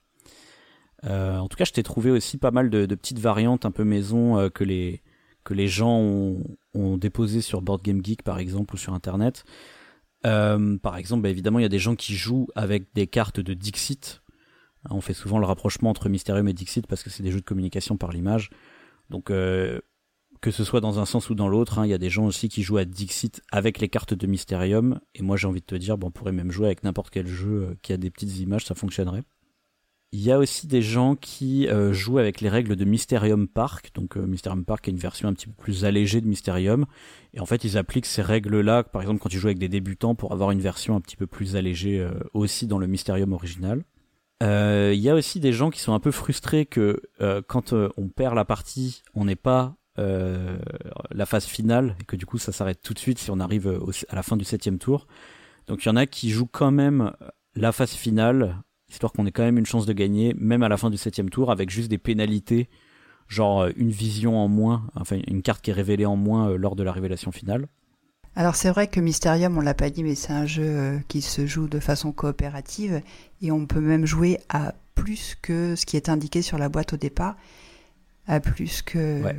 Euh, 1.07 1.39
en 1.39 1.49
tout 1.49 1.57
cas, 1.57 1.65
je 1.65 1.73
t'ai 1.73 1.82
trouvé 1.82 2.11
aussi 2.11 2.37
pas 2.37 2.51
mal 2.51 2.69
de, 2.69 2.85
de 2.85 2.95
petites 2.95 3.19
variantes 3.19 3.65
un 3.65 3.70
peu 3.70 3.85
maison 3.85 4.39
euh, 4.39 4.51
que 4.51 4.62
les 4.62 5.01
que 5.43 5.55
les 5.55 5.69
gens 5.69 5.97
ont, 5.97 6.45
ont 6.74 6.99
déposées 6.99 7.41
sur 7.41 7.62
Board 7.62 7.81
Game 7.81 8.05
Geek 8.05 8.23
par 8.24 8.39
exemple 8.39 8.74
ou 8.74 8.77
sur 8.77 8.93
internet. 8.93 9.45
Par 10.23 10.99
exemple, 10.99 11.23
bah, 11.23 11.31
évidemment, 11.31 11.61
il 11.61 11.62
y 11.62 11.65
a 11.65 11.70
des 11.70 11.78
gens 11.78 11.97
qui 11.97 12.15
jouent 12.15 12.49
avec 12.55 12.93
des 12.93 13.07
cartes 13.07 13.41
de 13.41 13.55
Dixit. 13.55 14.20
Hein, 14.85 14.90
On 14.93 15.01
fait 15.01 15.15
souvent 15.15 15.39
le 15.39 15.47
rapprochement 15.47 15.90
entre 15.90 16.09
Mysterium 16.09 16.48
et 16.48 16.52
Dixit 16.52 16.86
parce 16.86 17.02
que 17.02 17.11
c'est 17.11 17.23
des 17.23 17.31
jeux 17.31 17.40
de 17.40 17.44
communication 17.44 17.97
par 17.97 18.12
l'image. 18.12 18.51
Donc 19.09 19.31
euh, 19.31 19.81
que 20.40 20.51
ce 20.51 20.65
soit 20.65 20.81
dans 20.81 20.98
un 20.98 21.05
sens 21.05 21.28
ou 21.28 21.35
dans 21.35 21.48
l'autre, 21.48 21.78
hein, 21.78 21.86
il 21.86 21.90
y 21.90 21.94
a 21.94 21.98
des 21.98 22.11
gens 22.11 22.24
aussi 22.24 22.48
qui 22.48 22.62
jouent 22.62 22.78
à 22.78 22.85
Dixit 22.85 23.43
avec 23.52 23.78
les 23.78 23.89
cartes 23.89 24.15
de 24.15 24.27
Mysterium. 24.27 25.01
Et 25.15 25.23
moi, 25.23 25.36
j'ai 25.36 25.47
envie 25.47 25.61
de 25.61 25.66
te 25.66 25.74
dire, 25.74 25.98
bon, 25.98 26.09
on 26.09 26.11
pourrait 26.11 26.32
même 26.32 26.51
jouer 26.51 26.66
avec 26.66 26.82
n'importe 26.82 27.11
quel 27.11 27.27
jeu 27.27 27.48
euh, 27.48 27.74
qui 27.82 27.93
a 27.93 27.98
des 27.98 28.11
petites 28.11 28.39
images, 28.39 28.65
ça 28.65 28.74
fonctionnerait. 28.74 29.23
Il 30.12 30.20
y 30.20 30.32
a 30.32 30.39
aussi 30.39 30.66
des 30.66 30.82
gens 30.82 31.15
qui 31.15 31.69
euh, 31.69 31.93
jouent 31.93 32.19
avec 32.19 32.40
les 32.40 32.48
règles 32.48 32.74
de 32.74 32.85
Mysterium 32.85 33.47
Park. 33.47 33.90
Donc 33.94 34.16
Mysterium 34.16 34.65
Park 34.65 34.89
est 34.89 34.90
une 34.90 34.97
version 34.97 35.28
un 35.28 35.35
petit 35.35 35.47
peu 35.47 35.52
plus 35.52 35.85
allégée 35.85 36.20
de 36.20 36.27
Mysterium. 36.27 36.86
Et 37.32 37.39
en 37.39 37.47
fait, 37.47 37.62
ils 37.62 37.78
appliquent 37.78 38.07
ces 38.07 38.23
règles-là, 38.23 38.82
par 38.82 39.02
exemple, 39.02 39.20
quand 39.20 39.28
tu 39.28 39.39
joues 39.39 39.48
avec 39.48 39.61
des 39.61 39.69
débutants, 39.69 40.16
pour 40.16 40.32
avoir 40.32 40.51
une 40.51 40.61
version 40.61 40.97
un 40.97 41.01
petit 41.01 41.16
peu 41.16 41.28
plus 41.28 41.55
allégée 41.55 42.05
aussi 42.32 42.66
dans 42.66 42.78
le 42.78 42.89
Mysterium 42.89 43.32
original. 43.32 43.85
Euh, 44.42 44.92
Il 44.94 45.00
y 45.00 45.10
a 45.10 45.14
aussi 45.14 45.40
des 45.40 45.52
gens 45.52 45.70
qui 45.70 45.80
sont 45.80 45.92
un 45.92 46.00
peu 46.00 46.10
frustrés 46.10 46.66
que 46.66 47.02
euh, 47.20 47.42
quand 47.46 47.72
euh, 47.72 47.90
on 47.96 48.08
perd 48.08 48.34
la 48.34 48.44
partie, 48.44 49.02
on 49.14 49.24
n'est 49.24 49.36
pas 49.36 49.76
euh, 49.98 50.58
la 51.10 51.26
phase 51.26 51.44
finale 51.44 51.96
et 52.00 52.04
que 52.04 52.16
du 52.16 52.26
coup 52.26 52.38
ça 52.38 52.52
s'arrête 52.52 52.80
tout 52.82 52.94
de 52.94 52.98
suite 52.98 53.18
si 53.18 53.30
on 53.30 53.40
arrive 53.40 53.80
à 54.08 54.14
la 54.14 54.22
fin 54.22 54.36
du 54.36 54.44
septième 54.44 54.78
tour. 54.78 55.06
Donc 55.66 55.84
il 55.84 55.88
y 55.88 55.90
en 55.90 55.96
a 55.96 56.06
qui 56.06 56.30
jouent 56.30 56.46
quand 56.46 56.70
même 56.70 57.12
la 57.54 57.72
phase 57.72 57.92
finale, 57.92 58.56
histoire 58.88 59.12
qu'on 59.12 59.26
ait 59.26 59.32
quand 59.32 59.42
même 59.42 59.58
une 59.58 59.66
chance 59.66 59.86
de 59.86 59.92
gagner, 59.92 60.34
même 60.38 60.62
à 60.62 60.68
la 60.68 60.76
fin 60.76 60.90
du 60.90 60.96
septième 60.96 61.30
tour, 61.30 61.50
avec 61.50 61.70
juste 61.70 61.90
des 61.90 61.98
pénalités, 61.98 62.68
genre 63.28 63.62
euh, 63.62 63.70
une 63.76 63.90
vision 63.90 64.38
en 64.38 64.48
moins, 64.48 64.88
enfin 64.94 65.18
une 65.26 65.42
carte 65.42 65.62
qui 65.62 65.70
est 65.70 65.74
révélée 65.74 66.06
en 66.06 66.16
moins 66.16 66.50
euh, 66.50 66.56
lors 66.56 66.76
de 66.76 66.82
la 66.82 66.92
révélation 66.92 67.32
finale. 67.32 67.66
Alors 68.36 68.55
c'est 68.55 68.70
vrai 68.70 68.86
que 68.86 69.01
Mysterium, 69.01 69.59
on 69.59 69.61
l'a 69.61 69.74
pas 69.74 69.90
dit, 69.90 70.05
mais 70.05 70.15
c'est 70.15 70.32
un 70.32 70.47
jeu 70.47 70.65
euh, 70.65 70.98
qui 71.09 71.20
se 71.20 71.47
joue 71.47 71.69
de 71.69 71.81
façon 71.81 72.12
coopérative 72.12 73.02
et 73.43 73.51
on 73.51 73.66
peut 73.66 73.81
même 73.81 74.07
jouer 74.07 74.39
à 74.48 74.74
plus 74.94 75.36
que 75.43 75.74
ce 75.77 75.85
qui 75.85 75.97
est 75.97 76.09
indiqué 76.09 76.43
sur 76.43 76.59
la 76.59 76.69
boîte 76.69 76.93
au 76.93 76.97
départ, 76.97 77.36
à 78.27 78.40
plus 78.40 78.82
que... 78.82 79.23
Ouais. 79.23 79.36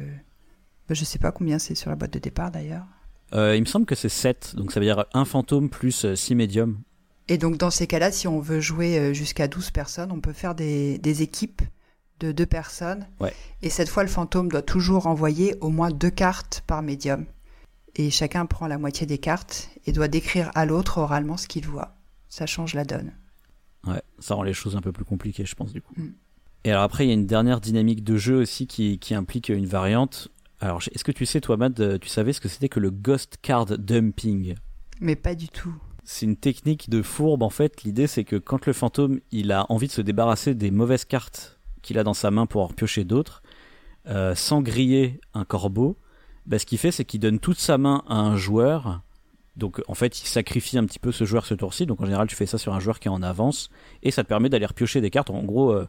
Ben, 0.90 0.96
Je 0.96 1.06
sais 1.06 1.20
pas 1.20 1.32
combien 1.32 1.58
c'est 1.60 1.76
sur 1.76 1.90
la 1.90 1.96
boîte 1.96 2.14
de 2.14 2.20
départ 2.20 2.52
d'ailleurs. 2.52 2.86
Euh, 3.34 3.56
il 3.56 3.62
me 3.62 3.66
semble 3.66 3.86
que 3.86 3.96
c'est 3.96 4.10
7, 4.10 4.56
donc 4.56 4.74
ça 4.74 4.80
veut 4.82 4.86
dire 4.86 5.06
un 5.14 5.24
fantôme 5.24 5.70
plus 5.70 6.14
6 6.14 6.36
médiums. 6.36 6.78
Et 7.30 7.38
donc 7.38 7.58
dans 7.58 7.72
ces 7.72 7.88
cas-là, 7.88 8.12
si 8.12 8.28
on 8.28 8.42
veut 8.42 8.60
jouer 8.60 9.00
euh, 9.00 9.14
jusqu'à 9.14 9.48
12 9.48 9.72
personnes, 9.72 10.12
on 10.12 10.20
peut 10.20 10.34
faire 10.34 10.54
des, 10.54 10.98
des 10.98 11.22
équipes 11.22 11.62
de 12.20 12.32
deux 12.32 12.46
personnes. 12.46 13.08
Ouais. 13.20 13.34
Et 13.62 13.70
cette 13.70 13.90
fois, 13.90 14.04
le 14.04 14.10
fantôme 14.10 14.50
doit 14.50 14.62
toujours 14.62 15.08
envoyer 15.08 15.56
au 15.62 15.70
moins 15.70 15.92
deux 15.92 16.10
cartes 16.10 16.64
par 16.68 16.82
médium. 16.82 17.26
Et 17.96 18.10
chacun 18.10 18.46
prend 18.46 18.68
la 18.68 18.78
moitié 18.78 19.06
des 19.06 19.18
cartes 19.18 19.70
et 19.86 19.92
doit 19.92 20.08
décrire 20.08 20.52
à 20.56 20.66
l'autre 20.66 20.98
oralement 20.98 21.38
ce 21.38 21.48
qu'il 21.48 21.66
voit. 21.66 21.98
Ça 22.30 22.46
change 22.46 22.74
la 22.74 22.86
donne. 22.86 23.12
Ouais, 23.86 24.02
ça 24.20 24.36
rend 24.36 24.44
les 24.44 24.54
choses 24.54 24.76
un 24.76 24.82
peu 24.82 24.92
plus 24.92 25.06
compliquées, 25.06 25.46
je 25.46 25.56
pense, 25.56 25.74
du 25.74 25.82
coup. 25.82 25.94
Mm. 25.98 26.10
Et 26.64 26.72
alors 26.72 26.84
après, 26.84 27.06
il 27.06 27.08
y 27.08 27.12
a 27.12 27.16
une 27.16 27.26
dernière 27.26 27.60
dynamique 27.60 28.04
de 28.04 28.18
jeu 28.18 28.38
aussi 28.38 28.68
qui, 28.68 29.00
qui 29.00 29.16
implique 29.16 29.50
une 29.50 29.66
variante. 29.66 30.30
Alors, 30.60 30.82
est-ce 30.92 31.04
que 31.04 31.12
tu 31.12 31.26
sais, 31.26 31.42
toi, 31.42 31.58
Mad, 31.58 31.80
euh, 31.80 31.98
tu 31.98 32.08
savais 32.08 32.34
ce 32.34 32.40
que 32.40 32.48
c'était 32.48 32.70
que 32.70 32.80
le 32.80 32.92
Ghost 32.92 33.38
Card 33.42 33.66
Dumping? 33.66 34.56
Mais 35.00 35.16
pas 35.16 35.34
du 35.34 35.50
tout. 35.50 35.74
C'est 36.04 36.26
une 36.26 36.38
technique 36.38 36.90
de 36.90 37.02
fourbe, 37.02 37.42
en 37.42 37.50
fait. 37.50 37.84
L'idée, 37.84 38.06
c'est 38.06 38.24
que 38.24 38.36
quand 38.36 38.68
le 38.68 38.74
fantôme, 38.74 39.20
il 39.32 39.52
a 39.52 39.66
envie 39.70 39.88
de 39.88 39.92
se 39.92 40.02
débarrasser 40.02 40.54
des 40.54 40.70
mauvaises 40.70 41.06
cartes 41.06 41.60
qu'il 41.82 41.98
a 41.98 42.04
dans 42.04 42.14
sa 42.14 42.30
main 42.30 42.46
pour 42.46 42.62
en 42.62 42.68
piocher 42.68 43.04
d'autres, 43.04 43.42
euh, 44.08 44.36
sans 44.36 44.62
griller 44.62 45.20
un 45.34 45.46
corbeau, 45.46 45.98
bah, 46.46 46.60
ce 46.60 46.66
qu'il 46.66 46.78
fait, 46.78 46.92
c'est 46.92 47.06
qu'il 47.06 47.20
donne 47.20 47.40
toute 47.40 47.60
sa 47.60 47.78
main 47.78 48.04
à 48.08 48.16
un 48.16 48.38
joueur. 48.38 49.02
Donc, 49.58 49.82
en 49.88 49.94
fait, 49.94 50.22
il 50.22 50.28
sacrifie 50.28 50.78
un 50.78 50.86
petit 50.86 51.00
peu 51.00 51.12
ce 51.12 51.26
joueur 51.26 51.46
ce 51.46 51.54
tour-ci. 51.54 51.86
Donc, 51.86 52.02
en 52.02 52.06
général, 52.06 52.28
tu 52.28 52.36
fais 52.36 52.46
ça 52.46 52.58
sur 52.58 52.74
un 52.74 52.80
joueur 52.80 53.00
qui 53.00 53.08
est 53.08 53.12
en 53.12 53.22
avance. 53.22 53.70
Et 54.04 54.12
ça 54.12 54.24
te 54.24 54.30
permet 54.30 54.50
d'aller 54.50 54.66
repiocher 54.66 55.02
des 55.02 55.10
cartes. 55.10 55.30
En 55.30 55.44
gros, 55.44 55.72
euh, 55.72 55.88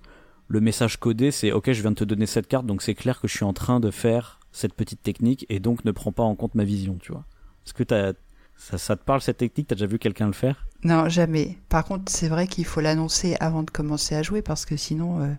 le 0.49 0.61
message 0.61 0.99
codé, 0.99 1.31
c'est 1.31 1.53
OK, 1.53 1.73
je 1.73 1.81
viens 1.81 1.91
de 1.91 1.97
te 1.97 2.05
donner 2.05 2.27
cette 2.27 2.47
carte, 2.47 2.67
donc 2.67 2.83
c'est 2.83 2.95
clair 2.95 3.21
que 3.21 3.29
je 3.29 3.35
suis 3.35 3.45
en 3.45 3.55
train 3.55 3.81
de 3.81 3.91
faire 3.91 4.39
cette 4.53 4.75
petite 4.75 5.03
technique 5.03 5.47
et 5.49 5.61
donc 5.61 5.85
ne 5.85 5.93
prends 5.93 6.13
pas 6.13 6.23
en 6.23 6.35
compte 6.35 6.55
ma 6.55 6.65
vision, 6.65 6.99
tu 7.01 7.13
vois. 7.13 7.25
Est-ce 7.65 7.73
que 7.73 7.83
t'as, 7.83 8.13
ça, 8.57 8.77
ça 8.77 8.97
te 8.97 9.03
parle 9.03 9.23
cette 9.23 9.39
technique? 9.39 9.69
T'as 9.69 9.77
déjà 9.77 9.87
vu 9.87 9.99
quelqu'un 9.99 10.27
le 10.27 10.35
faire? 10.35 10.67
Non, 10.85 11.09
jamais. 11.09 11.59
Par 11.71 11.85
contre, 11.85 12.13
c'est 12.13 12.29
vrai 12.29 12.47
qu'il 12.47 12.67
faut 12.67 12.81
l'annoncer 12.81 13.37
avant 13.41 13.63
de 13.63 13.71
commencer 13.71 14.15
à 14.15 14.23
jouer 14.23 14.43
parce 14.43 14.67
que 14.67 14.77
sinon, 14.77 15.23
euh, 15.23 15.33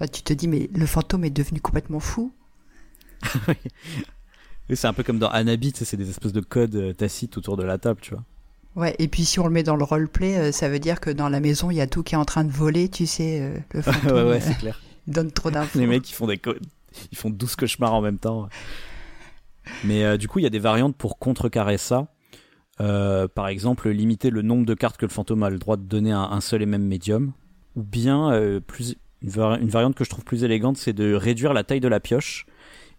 bah, 0.00 0.08
tu 0.08 0.22
te 0.22 0.32
dis, 0.32 0.48
mais 0.48 0.68
le 0.74 0.86
fantôme 0.86 1.24
est 1.24 1.30
devenu 1.30 1.60
complètement 1.60 2.00
fou. 2.00 2.32
Et 4.70 4.76
C'est 4.76 4.86
un 4.86 4.92
peu 4.92 5.02
comme 5.02 5.18
dans 5.18 5.30
sais, 5.30 5.84
c'est 5.84 5.96
des 5.96 6.10
espèces 6.10 6.32
de 6.32 6.40
codes 6.40 6.74
euh, 6.76 6.92
tacites 6.92 7.36
autour 7.38 7.56
de 7.56 7.62
la 7.64 7.78
table, 7.78 8.00
tu 8.02 8.14
vois. 8.14 8.24
Ouais, 8.76 8.94
et 8.98 9.08
puis 9.08 9.24
si 9.24 9.40
on 9.40 9.44
le 9.44 9.50
met 9.50 9.62
dans 9.62 9.76
le 9.76 9.82
roleplay, 9.84 10.36
euh, 10.38 10.52
ça 10.52 10.68
veut 10.68 10.78
dire 10.78 11.00
que 11.00 11.10
dans 11.10 11.28
la 11.28 11.40
maison, 11.40 11.70
il 11.70 11.76
y 11.76 11.80
a 11.80 11.86
tout 11.86 12.02
qui 12.02 12.14
est 12.14 12.18
en 12.18 12.24
train 12.24 12.44
de 12.44 12.52
voler, 12.52 12.88
tu 12.88 13.06
sais, 13.06 13.40
euh, 13.40 13.58
le 13.72 13.82
fantôme. 13.82 14.12
ouais, 14.16 14.22
ouais, 14.24 14.40
c'est 14.40 14.56
clair. 14.58 14.80
il 15.06 15.14
donne 15.14 15.32
trop 15.32 15.50
d'infos. 15.50 15.78
Les 15.78 15.86
mecs, 15.86 16.08
ils 16.08 16.14
font 16.14 16.26
des 16.26 16.40
ils 17.12 17.18
font 17.18 17.30
12 17.30 17.56
cauchemars 17.56 17.94
en 17.94 18.00
même 18.02 18.18
temps. 18.18 18.48
Mais 19.84 20.04
euh, 20.04 20.16
du 20.16 20.28
coup, 20.28 20.38
il 20.38 20.42
y 20.42 20.46
a 20.46 20.50
des 20.50 20.58
variantes 20.58 20.96
pour 20.96 21.18
contrecarrer 21.18 21.78
ça. 21.78 22.08
Euh, 22.80 23.26
par 23.26 23.48
exemple, 23.48 23.88
limiter 23.90 24.30
le 24.30 24.42
nombre 24.42 24.64
de 24.64 24.74
cartes 24.74 24.96
que 24.96 25.06
le 25.06 25.10
fantôme 25.10 25.42
a 25.42 25.50
le 25.50 25.58
droit 25.58 25.76
de 25.76 25.82
donner 25.82 26.12
à 26.12 26.20
un 26.20 26.40
seul 26.40 26.62
et 26.62 26.66
même 26.66 26.84
médium. 26.84 27.32
Ou 27.76 27.82
bien, 27.82 28.32
euh, 28.32 28.60
plus, 28.60 28.94
une, 29.22 29.30
vari- 29.30 29.60
une 29.60 29.68
variante 29.68 29.94
que 29.96 30.04
je 30.04 30.10
trouve 30.10 30.24
plus 30.24 30.44
élégante, 30.44 30.76
c'est 30.76 30.92
de 30.92 31.12
réduire 31.14 31.52
la 31.52 31.64
taille 31.64 31.80
de 31.80 31.88
la 31.88 32.00
pioche 32.00 32.46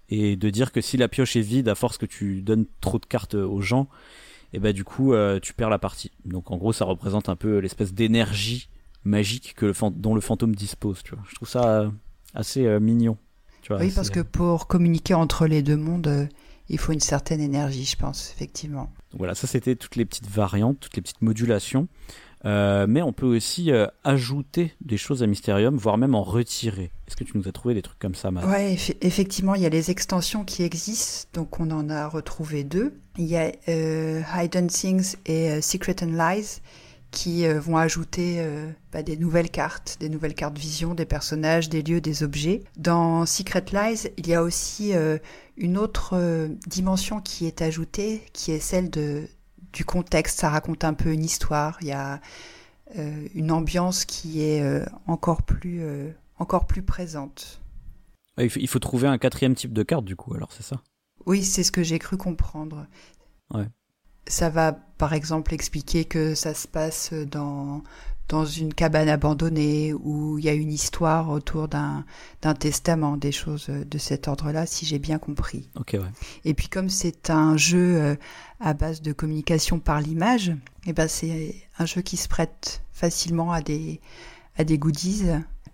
et 0.10 0.36
de 0.36 0.50
dire 0.50 0.72
que 0.72 0.82
si 0.82 0.98
la 0.98 1.08
pioche 1.08 1.36
est 1.36 1.42
vide, 1.42 1.70
à 1.70 1.76
force 1.76 1.98
que 1.98 2.06
tu 2.06 2.42
donnes 2.42 2.66
trop 2.82 3.00
de 3.00 3.06
cartes 3.06 3.36
aux 3.36 3.62
gens, 3.62 3.88
et 4.54 4.60
bah 4.60 4.74
du 4.74 4.84
coup, 4.84 5.14
euh, 5.14 5.40
tu 5.40 5.54
perds 5.54 5.70
la 5.70 5.80
partie. 5.80 6.12
Donc 6.26 6.52
en 6.52 6.58
gros, 6.58 6.74
ça 6.74 6.86
représente 6.86 7.30
un 7.30 7.36
peu 7.36 7.60
l'espèce 7.60 7.94
d'énergie 7.94 8.70
magique 9.04 9.54
que 9.56 9.66
le 9.68 9.74
dont 9.92 10.16
le 10.16 10.22
fantôme 10.22 10.56
dispose. 10.56 11.04
Tu 11.04 11.16
vois. 11.16 11.24
Je 11.30 11.36
trouve 11.36 11.48
ça 11.48 11.82
euh, 11.82 11.90
assez 12.34 12.66
euh, 12.66 12.80
mignon. 12.80 13.18
Tu 13.62 13.74
vois, 13.74 13.82
Oui, 13.82 13.92
parce 13.94 14.10
que 14.10 14.22
pour 14.22 14.68
communiquer 14.68 15.14
entre 15.14 15.48
les 15.48 15.62
deux 15.62 15.78
mondes, 15.78 16.08
euh, 16.08 16.26
il 16.70 16.78
faut 16.78 16.92
une 16.92 17.00
certaine 17.00 17.42
énergie, 17.42 17.86
je 17.86 17.96
pense, 17.96 18.32
effectivement. 18.36 18.92
Donc 19.12 19.20
voilà, 19.20 19.36
ça 19.36 19.48
c'était 19.48 19.76
toutes 19.76 19.96
les 19.96 20.06
petites 20.06 20.30
variantes, 20.30 20.80
toutes 20.80 20.96
les 20.96 21.02
petites 21.02 21.22
modulations. 21.22 21.88
Euh, 22.46 22.86
mais 22.88 23.02
on 23.02 23.12
peut 23.12 23.26
aussi 23.26 23.72
euh, 23.72 23.88
ajouter 24.04 24.74
des 24.80 24.98
choses 24.98 25.24
à 25.24 25.28
Mysterium, 25.28 25.76
voire 25.76 25.98
même 25.98 26.16
en 26.16 26.24
retirer. 26.24 26.92
Est-ce 27.08 27.18
que 27.18 27.24
tu 27.26 27.38
nous 27.38 27.48
as 27.48 27.52
trouvé 27.52 27.74
des 27.74 27.82
trucs 27.82 28.00
comme 28.00 28.16
ça, 28.16 28.32
Matt? 28.32 28.46
Ouais, 28.46 28.76
eff- 28.76 28.96
effectivement, 29.02 29.56
il 29.56 29.62
y 29.62 29.66
a 29.66 29.70
les 29.70 29.92
extensions 29.92 30.46
qui 30.46 30.64
existent, 30.64 31.28
donc 31.34 31.60
on 31.60 31.70
en 31.72 31.90
a 31.90 32.08
retrouvé 32.08 32.64
deux. 32.64 32.94
Il 33.18 33.26
y 33.26 33.36
a 33.36 33.52
euh, 33.68 34.22
Hidden 34.36 34.68
Things 34.68 35.16
et 35.26 35.52
euh, 35.52 35.62
Secret 35.62 35.98
and 36.02 36.14
Lies 36.18 36.62
qui 37.12 37.48
vont 37.48 37.76
ajouter 37.76 38.40
bah, 38.94 39.02
des 39.02 39.18
nouvelles 39.18 39.50
cartes, 39.50 39.98
des 40.00 40.10
nouvelles 40.10 40.36
cartes 40.36 40.60
vision, 40.60 40.94
des 40.94 41.06
personnages, 41.06 41.68
des 41.68 41.82
lieux, 41.82 42.02
des 42.02 42.22
objets. 42.22 42.62
Dans 42.78 43.26
Secret 43.26 43.66
Lies, 43.74 44.12
il 44.18 44.28
y 44.28 44.36
a 44.36 44.44
aussi 44.44 44.94
une 45.58 45.78
autre 45.80 46.48
dimension 46.68 47.20
qui 47.20 47.48
est 47.48 47.64
ajoutée, 47.64 48.22
qui 48.32 48.52
est 48.52 48.60
celle 48.60 48.92
de, 48.92 49.24
du 49.74 49.86
contexte. 49.86 50.40
Ça 50.40 50.50
raconte 50.50 50.84
un 50.84 50.94
peu 50.94 51.12
une 51.14 51.24
histoire. 51.24 51.78
Il 51.82 51.88
y 51.88 51.92
a 51.92 52.20
euh, 52.98 53.28
une 53.36 53.52
ambiance 53.52 54.06
qui 54.06 54.42
est 54.42 54.62
euh, 54.62 54.84
encore 55.06 55.44
plus, 55.44 55.82
euh, 55.82 56.12
encore 56.40 56.66
plus 56.66 56.82
présente. 56.82 57.62
Ouais, 58.38 58.46
il, 58.46 58.50
faut, 58.50 58.60
il 58.60 58.68
faut 58.68 58.80
trouver 58.80 59.08
un 59.08 59.18
quatrième 59.18 59.54
type 59.54 59.74
de 59.74 59.84
carte, 59.84 60.06
du 60.06 60.16
coup, 60.16 60.34
alors 60.34 60.52
c'est 60.52 60.64
ça? 60.64 60.82
Oui, 61.26 61.44
c'est 61.44 61.64
ce 61.64 61.72
que 61.72 61.84
j'ai 61.84 62.00
cru 62.00 62.18
comprendre. 62.18 62.88
Ouais. 63.54 63.68
Ça 64.28 64.50
va, 64.50 64.72
par 64.72 65.14
exemple, 65.14 65.54
expliquer 65.54 66.06
que 66.06 66.34
ça 66.34 66.54
se 66.54 66.68
passe 66.68 67.14
dans, 67.14 67.84
dans 68.30 68.46
une 68.46 68.74
cabane 68.74 69.10
abandonnée 69.10 69.94
où 69.94 70.38
il 70.38 70.46
y 70.46 70.50
a 70.50 70.54
une 70.54 70.72
histoire 70.72 71.30
autour 71.30 71.68
d'un, 71.68 72.06
d'un 72.42 72.54
testament, 72.54 73.18
des 73.18 73.32
choses 73.32 73.68
de 73.70 73.98
cet 73.98 74.28
ordre-là, 74.28 74.66
si 74.66 74.86
j'ai 74.86 75.00
bien 75.00 75.18
compris. 75.18 75.68
Ok, 75.76 75.92
ouais. 75.94 76.12
Et 76.46 76.54
puis 76.54 76.70
comme 76.70 76.90
c'est 76.90 77.32
un 77.32 77.58
jeu 77.58 77.98
euh, 77.98 78.16
à 78.60 78.74
base 78.74 79.02
de 79.02 79.12
communication 79.14 79.80
par 79.80 80.00
l'image, 80.00 80.54
eh 80.86 80.94
ben 80.94 81.08
c'est 81.08 81.56
un 81.80 81.86
jeu 81.86 82.02
qui 82.02 82.18
se 82.18 82.28
prête 82.28 82.84
facilement 82.92 83.52
à 83.52 83.62
des, 83.62 84.00
à 84.58 84.64
des 84.64 84.78
goodies. 84.78 85.26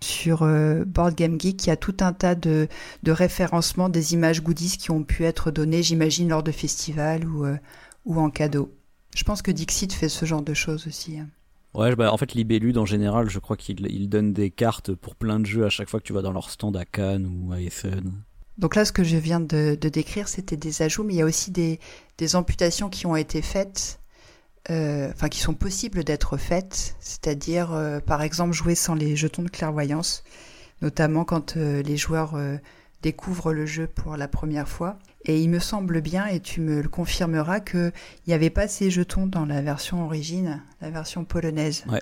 Sur 0.01 0.43
euh, 0.43 0.83
Board 0.85 1.15
Game 1.15 1.39
Geek, 1.39 1.65
il 1.65 1.69
y 1.69 1.71
a 1.71 1.77
tout 1.77 1.95
un 2.01 2.13
tas 2.13 2.35
de, 2.35 2.67
de 3.03 3.11
référencements 3.11 3.89
des 3.89 4.13
images 4.13 4.43
goodies 4.43 4.77
qui 4.77 4.91
ont 4.91 5.03
pu 5.03 5.23
être 5.23 5.51
données, 5.51 5.83
j'imagine, 5.83 6.29
lors 6.29 6.43
de 6.43 6.51
festivals 6.51 7.25
ou, 7.25 7.45
euh, 7.45 7.57
ou 8.05 8.19
en 8.19 8.29
cadeau. 8.29 8.71
Je 9.15 9.23
pense 9.23 9.41
que 9.41 9.51
Dixit 9.51 9.91
fait 9.93 10.09
ce 10.09 10.25
genre 10.25 10.41
de 10.41 10.53
choses 10.53 10.85
aussi. 10.87 11.17
Ouais, 11.75 11.95
bah, 11.95 12.13
en 12.13 12.17
fait, 12.17 12.33
Libellude, 12.33 12.77
en 12.77 12.85
général, 12.85 13.29
je 13.29 13.39
crois 13.39 13.57
qu'ils 13.57 13.85
ils 13.87 14.07
donnent 14.07 14.33
des 14.33 14.49
cartes 14.49 14.93
pour 14.93 15.15
plein 15.15 15.39
de 15.39 15.45
jeux 15.45 15.65
à 15.65 15.69
chaque 15.69 15.89
fois 15.89 15.99
que 15.99 16.05
tu 16.05 16.13
vas 16.13 16.21
dans 16.21 16.31
leur 16.31 16.49
stand 16.49 16.77
à 16.77 16.85
Cannes 16.85 17.27
ou 17.27 17.51
à 17.51 17.59
Essen. 17.59 18.13
Donc 18.57 18.75
là, 18.75 18.85
ce 18.85 18.93
que 18.93 19.03
je 19.03 19.17
viens 19.17 19.41
de, 19.41 19.77
de 19.79 19.89
décrire, 19.89 20.29
c'était 20.29 20.55
des 20.55 20.81
ajouts, 20.81 21.03
mais 21.03 21.13
il 21.13 21.17
y 21.17 21.21
a 21.21 21.25
aussi 21.25 21.51
des, 21.51 21.79
des 22.17 22.35
amputations 22.37 22.89
qui 22.89 23.05
ont 23.05 23.17
été 23.17 23.41
faites, 23.41 23.99
euh, 24.69 25.09
enfin 25.11 25.27
qui 25.27 25.39
sont 25.39 25.53
possibles 25.53 26.05
d'être 26.05 26.37
faites, 26.37 26.95
c'est-à-dire, 27.01 27.73
euh, 27.73 27.99
par 27.99 28.21
exemple, 28.21 28.53
jouer 28.53 28.75
sans 28.75 28.95
les 28.95 29.17
jetons 29.17 29.43
de 29.43 29.49
clairvoyance, 29.49 30.23
notamment 30.81 31.25
quand 31.25 31.57
euh, 31.57 31.81
les 31.81 31.97
joueurs 31.97 32.35
euh, 32.35 32.55
découvrent 33.01 33.51
le 33.51 33.65
jeu 33.65 33.87
pour 33.87 34.15
la 34.15 34.29
première 34.29 34.69
fois. 34.69 34.97
Et 35.25 35.41
il 35.41 35.49
me 35.49 35.59
semble 35.59 36.01
bien, 36.01 36.27
et 36.27 36.39
tu 36.39 36.61
me 36.61 36.81
le 36.81 36.89
confirmeras, 36.89 37.59
qu'il 37.59 37.91
n'y 38.27 38.33
avait 38.33 38.49
pas 38.51 38.67
ces 38.67 38.91
jetons 38.91 39.27
dans 39.27 39.45
la 39.45 39.61
version 39.61 40.05
origine, 40.05 40.61
la 40.81 40.89
version 40.91 41.25
polonaise. 41.25 41.85
Ouais. 41.87 42.01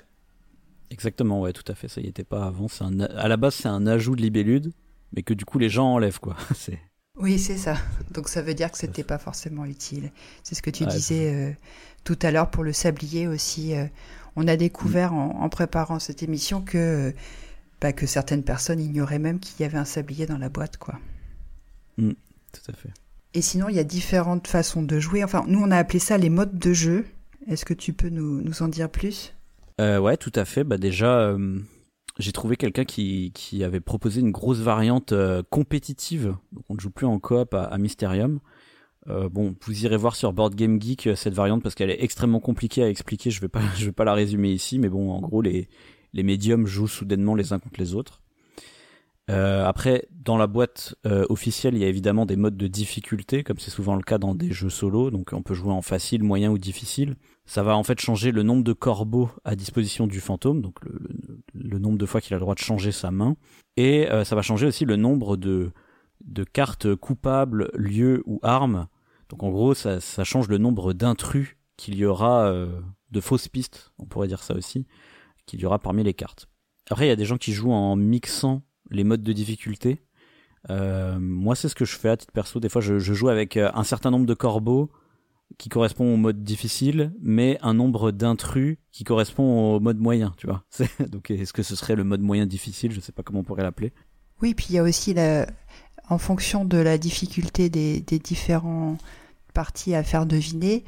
Exactement, 0.90 1.40
ouais, 1.40 1.52
tout 1.52 1.64
à 1.70 1.74
fait. 1.74 1.88
Ça 1.88 2.00
y 2.00 2.06
était 2.06 2.24
pas 2.24 2.46
avant. 2.46 2.68
C'est 2.68 2.84
un, 2.84 3.00
à 3.00 3.28
la 3.28 3.36
base, 3.36 3.54
c'est 3.54 3.68
un 3.68 3.86
ajout 3.86 4.16
de 4.16 4.22
Libellude, 4.22 4.72
mais 5.12 5.22
que 5.22 5.34
du 5.34 5.44
coup, 5.44 5.58
les 5.58 5.68
gens 5.68 5.94
enlèvent, 5.94 6.20
quoi. 6.20 6.36
c'est. 6.54 6.78
Oui, 7.16 7.38
c'est 7.38 7.56
ça. 7.56 7.76
Donc 8.10 8.28
ça 8.28 8.42
veut 8.42 8.54
dire 8.54 8.70
que 8.72 8.78
c'était 8.78 9.04
pas 9.04 9.18
forcément 9.18 9.64
utile. 9.64 10.10
C'est 10.42 10.54
ce 10.56 10.62
que 10.62 10.70
tu 10.70 10.84
Ouais, 10.84 10.90
disais 10.90 11.32
euh, 11.34 11.52
tout 12.02 12.18
à 12.22 12.30
l'heure 12.32 12.50
pour 12.50 12.64
le 12.64 12.72
sablier 12.72 13.28
aussi. 13.28 13.74
euh, 13.74 13.86
on 14.36 14.48
a 14.48 14.56
découvert 14.56 15.12
Mm. 15.12 15.12
en, 15.12 15.42
en 15.42 15.48
préparant 15.48 16.00
cette 16.00 16.22
émission 16.24 16.60
que 16.62 17.14
bah, 17.80 17.92
que 17.92 18.06
certaines 18.06 18.44
personnes 18.44 18.80
ignoraient 18.80 19.18
même 19.20 19.40
qu'il 19.40 19.60
y 19.62 19.64
avait 19.64 19.78
un 19.78 19.84
sablier 19.86 20.26
dans 20.26 20.38
la 20.38 20.48
boîte, 20.50 20.76
quoi. 20.78 21.00
Mm, 21.98 22.12
tout 22.52 22.70
à 22.70 22.72
fait. 22.74 22.90
Et 23.34 23.42
sinon, 23.42 23.68
il 23.68 23.74
y 23.74 23.80
a 23.80 23.84
différentes 23.84 24.46
façons 24.46 24.82
de 24.82 25.00
jouer. 25.00 25.24
Enfin, 25.24 25.44
nous, 25.48 25.60
on 25.60 25.72
a 25.72 25.76
appelé 25.76 25.98
ça 25.98 26.16
les 26.16 26.30
modes 26.30 26.56
de 26.56 26.72
jeu. 26.72 27.04
Est-ce 27.48 27.64
que 27.64 27.74
tu 27.74 27.92
peux 27.92 28.08
nous, 28.08 28.62
en 28.62 28.68
dire 28.68 28.88
plus? 28.88 29.34
Euh, 29.80 29.98
ouais, 29.98 30.16
tout 30.16 30.32
à 30.36 30.44
fait. 30.44 30.62
Bah 30.62 30.78
déjà, 30.78 31.18
euh, 31.18 31.58
j'ai 32.20 32.30
trouvé 32.30 32.56
quelqu'un 32.56 32.84
qui, 32.84 33.32
avait 33.64 33.80
proposé 33.80 34.20
une 34.20 34.30
grosse 34.30 34.60
variante 34.60 35.12
euh, 35.12 35.42
compétitive. 35.50 36.36
Donc 36.52 36.64
on 36.68 36.74
ne 36.74 36.80
joue 36.80 36.90
plus 36.90 37.06
en 37.06 37.18
coop 37.18 37.54
à, 37.54 37.64
à 37.64 37.76
Mysterium. 37.76 38.38
Euh, 39.08 39.28
bon, 39.28 39.56
vous 39.66 39.84
irez 39.84 39.96
voir 39.96 40.14
sur 40.14 40.32
Board 40.32 40.54
Game 40.54 40.80
Geek 40.80 41.10
cette 41.16 41.34
variante 41.34 41.62
parce 41.62 41.74
qu'elle 41.74 41.90
est 41.90 42.02
extrêmement 42.02 42.40
compliquée 42.40 42.84
à 42.84 42.88
expliquer. 42.88 43.30
Je 43.30 43.40
vais 43.40 43.50
vais 43.78 43.92
pas 43.92 44.04
la 44.04 44.14
résumer 44.14 44.52
ici, 44.52 44.78
mais 44.78 44.88
bon, 44.88 45.10
en 45.10 45.20
gros, 45.20 45.42
les 45.42 45.68
médiums 46.14 46.68
jouent 46.68 46.86
soudainement 46.86 47.34
les 47.34 47.52
uns 47.52 47.58
contre 47.58 47.80
les 47.80 47.96
autres. 47.96 48.22
Euh, 49.30 49.64
après, 49.64 50.06
dans 50.10 50.36
la 50.36 50.46
boîte 50.46 50.94
euh, 51.06 51.24
officielle, 51.30 51.74
il 51.74 51.80
y 51.80 51.84
a 51.84 51.88
évidemment 51.88 52.26
des 52.26 52.36
modes 52.36 52.58
de 52.58 52.66
difficulté, 52.66 53.42
comme 53.42 53.58
c'est 53.58 53.70
souvent 53.70 53.96
le 53.96 54.02
cas 54.02 54.18
dans 54.18 54.34
des 54.34 54.52
jeux 54.52 54.68
solo. 54.68 55.10
Donc, 55.10 55.30
on 55.32 55.42
peut 55.42 55.54
jouer 55.54 55.72
en 55.72 55.80
facile, 55.80 56.22
moyen 56.22 56.50
ou 56.50 56.58
difficile. 56.58 57.16
Ça 57.46 57.62
va 57.62 57.76
en 57.76 57.82
fait 57.84 57.98
changer 58.00 58.32
le 58.32 58.42
nombre 58.42 58.64
de 58.64 58.72
corbeaux 58.74 59.30
à 59.44 59.56
disposition 59.56 60.06
du 60.06 60.20
fantôme, 60.20 60.60
donc 60.60 60.82
le, 60.84 60.98
le- 60.98 61.40
le 61.54 61.78
nombre 61.78 61.96
de 61.98 62.06
fois 62.06 62.20
qu'il 62.20 62.34
a 62.34 62.36
le 62.36 62.40
droit 62.40 62.54
de 62.54 62.60
changer 62.60 62.92
sa 62.92 63.10
main, 63.10 63.36
et 63.76 64.10
euh, 64.10 64.24
ça 64.24 64.34
va 64.36 64.42
changer 64.42 64.66
aussi 64.66 64.84
le 64.84 64.96
nombre 64.96 65.36
de 65.36 65.70
de 66.24 66.44
cartes 66.44 66.94
coupables, 66.94 67.70
lieux 67.74 68.22
ou 68.24 68.40
armes. 68.42 68.86
Donc, 69.28 69.42
en 69.42 69.50
gros, 69.50 69.74
ça, 69.74 70.00
ça 70.00 70.24
change 70.24 70.48
le 70.48 70.56
nombre 70.58 70.92
d'intrus 70.94 71.56
qu'il 71.76 71.96
y 71.96 72.04
aura, 72.06 72.46
euh, 72.46 72.80
de 73.10 73.20
fausses 73.20 73.48
pistes, 73.48 73.92
on 73.98 74.06
pourrait 74.06 74.28
dire 74.28 74.42
ça 74.42 74.54
aussi, 74.54 74.86
qu'il 75.44 75.60
y 75.60 75.66
aura 75.66 75.78
parmi 75.78 76.02
les 76.02 76.14
cartes. 76.14 76.48
Après, 76.90 77.06
il 77.06 77.08
y 77.08 77.12
a 77.12 77.16
des 77.16 77.24
gens 77.26 77.36
qui 77.36 77.52
jouent 77.52 77.72
en 77.72 77.94
mixant 77.96 78.62
les 78.90 79.04
modes 79.04 79.22
de 79.22 79.32
difficulté. 79.32 80.02
Euh, 80.70 81.18
moi, 81.18 81.54
c'est 81.54 81.68
ce 81.68 81.74
que 81.74 81.84
je 81.84 81.96
fais 81.96 82.08
à 82.08 82.16
titre 82.16 82.32
perso. 82.32 82.60
Des 82.60 82.68
fois, 82.68 82.80
je, 82.80 82.98
joue 82.98 83.28
avec 83.28 83.56
euh, 83.56 83.70
un 83.74 83.84
certain 83.84 84.10
nombre 84.10 84.26
de 84.26 84.34
corbeaux 84.34 84.90
qui 85.58 85.68
correspond 85.68 86.12
au 86.14 86.16
mode 86.16 86.42
difficile, 86.42 87.12
mais 87.20 87.58
un 87.62 87.74
nombre 87.74 88.10
d'intrus 88.10 88.78
qui 88.90 89.04
correspond 89.04 89.76
au 89.76 89.80
mode 89.80 89.98
moyen, 89.98 90.32
tu 90.36 90.46
vois. 90.46 90.64
C'est- 90.70 91.08
Donc, 91.10 91.30
est-ce 91.30 91.52
que 91.52 91.62
ce 91.62 91.76
serait 91.76 91.96
le 91.96 92.04
mode 92.04 92.20
moyen 92.20 92.46
difficile? 92.46 92.92
Je 92.92 93.00
sais 93.00 93.12
pas 93.12 93.22
comment 93.22 93.40
on 93.40 93.44
pourrait 93.44 93.62
l'appeler. 93.62 93.92
Oui, 94.42 94.54
puis 94.54 94.66
il 94.70 94.74
y 94.74 94.78
a 94.78 94.82
aussi, 94.82 95.14
la... 95.14 95.46
en 96.08 96.18
fonction 96.18 96.64
de 96.64 96.78
la 96.78 96.98
difficulté 96.98 97.68
des, 97.68 98.00
des 98.00 98.18
différents 98.18 98.96
parties 99.52 99.94
à 99.94 100.02
faire 100.02 100.26
deviner, 100.26 100.84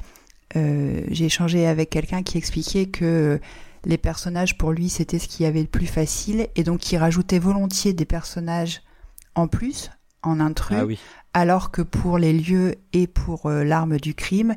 euh, 0.55 1.03
j'ai 1.09 1.25
échangé 1.25 1.65
avec 1.67 1.89
quelqu'un 1.89 2.23
qui 2.23 2.37
expliquait 2.37 2.87
que 2.87 3.39
les 3.87 3.97
personnages, 3.97 4.57
pour 4.57 4.71
lui, 4.71 4.89
c'était 4.89 5.17
ce 5.17 5.27
qui 5.27 5.45
avait 5.45 5.61
le 5.61 5.67
plus 5.67 5.87
facile, 5.87 6.47
et 6.55 6.63
donc 6.63 6.91
il 6.91 6.97
rajoutait 6.97 7.39
volontiers 7.39 7.93
des 7.93 8.05
personnages 8.05 8.81
en 9.33 9.47
plus, 9.47 9.89
en 10.23 10.39
intrus, 10.39 10.77
Ah 10.79 10.85
oui. 10.85 10.99
alors 11.33 11.71
que 11.71 11.81
pour 11.81 12.17
les 12.17 12.33
lieux 12.33 12.75
et 12.93 13.07
pour 13.07 13.45
euh, 13.47 13.63
l'arme 13.63 13.97
du 13.97 14.13
crime, 14.13 14.55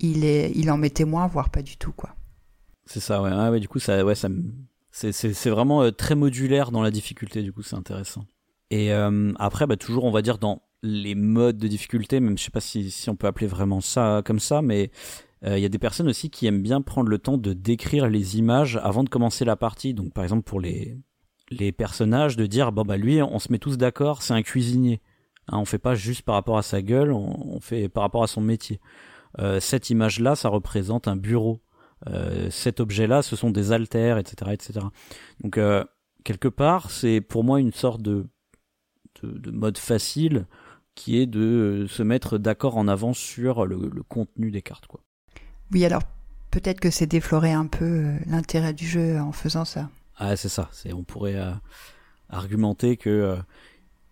il, 0.00 0.24
est, 0.24 0.50
il 0.54 0.70
en 0.70 0.76
mettait 0.76 1.04
moins, 1.04 1.26
voire 1.28 1.50
pas 1.50 1.62
du 1.62 1.76
tout, 1.76 1.92
quoi. 1.92 2.14
C'est 2.84 3.00
ça, 3.00 3.22
ouais. 3.22 3.30
Ah 3.32 3.50
ouais, 3.50 3.60
du 3.60 3.68
coup, 3.68 3.78
ça, 3.78 4.04
ouais, 4.04 4.16
ça, 4.16 4.28
me- 4.28 4.42
c'est, 4.90 5.48
vraiment 5.50 5.82
euh, 5.82 5.90
très 5.92 6.14
modulaire 6.16 6.72
dans 6.72 6.82
la 6.82 6.90
difficulté. 6.90 7.42
Du 7.42 7.52
coup, 7.52 7.62
c'est 7.62 7.76
intéressant. 7.76 8.26
Et 8.70 8.92
euh, 8.92 9.32
après, 9.38 9.66
bah, 9.66 9.76
toujours, 9.76 10.04
on 10.04 10.10
va 10.10 10.22
dire 10.22 10.38
dans 10.38 10.62
les 10.82 11.14
modes 11.14 11.58
de 11.58 11.68
difficulté, 11.68 12.18
même 12.18 12.36
je 12.36 12.42
sais 12.42 12.50
pas 12.50 12.60
si, 12.60 12.90
si 12.90 13.08
on 13.08 13.14
peut 13.14 13.28
appeler 13.28 13.46
vraiment 13.46 13.80
ça 13.80 14.22
comme 14.24 14.40
ça, 14.40 14.62
mais 14.62 14.90
il 15.44 15.58
y 15.58 15.64
a 15.64 15.68
des 15.68 15.78
personnes 15.78 16.08
aussi 16.08 16.30
qui 16.30 16.46
aiment 16.46 16.62
bien 16.62 16.82
prendre 16.82 17.08
le 17.08 17.18
temps 17.18 17.36
de 17.36 17.52
décrire 17.52 18.08
les 18.08 18.38
images 18.38 18.78
avant 18.82 19.02
de 19.02 19.08
commencer 19.08 19.44
la 19.44 19.56
partie. 19.56 19.92
Donc, 19.92 20.12
par 20.12 20.22
exemple, 20.22 20.44
pour 20.44 20.60
les 20.60 20.96
les 21.50 21.72
personnages, 21.72 22.36
de 22.36 22.46
dire 22.46 22.72
bon 22.72 22.84
bah 22.84 22.96
lui, 22.96 23.22
on 23.22 23.38
se 23.38 23.52
met 23.52 23.58
tous 23.58 23.76
d'accord, 23.76 24.22
c'est 24.22 24.34
un 24.34 24.42
cuisinier. 24.42 25.00
Hein, 25.48 25.58
on 25.58 25.64
fait 25.64 25.78
pas 25.78 25.94
juste 25.94 26.22
par 26.22 26.34
rapport 26.34 26.58
à 26.58 26.62
sa 26.62 26.82
gueule, 26.82 27.12
on, 27.12 27.54
on 27.56 27.60
fait 27.60 27.88
par 27.88 28.02
rapport 28.02 28.22
à 28.22 28.26
son 28.26 28.40
métier. 28.40 28.80
Euh, 29.38 29.60
cette 29.60 29.90
image-là, 29.90 30.36
ça 30.36 30.48
représente 30.48 31.08
un 31.08 31.16
bureau. 31.16 31.62
Euh, 32.08 32.50
cet 32.50 32.80
objet-là, 32.80 33.22
ce 33.22 33.36
sont 33.36 33.50
des 33.50 33.72
haltères, 33.72 34.18
etc., 34.18 34.52
etc. 34.52 34.80
Donc 35.40 35.58
euh, 35.58 35.84
quelque 36.24 36.48
part, 36.48 36.90
c'est 36.90 37.20
pour 37.20 37.44
moi 37.44 37.60
une 37.60 37.72
sorte 37.72 38.02
de, 38.02 38.26
de, 39.22 39.38
de 39.38 39.50
mode 39.50 39.78
facile 39.78 40.46
qui 40.94 41.18
est 41.18 41.26
de 41.26 41.40
euh, 41.40 41.86
se 41.88 42.02
mettre 42.02 42.38
d'accord 42.38 42.76
en 42.76 42.88
avance 42.88 43.18
sur 43.18 43.66
le, 43.66 43.88
le 43.92 44.02
contenu 44.02 44.50
des 44.50 44.62
cartes, 44.62 44.86
quoi. 44.86 45.00
Oui, 45.72 45.84
alors 45.84 46.02
peut-être 46.50 46.80
que 46.80 46.90
c'est 46.90 47.06
déflorer 47.06 47.52
un 47.52 47.66
peu 47.66 47.84
euh, 47.84 48.18
l'intérêt 48.26 48.74
du 48.74 48.86
jeu 48.86 49.18
en 49.18 49.32
faisant 49.32 49.64
ça. 49.64 49.90
Ah, 50.16 50.36
c'est 50.36 50.48
ça. 50.48 50.68
C'est, 50.72 50.92
on 50.92 51.02
pourrait 51.02 51.36
euh, 51.36 51.52
argumenter 52.28 52.96
que 52.96 53.10
euh, 53.10 53.36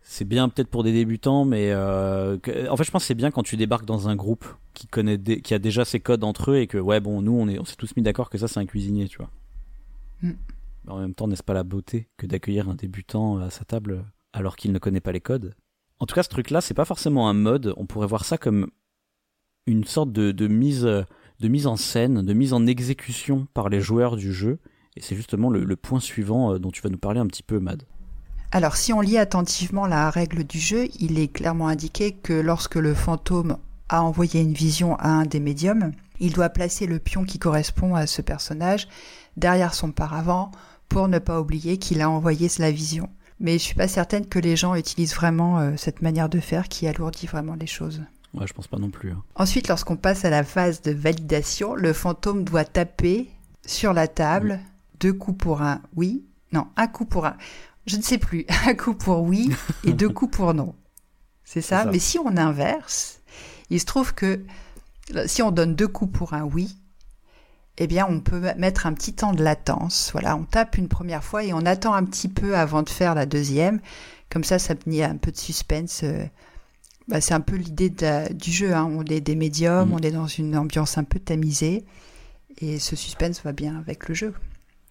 c'est 0.03 0.25
bien 0.25 0.49
peut-être 0.49 0.69
pour 0.69 0.83
des 0.83 0.93
débutants, 0.93 1.45
mais 1.45 1.71
euh, 1.71 2.39
que- 2.39 2.69
en 2.69 2.77
fait, 2.77 2.85
je 2.85 2.91
pense 2.91 3.03
que 3.03 3.07
c'est 3.09 3.15
bien 3.15 3.31
quand 3.31 3.43
tu 3.43 3.57
débarques 3.57 3.85
dans 3.85 4.09
un 4.09 4.17
groupe 4.17 4.47
qui 4.73 4.87
connaît, 4.87 5.19
qui 5.19 5.55
a 5.55 5.59
déjà 5.59 5.85
ses 5.85 6.01
codes 6.01 6.25
entre 6.25 6.53
eux 6.53 6.57
et 6.57 6.67
que 6.67 6.79
ouais, 6.79 7.01
bon, 7.01 7.21
nous, 7.23 7.33
on 7.33 7.49
est, 7.49 7.59
on 7.59 7.65
s'est 7.65 7.77
tous 7.77 7.95
mis 7.97 8.03
d'accord 8.03 8.31
que 8.31 8.39
ça, 8.39 8.49
c'est 8.49 8.61
un 8.61 8.67
cuisinier, 8.67 9.09
tu 9.09 9.19
vois. 9.19 9.31
Mm. 10.23 10.31
Mais 10.85 10.93
en 10.93 10.99
même 10.99 11.15
temps, 11.15 11.29
n'est-ce 11.29 11.43
pas 11.43 11.55
la 11.55 11.65
beauté 11.65 12.09
que 12.17 12.27
d'accueillir 12.27 12.69
un 12.71 12.75
débutant 12.75 13.39
à 13.39 13.51
sa 13.51 13.65
table 13.65 14.05
alors 14.33 14.57
qu'il 14.57 14.73
ne 14.73 14.79
connaît 14.79 15.01
pas 15.01 15.13
les 15.13 15.21
codes? 15.21 15.55
En 15.99 16.07
tout 16.07 16.15
cas, 16.15 16.23
ce 16.23 16.31
truc-là, 16.31 16.63
c'est 16.63 16.73
pas 16.73 16.87
forcément 16.87 17.29
un 17.29 17.35
mode. 17.35 17.75
On 17.77 17.85
pourrait 17.85 18.07
voir 18.07 18.25
ça 18.25 18.39
comme 18.39 18.71
une 19.67 19.85
sorte 19.85 20.11
de, 20.13 20.33
de 20.33 20.49
mise, 20.49 20.89
de 21.41 21.49
mise 21.49 21.67
en 21.67 21.77
scène, 21.77 22.23
de 22.23 22.33
mise 22.33 22.53
en 22.53 22.67
exécution 22.67 23.47
par 23.55 23.69
les 23.69 23.81
joueurs 23.81 24.17
du 24.17 24.33
jeu. 24.33 24.59
Et 24.97 25.01
c'est 25.01 25.17
justement 25.17 25.51
le, 25.51 25.77
point 25.77 26.01
suivant 26.01 26.53
euh, 26.53 26.59
dont 26.59 26.71
tu 26.71 26.83
vas 26.83 26.91
nous 26.91 26.99
parler 26.99 27.21
un 27.21 27.27
petit 27.27 27.43
peu, 27.43 27.59
Mad. 27.59 27.85
Alors, 28.53 28.77
si 28.77 28.93
on 28.93 29.01
lit 29.01 29.17
attentivement 29.17 29.87
la 29.87 30.11
règle 30.11 30.45
du 30.45 30.59
jeu, 30.59 30.89
il 30.99 31.19
est 31.19 31.29
clairement 31.29 31.69
indiqué 31.69 32.13
que 32.13 32.33
lorsque 32.33 32.75
le 32.75 32.95
fantôme 32.95 33.57
a 33.89 34.03
envoyé 34.03 34.41
une 34.41 34.53
vision 34.53 34.97
à 34.97 35.09
un 35.09 35.25
des 35.25 35.41
médiums, 35.41 35.93
il 36.19 36.33
doit 36.33 36.49
placer 36.51 36.87
le 36.87 36.99
pion 36.99 37.25
qui 37.25 37.39
correspond 37.39 37.95
à 37.95 38.07
ce 38.07 38.23
personnage 38.23 38.89
derrière 39.37 39.73
son 39.73 39.93
paravent 39.93 40.51
pour 40.89 41.09
ne 41.09 41.19
pas 41.19 41.41
oublier 41.41 41.79
qu'il 41.79 42.03
a 42.03 42.11
envoyé 42.11 42.49
la 42.59 42.73
vision. 42.73 43.09
Mais 43.39 43.53
je 43.53 43.63
suis 43.63 43.75
pas 43.75 43.89
certaine 43.89 44.27
que 44.27 44.39
les 44.39 44.57
gens 44.57 44.75
utilisent 44.75 45.15
vraiment 45.15 45.61
euh, 45.61 45.73
cette 45.77 46.03
manière 46.03 46.29
de 46.29 46.41
faire 46.41 46.69
qui 46.69 46.87
alourdit 46.87 47.27
vraiment 47.27 47.55
les 47.55 47.67
choses. 47.67 48.03
Ouais, 48.35 48.47
je 48.47 48.53
pense 48.53 48.69
pas 48.69 48.79
non 48.79 48.91
plus. 48.91 49.11
hein. 49.11 49.23
Ensuite, 49.35 49.69
lorsqu'on 49.69 49.97
passe 49.97 50.25
à 50.25 50.31
la 50.31 50.45
phase 50.45 50.83
de 50.83 50.93
validation, 50.93 51.75
le 51.75 51.93
fantôme 51.93 52.45
doit 52.45 52.65
taper 52.65 53.29
sur 53.67 53.93
la 53.93 54.09
table 54.09 54.61
deux 55.01 55.13
coups 55.13 55.39
pour 55.39 55.63
un 55.63 55.81
oui, 55.97 56.25
non, 56.53 56.67
un 56.77 56.87
coup 56.87 57.05
pour 57.07 57.27
un, 57.27 57.37
je 57.87 57.97
ne 57.97 58.03
sais 58.03 58.19
plus, 58.19 58.47
un 58.67 58.75
coup 58.75 58.95
pour 58.95 59.23
oui 59.23 59.51
et 59.85 59.93
deux 59.93 60.09
coups 60.09 60.37
pour 60.37 60.55
non. 60.55 60.75
C'est 61.45 61.61
ça, 61.63 61.85
ça. 61.85 61.91
Mais 61.91 61.99
si 61.99 62.19
on 62.19 62.37
inverse, 62.37 63.21
il 63.71 63.81
se 63.81 63.87
trouve 63.87 64.15
que 64.15 64.45
euh, 65.17 65.25
si 65.27 65.43
on 65.43 65.51
donne 65.51 65.75
deux 65.75 65.89
coups 65.89 66.17
pour 66.17 66.35
un 66.35 66.45
oui, 66.45 66.77
eh 67.79 67.87
bien, 67.87 68.07
on 68.09 68.21
peut 68.21 68.41
mettre 68.59 68.87
un 68.87 68.93
petit 68.93 69.15
temps 69.15 69.33
de 69.33 69.43
latence. 69.43 70.11
Voilà, 70.13 70.37
on 70.37 70.45
tape 70.45 70.77
une 70.77 70.89
première 70.89 71.25
fois 71.25 71.43
et 71.45 71.53
on 71.53 71.65
attend 71.67 71.95
un 71.95 72.05
petit 72.05 72.29
peu 72.29 72.57
avant 72.57 72.83
de 72.83 72.91
faire 72.91 73.15
la 73.15 73.27
deuxième. 73.27 73.81
Comme 74.29 74.45
ça, 74.45 74.59
ça 74.59 74.75
met 74.87 75.03
un 75.03 75.17
peu 75.17 75.33
de 75.33 75.37
suspense. 75.39 76.05
Bah, 77.11 77.21
c'est 77.21 77.35
un 77.35 77.41
peu 77.41 77.57
l'idée 77.57 77.91
du 77.91 78.51
jeu. 78.53 78.73
hein. 78.73 78.85
On 78.91 79.05
est 79.05 79.21
des 79.21 79.37
médiums, 79.37 79.93
on 79.93 79.99
est 79.99 80.11
dans 80.13 80.27
une 80.27 80.57
ambiance 80.57 80.97
un 80.99 81.05
peu 81.05 81.19
tamisée. 81.19 81.85
Et 82.59 82.79
ce 82.79 82.97
suspense 82.97 83.43
va 83.43 83.53
bien 83.53 83.77
avec 83.79 84.09
le 84.09 84.15
jeu. 84.15 84.35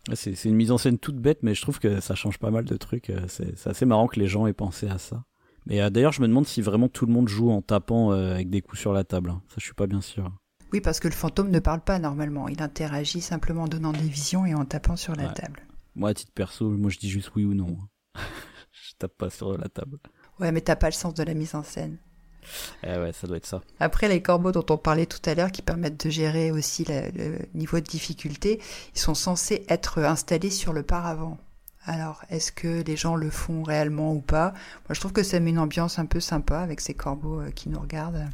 Ouais, 0.08 0.16
C'est 0.16 0.46
une 0.46 0.56
mise 0.56 0.72
en 0.72 0.78
scène 0.78 0.98
toute 0.98 1.18
bête, 1.18 1.40
mais 1.44 1.54
je 1.56 1.62
trouve 1.62 1.80
que 1.80 2.00
ça 2.00 2.16
change 2.16 2.38
pas 2.38 2.52
mal 2.52 2.66
de 2.66 2.78
trucs. 2.78 3.10
euh, 3.10 3.26
C'est 3.28 3.68
assez 3.68 3.86
marrant 3.86 4.08
que 4.08 4.20
les 4.20 4.28
gens 4.28 4.48
aient 4.48 4.54
pensé 4.54 4.88
à 4.88 4.98
ça. 4.98 5.24
Mais 5.66 5.82
euh, 5.82 5.90
d'ailleurs, 5.90 6.14
je 6.14 6.22
me 6.22 6.28
demande 6.28 6.48
si 6.48 6.62
vraiment 6.62 6.88
tout 6.88 7.06
le 7.06 7.12
monde 7.14 7.28
joue 7.28 7.52
en 7.52 7.62
tapant 7.62 8.12
euh, 8.12 8.34
avec 8.34 8.50
des 8.50 8.62
coups 8.62 8.80
sur 8.80 8.94
la 8.94 9.04
table. 9.04 9.30
hein. 9.32 9.41
Ça, 9.50 9.56
je 9.58 9.66
suis 9.66 9.74
pas 9.74 9.88
bien 9.88 10.02
sûr. 10.02 10.32
Oui, 10.72 10.82
parce 10.82 11.00
que 11.00 11.08
le 11.08 11.14
fantôme 11.14 11.50
ne 11.50 11.60
parle 11.60 11.82
pas 11.82 12.00
normalement. 12.00 12.48
Il 12.48 12.62
interagit 12.62 13.22
simplement 13.22 13.64
en 13.64 13.68
donnant 13.68 13.91
des 13.91 14.00
visions 14.08 14.46
et 14.46 14.54
en 14.54 14.66
tapant 14.66 14.96
sur 14.96 15.16
la 15.16 15.30
table. 15.30 15.62
Moi, 15.96 16.10
à 16.10 16.14
titre 16.14 16.32
perso, 16.34 16.70
moi 16.70 16.90
je 16.91 16.98
dis 16.98 17.10
juste 17.10 17.32
oui 17.36 17.44
ou 17.44 17.54
non. 17.56 17.78
je 18.16 18.94
tape 19.00 19.18
pas 19.18 19.30
sur 19.30 19.58
la 19.58 19.68
table. 19.68 19.98
Ouais, 20.40 20.52
mais 20.52 20.62
t'as 20.62 20.76
pas 20.76 20.88
le 20.88 20.94
sens 20.94 21.14
de 21.14 21.24
la 21.24 21.34
mise 21.34 21.56
en 21.56 21.64
scène. 21.64 21.98
Eh 22.84 22.98
ouais, 22.98 23.11
ça 23.14 23.28
doit 23.28 23.38
être 23.38 23.45
ça. 23.45 23.61
Après, 23.80 24.07
les 24.07 24.22
corbeaux 24.22 24.52
dont 24.52 24.66
on 24.70 24.78
parlait 24.78 25.06
tout 25.06 25.20
à 25.30 25.36
l'heure, 25.36 25.52
qui 25.52 25.61
permettent 25.61 26.03
de 26.06 26.10
gérer 26.10 26.52
aussi 26.52 26.86
la- 26.86 27.10
le 27.11 27.38
niveau 27.53 27.80
de 27.80 27.86
difficulté, 27.86 28.60
ils 28.95 28.99
sont 28.99 29.16
censés 29.16 29.66
être 29.70 29.99
installés 29.99 30.49
sur 30.49 30.74
le 30.74 30.84
paravent. 30.84 31.38
Alors, 31.86 32.24
est-ce 32.30 32.52
que 32.52 32.84
les 32.84 32.95
gens 32.98 33.16
le 33.16 33.30
font 33.30 33.64
réellement 33.64 34.14
ou 34.14 34.22
pas? 34.22 34.52
Moi, 34.88 34.94
je 34.94 34.99
trouve 34.99 35.14
que 35.14 35.24
ça 35.24 35.40
met 35.40 35.49
une 35.49 35.60
ambiance 35.60 35.98
un 35.99 36.06
peu 36.06 36.20
sympa 36.20 36.60
avec 36.60 36.82
ces 36.82 36.94
corbeaux 36.94 37.41
euh, 37.41 37.52
qui 37.52 37.70
nous 37.70 37.80
regardent. 37.80 38.28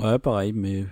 Ouais, 0.00 0.18
pareil, 0.18 0.52
mais 0.52 0.84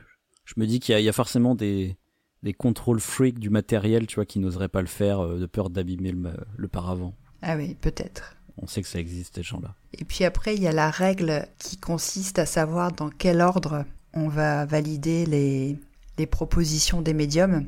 je 0.45 0.55
me 0.57 0.67
dis 0.67 0.81
qu'il 0.81 0.93
y, 0.93 0.97
a- 0.97 1.01
il 1.01 1.05
y 1.05 1.09
a 1.09 1.13
forcément 1.13 1.55
des, 1.55 1.97
des 2.43 2.53
contrôles 2.53 3.01
freaks 3.01 3.39
du 3.39 3.49
matériel, 3.51 4.07
tu 4.07 4.17
vois, 4.17 4.27
qui 4.27 4.39
n'oseraient 4.39 4.69
pas 4.69 4.81
le 4.83 4.87
faire 4.89 5.21
euh, 5.21 5.39
de 5.39 5.47
peur 5.47 5.71
d'abîmer 5.71 6.13
le, 6.13 6.33
le 6.57 6.69
paravent. 6.69 7.15
Ah 7.43 7.57
oui, 7.57 7.77
peut-être. 7.81 8.37
On 8.63 8.67
sait 8.67 8.83
que 8.83 8.89
ça 8.89 8.99
existe, 8.99 9.37
ces 9.37 9.43
gens-là. 9.43 9.75
Et 9.99 10.05
puis 10.05 10.25
après, 10.25 10.55
il 10.55 10.63
y 10.63 10.69
a 10.69 10.73
la 10.73 10.91
règle 10.91 11.47
qui 11.59 11.79
consiste 11.79 12.39
à 12.39 12.47
savoir 12.47 12.93
dans 12.93 13.09
quel 13.09 13.41
ordre 13.41 13.85
on 14.13 14.29
va 14.29 14.67
valider 14.67 15.27
les, 15.27 15.79
propositions 16.27 17.01
des 17.01 17.15
médiums. 17.15 17.67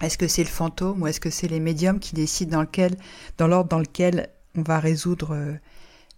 Est-ce 0.00 0.18
que 0.18 0.26
c'est 0.26 0.42
le 0.42 0.48
fantôme 0.48 1.02
ou 1.02 1.06
est-ce 1.06 1.20
que 1.20 1.30
c'est 1.30 1.46
les 1.46 1.60
médiums 1.60 2.00
qui 2.00 2.14
décident 2.14 2.56
dans, 2.56 2.62
lequel, 2.62 2.96
dans 3.38 3.46
l'ordre 3.46 3.68
dans 3.68 3.78
lequel 3.78 4.30
on 4.56 4.62
va 4.62 4.80
résoudre 4.80 5.36
euh, 5.36 5.54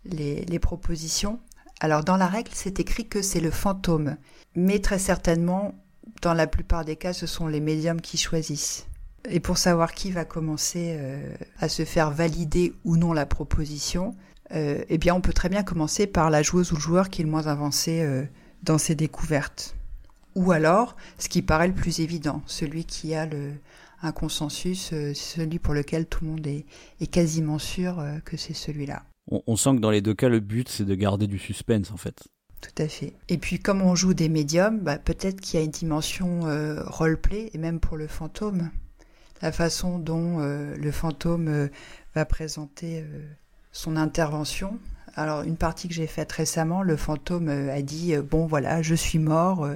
les 0.06 0.58
propositions? 0.58 1.38
Alors 1.80 2.02
dans 2.02 2.16
la 2.16 2.26
règle, 2.26 2.50
c'est 2.54 2.80
écrit 2.80 3.06
que 3.06 3.20
c'est 3.20 3.40
le 3.40 3.50
fantôme, 3.50 4.16
mais 4.54 4.78
très 4.78 4.98
certainement, 4.98 5.74
dans 6.22 6.32
la 6.32 6.46
plupart 6.46 6.84
des 6.86 6.96
cas, 6.96 7.12
ce 7.12 7.26
sont 7.26 7.46
les 7.46 7.60
médiums 7.60 8.00
qui 8.00 8.16
choisissent. 8.16 8.86
Et 9.28 9.40
pour 9.40 9.58
savoir 9.58 9.94
qui 9.94 10.10
va 10.10 10.24
commencer 10.24 10.96
euh, 10.98 11.34
à 11.58 11.68
se 11.68 11.84
faire 11.84 12.10
valider 12.10 12.74
ou 12.84 12.96
non 12.96 13.12
la 13.12 13.26
proposition, 13.26 14.14
euh, 14.52 14.84
eh 14.88 14.98
bien, 14.98 15.14
on 15.14 15.20
peut 15.20 15.32
très 15.32 15.48
bien 15.48 15.62
commencer 15.62 16.06
par 16.06 16.30
la 16.30 16.42
joueuse 16.42 16.72
ou 16.72 16.74
le 16.74 16.80
joueur 16.80 17.08
qui 17.08 17.22
est 17.22 17.24
le 17.24 17.30
moins 17.30 17.46
avancé 17.46 18.02
euh, 18.02 18.24
dans 18.62 18.78
ses 18.78 18.94
découvertes. 18.94 19.76
Ou 20.34 20.52
alors, 20.52 20.96
ce 21.18 21.28
qui 21.28 21.42
paraît 21.42 21.68
le 21.68 21.74
plus 21.74 22.00
évident, 22.00 22.42
celui 22.46 22.84
qui 22.84 23.14
a 23.14 23.24
le, 23.24 23.52
un 24.02 24.12
consensus, 24.12 24.92
celui 25.14 25.60
pour 25.60 25.74
lequel 25.74 26.06
tout 26.06 26.24
le 26.24 26.30
monde 26.32 26.46
est, 26.46 26.66
est 27.00 27.06
quasiment 27.06 27.60
sûr 27.60 28.04
que 28.24 28.36
c'est 28.36 28.52
celui-là. 28.52 29.04
On, 29.30 29.42
on 29.46 29.56
sent 29.56 29.76
que 29.76 29.80
dans 29.80 29.92
les 29.92 30.02
deux 30.02 30.14
cas, 30.14 30.28
le 30.28 30.40
but, 30.40 30.68
c'est 30.68 30.84
de 30.84 30.94
garder 30.96 31.28
du 31.28 31.38
suspense, 31.38 31.92
en 31.92 31.96
fait. 31.96 32.24
Tout 32.60 32.82
à 32.82 32.88
fait. 32.88 33.12
Et 33.28 33.36
puis 33.36 33.58
comme 33.58 33.82
on 33.82 33.94
joue 33.94 34.14
des 34.14 34.30
médiums, 34.30 34.80
bah, 34.80 34.98
peut-être 34.98 35.40
qu'il 35.40 35.60
y 35.60 35.62
a 35.62 35.64
une 35.64 35.70
dimension 35.70 36.46
euh, 36.46 36.82
roleplay, 36.84 37.50
et 37.52 37.58
même 37.58 37.78
pour 37.78 37.96
le 37.96 38.06
fantôme. 38.06 38.70
La 39.42 39.52
façon 39.52 39.98
dont 39.98 40.40
euh, 40.40 40.76
le 40.76 40.90
fantôme 40.90 41.48
euh, 41.48 41.68
va 42.14 42.24
présenter 42.24 43.00
euh, 43.00 43.22
son 43.72 43.96
intervention. 43.96 44.78
Alors 45.16 45.42
une 45.42 45.56
partie 45.56 45.88
que 45.88 45.94
j'ai 45.94 46.06
faite 46.06 46.32
récemment, 46.32 46.82
le 46.82 46.96
fantôme 46.96 47.48
a 47.48 47.82
dit, 47.82 48.16
bon 48.16 48.46
voilà, 48.46 48.82
je 48.82 48.96
suis 48.96 49.20
mort, 49.20 49.68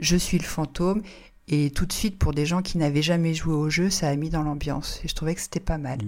je 0.00 0.16
suis 0.16 0.38
le 0.38 0.44
fantôme. 0.44 1.02
Et 1.46 1.70
tout 1.70 1.86
de 1.86 1.92
suite, 1.92 2.18
pour 2.18 2.32
des 2.32 2.46
gens 2.46 2.62
qui 2.62 2.78
n'avaient 2.78 3.02
jamais 3.02 3.32
joué 3.32 3.54
au 3.54 3.70
jeu, 3.70 3.90
ça 3.90 4.08
a 4.08 4.16
mis 4.16 4.28
dans 4.28 4.42
l'ambiance. 4.42 5.00
Et 5.04 5.08
je 5.08 5.14
trouvais 5.14 5.36
que 5.36 5.40
c'était 5.40 5.60
pas 5.60 5.78
mal. 5.78 6.00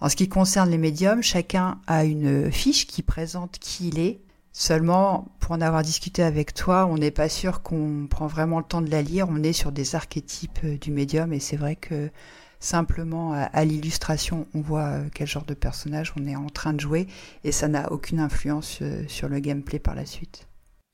En 0.00 0.08
ce 0.08 0.14
qui 0.14 0.28
concerne 0.28 0.70
les 0.70 0.78
médiums, 0.78 1.20
chacun 1.20 1.80
a 1.88 2.04
une 2.04 2.52
fiche 2.52 2.86
qui 2.86 3.02
présente 3.02 3.58
qui 3.58 3.88
il 3.88 3.98
est. 3.98 4.20
Seulement, 4.52 5.28
pour 5.38 5.52
en 5.52 5.60
avoir 5.60 5.82
discuté 5.82 6.22
avec 6.22 6.54
toi, 6.54 6.86
on 6.86 6.98
n'est 6.98 7.10
pas 7.10 7.28
sûr 7.28 7.62
qu'on 7.62 8.06
prend 8.08 8.26
vraiment 8.26 8.58
le 8.58 8.64
temps 8.64 8.82
de 8.82 8.90
la 8.90 9.02
lire. 9.02 9.26
On 9.30 9.42
est 9.42 9.52
sur 9.52 9.72
des 9.72 9.94
archétypes 9.94 10.58
euh, 10.64 10.76
du 10.76 10.90
médium 10.90 11.32
et 11.32 11.40
c'est 11.40 11.56
vrai 11.56 11.76
que 11.76 12.10
simplement 12.58 13.32
à, 13.32 13.42
à 13.42 13.64
l'illustration, 13.64 14.46
on 14.54 14.60
voit 14.60 14.86
euh, 14.86 15.08
quel 15.14 15.26
genre 15.26 15.44
de 15.44 15.54
personnage 15.54 16.12
on 16.20 16.26
est 16.26 16.36
en 16.36 16.48
train 16.48 16.72
de 16.72 16.80
jouer 16.80 17.06
et 17.44 17.52
ça 17.52 17.68
n'a 17.68 17.90
aucune 17.92 18.20
influence 18.20 18.78
euh, 18.82 19.04
sur 19.08 19.28
le 19.28 19.38
gameplay 19.38 19.78
par 19.78 19.94
la 19.94 20.04
suite. 20.04 20.46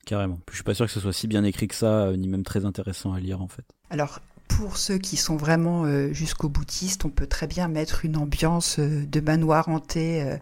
Carrément. 0.05 0.39
Je 0.49 0.55
suis 0.55 0.63
pas 0.63 0.73
sûr 0.73 0.85
que 0.85 0.91
ce 0.91 1.01
soit 1.01 1.11
si 1.11 1.27
bien 1.27 1.43
écrit 1.43 1.67
que 1.67 1.75
ça, 1.75 2.13
ni 2.15 2.29
même 2.29 2.43
très 2.43 2.63
intéressant 2.63 3.11
à 3.11 3.19
lire, 3.19 3.41
en 3.41 3.49
fait. 3.49 3.65
Alors, 3.89 4.21
pour 4.47 4.77
ceux 4.77 4.97
qui 4.97 5.17
sont 5.17 5.35
vraiment 5.35 5.83
euh, 5.85 6.11
jusqu'au 6.13 6.49
boutiste, 6.49 7.05
on 7.05 7.09
peut 7.09 7.27
très 7.27 7.47
bien 7.47 7.67
mettre 7.67 8.05
une 8.05 8.17
ambiance 8.17 8.79
euh, 8.79 9.05
de 9.05 9.19
manoir 9.19 9.69
hanté 9.69 10.23
euh, 10.23 10.37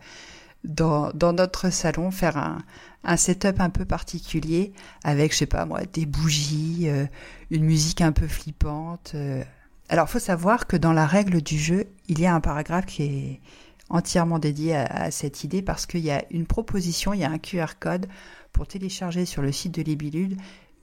dans, 0.64 1.12
dans 1.14 1.34
notre 1.34 1.70
salon, 1.70 2.12
faire 2.12 2.38
un, 2.38 2.60
un 3.06 3.18
setup 3.18 3.60
un 3.60 3.70
peu 3.70 3.86
particulier 3.86 4.74
avec, 5.04 5.32
je 5.34 5.38
sais 5.40 5.46
pas 5.46 5.66
moi, 5.66 5.82
des 5.86 6.06
bougies, 6.06 6.90
euh, 6.90 7.06
une 7.52 7.64
musique 7.64 8.02
un 8.02 8.12
peu 8.12 8.28
flippante. 8.28 9.12
euh. 9.16 9.44
Alors, 9.90 10.10
faut 10.10 10.20
savoir 10.20 10.68
que 10.68 10.76
dans 10.78 10.94
la 10.94 11.06
règle 11.06 11.42
du 11.42 11.58
jeu, 11.60 11.86
il 12.08 12.20
y 12.20 12.26
a 12.26 12.34
un 12.34 12.42
paragraphe 12.42 12.88
qui 12.88 13.04
est 13.04 13.42
entièrement 13.90 14.40
dédié 14.40 14.76
à, 14.76 14.86
à 14.86 15.12
cette 15.12 15.44
idée 15.44 15.62
parce 15.62 15.86
qu'il 15.86 16.02
y 16.02 16.12
a 16.12 16.26
une 16.32 16.48
proposition, 16.48 17.14
il 17.14 17.20
y 17.20 17.24
a 17.24 17.30
un 17.30 17.38
QR 17.38 17.78
code 17.80 18.08
pour 18.52 18.68
télécharger 18.68 19.26
sur 19.26 19.42
le 19.44 19.52
site 19.52 19.76
de 19.76 19.84
Libellude 19.84 20.38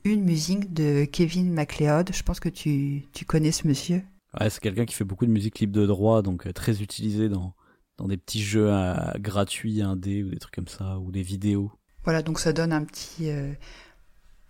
une 0.04 0.24
musique 0.24 0.72
de 0.72 1.04
Kevin 1.04 1.52
MacLeod. 1.52 2.10
Je 2.12 2.22
pense 2.22 2.40
que 2.40 2.48
tu, 2.48 3.04
tu 3.12 3.24
connais 3.24 3.52
ce 3.52 3.66
monsieur. 3.66 4.02
Ouais, 4.38 4.50
c'est 4.50 4.60
quelqu'un 4.60 4.84
qui 4.84 4.94
fait 4.94 5.04
beaucoup 5.04 5.26
de 5.26 5.30
musique 5.30 5.58
libre 5.58 5.74
de 5.74 5.86
droit, 5.86 6.22
donc 6.22 6.46
euh, 6.46 6.52
très 6.52 6.82
utilisé 6.82 7.28
dans, 7.28 7.54
dans 7.98 8.08
des 8.08 8.16
petits 8.16 8.42
jeux 8.42 8.72
euh, 8.72 8.94
gratuits, 9.18 9.82
indés 9.82 10.22
ou 10.22 10.30
des 10.30 10.38
trucs 10.38 10.54
comme 10.54 10.68
ça, 10.68 10.98
ou 10.98 11.10
des 11.12 11.22
vidéos. 11.22 11.70
Voilà, 12.04 12.22
donc 12.22 12.40
ça 12.40 12.52
donne 12.52 12.72
un 12.72 12.84
petit... 12.84 13.30
euh, 13.30 13.52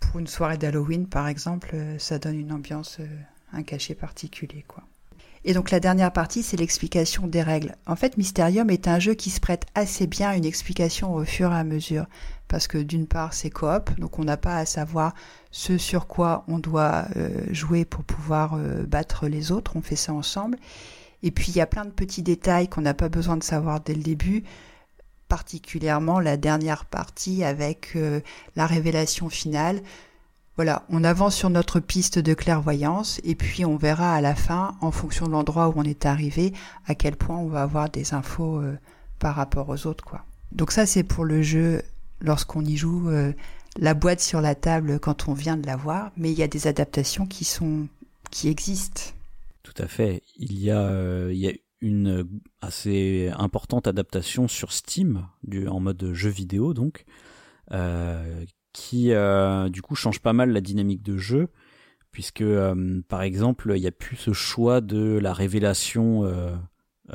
pour 0.01 0.19
une 0.19 0.27
soirée 0.27 0.59
d'Halloween, 0.59 1.07
par 1.07 1.29
exemple, 1.29 1.70
euh, 1.74 1.99
ça 1.99 2.19
donne 2.19 2.39
une 2.39 2.53
ambiance, 2.53 2.99
euh, 3.01 3.07
un 3.53 3.62
cachet 3.62 3.95
particulier, 3.95 4.65
quoi. 4.66 4.83
Et 5.45 5.55
donc 5.55 5.73
la 5.73 5.81
dernière 5.81 6.12
partie, 6.12 6.45
c'est 6.45 6.57
l'explication 6.57 7.27
des 7.27 7.43
règles. 7.43 7.74
En 7.87 7.97
fait, 7.97 8.16
Mysterium 8.16 8.70
est 8.70 8.87
un 8.87 9.01
jeu 9.01 9.15
qui 9.15 9.29
se 9.29 9.41
prête 9.41 9.66
assez 9.74 10.07
bien 10.07 10.31
à 10.31 10.37
une 10.37 10.45
explication 10.45 11.15
au 11.15 11.24
fur 11.24 11.53
et 11.53 11.57
à 11.57 11.65
mesure. 11.65 12.07
Parce 12.47 12.69
que 12.69 12.79
d'une 12.79 13.09
part, 13.09 13.35
c'est 13.35 13.51
coop, 13.51 13.99
donc 13.99 14.20
on 14.20 14.24
n'a 14.24 14.37
pas 14.37 14.57
à 14.57 14.66
savoir 14.66 15.15
ce 15.51 15.79
sur 15.79 16.07
quoi 16.07 16.45
on 16.47 16.61
doit 16.61 17.07
jouer 17.51 17.85
pour 17.85 18.05
pouvoir 18.05 18.57
battre 18.87 19.27
les 19.27 19.51
autres, 19.51 19.73
on 19.74 19.83
fait 19.83 19.97
ça 19.97 20.12
ensemble. 20.12 20.59
Et 21.24 21.33
puis 21.33 21.47
il 21.49 21.57
y 21.57 21.61
a 21.61 21.66
plein 21.66 21.85
de 21.85 21.91
petits 21.91 22.23
détails 22.23 22.69
qu'on 22.69 22.83
n'a 22.83 22.95
pas 22.95 23.09
besoin 23.09 23.37
de 23.37 23.43
savoir 23.43 23.81
dès 23.81 23.95
le 23.95 24.03
début, 24.03 24.45
particulièrement 25.33 26.21
la 26.21 26.37
dernière 26.37 26.85
partie 26.85 27.43
avec 27.43 27.93
euh, 27.97 28.21
la 28.55 28.67
révélation 28.67 29.31
finale. 29.31 29.81
Voilà, 30.57 30.85
on 30.91 31.05
avance 31.05 31.35
sur 31.35 31.49
notre 31.49 31.81
piste 31.81 32.19
de 32.19 32.35
clairvoyance 32.35 33.19
et 33.25 33.35
puis 33.35 33.65
on 33.65 33.79
verra 33.79 34.15
à 34.15 34.21
la 34.21 34.35
fin, 34.35 34.77
en 34.83 34.91
fonction 34.91 35.27
de 35.27 35.33
l'endroit 35.33 35.71
où 35.71 35.73
on 35.77 35.85
est 35.85 36.05
arrivé, 36.05 36.53
à 36.87 36.95
quel 36.95 37.17
point 37.17 37.39
on 37.39 37.47
va 37.47 37.63
avoir 37.63 37.89
des 37.89 38.13
infos 38.13 38.61
euh, 38.61 38.77
par 39.21 39.35
rapport 39.35 39.71
aux 39.71 39.87
autres, 39.87 40.05
quoi. 40.05 40.23
Donc 40.53 40.71
ça, 40.71 40.85
c'est 40.85 41.03
pour 41.03 41.25
le 41.25 41.41
jeu 41.41 41.81
lorsqu'on 42.21 42.63
y 42.63 42.77
joue, 42.77 43.09
euh, 43.09 43.33
la 43.79 43.95
boîte 43.95 44.21
sur 44.21 44.43
la 44.43 44.55
table 44.55 45.01
quand 45.01 45.29
on 45.29 45.33
vient 45.33 45.57
de 45.57 45.65
la 45.65 45.77
voir, 45.77 46.13
mais 46.19 46.31
il 46.31 46.39
y 46.39 46.43
a 46.43 46.47
des 46.47 46.67
adaptations 46.67 47.25
qui 47.25 47.47
sont 47.47 47.89
qui 48.31 48.49
existent. 48.49 49.15
Tout 49.63 49.73
à 49.79 49.89
fait. 49.89 50.23
Il 50.37 50.59
y 50.59 50.71
a, 50.71 51.31
il 51.31 51.39
y 51.39 51.49
a 51.49 51.53
une 51.83 52.27
assez 52.61 53.31
importante 53.37 53.87
adaptation 53.87 54.49
sur 54.49 54.73
Steam, 54.73 55.27
du, 55.43 55.67
en 55.69 55.81
mode 55.81 56.13
jeu 56.15 56.31
vidéo 56.31 56.73
donc, 56.73 57.05
euh, 57.73 58.45
qui 58.73 59.13
euh, 59.13 59.69
du 59.69 59.83
coup 59.83 59.95
change 59.95 60.21
pas 60.21 60.33
mal 60.33 60.51
la 60.51 60.61
dynamique 60.61 61.03
de 61.03 61.19
jeu, 61.19 61.49
puisque 62.13 62.41
euh, 62.41 63.03
par 63.09 63.23
exemple 63.23 63.73
il 63.75 63.81
n'y 63.81 63.89
a 63.89 63.93
plus 63.93 64.17
ce 64.17 64.33
choix 64.33 64.81
de 64.81 65.19
la 65.19 65.35
révélation 65.35 66.25
euh, 66.25 66.55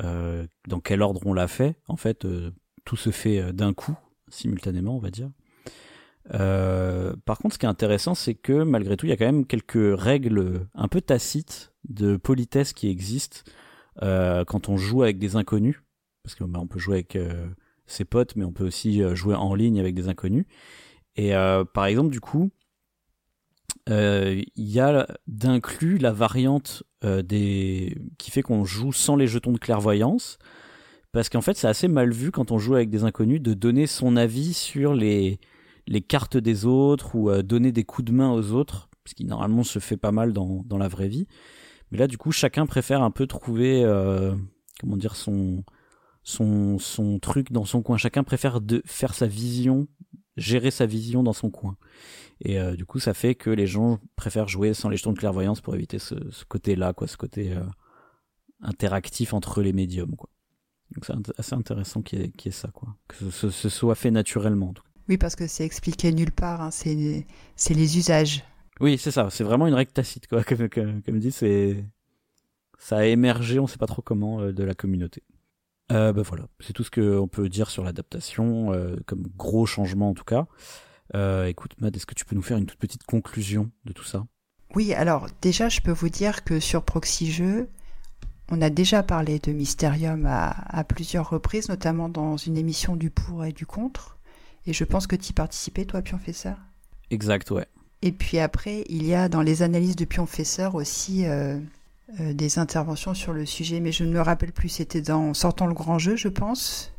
euh, 0.00 0.46
dans 0.68 0.80
quel 0.80 1.02
ordre 1.02 1.22
on 1.24 1.32
l'a 1.32 1.48
fait. 1.48 1.76
En 1.88 1.96
fait, 1.96 2.24
euh, 2.26 2.50
tout 2.84 2.96
se 2.96 3.10
fait 3.10 3.52
d'un 3.52 3.72
coup, 3.72 3.96
simultanément, 4.28 4.96
on 4.96 5.00
va 5.00 5.10
dire. 5.10 5.30
Par 6.30 7.38
contre, 7.38 7.54
ce 7.54 7.58
qui 7.58 7.64
est 7.64 7.70
intéressant, 7.70 8.14
c'est 8.14 8.34
que 8.34 8.62
malgré 8.62 8.98
tout, 8.98 9.06
il 9.06 9.08
y 9.08 9.12
a 9.12 9.16
quand 9.16 9.24
même 9.24 9.46
quelques 9.46 9.98
règles 9.98 10.66
un 10.74 10.88
peu 10.88 11.00
tacites 11.00 11.72
de 11.88 12.18
politesse 12.18 12.74
qui 12.74 12.88
existent 12.90 13.40
euh, 14.02 14.44
quand 14.44 14.68
on 14.68 14.76
joue 14.76 15.02
avec 15.02 15.18
des 15.18 15.36
inconnus, 15.36 15.82
parce 16.22 16.34
que 16.34 16.44
bah, 16.44 16.60
on 16.62 16.66
peut 16.66 16.78
jouer 16.78 16.96
avec 16.96 17.16
euh, 17.16 17.48
ses 17.86 18.04
potes, 18.04 18.36
mais 18.36 18.44
on 18.44 18.52
peut 18.52 18.66
aussi 18.66 19.02
euh, 19.02 19.14
jouer 19.14 19.34
en 19.34 19.54
ligne 19.54 19.80
avec 19.80 19.94
des 19.94 20.08
inconnus. 20.08 20.44
Et 21.16 21.34
euh, 21.34 21.64
par 21.64 21.86
exemple, 21.86 22.10
du 22.10 22.20
coup, 22.20 22.50
il 23.86 24.44
y 24.56 24.80
a 24.80 25.06
d'inclus 25.26 25.96
la 25.96 26.12
variante 26.12 26.82
des 27.02 27.96
qui 28.18 28.30
fait 28.30 28.42
qu'on 28.42 28.66
joue 28.66 28.92
sans 28.92 29.16
les 29.16 29.26
jetons 29.26 29.52
de 29.52 29.58
clairvoyance, 29.58 30.38
parce 31.10 31.30
qu'en 31.30 31.40
fait, 31.40 31.56
c'est 31.56 31.68
assez 31.68 31.88
mal 31.88 32.12
vu 32.12 32.30
quand 32.30 32.50
on 32.50 32.58
joue 32.58 32.74
avec 32.74 32.90
des 32.90 33.04
inconnus 33.04 33.40
de 33.40 33.54
donner 33.54 33.86
son 33.86 34.16
avis 34.16 34.52
sur 34.52 34.92
les 34.92 35.40
les 35.86 36.02
cartes 36.02 36.36
des 36.36 36.66
autres 36.66 37.14
ou 37.14 37.32
donner 37.42 37.72
des 37.72 37.84
coups 37.84 38.04
de 38.04 38.12
main 38.12 38.30
aux 38.30 38.52
autres, 38.52 38.90
ce 39.06 39.14
qui 39.14 39.24
normalement 39.24 39.62
se 39.62 39.78
fait 39.78 39.96
pas 39.96 40.12
mal 40.12 40.34
dans, 40.34 40.62
dans 40.66 40.76
la 40.76 40.88
vraie 40.88 41.08
vie. 41.08 41.26
Mais 41.90 41.98
là, 41.98 42.06
du 42.06 42.18
coup, 42.18 42.32
chacun 42.32 42.66
préfère 42.66 43.02
un 43.02 43.10
peu 43.10 43.26
trouver, 43.26 43.82
euh, 43.84 44.34
comment 44.80 44.96
dire, 44.96 45.16
son, 45.16 45.64
son, 46.22 46.78
son 46.78 47.18
truc 47.18 47.50
dans 47.52 47.64
son 47.64 47.82
coin. 47.82 47.96
Chacun 47.96 48.24
préfère 48.24 48.60
de 48.60 48.82
faire 48.84 49.14
sa 49.14 49.26
vision, 49.26 49.88
gérer 50.36 50.70
sa 50.70 50.86
vision 50.86 51.22
dans 51.22 51.32
son 51.32 51.50
coin. 51.50 51.76
Et 52.40 52.58
euh, 52.60 52.76
du 52.76 52.84
coup, 52.84 52.98
ça 53.00 53.14
fait 53.14 53.34
que 53.34 53.50
les 53.50 53.66
gens 53.66 53.98
préfèrent 54.16 54.48
jouer 54.48 54.74
sans 54.74 54.88
les 54.88 54.96
jetons 54.96 55.12
de 55.12 55.18
clairvoyance 55.18 55.60
pour 55.60 55.74
éviter 55.74 55.98
ce, 55.98 56.14
ce 56.30 56.44
côté-là, 56.44 56.92
quoi, 56.92 57.06
ce 57.08 57.16
côté 57.16 57.52
euh, 57.52 57.64
interactif 58.62 59.32
entre 59.34 59.62
les 59.62 59.72
médiums, 59.72 60.14
quoi. 60.16 60.30
Donc 60.94 61.04
c'est 61.04 61.38
assez 61.38 61.54
intéressant 61.54 62.00
qu'il 62.00 62.22
y, 62.22 62.32
qu'il 62.32 62.50
y 62.50 62.54
ait 62.54 62.56
ça, 62.56 62.68
quoi. 62.68 62.96
Que 63.08 63.30
ce, 63.30 63.50
ce- 63.50 63.68
soit 63.68 63.94
fait 63.94 64.10
naturellement. 64.10 64.70
en 64.70 64.72
tout 64.72 64.82
cas. 64.82 64.88
Oui, 65.08 65.18
parce 65.18 65.36
que 65.36 65.46
c'est 65.46 65.64
expliqué 65.64 66.12
nulle 66.12 66.32
part, 66.32 66.62
hein, 66.62 66.70
c'est 66.70 66.94
les 66.94 67.98
usages. 67.98 68.42
Oui, 68.80 68.98
c'est 68.98 69.10
ça. 69.10 69.28
C'est 69.30 69.44
vraiment 69.44 69.66
une 69.66 69.74
règle 69.74 69.92
tacite, 69.92 70.26
quoi. 70.26 70.44
Comme, 70.48 70.68
comme, 70.68 71.02
comme 71.02 71.18
dit, 71.18 71.32
c'est 71.32 71.84
ça 72.78 72.98
a 72.98 73.04
émergé, 73.04 73.58
on 73.58 73.66
sait 73.66 73.76
pas 73.78 73.86
trop 73.86 74.02
comment, 74.02 74.40
euh, 74.40 74.52
de 74.52 74.62
la 74.62 74.74
communauté. 74.74 75.22
Euh, 75.90 76.12
bah 76.12 76.22
voilà, 76.22 76.46
c'est 76.60 76.72
tout 76.72 76.84
ce 76.84 76.90
qu'on 76.90 77.28
peut 77.28 77.48
dire 77.48 77.70
sur 77.70 77.82
l'adaptation, 77.82 78.72
euh, 78.72 78.96
comme 79.06 79.26
gros 79.36 79.66
changement 79.66 80.10
en 80.10 80.14
tout 80.14 80.24
cas. 80.24 80.46
Euh, 81.14 81.46
écoute, 81.46 81.72
Mad, 81.80 81.96
est-ce 81.96 82.04
que 82.06 82.14
tu 82.14 82.26
peux 82.26 82.36
nous 82.36 82.42
faire 82.42 82.58
une 82.58 82.66
toute 82.66 82.78
petite 82.78 83.04
conclusion 83.04 83.70
de 83.84 83.92
tout 83.92 84.04
ça? 84.04 84.26
Oui, 84.74 84.92
alors 84.92 85.28
déjà, 85.40 85.70
je 85.70 85.80
peux 85.80 85.92
vous 85.92 86.10
dire 86.10 86.44
que 86.44 86.60
sur 86.60 86.84
Proxy 86.84 87.32
Jeux, 87.32 87.70
on 88.50 88.60
a 88.60 88.68
déjà 88.68 89.02
parlé 89.02 89.38
de 89.38 89.52
Mysterium 89.52 90.26
à, 90.26 90.50
à 90.50 90.84
plusieurs 90.84 91.30
reprises, 91.30 91.70
notamment 91.70 92.10
dans 92.10 92.36
une 92.36 92.58
émission 92.58 92.94
du 92.94 93.08
pour 93.08 93.46
et 93.46 93.52
du 93.52 93.64
contre. 93.64 94.18
Et 94.66 94.74
je 94.74 94.84
pense 94.84 95.06
que 95.06 95.16
tu 95.16 95.30
y 95.30 95.32
participais, 95.32 95.86
toi, 95.86 96.02
Pionfesseur. 96.02 96.58
Exact, 97.10 97.50
ouais. 97.50 97.66
Et 98.02 98.12
puis 98.12 98.38
après, 98.38 98.84
il 98.88 99.04
y 99.04 99.14
a 99.14 99.28
dans 99.28 99.42
les 99.42 99.62
analyses 99.62 99.96
de 99.96 100.04
Pionfesseur 100.04 100.74
aussi 100.74 101.26
euh, 101.26 101.58
euh, 102.20 102.32
des 102.32 102.58
interventions 102.58 103.14
sur 103.14 103.32
le 103.32 103.44
sujet, 103.44 103.80
mais 103.80 103.92
je 103.92 104.04
ne 104.04 104.12
me 104.12 104.20
rappelle 104.20 104.52
plus, 104.52 104.68
c'était 104.68 105.02
dans 105.02 105.34
Sortant 105.34 105.66
le 105.66 105.74
grand 105.74 105.98
jeu, 105.98 106.14
je 106.16 106.28
pense. 106.28 106.92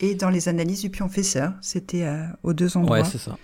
Et 0.00 0.14
dans 0.14 0.30
les 0.30 0.48
analyses 0.48 0.80
du 0.80 0.90
pionfesseur, 0.90 1.52
c'était 1.60 2.04
euh, 2.04 2.24
aux 2.44 2.52
deux 2.52 2.76
endroits. 2.76 3.00
Ouais, 3.00 3.04
c'est 3.04 3.18
ça. 3.18 3.36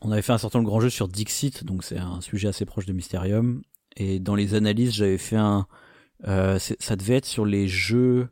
On 0.00 0.10
avait 0.10 0.22
fait 0.22 0.32
un 0.32 0.38
certain 0.38 0.60
grand 0.60 0.80
jeu 0.80 0.90
sur 0.90 1.06
Dixit, 1.06 1.62
donc 1.64 1.84
c'est 1.84 1.98
un 1.98 2.20
sujet 2.20 2.48
assez 2.48 2.64
proche 2.64 2.84
de 2.84 2.92
Mysterium. 2.92 3.62
Et 3.96 4.18
dans 4.18 4.34
les 4.34 4.54
analyses, 4.54 4.92
j'avais 4.92 5.18
fait 5.18 5.36
un. 5.36 5.66
ça 6.24 6.96
devait 6.96 7.16
être 7.16 7.26
sur 7.26 7.46
les 7.46 7.68
jeux. 7.68 8.28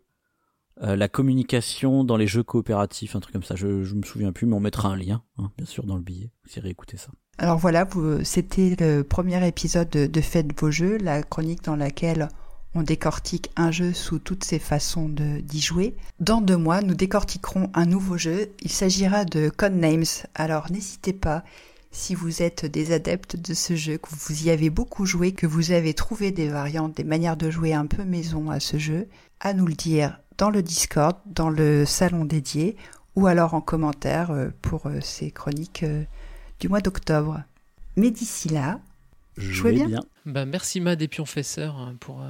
Euh, 0.82 0.96
la 0.96 1.08
communication 1.08 2.04
dans 2.04 2.16
les 2.16 2.26
jeux 2.26 2.42
coopératifs, 2.42 3.16
un 3.16 3.20
truc 3.20 3.32
comme 3.32 3.42
ça. 3.42 3.56
Je, 3.56 3.84
je 3.84 3.94
me 3.94 4.02
souviens 4.02 4.32
plus, 4.32 4.46
mais 4.46 4.54
on 4.54 4.60
mettra 4.60 4.88
un 4.88 4.96
lien, 4.96 5.22
hein, 5.38 5.50
bien 5.56 5.66
sûr, 5.66 5.84
dans 5.84 5.96
le 5.96 6.02
billet. 6.02 6.30
Vous 6.44 6.58
irez 6.58 6.70
écouter 6.70 6.96
ça. 6.96 7.10
Alors 7.38 7.58
voilà, 7.58 7.88
c'était 8.22 8.76
le 8.78 9.02
premier 9.02 9.46
épisode 9.46 9.88
de, 9.90 10.06
de 10.06 10.20
Faites 10.20 10.58
vos 10.58 10.70
jeux, 10.70 10.98
la 10.98 11.22
chronique 11.22 11.64
dans 11.64 11.76
laquelle 11.76 12.28
on 12.74 12.82
décortique 12.82 13.50
un 13.56 13.70
jeu 13.70 13.92
sous 13.92 14.18
toutes 14.18 14.44
ses 14.44 14.58
façons 14.58 15.08
d'y 15.08 15.60
jouer. 15.60 15.96
Dans 16.20 16.40
deux 16.40 16.56
mois, 16.56 16.82
nous 16.82 16.94
décortiquerons 16.94 17.70
un 17.74 17.86
nouveau 17.86 18.16
jeu. 18.16 18.52
Il 18.60 18.70
s'agira 18.70 19.24
de 19.24 19.48
Codenames. 19.48 20.04
Alors 20.34 20.70
n'hésitez 20.70 21.12
pas, 21.12 21.42
si 21.90 22.14
vous 22.14 22.42
êtes 22.42 22.66
des 22.66 22.92
adeptes 22.92 23.36
de 23.36 23.54
ce 23.54 23.74
jeu, 23.74 23.98
que 23.98 24.08
vous 24.10 24.44
y 24.44 24.50
avez 24.50 24.70
beaucoup 24.70 25.04
joué, 25.04 25.32
que 25.32 25.46
vous 25.46 25.72
avez 25.72 25.94
trouvé 25.94 26.30
des 26.30 26.48
variantes, 26.48 26.96
des 26.96 27.04
manières 27.04 27.36
de 27.36 27.50
jouer 27.50 27.72
un 27.74 27.86
peu 27.86 28.04
maison 28.04 28.50
à 28.50 28.60
ce 28.60 28.78
jeu, 28.78 29.08
à 29.40 29.52
nous 29.52 29.66
le 29.66 29.74
dire 29.74 30.20
dans 30.38 30.50
le 30.50 30.62
Discord, 30.62 31.16
dans 31.26 31.50
le 31.50 31.84
salon 31.84 32.24
dédié, 32.24 32.76
ou 33.16 33.26
alors 33.26 33.54
en 33.54 33.60
commentaire 33.60 34.30
euh, 34.30 34.48
pour 34.62 34.86
euh, 34.86 35.00
ces 35.00 35.30
chroniques 35.30 35.82
euh, 35.82 36.04
du 36.58 36.68
mois 36.68 36.80
d'octobre. 36.80 37.42
Mais 37.96 38.10
d'ici 38.10 38.48
là, 38.48 38.80
jouez 39.36 39.72
bien. 39.72 40.00
Bah, 40.26 40.46
merci 40.46 40.80
Mad 40.80 41.00
et 41.02 41.08
Pionfesseur 41.08 41.76
hein, 41.76 41.96
pour, 42.00 42.22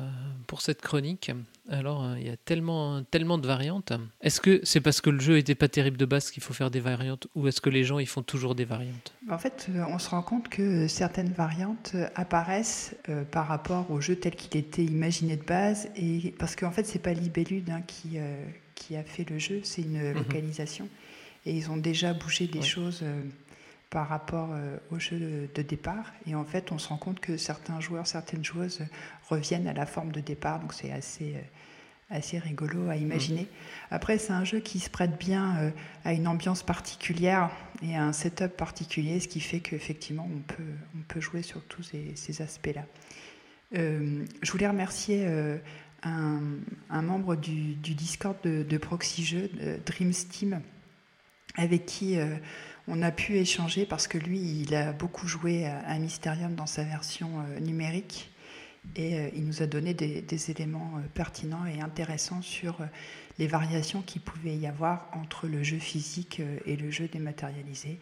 pour 0.47 0.63
cette 0.63 0.81
chronique. 0.81 1.31
Alors, 1.71 2.05
euh, 2.05 2.17
il 2.19 2.27
y 2.27 2.31
a 2.31 2.37
tellement, 2.37 3.05
tellement 3.05 3.39
de 3.39 3.47
variantes. 3.47 3.93
Est-ce 4.21 4.41
que 4.41 4.61
c'est 4.65 4.81
parce 4.81 5.01
que 5.01 5.09
le 5.09 5.21
jeu 5.21 5.39
était 5.39 5.55
pas 5.55 5.69
terrible 5.69 5.97
de 5.97 6.05
base 6.05 6.31
qu'il 6.33 6.43
faut 6.43 6.53
faire 6.53 6.71
des 6.71 6.81
variantes 6.81 7.29
ou 7.37 7.47
est-ce 7.47 7.61
que 7.61 7.71
les 7.71 7.85
gens 7.85 8.01
ils 8.01 8.09
font 8.09 8.23
toujours 8.23 8.57
des 8.57 8.65
variantes? 8.65 9.15
En 9.31 9.39
fait, 9.39 9.69
euh, 9.71 9.85
on 9.89 10.01
se 10.01 10.11
rend 10.11 10.23
compte 10.23 10.49
que 10.49 10.89
certaines 10.89 11.33
variantes 11.33 11.93
euh, 11.95 12.09
apparaissent 12.17 12.97
euh, 13.09 13.23
par 13.23 13.47
rapport 13.47 13.89
au 13.91 14.01
jeu 14.01 14.17
tel 14.17 14.35
qu'il 14.35 14.59
était 14.61 14.85
imaginé 14.85 15.37
de 15.37 15.45
base, 15.45 15.89
et 15.95 16.35
parce 16.41 16.57
qu'en 16.57 16.73
fait, 16.73 16.85
c'est 16.85 16.99
pas 16.99 17.13
Libellude 17.13 17.71
hein, 17.71 17.83
qui, 17.87 18.19
euh, 18.19 18.45
qui 18.75 18.97
a 18.97 19.05
fait 19.05 19.29
le 19.31 19.39
jeu, 19.39 19.61
c'est 19.63 19.83
une 19.83 20.11
Mhm. 20.11 20.19
localisation, 20.19 20.89
et 21.47 21.55
ils 21.57 21.71
ont 21.71 21.77
déjà 21.77 22.15
bougé 22.15 22.49
des 22.49 22.59
Ouais. 22.59 22.65
choses 22.65 23.01
euh, 23.05 23.23
par 23.91 24.09
rapport 24.09 24.51
au 24.93 25.01
jeu 25.01 25.19
de, 25.19 25.49
de 25.53 25.63
départ, 25.63 26.13
et 26.25 26.37
en 26.37 26.45
fait, 26.45 26.71
on 26.71 26.79
se 26.79 26.89
rend 26.89 26.97
compte 26.97 27.19
que 27.19 27.37
certains 27.37 27.81
joueurs, 27.81 28.07
certaines 28.07 28.45
joueuses 28.45 28.83
reviennent 29.29 29.67
à 29.67 29.73
la 29.73 29.85
forme 29.85 30.13
de 30.13 30.21
départ, 30.21 30.61
donc 30.61 30.73
c'est 30.75 30.93
assez 30.93 31.35
assez 32.11 32.39
rigolo 32.39 32.91
à 32.91 32.97
imaginer. 32.97 33.47
Après, 33.91 34.19
c'est 34.19 34.33
un 34.33 34.45
jeu 34.45 34.59
qui 34.59 34.81
se 34.81 34.91
prête 34.91 35.17
bien 35.19 35.57
euh, 35.59 35.71
à 36.05 36.13
une 36.13 36.27
ambiance 36.27 36.63
particulière 36.63 37.51
et 37.83 37.97
à 37.97 38.05
un 38.05 38.13
setup 38.13 38.57
particulier, 38.57 39.21
ce 39.21 39.29
qui 39.29 39.41
fait 39.41 39.61
qu'effectivement, 39.61 40.29
on 40.31 40.41
peut, 40.41 40.63
on 40.97 41.03
peut 41.07 41.21
jouer 41.21 41.43
sur 41.43 41.63
tous 41.65 41.85
ces, 41.85 42.13
ces 42.17 42.43
aspects-là. 42.43 42.85
Euh, 43.77 44.25
je 44.43 44.53
voulais 44.53 44.67
remercier 44.67 45.25
euh, 45.25 45.57
un, 46.03 46.41
un 46.91 47.03
membre 47.03 47.37
du, 47.37 47.75
du 47.75 47.95
Discord 47.95 48.37
de, 48.43 48.65
de 48.65 48.77
Proxy 48.77 49.25
Jeux, 49.25 49.49
de 49.49 49.79
Dream 49.87 50.13
Steam, 50.13 50.61
avec 51.57 51.87
qui 51.87 52.17
on 52.87 53.03
a 53.03 53.11
pu 53.11 53.37
échanger 53.37 53.85
parce 53.85 54.07
que 54.07 54.19
lui, 54.19 54.39
il 54.39 54.75
a 54.75 54.93
beaucoup 54.93 55.27
joué 55.27 55.67
à, 55.67 55.79
à 55.81 55.99
Mysterium 55.99 56.55
dans 56.55 56.67
sa 56.67 56.85
version 56.85 57.45
numérique 57.61 58.31
et 58.97 59.19
euh, 59.19 59.29
il 59.35 59.45
nous 59.47 59.63
a 59.63 59.67
donné 59.67 59.95
des, 59.95 60.23
des 60.23 60.51
éléments 60.51 60.93
euh, 60.97 61.01
pertinents 61.15 61.67
et 61.67 61.81
intéressants 61.81 62.43
sur 62.43 62.81
euh, 62.81 62.87
les 63.39 63.47
variations 63.47 64.03
qu'il 64.03 64.23
pouvait 64.23 64.57
y 64.57 64.67
avoir 64.67 65.09
entre 65.15 65.47
le 65.47 65.63
jeu 65.63 65.79
physique 65.79 66.41
euh, 66.41 66.59
et 66.67 66.77
le 66.77 66.91
jeu 66.91 67.09
dématérialisé. 67.09 67.99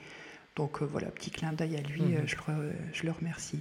Donc 0.57 0.83
euh, 0.83 0.87
voilà, 0.87 1.09
petit 1.09 1.31
clin 1.31 1.53
d'œil 1.53 1.77
à 1.77 1.81
lui, 1.83 2.03
Mhm. 2.03 2.15
euh, 2.17 2.27
je, 2.27 2.37
le, 2.53 2.73
je 2.93 3.05
le 3.05 3.13
remercie. 3.13 3.61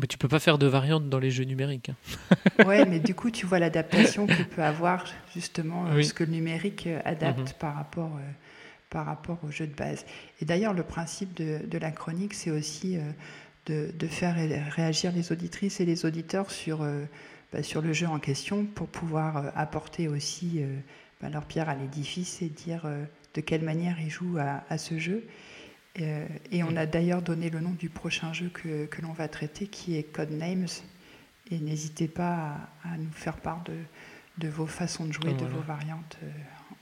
Mais 0.00 0.06
tu 0.06 0.18
peux 0.18 0.28
pas 0.28 0.38
faire 0.40 0.58
de 0.58 0.66
variantes 0.66 1.08
dans 1.08 1.18
les 1.18 1.30
jeux 1.30 1.44
numériques. 1.44 1.90
hein. 1.90 1.96
Ouais, 2.64 2.84
mais 2.84 3.00
du 3.00 3.14
coup, 3.14 3.30
tu 3.30 3.46
vois 3.46 3.58
l'adaptation 3.58 4.28
que 4.28 4.42
peut 4.42 4.62
avoir 4.62 5.04
justement 5.34 5.86
euh, 5.86 5.96
Oui. 5.96 6.04
ce 6.04 6.14
que 6.14 6.24
le 6.24 6.30
numérique 6.30 6.86
euh, 6.86 7.00
adapte 7.04 7.52
Mhm. 7.52 7.58
par, 7.58 7.74
rapport, 7.74 8.12
euh, 8.16 8.30
par 8.90 9.06
rapport 9.06 9.38
au 9.44 9.50
jeu 9.50 9.66
de 9.66 9.74
base. 9.74 10.06
Et 10.40 10.44
d'ailleurs, 10.44 10.72
le 10.72 10.84
principe 10.84 11.34
de, 11.34 11.58
de 11.66 11.78
la 11.78 11.90
chronique, 11.90 12.32
c'est 12.34 12.50
aussi 12.50 12.96
euh, 12.96 13.00
de, 13.66 13.90
de 13.98 14.06
faire 14.06 14.34
ré- 14.34 14.60
réagir 14.70 15.12
les 15.12 15.32
auditrices 15.32 15.80
et 15.80 15.84
les 15.84 16.04
auditeurs 16.04 16.50
sur, 16.50 16.82
euh, 16.82 17.04
bah, 17.52 17.62
sur 17.62 17.82
le 17.82 17.92
jeu 17.92 18.06
en 18.06 18.18
question 18.18 18.64
pour 18.64 18.88
pouvoir 18.88 19.36
euh, 19.36 19.50
apporter 19.54 20.08
aussi 20.08 20.62
euh, 20.62 20.76
bah, 21.20 21.28
leur 21.30 21.44
pierre 21.44 21.68
à 21.68 21.74
l'édifice 21.74 22.42
et 22.42 22.48
dire 22.48 22.82
euh, 22.84 23.04
de 23.34 23.40
quelle 23.40 23.62
manière 23.62 24.00
ils 24.00 24.10
jouent 24.10 24.38
à, 24.38 24.64
à 24.68 24.78
ce 24.78 24.98
jeu. 24.98 25.24
Et 25.96 26.64
on 26.64 26.74
a 26.74 26.86
d'ailleurs 26.86 27.22
donné 27.22 27.50
le 27.50 27.60
nom 27.60 27.70
du 27.70 27.88
prochain 27.88 28.32
jeu 28.32 28.50
que, 28.52 28.86
que 28.86 29.00
l'on 29.00 29.12
va 29.12 29.28
traiter, 29.28 29.68
qui 29.68 29.96
est 29.96 30.02
Codenames. 30.02 30.66
Et 31.52 31.60
n'hésitez 31.60 32.08
pas 32.08 32.68
à, 32.84 32.94
à 32.94 32.96
nous 32.98 33.12
faire 33.12 33.36
part 33.36 33.62
de, 33.62 33.74
de 34.38 34.48
vos 34.48 34.66
façons 34.66 35.04
de 35.04 35.12
jouer, 35.12 35.32
de 35.34 35.44
vos 35.44 35.60
variantes. 35.60 36.18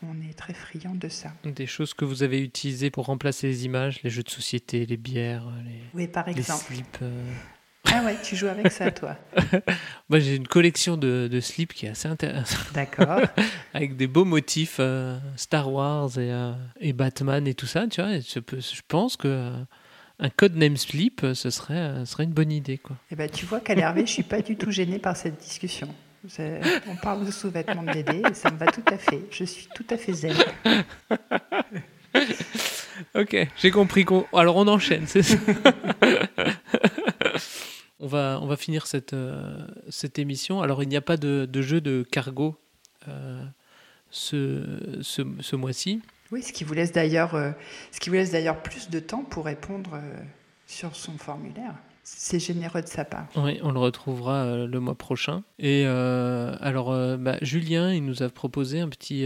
On 0.03 0.21
est 0.29 0.35
très 0.35 0.53
friands 0.55 0.95
de 0.95 1.09
ça. 1.09 1.33
Des 1.45 1.67
choses 1.67 1.95
que 1.95 2.05
vous 2.05 2.23
avez 2.23 2.41
utilisées 2.41 2.91
pour 2.91 3.07
remplacer 3.07 3.47
les 3.47 3.65
images, 3.65 4.03
les 4.03 4.11
jeux 4.11 4.23
de 4.25 4.31
société, 4.31 4.85
les 4.87 4.97
bières, 4.97 5.45
les, 5.65 5.81
Oui, 5.95 6.09
par 6.09 6.27
les 6.27 6.33
exemple. 6.39 6.65
slips. 6.73 6.99
euh. 7.03 7.33
Ah 7.95 8.03
ouais, 8.05 8.17
tu 8.23 8.37
joues 8.37 8.47
avec 8.47 8.71
ça, 8.73 8.91
toi. 8.91 9.17
Moi, 10.09 10.19
j'ai 10.21 10.37
une 10.37 10.47
collection 10.49 10.97
de, 10.97 11.29
de 11.31 11.41
slips 11.41 11.75
qui 11.75 11.87
est 11.87 11.91
assez 11.91 12.09
intéressante. 12.09 12.73
D'accord. 12.73 13.21
Avec 13.75 13.97
des 13.97 14.07
beaux 14.07 14.25
motifs 14.25 14.77
euh, 14.79 15.19
Star 15.37 15.71
Wars 15.71 16.09
et, 16.17 16.33
euh, 16.33 16.53
et 16.81 16.93
Batman 16.95 17.47
et 17.47 17.55
tout 17.55 17.67
ça, 17.67 17.87
tu 17.89 18.01
vois. 18.01 18.19
Je, 18.19 18.81
pense 18.89 19.17
que 19.19 19.53
un 20.21 20.31
codename 20.31 20.77
slip, 20.79 21.23
euh, 21.25 21.35
ce 21.35 21.51
serait, 21.51 21.97
ce 22.07 22.13
serait 22.13 22.25
une 22.25 22.33
bonne 22.33 22.53
idée, 22.53 22.79
quoi. 22.79 22.97
Eh 23.11 23.17
ben, 23.17 23.29
tu 23.29 23.45
vois 23.45 23.61
qu'à 23.61 23.75
l'Hervé, 23.75 24.07
je 24.07 24.13
suis 24.13 24.23
pas 24.23 24.41
du 24.41 24.57
tout 24.57 24.71
gênée 24.71 24.99
par 25.01 25.17
cette 25.17 25.39
discussion. 25.39 25.89
On 26.25 26.97
parle 27.03 27.27
de 27.27 27.31
sous-vêtements 27.31 27.83
de 27.83 28.31
et 28.31 28.35
ça 28.35 28.51
me 28.51 28.57
va 28.57 28.67
tout 28.67 28.85
à 28.87 28.97
fait. 28.97 29.23
Je 29.31 29.45
suis 29.45 29.69
tout 29.75 29.87
à 29.91 29.97
fait 29.97 30.13
zen. 30.13 30.37
Ok, 33.15 33.37
j'ai 33.57 33.71
compris 33.71 34.05
qu'on. 34.05 34.27
Alors 34.33 34.57
on 34.57 34.69
enchaîne, 34.69 35.07
c'est 35.07 35.23
ça. 35.23 35.37
on 38.01 38.07
va 38.07 38.39
on 38.41 38.47
va 38.47 38.57
finir 38.57 38.87
cette 38.87 39.13
euh, 39.13 39.67
cette 39.89 40.19
émission. 40.19 40.63
Alors 40.63 40.83
il 40.83 40.89
n'y 40.89 40.97
a 40.97 41.01
pas 41.01 41.17
de, 41.17 41.49
de 41.51 41.63
jeu 41.63 41.81
de 41.81 42.07
cargo 42.11 42.57
euh, 43.09 43.45
ce 44.11 45.01
ce, 45.03 45.23
ce 45.41 45.57
mois-ci. 45.57 46.01
Oui, 46.31 46.43
ce 46.43 46.53
qui 46.53 46.65
vous 46.65 46.75
laisse 46.75 46.93
d'ailleurs, 46.93 47.35
euh, 47.35 47.51
ce 47.91 48.01
qui 48.01 48.09
vous 48.09 48.17
laisse 48.17 48.31
d'ailleurs 48.31 48.63
plus 48.63 48.89
de 48.89 49.01
temps 49.01 49.25
pour 49.25 49.47
répondre 49.47 50.01
sur 50.67 50.95
son 50.95 51.19
formulaire. 51.19 51.75
C'est 52.05 52.41
généreux 52.41 52.83
de 52.83 52.89
sa 52.89 53.05
part. 53.05 53.29
Oui, 53.37 53.61
on 53.63 53.71
le 53.71 53.79
retrouvera 53.79 54.43
euh, 54.43 54.67
le 54.67 54.81
mois 54.81 54.97
prochain. 54.97 55.45
Et 55.61 55.85
euh, 55.87 56.57
alors, 56.61 56.91
euh, 56.91 57.17
bah, 57.17 57.37
Julien, 57.43 57.93
il 57.93 58.05
nous 58.05 58.25
a 58.25 58.29
proposé 58.29 58.81
un 58.81 58.89
petit, 58.89 59.25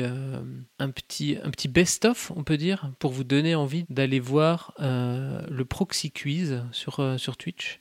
un 0.78 0.90
petit, 0.90 1.38
un 1.42 1.50
petit 1.50 1.68
best-of, 1.68 2.32
on 2.36 2.44
peut 2.44 2.58
dire, 2.58 2.90
pour 2.98 3.12
vous 3.12 3.24
donner 3.24 3.54
envie 3.54 3.86
d'aller 3.88 4.20
voir 4.20 4.74
le 4.78 5.64
Proxy 5.64 6.10
Quiz 6.10 6.62
sur, 6.72 7.14
sur 7.18 7.36
Twitch. 7.36 7.80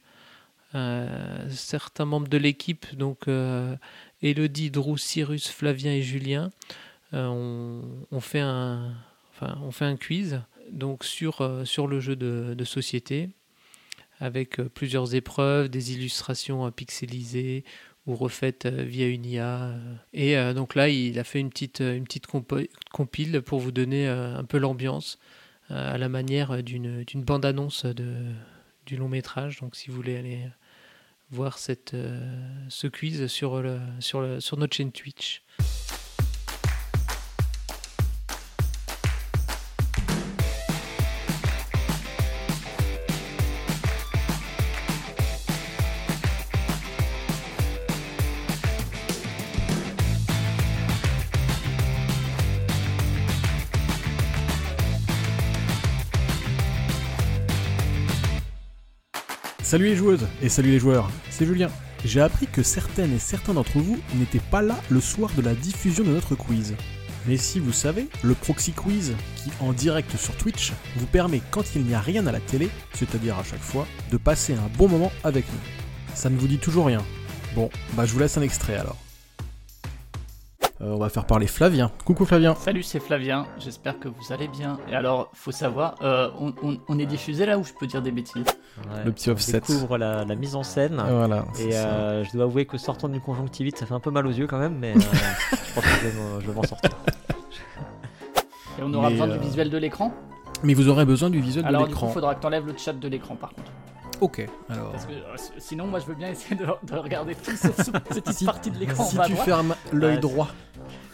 Certains 1.49 2.05
membres 2.05 2.27
de 2.27 2.37
l'équipe, 2.37 2.95
donc 2.95 3.27
Elodie, 4.21 4.71
Drew, 4.71 4.97
Cyrus, 4.97 5.49
Flavien 5.49 5.91
et 5.91 6.01
Julien, 6.01 6.51
ont, 7.13 7.81
ont 8.11 8.19
fait 8.19 8.41
un, 8.41 8.93
enfin, 9.33 9.57
on 9.63 9.71
fait 9.71 9.85
un 9.85 9.95
quiz 9.95 10.41
donc 10.71 11.03
sur, 11.03 11.61
sur 11.65 11.87
le 11.87 11.99
jeu 11.99 12.15
de 12.15 12.63
société 12.63 13.29
avec 14.25 14.59
euh, 14.59 14.69
plusieurs 14.69 15.15
épreuves, 15.15 15.69
des 15.69 15.93
illustrations 15.93 16.65
euh, 16.65 16.71
pixelisées 16.71 17.63
ou 18.07 18.15
refaites 18.15 18.65
euh, 18.65 18.83
via 18.83 19.07
une 19.07 19.25
IA. 19.25 19.73
Et 20.13 20.35
donc 20.53 20.75
là, 20.75 20.89
il 20.89 21.17
a 21.19 21.23
fait 21.23 21.39
une 21.39 21.49
petite, 21.49 21.79
une 21.79 22.03
petite 22.03 22.27
compile 22.27 23.41
pour 23.41 23.59
vous 23.59 23.71
donner 23.71 24.07
un 24.07 24.43
peu 24.43 24.57
l'ambiance 24.57 25.19
à 25.69 25.97
la 25.97 26.09
manière 26.09 26.61
d'une 26.61 27.03
bande-annonce 27.15 27.85
de, 27.85 28.13
du 28.85 28.97
long 28.97 29.09
métrage. 29.09 29.59
Donc 29.61 29.75
si 29.75 29.89
vous 29.89 29.95
voulez 29.95 30.17
aller 30.17 30.39
voir 31.31 31.57
cette, 31.57 31.95
ce 32.69 32.87
quiz 32.87 33.25
sur, 33.25 33.61
le, 33.63 33.79
sur, 33.99 34.21
le, 34.21 34.39
sur 34.39 34.57
notre 34.57 34.75
chaîne 34.75 34.91
Twitch. 34.91 35.41
Salut 59.75 59.87
les 59.87 59.95
joueuses 59.97 60.25
et 60.41 60.47
salut 60.47 60.71
les 60.71 60.79
joueurs, 60.79 61.11
c'est 61.29 61.45
Julien. 61.45 61.69
J'ai 62.05 62.21
appris 62.21 62.47
que 62.47 62.63
certaines 62.63 63.11
et 63.11 63.19
certains 63.19 63.53
d'entre 63.53 63.79
vous 63.79 63.99
n'étaient 64.13 64.39
pas 64.39 64.61
là 64.61 64.79
le 64.89 65.01
soir 65.01 65.29
de 65.35 65.41
la 65.41 65.53
diffusion 65.53 66.05
de 66.05 66.11
notre 66.11 66.33
quiz. 66.33 66.75
Mais 67.27 67.35
si 67.35 67.59
vous 67.59 67.73
savez, 67.73 68.07
le 68.23 68.35
Proxy 68.35 68.71
Quiz, 68.71 69.15
qui 69.35 69.51
en 69.59 69.73
direct 69.73 70.15
sur 70.15 70.33
Twitch, 70.37 70.71
vous 70.95 71.07
permet, 71.07 71.41
quand 71.51 71.75
il 71.75 71.83
n'y 71.83 71.93
a 71.93 71.99
rien 71.99 72.25
à 72.25 72.31
la 72.31 72.39
télé, 72.39 72.69
c'est-à-dire 72.93 73.37
à 73.37 73.43
chaque 73.43 73.59
fois, 73.59 73.85
de 74.11 74.15
passer 74.15 74.53
un 74.53 74.69
bon 74.77 74.87
moment 74.87 75.11
avec 75.25 75.43
nous. 75.51 75.59
Ça 76.13 76.29
ne 76.29 76.37
vous 76.37 76.47
dit 76.47 76.57
toujours 76.57 76.85
rien 76.85 77.03
Bon, 77.53 77.69
bah 77.97 78.05
je 78.05 78.13
vous 78.13 78.19
laisse 78.19 78.37
un 78.37 78.43
extrait 78.43 78.77
alors. 78.77 79.04
Euh, 80.81 80.91
on 80.91 80.97
va 80.97 81.07
faire 81.07 81.25
parler 81.25 81.47
Flavien. 81.47 81.89
Coucou 82.03 82.25
Flavien. 82.25 82.53
Salut, 82.55 82.83
c'est 82.83 82.99
Flavien. 82.99 83.45
J'espère 83.59 83.97
que 83.97 84.09
vous 84.09 84.33
allez 84.33 84.49
bien. 84.49 84.77
Et 84.91 84.95
alors, 84.95 85.29
faut 85.33 85.53
savoir, 85.53 85.95
euh, 86.01 86.29
on, 86.39 86.53
on- 86.63 86.77
on 86.89 86.99
est 86.99 87.05
diffusé 87.05 87.45
là 87.45 87.57
où 87.57 87.63
je 87.63 87.71
peux 87.71 87.87
dire 87.87 88.01
des 88.01 88.11
bêtises 88.11 88.43
Ouais, 88.43 89.05
Le 89.05 89.11
petit 89.13 89.29
on 89.29 89.33
offset. 89.33 89.53
découvre 89.53 89.97
la, 89.97 90.25
la 90.25 90.35
mise 90.35 90.53
en 90.53 90.63
scène. 90.63 91.01
Voilà, 91.09 91.45
Et 91.59 91.73
euh, 91.77 92.25
je 92.25 92.31
dois 92.33 92.43
avouer 92.43 92.65
que 92.65 92.77
sortant 92.77 93.07
du 93.07 93.21
conjonctivite, 93.21 93.77
ça 93.77 93.85
fait 93.85 93.93
un 93.93 94.01
peu 94.01 94.11
mal 94.11 94.27
aux 94.27 94.31
yeux 94.31 94.47
quand 94.47 94.59
même, 94.59 94.77
mais 94.77 94.91
euh, 94.91 94.99
je 95.51 95.73
pense 95.75 95.83
que 95.85 95.89
je 96.41 96.47
vais 96.47 96.53
m'en- 96.53 96.63
sortir. 96.63 96.89
Et 98.77 98.83
on 98.83 98.93
aura 98.93 99.07
Mais, 99.09 99.13
besoin 99.15 99.29
euh, 99.29 99.37
du 99.37 99.45
visuel 99.47 99.69
de 99.69 99.77
l'écran 99.77 100.13
Mais 100.61 100.73
vous 100.73 100.89
aurez 100.89 101.05
besoin 101.05 101.29
du 101.29 101.39
visuel 101.39 101.65
Alors, 101.65 101.83
de 101.83 101.87
du 101.87 101.93
coup, 101.93 102.01
l'écran. 102.01 102.13
faudra 102.13 102.35
que 102.35 102.41
t'enlèves 102.41 102.67
le 102.67 102.73
chat 102.77 102.91
de 102.91 103.07
l'écran 103.07 103.37
par 103.37 103.51
contre. 103.53 103.71
Ok, 104.21 104.45
alors. 104.69 104.91
Parce 104.91 105.05
que 105.05 105.11
euh, 105.11 105.35
sinon, 105.57 105.87
moi 105.87 105.99
je 105.99 106.05
veux 106.05 106.15
bien 106.15 106.29
essayer 106.29 106.55
de, 106.55 106.65
de 106.65 106.95
regarder 106.97 107.35
tout 107.35 107.55
sauf 107.55 107.75
cette 107.75 107.91
petite 108.23 108.45
partie 108.45 108.71
de 108.71 108.77
l'écran. 108.79 109.03
Si 109.03 109.11
tu 109.11 109.15
droite. 109.17 109.31
fermes 109.45 109.75
l'œil 109.91 110.19
droit. 110.19 110.47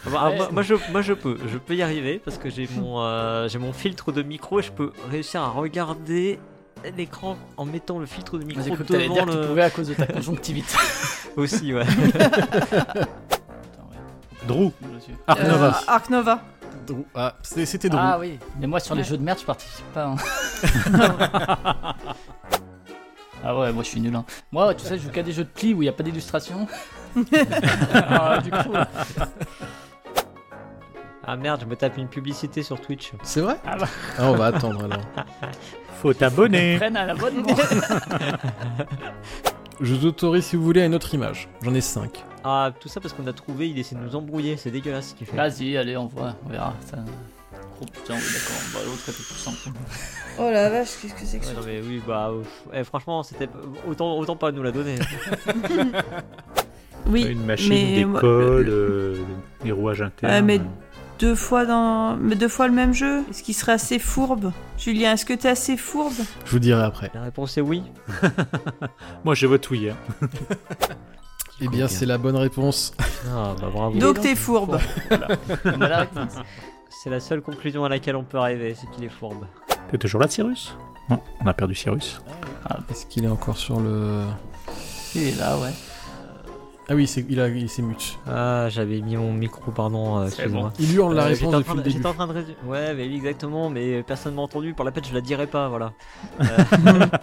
Bah, 0.05 0.29
Ouais. 0.29 0.37
moi, 0.37 0.49
moi, 0.51 0.61
je, 0.63 0.73
moi 0.91 1.01
je 1.01 1.13
peux, 1.13 1.37
je 1.47 1.57
peux 1.57 1.75
y 1.75 1.81
arriver 1.81 2.19
parce 2.23 2.37
que 2.37 2.49
j'ai 2.49 2.67
mon, 2.75 3.01
euh, 3.01 3.47
j'ai 3.47 3.59
mon 3.59 3.73
filtre 3.73 4.11
de 4.11 4.21
micro 4.23 4.59
et 4.59 4.63
je 4.63 4.71
peux 4.71 4.91
réussir 5.09 5.41
à 5.41 5.49
regarder 5.49 6.39
l'écran 6.97 7.37
en 7.57 7.65
mettant 7.65 7.99
le 7.99 8.05
filtre 8.07 8.37
de 8.39 8.43
micro 8.43 8.63
cru 8.75 8.83
devant 8.83 9.13
dire 9.13 9.25
le... 9.27 9.33
que 9.33 9.41
tu 9.41 9.47
pouvais 9.47 9.61
à 9.63 9.69
cause 9.69 9.87
de 9.89 9.93
ta 9.93 10.07
conjonctivite. 10.07 10.75
Aussi, 11.37 11.73
ouais. 11.73 11.85
Drew. 14.47 14.71
Arc 15.27 15.39
Euh, 15.39 15.47
Nova. 15.51 15.79
Arc 15.87 16.09
Nova. 16.09 16.41
Ah, 17.13 17.35
c'était 17.43 17.89
drôle. 17.89 18.01
Ah 18.03 18.17
oui, 18.19 18.39
mais 18.59 18.65
moi 18.67 18.79
sur 18.79 18.95
les 18.95 19.03
jeux 19.03 19.17
de 19.17 19.23
merde 19.23 19.37
je 19.39 19.45
participe 19.45 19.85
pas. 19.93 20.05
hein. 20.07 20.15
Ah 23.43 23.57
ouais, 23.57 23.71
moi 23.71 23.83
je 23.83 23.89
suis 23.89 24.01
nul. 24.01 24.15
Hein. 24.15 24.25
Moi, 24.51 24.73
tu 24.75 24.85
sais, 24.85 24.97
je 24.97 25.03
joue 25.03 25.09
qu'à 25.09 25.23
des 25.23 25.31
jeux 25.31 25.43
de 25.43 25.49
pli 25.49 25.73
où 25.73 25.81
il 25.81 25.85
n'y 25.85 25.89
a 25.89 25.93
pas 25.93 26.03
d'illustration. 26.03 26.67
Alors, 27.93 28.41
du 28.43 28.51
coup, 28.51 28.73
Ah 31.25 31.35
merde, 31.35 31.61
je 31.61 31.65
me 31.65 31.75
tape 31.75 31.97
une 31.97 32.07
publicité 32.07 32.63
sur 32.63 32.79
Twitch. 32.81 33.11
C'est 33.23 33.41
vrai 33.41 33.57
Ah 33.65 33.77
bah. 33.77 33.87
Ah, 34.17 34.31
on 34.31 34.35
va 34.35 34.47
attendre 34.47 34.85
alors. 34.85 35.01
Faut 36.01 36.13
t'abonner. 36.13 36.77
prennent 36.77 36.97
à 36.97 37.05
l'abonnement. 37.05 37.47
Je 39.79 39.95
vous 39.95 40.05
autorise 40.05 40.45
si 40.45 40.55
vous 40.55 40.63
voulez 40.63 40.81
à 40.81 40.85
une 40.85 40.93
autre 40.93 41.11
image. 41.15 41.49
J'en 41.63 41.73
ai 41.73 41.81
5. 41.81 42.23
Ah, 42.43 42.71
tout 42.79 42.87
ça 42.87 42.99
parce 43.01 43.13
qu'on 43.15 43.25
a 43.25 43.33
trouvé, 43.33 43.67
il 43.67 43.79
essaie 43.79 43.95
de 43.95 44.01
nous 44.01 44.15
embrouiller, 44.15 44.55
c'est 44.55 44.69
dégueulasse 44.69 45.09
ce 45.09 45.15
qu'il 45.15 45.25
fait. 45.25 45.35
Vas-y, 45.35 45.75
allez, 45.75 45.97
on 45.97 46.05
voit, 46.05 46.35
on 46.45 46.49
verra. 46.49 46.75
Ça... 46.85 46.97
Oh 47.81 47.85
putain, 47.85 48.13
oui, 48.15 48.21
d'accord, 48.33 48.61
bah, 48.73 48.79
l'autre 48.85 49.01
était 49.09 49.17
tout 49.17 49.33
simple. 49.33 49.57
Oh 50.39 50.49
la 50.51 50.69
vache, 50.69 50.89
qu'est-ce 51.01 51.13
que 51.13 51.25
c'est 51.25 51.39
que 51.39 51.45
Ouais, 51.45 51.53
ça 51.53 51.59
non 51.59 51.65
mais 51.65 51.81
oui, 51.81 52.01
bah. 52.07 52.31
Eh, 52.73 52.83
franchement, 52.83 53.23
c'était 53.23 53.49
autant, 53.87 54.17
autant 54.17 54.35
pas 54.35 54.51
nous 54.51 54.63
la 54.63 54.71
donner. 54.71 54.95
Oui, 57.07 57.23
Une 57.23 57.45
machine, 57.45 57.69
mais 57.69 57.95
des 57.95 58.05
euh, 58.23 59.15
rouages 59.71 60.01
internes. 60.03 60.31
Ouais, 60.31 60.41
mais 60.43 60.61
deux 61.19 61.33
fois 61.35 61.65
dans, 61.65 62.15
mais 62.15 62.35
deux 62.35 62.47
fois 62.47 62.67
le 62.67 62.73
même 62.73 62.93
jeu? 62.93 63.23
Est-ce 63.29 63.41
qu'il 63.43 63.55
serait 63.55 63.71
assez 63.73 63.97
fourbe, 63.97 64.51
Julien 64.77 65.13
Est-ce 65.13 65.25
que 65.25 65.33
t'es 65.33 65.49
assez 65.49 65.77
fourbe? 65.77 66.13
Je 66.45 66.51
vous 66.51 66.59
dirai 66.59 66.83
après. 66.83 67.09
La 67.15 67.23
réponse 67.23 67.57
est 67.57 67.61
oui. 67.61 67.83
Moi, 69.25 69.33
je 69.33 69.47
vote 69.47 69.67
oui. 69.71 69.89
hein. 69.89 70.27
Eh 71.59 71.67
bien, 71.67 71.87
c'est 71.87 72.05
la 72.05 72.17
bonne 72.19 72.35
réponse. 72.35 72.93
Ah 73.27 73.55
bah 73.59 73.69
bravo. 73.71 73.97
Donc 73.99 74.19
t'es 74.21 74.35
fourbe. 74.35 74.79
On 75.65 75.81
a 75.81 75.87
la 75.89 75.97
réponse. 75.99 76.33
C'est 76.93 77.09
la 77.09 77.19
seule 77.19 77.41
conclusion 77.41 77.85
à 77.85 77.89
laquelle 77.89 78.15
on 78.15 78.23
peut 78.23 78.37
arriver, 78.37 78.75
c'est 78.79 78.89
qu'il 78.91 79.03
est 79.03 79.09
fourbe. 79.09 79.45
T'es 79.89 79.97
toujours 79.97 80.19
là, 80.21 80.27
Cyrus? 80.27 80.75
Non, 81.09 81.19
on 81.43 81.47
a 81.47 81.53
perdu 81.53 81.73
Cyrus. 81.73 82.21
Est-ce 82.89 83.05
qu'il 83.05 83.23
est 83.25 83.29
encore 83.29 83.57
sur 83.57 83.79
le. 83.79 84.23
Il 85.15 85.23
est 85.23 85.39
là, 85.39 85.57
ouais. 85.57 85.71
Ah 86.89 86.95
oui, 86.95 87.07
c'est- 87.07 87.25
il, 87.29 87.39
a, 87.39 87.47
il 87.47 87.69
s'est 87.69 87.81
mute. 87.81 88.19
Ah, 88.27 88.67
j'avais 88.69 88.99
mis 88.99 89.15
mon 89.15 89.31
micro, 89.31 89.71
pardon, 89.71 90.19
euh, 90.19 90.25
excuse-moi. 90.27 90.63
bon. 90.63 90.71
Il 90.79 90.93
hurle 90.93 91.15
la 91.15 91.23
Euh, 91.23 91.25
réponse 91.27 91.39
j'étais 91.39 91.55
en 91.55 91.57
depuis 91.59 91.65
train 91.65 91.73
le 91.75 91.79
de- 91.79 91.83
début. 91.85 91.95
J'étais 91.97 92.07
en 92.09 92.13
train 92.13 92.27
de 92.27 92.33
résumer. 92.33 92.55
Ouais, 92.65 92.93
mais 92.93 93.07
oui, 93.07 93.15
exactement, 93.15 93.69
mais 93.69 94.03
personne 94.03 94.35
m'a 94.35 94.41
entendu. 94.41 94.73
Pour 94.73 94.83
la 94.85 94.91
peine, 94.91 95.05
je 95.05 95.13
la 95.13 95.21
dirai 95.21 95.47
pas, 95.47 95.69
voilà. 95.69 95.93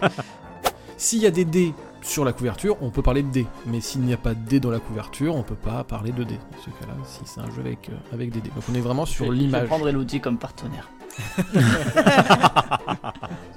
S'il 0.97 1.21
y 1.21 1.27
a 1.27 1.31
des 1.31 1.45
dés 1.45 1.75
sur 2.03 2.25
la 2.25 2.33
couverture, 2.33 2.77
on 2.83 2.91
peut 2.91 3.03
parler 3.03 3.23
de 3.23 3.31
dés. 3.31 3.47
Mais 3.67 3.81
s'il 3.81 4.01
n'y 4.03 4.13
a 4.13 4.17
pas 4.17 4.35
de 4.35 4.41
dés 4.49 4.61
dans 4.61 4.71
la 4.71 4.79
couverture, 4.81 5.35
on 5.35 5.43
peut 5.43 5.55
pas 5.55 5.85
parler 5.85 6.13
de 6.13 6.25
dés. 6.25 6.39
Dans 6.53 6.59
ce 6.63 6.71
cas-là, 6.71 6.95
si 7.05 7.21
c'est 7.25 7.41
un 7.41 7.51
jeu 7.51 7.61
avec, 7.61 7.89
euh, 7.91 8.15
avec 8.15 8.31
des 8.31 8.41
dés. 8.41 8.51
Donc 8.55 8.65
on 8.71 8.75
est 8.75 8.81
vraiment 8.81 9.05
sur 9.07 9.27
Je- 9.27 9.31
Je 9.33 9.37
l'image. 9.37 9.67
prendrai 9.67 9.91
Elodie 9.91 10.21
comme 10.21 10.39
partenaire. 10.39 10.89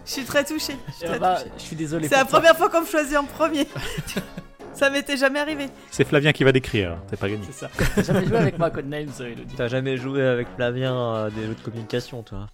Je 0.06 0.12
suis 0.12 0.24
très 0.24 0.44
touchée. 0.44 0.76
Je 0.88 0.94
suis, 0.94 1.06
très 1.08 1.20
bah, 1.20 1.36
touchée. 1.38 1.52
je 1.58 1.62
suis 1.62 1.76
désolé. 1.76 2.08
C'est 2.08 2.16
la 2.16 2.22
toi. 2.26 2.40
première 2.40 2.58
fois 2.58 2.70
qu'on 2.70 2.82
me 2.82 2.86
choisit 2.86 3.18
en 3.18 3.24
premier. 3.26 3.68
Ça 4.74 4.90
m'était 4.90 5.18
jamais 5.18 5.40
arrivé. 5.40 5.68
C'est 5.92 6.06
Flavien 6.08 6.32
qui 6.32 6.44
va 6.46 6.52
décrire, 6.54 6.98
t'as 7.10 7.18
pas 7.18 7.28
gagné. 7.30 7.44
C'est 7.46 7.68
ça. 7.68 7.70
T'as 7.96 8.04
jamais 8.04 8.26
joué 8.26 8.38
avec 8.38 8.58
moi 8.58 8.68
à 8.68 8.70
Codenames, 8.72 9.10
euh, 9.20 9.32
Elodie. 9.34 9.54
T'as 9.56 9.68
jamais 9.68 9.98
joué 9.98 10.24
avec 10.26 10.48
Flavien 10.56 11.26
à 11.26 11.30
des 11.30 11.46
jeux 11.46 11.56
de 11.56 11.62
communication, 11.62 12.24
toi 12.24 12.48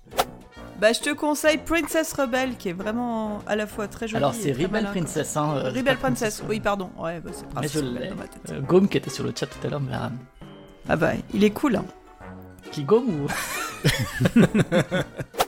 Bah, 0.79 0.93
je 0.93 0.99
te 0.99 1.11
conseille 1.13 1.57
Princess 1.57 2.13
Rebel, 2.13 2.55
qui 2.55 2.69
est 2.69 2.73
vraiment 2.73 3.39
à 3.47 3.55
la 3.55 3.65
fois 3.65 3.87
très 3.87 4.07
jolie. 4.07 4.17
Alors, 4.17 4.31
et 4.31 4.35
c'est 4.35 4.51
très 4.53 4.65
Rebel 4.65 4.83
malin, 4.83 4.91
Princess, 4.91 5.35
hein. 5.35 5.55
euh, 5.57 5.69
Rebel 5.71 5.97
Princess, 5.97 6.43
oui, 6.47 6.59
pardon. 6.59 6.91
Ouais, 6.99 7.19
bah, 7.19 7.31
c'est 7.33 7.47
Princess 7.49 7.73
je 7.73 7.79
Rebel 7.79 7.93
l'ai. 8.03 8.07
dans 8.09 8.15
ma 8.15 8.27
tête. 8.27 8.51
Euh, 8.51 8.61
Gaume 8.61 8.87
qui 8.87 8.97
était 8.97 9.09
sur 9.09 9.23
le 9.23 9.33
chat 9.35 9.47
tout 9.47 9.65
à 9.65 9.69
l'heure 9.71 9.79
me 9.81 9.89
l'a 9.89 9.99
ramené. 9.99 10.19
Ah 10.87 10.95
bah, 10.95 11.11
il 11.33 11.43
est 11.43 11.49
cool. 11.49 11.77
hein. 11.77 11.85
Qui 12.71 12.83
Gaume 12.83 13.23
ou? 13.23 13.27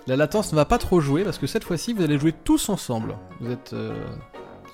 La 0.08 0.16
latence 0.16 0.52
ne 0.52 0.56
va 0.56 0.66
pas 0.66 0.78
trop 0.80 1.00
jouer 1.02 1.24
parce 1.24 1.38
que 1.38 1.46
cette 1.48 1.64
fois-ci, 1.64 1.94
vous 1.94 2.02
allez 2.04 2.18
jouer 2.18 2.32
tous 2.34 2.70
ensemble. 2.70 3.16
Vous 3.40 3.52
êtes. 3.52 3.74
euh, 3.74 3.94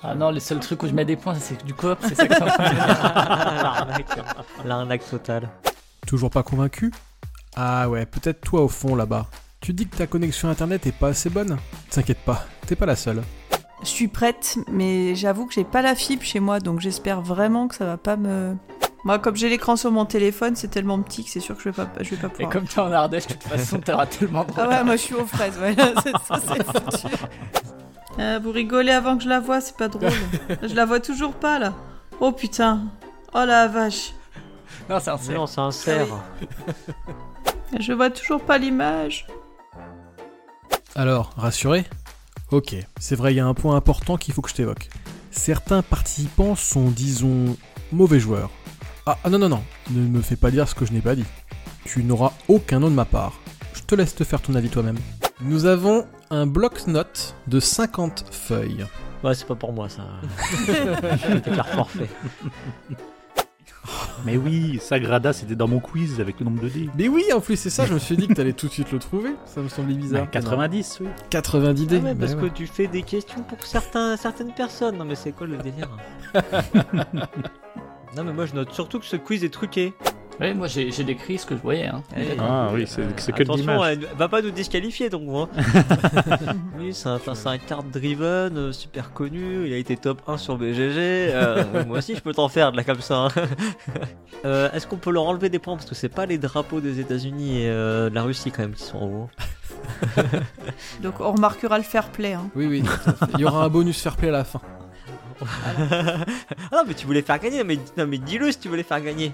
Ah 0.02 0.14
non, 0.14 0.30
les 0.30 0.40
seuls 0.40 0.60
trucs 0.60 0.82
où 0.82 0.86
je 0.86 0.92
mets 0.94 1.04
des 1.04 1.16
points, 1.16 1.34
c'est 1.34 1.62
du 1.64 1.74
coop, 1.74 1.98
c'est 2.02 2.14
ça 2.14 2.26
que. 2.26 2.32
L'arnaque. 3.62 4.18
L'arnaque 4.64 5.10
totale. 5.10 5.48
Toujours 6.06 6.30
pas 6.30 6.42
convaincu? 6.42 6.92
Ah 7.56 7.88
ouais, 7.90 8.06
peut-être 8.06 8.40
toi 8.40 8.62
au 8.62 8.68
fond 8.68 8.94
là-bas. 8.94 9.26
Tu 9.66 9.72
dis 9.72 9.88
que 9.88 9.96
ta 9.96 10.06
connexion 10.06 10.48
internet 10.48 10.86
est 10.86 10.92
pas 10.92 11.08
assez 11.08 11.28
bonne 11.28 11.56
T'inquiète 11.90 12.20
pas, 12.20 12.46
t'es 12.68 12.76
pas 12.76 12.86
la 12.86 12.94
seule. 12.94 13.20
Je 13.82 13.88
suis 13.88 14.06
prête, 14.06 14.58
mais 14.70 15.16
j'avoue 15.16 15.44
que 15.44 15.54
j'ai 15.54 15.64
pas 15.64 15.82
la 15.82 15.96
fibre 15.96 16.22
chez 16.22 16.38
moi, 16.38 16.60
donc 16.60 16.78
j'espère 16.78 17.20
vraiment 17.20 17.66
que 17.66 17.74
ça 17.74 17.84
va 17.84 17.96
pas 17.96 18.14
me. 18.14 18.54
Moi, 19.02 19.18
comme 19.18 19.34
j'ai 19.34 19.48
l'écran 19.48 19.74
sur 19.74 19.90
mon 19.90 20.04
téléphone, 20.04 20.54
c'est 20.54 20.68
tellement 20.68 21.02
petit 21.02 21.24
que 21.24 21.30
c'est 21.30 21.40
sûr 21.40 21.56
que 21.56 21.62
je 21.64 21.70
vais 21.70 21.74
pas, 21.74 21.88
je 22.00 22.10
vais 22.10 22.16
pas 22.16 22.28
Et 22.28 22.30
pouvoir. 22.30 22.50
comme 22.52 22.64
t'es 22.68 22.78
en 22.78 22.92
Ardèche, 22.92 23.26
de 23.26 23.32
toute 23.32 23.42
façon, 23.42 23.80
t'auras 23.80 24.06
tellement 24.06 24.44
de 24.44 24.52
Ah 24.56 24.68
ouais, 24.68 24.84
moi 24.84 24.94
je 24.94 25.02
suis 25.02 25.14
aux 25.16 25.26
fraises, 25.26 25.58
ouais. 25.58 25.74
c'est 26.04 26.12
ça, 26.12 26.40
c'est 26.46 26.62
foutu. 26.64 27.16
Euh, 28.20 28.38
vous 28.40 28.52
rigolez 28.52 28.92
avant 28.92 29.16
que 29.16 29.24
je 29.24 29.28
la 29.28 29.40
vois, 29.40 29.60
c'est 29.60 29.76
pas 29.76 29.88
drôle. 29.88 30.12
je 30.62 30.74
la 30.76 30.84
vois 30.84 31.00
toujours 31.00 31.32
pas 31.32 31.58
là. 31.58 31.74
Oh 32.20 32.30
putain. 32.30 32.84
Oh 33.34 33.42
la 33.44 33.66
vache. 33.66 34.14
Non, 34.88 35.00
c'est 35.00 35.10
un 35.10 35.18
cerf. 35.18 35.36
Non, 35.36 35.46
c'est 35.48 35.60
un 35.60 35.70
cerf. 35.72 36.06
Je 37.80 37.92
vois 37.92 38.10
toujours 38.10 38.40
pas 38.42 38.58
l'image. 38.58 39.26
Alors, 40.94 41.32
rassuré? 41.36 41.84
Ok, 42.50 42.76
c'est 42.98 43.16
vrai, 43.16 43.32
il 43.34 43.36
y 43.36 43.40
a 43.40 43.46
un 43.46 43.54
point 43.54 43.76
important 43.76 44.16
qu'il 44.16 44.32
faut 44.32 44.42
que 44.42 44.50
je 44.50 44.54
t'évoque. 44.54 44.88
Certains 45.30 45.82
participants 45.82 46.54
sont, 46.54 46.90
disons, 46.90 47.56
mauvais 47.92 48.20
joueurs. 48.20 48.50
Ah, 49.04 49.18
ah, 49.24 49.30
non, 49.30 49.38
non, 49.38 49.48
non, 49.48 49.62
ne 49.90 50.00
me 50.00 50.22
fais 50.22 50.36
pas 50.36 50.50
dire 50.50 50.68
ce 50.68 50.74
que 50.74 50.86
je 50.86 50.92
n'ai 50.92 51.00
pas 51.00 51.14
dit. 51.14 51.24
Tu 51.84 52.02
n'auras 52.02 52.32
aucun 52.48 52.80
nom 52.80 52.88
de 52.88 52.94
ma 52.94 53.04
part. 53.04 53.34
Je 53.74 53.82
te 53.82 53.94
laisse 53.94 54.14
te 54.14 54.24
faire 54.24 54.40
ton 54.40 54.54
avis 54.54 54.68
toi-même. 54.68 54.98
Nous 55.40 55.66
avons 55.66 56.06
un 56.30 56.46
bloc-notes 56.46 57.34
de 57.46 57.60
50 57.60 58.24
feuilles. 58.30 58.86
Ouais, 59.22 59.34
c'est 59.34 59.46
pas 59.46 59.54
pour 59.54 59.72
moi 59.72 59.88
ça. 59.88 60.02
Je 60.66 61.38
déclare 61.38 61.68
forfait. 61.68 62.08
Mais 64.24 64.36
oui, 64.36 64.78
Sagrada, 64.80 65.32
c'était 65.32 65.54
dans 65.54 65.68
mon 65.68 65.80
quiz 65.80 66.20
avec 66.20 66.40
le 66.40 66.46
nombre 66.46 66.62
de 66.62 66.68
dés. 66.68 66.90
Mais 66.96 67.08
oui, 67.08 67.24
en 67.34 67.40
plus, 67.40 67.56
c'est 67.56 67.70
ça, 67.70 67.86
je 67.86 67.94
me 67.94 67.98
suis 67.98 68.16
dit 68.16 68.28
que 68.28 68.34
t'allais 68.34 68.52
tout 68.52 68.66
de 68.68 68.72
suite 68.72 68.92
le 68.92 68.98
trouver. 68.98 69.30
Ça 69.44 69.60
me 69.60 69.68
semblait 69.68 69.94
bizarre. 69.94 70.22
Ouais, 70.22 70.28
90, 70.30 70.98
oui. 71.02 71.08
90 71.30 71.86
dés. 71.86 72.00
Ah 72.00 72.04
ouais, 72.06 72.14
parce 72.14 72.34
mais 72.34 72.42
que 72.42 72.54
tu 72.54 72.66
fais 72.66 72.86
des 72.86 73.02
questions 73.02 73.42
pour 73.42 73.64
certains, 73.64 74.16
certaines 74.16 74.52
personnes. 74.52 74.96
Non, 74.96 75.04
mais 75.04 75.14
c'est 75.14 75.32
quoi 75.32 75.46
le 75.46 75.56
délire? 75.58 75.88
Non, 78.16 78.24
mais 78.24 78.32
moi 78.32 78.46
je 78.46 78.54
note 78.54 78.72
surtout 78.72 78.98
que 78.98 79.04
ce 79.04 79.16
quiz 79.16 79.44
est 79.44 79.50
truqué. 79.50 79.92
Oui, 80.38 80.52
moi 80.52 80.66
j'ai 80.66 80.90
décrit 81.04 81.38
ce 81.38 81.46
que 81.46 81.56
je 81.56 81.62
voyais. 81.62 81.86
Hein. 81.86 82.02
Ah 82.38 82.68
oui, 82.74 82.84
c'est 82.86 83.02
que 83.32 83.42
de 83.42 83.50
Attention, 83.50 83.84
elle 83.84 84.06
va 84.18 84.28
pas 84.28 84.42
nous 84.42 84.50
disqualifier 84.50 85.08
donc 85.08 85.22
oui, 86.78 86.92
c'est 86.92 87.08
un, 87.08 87.18
un 87.46 87.58
card 87.58 87.82
driven 87.84 88.56
euh, 88.56 88.72
super 88.72 89.12
connu. 89.14 89.66
Il 89.66 89.72
a 89.72 89.76
été 89.78 89.96
top 89.96 90.20
1 90.26 90.36
sur 90.36 90.56
BGG. 90.58 90.96
euh, 90.98 91.84
moi 91.86 91.98
aussi, 91.98 92.14
je 92.14 92.20
peux 92.20 92.34
t'en 92.34 92.48
faire 92.48 92.70
de 92.72 92.76
là 92.76 92.84
comme 92.84 93.00
ça. 93.00 93.26
hein. 93.26 93.28
Euh, 94.44 94.70
Est-ce 94.72 94.86
qu'on 94.86 94.98
peut 94.98 95.10
leur 95.10 95.24
enlever 95.24 95.48
des 95.48 95.58
points? 95.58 95.76
Parce 95.76 95.88
que 95.88 95.94
c'est 95.94 96.10
pas 96.10 96.26
les 96.26 96.36
drapeaux 96.38 96.80
des 96.80 97.00
États-Unis 97.00 97.62
et 97.62 97.68
euh, 97.70 98.10
de 98.10 98.14
la 98.14 98.22
Russie 98.22 98.52
quand 98.52 98.62
même 98.62 98.74
qui 98.74 98.82
sont 98.84 98.98
en 98.98 99.06
haut. 99.06 99.30
Donc 101.02 101.14
on 101.20 101.32
remarquera 101.32 101.78
le 101.78 101.82
fair 101.84 102.10
play. 102.10 102.34
Hein. 102.34 102.48
Oui, 102.54 102.66
oui. 102.66 102.84
Il 103.34 103.40
y 103.40 103.44
aura 103.44 103.64
un 103.64 103.68
bonus 103.68 104.00
fair 104.00 104.14
play 104.14 104.28
à 104.28 104.32
la 104.32 104.44
fin. 104.44 104.60
ah 105.40 106.24
non, 106.70 106.82
mais 106.86 106.94
tu 106.94 107.06
voulais 107.06 107.22
faire 107.22 107.38
gagner. 107.40 107.64
Mais, 107.64 107.78
non, 107.96 108.06
mais 108.06 108.18
dis-le 108.18 108.52
si 108.52 108.58
tu 108.58 108.68
voulais 108.68 108.82
faire 108.82 109.00
gagner. 109.00 109.32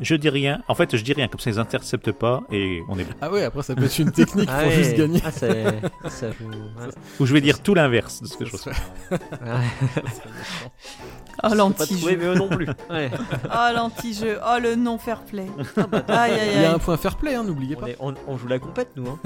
Je 0.00 0.14
dis 0.14 0.28
rien. 0.28 0.62
En 0.68 0.74
fait, 0.74 0.96
je 0.96 1.02
dis 1.02 1.12
rien, 1.12 1.26
comme 1.28 1.40
ça 1.40 1.50
ils 1.50 1.58
interceptent 1.58 2.12
pas 2.12 2.42
et 2.52 2.80
on 2.88 2.98
est 2.98 3.04
bon. 3.04 3.12
Ah 3.20 3.30
ouais, 3.30 3.44
après 3.44 3.62
ça 3.62 3.74
peut 3.74 3.84
être 3.84 3.98
une 3.98 4.12
technique 4.12 4.48
Ah 4.52 4.60
pour 4.62 4.68
ouais. 4.68 4.74
juste 4.76 4.94
gagner. 4.96 5.20
Ah, 5.24 5.30
c'est- 5.30 5.80
ça 6.08 6.30
joue- 6.32 6.48
ouais. 6.50 6.88
Ou 7.20 7.26
je 7.26 7.32
vais 7.32 7.40
dire 7.40 7.62
tout 7.62 7.74
l'inverse 7.74 8.20
de 8.22 8.26
ce 8.26 8.36
que 8.36 8.44
je 8.44 8.52
reçois. 8.52 8.72
Oh, 11.44 11.48
pas 11.50 11.54
l'anti-jeu. 11.54 11.96
trouvé, 11.98 12.16
mais 12.16 12.24
eux 12.26 12.34
non 12.34 12.48
plus. 12.48 12.66
Ouais. 12.90 13.10
Oh, 13.44 13.74
l'anti-jeu. 13.74 14.38
Oh, 14.42 14.58
le 14.60 14.74
non-fair 14.74 15.20
play. 15.22 15.46
Aïe, 16.08 16.32
aïe, 16.32 16.50
Il 16.56 16.62
y 16.62 16.64
a 16.64 16.72
un 16.74 16.78
point 16.78 16.96
fair 16.96 17.16
play, 17.16 17.34
hein, 17.34 17.44
n'oubliez 17.44 17.76
On, 17.76 17.80
pas. 17.80 17.88
est- 17.90 17.96
on- 18.00 18.14
on 18.26 18.38
joue 18.38 18.46
la 18.48 18.58
compète, 18.58 18.90
nous. 18.96 19.06
Hein. 19.08 19.18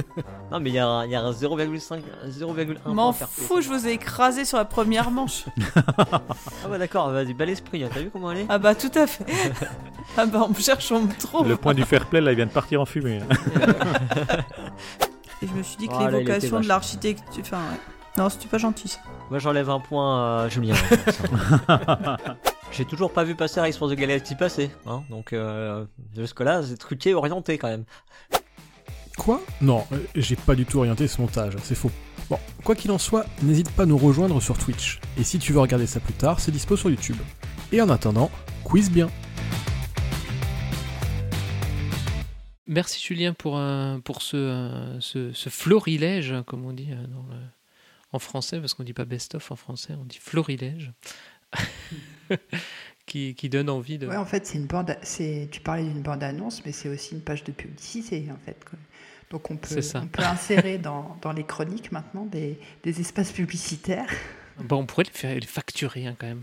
non, 0.50 0.60
mais 0.60 0.70
il 0.70 0.74
y 0.74 0.78
a, 0.78 0.86
un- 0.86 1.04
il 1.04 1.10
y 1.12 1.14
a 1.14 1.20
un 1.22 1.30
0,5, 1.32 2.02
un 2.24 2.28
0,1. 2.28 2.92
M'en 2.92 3.04
point 3.04 3.12
fair 3.12 3.28
play. 3.28 3.44
fous, 3.44 3.60
je 3.60 3.68
vous 3.68 3.86
ai 3.86 3.92
écrasé 3.92 4.44
sur 4.44 4.58
la 4.58 4.64
première 4.64 5.10
manche. 5.10 5.44
Ah, 6.62 6.68
bah 6.68 6.78
d'accord, 6.78 7.10
vas-y, 7.10 7.32
bel 7.32 7.48
esprit. 7.50 7.84
hein. 7.84 7.88
T'as 7.92 8.00
vu 8.00 8.10
comment 8.10 8.30
elle 8.32 8.38
est 8.38 8.46
Ah 8.48 8.58
bah 8.58 8.74
tout 8.74 8.90
à 8.94 9.06
fait. 9.06 9.24
ah 10.16 10.26
bah 10.26 10.40
on 10.44 10.48
me 10.50 10.54
cherche, 10.54 10.90
on 10.92 11.00
me 11.02 11.12
trouve. 11.18 11.48
Le 11.48 11.56
point 11.56 11.72
du 11.74 11.84
fair 11.84 12.06
play, 12.06 12.20
là, 12.20 12.32
il 12.32 12.36
vient 12.36 12.46
de 12.46 12.50
partir 12.50 12.80
en 12.80 12.86
fumée. 12.86 13.20
Et 15.42 15.46
je 15.46 15.52
me 15.54 15.62
suis 15.62 15.76
dit 15.78 15.88
que 15.88 15.94
était 15.94 16.10
l'évocation 16.10 16.60
de 16.60 16.68
l'architecture... 16.68 17.42
Enfin, 17.42 17.56
ouais. 17.58 17.78
Non, 18.18 18.28
c'était 18.28 18.48
pas 18.48 18.58
gentil. 18.58 18.88
ça. 18.88 18.98
Moi, 19.30 19.38
j'enlève 19.38 19.70
un 19.70 19.80
point 19.80 20.42
à 20.44 20.48
Julien. 20.48 20.74
J'ai 22.72 22.84
toujours 22.84 23.12
pas 23.12 23.24
vu 23.24 23.34
passer 23.34 23.60
Race 23.60 23.76
for 23.76 23.88
the 23.88 23.94
Galaxy 23.94 24.34
passer. 24.34 24.70
Hein, 24.86 25.02
donc, 25.10 25.32
euh, 25.32 25.84
jusque-là, 26.16 26.62
c'est 26.62 26.76
truqué, 26.76 27.14
orienté 27.14 27.58
quand 27.58 27.68
même. 27.68 27.84
Quoi? 29.18 29.40
Non, 29.60 29.84
euh, 29.92 29.98
j'ai 30.14 30.34
pas 30.36 30.54
du 30.54 30.64
tout 30.64 30.78
orienté 30.78 31.06
ce 31.06 31.20
montage, 31.20 31.54
c'est 31.62 31.74
faux. 31.74 31.90
Bon, 32.30 32.38
quoi 32.64 32.74
qu'il 32.74 32.90
en 32.90 32.96
soit, 32.98 33.26
n'hésite 33.42 33.70
pas 33.72 33.82
à 33.82 33.86
nous 33.86 33.98
rejoindre 33.98 34.40
sur 34.40 34.56
Twitch. 34.56 35.00
Et 35.18 35.24
si 35.24 35.38
tu 35.38 35.52
veux 35.52 35.60
regarder 35.60 35.86
ça 35.86 36.00
plus 36.00 36.14
tard, 36.14 36.40
c'est 36.40 36.52
dispo 36.52 36.76
sur 36.76 36.90
YouTube. 36.90 37.16
Et 37.72 37.82
en 37.82 37.88
attendant, 37.90 38.30
quiz 38.64 38.90
bien. 38.90 39.10
Merci 42.66 43.00
Julien 43.04 43.32
pour, 43.34 43.58
euh, 43.58 43.98
pour 43.98 44.22
ce, 44.22 44.36
euh, 44.36 45.00
ce, 45.00 45.32
ce 45.32 45.48
florilège, 45.50 46.34
comme 46.46 46.64
on 46.64 46.72
dit 46.72 46.86
dans 46.86 47.26
le- 47.28 47.36
en 48.12 48.18
français, 48.18 48.58
parce 48.60 48.74
qu'on 48.74 48.82
dit 48.82 48.92
pas 48.92 49.04
best-of 49.04 49.50
en 49.50 49.56
français, 49.56 49.94
on 49.98 50.04
dit 50.04 50.18
florilège, 50.18 50.92
qui, 53.06 53.34
qui 53.34 53.48
donne 53.48 53.70
envie 53.70 53.98
de... 53.98 54.06
Ouais, 54.06 54.16
en 54.16 54.24
fait, 54.24 54.46
c'est 54.46 54.58
une 54.58 54.66
bande. 54.66 54.96
C'est 55.02 55.48
tu 55.50 55.60
parlais 55.60 55.84
d'une 55.84 56.02
bande 56.02 56.22
annonce, 56.22 56.64
mais 56.64 56.72
c'est 56.72 56.88
aussi 56.88 57.14
une 57.14 57.22
page 57.22 57.44
de 57.44 57.52
publicité 57.52 58.28
en 58.30 58.38
fait. 58.44 58.56
Donc 59.30 59.50
on 59.50 59.56
peut, 59.56 59.80
on 59.94 60.06
peut 60.08 60.22
insérer 60.24 60.78
dans, 60.78 61.16
dans 61.22 61.32
les 61.32 61.44
chroniques 61.44 61.92
maintenant 61.92 62.26
des, 62.26 62.58
des 62.82 63.00
espaces 63.00 63.30
publicitaires. 63.30 64.10
Bon, 64.58 64.78
on 64.78 64.86
pourrait 64.86 65.04
les, 65.04 65.10
faire, 65.12 65.34
les 65.34 65.46
facturer 65.46 66.06
hein, 66.06 66.16
quand 66.18 66.26
même, 66.26 66.42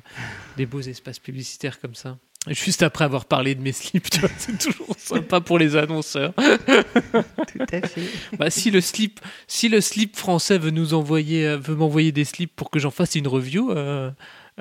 des 0.55 0.65
beaux 0.65 0.81
espaces 0.81 1.19
publicitaires 1.19 1.79
comme 1.79 1.95
ça. 1.95 2.17
Juste 2.49 2.83
après 2.83 3.05
avoir 3.05 3.25
parlé 3.25 3.55
de 3.55 3.61
mes 3.61 3.71
slips, 3.71 4.07
c'est 4.37 4.57
toujours 4.57 4.95
sympa 4.97 5.41
pour 5.41 5.59
les 5.59 5.75
annonceurs. 5.75 6.33
Tout 6.33 7.65
à 7.71 7.87
fait. 7.87 8.01
Bah, 8.37 8.49
si 8.49 8.71
le 8.71 8.81
slip, 8.81 9.19
si 9.47 9.69
le 9.69 9.81
slip 9.81 10.15
français 10.15 10.57
veut 10.57 10.71
nous 10.71 10.93
envoyer, 10.93 11.47
euh, 11.47 11.57
veut 11.57 11.75
m'envoyer 11.75 12.11
des 12.11 12.25
slips 12.25 12.55
pour 12.55 12.69
que 12.69 12.79
j'en 12.79 12.91
fasse 12.91 13.15
une 13.15 13.27
review, 13.27 13.71
euh, 13.71 14.11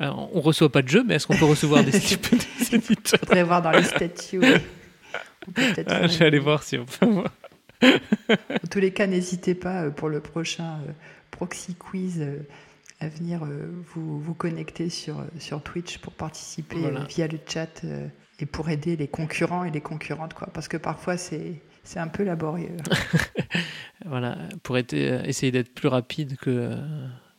euh, 0.01 0.11
on 0.33 0.41
reçoit 0.41 0.71
pas 0.71 0.83
de 0.83 0.89
jeu, 0.89 1.05
mais 1.07 1.15
est-ce 1.15 1.27
qu'on 1.27 1.37
peut 1.37 1.45
recevoir 1.45 1.83
des 1.83 1.93
slips 1.93 2.31
des 2.59 2.75
éditeurs 2.77 3.21
Faudrait 3.21 3.45
voir 3.45 3.63
dans 3.63 3.71
les 3.71 3.85
statuts. 3.85 4.41
On 4.43 4.61
Ah, 5.87 6.07
Je 6.07 6.19
vais 6.19 6.27
aller 6.27 6.39
voir 6.39 6.63
si 6.63 6.77
on 6.79 6.85
peut 6.85 7.07
voir. 7.07 7.31
En 7.83 8.67
tous 8.71 8.81
les 8.81 8.93
cas, 8.93 9.07
n'hésitez 9.07 9.55
pas 9.55 9.85
euh, 9.85 9.91
pour 9.91 10.09
le 10.09 10.21
prochain 10.21 10.79
proxy 11.31 11.75
quiz 11.75 12.27
à 13.01 13.09
venir 13.09 13.45
euh, 13.45 13.71
vous, 13.95 14.21
vous 14.21 14.35
connecter 14.35 14.89
sur, 14.91 15.19
euh, 15.21 15.25
sur 15.39 15.63
Twitch 15.63 15.99
pour 15.99 16.13
participer 16.15 16.79
Voilà. 16.79 17.01
euh, 17.01 17.05
via 17.07 17.27
le 17.29 17.39
chat 17.47 17.83
et 18.39 18.47
pour 18.47 18.69
aider 18.71 18.97
les 18.97 19.09
concurrents 19.09 19.65
et 19.65 19.71
les 19.71 19.81
concurrentes. 19.81 20.35
Quoi, 20.35 20.49
parce 20.53 20.69
que 20.69 20.77
parfois, 20.77 21.17
c'est 21.17 21.61
c'est 21.85 22.01
un 22.01 22.09
peu 22.09 22.25
laborieux. 22.25 22.77
Voilà, 24.05 24.37
pour 24.63 24.77
être- 24.79 24.93
essayer 24.95 25.51
d'être 25.53 25.73
plus 25.75 25.89
rapide 25.89 26.37
que, 26.37 26.77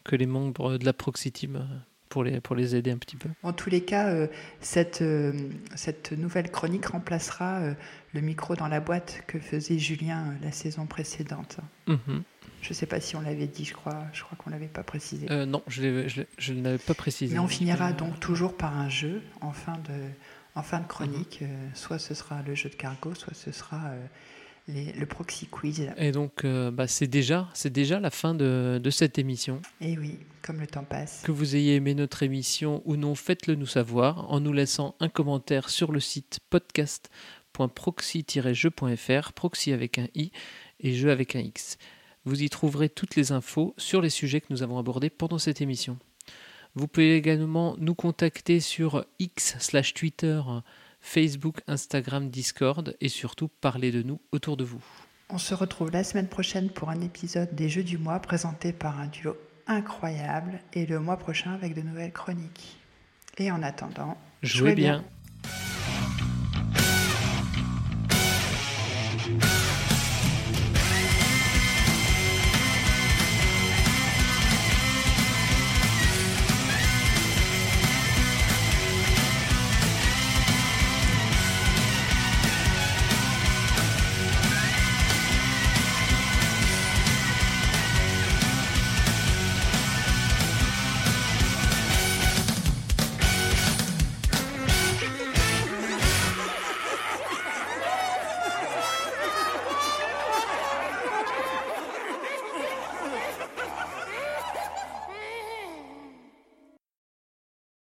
que 0.04 0.16
les 0.16 0.26
membres 0.26 0.78
de 0.78 0.86
la 0.86 0.94
Proxy 0.94 1.32
Team 1.32 1.66
pour 2.10 2.24
les, 2.24 2.42
pour 2.42 2.56
les 2.56 2.76
aider 2.76 2.92
un 2.92 2.98
petit 2.98 3.16
peu. 3.18 3.30
En 3.44 3.54
tous 3.54 3.70
les 3.70 3.82
cas, 3.82 4.08
euh, 4.10 4.28
cette, 4.60 5.02
euh, 5.02 5.34
cette 5.76 6.12
nouvelle 6.14 6.50
chronique 6.50 6.88
remplacera 6.88 7.60
euh, 7.60 7.74
le 8.14 8.22
micro 8.22 8.56
dans 8.56 8.68
la 8.68 8.80
boîte 8.80 9.24
que 9.28 9.40
faisait 9.40 9.78
Julien 9.78 10.34
la 10.42 10.52
saison 10.52 10.86
précédente. 10.88 11.58
Mhm. 11.88 12.24
Je 12.68 12.74
ne 12.74 12.76
sais 12.76 12.86
pas 12.86 13.00
si 13.00 13.16
on 13.16 13.22
l'avait 13.22 13.48
dit, 13.48 13.64
je 13.64 13.74
crois, 13.74 14.04
je 14.12 14.22
crois 14.24 14.38
qu'on 14.38 14.50
ne 14.50 14.56
l'avait 14.56 14.68
pas 14.68 14.84
précisé. 14.84 15.26
Euh, 15.32 15.46
non, 15.46 15.64
je, 15.68 15.84
ne 16.52 16.62
l'avais 16.62 16.78
pas 16.78 16.94
précisé. 16.94 17.34
Mais 17.34 17.40
on 17.40 17.48
finira 17.48 17.94
donc 17.94 18.20
toujours 18.20 18.58
par 18.58 18.78
un 18.78 18.90
jeu 18.90 19.22
en 19.40 19.54
fin 19.54 19.78
de, 19.78 19.94
en 20.54 20.64
fin 20.64 20.82
de 20.82 20.86
chronique. 20.88 21.40
Mhm. 21.40 21.48
Euh, 21.50 21.70
soit 21.76 21.98
ce 21.98 22.14
sera 22.14 22.42
le 22.46 22.56
jeu 22.56 22.68
de 22.70 22.76
cargo, 22.76 23.16
soit 23.16 23.34
ce 23.34 23.54
sera 23.54 23.86
euh, 23.86 24.06
les- 24.68 24.92
le 24.92 25.06
proxy 25.06 25.46
quiz. 25.48 25.90
Et 25.96 26.12
donc, 26.12 26.46
bah, 26.46 26.88
c'est 26.88 27.08
déjà, 27.08 27.48
déjà 27.72 28.02
la 28.02 28.10
fin 28.10 28.36
de, 28.36 28.82
de 28.84 28.90
cette 28.90 29.18
émission. 29.18 29.62
Et 29.80 29.98
oui, 29.98 30.20
comme 30.42 30.60
le 30.60 30.68
temps 30.68 30.84
passe. 30.84 31.22
Que 31.24 31.32
vous 31.32 31.56
ayez 31.56 31.76
aimé 31.76 31.94
notre 31.96 32.22
émission 32.22 32.82
ou 32.84 32.98
non, 32.98 33.16
faites-le 33.16 33.56
nous 33.56 33.66
savoir 33.66 34.30
en 34.30 34.42
nous 34.42 34.52
laissant 34.52 34.94
un 35.00 35.08
commentaire 35.08 35.70
sur 35.70 35.94
le 35.94 36.02
site 36.02 36.42
podcast.proxy-jeu.fr, 36.50 39.32
proxy 39.32 39.72
avec 39.72 40.00
un 40.00 40.08
i 40.16 40.34
et 40.82 40.94
jeu 40.96 41.12
avec 41.12 41.38
un 41.38 41.40
x. 41.40 41.78
Vous 42.28 42.44
y 42.44 42.50
trouverez 42.50 42.90
toutes 42.90 43.16
les 43.16 43.32
infos 43.32 43.74
sur 43.78 44.02
les 44.02 44.10
sujets 44.10 44.42
que 44.42 44.48
nous 44.50 44.62
avons 44.62 44.78
abordés 44.80 45.10
pendant 45.10 45.38
cette 45.38 45.62
émission. 45.62 45.98
Vous 46.76 46.90
pouvez 46.90 47.16
également 47.16 47.78
nous 47.80 47.96
contacter 47.96 48.60
sur 48.60 49.06
X 49.18 49.56
slash 49.60 49.94
Twitter, 49.94 50.42
Facebook, 51.00 51.62
Instagram, 51.68 52.30
Discord 52.30 52.98
et 53.00 53.08
surtout 53.08 53.48
parler 53.48 53.94
de 53.94 54.04
nous 54.04 54.20
autour 54.34 54.58
de 54.58 54.66
vous. 54.66 54.84
On 55.30 55.38
se 55.38 55.54
retrouve 55.54 55.92
la 55.92 56.04
semaine 56.04 56.28
prochaine 56.28 56.70
pour 56.70 56.90
un 56.90 57.00
épisode 57.00 57.56
des 57.56 57.70
Jeux 57.70 57.86
du 57.86 57.98
mois 57.98 58.20
présenté 58.20 58.74
par 58.74 59.00
un 59.00 59.08
duo 59.08 59.38
incroyable 59.66 60.60
et 60.74 60.86
le 60.86 61.00
mois 61.00 61.16
prochain 61.16 61.54
avec 61.54 61.76
de 61.76 61.82
nouvelles 61.82 62.12
chroniques. 62.12 62.78
Et 63.38 63.52
en 63.52 63.64
attendant, 63.64 64.18
Jouez 64.44 64.76
bien. 64.76 65.02